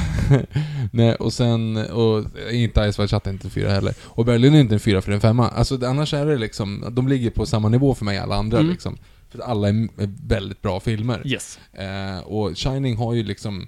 Nej, 0.91 1.15
och 1.15 1.33
sen, 1.33 1.77
och 1.77 2.25
inte 2.51 2.91
Ice 2.91 2.95
Shut 2.95 3.27
är 3.27 3.29
inte 3.31 3.47
en 3.47 3.51
fyra 3.51 3.69
heller. 3.71 3.93
Och 4.03 4.25
Berlin 4.25 4.55
är 4.55 4.59
inte 4.59 4.73
en 4.75 4.79
fyra 4.79 5.01
för 5.01 5.11
en 5.11 5.21
femma. 5.21 5.49
Alltså 5.49 5.77
det- 5.77 5.89
annars 5.89 6.13
är 6.13 6.25
det 6.25 6.37
liksom, 6.37 6.85
de 6.91 7.07
ligger 7.07 7.29
på 7.29 7.45
samma 7.45 7.69
nivå 7.69 7.93
för 7.95 8.05
mig 8.05 8.17
alla 8.17 8.35
andra 8.35 8.57
Mm. 8.59 8.71
liksom. 8.71 8.97
För 9.33 9.39
att 9.39 9.49
alla 9.49 9.69
är, 9.69 9.87
väldigt 10.27 10.61
bra 10.61 10.79
filmer. 10.79 11.21
Yes. 11.27 11.59
Eh, 11.73 12.19
och 12.19 12.57
Shining 12.57 12.95
har 12.97 13.13
ju 13.13 13.23
liksom... 13.23 13.67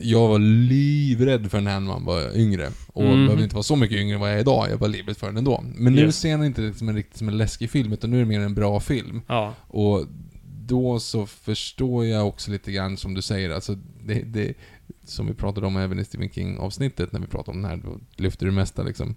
Jag 0.00 0.28
var 0.28 0.38
livrädd 0.38 1.50
för 1.50 1.58
den 1.58 1.66
här 1.66 1.80
när 1.80 1.86
man 1.86 2.04
var 2.04 2.36
yngre. 2.36 2.70
Och 2.88 3.04
Mhm. 3.04 3.24
behöver 3.26 3.42
inte 3.42 3.54
vara 3.54 3.62
så 3.62 3.76
mycket 3.76 3.98
yngre 3.98 4.14
än 4.14 4.20
vad 4.20 4.28
jag 4.30 4.36
är 4.36 4.40
idag. 4.40 4.66
Jag 4.70 4.78
var 4.78 4.88
livrädd 4.88 5.16
för 5.16 5.26
den 5.26 5.36
ändå. 5.36 5.64
Men 5.74 5.92
nu 5.94 6.02
Yes. 6.02 6.16
ser 6.18 6.30
den 6.30 6.44
inte 6.46 6.60
liksom 6.60 6.88
en 6.88 6.94
riktigt 6.96 7.16
som 7.16 7.28
en 7.28 7.36
läskig 7.36 7.70
film, 7.70 7.92
utan 7.92 8.10
nu 8.10 8.16
är 8.16 8.20
det 8.20 8.26
mer 8.28 8.40
en 8.40 8.54
bra 8.54 8.80
film. 8.80 9.20
Ja. 9.26 9.54
Och 9.68 10.04
då 10.66 11.00
så 11.00 11.26
förstår 11.26 12.06
jag 12.06 12.28
också 12.28 12.50
lite 12.50 12.72
grann 12.72 12.96
som 12.96 13.14
du 13.14 13.22
säger, 13.22 13.50
alltså 13.50 13.74
det, 14.04 14.14
det 14.22 14.54
som 15.04 15.26
vi 15.26 15.34
pratade 15.34 15.66
om 15.66 15.76
även 15.76 15.98
i 15.98 16.04
Stephen 16.04 16.30
King-avsnittet 16.30 17.12
när 17.12 17.20
vi 17.20 17.26
pratade 17.26 17.56
om 17.56 17.62
den 17.62 17.70
här, 17.70 17.76
då 17.76 18.00
lyfter 18.16 18.46
du 18.46 18.50
det 18.52 18.56
mesta 18.56 18.82
liksom. 18.82 19.14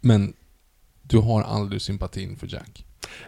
Men 0.00 0.32
du 1.02 1.18
har 1.18 1.42
aldrig 1.42 1.82
sympatin 1.82 2.36
för 2.36 2.48
Jack. 2.54 2.84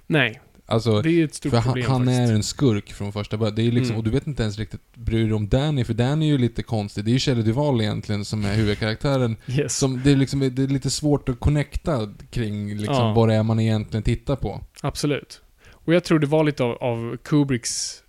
Nej, 0.06 0.40
Alltså, 0.66 1.02
det 1.02 1.10
är 1.10 1.24
ett 1.24 1.34
stort 1.34 1.50
för 1.50 1.58
han, 1.58 1.64
problem 1.64 1.90
han 1.90 2.00
faktiskt. 2.06 2.30
är 2.30 2.34
en 2.34 2.42
skurk 2.42 2.92
från 2.92 3.12
första 3.12 3.36
början. 3.36 3.54
Det 3.54 3.62
är 3.62 3.72
liksom, 3.72 3.84
Mm. 3.94 3.98
Och 3.98 4.04
du 4.04 4.10
vet 4.10 4.26
inte 4.26 4.42
ens 4.42 4.58
riktigt, 4.58 4.80
bryr 4.94 5.24
dig 5.24 5.32
om 5.32 5.48
Danny, 5.48 5.84
för 5.84 5.94
Danny 5.94 6.26
är 6.26 6.30
ju 6.32 6.38
lite 6.38 6.62
konstig. 6.62 7.04
Det 7.04 7.10
är 7.10 7.12
ju 7.12 7.18
Shelley 7.18 7.42
Duvall 7.42 7.80
egentligen 7.80 8.24
som 8.24 8.44
är 8.44 8.54
huvudkaraktären. 8.54 9.36
Yes. 9.46 9.78
Som, 9.78 10.00
det, 10.04 10.12
är 10.12 10.16
liksom, 10.16 10.40
det 10.40 10.62
är 10.62 10.66
lite 10.68 10.90
svårt 10.90 11.28
att 11.28 11.40
connecta 11.40 12.14
kring 12.30 12.76
liksom, 12.76 12.94
Ja. 12.96 13.12
vad 13.12 13.28
det 13.28 13.34
är 13.34 13.42
man 13.42 13.60
egentligen 13.60 14.02
tittar 14.02 14.36
på. 14.36 14.60
Absolut. 14.80 15.40
Och 15.70 15.94
jag 15.94 16.04
tror 16.04 16.18
det 16.18 16.26
var 16.26 16.44
lite 16.44 16.64
av, 16.64 16.72
av 16.82 17.16
Kubricks 17.16 18.02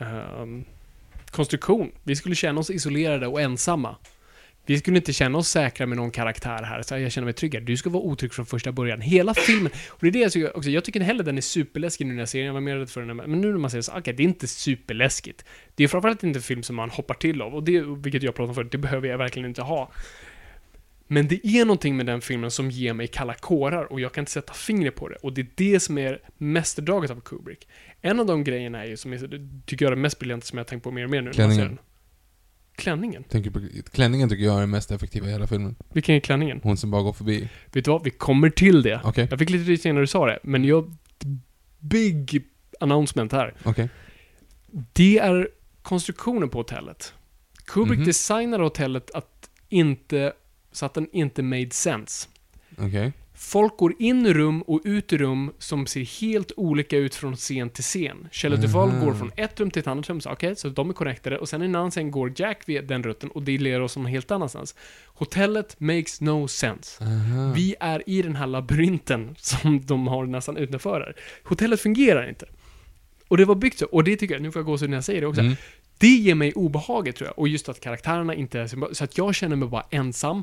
ehm, 0.00 0.64
konstruktion. 1.30 1.90
Vi 2.02 2.16
skulle 2.16 2.34
känna 2.34 2.60
oss 2.60 2.70
isolerade 2.70 3.26
och 3.26 3.40
ensamma. 3.40 3.96
Vi 4.66 4.78
skulle 4.78 4.96
inte 4.96 5.12
känna 5.12 5.38
oss 5.38 5.48
säkra 5.48 5.86
med 5.86 5.96
någon 5.96 6.10
karaktär 6.10 6.62
här. 6.62 6.82
Så 6.82 6.98
jag 6.98 7.12
känner 7.12 7.24
mig 7.24 7.34
trygg 7.34 7.54
här. 7.54 7.60
Du 7.60 7.76
ska 7.76 7.90
vara 7.90 8.02
otrygg 8.02 8.34
från 8.34 8.46
första 8.46 8.72
början. 8.72 9.00
Hela 9.00 9.34
filmen. 9.34 9.72
Och 9.88 9.98
det 10.00 10.08
är 10.08 10.12
det 10.12 10.18
jag 10.18 10.32
tycker 10.32 10.56
också. 10.56 10.70
Jag 10.70 10.84
tycker 10.84 11.00
inte 11.00 11.06
heller 11.06 11.24
den 11.24 11.36
är 11.36 11.42
superläskig 11.42 12.06
nu 12.06 12.12
när 12.12 12.20
jag 12.20 12.28
ser 12.28 12.38
den. 12.38 12.46
Jag 12.46 12.54
var 12.54 12.60
mer 12.60 12.76
rädd 12.76 12.90
för 12.90 13.02
den. 13.02 13.16
Men 13.16 13.40
nu 13.40 13.50
när 13.50 13.58
man 13.58 13.70
ser 13.70 13.78
det 13.78 13.82
så, 13.82 13.92
okej, 13.98 14.14
det 14.14 14.22
är 14.22 14.24
inte 14.24 14.46
superläskigt. 14.46 15.44
Det 15.74 15.84
är 15.84 15.88
framförallt 15.88 16.22
inte 16.22 16.38
en 16.38 16.42
film 16.42 16.62
som 16.62 16.76
man 16.76 16.90
hoppar 16.90 17.14
till 17.14 17.42
av. 17.42 17.54
Och 17.54 17.62
det, 17.62 17.80
vilket 17.80 18.22
jag 18.22 18.34
pratade 18.34 18.48
om 18.48 18.54
förut, 18.54 18.72
det 18.72 18.78
behöver 18.78 19.08
jag 19.08 19.18
verkligen 19.18 19.48
inte 19.48 19.62
ha. 19.62 19.92
Men 21.06 21.28
det 21.28 21.46
är 21.46 21.64
någonting 21.64 21.96
med 21.96 22.06
den 22.06 22.20
filmen 22.20 22.50
som 22.50 22.70
ger 22.70 22.92
mig 22.92 23.06
kalla 23.06 23.34
kårar 23.34 23.92
och 23.92 24.00
jag 24.00 24.12
kan 24.12 24.22
inte 24.22 24.32
sätta 24.32 24.52
fingret 24.52 24.94
på 24.94 25.08
det. 25.08 25.16
Och 25.16 25.32
det 25.32 25.40
är 25.40 25.46
det 25.54 25.80
som 25.80 25.98
är 25.98 26.18
mästerdraget 26.38 27.10
av 27.10 27.20
Kubrick. 27.20 27.68
En 28.00 28.20
av 28.20 28.26
de 28.26 28.44
grejerna 28.44 28.84
är 28.84 28.88
ju, 28.88 28.96
som 28.96 29.12
jag 29.12 29.20
tycker 29.66 29.84
jag 29.84 29.92
är 29.92 29.96
det 29.96 30.02
mest 30.02 30.18
briljanta 30.18 30.46
som 30.46 30.58
jag 30.58 30.64
har 30.64 30.68
tänkt 30.68 30.82
på 30.82 30.90
mer 30.90 31.04
och 31.04 31.10
mer 31.10 31.22
nu 31.22 31.32
Klänningen. 31.32 31.78
Klänningen? 32.76 33.24
Tänker 33.24 33.50
på, 33.50 33.60
klänningen 33.92 34.28
tycker 34.28 34.44
jag 34.44 34.56
är 34.56 34.60
den 34.60 34.70
mest 34.70 34.90
effektiva 34.90 35.26
i 35.28 35.30
hela 35.30 35.46
filmen. 35.46 35.76
Vilken 35.92 36.14
är 36.14 36.20
klänningen? 36.20 36.60
Hon 36.62 36.76
som 36.76 36.90
bara 36.90 37.02
går 37.02 37.12
förbi. 37.12 37.48
Vet 37.72 37.84
du 37.84 37.90
vad? 37.90 38.04
Vi 38.04 38.10
kommer 38.10 38.50
till 38.50 38.82
det. 38.82 39.00
Okej, 39.04 39.26
Jag 39.30 39.38
fick 39.38 39.50
lite 39.50 39.70
rysningar 39.70 39.94
när 39.94 40.00
du 40.00 40.06
sa 40.06 40.26
det, 40.26 40.38
men 40.42 40.64
jag... 40.64 40.94
Big 41.78 42.44
announcement 42.80 43.32
här. 43.32 43.54
okej. 43.64 43.88
Det 44.92 45.18
är 45.18 45.48
konstruktionen 45.82 46.48
på 46.48 46.58
hotellet. 46.58 47.14
Kubrick 47.64 47.98
Mhm. 47.98 48.06
designade 48.06 48.62
hotellet 48.64 49.10
att 49.14 49.50
inte 49.68 50.32
så 50.72 50.86
att 50.86 50.94
den 50.94 51.08
inte 51.12 51.42
made 51.42 51.70
sense. 51.70 52.28
Okej. 52.78 53.12
Folk 53.44 53.76
går 53.76 53.94
in 53.98 54.26
i 54.26 54.32
rum 54.32 54.62
och 54.62 54.80
ut 54.84 55.12
i 55.12 55.18
rum 55.18 55.52
som 55.58 55.86
ser 55.86 56.20
helt 56.20 56.52
olika 56.56 56.96
ut 56.96 57.14
från 57.14 57.36
scen 57.36 57.70
till 57.70 57.84
scen. 57.84 58.28
Shelley 58.32 58.58
Duvall 58.58 58.88
Aha. 58.88 59.04
går 59.04 59.14
från 59.14 59.32
ett 59.36 59.60
rum 59.60 59.70
till 59.70 59.80
ett 59.80 59.86
annat 59.86 60.08
rum, 60.08 60.20
så 60.20 60.30
okej, 60.30 60.56
så 60.56 60.68
de 60.68 60.90
är 60.90 60.94
connectade, 60.94 61.38
och 61.38 61.48
sen 61.48 61.62
i 61.62 61.64
en 61.64 61.74
annan 61.74 61.90
scen 61.90 62.10
går 62.10 62.32
Jack 62.36 62.62
vid 62.66 62.84
den 62.84 63.02
rutten 63.02 63.30
och 63.30 63.42
det 63.42 63.58
leder 63.58 63.80
oss 63.80 63.96
någon 63.96 64.06
helt 64.06 64.30
annanstans. 64.30 64.74
Hotellet 65.06 65.80
makes 65.80 66.20
no 66.20 66.48
sense. 66.48 67.04
Aha. 67.04 67.52
Vi 67.54 67.74
är 67.80 68.02
i 68.06 68.22
den 68.22 68.36
här 68.36 68.46
labyrinten 68.46 69.34
som 69.38 69.86
de 69.86 70.06
har 70.06 70.26
nästan 70.26 70.56
utanför 70.56 71.00
här. 71.00 71.16
Hotellet 71.44 71.80
fungerar 71.80 72.28
inte. 72.28 72.46
Och 73.28 73.36
det 73.36 73.44
var 73.44 73.54
byggt 73.54 73.78
så, 73.78 73.86
och 73.86 74.04
det 74.04 74.16
tycker 74.16 74.34
jag, 74.34 74.42
nu 74.42 74.52
får 74.52 74.60
jag 74.60 74.66
gå 74.66 74.78
så 74.78 74.86
när 74.86 74.96
jag 74.96 75.04
säger 75.04 75.20
det 75.20 75.26
också. 75.26 75.40
Mm. 75.40 75.56
Det 75.98 76.08
ger 76.08 76.34
mig 76.34 76.52
obehaget 76.52 77.16
tror 77.16 77.28
jag, 77.28 77.38
och 77.38 77.48
just 77.48 77.68
att 77.68 77.80
karaktärerna 77.80 78.34
inte 78.34 78.60
är 78.60 78.94
så 78.94 79.04
att 79.04 79.18
jag 79.18 79.34
känner 79.34 79.56
mig 79.56 79.68
bara 79.68 79.86
ensam. 79.90 80.42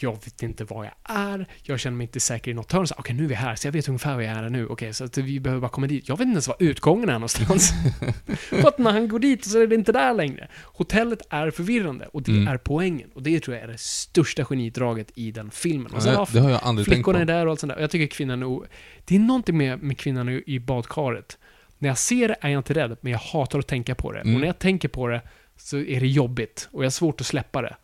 Jag 0.00 0.12
vet 0.12 0.42
inte 0.42 0.64
var 0.64 0.84
jag 0.84 0.94
är, 1.16 1.46
jag 1.62 1.80
känner 1.80 1.96
mig 1.96 2.04
inte 2.04 2.20
säker 2.20 2.50
i 2.50 2.54
något 2.54 2.72
hörn. 2.72 2.86
Okej, 2.96 3.14
nu 3.14 3.24
är 3.24 3.28
vi 3.28 3.34
här, 3.34 3.54
så 3.56 3.66
jag 3.66 3.72
vet 3.72 3.88
ungefär 3.88 4.14
var 4.14 4.22
jag 4.22 4.36
är 4.36 4.48
nu. 4.48 4.66
Okej, 4.66 4.94
så 4.94 5.04
att 5.04 5.18
vi 5.18 5.40
behöver 5.40 5.60
bara 5.60 5.70
komma 5.70 5.86
dit. 5.86 6.08
Jag 6.08 6.16
vet 6.16 6.22
inte 6.24 6.32
ens 6.32 6.48
var 6.48 6.56
utgången 6.60 7.08
är 7.08 7.12
någonstans. 7.12 7.72
För 8.38 8.68
att 8.68 8.78
när 8.78 8.92
han 8.92 9.08
går 9.08 9.18
dit 9.18 9.44
så 9.44 9.60
är 9.62 9.66
det 9.66 9.74
inte 9.74 9.92
där 9.92 10.14
längre. 10.14 10.48
Hotellet 10.64 11.22
är 11.30 11.50
förvirrande, 11.50 12.06
och 12.12 12.22
det 12.22 12.32
Mm. 12.32 12.48
är 12.48 12.56
poängen. 12.58 13.10
Och 13.14 13.22
det 13.22 13.40
tror 13.40 13.56
jag 13.56 13.64
är 13.64 13.68
det 13.68 13.78
största 13.80 14.44
genidraget 14.44 15.10
i 15.14 15.30
den 15.30 15.50
filmen. 15.50 15.92
Och 15.92 16.02
sen 16.02 16.12
Ja, 16.12 16.26
det 16.32 16.40
har 16.40 16.50
jag 16.50 16.60
aldrig 16.62 16.86
tänkt 16.86 16.96
Flickorna 16.96 17.18
på. 17.18 17.22
är 17.22 17.26
där 17.26 17.46
och 17.46 17.50
allt 17.50 17.60
sånt 17.60 17.70
där. 17.70 17.76
Och 17.76 17.82
Jag 17.82 17.90
tycker 17.90 18.06
kvinnan 18.16 18.42
är. 18.42 18.60
Det 19.04 19.14
är 19.14 19.18
någonting 19.20 19.56
med, 19.56 19.82
med 19.82 19.98
kvinnan 19.98 20.28
i, 20.28 20.42
i 20.46 20.58
badkaret. 20.60 21.38
När 21.78 21.88
jag 21.88 21.98
ser 21.98 22.28
det 22.28 22.36
är 22.40 22.48
jag 22.48 22.58
inte 22.60 22.74
rädd, 22.74 22.96
men 23.00 23.12
jag 23.12 23.18
hatar 23.18 23.58
att 23.58 23.66
tänka 23.66 23.94
på 23.94 24.12
det. 24.12 24.20
Mm. 24.20 24.34
Och 24.34 24.40
när 24.40 24.46
jag 24.46 24.58
tänker 24.58 24.88
på 24.88 25.06
det 25.08 25.22
så 25.56 25.76
är 25.78 26.00
det 26.00 26.06
jobbigt. 26.08 26.68
Och 26.72 26.82
jag 26.82 26.86
har 26.86 26.90
svårt 26.90 27.20
att 27.20 27.26
släppa 27.26 27.62
det. 27.62 27.76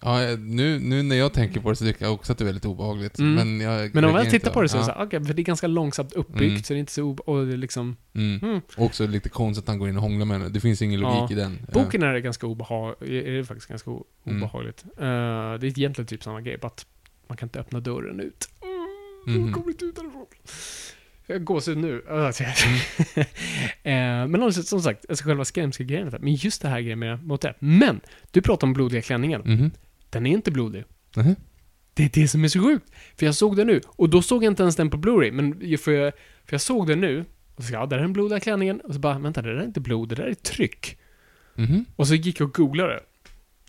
Ja, 0.00 0.36
nu, 0.38 0.78
nu 0.80 1.02
när 1.02 1.16
jag 1.16 1.32
tänker 1.32 1.60
på 1.60 1.70
det 1.70 1.76
så 1.76 1.84
tycker 1.84 2.04
jag 2.04 2.14
också 2.14 2.32
att 2.32 2.38
det 2.38 2.42
är 2.44 2.46
väldigt 2.46 2.64
obehagligt. 2.64 3.18
Mm. 3.18 3.34
Men, 3.34 3.60
jag 3.60 3.94
Men 3.94 4.04
om 4.04 4.14
jag 4.14 4.30
tittar 4.30 4.50
på 4.52 4.62
det 4.62 4.68
så 4.68 4.76
är 4.76 4.80
det 4.80 4.86
Ja. 4.86 4.92
så 4.92 4.98
här, 4.98 5.06
okej, 5.06 5.24
för 5.24 5.34
det 5.34 5.42
är 5.42 5.44
ganska 5.44 5.66
långsamt 5.66 6.12
uppbyggt, 6.12 6.50
Mm. 6.50 6.62
så 6.62 6.72
det 6.72 6.76
är 6.76 6.80
inte 6.80 6.92
så 6.92 7.02
ob- 7.02 7.20
och 7.20 7.46
det 7.46 7.52
är 7.52 7.56
liksom... 7.56 7.96
Mm. 8.14 8.40
Mm. 8.42 8.60
Också 8.76 9.06
lite 9.06 9.28
konstigt 9.28 9.64
att 9.64 9.68
han 9.68 9.78
går 9.78 9.88
in 9.88 9.96
och 9.96 10.02
hånglar 10.02 10.26
med 10.26 10.38
henne. 10.38 10.48
Det 10.50 10.60
finns 10.60 10.82
ingen 10.82 11.00
logik 11.00 11.30
Ja. 11.30 11.32
i 11.32 11.34
den. 11.34 11.58
Boken 11.72 12.02
är 12.02 12.18
ganska 12.18 12.46
obehagligt, 12.46 13.02
är 13.26 13.32
det 13.32 13.44
faktiskt 13.44 13.68
ganska 13.68 13.90
Mm. 13.90 14.02
obehagligt. 14.42 14.84
Eh, 14.84 15.00
det 15.00 15.06
är 15.06 15.64
egentligen 15.64 16.06
typ 16.06 16.22
samma 16.22 16.40
grej, 16.40 16.58
bara 16.58 16.66
att 16.68 16.86
man 17.28 17.36
kan 17.36 17.46
inte 17.46 17.60
öppna 17.60 17.80
dörren 17.80 18.20
ut. 18.20 18.48
Mhm. 19.26 19.44
Jag 19.46 19.54
kommer 19.54 19.68
inte 19.68 19.84
ut 19.84 19.96
därifrån. 19.96 20.26
Jag 21.26 21.44
gåshud 21.44 21.78
nu. 21.78 22.02
Jag- 22.08 22.28
eh, 23.82 24.26
men 24.28 24.42
alltså, 24.42 24.62
som 24.62 24.80
sagt, 24.82 25.04
alltså 25.08 25.24
själva 25.24 25.44
skrämselgrejen, 25.44 26.14
men 26.20 26.34
just 26.34 26.62
det 26.62 26.68
här 26.68 26.80
grejen 26.80 26.98
med 26.98 27.26
motel. 27.26 27.54
Men, 27.58 28.00
du 28.30 28.42
pratar 28.42 28.66
om 28.66 28.72
blodiga 28.72 29.02
klänningen. 29.02 29.40
Mhm. 29.44 29.70
Den 30.10 30.26
är 30.26 30.30
inte 30.30 30.50
blodig. 30.50 30.84
Mhm. 31.16 31.36
Det 31.94 32.04
är 32.04 32.10
det 32.22 32.28
som 32.28 32.44
är 32.44 32.48
så 32.48 32.60
sjukt. 32.62 32.92
För 33.16 33.26
jag 33.26 33.34
såg 33.34 33.56
den 33.56 33.66
nu, 33.66 33.80
och 33.86 34.08
då 34.10 34.22
såg 34.22 34.44
jag 34.44 34.50
inte 34.52 34.62
ens 34.62 34.76
den 34.76 34.90
på 34.90 34.96
Blu-ray, 34.96 35.32
men 35.32 35.78
för 35.78 35.92
jag, 35.92 36.12
för 36.44 36.54
jag 36.54 36.60
såg 36.60 36.86
den 36.86 37.00
nu, 37.00 37.24
och 37.54 37.64
så 37.64 37.72
ja, 37.72 37.86
där 37.86 37.96
är 37.98 38.02
den 38.02 38.12
blodiga 38.12 38.40
klänningen, 38.40 38.80
och 38.80 38.94
så 38.94 39.00
bara, 39.00 39.18
vänta, 39.18 39.42
det 39.42 39.54
där 39.54 39.60
är 39.60 39.64
inte 39.64 39.80
blod, 39.80 40.08
det 40.08 40.14
där 40.14 40.24
är 40.26 40.34
tryck. 40.34 40.98
Mhm. 41.54 41.84
Och 41.96 42.08
så 42.08 42.14
gick 42.14 42.40
jag 42.40 42.48
och 42.48 42.54
googlade 42.54 43.00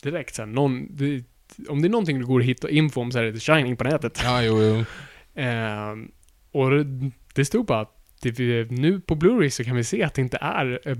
direkt 0.03 0.35
så 0.35 0.41
här, 0.41 0.47
någon, 0.49 0.95
det, 0.95 1.23
om 1.69 1.81
det 1.81 1.87
är 1.87 1.89
någonting 1.89 2.19
du 2.19 2.25
går 2.25 2.39
och 2.39 2.45
hittar 2.45 2.69
info 2.69 3.01
om 3.01 3.11
så 3.11 3.19
är 3.19 3.23
det 3.23 3.33
The 3.33 3.39
Shining 3.39 3.77
på 3.77 3.83
nätet. 3.83 4.19
Ja, 4.23 4.43
jo, 4.43 4.61
jo. 4.61 4.85
Ehm, 5.41 6.11
och 6.51 6.71
det- 6.71 7.11
det 7.33 7.45
stod 7.45 7.65
bara 7.65 7.81
att 7.81 7.98
vi- 8.25 8.67
nu 8.69 8.99
på 9.01 9.15
Blu-ray 9.15 9.49
så 9.49 9.63
kan 9.63 9.75
vi 9.75 9.83
se 9.83 10.03
att 10.03 10.13
det 10.13 10.21
inte 10.21 10.37
är 10.41 10.79
eh, 10.85 10.95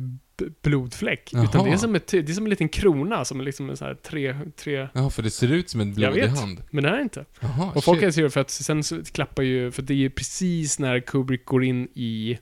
blodfläck. 0.62 1.30
Utan 1.34 1.50
Jaha. 1.54 1.64
det 1.64 1.72
är, 1.72 1.78
som 1.78 1.96
ett, 1.96 2.08
det 2.08 2.30
är 2.30 2.34
som 2.34 2.44
en 2.44 2.50
liten 2.50 2.70
krona, 2.70 3.26
som 3.26 3.40
är 3.40 3.44
liksom 3.44 3.70
en 3.70 3.78
så 3.78 3.86
här 3.86 3.96
tre, 3.96 4.38
tre 4.56 4.88
Ja, 4.94 5.10
för 5.10 5.24
det 5.24 5.30
ser 5.30 5.52
ut 5.52 5.70
som 5.70 5.82
en 5.82 5.94
blodig 5.94 6.22
vet, 6.22 6.40
hand. 6.40 6.64
men 6.72 6.84
det 6.84 6.90
är 6.90 7.02
inte. 7.02 7.26
Jaha, 7.40 7.72
Och 7.76 7.84
folk 7.84 8.00
shit. 8.00 8.16
se 8.16 8.22
det 8.22 8.30
för 8.30 8.42
att 8.42 8.50
sen 8.50 8.84
så 8.84 9.04
klappar 9.04 9.44
ju, 9.44 9.72
för 9.72 9.82
det 9.82 9.94
är 9.94 9.98
ju 9.98 10.10
precis 10.10 10.80
när 10.80 11.00
Kubrick 11.00 11.46
går 11.46 11.64
in 11.64 11.88
i, 11.94 12.40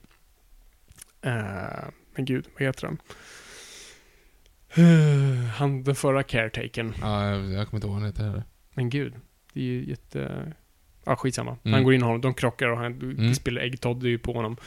eh, 1.22 1.34
men 2.16 2.26
gud, 2.26 2.46
vad 2.54 2.62
heter 2.68 2.88
han? 2.88 2.98
Eh, 4.76 5.46
han, 5.58 5.84
den 5.84 5.96
förra 5.96 6.24
caretakern. 6.24 6.94
Ja, 7.02 7.30
jag, 7.30 7.52
jag 7.52 7.68
kommer 7.68 7.78
inte 7.78 7.88
ihåg 7.88 7.94
vad 7.94 8.02
han 8.02 8.06
heter 8.06 8.24
heller. 8.24 8.44
Men 8.74 8.90
gud, 8.90 9.14
det 9.54 9.60
är 9.60 9.64
ju 9.64 9.90
jätte... 9.90 10.54
Ja, 11.08 11.16
skitsamma. 11.16 11.58
Mm. 11.64 11.74
Han 11.74 11.84
går 11.84 11.94
in 11.94 12.02
och 12.02 12.08
honom, 12.08 12.22
de 12.22 12.34
krockar 12.34 12.68
och 12.68 12.78
han 12.78 12.94
Mm. 13.02 13.34
spiller 13.34 13.62
äggtoddy 13.62 14.18
på 14.18 14.34
honom. 14.34 14.58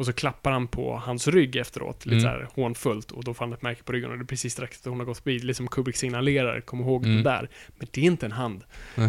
Och 0.00 0.06
så 0.06 0.12
klappar 0.12 0.50
han 0.52 0.68
på 0.68 0.96
hans 0.96 1.28
rygg 1.28 1.56
efteråt, 1.56 2.06
lite 2.06 2.14
Mm. 2.16 2.22
så 2.22 2.28
här 2.28 2.48
hånfullt. 2.54 3.10
Och 3.10 3.24
då 3.24 3.34
får 3.34 3.44
han 3.44 3.52
ett 3.54 3.62
märke 3.62 3.82
på 3.82 3.92
ryggen 3.92 4.10
och 4.10 4.18
det 4.18 4.22
är 4.22 4.26
precis 4.26 4.52
strax 4.52 4.78
att 4.80 4.84
hon 4.86 4.98
har 4.98 5.06
gått 5.06 5.16
förbi. 5.18 5.38
Liksom 5.38 5.68
Kubrick 5.68 5.96
signalerar, 5.96 6.60
kom 6.60 6.80
ihåg 6.80 7.04
Mm. 7.04 7.16
det 7.16 7.22
där. 7.22 7.48
Men 7.78 7.88
det 7.90 8.00
är 8.00 8.04
inte 8.04 8.26
en 8.26 8.32
hand. 8.32 8.64
Eh, 8.96 9.02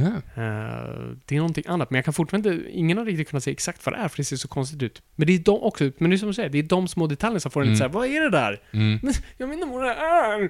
det 1.25 1.35
är 1.35 1.37
någonting 1.37 1.63
annat. 1.67 1.89
Men 1.89 1.95
jag 1.95 2.05
kan 2.05 2.13
fortfarande 2.13 2.53
inte, 2.53 2.69
ingen 2.71 2.97
har 2.97 3.05
riktigt 3.05 3.29
kunnat 3.29 3.43
se 3.43 3.51
exakt 3.51 3.85
vad 3.85 3.95
det 3.95 3.99
är, 3.99 4.07
för 4.07 4.17
det 4.17 4.23
ser 4.23 4.35
så 4.35 4.47
konstigt 4.47 4.83
ut. 4.83 5.01
Men 5.15 5.27
det 5.27 5.33
är 5.33 5.39
de 5.39 5.63
också, 5.63 5.91
men 5.97 6.09
det 6.09 6.15
är 6.15 6.17
som 6.17 6.27
du 6.27 6.33
säger, 6.33 6.49
det 6.49 6.59
är 6.59 6.63
de 6.63 6.87
små 6.87 7.07
detaljerna 7.07 7.39
som 7.39 7.51
får 7.51 7.61
en 7.61 7.63
Mm. 7.67 7.73
lite 7.73 7.77
såhär, 7.77 7.93
vad 7.93 8.07
är 8.07 8.21
det 8.21 8.29
där? 8.29 8.61
Mm. 8.71 8.99
Jag 9.37 9.47
vet 9.47 9.53
inte 9.59 9.67
vad 9.67 9.83
det 9.83 9.93
är. 9.93 10.49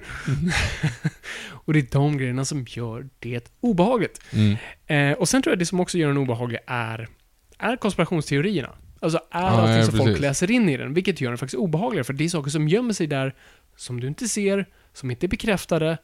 och 1.50 1.72
det 1.72 1.78
är 1.78 1.92
de 1.92 2.16
grejerna 2.18 2.44
som 2.44 2.64
gör 2.68 3.08
det 3.18 3.52
obehagligt. 3.60 4.20
Mm. 4.32 4.56
Eh, 4.86 5.18
och 5.18 5.28
sen 5.28 5.42
tror 5.42 5.52
jag 5.52 5.58
det 5.58 5.66
som 5.66 5.80
också 5.80 5.98
gör 5.98 6.08
den 6.08 6.16
obehaglig 6.18 6.58
är, 6.66 7.08
är 7.58 7.76
konspirationsteorierna. 7.76 8.70
Alltså 9.02 9.18
är 9.30 9.40
Ja, 9.40 9.48
allting 9.48 9.76
ja, 9.76 9.84
som 9.84 9.98
folk 9.98 10.20
läser 10.20 10.50
in 10.50 10.68
i 10.68 10.76
den, 10.76 10.94
vilket 10.94 11.20
gör 11.20 11.30
den 11.30 11.38
faktiskt 11.38 11.60
obehagligare, 11.60 12.04
för 12.04 12.12
det 12.12 12.24
är 12.24 12.28
saker 12.28 12.50
som 12.50 12.68
gömmer 12.68 12.92
sig 12.92 13.06
där, 13.06 13.34
som 13.76 14.00
du 14.00 14.06
inte 14.06 14.28
ser, 14.28 14.66
som 14.92 15.10
inte 15.10 15.26
är 15.26 15.28
bekräftade, 15.28 15.98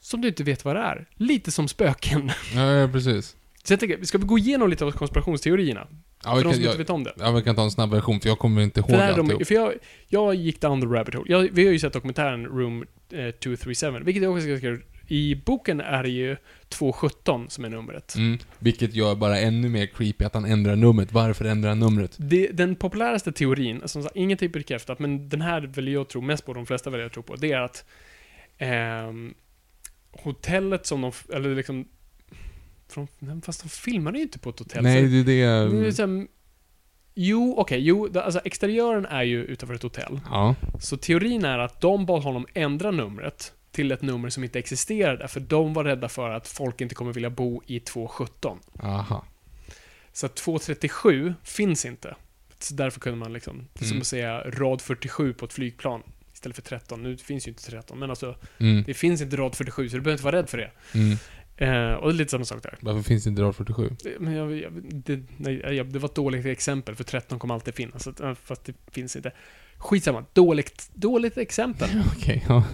som 0.00 0.20
du 0.20 0.28
inte 0.28 0.44
vet 0.44 0.64
vad 0.64 0.76
det 0.76 0.82
är. 0.82 1.08
Lite 1.14 1.50
som 1.50 1.68
spöken. 1.68 2.30
Ja, 2.54 2.72
ja, 2.72 2.88
precis. 2.88 3.36
Så 3.64 3.72
jag 3.72 3.80
tänker, 3.80 4.04
ska 4.04 4.18
vi 4.18 4.24
gå 4.24 4.38
igenom 4.38 4.70
lite 4.70 4.84
av 4.84 4.90
konspirationsteorierna? 4.90 5.86
Ja, 6.24 6.36
för 6.36 6.44
de 6.44 6.54
som 6.54 6.62
jag, 6.62 6.70
inte 6.70 6.78
vet 6.78 6.90
om 6.90 7.04
det. 7.04 7.12
ja, 7.18 7.32
vi 7.32 7.42
kan 7.42 7.56
ta 7.56 7.62
en 7.62 7.70
snabb 7.70 7.90
version, 7.90 8.20
för 8.20 8.28
jag 8.28 8.38
kommer 8.38 8.62
inte 8.62 8.80
ihåg 8.80 8.90
är 8.90 9.08
alltihop. 9.08 9.38
de, 9.38 9.44
för 9.44 9.54
jag, 9.54 9.72
jag 10.08 10.34
gick 10.34 10.60
down 10.60 10.80
the 10.80 10.86
rabbit 10.86 11.14
hole. 11.14 11.26
Jag, 11.32 11.48
vi 11.52 11.64
har 11.64 11.72
ju 11.72 11.78
sett 11.78 11.92
dokumentären 11.92 12.46
Room 12.46 12.84
eh, 13.10 13.30
237, 13.30 14.00
vilket 14.04 14.22
jag 14.22 14.32
också 14.32 14.42
ska 14.42 14.56
skriva. 14.56 14.78
I 15.12 15.34
boken 15.34 15.80
är 15.80 16.02
det 16.02 16.08
ju 16.08 16.36
217 16.68 17.50
som 17.50 17.64
är 17.64 17.68
numret. 17.68 18.14
Mm. 18.14 18.38
Vilket 18.58 18.94
gör 18.94 19.14
bara 19.14 19.38
ännu 19.38 19.68
mer 19.68 19.86
creepy 19.86 20.24
att 20.24 20.34
han 20.34 20.44
ändrar 20.44 20.76
numret. 20.76 21.12
Varför 21.12 21.44
ändrar 21.44 21.68
han 21.68 21.78
numret? 21.78 22.16
Det, 22.18 22.46
den 22.46 22.76
populäraste 22.76 23.32
teorin, 23.32 23.82
som 23.84 24.02
sagt, 24.02 24.16
ingenting 24.16 24.48
är 24.48 24.52
bekräftat, 24.52 24.98
men 24.98 25.28
den 25.28 25.40
här 25.40 25.60
väljer 25.60 25.94
jag 25.94 26.08
tro 26.08 26.20
mest 26.20 26.46
på, 26.46 26.52
de 26.52 26.66
flesta 26.66 26.90
väljer 26.90 27.04
jag 27.04 27.12
tro 27.12 27.22
på, 27.22 27.36
det 27.36 27.52
är 27.52 27.58
att 27.60 27.84
ehm, 28.58 29.34
hotellet 30.12 30.86
som 30.86 31.00
de, 31.00 31.12
eller 31.34 31.54
liksom, 31.54 31.84
nej, 33.18 33.40
fast 33.42 33.62
de 33.62 33.68
filmade 33.68 34.18
ju 34.18 34.22
inte 34.24 34.38
på 34.38 34.50
ett 34.50 34.58
hotell. 34.58 34.82
Nej, 34.82 35.02
så, 35.04 35.10
det 35.10 35.18
är 35.20 35.24
det 35.24 35.40
är 35.42 35.68
det... 35.68 35.84
liksom, 35.86 36.28
jo, 37.14 37.54
okej, 37.58 37.80
jo, 37.80 38.08
det- 38.08 38.22
alltså 38.22 38.40
exteriören 38.44 39.06
är 39.06 39.22
ju 39.22 39.44
utanför 39.44 39.74
ett 39.74 39.82
hotell. 39.82 40.20
Ja. 40.30 40.54
Så 40.80 40.96
teorin 40.96 41.44
är 41.44 41.58
att 41.58 41.80
de 41.80 42.06
bad 42.06 42.22
honom 42.22 42.46
ändra 42.54 42.90
numret 42.90 43.52
till 43.72 43.92
ett 43.92 44.02
nummer 44.02 44.28
som 44.30 44.44
inte 44.44 44.58
existerade, 44.58 45.28
för 45.28 45.40
de 45.40 45.74
var 45.74 45.84
rädda 45.84 46.08
för 46.08 46.30
att 46.30 46.48
folk 46.48 46.80
inte 46.80 46.94
kommer 46.94 47.12
vilja 47.12 47.30
bo 47.30 47.62
i 47.66 47.80
217. 47.80 48.58
Aha. 48.82 49.24
Så 50.12 50.26
att 50.26 50.36
237 50.36 51.34
finns 51.44 51.84
inte. 51.84 52.14
Så 52.58 52.74
därför 52.74 53.00
kunde 53.00 53.18
man 53.18 53.32
liksom, 53.32 53.68
det 53.72 53.80
är 53.80 53.84
som 53.84 53.90
Mm. 53.94 54.00
att 54.00 54.06
säga 54.06 54.40
rad 54.50 54.80
47 54.80 55.32
på 55.32 55.44
ett 55.44 55.52
flygplan 55.52 56.02
istället 56.34 56.56
för 56.56 56.62
13. 56.62 57.02
Nu 57.02 57.16
finns 57.16 57.46
ju 57.46 57.50
inte 57.50 57.62
13, 57.70 57.98
men 57.98 58.10
alltså 58.10 58.36
Mm. 58.58 58.82
det 58.86 58.94
finns 58.94 59.20
inte 59.20 59.36
rad 59.36 59.54
47 59.56 59.88
så 59.88 59.96
du 59.96 60.00
behöver 60.02 60.14
inte 60.14 60.24
vara 60.24 60.36
rädd 60.36 60.48
för 60.48 60.58
det. 60.58 60.70
Mm. 60.94 61.16
Eh, 61.56 61.92
och 61.94 62.08
det 62.08 62.14
är 62.14 62.18
lite 62.18 62.30
samma 62.30 62.44
sak 62.44 62.62
där. 62.62 62.78
Varför 62.80 63.02
finns 63.02 63.24
det 63.24 63.30
inte 63.30 63.42
rad 63.42 63.56
47? 63.56 63.96
Det- 64.02 64.16
Men 64.20 64.32
jag, 64.34 64.52
jag, 64.56 64.72
det, 64.92 65.20
nej, 65.36 65.54
jag, 65.76 65.92
det 65.92 65.98
var 65.98 66.08
ett 66.08 66.14
dåligt 66.14 66.46
exempel, 66.46 66.94
för 66.94 67.04
13 67.04 67.38
kommer 67.38 67.54
alltid 67.54 67.74
finnas. 67.74 68.06
Eh, 68.06 68.34
fast 68.34 68.64
det 68.64 68.72
finns 68.92 69.16
inte. 69.16 69.32
Skitsamma, 69.76 70.24
dåligt, 70.32 70.90
dåligt 70.94 71.38
exempel. 71.38 71.88
Okej, 72.16 72.44
ja. 72.48 72.64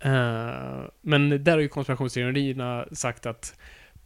Eh, 0.00 0.80
men 1.00 1.44
där 1.44 1.52
har 1.52 1.58
ju 1.58 1.68
konspirationsteorierna 1.68 2.86
sagt 2.92 3.26
att 3.26 3.54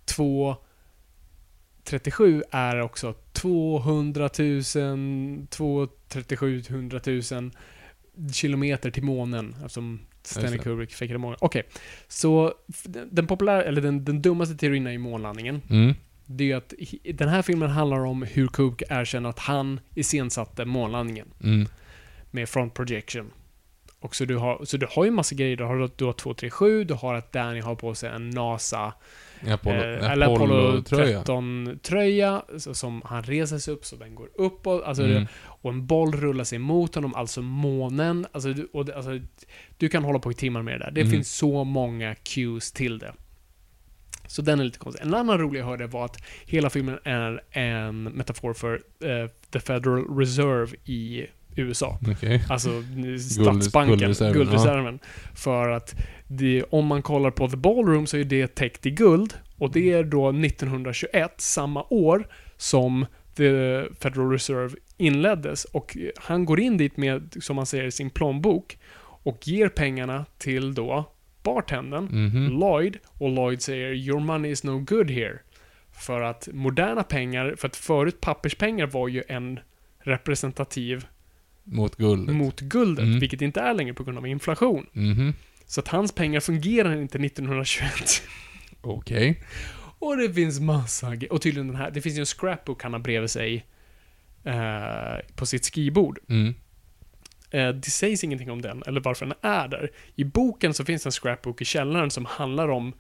237 0.05 2.43
är 2.51 2.81
också 2.81 3.15
200 3.33 4.31
000, 4.39 4.63
237 5.51 6.63
100 6.69 7.01
000 7.07 7.23
kilometer 8.33 8.91
till 8.91 9.03
månen. 9.03 9.55
Eftersom 9.57 10.01
Stanley. 10.23 10.59
Kubrick 10.59 10.93
fejkade 10.93 11.19
månen. 11.19 11.39
Okej, 11.41 11.63
så 12.09 12.55
f- 12.69 12.85
den 13.11 13.27
populära, 13.27 13.65
eller 13.65 13.83
den, 13.83 14.05
den 14.05 14.23
dummaste 14.23 14.55
teorin 14.57 14.87
är 14.87 14.91
ju 14.91 14.99
månlandningen. 14.99 15.63
Mm. 15.71 15.95
Det 16.27 16.45
är 16.45 16.49
ju 16.49 16.53
att 16.55 16.75
den 17.15 17.29
här 17.29 17.43
filmen 17.43 17.71
handlar 17.71 18.05
om 18.05 18.23
hur 18.23 18.49
Kubrick 18.49 18.83
erkänner 18.91 19.29
att 19.29 19.39
han 19.39 19.81
iscensatte 19.95 20.65
månlandningen 20.65 21.27
Mm. 21.43 21.67
med 22.31 22.49
front 22.49 22.75
projection. 22.75 23.31
Och 24.05 24.15
så 24.17 24.25
du 24.25 24.37
har, 24.37 24.65
så 24.65 24.77
du 24.77 24.87
har 24.91 25.05
ju 25.05 25.11
massa 25.11 25.35
grejer. 25.35 25.57
Du 25.57 25.65
har, 25.65 25.91
du 25.97 26.05
har 26.05 26.13
237, 26.13 26.85
du 26.85 26.95
har 26.95 27.15
att 27.15 27.33
Danny 27.33 27.61
har 27.61 27.75
på 27.75 27.95
sig 27.95 28.11
en 28.11 28.31
NASA 28.31 28.93
Apollo, 29.49 29.77
eh, 29.77 30.11
eller 30.11 30.27
Apollo 30.35 30.55
Apollo-tröja. 30.55 31.23
13-tröja 31.23 32.43
som 32.59 33.03
han 33.05 33.23
reser 33.23 33.59
sig 33.59 33.75
upp 33.75 33.85
så 33.85 33.97
den 33.97 34.15
går 34.15 34.29
uppåt. 34.35 34.83
Alltså 34.85 35.03
Mm. 35.03 35.15
det, 35.15 35.29
och 35.45 35.71
en 35.71 35.87
boll 35.87 36.13
rullar 36.13 36.45
sig 36.45 36.59
mot 36.59 36.95
honom, 36.95 37.15
alltså 37.15 37.43
månen. 37.43 38.27
Alltså, 38.33 38.53
du- 38.53 38.69
och 38.73 38.91
alltså, 38.91 39.11
du 39.79 39.89
kan 39.89 40.05
hålla 40.05 40.19
på 40.19 40.31
i 40.31 40.35
timmar 40.35 40.63
med 40.63 40.75
det 40.75 40.85
där. 40.85 40.91
Det 40.91 41.01
Mm. 41.01 41.11
finns 41.11 41.37
så 41.37 41.65
många 41.65 42.15
cues 42.15 42.73
till 42.73 42.99
det. 42.99 43.13
Så 44.27 44.43
den 44.43 44.61
är 44.61 44.65
lite 44.65 44.79
konstig. 44.79 45.03
En 45.07 45.15
annan 45.15 45.39
rolig 45.39 45.61
jag 45.61 45.67
hörde 45.67 45.87
var 45.87 46.05
att 46.05 46.17
hela 46.47 46.71
filmen 46.71 46.99
är 47.05 47.43
en 47.51 48.03
metafor 48.03 48.55
för 48.55 48.75
eh, 49.05 49.29
The 49.51 49.61
Federal 49.61 50.19
Reserve 50.19 50.77
i 50.85 51.27
USA. 51.57 51.99
Okej. 52.11 52.43
Alltså 52.49 52.83
statsbanken, 53.21 53.99
guldreserven, 53.99 54.33
guldreserven. 54.35 54.99
För 55.35 55.69
att 55.69 55.95
det, 56.27 56.65
om 56.71 56.87
man 56.87 57.03
kollar 57.03 57.31
på 57.31 57.49
The 57.49 57.57
Ballroom 57.57 58.07
så 58.07 58.17
är 58.17 58.25
det 58.25 58.55
täckt 58.55 58.87
i 58.87 58.91
guld. 58.91 59.35
Och 59.59 59.73
det 59.73 59.93
är 59.93 60.05
då 60.05 60.29
1921, 60.29 61.35
samma 61.37 61.85
år 61.91 62.29
som 62.57 63.07
The 63.37 63.83
Federal 64.01 64.31
Reserve 64.31 64.75
inleddes. 64.97 65.65
Och 65.65 65.97
han 66.17 66.45
går 66.45 66.61
in 66.61 66.77
dit 66.77 66.97
med, 66.97 67.37
som 67.41 67.57
man 67.57 67.67
säger, 67.67 67.91
sin 67.91 68.11
plånbok 68.11 68.79
och 69.01 69.49
ger 69.49 69.69
pengarna 69.69 70.25
till 70.39 70.75
då 70.75 71.11
bartendern, 71.43 72.05
Mhm. 72.11 72.59
Lloyd, 72.61 72.99
och 73.19 73.31
Lloyd 73.31 73.63
säger 73.63 73.93
“Your 73.95 74.21
money 74.21 74.51
is 74.51 74.65
no 74.65 74.79
good 74.79 75.11
here”. 75.11 75.39
För 75.93 76.21
att 76.21 76.49
moderna 76.53 77.03
pengar, 77.03 77.55
för 77.59 77.69
att 77.69 77.77
förut 77.77 78.21
papperspengar 78.21 78.87
var 78.87 79.09
ju 79.09 79.23
en 79.29 79.61
representativ 79.99 81.07
Mot 81.65 81.97
guldet. 81.97 82.35
mot 82.37 82.61
guldet, 82.61 83.05
Mm. 83.05 83.19
vilket 83.21 83.43
inte 83.43 83.61
är 83.61 83.75
längre 83.75 83.95
på 83.95 84.05
grund 84.05 84.19
av 84.19 84.27
inflation. 84.27 84.87
Mhm. 84.93 85.33
Så 85.67 85.81
att 85.81 85.89
hans 85.89 86.13
pengar 86.13 86.41
fungerar 86.41 86.97
inte 86.97 87.19
1921. 87.19 88.23
Okej. 88.81 89.43
Och 89.99 90.17
det 90.17 90.33
finns 90.35 90.61
massa 90.61 91.13
Och 91.31 91.43
tydligen 91.43 91.67
den 91.67 91.77
här, 91.77 91.91
det 91.91 92.01
finns 92.01 92.17
ju 92.17 92.21
en 92.21 92.27
scrapbook 92.27 92.83
han 92.83 92.93
har 92.93 93.01
bredvid 93.01 93.31
sig 93.31 93.67
eh, 94.45 95.19
på 95.37 95.47
sitt 95.47 95.65
skrivbord. 95.65 96.19
Mm. 96.29 96.55
Eh, 97.51 97.69
det 97.69 97.91
sägs 97.91 98.25
ingenting 98.25 98.51
om 98.51 98.63
den, 98.63 98.83
eller 98.87 99.01
varför 99.01 99.27
den 99.27 99.35
är 99.43 99.69
där. 99.69 99.91
I 100.15 100.25
boken 100.25 100.75
så 100.75 100.85
finns 100.85 101.07
en 101.07 101.13
scrapbook 101.13 101.63
i 101.63 101.65
källaren 101.65 102.11
som 102.11 102.25
handlar 102.25 102.69
om 102.69 102.93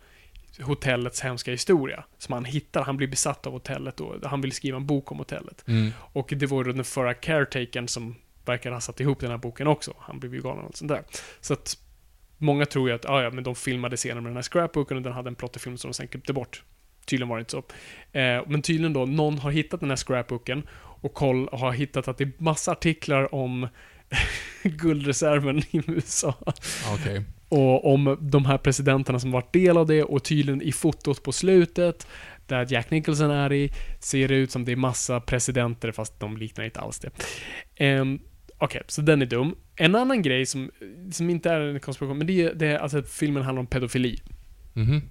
hotellets 0.60 1.20
hemska 1.20 1.51
historia. 1.51 2.05
Som 2.18 2.33
han 2.33 2.44
hittar, 2.44 2.83
han 2.84 2.97
blir 2.97 3.09
besatt 3.09 3.47
av 3.47 3.52
hotellet 3.52 4.01
och 4.01 4.31
han 4.31 4.41
vill 4.41 4.52
skriva 4.52 4.76
en 4.76 4.86
bok 4.86 5.12
om 5.12 5.18
hotellet. 5.18 5.65
Mm. 5.68 5.91
Och 5.99 6.33
det 6.36 6.47
var 6.47 6.65
den 6.65 6.84
förra 6.84 7.15
caretakern 7.15 7.89
som 7.89 8.15
verkar 8.45 8.73
ha 8.73 8.81
satt 8.81 9.01
ihop 9.01 9.21
den 9.21 9.31
här 9.31 9.39
boken 9.39 9.67
också. 9.67 9.95
Han 9.99 10.21
blev 10.21 10.35
ju 10.35 10.43
galen 10.43 10.65
och 10.65 10.77
sånt 10.77 10.89
där. 10.89 11.03
Så 11.41 11.53
att 11.53 11.79
många 12.39 12.67
tror 12.67 12.89
ju 12.89 12.95
att, 12.95 13.05
ah, 13.05 13.23
ja, 13.23 13.31
men 13.31 13.45
de 13.45 13.55
filmade 13.55 13.97
scenen 13.97 14.23
med 14.23 14.31
den 14.31 14.37
här 14.37 14.43
scrapbooken 14.43 14.97
och 14.97 15.03
den 15.03 15.13
hade 15.13 15.29
en 15.29 15.35
plott 15.35 15.57
i 15.57 15.59
film 15.59 15.79
som 15.79 15.91
de 15.91 15.95
sen 15.95 16.09
klippte 16.09 16.33
bort. 16.33 16.63
Tydligen 17.07 17.29
var 17.29 17.37
det 17.37 17.41
inte 17.41 17.51
så. 17.51 17.59
Eh, 18.19 18.43
men 18.47 18.63
tydligen 18.63 18.93
då, 18.93 19.07
någon 19.07 19.39
har 19.39 19.51
hittat 19.51 19.81
den 19.81 19.89
här 19.89 19.97
scrapbooken 19.97 20.63
och 20.77 21.15
koll, 21.15 21.49
har 21.53 21.73
hittat 21.73 22.09
att 22.09 22.19
det 22.19 22.25
är 22.25 22.33
massa 22.39 22.73
artiklar 22.73 23.35
om 23.35 23.69
guldreserven 24.63 25.59
i 25.59 25.83
USA. 25.87 26.35
Okej. 26.95 27.25
Och 27.49 27.93
om 27.95 28.19
de 28.21 28.45
här 28.45 28.59
presidenterna 28.59 29.21
som 29.21 29.31
varit 29.31 29.53
del 29.53 29.77
av 29.77 29.87
det 29.87 30.03
och 30.03 30.25
tydligen 30.25 30.63
i 30.63 30.73
fotot 30.73 31.23
på 31.23 31.33
slutet 31.33 32.07
där 32.47 32.67
Jack 32.71 32.91
Nicholson 32.91 33.31
är 33.31 33.53
i, 33.53 33.73
ser 34.01 34.29
det 34.29 34.35
ut 34.35 34.51
som 34.51 34.65
det 34.65 34.73
är 34.73 34.77
massa 34.77 35.21
presidenter 35.21 35.93
fast 35.93 36.21
de 36.21 36.37
liknar 36.37 36.65
inte 36.65 36.81
alls 36.81 37.01
det. 37.01 37.11
Um, 38.01 38.21
Okej, 38.65 38.83
så 38.89 39.02
den 39.02 39.23
är 39.23 39.26
dum. 39.26 39.55
En 39.76 39.94
annan 39.94 40.23
grej 40.23 40.47
som, 40.47 40.70
som 41.12 41.31
inte 41.31 41.51
är 41.51 41.60
en 41.60 41.81
konspiration, 41.81 42.18
men 42.18 42.26
det 42.26 42.43
är, 42.43 42.55
det 42.55 42.67
är 42.67 42.78
alltså 42.78 42.99
att 42.99 43.09
filmen 43.10 43.43
handlar 43.43 43.60
om 43.60 43.67
pedofili. 43.67 44.18
Mhm. 44.73 45.02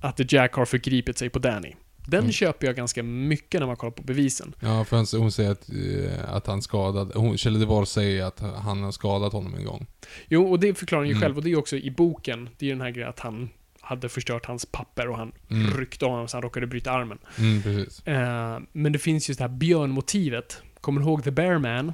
Att 0.00 0.32
Jack 0.32 0.54
har 0.54 0.64
förgripit 0.64 1.18
sig 1.18 1.30
på 1.30 1.38
Danny. 1.38 1.72
Den 2.06 2.20
Mm. 2.20 2.32
köper 2.32 2.66
jag 2.66 2.76
ganska 2.76 3.02
mycket 3.02 3.60
när 3.60 3.66
man 3.66 3.76
kollar 3.76 3.90
på 3.90 4.02
bevisen. 4.02 4.54
Ja, 4.60 4.84
för 4.84 5.18
hon 5.18 5.32
säger 5.32 5.50
att, 5.50 5.68
eh, 5.70 6.34
att 6.34 6.46
han 6.46 6.62
skadade... 6.62 7.18
Hon, 7.18 7.38
Kjell 7.38 7.60
Duvall 7.60 7.86
säger 7.86 8.24
att 8.24 8.40
han 8.40 8.82
har 8.82 8.92
skadat 8.92 9.32
honom 9.32 9.54
en 9.54 9.64
gång. 9.64 9.86
Jo, 10.28 10.50
och 10.50 10.60
det 10.60 10.74
förklarar 10.78 11.00
han 11.02 11.08
ju 11.08 11.12
Mm. 11.12 11.22
själv 11.22 11.36
och 11.36 11.44
det 11.44 11.50
är 11.52 11.56
också 11.58 11.76
i 11.76 11.90
boken. 11.90 12.48
Det 12.58 12.64
är 12.64 12.68
ju 12.68 12.72
den 12.74 12.80
här 12.80 12.90
grejen 12.90 13.08
att 13.10 13.20
han 13.20 13.50
hade 13.80 14.08
förstört 14.08 14.46
hans 14.46 14.66
papper 14.66 15.08
och 15.08 15.16
han 15.18 15.32
Mm. 15.50 15.76
ryckte 15.78 16.04
av 16.04 16.10
honom 16.10 16.28
så 16.28 16.36
han 16.36 16.42
råkade 16.42 16.66
bryta 16.66 16.90
armen. 16.92 17.18
Mm. 17.38 17.86
Eh, 18.04 18.58
men 18.72 18.92
det 18.92 18.98
finns 18.98 19.30
ju 19.30 19.34
det 19.34 19.42
här 19.44 19.48
björnmotivet. 19.48 20.62
Kommer 20.80 21.00
du 21.00 21.06
ihåg 21.06 21.24
The 21.24 21.30
Bear 21.30 21.58
Man? 21.58 21.92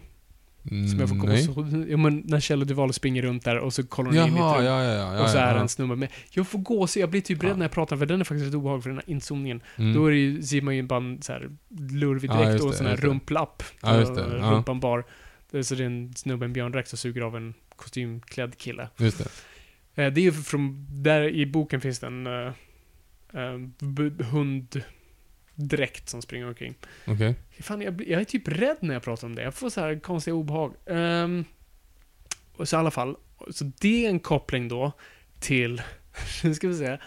Mm, 0.71 0.89
Som 0.89 1.01
jag 1.01 1.09
får 1.09 1.17
nej. 1.17 1.43
så, 1.43 1.67
ja, 1.89 1.97
men 1.97 2.23
när 2.27 2.41
Kjell 2.41 2.67
Duvall 2.67 2.93
springer 2.93 3.23
runt 3.23 3.45
där 3.45 3.59
och 3.59 3.75
så 3.75 3.87
kollar 3.87 4.11
hon 4.11 4.19
in 4.19 4.25
i 4.25 4.29
ett 4.29 4.37
Jaha, 4.39 4.59
rum. 4.59 4.65
ja, 4.65 4.85
ja, 4.85 4.95
ja. 4.95 5.15
ja 5.15 5.23
och 5.23 5.29
så 5.31 5.39
är 5.39 5.55
ja, 5.55 5.61
en 5.61 5.69
snubbe 5.69 5.97
med. 5.97 6.09
Jag 6.31 6.47
får 6.49 6.59
gå 6.59 6.87
så 6.87 6.99
jag 7.01 7.11
blir 7.11 7.21
typ 7.21 7.45
rädd 7.45 7.59
när 7.59 7.65
jag 7.65 7.73
pratar 7.73 7.97
för 7.97 8.07
den 8.07 8.21
är 8.21 8.25
faktiskt 8.25 8.45
lite 8.45 8.57
obehaglig 8.57 8.83
för 8.83 8.91
den 8.91 8.99
här 8.99 9.11
inzoomningen. 9.15 9.61
Mm. 9.77 9.95
Då 9.95 10.07
är 10.07 10.11
det 10.11 10.17
ju, 10.19 10.43
ser 10.43 10.63
man 10.63 10.77
ju 10.77 10.83
bara 10.83 11.01
en 11.01 11.23
så 11.23 11.33
här 11.33 11.51
lurvig 11.93 12.31
Ja, 12.31 12.37
dräkt 12.37 12.53
just 12.53 12.65
och 12.65 12.71
det, 12.71 12.77
sån 12.77 12.87
här 12.87 12.93
just 12.93 13.03
det. 13.03 13.09
rumplapp. 13.09 13.63
Ja, 13.83 13.99
just 13.99 14.15
det, 14.15 14.21
Eh, 14.25 14.33
ja. 14.41 14.51
Rumpan 14.51 14.81
bar. 14.81 15.05
Det 15.51 15.59
är 15.59 15.63
Så 15.63 15.75
det 15.75 15.83
är 15.83 15.87
en 15.87 16.15
snubbe 16.15 16.45
i 16.45 16.47
en 16.47 16.53
björndräkt 16.53 16.89
som 16.89 16.99
suger 16.99 17.21
av 17.23 17.37
en 17.37 17.55
kostymklädd 17.77 18.59
kille. 18.59 18.89
Just 18.97 19.19
det. 19.19 20.05
Eh, 20.05 20.13
Det 20.13 20.21
är 20.21 20.23
ju 20.23 20.33
från, 20.33 20.87
där 20.91 21.23
i 21.29 21.47
boken 21.47 21.81
finns 21.81 21.99
det 21.99 22.07
en 22.07 22.27
uh, 22.27 22.53
uh, 23.35 23.69
hunddräkt 25.59 26.09
som 26.09 26.23
springer 26.23 26.49
omkring. 26.49 26.75
Okej. 27.07 27.35
Fan, 27.61 27.81
jag, 27.81 28.09
jag 28.09 28.21
är 28.21 28.25
typ 28.25 28.49
rädd 28.49 28.77
när 28.81 28.95
jag 28.95 29.03
pratar 29.03 29.27
om 29.27 29.35
det. 29.35 29.43
Jag 29.43 29.55
får 29.55 29.71
så 29.71 29.81
här 29.81 29.99
konstiga 30.01 30.35
obehag. 30.35 30.75
Um, 30.87 31.45
så 32.65 32.77
i 32.77 32.79
alla 32.79 32.91
fall, 32.91 33.17
så 33.51 33.73
det 33.79 34.05
är 34.07 34.09
en 34.09 34.21
koppling 34.21 34.69
då 34.69 34.93
till, 35.41 35.83
nu 36.45 36.55
ska 36.55 36.69
vi 36.69 36.75
se. 36.75 36.99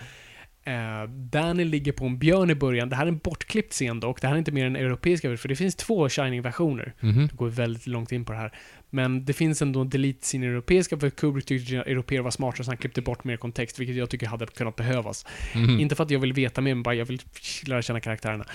Uh, 0.67 1.09
Danny 1.09 1.63
ligger 1.63 1.91
på 1.91 2.05
en 2.05 2.17
björn 2.19 2.49
i 2.49 2.55
början. 2.55 2.89
Det 2.89 2.95
här 2.95 3.03
är 3.03 3.07
en 3.07 3.17
bortklippt 3.17 3.73
scen 3.73 3.99
dock. 3.99 4.21
Det 4.21 4.27
här 4.27 4.33
är 4.33 4.39
inte 4.39 4.51
mer 4.51 4.65
än 4.65 4.75
europeiska, 4.75 5.37
för 5.37 5.49
det 5.49 5.55
finns 5.55 5.75
två 5.75 6.09
Shining-versioner. 6.09 6.93
Mhm. 6.99 7.27
Det 7.27 7.35
går 7.35 7.49
väldigt 7.49 7.87
långt 7.87 8.11
in 8.11 8.25
på 8.25 8.31
det 8.31 8.37
här. 8.37 8.53
Men 8.93 9.25
det 9.25 9.33
finns 9.33 9.61
ändå 9.61 9.81
en 9.81 9.89
delete 9.89 10.25
sin 10.25 10.43
europeiska, 10.43 10.97
för 10.97 11.09
Kubrick 11.09 11.45
tyckte 11.45 11.81
att 11.81 11.87
europeer 11.87 12.21
var 12.21 12.31
smartare, 12.31 12.63
så 12.63 12.71
han 12.71 12.77
klippte 12.77 13.01
bort 13.01 13.23
mer 13.23 13.37
kontext, 13.37 13.79
vilket 13.79 13.95
jag 13.95 14.09
tycker 14.09 14.27
hade 14.27 14.45
kunnat 14.45 14.75
behövas. 14.75 15.25
Mhm. 15.55 15.79
Inte 15.79 15.95
för 15.95 16.03
att 16.03 16.11
jag 16.11 16.19
vill 16.19 16.33
veta 16.33 16.61
mer, 16.61 16.75
men 16.75 16.83
bara 16.83 16.95
jag 16.95 17.05
vill 17.05 17.21
lära 17.65 17.81
känna 17.81 17.99
karaktärerna. 17.99 18.45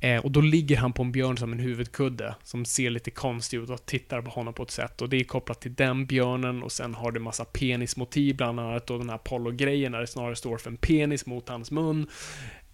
Eh, 0.00 0.24
och 0.24 0.30
då 0.30 0.40
ligger 0.40 0.76
han 0.76 0.92
på 0.92 1.02
en 1.02 1.12
björn 1.12 1.38
som 1.38 1.52
en 1.52 1.58
huvudkudde, 1.58 2.34
som 2.44 2.64
ser 2.64 2.90
lite 2.90 3.10
konstig 3.10 3.58
ut 3.58 3.70
och 3.70 3.86
tittar 3.86 4.22
på 4.22 4.30
honom 4.30 4.54
på 4.54 4.62
ett 4.62 4.70
sätt. 4.70 5.02
Och 5.02 5.08
det 5.08 5.16
är 5.16 5.24
kopplat 5.24 5.60
till 5.60 5.74
den 5.74 6.06
björnen 6.06 6.62
och 6.62 6.72
sen 6.72 6.94
har 6.94 7.12
det 7.12 7.20
massa 7.20 7.44
penismotiv, 7.44 8.36
bland 8.36 8.60
annat 8.60 8.90
och 8.90 8.98
den 8.98 9.08
här 9.08 9.16
Apollo-grejen 9.16 9.92
där 9.92 10.00
det 10.00 10.06
snarare 10.06 10.36
står 10.36 10.58
för 10.58 10.70
en 10.70 10.76
penis 10.76 11.26
mot 11.26 11.48
hans 11.48 11.70
mun. 11.70 12.06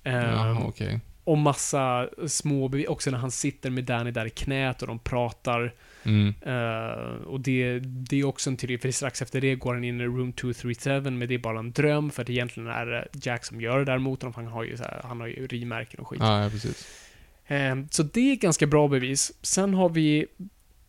Eh, 0.04 0.14
Jaha, 0.14 0.62
okej. 0.66 1.00
och 1.24 1.38
massa 1.38 2.08
små 2.26 2.68
bevis, 2.68 2.86
också 2.86 3.10
när 3.10 3.18
han 3.18 3.30
sitter 3.30 3.70
med 3.70 3.84
Danny 3.84 4.10
där 4.10 4.26
i 4.26 4.30
knät 4.30 4.82
och 4.82 4.88
de 4.88 4.98
pratar. 4.98 5.74
Mm. 6.04 6.34
Eh, 6.40 7.26
och 7.26 7.40
det, 7.40 7.78
det 7.78 8.20
är 8.20 8.24
också 8.24 8.50
en 8.50 8.56
teori, 8.56 8.78
för 8.78 8.90
strax 8.90 9.22
efter 9.22 9.40
det 9.40 9.54
går 9.54 9.74
han 9.74 9.84
in 9.84 10.00
i 10.00 10.04
Room 10.04 10.32
237, 10.32 11.00
men 11.00 11.28
det 11.28 11.34
är 11.34 11.38
bara 11.38 11.58
en 11.58 11.72
dröm, 11.72 12.10
för 12.10 12.22
att 12.22 12.30
egentligen 12.30 12.68
är 12.68 12.86
det 12.86 13.08
Jack 13.22 13.44
som 13.44 13.60
gör 13.60 13.78
det 13.78 13.84
där 13.84 13.98
mot 13.98 14.22
honom, 14.22 14.34
han 14.34 14.46
har 14.46 14.64
ju, 14.64 14.76
så 14.76 14.82
här, 14.82 15.00
han 15.04 15.20
har 15.20 15.26
ju 15.26 15.46
rimärken 15.46 16.00
och 16.00 16.08
skit. 16.08 16.20
Ja, 16.22 16.42
ja, 16.42 16.50
precis. 16.50 17.10
Eh, 17.46 17.76
så 17.90 18.02
det 18.02 18.32
är 18.32 18.36
ganska 18.36 18.66
bra 18.66 18.88
bevis. 18.88 19.32
Sen 19.42 19.74
har 19.74 19.88
vi 19.88 20.26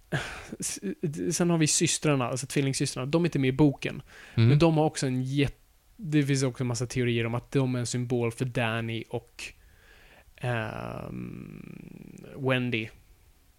Sen 1.31 1.49
har 1.49 1.57
vi 1.57 1.67
systrarna, 1.67 2.27
alltså 2.27 2.47
tvillingsystrarna, 2.47 3.05
de 3.05 3.23
är 3.23 3.27
inte 3.27 3.39
med 3.39 3.47
i 3.47 3.51
boken. 3.51 4.01
Mm. 4.35 4.49
Men 4.49 4.59
de 4.59 4.77
har 4.77 4.85
också 4.85 5.07
en 5.07 5.23
jätte... 5.23 5.55
Det 5.97 6.23
finns 6.23 6.43
också 6.43 6.63
en 6.63 6.67
massa 6.67 6.87
teorier 6.87 7.25
om 7.25 7.35
att 7.35 7.51
de 7.51 7.75
är 7.75 7.79
en 7.79 7.85
symbol 7.85 8.31
för 8.31 8.45
Danny 8.45 9.03
och 9.09 9.43
ehm, 10.35 12.25
Wendy. 12.37 12.89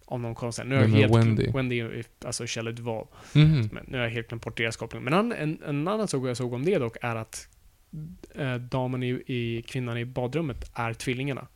Om 0.09 0.21
någon 0.21 0.35
konstig. 0.35 0.65
Nu 0.65 0.75
är 0.75 0.81
jag 0.81 0.87
helt 0.87 1.15
Wendy? 1.15 1.51
Wendy 1.51 2.03
alltså 2.25 2.43
Shelley 2.47 2.73
Duvall. 2.73 3.07
Mhm. 3.33 3.69
Men 3.71 3.85
nu 3.87 3.97
har 3.97 4.03
jag 4.03 4.11
helt 4.11 4.27
glömt 4.27 4.43
bort 4.43 4.57
deras 4.57 4.77
koppling. 4.77 5.03
Men 5.03 5.13
en, 5.13 5.31
en, 5.31 5.59
en 5.67 5.87
annan 5.87 6.07
sak 6.07 6.27
jag 6.27 6.37
såg 6.37 6.53
om 6.53 6.65
det 6.65 6.77
dock 6.77 6.97
är 7.01 7.15
att 7.15 7.47
eh, 8.35 8.55
damen 8.55 9.03
i, 9.03 9.09
i 9.09 9.63
kvinnan 9.67 9.97
i 9.97 10.05
badrummet 10.05 10.71
är 10.73 10.93
tvillingarna. 10.93 11.47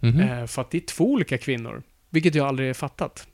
Mhm. 0.00 0.20
Eh, 0.20 0.46
för 0.46 0.62
att 0.62 0.70
det 0.70 0.78
är 0.78 0.86
två 0.86 1.12
olika 1.12 1.38
kvinnor. 1.38 1.82
Vilket 2.10 2.34
jag 2.34 2.46
aldrig 2.46 2.68
har 2.68 2.74
fattat. 2.74 3.28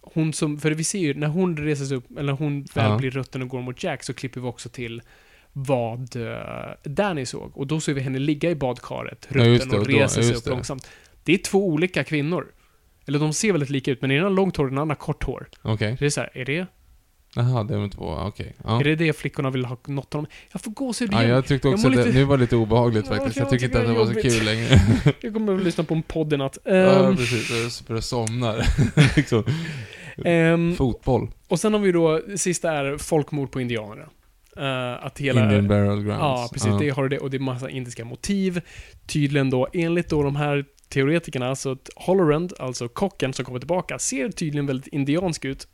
Hon 0.00 0.32
som, 0.32 0.58
för 0.58 0.70
vi 0.70 0.84
ser 0.84 0.98
ju, 0.98 1.14
när 1.14 1.26
hon 1.28 1.56
reser 1.56 1.84
sig 1.84 1.96
upp, 1.96 2.18
eller 2.18 2.32
hon 2.32 2.62
väl 2.62 2.90
Ja. 2.90 2.96
blir 2.98 3.10
rutten 3.10 3.42
och 3.42 3.48
går 3.48 3.62
mot 3.62 3.82
Jack, 3.84 4.02
så 4.02 4.14
klipper 4.14 4.40
vi 4.40 4.46
också 4.46 4.68
till 4.68 5.02
vad 5.52 6.16
uh, 6.16 6.36
Danny 6.82 7.26
såg. 7.26 7.56
Och 7.58 7.66
då 7.66 7.80
ser 7.80 7.94
vi 7.94 8.00
henne 8.00 8.18
ligga 8.18 8.50
i 8.50 8.54
badkaret, 8.54 9.28
Ja, 9.30 9.44
rutten 9.44 9.68
det, 9.68 9.76
och 9.76 9.82
och 9.82 9.88
resa 9.88 10.22
sig 10.22 10.34
upp 10.34 10.46
långsamt. 10.46 10.88
Det 11.24 11.32
är 11.32 11.38
två 11.38 11.68
olika 11.68 12.04
kvinnor. 12.04 12.46
Eller 13.10 13.18
de 13.18 13.32
ser 13.32 13.52
väldigt 13.52 13.70
lika 13.70 13.90
ut, 13.90 14.02
men 14.02 14.10
ena 14.10 14.22
har 14.22 14.30
långt 14.30 14.56
hår 14.56 14.64
och 14.64 14.70
den 14.70 14.78
andra 14.78 14.94
kort 14.94 15.24
hår. 15.24 15.48
Okej. 15.62 15.96
Det 15.98 16.06
är 16.06 16.10
så 16.10 16.20
här, 16.20 16.30
är 16.34 16.44
det, 16.44 16.66
Jaha, 17.34 17.64
det 17.64 17.74
är 17.74 17.78
de 17.78 17.90
två. 17.90 18.04
Okej. 18.26 18.54
Ja. 18.64 18.80
är 18.80 18.84
det 18.84 18.94
det 18.96 19.12
flickorna 19.16 19.50
vill 19.50 19.64
ha 19.64 19.76
något 19.86 20.14
av 20.14 20.22
dem? 20.22 20.26
Jag 20.52 20.60
får 20.60 20.70
gåshud 20.70 21.08
Ja, 21.12 21.18
igen. 21.22 21.30
jag 21.34 21.46
tyckte 21.46 21.68
Jag 21.68 21.74
också 21.74 21.88
mår 21.88 21.94
att 21.98 22.00
det, 22.02 22.06
lite- 22.06 22.18
nu 22.18 22.24
var 22.24 22.36
det 22.36 22.40
lite 22.40 22.56
obehagligt 22.56 23.06
Ja, 23.10 23.14
faktiskt. 23.16 23.36
jag 23.36 23.44
Jag 23.44 23.50
tycker 23.50 23.64
inte 23.66 23.80
att 23.80 23.86
det 23.86 23.92
var 23.92 24.06
så 24.06 24.14
kul 24.14 24.44
längre. 24.44 24.80
Jag 25.20 25.32
kommer 25.34 25.54
att 25.56 25.62
lyssna 25.62 25.84
på 25.84 25.94
en 25.94 26.02
podd 26.02 26.32
i 26.32 26.36
natt. 26.36 26.58
ja, 26.64 26.70
Ehm, 27.08 27.16
precis. 27.16 27.50
Jag 27.80 27.86
börjar 27.88 28.00
somna. 28.00 28.54
liksom. 29.16 29.44
ehm, 30.24 30.74
Fotboll. 30.76 31.30
Och 31.48 31.60
sen 31.60 31.72
har 31.72 31.80
vi 31.80 31.92
då, 31.92 32.20
sista 32.36 32.72
är 32.72 32.98
folkmord 32.98 33.50
på 33.52 33.60
indianerna. 33.60 34.04
Eh, 34.56 35.06
att 35.06 35.18
hela... 35.18 35.42
Indian 35.44 35.68
Burial 35.68 36.02
Grounds. 36.02 36.20
Ja, 36.20 36.48
precis. 36.52 36.72
Det 36.80 36.90
har 36.90 37.08
det 37.08 37.18
och 37.18 37.30
det 37.30 37.36
är 37.36 37.38
massa 37.38 37.70
indiska 37.70 38.04
motiv. 38.04 38.60
Tydligen 39.06 39.50
då, 39.50 39.68
enligt 39.72 40.08
då 40.08 40.22
de 40.22 40.36
här 40.36 40.64
teoretikerna, 40.90 41.56
så 41.56 41.72
att 41.72 41.90
Hollerand, 41.96 42.52
alltså 42.58 42.88
kocken 42.88 43.32
som 43.32 43.44
kommer 43.44 43.58
tillbaka, 43.58 43.98
ser 43.98 44.28
tydligen 44.28 44.66
väldigt 44.66 44.86
indiansk 44.86 45.44
ut. 45.44 45.68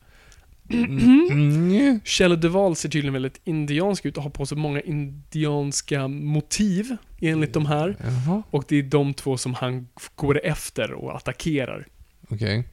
Mm. 0.71 2.01
Shelley 2.05 2.37
Duvall 2.39 2.77
ser 2.77 2.89
tydligen 2.89 3.13
väldigt 3.13 3.41
indiansk 3.45 4.07
ut 4.07 4.17
och 4.17 4.23
har 4.23 4.31
på 4.31 4.47
sig 4.47 4.59
många 4.59 4.81
indianska 4.81 6.09
motiv 6.09 6.97
enligt 7.21 7.53
de 7.53 7.67
här. 7.67 7.97
Jaha, 8.01 8.43
Och 8.51 8.65
det 8.69 8.77
är 8.77 8.83
de 8.83 9.15
två 9.15 9.37
som 9.37 9.55
han 9.55 9.89
går 10.15 10.41
efter 10.45 10.93
och 10.93 11.17
attackerar. 11.17 11.87
okej. 12.29 12.65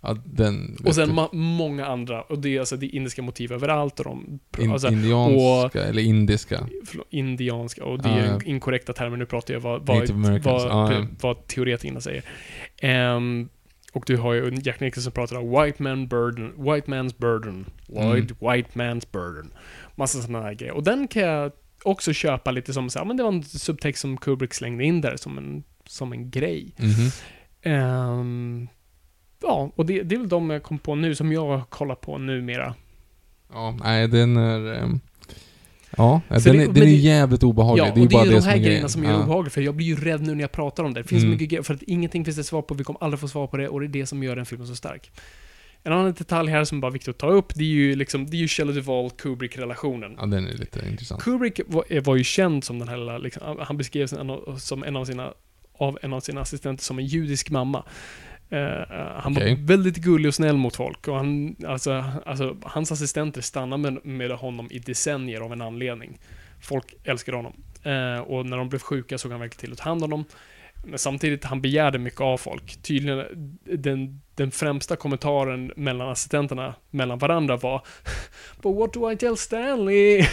Ja, 0.00 0.16
den... 0.24 0.76
Och 0.84 0.94
sen 0.94 1.10
ma- 1.10 1.34
många 1.34 1.86
andra. 1.86 2.22
Och 2.22 2.38
det 2.38 2.56
är 2.56 2.60
alltså 2.60 2.76
det 2.76 2.86
är 2.86 2.94
indiska 2.94 3.22
motiv 3.22 3.52
överallt 3.52 3.98
och 3.98 4.04
de... 4.04 4.38
In, 4.58 4.70
alltså, 4.72 4.88
indianska, 4.88 5.82
eller 5.84 6.02
indiska. 6.02 6.66
indianska. 7.10 7.84
Och 7.84 8.02
det 8.02 8.08
Ja, 8.08 8.16
är 8.16 8.48
inkorrekta 8.48 8.92
termer. 8.92 9.16
Nu 9.16 9.26
pratar 9.26 9.54
jag 9.54 9.60
vad, 9.60 9.86
vad, 9.86 10.08
vad, 10.10 10.40
Ja, 10.44 10.92
ja. 10.92 11.06
vad 11.20 11.46
teoretikerna 11.46 12.00
säger. 12.00 12.22
Ehm, 12.82 13.48
och 13.92 14.04
du 14.06 14.16
har 14.16 14.32
ju 14.34 14.54
Jack 14.62 14.80
Nicholson 14.80 15.02
som 15.02 15.12
pratar 15.12 15.36
om 15.36 15.62
white 15.64 15.82
man 15.82 16.08
burden, 16.08 16.48
white 16.56 16.90
man's 16.90 17.14
burden, 17.18 17.66
white, 17.86 18.34
white 18.40 18.70
man's 18.78 19.06
burden. 19.12 19.50
Massa 19.96 20.22
sådana 20.22 20.44
här 20.44 20.54
grejer. 20.54 20.72
Och 20.74 20.82
den 20.84 21.08
kan 21.08 21.22
jag 21.22 21.52
också 21.82 22.12
köpa 22.12 22.50
lite 22.50 22.72
som 22.72 22.90
så 22.90 22.98
här, 22.98 23.06
men 23.06 23.16
det 23.16 23.22
var 23.22 23.32
en 23.32 23.42
subtext 23.42 24.00
som 24.00 24.16
Kubrick 24.16 24.54
slängde 24.54 24.84
in 24.84 25.00
där 25.00 25.16
som 25.16 25.38
en, 25.38 25.62
som 25.86 26.12
en 26.12 26.30
grej. 26.30 26.74
Mhm. 26.78 27.10
Ehm, 27.62 28.68
ja, 29.42 29.72
och 29.76 29.86
det, 29.86 30.02
det 30.02 30.14
är 30.14 30.18
väl 30.18 30.28
de 30.28 30.50
jag 30.50 30.62
kom 30.62 30.78
på 30.78 30.94
nu 30.94 31.14
som 31.14 31.32
jag 31.32 31.70
kollar 31.70 31.94
på 31.94 32.18
numera. 32.18 32.74
Ja, 33.52 33.78
nej 33.84 34.08
den 34.08 34.36
är... 34.36 34.74
ehm, 34.74 35.00
Ja, 35.96 36.20
den, 36.28 36.42
det- 36.42 36.50
är, 36.50 36.54
den 36.54 36.76
är 36.76 36.80
det- 36.80 36.90
jävligt 36.90 37.42
obehaglig. 37.42 37.84
Ja, 37.84 37.90
det 37.94 38.00
är 38.00 38.02
och 38.02 38.08
det 38.08 38.14
är 38.14 38.18
bara 38.18 38.24
ju 38.24 38.30
det 38.30 38.36
de 38.40 38.44
här 38.46 38.54
är 38.56 38.58
grejerna 38.58 38.88
som 38.88 39.04
är 39.04 39.10
ja. 39.10 39.22
obehagliga, 39.22 39.50
för 39.50 39.60
jag 39.60 39.74
blir 39.74 39.86
ju 39.86 39.96
rädd 39.96 40.22
nu 40.22 40.34
när 40.34 40.40
jag 40.40 40.52
pratar 40.52 40.84
om 40.84 40.94
det. 40.94 41.02
Det 41.02 41.08
finns 41.08 41.22
Mm. 41.22 41.30
mycket 41.32 41.48
grejer, 41.48 41.62
för 41.62 41.74
att 41.74 41.82
ingenting 41.82 42.24
finns 42.24 42.36
det 42.36 42.44
svar 42.44 42.62
på, 42.62 42.74
vi 42.74 42.84
kommer 42.84 43.02
aldrig 43.04 43.20
få 43.20 43.28
svar 43.28 43.46
på 43.46 43.56
det, 43.56 43.68
och 43.68 43.80
det 43.80 43.86
är 43.86 43.88
det 43.88 44.06
som 44.06 44.22
gör 44.22 44.36
den 44.36 44.46
filmen 44.46 44.66
så 44.66 44.76
stark. 44.76 45.10
En 45.82 45.92
annan 45.92 46.12
detalj 46.12 46.50
här 46.50 46.64
som 46.64 46.80
bara 46.80 46.86
är 46.86 46.92
viktigt 46.92 47.08
att 47.08 47.18
ta 47.18 47.26
upp, 47.28 47.54
det 47.54 47.64
är 47.64 47.68
ju 47.68 47.94
liksom, 47.94 48.26
det 48.30 48.36
är 48.36 48.38
ju 48.38 48.48
Shelley 48.48 48.74
Duvall-Kubrick-relationen. 48.74 50.14
Ja, 50.18 50.26
den 50.26 50.46
är 50.46 50.52
lite 50.52 50.88
intressant. 50.90 51.22
Kubrick 51.22 51.60
var, 51.66 52.00
var 52.00 52.16
ju 52.16 52.24
känd 52.24 52.64
som 52.64 52.78
den 52.78 52.88
här 52.88 53.18
liksom, 53.18 53.56
han 53.60 53.76
beskrevs 53.76 54.14
som 54.58 54.84
en 54.84 54.96
av 54.96 55.04
sina, 55.04 55.32
av 55.78 55.98
en 56.02 56.12
av 56.12 56.20
sina 56.20 56.40
assistenter 56.40 56.84
som 56.84 56.98
en 56.98 57.06
judisk 57.06 57.50
mamma. 57.50 57.84
Eh, 58.50 58.96
han 59.16 59.36
Okej. 59.36 59.54
var 59.54 59.66
väldigt 59.66 59.96
gullig 59.96 60.28
och 60.28 60.34
snäll 60.34 60.56
mot 60.56 60.76
folk 60.76 61.08
och 61.08 61.16
han, 61.16 61.56
alltså, 61.66 62.04
alltså, 62.26 62.56
hans 62.62 62.92
assistenter 62.92 63.40
stannade 63.40 63.90
med, 63.90 64.06
med 64.06 64.30
honom 64.30 64.68
i 64.70 64.78
decennier 64.78 65.40
av 65.40 65.52
en 65.52 65.62
anledning. 65.62 66.18
Folk 66.60 66.94
älskade 67.04 67.36
honom. 67.36 67.52
Eh, 67.82 68.20
och 68.20 68.46
när 68.46 68.56
de 68.56 68.68
blev 68.68 68.78
sjuka 68.78 69.18
såg 69.18 69.30
han 69.30 69.40
verkligen 69.40 69.60
till 69.60 69.72
att 69.72 69.78
ta 69.78 69.84
hand 69.84 70.04
om 70.04 70.10
dem. 70.10 70.24
Men 70.84 70.98
samtidigt, 70.98 71.44
han 71.44 71.60
begärde 71.60 71.98
mycket 71.98 72.20
av 72.20 72.38
folk. 72.38 72.82
Tydligen, 72.82 73.58
den, 73.64 74.20
den 74.34 74.50
främsta 74.50 74.96
kommentaren 74.96 75.72
mellan 75.76 76.08
assistenterna, 76.08 76.74
mellan 76.90 77.18
varandra 77.18 77.56
var 77.56 77.86
But 78.62 78.76
what 78.76 78.92
do 78.92 79.12
I 79.12 79.16
tell 79.16 79.36
Stanley? 79.36 80.22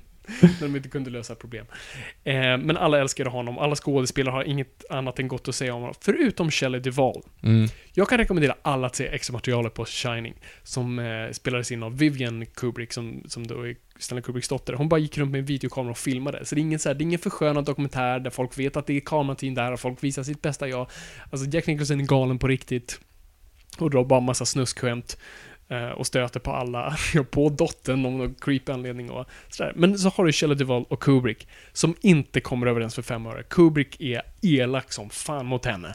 när 0.40 0.60
de 0.60 0.76
inte 0.76 0.88
kunde 0.88 1.10
lösa 1.10 1.34
problem. 1.34 1.66
Eh, 2.24 2.34
men 2.34 2.76
alla 2.76 3.00
älskade 3.00 3.30
honom, 3.30 3.58
alla 3.58 3.76
skådespelare 3.76 4.32
har 4.32 4.44
inget 4.44 4.84
annat 4.90 5.18
än 5.18 5.28
gott 5.28 5.48
att 5.48 5.54
säga 5.54 5.74
om 5.74 5.80
honom, 5.80 5.94
förutom 6.00 6.50
Shelley 6.50 6.80
Duvall. 6.80 7.22
Mm. 7.42 7.68
Jag 7.92 8.08
kan 8.08 8.18
rekommendera 8.18 8.54
alla 8.62 8.86
att 8.86 8.96
se 8.96 9.06
extra-materialet 9.06 9.74
på 9.74 9.84
Shining, 9.84 10.34
som 10.62 10.98
eh, 10.98 11.30
spelades 11.32 11.72
in 11.72 11.82
av 11.82 11.98
Vivian 11.98 12.46
Kubrick, 12.46 12.92
som, 12.92 13.22
som 13.26 13.46
då 13.46 13.66
är 13.66 13.76
Stanley 13.98 14.22
Kubricks 14.22 14.48
dotter. 14.48 14.72
Hon 14.72 14.88
bara 14.88 15.00
gick 15.00 15.18
runt 15.18 15.30
med 15.30 15.38
en 15.38 15.44
videokamera 15.44 15.90
och 15.90 15.98
filmade. 15.98 16.44
Så 16.44 16.54
det 16.54 16.60
är 16.60 16.62
ingen, 16.62 16.78
så 16.78 16.88
här, 16.88 16.94
det 16.94 17.02
är 17.02 17.06
ingen 17.06 17.18
förskönad 17.18 17.64
dokumentär 17.64 18.20
där 18.20 18.30
folk 18.30 18.58
vet 18.58 18.76
att 18.76 18.86
det 18.86 18.96
är 18.96 19.00
kamerateam 19.00 19.54
där 19.54 19.72
och 19.72 19.80
folk 19.80 20.04
visar 20.04 20.22
sitt 20.22 20.42
bästa 20.42 20.68
jag. 20.68 20.90
Alltså 21.30 21.48
Jack 21.48 21.66
Nicholson 21.66 22.00
är 22.00 22.04
galen 22.04 22.38
på 22.38 22.48
riktigt. 22.48 23.00
Och 23.78 23.90
drar 23.90 24.04
bara 24.04 24.20
massa 24.20 24.44
snuskskämt. 24.44 25.18
Eh, 25.68 25.88
Och 25.88 26.06
stöter 26.06 26.40
på 26.40 26.52
alla, 26.52 26.96
på 27.30 27.48
dottern 27.48 28.06
om 28.06 28.18
någon 28.18 28.34
creepy 28.34 28.72
anledning 28.72 29.10
och 29.10 29.26
sådär. 29.48 29.72
Men 29.76 29.98
så 29.98 30.08
har 30.08 30.24
du 30.24 30.32
Shelley 30.32 30.56
Duvall 30.56 30.84
och 30.88 31.02
Kubrick, 31.02 31.48
som 31.72 31.94
inte 32.00 32.40
kommer 32.40 32.66
överens 32.66 32.94
för 32.94 33.02
fem 33.02 33.26
öre. 33.26 33.42
Kubrick 33.42 34.00
är 34.00 34.22
elak 34.42 34.92
som 34.92 35.10
fan 35.10 35.46
mot 35.46 35.64
henne. 35.64 35.94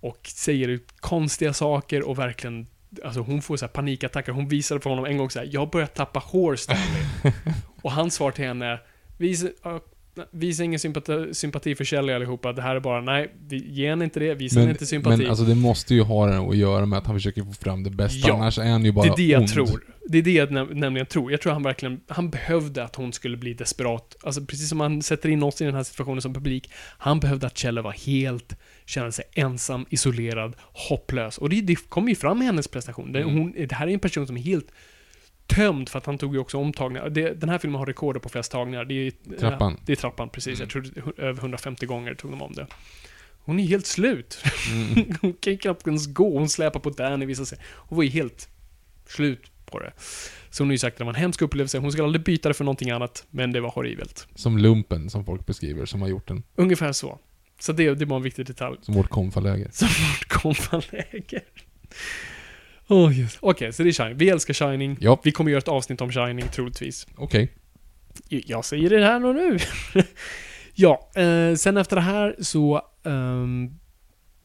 Och 0.00 0.18
säger 0.24 0.68
ut 0.68 0.94
konstiga 1.00 1.52
saker 1.52 2.08
och 2.08 2.18
verkligen 2.18 2.66
Alltså 3.04 3.20
hon 3.20 3.42
får 3.42 3.56
så 3.56 3.68
panikattacker. 3.68 4.32
Hon 4.32 4.48
visade 4.48 4.80
för 4.80 4.90
honom 4.90 5.04
en 5.04 5.16
gång 5.16 5.30
så 5.30 5.38
här, 5.38 5.48
jag 5.52 5.70
börjat 5.70 5.94
tappa 5.94 6.18
hår 6.18 6.56
Stanley. 6.56 7.02
och 7.82 7.92
hans 7.92 8.14
svar 8.14 8.30
till 8.30 8.44
henne, 8.44 8.78
visa, 9.16 9.48
ja, 9.62 9.80
visa 10.30 10.64
ingen 10.64 10.78
sympati, 10.78 11.34
sympati 11.34 11.74
för 11.74 11.84
Shelley 11.84 12.14
allihopa. 12.14 12.52
Det 12.52 12.62
här 12.62 12.76
är 12.76 12.80
bara, 12.80 13.00
nej, 13.00 13.34
ge 13.50 13.88
henne 13.90 14.04
inte 14.04 14.20
det, 14.20 14.34
visa 14.34 14.60
Men, 14.60 14.68
inte 14.70 14.86
sympati. 14.86 15.16
men 15.16 15.26
alltså 15.30 15.44
det 15.44 15.54
måste 15.54 15.94
ju 15.94 16.02
ha 16.02 16.26
det 16.26 16.38
att 16.38 16.56
göra 16.56 16.86
med 16.86 16.98
att 16.98 17.06
han 17.06 17.16
försöker 17.16 17.42
få 17.42 17.52
fram 17.52 17.82
det 17.82 17.90
bästa, 17.90 18.28
Ja, 18.28 18.34
annars 18.34 18.58
är 18.58 18.70
han 18.70 18.84
ju 18.84 18.92
bara 18.92 19.06
det 19.06 19.12
är 19.12 19.16
det 19.16 19.22
jag 19.22 19.40
ond. 19.40 19.48
tror. 19.48 19.84
Det 20.08 20.18
är 20.18 20.22
det 20.22 20.32
jag 20.32 20.48
näm- 20.50 20.74
nämligen 20.74 21.06
tror. 21.06 21.30
Jag 21.30 21.40
tror 21.40 21.52
han 21.52 21.62
verkligen, 21.62 22.00
han 22.08 22.30
behövde 22.30 22.84
att 22.84 22.96
hon 22.96 23.12
skulle 23.12 23.36
bli 23.36 23.54
desperat. 23.54 24.16
Alltså 24.22 24.40
precis 24.44 24.68
som 24.68 24.80
han 24.80 25.02
sätter 25.02 25.28
in 25.28 25.42
oss 25.42 25.60
i 25.60 25.64
den 25.64 25.74
här 25.74 25.82
situationen 25.82 26.22
som 26.22 26.34
publik. 26.34 26.70
Han 26.98 27.20
behövde 27.20 27.46
att 27.46 27.58
Kjelle 27.58 27.82
var 27.82 27.92
helt, 27.92 28.56
kände 28.86 29.12
sig 29.12 29.24
ensam, 29.34 29.86
isolerad, 29.90 30.56
hopplös. 30.88 31.38
Och 31.38 31.48
det, 31.50 31.60
det 31.60 31.74
kommer 31.88 32.08
ju 32.08 32.14
fram 32.14 32.42
i 32.42 32.44
hennes 32.44 32.68
prestation. 32.68 33.12
Det, 33.12 33.20
Mm. 33.22 33.38
hon, 33.38 33.52
det 33.68 33.74
här 33.74 33.86
är 33.86 33.92
en 33.92 34.00
person 34.00 34.26
som 34.26 34.36
är 34.36 34.40
helt 34.40 34.66
tömd 35.54 35.88
för 35.88 35.98
att 35.98 36.06
han 36.06 36.18
tog 36.18 36.34
ju 36.34 36.40
också 36.40 36.58
omtagningar. 36.58 37.10
Det, 37.10 37.40
den 37.40 37.48
här 37.48 37.58
filmen 37.58 37.78
har 37.78 37.86
rekorder 37.86 38.20
på 38.20 38.28
flest 38.28 38.52
tagningar. 38.52 38.84
Det 38.84 38.94
är, 38.94 39.38
Trappan. 39.38 39.80
Det 39.86 39.92
är 39.92 39.96
trappan, 39.96 40.28
precis. 40.28 40.60
Mm. 40.60 40.60
Jag 40.60 40.70
tror 40.70 41.20
över 41.20 41.40
150 41.40 41.86
gånger 41.86 42.14
tog 42.14 42.30
de 42.30 42.42
om 42.42 42.52
det. 42.52 42.66
Hon 43.44 43.60
är 43.60 43.66
helt 43.66 43.86
slut. 43.86 44.44
Mm. 44.72 45.16
hon 45.20 45.32
kan 45.32 45.58
knappt 45.58 45.86
ens 45.86 46.06
gå. 46.06 46.38
Hon 46.38 46.48
släpar 46.48 46.80
på 46.80 46.90
Danny 46.90 47.26
vissa 47.26 47.44
sig. 47.44 47.58
Hon 47.64 47.96
var 47.96 48.02
ju 48.02 48.10
helt 48.10 48.48
slut 49.06 49.50
på 49.66 49.78
det. 49.78 49.92
Så 50.50 50.62
hon 50.62 50.68
har 50.68 50.72
ju 50.72 50.78
sagt 50.78 50.94
att 50.94 50.98
det 50.98 51.04
var 51.04 51.12
en 51.12 51.20
hemsk 51.20 51.42
upplevelse. 51.42 51.78
Hon 51.78 51.92
skulle 51.92 52.04
aldrig 52.04 52.24
byta 52.24 52.48
det 52.48 52.54
för 52.54 52.64
någonting 52.64 52.90
annat, 52.90 53.26
men 53.30 53.52
det 53.52 53.60
var 53.60 53.70
horribelt. 53.70 54.28
Som 54.34 54.58
lumpen, 54.58 55.10
som 55.10 55.24
folk 55.24 55.46
beskriver, 55.46 55.86
som 55.86 56.02
har 56.02 56.08
gjort 56.08 56.28
den. 56.28 56.42
Ungefär 56.54 56.92
så. 56.92 57.18
Så 57.60 57.72
det, 57.72 57.94
det 57.94 58.04
var 58.04 58.16
en 58.16 58.22
viktig 58.22 58.46
detalj. 58.46 58.76
Som 58.82 58.94
vårt 58.94 59.08
konfaläge. 59.08 59.68
Som 59.72 59.88
vårt 59.88 60.28
konfaläger. 60.28 61.42
Oh, 62.90 63.18
yes. 63.18 63.38
Okej, 63.40 63.72
så 63.72 63.82
det 63.82 63.88
är 63.88 63.92
Shining. 63.92 64.16
Vi 64.16 64.28
älskar 64.28 64.54
Shining. 64.54 64.96
Ja. 65.00 65.20
Vi 65.24 65.32
kommer 65.32 65.50
göra 65.50 65.58
ett 65.58 65.68
avsnitt 65.68 66.00
om 66.00 66.12
Shining, 66.12 66.48
troligtvis. 66.48 67.06
Okej. 67.16 67.52
Jag 68.28 68.64
säger 68.64 68.90
det 68.90 69.04
här 69.04 69.24
och 69.24 69.34
nu. 69.34 69.58
ja, 70.74 71.10
eh, 71.14 71.54
sen 71.54 71.76
efter 71.76 71.96
det 71.96 72.02
här 72.02 72.36
så... 72.40 72.82
ehm, 73.04 73.70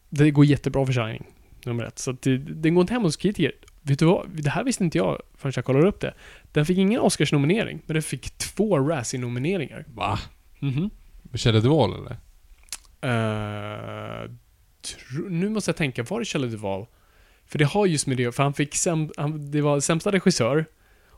det 0.09 0.31
går 0.31 0.45
jättebra 0.45 0.85
för 0.85 0.93
Shining, 0.93 1.25
nummer 1.65 1.83
ett. 1.83 1.99
Så 1.99 2.11
det, 2.11 2.37
det 2.37 2.69
går 2.69 2.81
inte 2.81 2.93
hem 2.93 3.01
hos 3.01 3.15
kritiker. 3.17 3.51
Vet 3.81 3.99
du 3.99 4.05
vad? 4.05 4.29
Det 4.29 4.49
här 4.49 4.63
visste 4.63 4.83
inte 4.83 4.97
jag 4.97 5.21
förrän 5.37 5.53
jag 5.55 5.65
kollade 5.65 5.87
upp 5.87 5.99
det. 5.99 6.13
Den 6.51 6.65
fick 6.65 6.77
ingen 6.77 7.01
Oscars-nominering, 7.01 7.81
men 7.85 7.93
den 7.93 8.03
fick 8.03 8.37
två 8.37 8.79
Razzie-nomineringar. 8.79 9.85
Va? 9.87 10.19
Mhm. 10.59 10.89
Kjell 11.33 11.61
Duvall 11.61 11.93
eller? 11.93 12.17
Tro, 14.81 15.29
nu 15.29 15.49
måste 15.49 15.69
jag 15.69 15.75
tänka, 15.75 16.03
var 16.03 16.19
det 16.19 16.25
Shelley 16.25 16.49
Duvall? 16.49 16.85
För 17.47 17.59
det 17.59 17.65
har 17.65 17.85
just 17.85 18.07
med 18.07 18.17
det 18.17 18.31
för 18.35 18.43
han 18.43 18.53
fick 18.53 18.75
säm, 18.75 19.09
han, 19.17 19.51
det 19.51 19.61
var 19.61 19.79
sämsta 19.79 20.11
regissör 20.11 20.65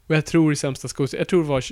och 0.08 0.16
jag 0.16 0.26
tror 0.26 0.54
sämsta 0.54 0.88
skådespelare, 0.88 1.22
jag 1.22 1.28
tror 1.28 1.44
det 1.44 1.50
var 1.50 1.64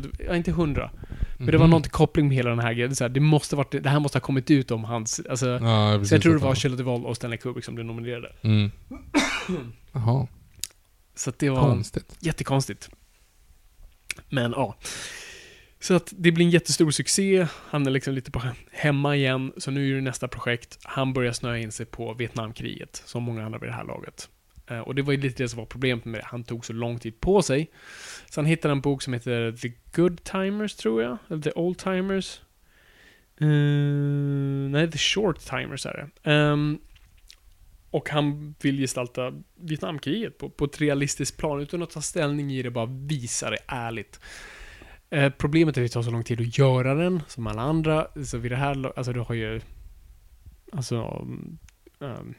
Duvall, 0.00 0.12
ja, 0.26 0.36
inte 0.36 0.52
hundra. 0.52 0.90
Men 1.38 1.46
det 1.46 1.58
var 1.58 1.66
Mhm. 1.66 1.70
någon 1.70 1.82
koppling 1.82 2.28
med 2.28 2.36
hela 2.36 2.50
den 2.50 2.58
här 2.58 2.72
grejen. 2.72 2.90
Det, 2.90 2.96
så 2.96 3.04
här, 3.04 3.08
det 3.08 3.20
måste 3.20 3.56
varit, 3.56 3.82
det 3.82 3.88
här 3.88 4.00
måste 4.00 4.16
ha 4.18 4.20
kommit 4.20 4.50
ut 4.50 4.70
om 4.70 4.84
hans, 4.84 5.20
alltså, 5.30 5.48
Ja, 5.48 5.92
precis 5.92 6.08
så 6.08 6.14
jag 6.14 6.22
tror 6.22 6.32
det 6.32 6.38
var 6.44 6.54
Shelley 6.54 6.76
Duvall 6.78 7.06
och 7.06 7.16
Stanley 7.16 7.38
Kubrick 7.38 7.64
som 7.64 7.74
blev 7.74 7.86
nominerade. 7.86 8.32
Mm. 8.42 8.70
Jaha, 9.92 10.26
Så 11.14 11.32
det 11.38 11.50
var 11.50 11.60
konstigt. 11.60 12.16
jättekonstigt. 12.20 12.90
Men 14.28 14.50
ja. 14.56 14.76
Så 15.80 15.94
att 15.94 16.12
det 16.16 16.32
blir 16.32 16.44
en 16.44 16.50
jättestor 16.50 16.90
succé. 16.90 17.46
Han 17.68 17.86
är 17.86 17.90
liksom 17.90 18.14
lite 18.14 18.30
på 18.30 18.42
hemma 18.72 19.16
igen. 19.16 19.52
Så 19.56 19.70
nu 19.70 19.90
är 19.90 19.94
det 19.94 20.00
nästa 20.00 20.28
projekt. 20.28 20.78
Han 20.82 21.12
börjar 21.12 21.32
snöa 21.32 21.58
in 21.58 21.72
sig 21.72 21.86
på 21.86 22.14
Vietnamkriget, 22.14 23.02
som 23.06 23.22
många 23.22 23.44
andra 23.44 23.58
vid 23.58 23.68
det 23.68 23.74
här 23.74 23.84
laget. 23.84 24.28
Eh, 24.66 24.78
och 24.78 24.94
det 24.94 25.02
var 25.02 25.12
ju 25.12 25.20
lite 25.20 25.42
det 25.42 25.48
som 25.48 25.58
var 25.58 25.66
problemet 25.66 26.04
med 26.04 26.20
det. 26.20 26.24
Han 26.24 26.44
tog 26.44 26.64
så 26.64 26.72
lång 26.72 26.98
tid 26.98 27.20
på 27.20 27.42
sig. 27.42 27.70
Så 28.30 28.40
han 28.40 28.46
hittade 28.46 28.72
en 28.72 28.80
bok 28.80 29.02
som 29.02 29.12
heter 29.12 29.52
The 29.52 29.72
Good 29.92 30.24
Timers, 30.24 30.74
tror 30.74 31.02
jag. 31.02 31.18
Eller 31.28 31.42
The 31.42 31.52
Old 31.52 31.78
Timers. 31.78 32.40
Uh, 33.42 33.48
nej, 34.70 34.90
The 34.90 34.98
Short 34.98 35.38
Timers 35.38 35.86
är 35.86 36.10
det. 36.24 36.30
Um, 36.30 36.80
och 37.90 38.08
han 38.08 38.54
vill 38.62 38.78
gestalta 38.78 39.32
Vietnamkriget 39.54 40.38
på, 40.38 40.50
på 40.50 40.64
ett 40.64 40.80
realistiskt 40.80 41.36
plan 41.36 41.60
utan 41.60 41.82
att 41.82 41.90
ta 41.90 42.02
ställning 42.02 42.52
i 42.52 42.62
det, 42.62 42.70
bara 42.70 42.86
visa 42.86 43.50
det 43.50 43.58
ärligt. 43.66 44.20
Eh, 45.10 45.32
problemet 45.38 45.76
är 45.76 45.80
att 45.82 45.88
det 45.88 45.92
tar 45.92 46.02
så 46.02 46.10
lång 46.10 46.24
tid 46.24 46.40
att 46.40 46.58
göra 46.58 46.94
den, 46.94 47.22
som 47.28 47.46
alla 47.46 47.62
andra. 47.62 48.06
Så 48.24 48.38
vid 48.38 48.52
det 48.52 48.56
här 48.56 48.92
alltså 48.98 49.12
du 49.12 49.20
har 49.20 49.34
ju... 49.34 49.60
Alltså... 50.72 51.26
Um, 51.98 52.34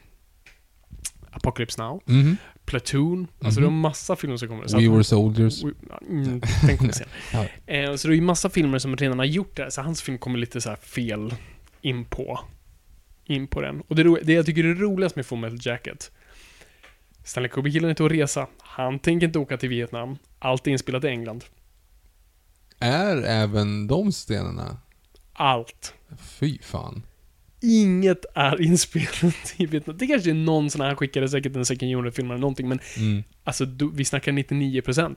Apocalypse 1.30 1.82
Now, 1.82 2.02
Mhm. 2.06 2.36
Platoon, 2.64 3.26
alltså 3.44 3.60
Mhm. 3.60 3.64
du 3.68 3.74
har 3.74 3.80
massa 3.80 4.16
filmer 4.16 4.36
som 4.36 4.48
kommer. 4.48 4.66
Så 4.66 4.78
We 4.78 4.86
att- 4.88 4.92
were 4.94 5.04
soldiers. 5.04 5.64
We- 5.64 5.74
Mm, 6.08 6.40
den 6.66 6.78
kommer 6.78 6.92
sen. 6.92 7.08
Ja. 7.32 7.46
eh, 7.74 7.94
så 7.94 8.08
det 8.08 8.14
är 8.14 8.16
ju 8.16 8.20
massa 8.20 8.50
filmer 8.50 8.78
som 8.78 8.96
redan 8.96 9.18
har 9.18 9.26
gjort 9.26 9.56
det, 9.56 9.70
så 9.70 9.82
hans 9.82 10.02
film 10.02 10.18
kommer 10.18 10.38
lite 10.38 10.60
så 10.60 10.68
här 10.68 10.76
fel 10.76 11.34
in 11.80 12.04
på, 12.04 12.40
in 13.24 13.46
på 13.46 13.60
den. 13.60 13.80
Och 13.88 13.96
det, 13.96 14.02
ro- 14.04 14.18
det 14.22 14.32
jag 14.32 14.46
tycker 14.46 14.64
är 14.64 14.74
roligast 14.74 15.16
med 15.16 15.26
Full 15.26 15.38
Metal 15.38 15.58
Jacket, 15.62 16.10
Stanley 17.24 17.48
Kubrick 17.50 17.74
gillar 17.74 17.90
inte 17.90 18.04
att 18.04 18.12
resa. 18.12 18.46
Han 18.58 18.98
tänker 18.98 19.26
inte 19.26 19.38
åka 19.38 19.56
till 19.56 19.68
Vietnam. 19.68 20.16
Allt 20.38 20.66
är 20.66 20.70
inspelat 20.70 21.04
i 21.04 21.08
England. 21.08 21.44
Är 22.82 23.16
även 23.22 23.86
de 23.86 24.12
scenerna? 24.12 24.76
Allt. 25.32 25.94
Fy 26.40 26.58
fan. 26.62 27.02
Inget 27.64 28.24
är 28.34 28.60
inspelat 28.62 29.54
i 29.56 29.66
Vietnam. 29.66 29.96
Det 29.98 30.06
kanske 30.06 30.30
är 30.30 30.34
någon 30.34 30.70
sån 30.70 30.80
här, 30.80 30.88
han 30.88 30.96
skickade 30.96 31.28
säkert 31.28 31.56
en 31.56 31.64
second 31.66 31.94
unit-film 31.96 32.30
eller 32.30 32.40
någonting, 32.40 32.68
men 32.68 32.80
Mm. 32.96 33.22
alltså 33.44 33.64
du, 33.64 33.90
vi 33.94 34.04
snackar 34.04 34.32
99%. 34.32 35.16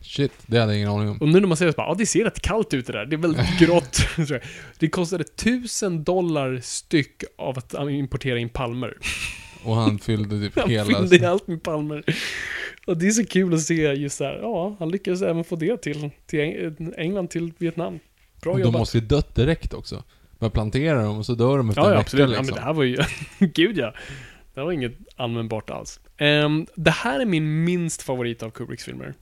Shit, 0.00 0.32
det 0.46 0.58
hade 0.58 0.72
jag 0.72 0.76
ingen 0.78 0.90
aning 0.90 1.08
om. 1.08 1.18
Och 1.18 1.28
nu 1.28 1.40
när 1.40 1.48
man 1.48 1.56
ser 1.56 1.66
det 1.66 1.72
så 1.72 1.76
bara, 1.76 1.86
ja 1.88 1.94
det 1.98 2.06
ser 2.06 2.24
rätt 2.24 2.40
kallt 2.40 2.74
ut 2.74 2.86
det 2.86 2.92
där. 2.92 3.06
Det 3.06 3.16
är 3.16 3.18
väldigt 3.18 3.58
grått. 3.58 4.00
det 4.78 4.88
kostade 4.88 5.24
1000 5.24 6.04
dollar 6.04 6.60
styck 6.62 7.22
av 7.38 7.58
att 7.58 7.74
importera 7.90 8.38
in 8.38 8.48
palmer. 8.48 8.96
Och 9.64 9.74
han 9.76 9.98
fyllde 9.98 10.40
typ 10.40 10.52
Han 10.60 10.70
hela... 10.70 10.84
fyllde 10.84 11.16
i 11.16 11.24
allt 11.24 11.46
med 11.48 11.62
palmer. 11.62 12.04
Och 12.86 12.96
det 12.96 13.06
är 13.06 13.10
så 13.10 13.26
kul 13.26 13.54
att 13.54 13.60
se 13.60 13.74
just 13.74 14.18
där. 14.18 14.38
Ja, 14.42 14.76
han 14.78 14.90
lyckades 14.90 15.22
även 15.22 15.44
få 15.44 15.56
det 15.56 15.76
till, 15.82 16.10
till 16.26 16.40
Eng- 16.40 16.94
England, 16.96 17.28
till 17.30 17.52
Vietnam. 17.58 17.98
Bra 18.42 18.52
de 18.54 18.60
jobbat. 18.60 18.78
måste 18.80 18.98
ju 18.98 19.04
dött 19.04 19.34
direkt 19.34 19.74
också. 19.74 20.04
Man 20.38 20.50
planterar 20.50 21.04
dem 21.04 21.18
och 21.18 21.26
så 21.26 21.34
dör 21.34 21.58
de 21.58 21.68
efter 21.68 21.82
Ja, 21.82 21.86
en 21.86 21.92
ja 21.92 21.98
vecka 21.98 22.06
absolut. 22.06 22.28
liksom. 22.28 22.46
Ja, 22.46 22.52
men 22.52 22.54
det 22.54 22.66
här 22.66 22.72
var 22.74 22.84
ju... 22.84 22.98
Gud 23.54 23.78
ja. 23.78 23.94
Det 24.54 24.60
var 24.60 24.72
inget 24.72 24.92
användbart 25.16 25.70
alls. 25.70 26.00
Ehm, 26.16 26.66
det 26.74 26.90
här 26.90 27.20
är 27.20 27.24
min 27.26 27.64
minst 27.64 28.02
favorit 28.02 28.42
av 28.42 28.50
Kubricks 28.50 28.84
filmer. 28.84 29.14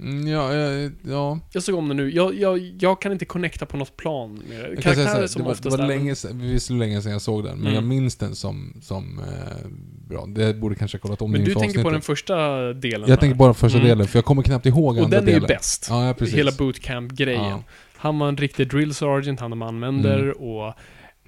Mm, 0.00 0.28
ja, 0.28 0.54
ja, 0.54 0.90
ja. 1.02 1.38
Jag 1.52 1.62
såg 1.62 1.74
om 1.74 1.88
det 1.88 1.94
nu. 1.94 2.10
Jag, 2.14 2.34
jag, 2.34 2.58
jag 2.80 3.02
kan 3.02 3.12
inte 3.12 3.24
connecta 3.24 3.66
på 3.66 3.76
något 3.76 3.96
plan 3.96 4.42
med 4.48 4.58
det. 4.60 4.68
Jag 4.68 4.82
Karaktärer 4.82 5.06
här, 5.20 5.26
som 5.26 5.38
det 5.42 5.44
var, 5.44 5.52
det 5.52 5.58
oftast 5.58 5.76
var 5.78 5.84
är... 5.84 5.88
länge 5.88 6.14
sedan, 6.14 6.38
visst 6.40 6.70
länge 6.70 7.02
sedan 7.02 7.12
jag 7.12 7.22
såg 7.22 7.44
den, 7.44 7.52
men 7.58 7.62
Mm. 7.62 7.74
jag 7.74 7.84
minns 7.84 8.16
den 8.16 8.34
som, 8.34 8.76
som 8.82 9.18
eh, 9.18 9.68
bra. 10.08 10.26
Det 10.26 10.54
borde 10.54 10.74
kanske 10.74 10.98
ha 10.98 11.02
kollat 11.02 11.22
om 11.22 11.30
Men 11.30 11.40
du 11.44 11.46
tänker 11.46 11.60
på 11.60 11.66
avsnittet. 11.68 11.92
den 11.92 12.00
första 12.02 12.72
delen? 12.72 13.08
Jag 13.10 13.20
tänker 13.20 13.36
bara 13.36 13.54
första 13.54 13.78
Mm. 13.78 13.88
delen, 13.88 14.06
för 14.06 14.18
jag 14.18 14.24
kommer 14.24 14.42
knappt 14.42 14.66
ihåg 14.66 14.96
Och 14.96 15.04
andra 15.04 15.18
den 15.18 15.28
är 15.28 15.32
ju 15.32 15.34
delen. 15.34 15.48
bäst. 15.48 15.86
Ja, 15.90 16.14
precis. 16.18 16.34
Hela 16.36 16.52
bootcamp-grejen. 16.52 17.42
Ja. 17.44 17.62
Han 17.96 18.18
var 18.18 18.28
en 18.28 18.36
riktig 18.36 18.68
drill 18.70 18.94
sergeant, 18.94 19.40
han 19.40 19.50
de 19.50 19.62
använder 19.62 20.18
Mm. 20.22 20.32
och 20.36 20.66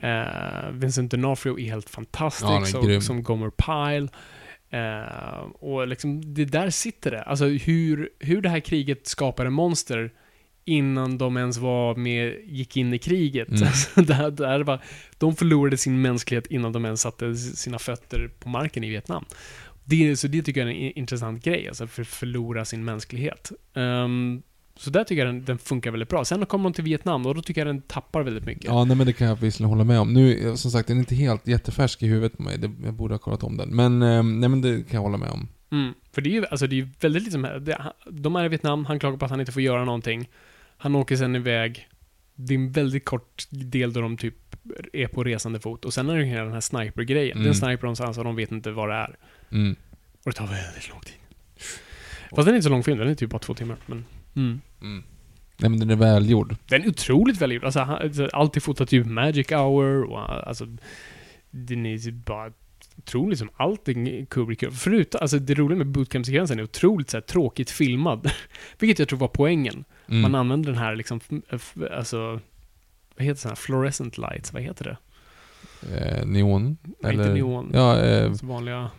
eh, 0.04 0.70
Vincent 0.72 1.12
D'Onofrio 1.14 1.60
är 1.60 1.64
helt 1.70 1.90
fantastisk 1.90 2.74
Ja, 2.74 2.90
är 2.90 2.92
som, 2.92 3.00
som 3.00 3.22
Gomer 3.22 3.50
Pyle. 3.50 4.08
Eh, 4.74 5.44
och 5.60 5.88
liksom, 5.88 6.34
det 6.34 6.44
där 6.44 6.70
sitter 6.70 7.10
det. 7.10 7.22
Alltså 7.22 7.44
hur, 7.44 8.10
hur 8.18 8.42
det 8.42 8.48
här 8.48 8.60
kriget 8.60 9.06
skapade 9.06 9.50
monster 9.50 10.12
innan 10.64 11.18
de 11.18 11.36
ens 11.36 11.58
var 11.58 11.94
med, 11.94 12.36
gick 12.44 12.76
in 12.76 12.94
i 12.94 12.98
kriget. 12.98 13.48
Mm. 13.48 13.62
Alltså, 13.66 14.00
det 14.02 14.14
här 14.14 14.62
var, 14.62 14.82
de 15.18 15.36
förlorade 15.36 15.76
sin 15.76 16.02
mänsklighet 16.02 16.46
innan 16.46 16.72
de 16.72 16.84
ens 16.84 17.00
satte 17.00 17.34
sina 17.34 17.78
fötter 17.78 18.30
på 18.38 18.48
marken 18.48 18.84
i 18.84 18.90
Vietnam. 18.90 19.24
Det, 19.84 20.16
så 20.16 20.28
det 20.28 20.42
tycker 20.42 20.60
jag 20.60 20.70
är 20.70 20.74
en 20.74 20.98
intressant 20.98 21.44
grej, 21.44 21.68
alltså 21.68 21.86
för 21.86 22.04
förlora 22.04 22.64
sin 22.64 22.84
mänsklighet. 22.84 23.52
Ehm, 23.74 24.42
så 24.76 24.90
där 24.90 25.04
tycker 25.04 25.26
jag 25.26 25.34
den, 25.34 25.44
den 25.44 25.58
funkar 25.58 25.90
väldigt 25.90 26.08
bra. 26.08 26.24
Sen 26.24 26.46
kommer 26.46 26.64
de 26.64 26.72
till 26.72 26.84
Vietnam 26.84 27.26
och 27.26 27.34
då 27.34 27.42
tycker 27.42 27.60
jag 27.60 27.68
den 27.68 27.82
tappar 27.82 28.22
väldigt 28.22 28.44
mycket. 28.44 28.64
Ja, 28.64 28.84
nej 28.84 28.96
men 28.96 29.06
det 29.06 29.12
kan 29.12 29.26
jag 29.26 29.36
visserligen 29.36 29.70
hålla 29.70 29.84
med 29.84 30.00
om. 30.00 30.12
Nu, 30.12 30.56
som 30.56 30.70
sagt, 30.70 30.88
den 30.88 30.96
är 30.96 31.00
inte 31.00 31.14
helt 31.14 31.46
jättefärsk 31.46 32.02
i 32.02 32.06
huvudet 32.06 32.36
på 32.36 32.42
mig. 32.42 32.58
Det, 32.58 32.70
jag 32.84 32.94
borde 32.94 33.14
ha 33.14 33.18
kollat 33.18 33.42
om 33.42 33.56
den. 33.56 33.68
Men, 33.68 34.02
eh, 34.02 34.22
nej 34.22 34.48
men 34.48 34.60
det 34.60 34.88
kan 34.88 34.96
jag 34.96 35.02
hålla 35.02 35.16
med 35.16 35.30
om. 35.30 35.48
Mm. 35.70 35.94
För 36.12 36.22
det 36.22 36.30
är 36.30 36.32
ju 36.32 36.46
alltså 36.46 36.66
det 36.66 36.74
är 36.74 36.76
ju 36.76 36.88
väldigt 37.00 37.22
liksom, 37.22 37.42
det, 37.42 37.92
de 38.10 38.36
är 38.36 38.44
i 38.44 38.48
Vietnam, 38.48 38.84
han 38.84 38.98
klagar 38.98 39.16
på 39.16 39.24
att 39.24 39.30
han 39.30 39.40
inte 39.40 39.52
får 39.52 39.62
göra 39.62 39.84
någonting. 39.84 40.28
Han 40.76 40.94
åker 40.94 41.16
sen 41.16 41.36
iväg. 41.36 41.88
Det 42.34 42.54
är 42.54 42.58
en 42.58 42.72
väldigt 42.72 43.04
kort 43.04 43.46
del 43.50 43.92
då 43.92 44.00
de 44.00 44.16
typ 44.16 44.34
är 44.92 45.06
på 45.06 45.24
resande 45.24 45.60
fot. 45.60 45.84
Och 45.84 45.94
sen 45.94 46.08
är 46.08 46.14
det 46.14 46.20
ju 46.20 46.26
hela 46.26 46.44
den 46.44 46.52
här 46.52 46.60
sniper-grejen. 46.60 47.32
Mm. 47.32 47.42
Det 47.42 47.48
är 47.48 47.50
en 47.50 47.54
sniper 47.54 47.82
någonstans 47.82 48.18
och 48.18 48.24
de 48.24 48.36
vet 48.36 48.52
inte 48.52 48.70
vad 48.70 48.88
det 48.88 48.94
är. 48.94 49.16
Mm. 49.50 49.76
Och 50.24 50.30
det 50.30 50.32
tar 50.32 50.46
väldigt 50.46 50.90
lång 50.90 51.00
tid. 51.00 51.14
Fast 52.30 52.46
den 52.46 52.48
är 52.48 52.56
inte 52.56 52.62
så 52.62 52.70
lång 52.70 52.82
film, 52.82 52.98
den 52.98 53.08
är 53.08 53.14
typ 53.14 53.30
bara 53.30 53.38
två 53.38 53.54
timmar. 53.54 53.76
Men, 53.86 54.04
mm. 54.36 54.60
Mm. 54.82 55.04
Nej 55.56 55.70
men 55.70 55.80
den 55.80 55.90
är 55.90 55.96
välgjord. 55.96 56.56
Den 56.68 56.82
är 56.82 56.88
otroligt 56.88 57.40
välgjord. 57.42 57.64
Alltså, 57.64 57.80
han- 57.80 58.02
alltså, 58.02 58.28
allt 58.32 58.56
är 58.56 58.60
fotat 58.60 58.88
typ 58.88 59.06
Magic 59.06 59.50
Hour 59.50 60.02
och 60.02 60.48
alltså... 60.48 60.66
Den 61.50 61.86
är 61.86 62.10
bara 62.12 62.52
otroligt 62.98 63.38
som 63.38 63.48
allting 63.56 64.26
Kubrick 64.26 64.62
gör. 64.62 64.70
Förutom, 64.70 65.18
alltså 65.20 65.38
det 65.38 65.54
roliga 65.54 65.78
med 65.78 65.86
bootcamp-sekvensen 65.86 66.58
är 66.58 66.62
otroligt 66.62 67.10
så 67.10 67.16
här, 67.16 67.22
tråkigt 67.22 67.70
filmad. 67.70 68.30
Vilket 68.78 68.98
jag 68.98 69.08
tror 69.08 69.18
var 69.18 69.28
poängen. 69.28 69.84
Mm. 70.08 70.20
Man 70.22 70.34
använder 70.34 70.70
den 70.72 70.78
här 70.80 70.96
liksom, 70.96 71.20
alltså... 71.92 72.40
Vad 73.16 73.26
heter 73.26 73.42
det? 73.42 73.48
här? 73.48 73.56
Fluorescent 73.56 74.18
lights, 74.18 74.52
vad 74.52 74.62
heter 74.62 74.84
det? 74.84 74.96
Eh, 75.96 76.26
neon? 76.26 76.76
Nej, 77.00 77.12
inte 77.12 77.32
neon. 77.34 77.70
Ja, 77.74 77.98
eh, 78.00 78.32
Så 78.32 78.46
vanliga 78.46 78.90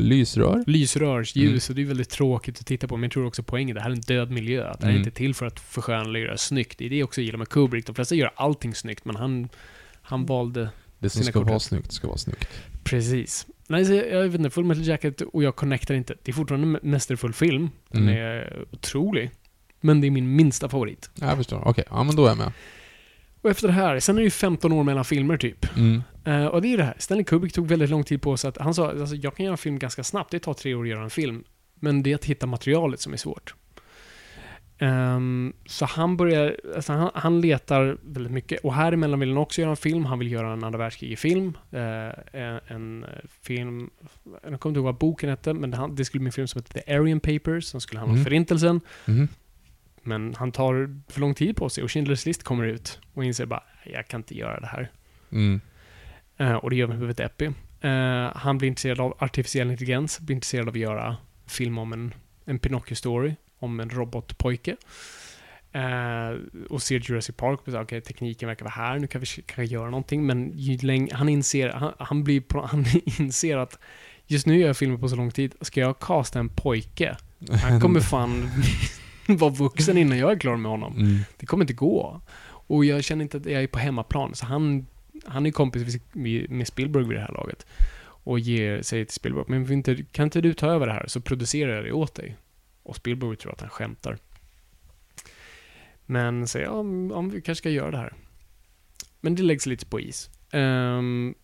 lysrör? 0.00 0.64
lysrörsljus 0.66 1.68
och 1.70 1.76
det 1.76 1.82
är 1.82 1.86
väldigt 1.86 2.10
tråkigt 2.10 2.60
att 2.60 2.66
titta 2.66 2.88
på. 2.88 2.96
Men 2.96 3.02
jag 3.02 3.12
tror 3.12 3.26
också 3.26 3.42
poängen, 3.42 3.74
det 3.74 3.80
här 3.80 3.90
är 3.90 3.94
en 3.94 4.00
död 4.00 4.30
miljö. 4.30 4.60
Det 4.62 4.66
här 4.66 4.76
är 4.80 4.86
Mm. 4.88 4.96
inte 4.96 5.10
till 5.10 5.34
för 5.34 5.46
att 5.46 5.60
försköna 5.60 6.00
eller 6.04 6.20
göra 6.20 6.36
snyggt. 6.36 6.78
Det 6.78 6.86
är 6.86 6.90
det 6.90 6.96
jag 6.98 7.04
också 7.06 7.20
gillar 7.20 7.38
med 7.38 7.48
Kubrick. 7.48 7.86
De 7.86 7.94
flesta 7.94 8.14
gör 8.14 8.30
allting 8.36 8.74
snyggt, 8.74 9.04
men 9.04 9.16
han, 9.16 9.48
han 10.02 10.26
valde 10.26 10.68
Det 10.98 11.10
som 11.10 11.22
ska 11.24 11.40
vara 11.40 11.58
snyggt 11.60 11.92
ska 11.92 12.06
vara 12.06 12.18
snyggt. 12.18 12.48
precis. 12.84 13.46
Nej, 13.68 13.84
så 13.84 13.92
jag, 13.92 14.10
jag 14.10 14.22
vet 14.28 14.34
inte, 14.38 14.50
Full 14.50 14.64
Metal 14.64 14.86
Jacket 14.86 15.20
och 15.20 15.42
jag 15.42 15.56
connectar 15.56 15.94
inte. 15.94 16.14
Det 16.22 16.30
är 16.30 16.34
fortfarande 16.34 16.78
en 16.82 16.90
mästerfull 16.90 17.32
film. 17.32 17.70
Den 17.88 18.02
Mm. 18.02 18.14
är 18.16 18.64
otrolig. 18.70 19.30
Men 19.80 20.00
det 20.00 20.06
är 20.06 20.10
min 20.10 20.36
minsta 20.36 20.68
favorit. 20.68 21.10
Ja, 21.14 21.26
jag 21.26 21.36
förstår. 21.36 21.68
Okej, 21.68 21.84
ja 21.90 22.04
men 22.04 22.16
då 22.16 22.24
är 22.24 22.28
jag 22.28 22.38
med. 22.38 22.52
Och 23.46 23.50
efter 23.50 23.66
det 23.68 23.74
här, 23.74 24.00
sen 24.00 24.16
är 24.16 24.20
det 24.20 24.24
ju 24.24 24.30
15 24.30 24.72
år 24.72 24.84
mellan 24.84 25.04
filmer 25.04 25.36
typ. 25.36 25.76
Mm. 25.76 26.02
Eh, 26.24 26.46
och 26.46 26.62
det 26.62 26.68
är 26.68 26.70
ju 26.70 26.76
det 26.76 26.84
här, 26.84 26.94
Stanley 26.98 27.24
Kubrick 27.24 27.52
tog 27.52 27.66
väldigt 27.68 27.90
lång 27.90 28.04
tid 28.04 28.22
på 28.22 28.36
sig 28.36 28.48
att, 28.48 28.58
han 28.58 28.74
sa 28.74 28.90
alltså, 28.90 29.16
jag 29.16 29.36
kan 29.36 29.44
göra 29.44 29.52
en 29.54 29.58
film 29.58 29.78
ganska 29.78 30.04
snabbt, 30.04 30.30
det 30.30 30.38
tar 30.38 30.54
tre 30.54 30.74
år 30.74 30.82
att 30.82 30.88
göra 30.88 31.02
en 31.04 31.10
film. 31.10 31.44
Men 31.74 32.02
det 32.02 32.10
är 32.10 32.14
att 32.14 32.24
hitta 32.24 32.46
materialet 32.46 33.00
som 33.00 33.12
är 33.12 33.16
svårt. 33.16 33.54
Ehm, 34.78 35.52
så 35.66 35.84
han 35.84 36.16
börjar, 36.16 36.56
alltså 36.76 36.92
han, 36.92 37.10
han 37.14 37.40
letar 37.40 37.98
väldigt 38.02 38.32
mycket. 38.32 38.60
Och 38.64 38.74
här 38.74 38.92
emellan 38.92 39.20
vill 39.20 39.28
han 39.28 39.38
också 39.38 39.60
göra 39.60 39.70
en 39.70 39.76
film, 39.76 40.04
han 40.04 40.18
vill 40.18 40.32
göra 40.32 40.52
en 40.52 40.64
andra 40.64 40.78
världskrig-film. 40.78 41.58
Uh, 41.74 41.80
en, 42.32 42.60
en 42.66 43.04
eh, 43.04 43.08
film, 43.42 43.90
jag 44.24 44.60
kommer 44.60 44.70
inte 44.70 44.78
ihåg 44.78 44.84
vad 44.84 44.94
boken 44.94 45.30
hette, 45.30 45.54
men 45.54 45.70
det, 45.70 45.88
det 45.92 46.04
skulle 46.04 46.20
bli 46.20 46.28
en 46.28 46.32
film 46.32 46.48
som 46.48 46.58
hette 46.62 46.80
The 46.82 46.94
Aryan 46.94 47.20
Papers, 47.20 47.64
som 47.64 47.80
skulle 47.80 47.98
handla 48.00 48.12
om 48.12 48.18
Mhm. 48.18 48.24
förintelsen. 48.24 48.80
Mhm. 49.04 49.28
Men 50.06 50.34
han 50.34 50.52
tar 50.52 51.00
för 51.08 51.20
lång 51.20 51.34
tid 51.34 51.56
på 51.56 51.68
sig 51.68 51.84
och 51.84 51.90
Schindler's 51.90 52.26
list 52.26 52.42
kommer 52.42 52.64
ut 52.64 53.00
och 53.14 53.24
inser 53.24 53.46
bara, 53.46 53.62
jag 53.84 54.08
kan 54.08 54.20
inte 54.20 54.38
göra 54.38 54.60
det 54.60 54.66
här. 54.66 54.90
Mm. 55.32 55.60
Eh, 56.36 56.54
och 56.54 56.70
det 56.70 56.76
gör 56.76 56.86
med 56.86 56.98
huvudet 56.98 57.20
Epi. 57.20 57.44
Eh, 57.80 58.36
han 58.36 58.58
blir 58.58 58.68
intresserad 58.68 59.00
av 59.00 59.16
artificiell 59.18 59.70
intelligens, 59.70 60.20
blir 60.20 60.34
intresserad 60.34 60.68
av 60.68 60.74
att 60.74 60.80
göra 60.80 61.16
film 61.46 61.78
om 61.78 61.92
en, 61.92 62.14
en 62.44 62.58
Pinocchio-story, 62.58 63.34
om 63.58 63.80
en 63.80 63.90
robotpojke. 63.90 64.76
Eh, 65.72 66.38
och 66.70 66.82
ser 66.82 67.00
Jurassic 67.00 67.36
Park 67.36 67.60
och 67.60 67.66
säger 67.66 67.82
okej, 67.82 68.00
tekniken 68.00 68.48
verkar 68.48 68.64
vara 68.64 68.74
här, 68.74 68.98
nu 68.98 69.06
kan 69.06 69.20
vi 69.20 69.26
kanske 69.26 69.64
göra 69.64 69.90
någonting. 69.90 70.26
Men 70.26 70.52
ju 70.54 70.76
längre, 70.76 71.16
han 71.16 71.28
inser, 71.28 71.68
han, 71.70 71.92
han 71.98 72.24
blir, 72.24 72.42
han 72.66 72.84
inser 73.18 73.56
att 73.56 73.78
just 74.26 74.46
nu 74.46 74.58
gör 74.58 74.66
jag 74.66 74.76
filmer 74.76 74.98
på 74.98 75.08
så 75.08 75.16
lång 75.16 75.30
tid, 75.30 75.54
ska 75.60 75.80
jag 75.80 75.98
casta 75.98 76.38
en 76.38 76.48
pojke? 76.48 77.16
Han 77.62 77.80
kommer 77.80 78.00
fan 78.10 78.50
vara 79.38 79.50
vuxen 79.50 79.98
innan 79.98 80.18
jag 80.18 80.32
är 80.32 80.38
klar 80.38 80.56
med 80.56 80.70
honom. 80.70 80.96
Mm. 80.96 81.18
Det 81.36 81.46
kommer 81.46 81.64
inte 81.64 81.74
gå. 81.74 82.20
Och 82.68 82.84
jag 82.84 83.04
känner 83.04 83.22
inte 83.22 83.36
att 83.36 83.46
jag 83.46 83.62
är 83.62 83.66
på 83.66 83.78
hemmaplan. 83.78 84.34
Så 84.34 84.46
han, 84.46 84.86
han 85.24 85.46
är 85.46 85.50
kompis 85.50 86.00
med- 86.12 86.66
Spielberg 86.68 87.04
vid 87.04 87.16
det 87.16 87.20
här 87.20 87.32
laget. 87.32 87.66
Och 87.98 88.38
ger, 88.38 88.82
säger 88.82 89.04
till 89.04 89.14
Spielberg, 89.14 89.44
men 89.48 89.72
inte, 89.72 89.96
kan 90.12 90.24
inte 90.24 90.40
du 90.40 90.54
ta 90.54 90.66
över 90.66 90.86
det 90.86 90.92
här 90.92 91.06
så 91.06 91.20
producerar 91.20 91.74
jag 91.76 91.84
det 91.84 91.92
åt 91.92 92.14
dig. 92.14 92.36
Och 92.82 92.96
Spielberg 92.96 93.36
tror 93.36 93.52
att 93.52 93.60
han 93.60 93.70
skämtar. 93.70 94.18
Men 96.06 96.48
säger, 96.48 96.66
ja, 96.66 96.72
om, 96.72 97.12
om 97.12 97.30
vi 97.30 97.40
kanske 97.40 97.62
ska 97.62 97.70
göra 97.70 97.90
det 97.90 97.96
här. 97.98 98.12
Men 99.20 99.34
det 99.34 99.42
läggs 99.42 99.66
lite 99.66 99.86
på 99.86 100.00
is. 100.00 100.30
Ehm, 100.50 101.34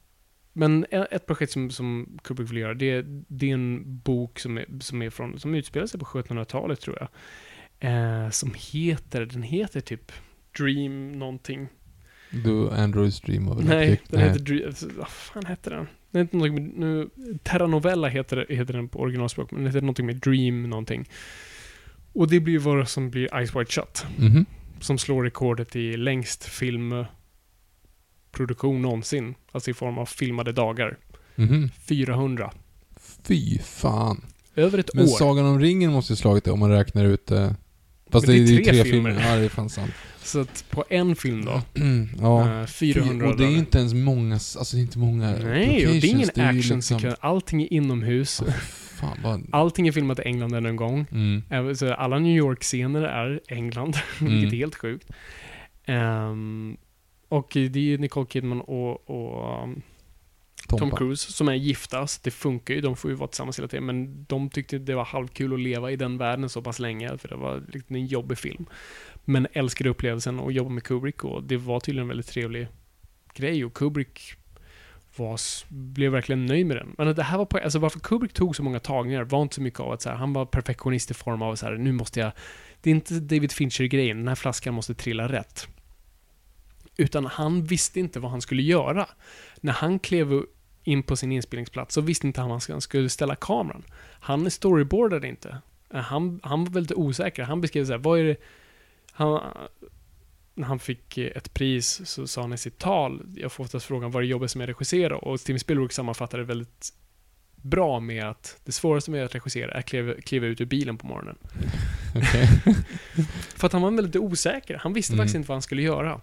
men 0.52 0.86
e- 0.90 1.06
ett 1.10 1.26
projekt 1.26 1.52
som, 1.52 1.70
som 1.70 2.18
Kubrick 2.24 2.50
vill 2.50 2.58
göra, 2.58 2.74
det, 2.74 3.02
det 3.28 3.50
är 3.50 3.54
en 3.54 3.98
bok 3.98 4.38
som, 4.38 4.58
är, 4.58 4.66
som, 4.80 5.02
är 5.02 5.10
från, 5.10 5.38
som 5.40 5.54
utspelar 5.54 5.86
sig 5.86 6.00
på 6.00 6.06
1700-talet 6.06 6.80
tror 6.80 6.96
jag. 7.00 7.08
Eh, 7.82 8.30
som 8.30 8.54
heter, 8.56 9.26
den 9.26 9.42
heter 9.42 9.80
typ 9.80 10.12
Dream 10.58 11.18
någonting. 11.18 11.68
Du, 12.30 12.70
Androids 12.70 13.20
Dream 13.20 13.48
of 13.48 13.64
Nej, 13.64 13.86
Electric. 13.86 14.08
den 14.10 14.20
heter 14.20 14.40
Dream, 14.40 14.72
vad 14.98 15.08
fan 15.08 15.46
heter 15.46 15.70
den? 15.70 15.86
Den 16.10 16.22
heter 16.22 16.36
någonting 16.36 16.64
med, 16.64 16.72
nu, 16.78 17.08
Terra 17.42 17.66
Novella 17.66 18.08
heter, 18.08 18.46
heter 18.48 18.72
den 18.74 18.88
på 18.88 18.98
originalspråk, 19.00 19.50
men 19.50 19.60
den 19.60 19.66
heter 19.66 19.80
någonting 19.80 20.06
med 20.06 20.16
Dream 20.16 20.70
någonting. 20.70 21.08
Och 22.12 22.28
det 22.30 22.40
blir 22.40 22.58
vad 22.58 22.88
som 22.88 23.10
blir 23.10 23.46
Ice 23.46 23.56
White 23.56 23.72
Shut. 23.72 24.04
Mhm. 24.18 24.46
Som 24.80 24.98
slår 24.98 25.22
rekordet 25.24 25.76
i 25.76 25.96
längst 25.96 26.44
filmproduktion 26.44 28.82
någonsin. 28.82 29.34
Alltså 29.52 29.70
i 29.70 29.74
form 29.74 29.98
av 29.98 30.06
filmade 30.06 30.52
dagar. 30.52 30.96
Mhm. 31.34 31.70
400. 31.88 32.52
Fy 33.24 33.58
fan. 33.58 34.24
Över 34.56 34.78
ett 34.78 34.90
Men 34.94 35.04
år. 35.04 35.08
Sagan 35.08 35.46
om 35.46 35.60
ringen 35.60 35.92
måste 35.92 36.12
ju 36.12 36.16
slagit 36.16 36.44
det 36.44 36.50
om 36.50 36.60
man 36.60 36.70
räknar 36.70 37.04
ut 37.04 37.26
det. 37.26 37.56
Fast 38.12 38.26
Men 38.26 38.36
det, 38.36 38.42
är 38.42 38.46
ju 38.46 38.64
tre 38.64 38.84
filmer. 38.84 39.10
filmer. 39.10 39.26
Ja, 39.30 39.36
det 39.36 39.44
är 39.44 39.48
fan 39.48 39.68
sant. 39.68 39.92
Så 40.22 40.40
att 40.40 40.64
på 40.70 40.84
en 40.88 41.16
film 41.16 41.44
då, 41.44 41.62
ja. 42.20 42.60
eh, 42.60 42.66
400 42.66 43.28
och 43.28 43.36
det 43.36 43.44
är 43.44 43.46
dollar. 43.46 43.58
inte 43.58 43.78
ens 43.78 43.94
många, 43.94 44.34
alltså 44.34 44.76
det 44.76 44.80
är 44.80 44.82
inte 44.82 44.98
många 44.98 45.30
Nej, 45.30 45.86
och 45.86 45.92
det 45.92 45.98
är 45.98 46.10
ingen 46.10 46.20
ju 46.20 46.42
actionsekvens. 46.42 46.90
liksom- 47.02 47.14
Allting 47.20 47.62
är 47.62 47.72
inomhus. 47.72 48.42
Åh, 48.46 48.52
fan, 49.00 49.18
vad... 49.24 49.42
Allting 49.52 49.88
är 49.88 49.92
filmat 49.92 50.18
i 50.18 50.22
England 50.22 50.54
ännu 50.54 50.68
en 50.68 50.76
gång. 50.76 51.06
Mm. 51.12 51.74
Så 51.76 51.94
alla 51.94 52.18
New 52.18 52.36
York-scener 52.36 53.02
är 53.02 53.40
England, 53.48 53.96
Mm. 54.20 54.32
vilket 54.32 54.52
är 54.52 54.56
helt 54.56 54.74
sjukt. 54.74 55.10
Ehm, 55.86 56.76
och 57.28 57.50
det 57.54 57.76
är 57.76 57.82
ju 57.82 57.98
Nicole 57.98 58.26
Kidman 58.30 58.60
och, 58.60 59.10
och 59.10 59.62
um, 59.64 59.82
Tom 60.78 60.90
Tompa. 60.90 60.96
Cruise 60.96 61.32
som 61.32 61.48
är 61.48 61.54
gifta, 61.54 62.06
så 62.06 62.20
det 62.22 62.30
funkar 62.30 62.74
ju. 62.74 62.80
De 62.80 62.96
får 62.96 63.10
ju 63.10 63.16
vara 63.16 63.28
tillsammans 63.28 63.58
hela 63.58 63.68
tiden. 63.68 63.86
Men 63.86 64.24
de 64.24 64.50
tyckte 64.50 64.78
det 64.78 64.94
var 64.94 65.04
halvkul 65.04 65.54
att 65.54 65.60
leva 65.60 65.90
i 65.90 65.96
den 65.96 66.18
världen 66.18 66.48
så 66.48 66.62
pass 66.62 66.78
länge, 66.78 67.18
för 67.18 67.28
det 67.28 67.36
var 67.36 67.62
liksom 67.68 67.96
en 67.96 68.06
jobbig 68.06 68.38
film. 68.38 68.66
Men 69.24 69.46
älskade 69.52 69.90
upplevelsen 69.90 70.40
att 70.40 70.54
jobba 70.54 70.70
med 70.70 70.84
Kubrick 70.84 71.24
och 71.24 71.44
det 71.44 71.56
var 71.56 71.80
tydligen 71.80 72.04
en 72.04 72.08
väldigt 72.08 72.26
trevlig 72.26 72.68
grej 73.34 73.64
och 73.64 73.74
Kubrick 73.74 74.36
var, 75.16 75.40
blev 75.68 76.12
verkligen 76.12 76.46
nöjd 76.46 76.66
med 76.66 76.76
den. 76.76 76.94
Men 76.98 77.14
det 77.14 77.22
här 77.22 77.38
var 77.38 77.44
på, 77.44 77.58
alltså 77.58 77.78
varför 77.78 78.00
Kubrick 78.00 78.32
tog 78.32 78.56
så 78.56 78.62
många 78.62 78.78
tagningar 78.78 79.24
var 79.24 79.42
inte 79.42 79.54
så 79.54 79.62
mycket 79.62 79.80
av 79.80 79.92
att 79.92 80.02
så 80.02 80.08
här, 80.08 80.16
han 80.16 80.32
var 80.32 80.46
perfektionist 80.46 81.10
i 81.10 81.14
form 81.14 81.42
av 81.42 81.56
så 81.56 81.66
här, 81.66 81.72
nu 81.72 81.92
måste 81.92 82.20
jag, 82.20 82.32
det 82.80 82.90
är 82.90 82.94
inte 82.94 83.14
David 83.14 83.52
Fincher-grejen, 83.52 84.16
den 84.16 84.28
här 84.28 84.34
flaskan 84.34 84.74
måste 84.74 84.94
trilla 84.94 85.28
rätt. 85.28 85.68
Utan 86.96 87.26
han 87.26 87.64
visste 87.64 88.00
inte 88.00 88.20
vad 88.20 88.30
han 88.30 88.40
skulle 88.40 88.62
göra. 88.62 89.08
När 89.60 89.72
han 89.72 89.98
klev 89.98 90.42
in 90.84 91.02
på 91.02 91.16
sin 91.16 91.32
inspelningsplats 91.32 91.94
så 91.94 92.00
visste 92.00 92.26
inte 92.26 92.40
han 92.40 92.50
var 92.50 92.62
han 92.72 92.80
skulle 92.80 93.08
ställa 93.08 93.34
kameran. 93.36 93.82
Han 94.20 94.50
storyboardade 94.50 95.28
inte. 95.28 95.58
Eh, 95.90 96.00
Han, 96.00 96.40
han 96.42 96.64
var 96.64 96.72
väldigt 96.72 96.96
osäker. 96.98 97.42
Han 97.42 97.60
beskrev 97.60 97.84
så 97.84 97.92
här, 97.92 97.98
vad 97.98 98.18
är 98.18 98.24
det... 98.24 98.36
Han, 99.12 99.40
när 100.54 100.66
han 100.66 100.78
fick 100.78 101.18
eh, 101.18 101.26
ett 101.36 101.54
pris 101.54 102.00
så 102.04 102.26
sa 102.26 102.40
han 102.40 102.52
i 102.52 102.58
sitt 102.58 102.78
tal, 102.78 103.22
jag 103.36 103.52
får 103.52 103.64
oftast 103.64 103.86
frågan 103.86 104.10
vad 104.10 104.20
är 104.22 104.26
det 104.26 104.30
jobbigaste 104.30 104.58
med 104.58 104.64
att 104.64 104.68
regissera? 104.68 105.16
Och 105.16 105.40
Steven 105.40 105.60
Spielberg 105.60 105.92
sammanfattade 105.92 106.42
det 106.42 106.46
väldigt 106.46 106.92
bra 107.56 108.00
med 108.00 108.24
att 108.28 108.60
det 108.64 108.72
svåraste 108.72 109.10
med 109.10 109.24
att 109.24 109.34
regissera 109.34 109.70
är 109.72 109.78
att 109.78 109.86
kliva, 109.86 110.14
kliva 110.14 110.46
ut 110.46 110.60
ur 110.60 110.64
bilen 110.66 110.98
på 110.98 111.06
morgonen. 111.06 111.36
Okej. 112.16 112.46
För 113.56 113.66
att 113.66 113.72
han 113.72 113.82
var 113.82 113.90
väldigt 113.90 114.16
osäker. 114.16 114.76
Han 114.76 114.92
visste 114.92 115.12
Mm. 115.12 115.22
faktiskt 115.22 115.36
inte 115.36 115.48
vad 115.48 115.54
han 115.54 115.62
skulle 115.62 115.82
göra. 115.82 116.20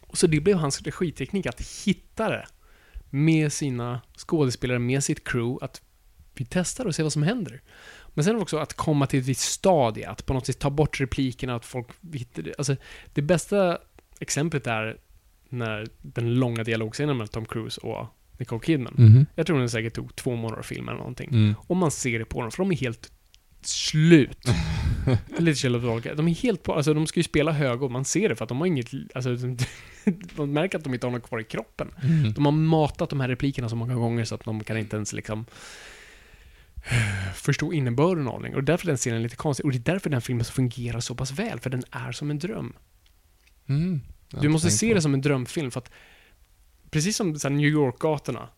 Och 0.00 0.18
så 0.18 0.26
det 0.26 0.40
blev 0.40 0.56
hans 0.56 0.82
regiteknik 0.82 1.46
att 1.46 1.60
hitta 1.84 2.28
det 2.28 2.46
med 3.10 3.52
sina 3.52 4.00
skådespelare, 4.16 4.78
med 4.78 5.04
sitt 5.04 5.24
crew, 5.24 5.64
att 5.64 5.82
vi 6.34 6.46
testar 6.50 6.86
och 6.86 6.94
ser 6.94 7.02
vad 7.02 7.12
som 7.12 7.22
händer. 7.22 7.62
Men 8.14 8.24
sen 8.24 8.36
också 8.36 8.58
att 8.58 8.74
komma 8.74 9.06
till 9.06 9.20
ett 9.20 9.26
visst 9.26 9.52
stadie, 9.52 10.08
att 10.08 10.26
på 10.26 10.34
något 10.34 10.46
sätt 10.46 10.58
ta 10.58 10.70
bort 10.70 11.00
replikerna, 11.00 11.54
att 11.54 11.64
folk 11.64 11.86
hittar 12.12 12.42
det. 12.42 12.54
Alltså, 12.58 12.76
det 13.12 13.22
bästa 13.22 13.78
exemplet 14.20 14.66
är 14.66 14.96
när 15.48 15.88
den 16.02 16.34
långa 16.34 16.64
dialogscenen 16.64 17.16
mellan 17.16 17.28
Tom 17.28 17.46
Cruise 17.46 17.80
och 17.80 18.06
Nicole 18.38 18.60
Kidman. 18.64 18.94
Mhm. 18.96 19.26
Jag 19.34 19.46
tror 19.46 19.58
den 19.58 19.70
säkert 19.70 19.94
tog 19.94 20.16
två 20.16 20.36
månader 20.36 20.60
att 20.60 20.66
filma 20.66 20.90
eller 20.90 20.98
någonting. 20.98 21.30
Mm. 21.30 21.54
Och 21.58 21.76
man 21.76 21.90
ser 21.90 22.18
det 22.18 22.24
på 22.24 22.40
dem, 22.40 22.50
för 22.50 22.58
de 22.62 22.72
är 22.72 22.76
helt 22.76 23.12
slut. 23.62 24.48
Lite 25.38 25.68
Dolga. 25.68 26.14
De 26.14 26.28
är 26.28 26.34
helt 26.34 26.62
på, 26.62 26.74
alltså 26.74 26.94
de 26.94 27.06
ska 27.06 27.20
ju 27.20 27.24
spela 27.24 27.52
höga 27.52 27.84
och 27.84 27.90
man 27.90 28.04
ser 28.04 28.28
det 28.28 28.36
för 28.36 28.44
att 28.44 28.48
de 28.48 28.58
har 28.58 28.66
inget, 28.66 28.88
alltså 29.14 29.30
man 30.36 30.52
märker 30.52 30.78
att 30.78 30.84
de 30.84 30.94
inte 30.94 31.06
har 31.06 31.12
något 31.12 31.28
kvar 31.28 31.40
i 31.40 31.44
kroppen. 31.44 31.90
Mm. 32.02 32.32
De 32.32 32.44
har 32.44 32.52
matat 32.52 33.10
de 33.10 33.20
här 33.20 33.28
replikerna 33.28 33.68
så 33.68 33.76
många 33.76 33.94
gånger 33.94 34.24
så 34.24 34.34
att 34.34 34.44
de 34.44 34.64
kan 34.64 34.78
inte 34.78 34.96
ens 34.96 35.12
liksom 35.12 35.46
förstå 37.34 37.72
innebörden 37.72 38.28
av 38.28 38.42
den. 38.42 38.54
Och 38.54 38.64
därför 38.64 38.86
är 38.86 38.90
den 38.90 38.96
scenen 38.96 39.22
lite 39.22 39.36
konstig. 39.36 39.66
Och 39.66 39.72
det 39.72 39.78
är 39.78 39.92
därför 39.92 40.10
den 40.10 40.20
filmen 40.20 40.44
fungerar 40.44 41.00
så 41.00 41.14
pass 41.14 41.32
väl, 41.32 41.60
för 41.60 41.70
den 41.70 41.84
är 41.90 42.12
som 42.12 42.30
en 42.30 42.38
dröm. 42.38 42.72
Mm. 43.66 44.00
Du 44.30 44.48
måste 44.48 44.70
se 44.70 44.88
på 44.88 44.94
det 44.94 45.02
som 45.02 45.14
en 45.14 45.20
drömfilm 45.20 45.70
för 45.70 45.80
att 45.80 45.90
precis 46.90 47.16
som 47.16 47.38
så 47.38 47.48
New 47.48 47.68
York-gatorna. 47.68 48.48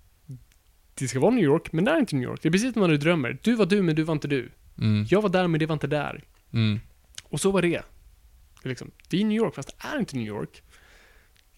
Det 0.94 1.08
ska 1.08 1.20
vara 1.20 1.30
New 1.30 1.44
York, 1.44 1.72
men 1.72 1.84
det 1.84 1.90
är 1.90 1.98
inte 1.98 2.16
New 2.16 2.24
York. 2.24 2.42
Det 2.42 2.48
är 2.48 2.52
precis 2.52 2.72
som 2.72 2.82
när 2.82 2.88
du 2.88 2.96
drömmer. 2.96 3.38
Du 3.42 3.54
var 3.54 3.66
du, 3.66 3.82
men 3.82 3.96
du 3.96 4.02
var 4.02 4.12
inte 4.12 4.28
du. 4.28 4.50
Mm. 4.78 5.06
Jag 5.10 5.22
var 5.22 5.28
där, 5.28 5.48
men 5.48 5.60
det 5.60 5.66
var 5.66 5.72
inte 5.72 5.86
där. 5.86 6.24
Mm. 6.52 6.80
Och 7.22 7.40
så 7.40 7.50
var 7.50 7.62
det. 7.62 7.82
Liksom, 8.62 8.90
det 9.08 9.20
är 9.20 9.24
New 9.24 9.36
York, 9.36 9.54
fast 9.54 9.68
det 9.68 9.88
är 9.88 9.98
inte 9.98 10.16
New 10.16 10.26
York. 10.26 10.62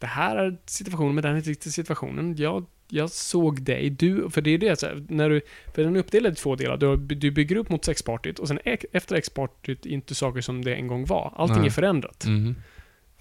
Det 0.05 0.09
här 0.09 0.37
är 0.37 0.57
situationen, 0.67 1.15
men 1.15 1.25
här 1.25 1.33
är 1.33 1.37
inte 1.37 1.51
riktigt 1.51 1.73
situationen. 1.75 2.37
Jag, 2.39 2.67
jag 2.89 3.11
såg 3.11 3.63
dig, 3.63 3.91
du, 3.91 4.31
för 4.31 4.41
det 4.41 4.51
är 4.51 4.59
det, 4.59 4.81
så 4.81 4.87
här, 4.87 5.07
när 5.09 5.31
du, 5.31 5.41
för 5.75 5.83
den 5.85 5.97
är 5.97 6.01
uppdelad 6.01 6.33
i 6.33 6.37
två 6.37 6.57
delar. 6.57 6.77
Du, 6.77 6.97
du 6.97 7.31
bygger 7.31 7.57
upp 7.57 7.69
mot 7.71 7.85
sexpartyt 7.85 8.39
och 8.39 8.49
sen 8.49 8.59
ek- 8.65 8.85
efter 8.93 9.17
sexpartyt 9.17 9.87
inte 9.87 10.15
saker 10.15 10.41
som 10.41 10.65
det 10.65 10.75
en 10.75 10.87
gång 10.87 11.05
var. 11.07 11.33
Allting 11.37 11.57
Nej. 11.59 11.67
är 11.67 11.71
förändrat. 11.71 12.25
Mhm. 12.27 12.57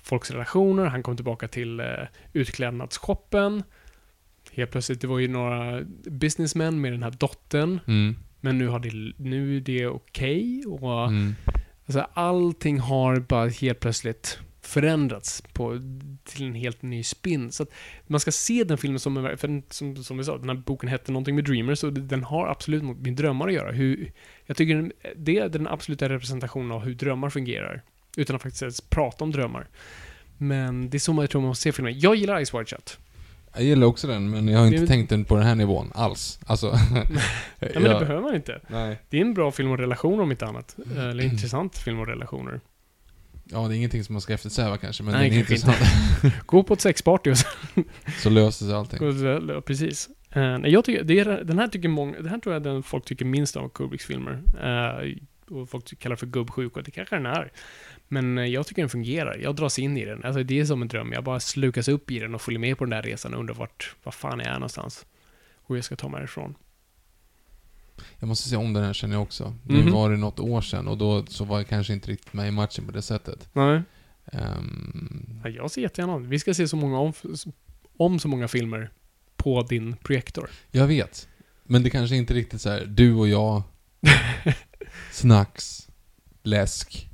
Folks 0.04 0.32
relationer, 0.32 0.86
han 0.86 1.04
kom 1.04 1.16
tillbaka 1.16 1.48
till 1.48 1.80
eh, 1.80 1.86
utklädnadsshoppen. 2.34 3.64
Helt 4.52 4.72
plötsligt, 4.72 5.02
det 5.02 5.08
var 5.08 5.20
ju 5.20 5.28
några 5.28 5.82
businessmän 6.06 6.82
med 6.82 6.92
den 6.92 7.04
här 7.04 7.12
dottern. 7.12 7.80
Mm. 7.88 8.16
Men 8.42 8.58
nu, 8.58 8.68
har 8.68 8.80
det, 8.80 9.14
nu 9.18 9.58
är 9.58 9.62
det 9.62 9.88
okej 9.88 10.64
och 10.68 11.08
Mm. 11.08 11.36
Alltså 11.86 12.08
allting 12.14 12.80
har 12.80 13.20
bara 13.20 13.48
helt 13.50 13.80
plötsligt 13.80 14.40
förändrats 14.68 15.44
på, 15.54 15.80
till 16.24 16.46
en 16.48 16.56
helt 16.56 16.82
ny 16.82 17.04
spin. 17.04 17.52
Så 17.52 17.64
att 17.64 17.70
man 18.08 18.20
ska 18.20 18.32
se 18.32 18.64
den 18.64 18.78
filmen 18.78 19.00
som, 19.00 19.18
en- 19.18 19.38
för 19.38 19.62
som, 19.70 19.96
som 20.04 20.18
vi 20.18 20.24
sa, 20.24 20.38
den 20.38 20.50
här 20.50 20.56
boken 20.56 20.90
hette 20.90 21.12
någonting 21.12 21.36
med 21.36 21.44
Dreamers 21.46 21.84
och 21.84 21.94
den 21.94 22.24
har 22.24 22.48
absolut 22.48 22.84
med 22.84 23.14
drömmar 23.16 23.48
att 23.48 23.54
göra. 23.54 23.72
Hur, 23.72 24.12
jag 24.46 24.58
tycker 24.58 24.92
det 25.16 25.38
är 25.38 25.50
den 25.50 25.68
absoluta 25.68 26.10
representationen 26.10 26.72
av 26.72 26.80
hur 26.84 26.94
drömmar 26.96 27.30
fungerar. 27.30 27.82
Utan 28.18 28.36
att 28.36 28.42
faktiskt 28.42 28.62
ens 28.62 28.82
prata 28.82 29.24
om 29.24 29.32
drömmar. 29.32 29.68
Men 30.38 30.90
det 30.90 30.98
är 30.98 31.00
så 31.00 31.14
man 31.14 31.28
tror 31.28 31.42
man 31.42 31.48
måste 31.48 31.64
se 31.64 31.72
filmen. 31.72 32.00
Jag 32.00 32.16
gillar 32.16 32.46
Ice 32.46 32.54
Wide 32.54 32.66
Shut. 32.66 32.98
Jag 33.56 33.64
gillar 33.64 33.88
också 33.88 34.08
den, 34.08 34.30
men 34.30 34.48
jag 34.48 34.60
har 34.60 34.66
inte 34.68 34.78
Det 34.80 34.88
tänkt 34.88 35.10
den 35.10 35.26
på 35.26 35.36
den 35.36 35.46
här 35.46 35.56
nivån 35.56 35.92
alls. 35.96 36.40
Alltså... 36.46 36.72
Nej, 36.94 37.72
men 37.74 37.84
det 37.84 37.90
behöver 38.00 38.22
man 38.22 38.36
inte. 38.36 38.62
Nej. 38.68 39.00
Det 39.10 39.18
är 39.18 39.22
en 39.22 39.34
bra 39.34 39.52
film 39.52 39.70
om 39.72 39.78
relationer 39.78 40.24
om 40.24 40.32
inte 40.32 40.46
annat. 40.46 40.76
Eller 40.98 41.24
intressant 41.24 41.78
film 41.78 42.00
om 42.00 42.06
relationer. 42.06 42.60
Ja, 43.54 43.68
det 43.68 43.76
är 43.76 43.78
ingenting 43.78 44.04
som 44.04 44.14
man 44.14 44.22
ska 44.22 44.34
eftersträva 44.34 44.78
kanske, 44.78 45.04
men 45.04 45.14
Nej, 45.14 45.30
den 45.30 45.40
är 45.40 45.44
kanske 45.46 45.70
intressant. 45.70 46.34
Gå 46.46 46.64
på 46.64 46.74
ett 46.74 46.82
sexparty 46.82 47.32
och 47.32 47.38
så 47.38 47.48
Så 48.18 48.30
löser 48.30 48.66
sig 48.66 48.76
allting. 48.76 49.18
Ja, 49.50 49.62
Precis. 49.62 50.10
Nej, 50.36 50.72
jag 50.72 50.86
tycker, 50.86 51.04
det 51.04 51.20
är, 51.20 51.44
den 51.44 51.60
här 51.60 51.68
tycker 51.68 51.90
många, 51.90 52.18
den 52.18 52.28
här 52.28 52.38
tror 52.38 52.54
jag 52.54 52.64
den 52.64 52.84
folk 52.84 53.06
tycker 53.06 53.26
minst 53.26 53.56
om 53.56 53.70
Kubricks 53.70 54.06
filmer. 54.06 54.42
Eh, 54.64 55.18
och 55.54 55.70
folk 55.70 56.00
kallar 56.00 56.16
för 56.16 56.28
gubbsjuk 56.28 56.78
och 56.78 56.84
det 56.84 56.92
kanske 56.92 57.16
den 57.16 57.26
är. 57.26 57.52
Men 58.08 58.38
eh, 58.38 58.46
jag 58.46 58.68
tycker 58.68 58.82
den 58.82 58.90
fungerar. 58.90 59.38
Jag 59.38 59.56
dras 59.56 59.80
in 59.80 59.98
i 59.98 60.06
den. 60.06 60.24
Alltså 60.24 60.44
det 60.44 60.60
är 60.60 60.66
som 60.66 60.82
en 60.82 60.88
dröm. 60.88 61.12
Jag 61.12 61.24
bara 61.24 61.40
slukas 61.40 61.88
upp 61.88 62.12
i 62.12 62.20
den 62.20 62.36
och 62.36 62.42
följer 62.42 62.60
med 62.60 62.78
på 62.78 62.86
den 62.86 62.90
där 62.90 63.02
resan 63.02 63.34
och 63.34 63.40
undrar 63.40 63.56
vart, 63.56 63.96
vad 64.04 64.14
fan 64.14 64.40
jag 64.40 64.48
är 64.48 64.54
någonstans. 64.54 65.06
Och 65.66 65.78
jag 65.78 65.84
ska 65.84 65.96
ta 65.96 66.10
mig 66.10 66.20
härifrån. 66.20 66.56
Jag 68.20 68.28
måste 68.28 68.50
se 68.50 68.56
om 68.56 68.74
den 68.74 68.84
här 68.84 68.94
känner 68.94 69.16
jag 69.16 69.22
också. 69.24 69.56
Nu 69.64 69.82
Mhm. 69.84 69.92
var 69.94 70.10
det 70.12 70.18
något 70.18 70.40
år 70.40 70.62
sedan 70.62 70.88
och 70.88 70.98
då 70.98 71.26
så 71.26 71.44
var 71.46 71.58
jag 71.60 71.68
kanske 71.68 71.94
inte 71.94 72.12
riktigt 72.12 72.34
med 72.34 72.48
i 72.48 72.52
matchen 72.52 72.86
på 72.86 72.92
det 72.92 73.02
sättet. 73.02 73.50
Nej. 73.54 73.82
Ja, 75.44 75.50
Jag 75.50 75.72
ser 75.72 75.82
jättegärna 75.82 76.14
om. 76.14 76.30
Vi 76.30 76.40
ska 76.40 76.54
se 76.54 76.68
så 76.68 76.76
många 76.76 77.00
om, 77.00 77.14
om 77.98 78.20
så 78.20 78.28
många 78.28 78.48
filmer 78.48 78.90
på 79.36 79.62
din 79.64 79.96
projektor. 80.04 80.50
jag 80.72 80.88
vet. 80.88 81.28
Men 81.64 81.84
det 81.84 81.90
kanske 81.90 82.16
inte 82.16 82.34
riktigt 82.34 82.62
så 82.62 82.70
här. 82.70 82.86
du 82.86 83.14
och 83.14 83.28
jag, 83.28 83.64
snacks, 85.12 85.88
läsk, 86.44 87.10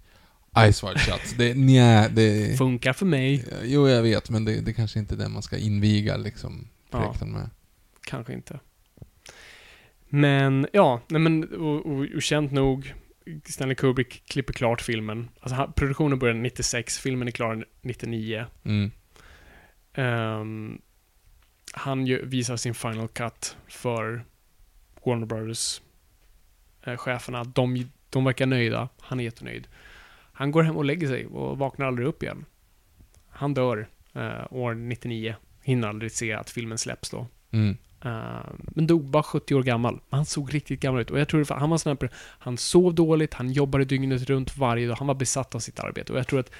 Ice 0.71 0.83
Wide 0.83 0.99
Shut. 0.99 1.37
Det, 1.37 1.53
nja, 1.53 2.09
det... 2.09 2.57
Funkar 2.57 2.93
för 2.93 3.05
mig. 3.05 3.45
Jo, 3.63 3.87
jag 3.89 4.01
vet, 4.03 4.29
men 4.29 4.45
det, 4.45 4.61
det 4.61 4.73
kanske 4.73 4.99
inte 4.99 5.15
är 5.15 5.17
det 5.17 5.29
man 5.29 5.41
ska 5.43 5.57
inviga 5.57 6.17
liksom 6.17 6.67
Ja. 6.91 6.99
projekten 6.99 7.31
med. 7.31 7.49
Kanske 8.01 8.33
inte. 8.33 8.59
Men 10.09 10.67
ja, 10.73 11.01
nej 11.07 11.21
men 11.21 11.43
och, 11.53 11.85
och, 11.85 12.05
och 12.15 12.21
känt 12.21 12.51
nog. 12.51 12.93
Stanley 13.45 13.75
Kubrick 13.75 14.23
klipper 14.25 14.53
klart 14.53 14.81
filmen. 14.81 15.29
Alltså 15.39 15.55
han, 15.55 15.73
produktionen 15.73 16.19
började 16.19 16.39
96, 16.39 16.99
filmen 16.99 17.27
är 17.27 17.31
klar 17.31 17.65
99. 17.81 18.45
Mm. 18.63 18.91
Ehm, 19.93 20.81
han 21.73 22.07
ju, 22.07 22.25
visar 22.25 22.55
sin 22.57 22.73
final 22.73 23.07
cut 23.07 23.57
för 23.67 24.25
Warner 25.05 25.25
Brothers 25.25 25.81
eh, 26.83 26.97
cheferna. 26.97 27.43
De, 27.43 27.91
de 28.09 28.23
verkar 28.23 28.45
nöjda. 28.45 28.89
Han 28.99 29.19
är 29.19 29.23
jättenöjd. 29.23 29.67
Han 30.33 30.51
går 30.51 30.63
hem 30.63 30.77
och 30.77 30.85
lägger 30.85 31.07
sig 31.07 31.25
och 31.25 31.57
vaknar 31.57 31.87
aldrig 31.87 32.07
upp 32.07 32.23
igen. 32.23 32.45
Han 33.29 33.53
dör 33.53 33.87
eh, 34.13 34.53
år 34.53 34.73
99. 34.73 35.35
Hinner 35.61 35.87
aldrig 35.87 36.11
se 36.11 36.33
att 36.33 36.49
filmen 36.49 36.77
släpps 36.77 37.09
då. 37.09 37.27
Mm. 37.51 37.77
Eh, 38.01 38.39
men 38.59 38.87
dog 38.87 39.09
bara 39.09 39.23
70 39.23 39.55
år 39.55 39.63
gammal. 39.63 39.99
Han 40.09 40.25
såg 40.25 40.53
riktigt 40.53 40.79
gammal 40.79 41.01
ut. 41.01 41.11
Och 41.11 41.19
jag 41.19 41.27
tror 41.27 41.41
att 41.41 41.49
han 41.49 41.69
var 41.69 41.77
sån 41.77 41.97
här, 42.01 42.09
han 42.13 42.57
sov 42.57 42.95
dåligt, 42.95 43.33
han 43.33 43.51
jobbade 43.51 43.85
dygnet 43.85 44.29
runt 44.29 44.57
varje 44.57 44.87
dag. 44.87 44.95
Han 44.95 45.07
var 45.07 45.15
besatt 45.15 45.55
av 45.55 45.59
sitt 45.59 45.79
arbete. 45.79 46.13
Och 46.13 46.19
jag 46.19 46.27
tror 46.27 46.39
att 46.39 46.51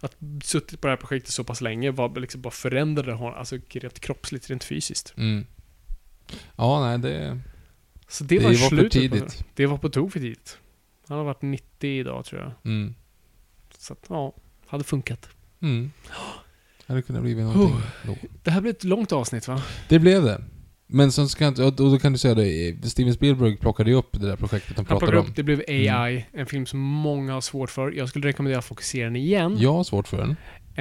att 0.00 0.16
suttit 0.42 0.80
på 0.80 0.86
det 0.86 0.92
här 0.92 0.96
projektet 0.96 1.32
så 1.32 1.44
pass 1.44 1.60
länge 1.60 1.90
var 1.90 2.20
liksom 2.20 2.40
bara 2.40 2.50
förändrade 2.50 3.12
honom, 3.12 3.38
alltså 3.38 3.58
rent 3.70 4.00
kroppsligt, 4.00 4.50
rent 4.50 4.64
fysiskt. 4.64 5.14
Mm. 5.16 5.46
Ja, 6.56 6.80
nej, 6.80 6.98
det... 6.98 7.40
Så 8.08 8.24
det, 8.24 8.38
Det 8.38 8.44
var 8.44 8.50
var 8.50 8.56
för 8.56 8.66
slutet 8.68 8.92
tidigt. 8.92 9.38
det. 9.38 9.44
Det 9.54 9.66
var 9.66 9.78
på 9.78 9.88
tok 9.88 10.12
för 10.12 10.20
tidigt. 10.20 10.58
Han 11.08 11.18
har 11.18 11.24
varit 11.24 11.42
90 11.42 11.90
idag 11.90 12.24
tror 12.24 12.40
jag. 12.40 12.52
Mm. 12.64 12.94
Så 13.78 13.92
att, 13.92 14.06
ja, 14.08 14.34
hade 14.66 14.84
funkat. 14.84 15.28
Mm. 15.60 15.92
Hade 16.86 17.02
kunnat 17.02 17.22
bli 17.22 17.34
någonting. 17.34 17.80
då. 18.06 18.16
Det 18.42 18.50
här 18.50 18.60
blir 18.60 18.72
ett 18.72 18.84
långt 18.84 19.12
avsnitt 19.12 19.48
va? 19.48 19.62
Det 19.88 19.98
blev 19.98 20.22
det. 20.22 20.44
Men 20.90 21.12
sen 21.12 21.28
ska 21.28 21.46
inte, 21.48 21.64
och 21.64 21.72
då 21.72 21.98
kan 21.98 22.12
du 22.12 22.18
säga 22.18 22.34
det, 22.34 22.76
Steven 22.90 23.14
Spielberg 23.14 23.56
plockade 23.56 23.90
ju 23.90 23.96
upp 23.96 24.08
det 24.20 24.26
där 24.26 24.36
projektet 24.36 24.76
han 24.76 24.86
Han 24.88 24.98
pratade 24.98 24.98
plockade 25.00 25.18
om. 25.20 25.26
upp, 25.26 25.36
det 25.36 25.42
blev 25.42 25.62
AI, 25.68 26.26
en 26.32 26.46
film 26.46 26.66
som 26.66 26.80
många 26.80 27.32
har 27.32 27.40
svårt 27.40 27.70
för. 27.70 27.92
Jag 27.92 28.08
skulle 28.08 28.28
rekommendera 28.28 28.58
att 28.58 28.64
folk 28.64 28.82
ser 28.82 29.04
den 29.04 29.16
igen. 29.16 29.56
Jag 29.58 29.72
har 29.72 29.84
svårt 29.84 30.08
för 30.08 30.16
den. 30.16 30.36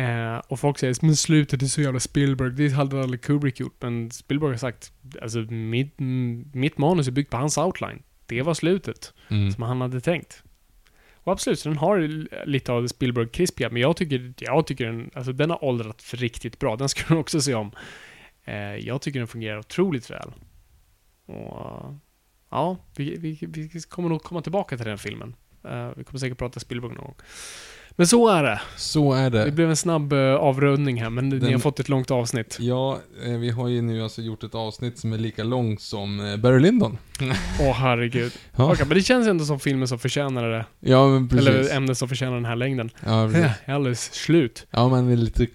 Eh, 0.05 0.41
och 0.47 0.59
folk 0.59 0.79
säger 0.79 0.95
men 1.01 1.15
slutet 1.15 1.61
är 1.61 1.65
så 1.65 1.81
jävla 1.81 1.99
Spielberg, 1.99 2.51
det 2.51 2.69
hade 2.69 3.01
aldrig 3.01 3.21
Kubrick 3.21 3.59
gjort. 3.59 3.75
Men 3.81 4.11
Spielberg 4.11 4.51
har 4.51 4.57
sagt, 4.57 4.91
alltså 5.21 5.39
mitt, 5.39 5.99
mm, 5.99 6.45
mitt 6.53 6.77
manus 6.77 7.07
är 7.07 7.11
byggt 7.11 7.31
på 7.31 7.37
hans 7.37 7.57
outline. 7.57 8.01
Det 8.25 8.41
var 8.41 8.53
slutet 8.53 9.13
Mm. 9.29 9.51
som 9.51 9.63
han 9.63 9.81
hade 9.81 10.01
tänkt. 10.01 10.43
Och 11.23 11.31
absolut, 11.31 11.59
så 11.59 11.69
den 11.69 11.77
har 11.77 11.99
lite 12.47 12.71
av 12.71 12.81
det 12.81 12.89
Spielberg-krispiga, 12.89 13.69
men 13.69 13.81
jag 13.81 13.97
tycker, 13.97 14.33
jag 14.37 14.67
tycker 14.67 14.85
den, 14.85 15.09
alltså 15.13 15.31
den 15.33 15.49
har 15.49 15.63
åldrats 15.63 16.13
riktigt 16.13 16.59
bra. 16.59 16.75
Den 16.75 16.89
ska 16.89 17.13
du 17.13 17.19
också 17.19 17.41
se 17.41 17.53
om. 17.53 17.71
Eh, 18.47 18.55
jag 18.87 19.01
tycker 19.01 19.19
den 19.19 19.27
fungerar 19.27 19.59
otroligt 19.59 20.11
väl. 20.11 20.31
Och 21.25 21.93
ja, 22.51 22.77
vi, 22.95 23.17
vi, 23.17 23.39
vi 23.73 23.81
kommer 23.89 24.09
nog 24.09 24.23
komma 24.23 24.41
tillbaka 24.41 24.77
till 24.77 24.85
den 24.85 24.97
filmen. 24.97 25.35
Eh, 25.63 25.89
vi 25.95 26.03
kommer 26.03 26.19
säkert 26.19 26.37
prata 26.37 26.59
Spielberg 26.59 26.91
någon 26.93 27.03
gång. 27.05 27.15
Men 27.91 28.07
så 28.07 28.27
är 28.29 28.43
det. 28.43 28.61
Så 28.75 29.13
är 29.13 29.29
det. 29.29 29.45
Det 29.45 29.51
blev 29.51 29.69
en 29.69 29.75
snabb 29.75 30.13
uh, 30.13 30.35
avrundning 30.35 31.01
här, 31.01 31.09
men 31.09 31.29
ni 31.29 31.39
Den- 31.39 31.51
har 31.53 31.59
fått 31.59 31.79
ett 31.79 31.89
långt 31.89 32.11
avsnitt. 32.11 32.57
Ja, 32.59 32.99
eh, 33.25 33.31
vi 33.37 33.49
har 33.49 33.67
ju 33.67 33.81
nu 33.81 34.03
alltså 34.03 34.21
gjort 34.21 34.43
ett 34.43 34.55
avsnitt 34.55 34.99
som 34.99 35.13
är 35.13 35.17
lika 35.17 35.43
långt 35.43 35.81
som 35.81 36.19
eh, 36.19 36.37
Barry 36.37 36.59
Lyndon. 36.59 36.97
Åh 37.61 37.71
herregud. 37.73 38.33
Ja, 38.55 38.71
Okej, 38.71 38.85
men 38.85 38.97
det 38.97 39.03
känns 39.03 39.27
ändå 39.27 39.45
som 39.45 39.59
filmen 39.59 39.87
som 39.87 39.99
förtjänar 39.99 40.49
det. 40.49 40.65
ja 40.79 41.07
men 41.07 41.29
precis. 41.29 41.47
Eller 41.47 41.75
ämnet 41.75 41.97
som 41.97 42.09
förtjänar 42.09 42.35
den 42.35 42.45
här 42.45 42.55
längden. 42.55 42.89
Ja, 43.05 43.27
precis. 43.27 43.41
Jag 43.65 43.71
är 43.71 43.73
alldeles 43.73 44.13
slut. 44.13 44.67
Ja, 44.71 44.89
men 44.89 45.07
det 45.07 45.13
är 45.13 45.17
lite... 45.17 45.47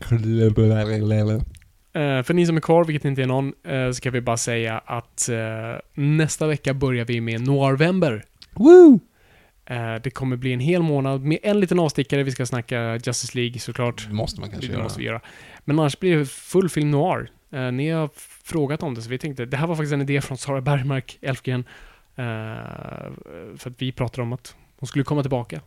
Eh, 1.94 2.22
för 2.22 2.34
ni 2.34 2.46
som 2.46 2.56
är 2.56 2.60
kvar, 2.60 2.84
vilket 2.84 3.04
inte 3.04 3.22
är 3.22 3.26
någon, 3.26 3.52
uh, 3.68 3.92
ska 3.92 4.10
vi 4.10 4.20
bara 4.20 4.36
säga 4.36 4.78
att 4.78 5.28
eh, 5.28 5.76
nästa 5.94 6.46
vecka 6.46 6.74
börjar 6.74 7.04
vi 7.04 7.20
med 7.20 7.40
Noirvember. 7.46 8.24
Woo! 8.54 9.00
Eh, 9.66 9.94
det 9.94 10.10
kommer 10.10 10.36
bli 10.36 10.52
en 10.52 10.60
hel 10.60 10.82
månad 10.82 11.22
med 11.22 11.38
en 11.42 11.60
liten 11.60 11.78
avstickare. 11.78 12.22
Vi 12.22 12.30
ska 12.30 12.46
snacka 12.46 12.94
Justice 12.96 13.38
League 13.38 13.58
såklart. 13.58 14.06
Det 14.08 14.14
måste 14.14 14.40
man 14.40 14.50
kanske 14.50 14.68
Det 14.68 14.72
göra. 14.72 14.82
måste 14.82 14.98
vi 15.00 15.06
göra. 15.06 15.20
Men 15.64 15.78
annars 15.78 15.98
blir 15.98 16.16
det 16.16 16.26
full 16.26 16.68
film 16.68 16.90
noir. 16.90 17.30
Eh, 17.52 17.72
ni 17.72 17.90
har 17.90 18.10
frågat 18.44 18.82
om 18.82 18.94
det, 18.94 19.02
så 19.02 19.10
vi 19.10 19.18
tänkte, 19.18 19.44
det 19.44 19.56
här 19.56 19.66
var 19.66 19.74
faktiskt 19.76 19.92
en 19.92 20.00
idé 20.00 20.20
från 20.20 20.38
Sara 20.38 20.60
Bergmark 20.60 21.18
Elfgren. 21.22 21.64
eh, 22.16 22.24
för 23.56 23.70
att 23.70 23.82
vi 23.82 23.92
pratade 23.92 24.22
om 24.22 24.32
att 24.32 24.56
hon 24.78 24.86
skulle 24.86 25.04
komma 25.04 25.22
tillbaka. 25.22 25.60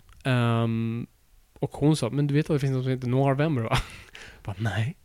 Och 1.66 1.72
hon 1.74 1.96
sa, 1.96 2.10
men 2.10 2.28
du 2.28 2.34
vet 2.34 2.50
att 2.50 2.56
det 2.56 2.60
finns 2.60 2.74
något 2.74 2.84
som 2.84 2.92
heter 2.92 3.08
Noirvember 3.08 3.62
va? 3.62 3.78
Jag 4.36 4.44
bara, 4.44 4.56
nej. 4.60 4.96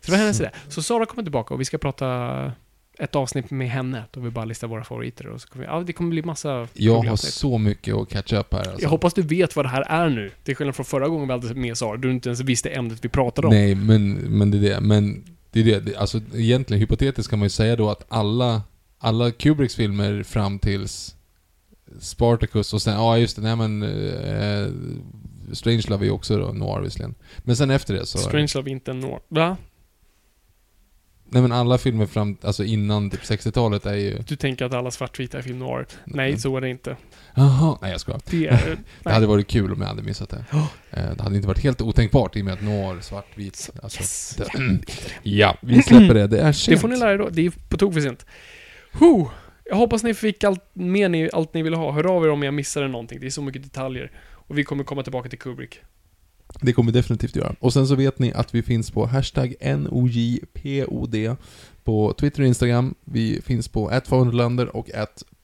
Så 0.00 0.06
det 0.06 0.12
var 0.12 0.18
hennes 0.18 0.40
idé. 0.40 0.50
Så 0.68 0.82
Sara 0.82 1.06
kommer 1.06 1.22
tillbaka 1.22 1.54
och 1.54 1.60
vi 1.60 1.64
ska 1.64 1.78
prata 1.78 2.52
ett 2.98 3.16
avsnitt 3.16 3.50
med 3.50 3.70
henne, 3.70 4.04
då 4.10 4.20
vi 4.20 4.30
bara 4.30 4.44
listar 4.44 4.68
våra 4.68 4.84
favoriter. 4.84 5.26
Och 5.26 5.40
så 5.40 5.48
kommer 5.48 5.66
vi, 5.66 5.72
ja, 5.72 5.80
det 5.86 5.92
kommer 5.92 6.10
bli 6.10 6.22
massa 6.22 6.68
Jag 6.72 7.02
har 7.02 7.10
avsnitt. 7.12 7.32
så 7.32 7.58
mycket 7.58 7.94
att 7.94 8.08
catch 8.08 8.32
up 8.32 8.52
här 8.52 8.58
alltså. 8.60 8.82
Jag 8.82 8.88
hoppas 8.88 9.14
du 9.14 9.22
vet 9.22 9.56
vad 9.56 9.64
det 9.64 9.68
här 9.68 9.82
är 9.82 10.08
nu. 10.08 10.30
Till 10.44 10.56
skillnad 10.56 10.76
från 10.76 10.86
förra 10.86 11.08
gången 11.08 11.28
vi 11.28 11.32
hade 11.32 11.54
med 11.54 11.78
Sara, 11.78 11.96
du 11.96 12.10
inte 12.10 12.28
ens 12.28 12.40
visste 12.40 12.70
ämnet 12.70 13.04
vi 13.04 13.08
pratade 13.08 13.46
om. 13.46 13.54
Nej, 13.54 13.74
men, 13.74 14.12
men 14.12 14.50
det 14.50 14.58
är 14.58 14.60
det. 14.60 14.80
Men 14.80 15.24
det 15.50 15.60
är 15.60 15.80
det. 15.80 15.96
Alltså 15.96 16.20
egentligen, 16.34 16.80
hypotetiskt 16.80 17.30
kan 17.30 17.38
man 17.38 17.46
ju 17.46 17.50
säga 17.50 17.76
då 17.76 17.90
att 17.90 18.04
alla, 18.08 18.62
alla 18.98 19.30
Kubricks 19.30 19.74
filmer 19.74 20.22
fram 20.22 20.58
tills 20.58 21.16
Spartacus 22.00 22.74
och 22.74 22.82
sen, 22.82 22.94
ja 22.94 23.18
just 23.18 23.36
det, 23.36 23.42
nej 23.42 23.56
men... 23.56 23.82
Eh, 23.82 24.68
Strangelove 25.52 26.04
är 26.04 26.06
ju 26.06 26.10
också 26.12 26.36
då 26.38 26.52
noir 26.52 26.80
visserligen. 26.80 27.14
Men 27.38 27.56
sen 27.56 27.70
efter 27.70 27.94
det 27.94 28.06
så... 28.06 28.18
Strangelove 28.18 28.70
är 28.70 28.72
inte 28.72 28.90
en 28.90 29.00
noir. 29.00 29.20
Va? 29.28 29.56
Nej 31.34 31.42
men 31.42 31.52
alla 31.52 31.78
filmer 31.78 32.06
fram, 32.06 32.36
alltså 32.42 32.64
innan 32.64 33.10
typ 33.10 33.20
60-talet 33.20 33.86
är 33.86 33.94
ju... 33.94 34.18
Du 34.28 34.36
tänker 34.36 34.64
att 34.64 34.74
alla 34.74 34.90
svartvita 34.90 35.38
är 35.38 35.42
film 35.42 35.58
noir. 35.58 35.86
Nej, 36.04 36.28
Mm. 36.28 36.38
så 36.40 36.56
är 36.56 36.60
det 36.60 36.68
inte. 36.68 36.96
Jaha, 37.34 37.78
nej 37.82 37.90
jag 37.90 38.00
skojar. 38.00 38.20
Det 38.30 38.46
är... 38.46 38.50
Det 38.66 38.76
nej. 39.04 39.14
hade 39.14 39.26
varit 39.26 39.46
kul 39.48 39.72
om 39.72 39.80
jag 39.80 39.88
hade 39.88 40.02
missat 40.02 40.28
det. 40.28 40.44
Eh, 40.90 41.10
Det 41.16 41.22
hade 41.22 41.36
inte 41.36 41.48
varit 41.48 41.62
helt 41.62 41.80
otänkbart 41.80 42.36
i 42.36 42.40
och 42.40 42.44
med 42.44 42.54
att 42.54 42.62
noir, 42.62 43.00
svartvit, 43.00 43.70
alltså... 43.82 44.00
Yes. 44.00 44.36
det, 44.38 44.48
ja, 45.22 45.56
vi 45.60 45.82
släpper 45.82 46.14
det. 46.14 46.26
Det 46.26 46.40
är 46.40 46.46
Det 46.46 46.52
sent. 46.52 46.80
får 46.80 46.88
ni 46.88 46.96
lära 46.96 47.12
er 47.12 47.18
då. 47.18 47.28
Det 47.28 47.46
är 47.46 47.52
på 47.68 47.76
tok 47.76 47.92
för 47.94 48.00
sent. 48.00 48.26
Huh. 48.92 49.28
Jag 49.64 49.76
hoppas 49.76 50.02
ni 50.02 50.14
fick 50.14 50.44
allt, 50.44 50.64
med 50.72 51.10
ni, 51.10 51.30
allt 51.32 51.54
ni 51.54 51.62
ville 51.62 51.76
ha. 51.76 51.92
Hör 51.92 52.16
av 52.16 52.24
er 52.24 52.30
om 52.30 52.42
jag 52.42 52.54
missade 52.54 52.88
någonting. 52.88 53.20
Det 53.20 53.26
är 53.26 53.30
så 53.30 53.42
mycket 53.42 53.62
detaljer. 53.62 54.10
Och 54.52 54.58
vi 54.58 54.64
kommer 54.64 54.84
komma 54.84 55.02
tillbaka 55.02 55.28
till 55.28 55.38
Kubrick. 55.38 55.80
Det 56.60 56.72
kommer 56.72 56.92
vi 56.92 56.98
definitivt 56.98 57.36
göra. 57.36 57.54
Och 57.60 57.72
sen 57.72 57.86
så 57.86 57.94
vet 57.94 58.18
ni 58.18 58.32
att 58.32 58.54
vi 58.54 58.62
finns 58.62 58.90
på 58.90 59.06
hashtag 59.06 59.54
NOJPOD 59.60 61.36
på 61.84 62.12
Twitter 62.12 62.40
och 62.42 62.46
Instagram. 62.48 62.94
Vi 63.04 63.40
finns 63.42 63.68
på 63.68 64.00
@faunderlander 64.04 64.76
och 64.76 64.90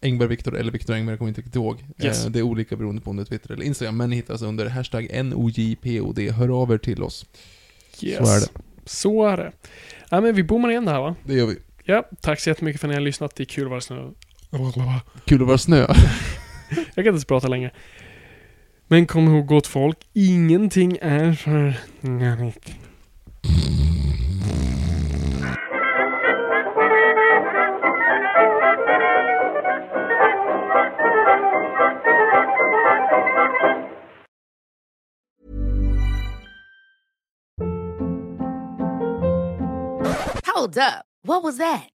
@engbergviktor 0.02 0.56
eller 0.56 0.72
Viktor 0.72 0.94
Engberg, 0.94 1.12
jag 1.12 1.18
kommer 1.18 1.28
inte 1.28 1.40
riktigt 1.40 1.54
ihåg. 1.56 1.84
Yes. 2.02 2.24
Eh, 2.24 2.30
Det 2.30 2.38
är 2.38 2.42
olika 2.42 2.76
beroende 2.76 3.02
på 3.02 3.10
om 3.10 3.16
det 3.16 3.22
är 3.22 3.24
Twitter 3.24 3.52
eller 3.52 3.64
Instagram, 3.64 3.96
men 3.96 4.10
ni 4.10 4.16
hittas 4.16 4.42
under 4.42 4.66
hashtag 4.68 5.10
NOJPOD. 5.24 6.18
Hör 6.18 6.62
av 6.62 6.72
er 6.72 6.78
till 6.78 7.02
oss. 7.02 7.26
Yes. 8.00 8.18
Så 8.18 8.24
är 8.36 8.40
det. 8.40 8.48
Så 8.84 9.26
är 9.26 9.36
det. 9.36 9.52
Ja, 10.10 10.20
men 10.20 10.34
vi 10.34 10.42
bommar 10.42 10.70
igen 10.70 10.84
det 10.84 10.90
här 10.90 11.00
va? 11.00 11.14
Det 11.24 11.34
gör 11.34 11.46
vi. 11.46 11.56
Ja, 11.84 12.08
tack 12.20 12.40
så 12.40 12.50
jättemycket 12.50 12.80
för 12.80 12.88
att 12.88 12.90
ni 12.90 12.94
har 12.94 13.02
lyssnat. 13.02 13.36
Det 13.36 13.42
är 13.42 13.44
kul 13.44 13.64
att 13.64 13.70
vara 13.70 13.80
snö. 13.80 14.10
Kul 15.24 15.40
att 15.42 15.46
vara 15.48 15.58
snö. 15.58 15.86
Jag 16.70 16.84
kan 16.84 16.96
inte 16.96 17.08
ens 17.08 17.24
prata 17.24 17.48
längre. 17.48 17.70
Men 18.90 19.06
kom 19.06 19.28
ihåg 19.28 19.46
gott 19.46 19.66
folk, 19.66 19.98
ingenting 20.12 20.98
är 21.00 21.32
för... 21.32 21.74
Hold 40.46 40.78
up. 40.78 41.04
What 41.22 41.42
was 41.42 41.58
that? 41.58 41.97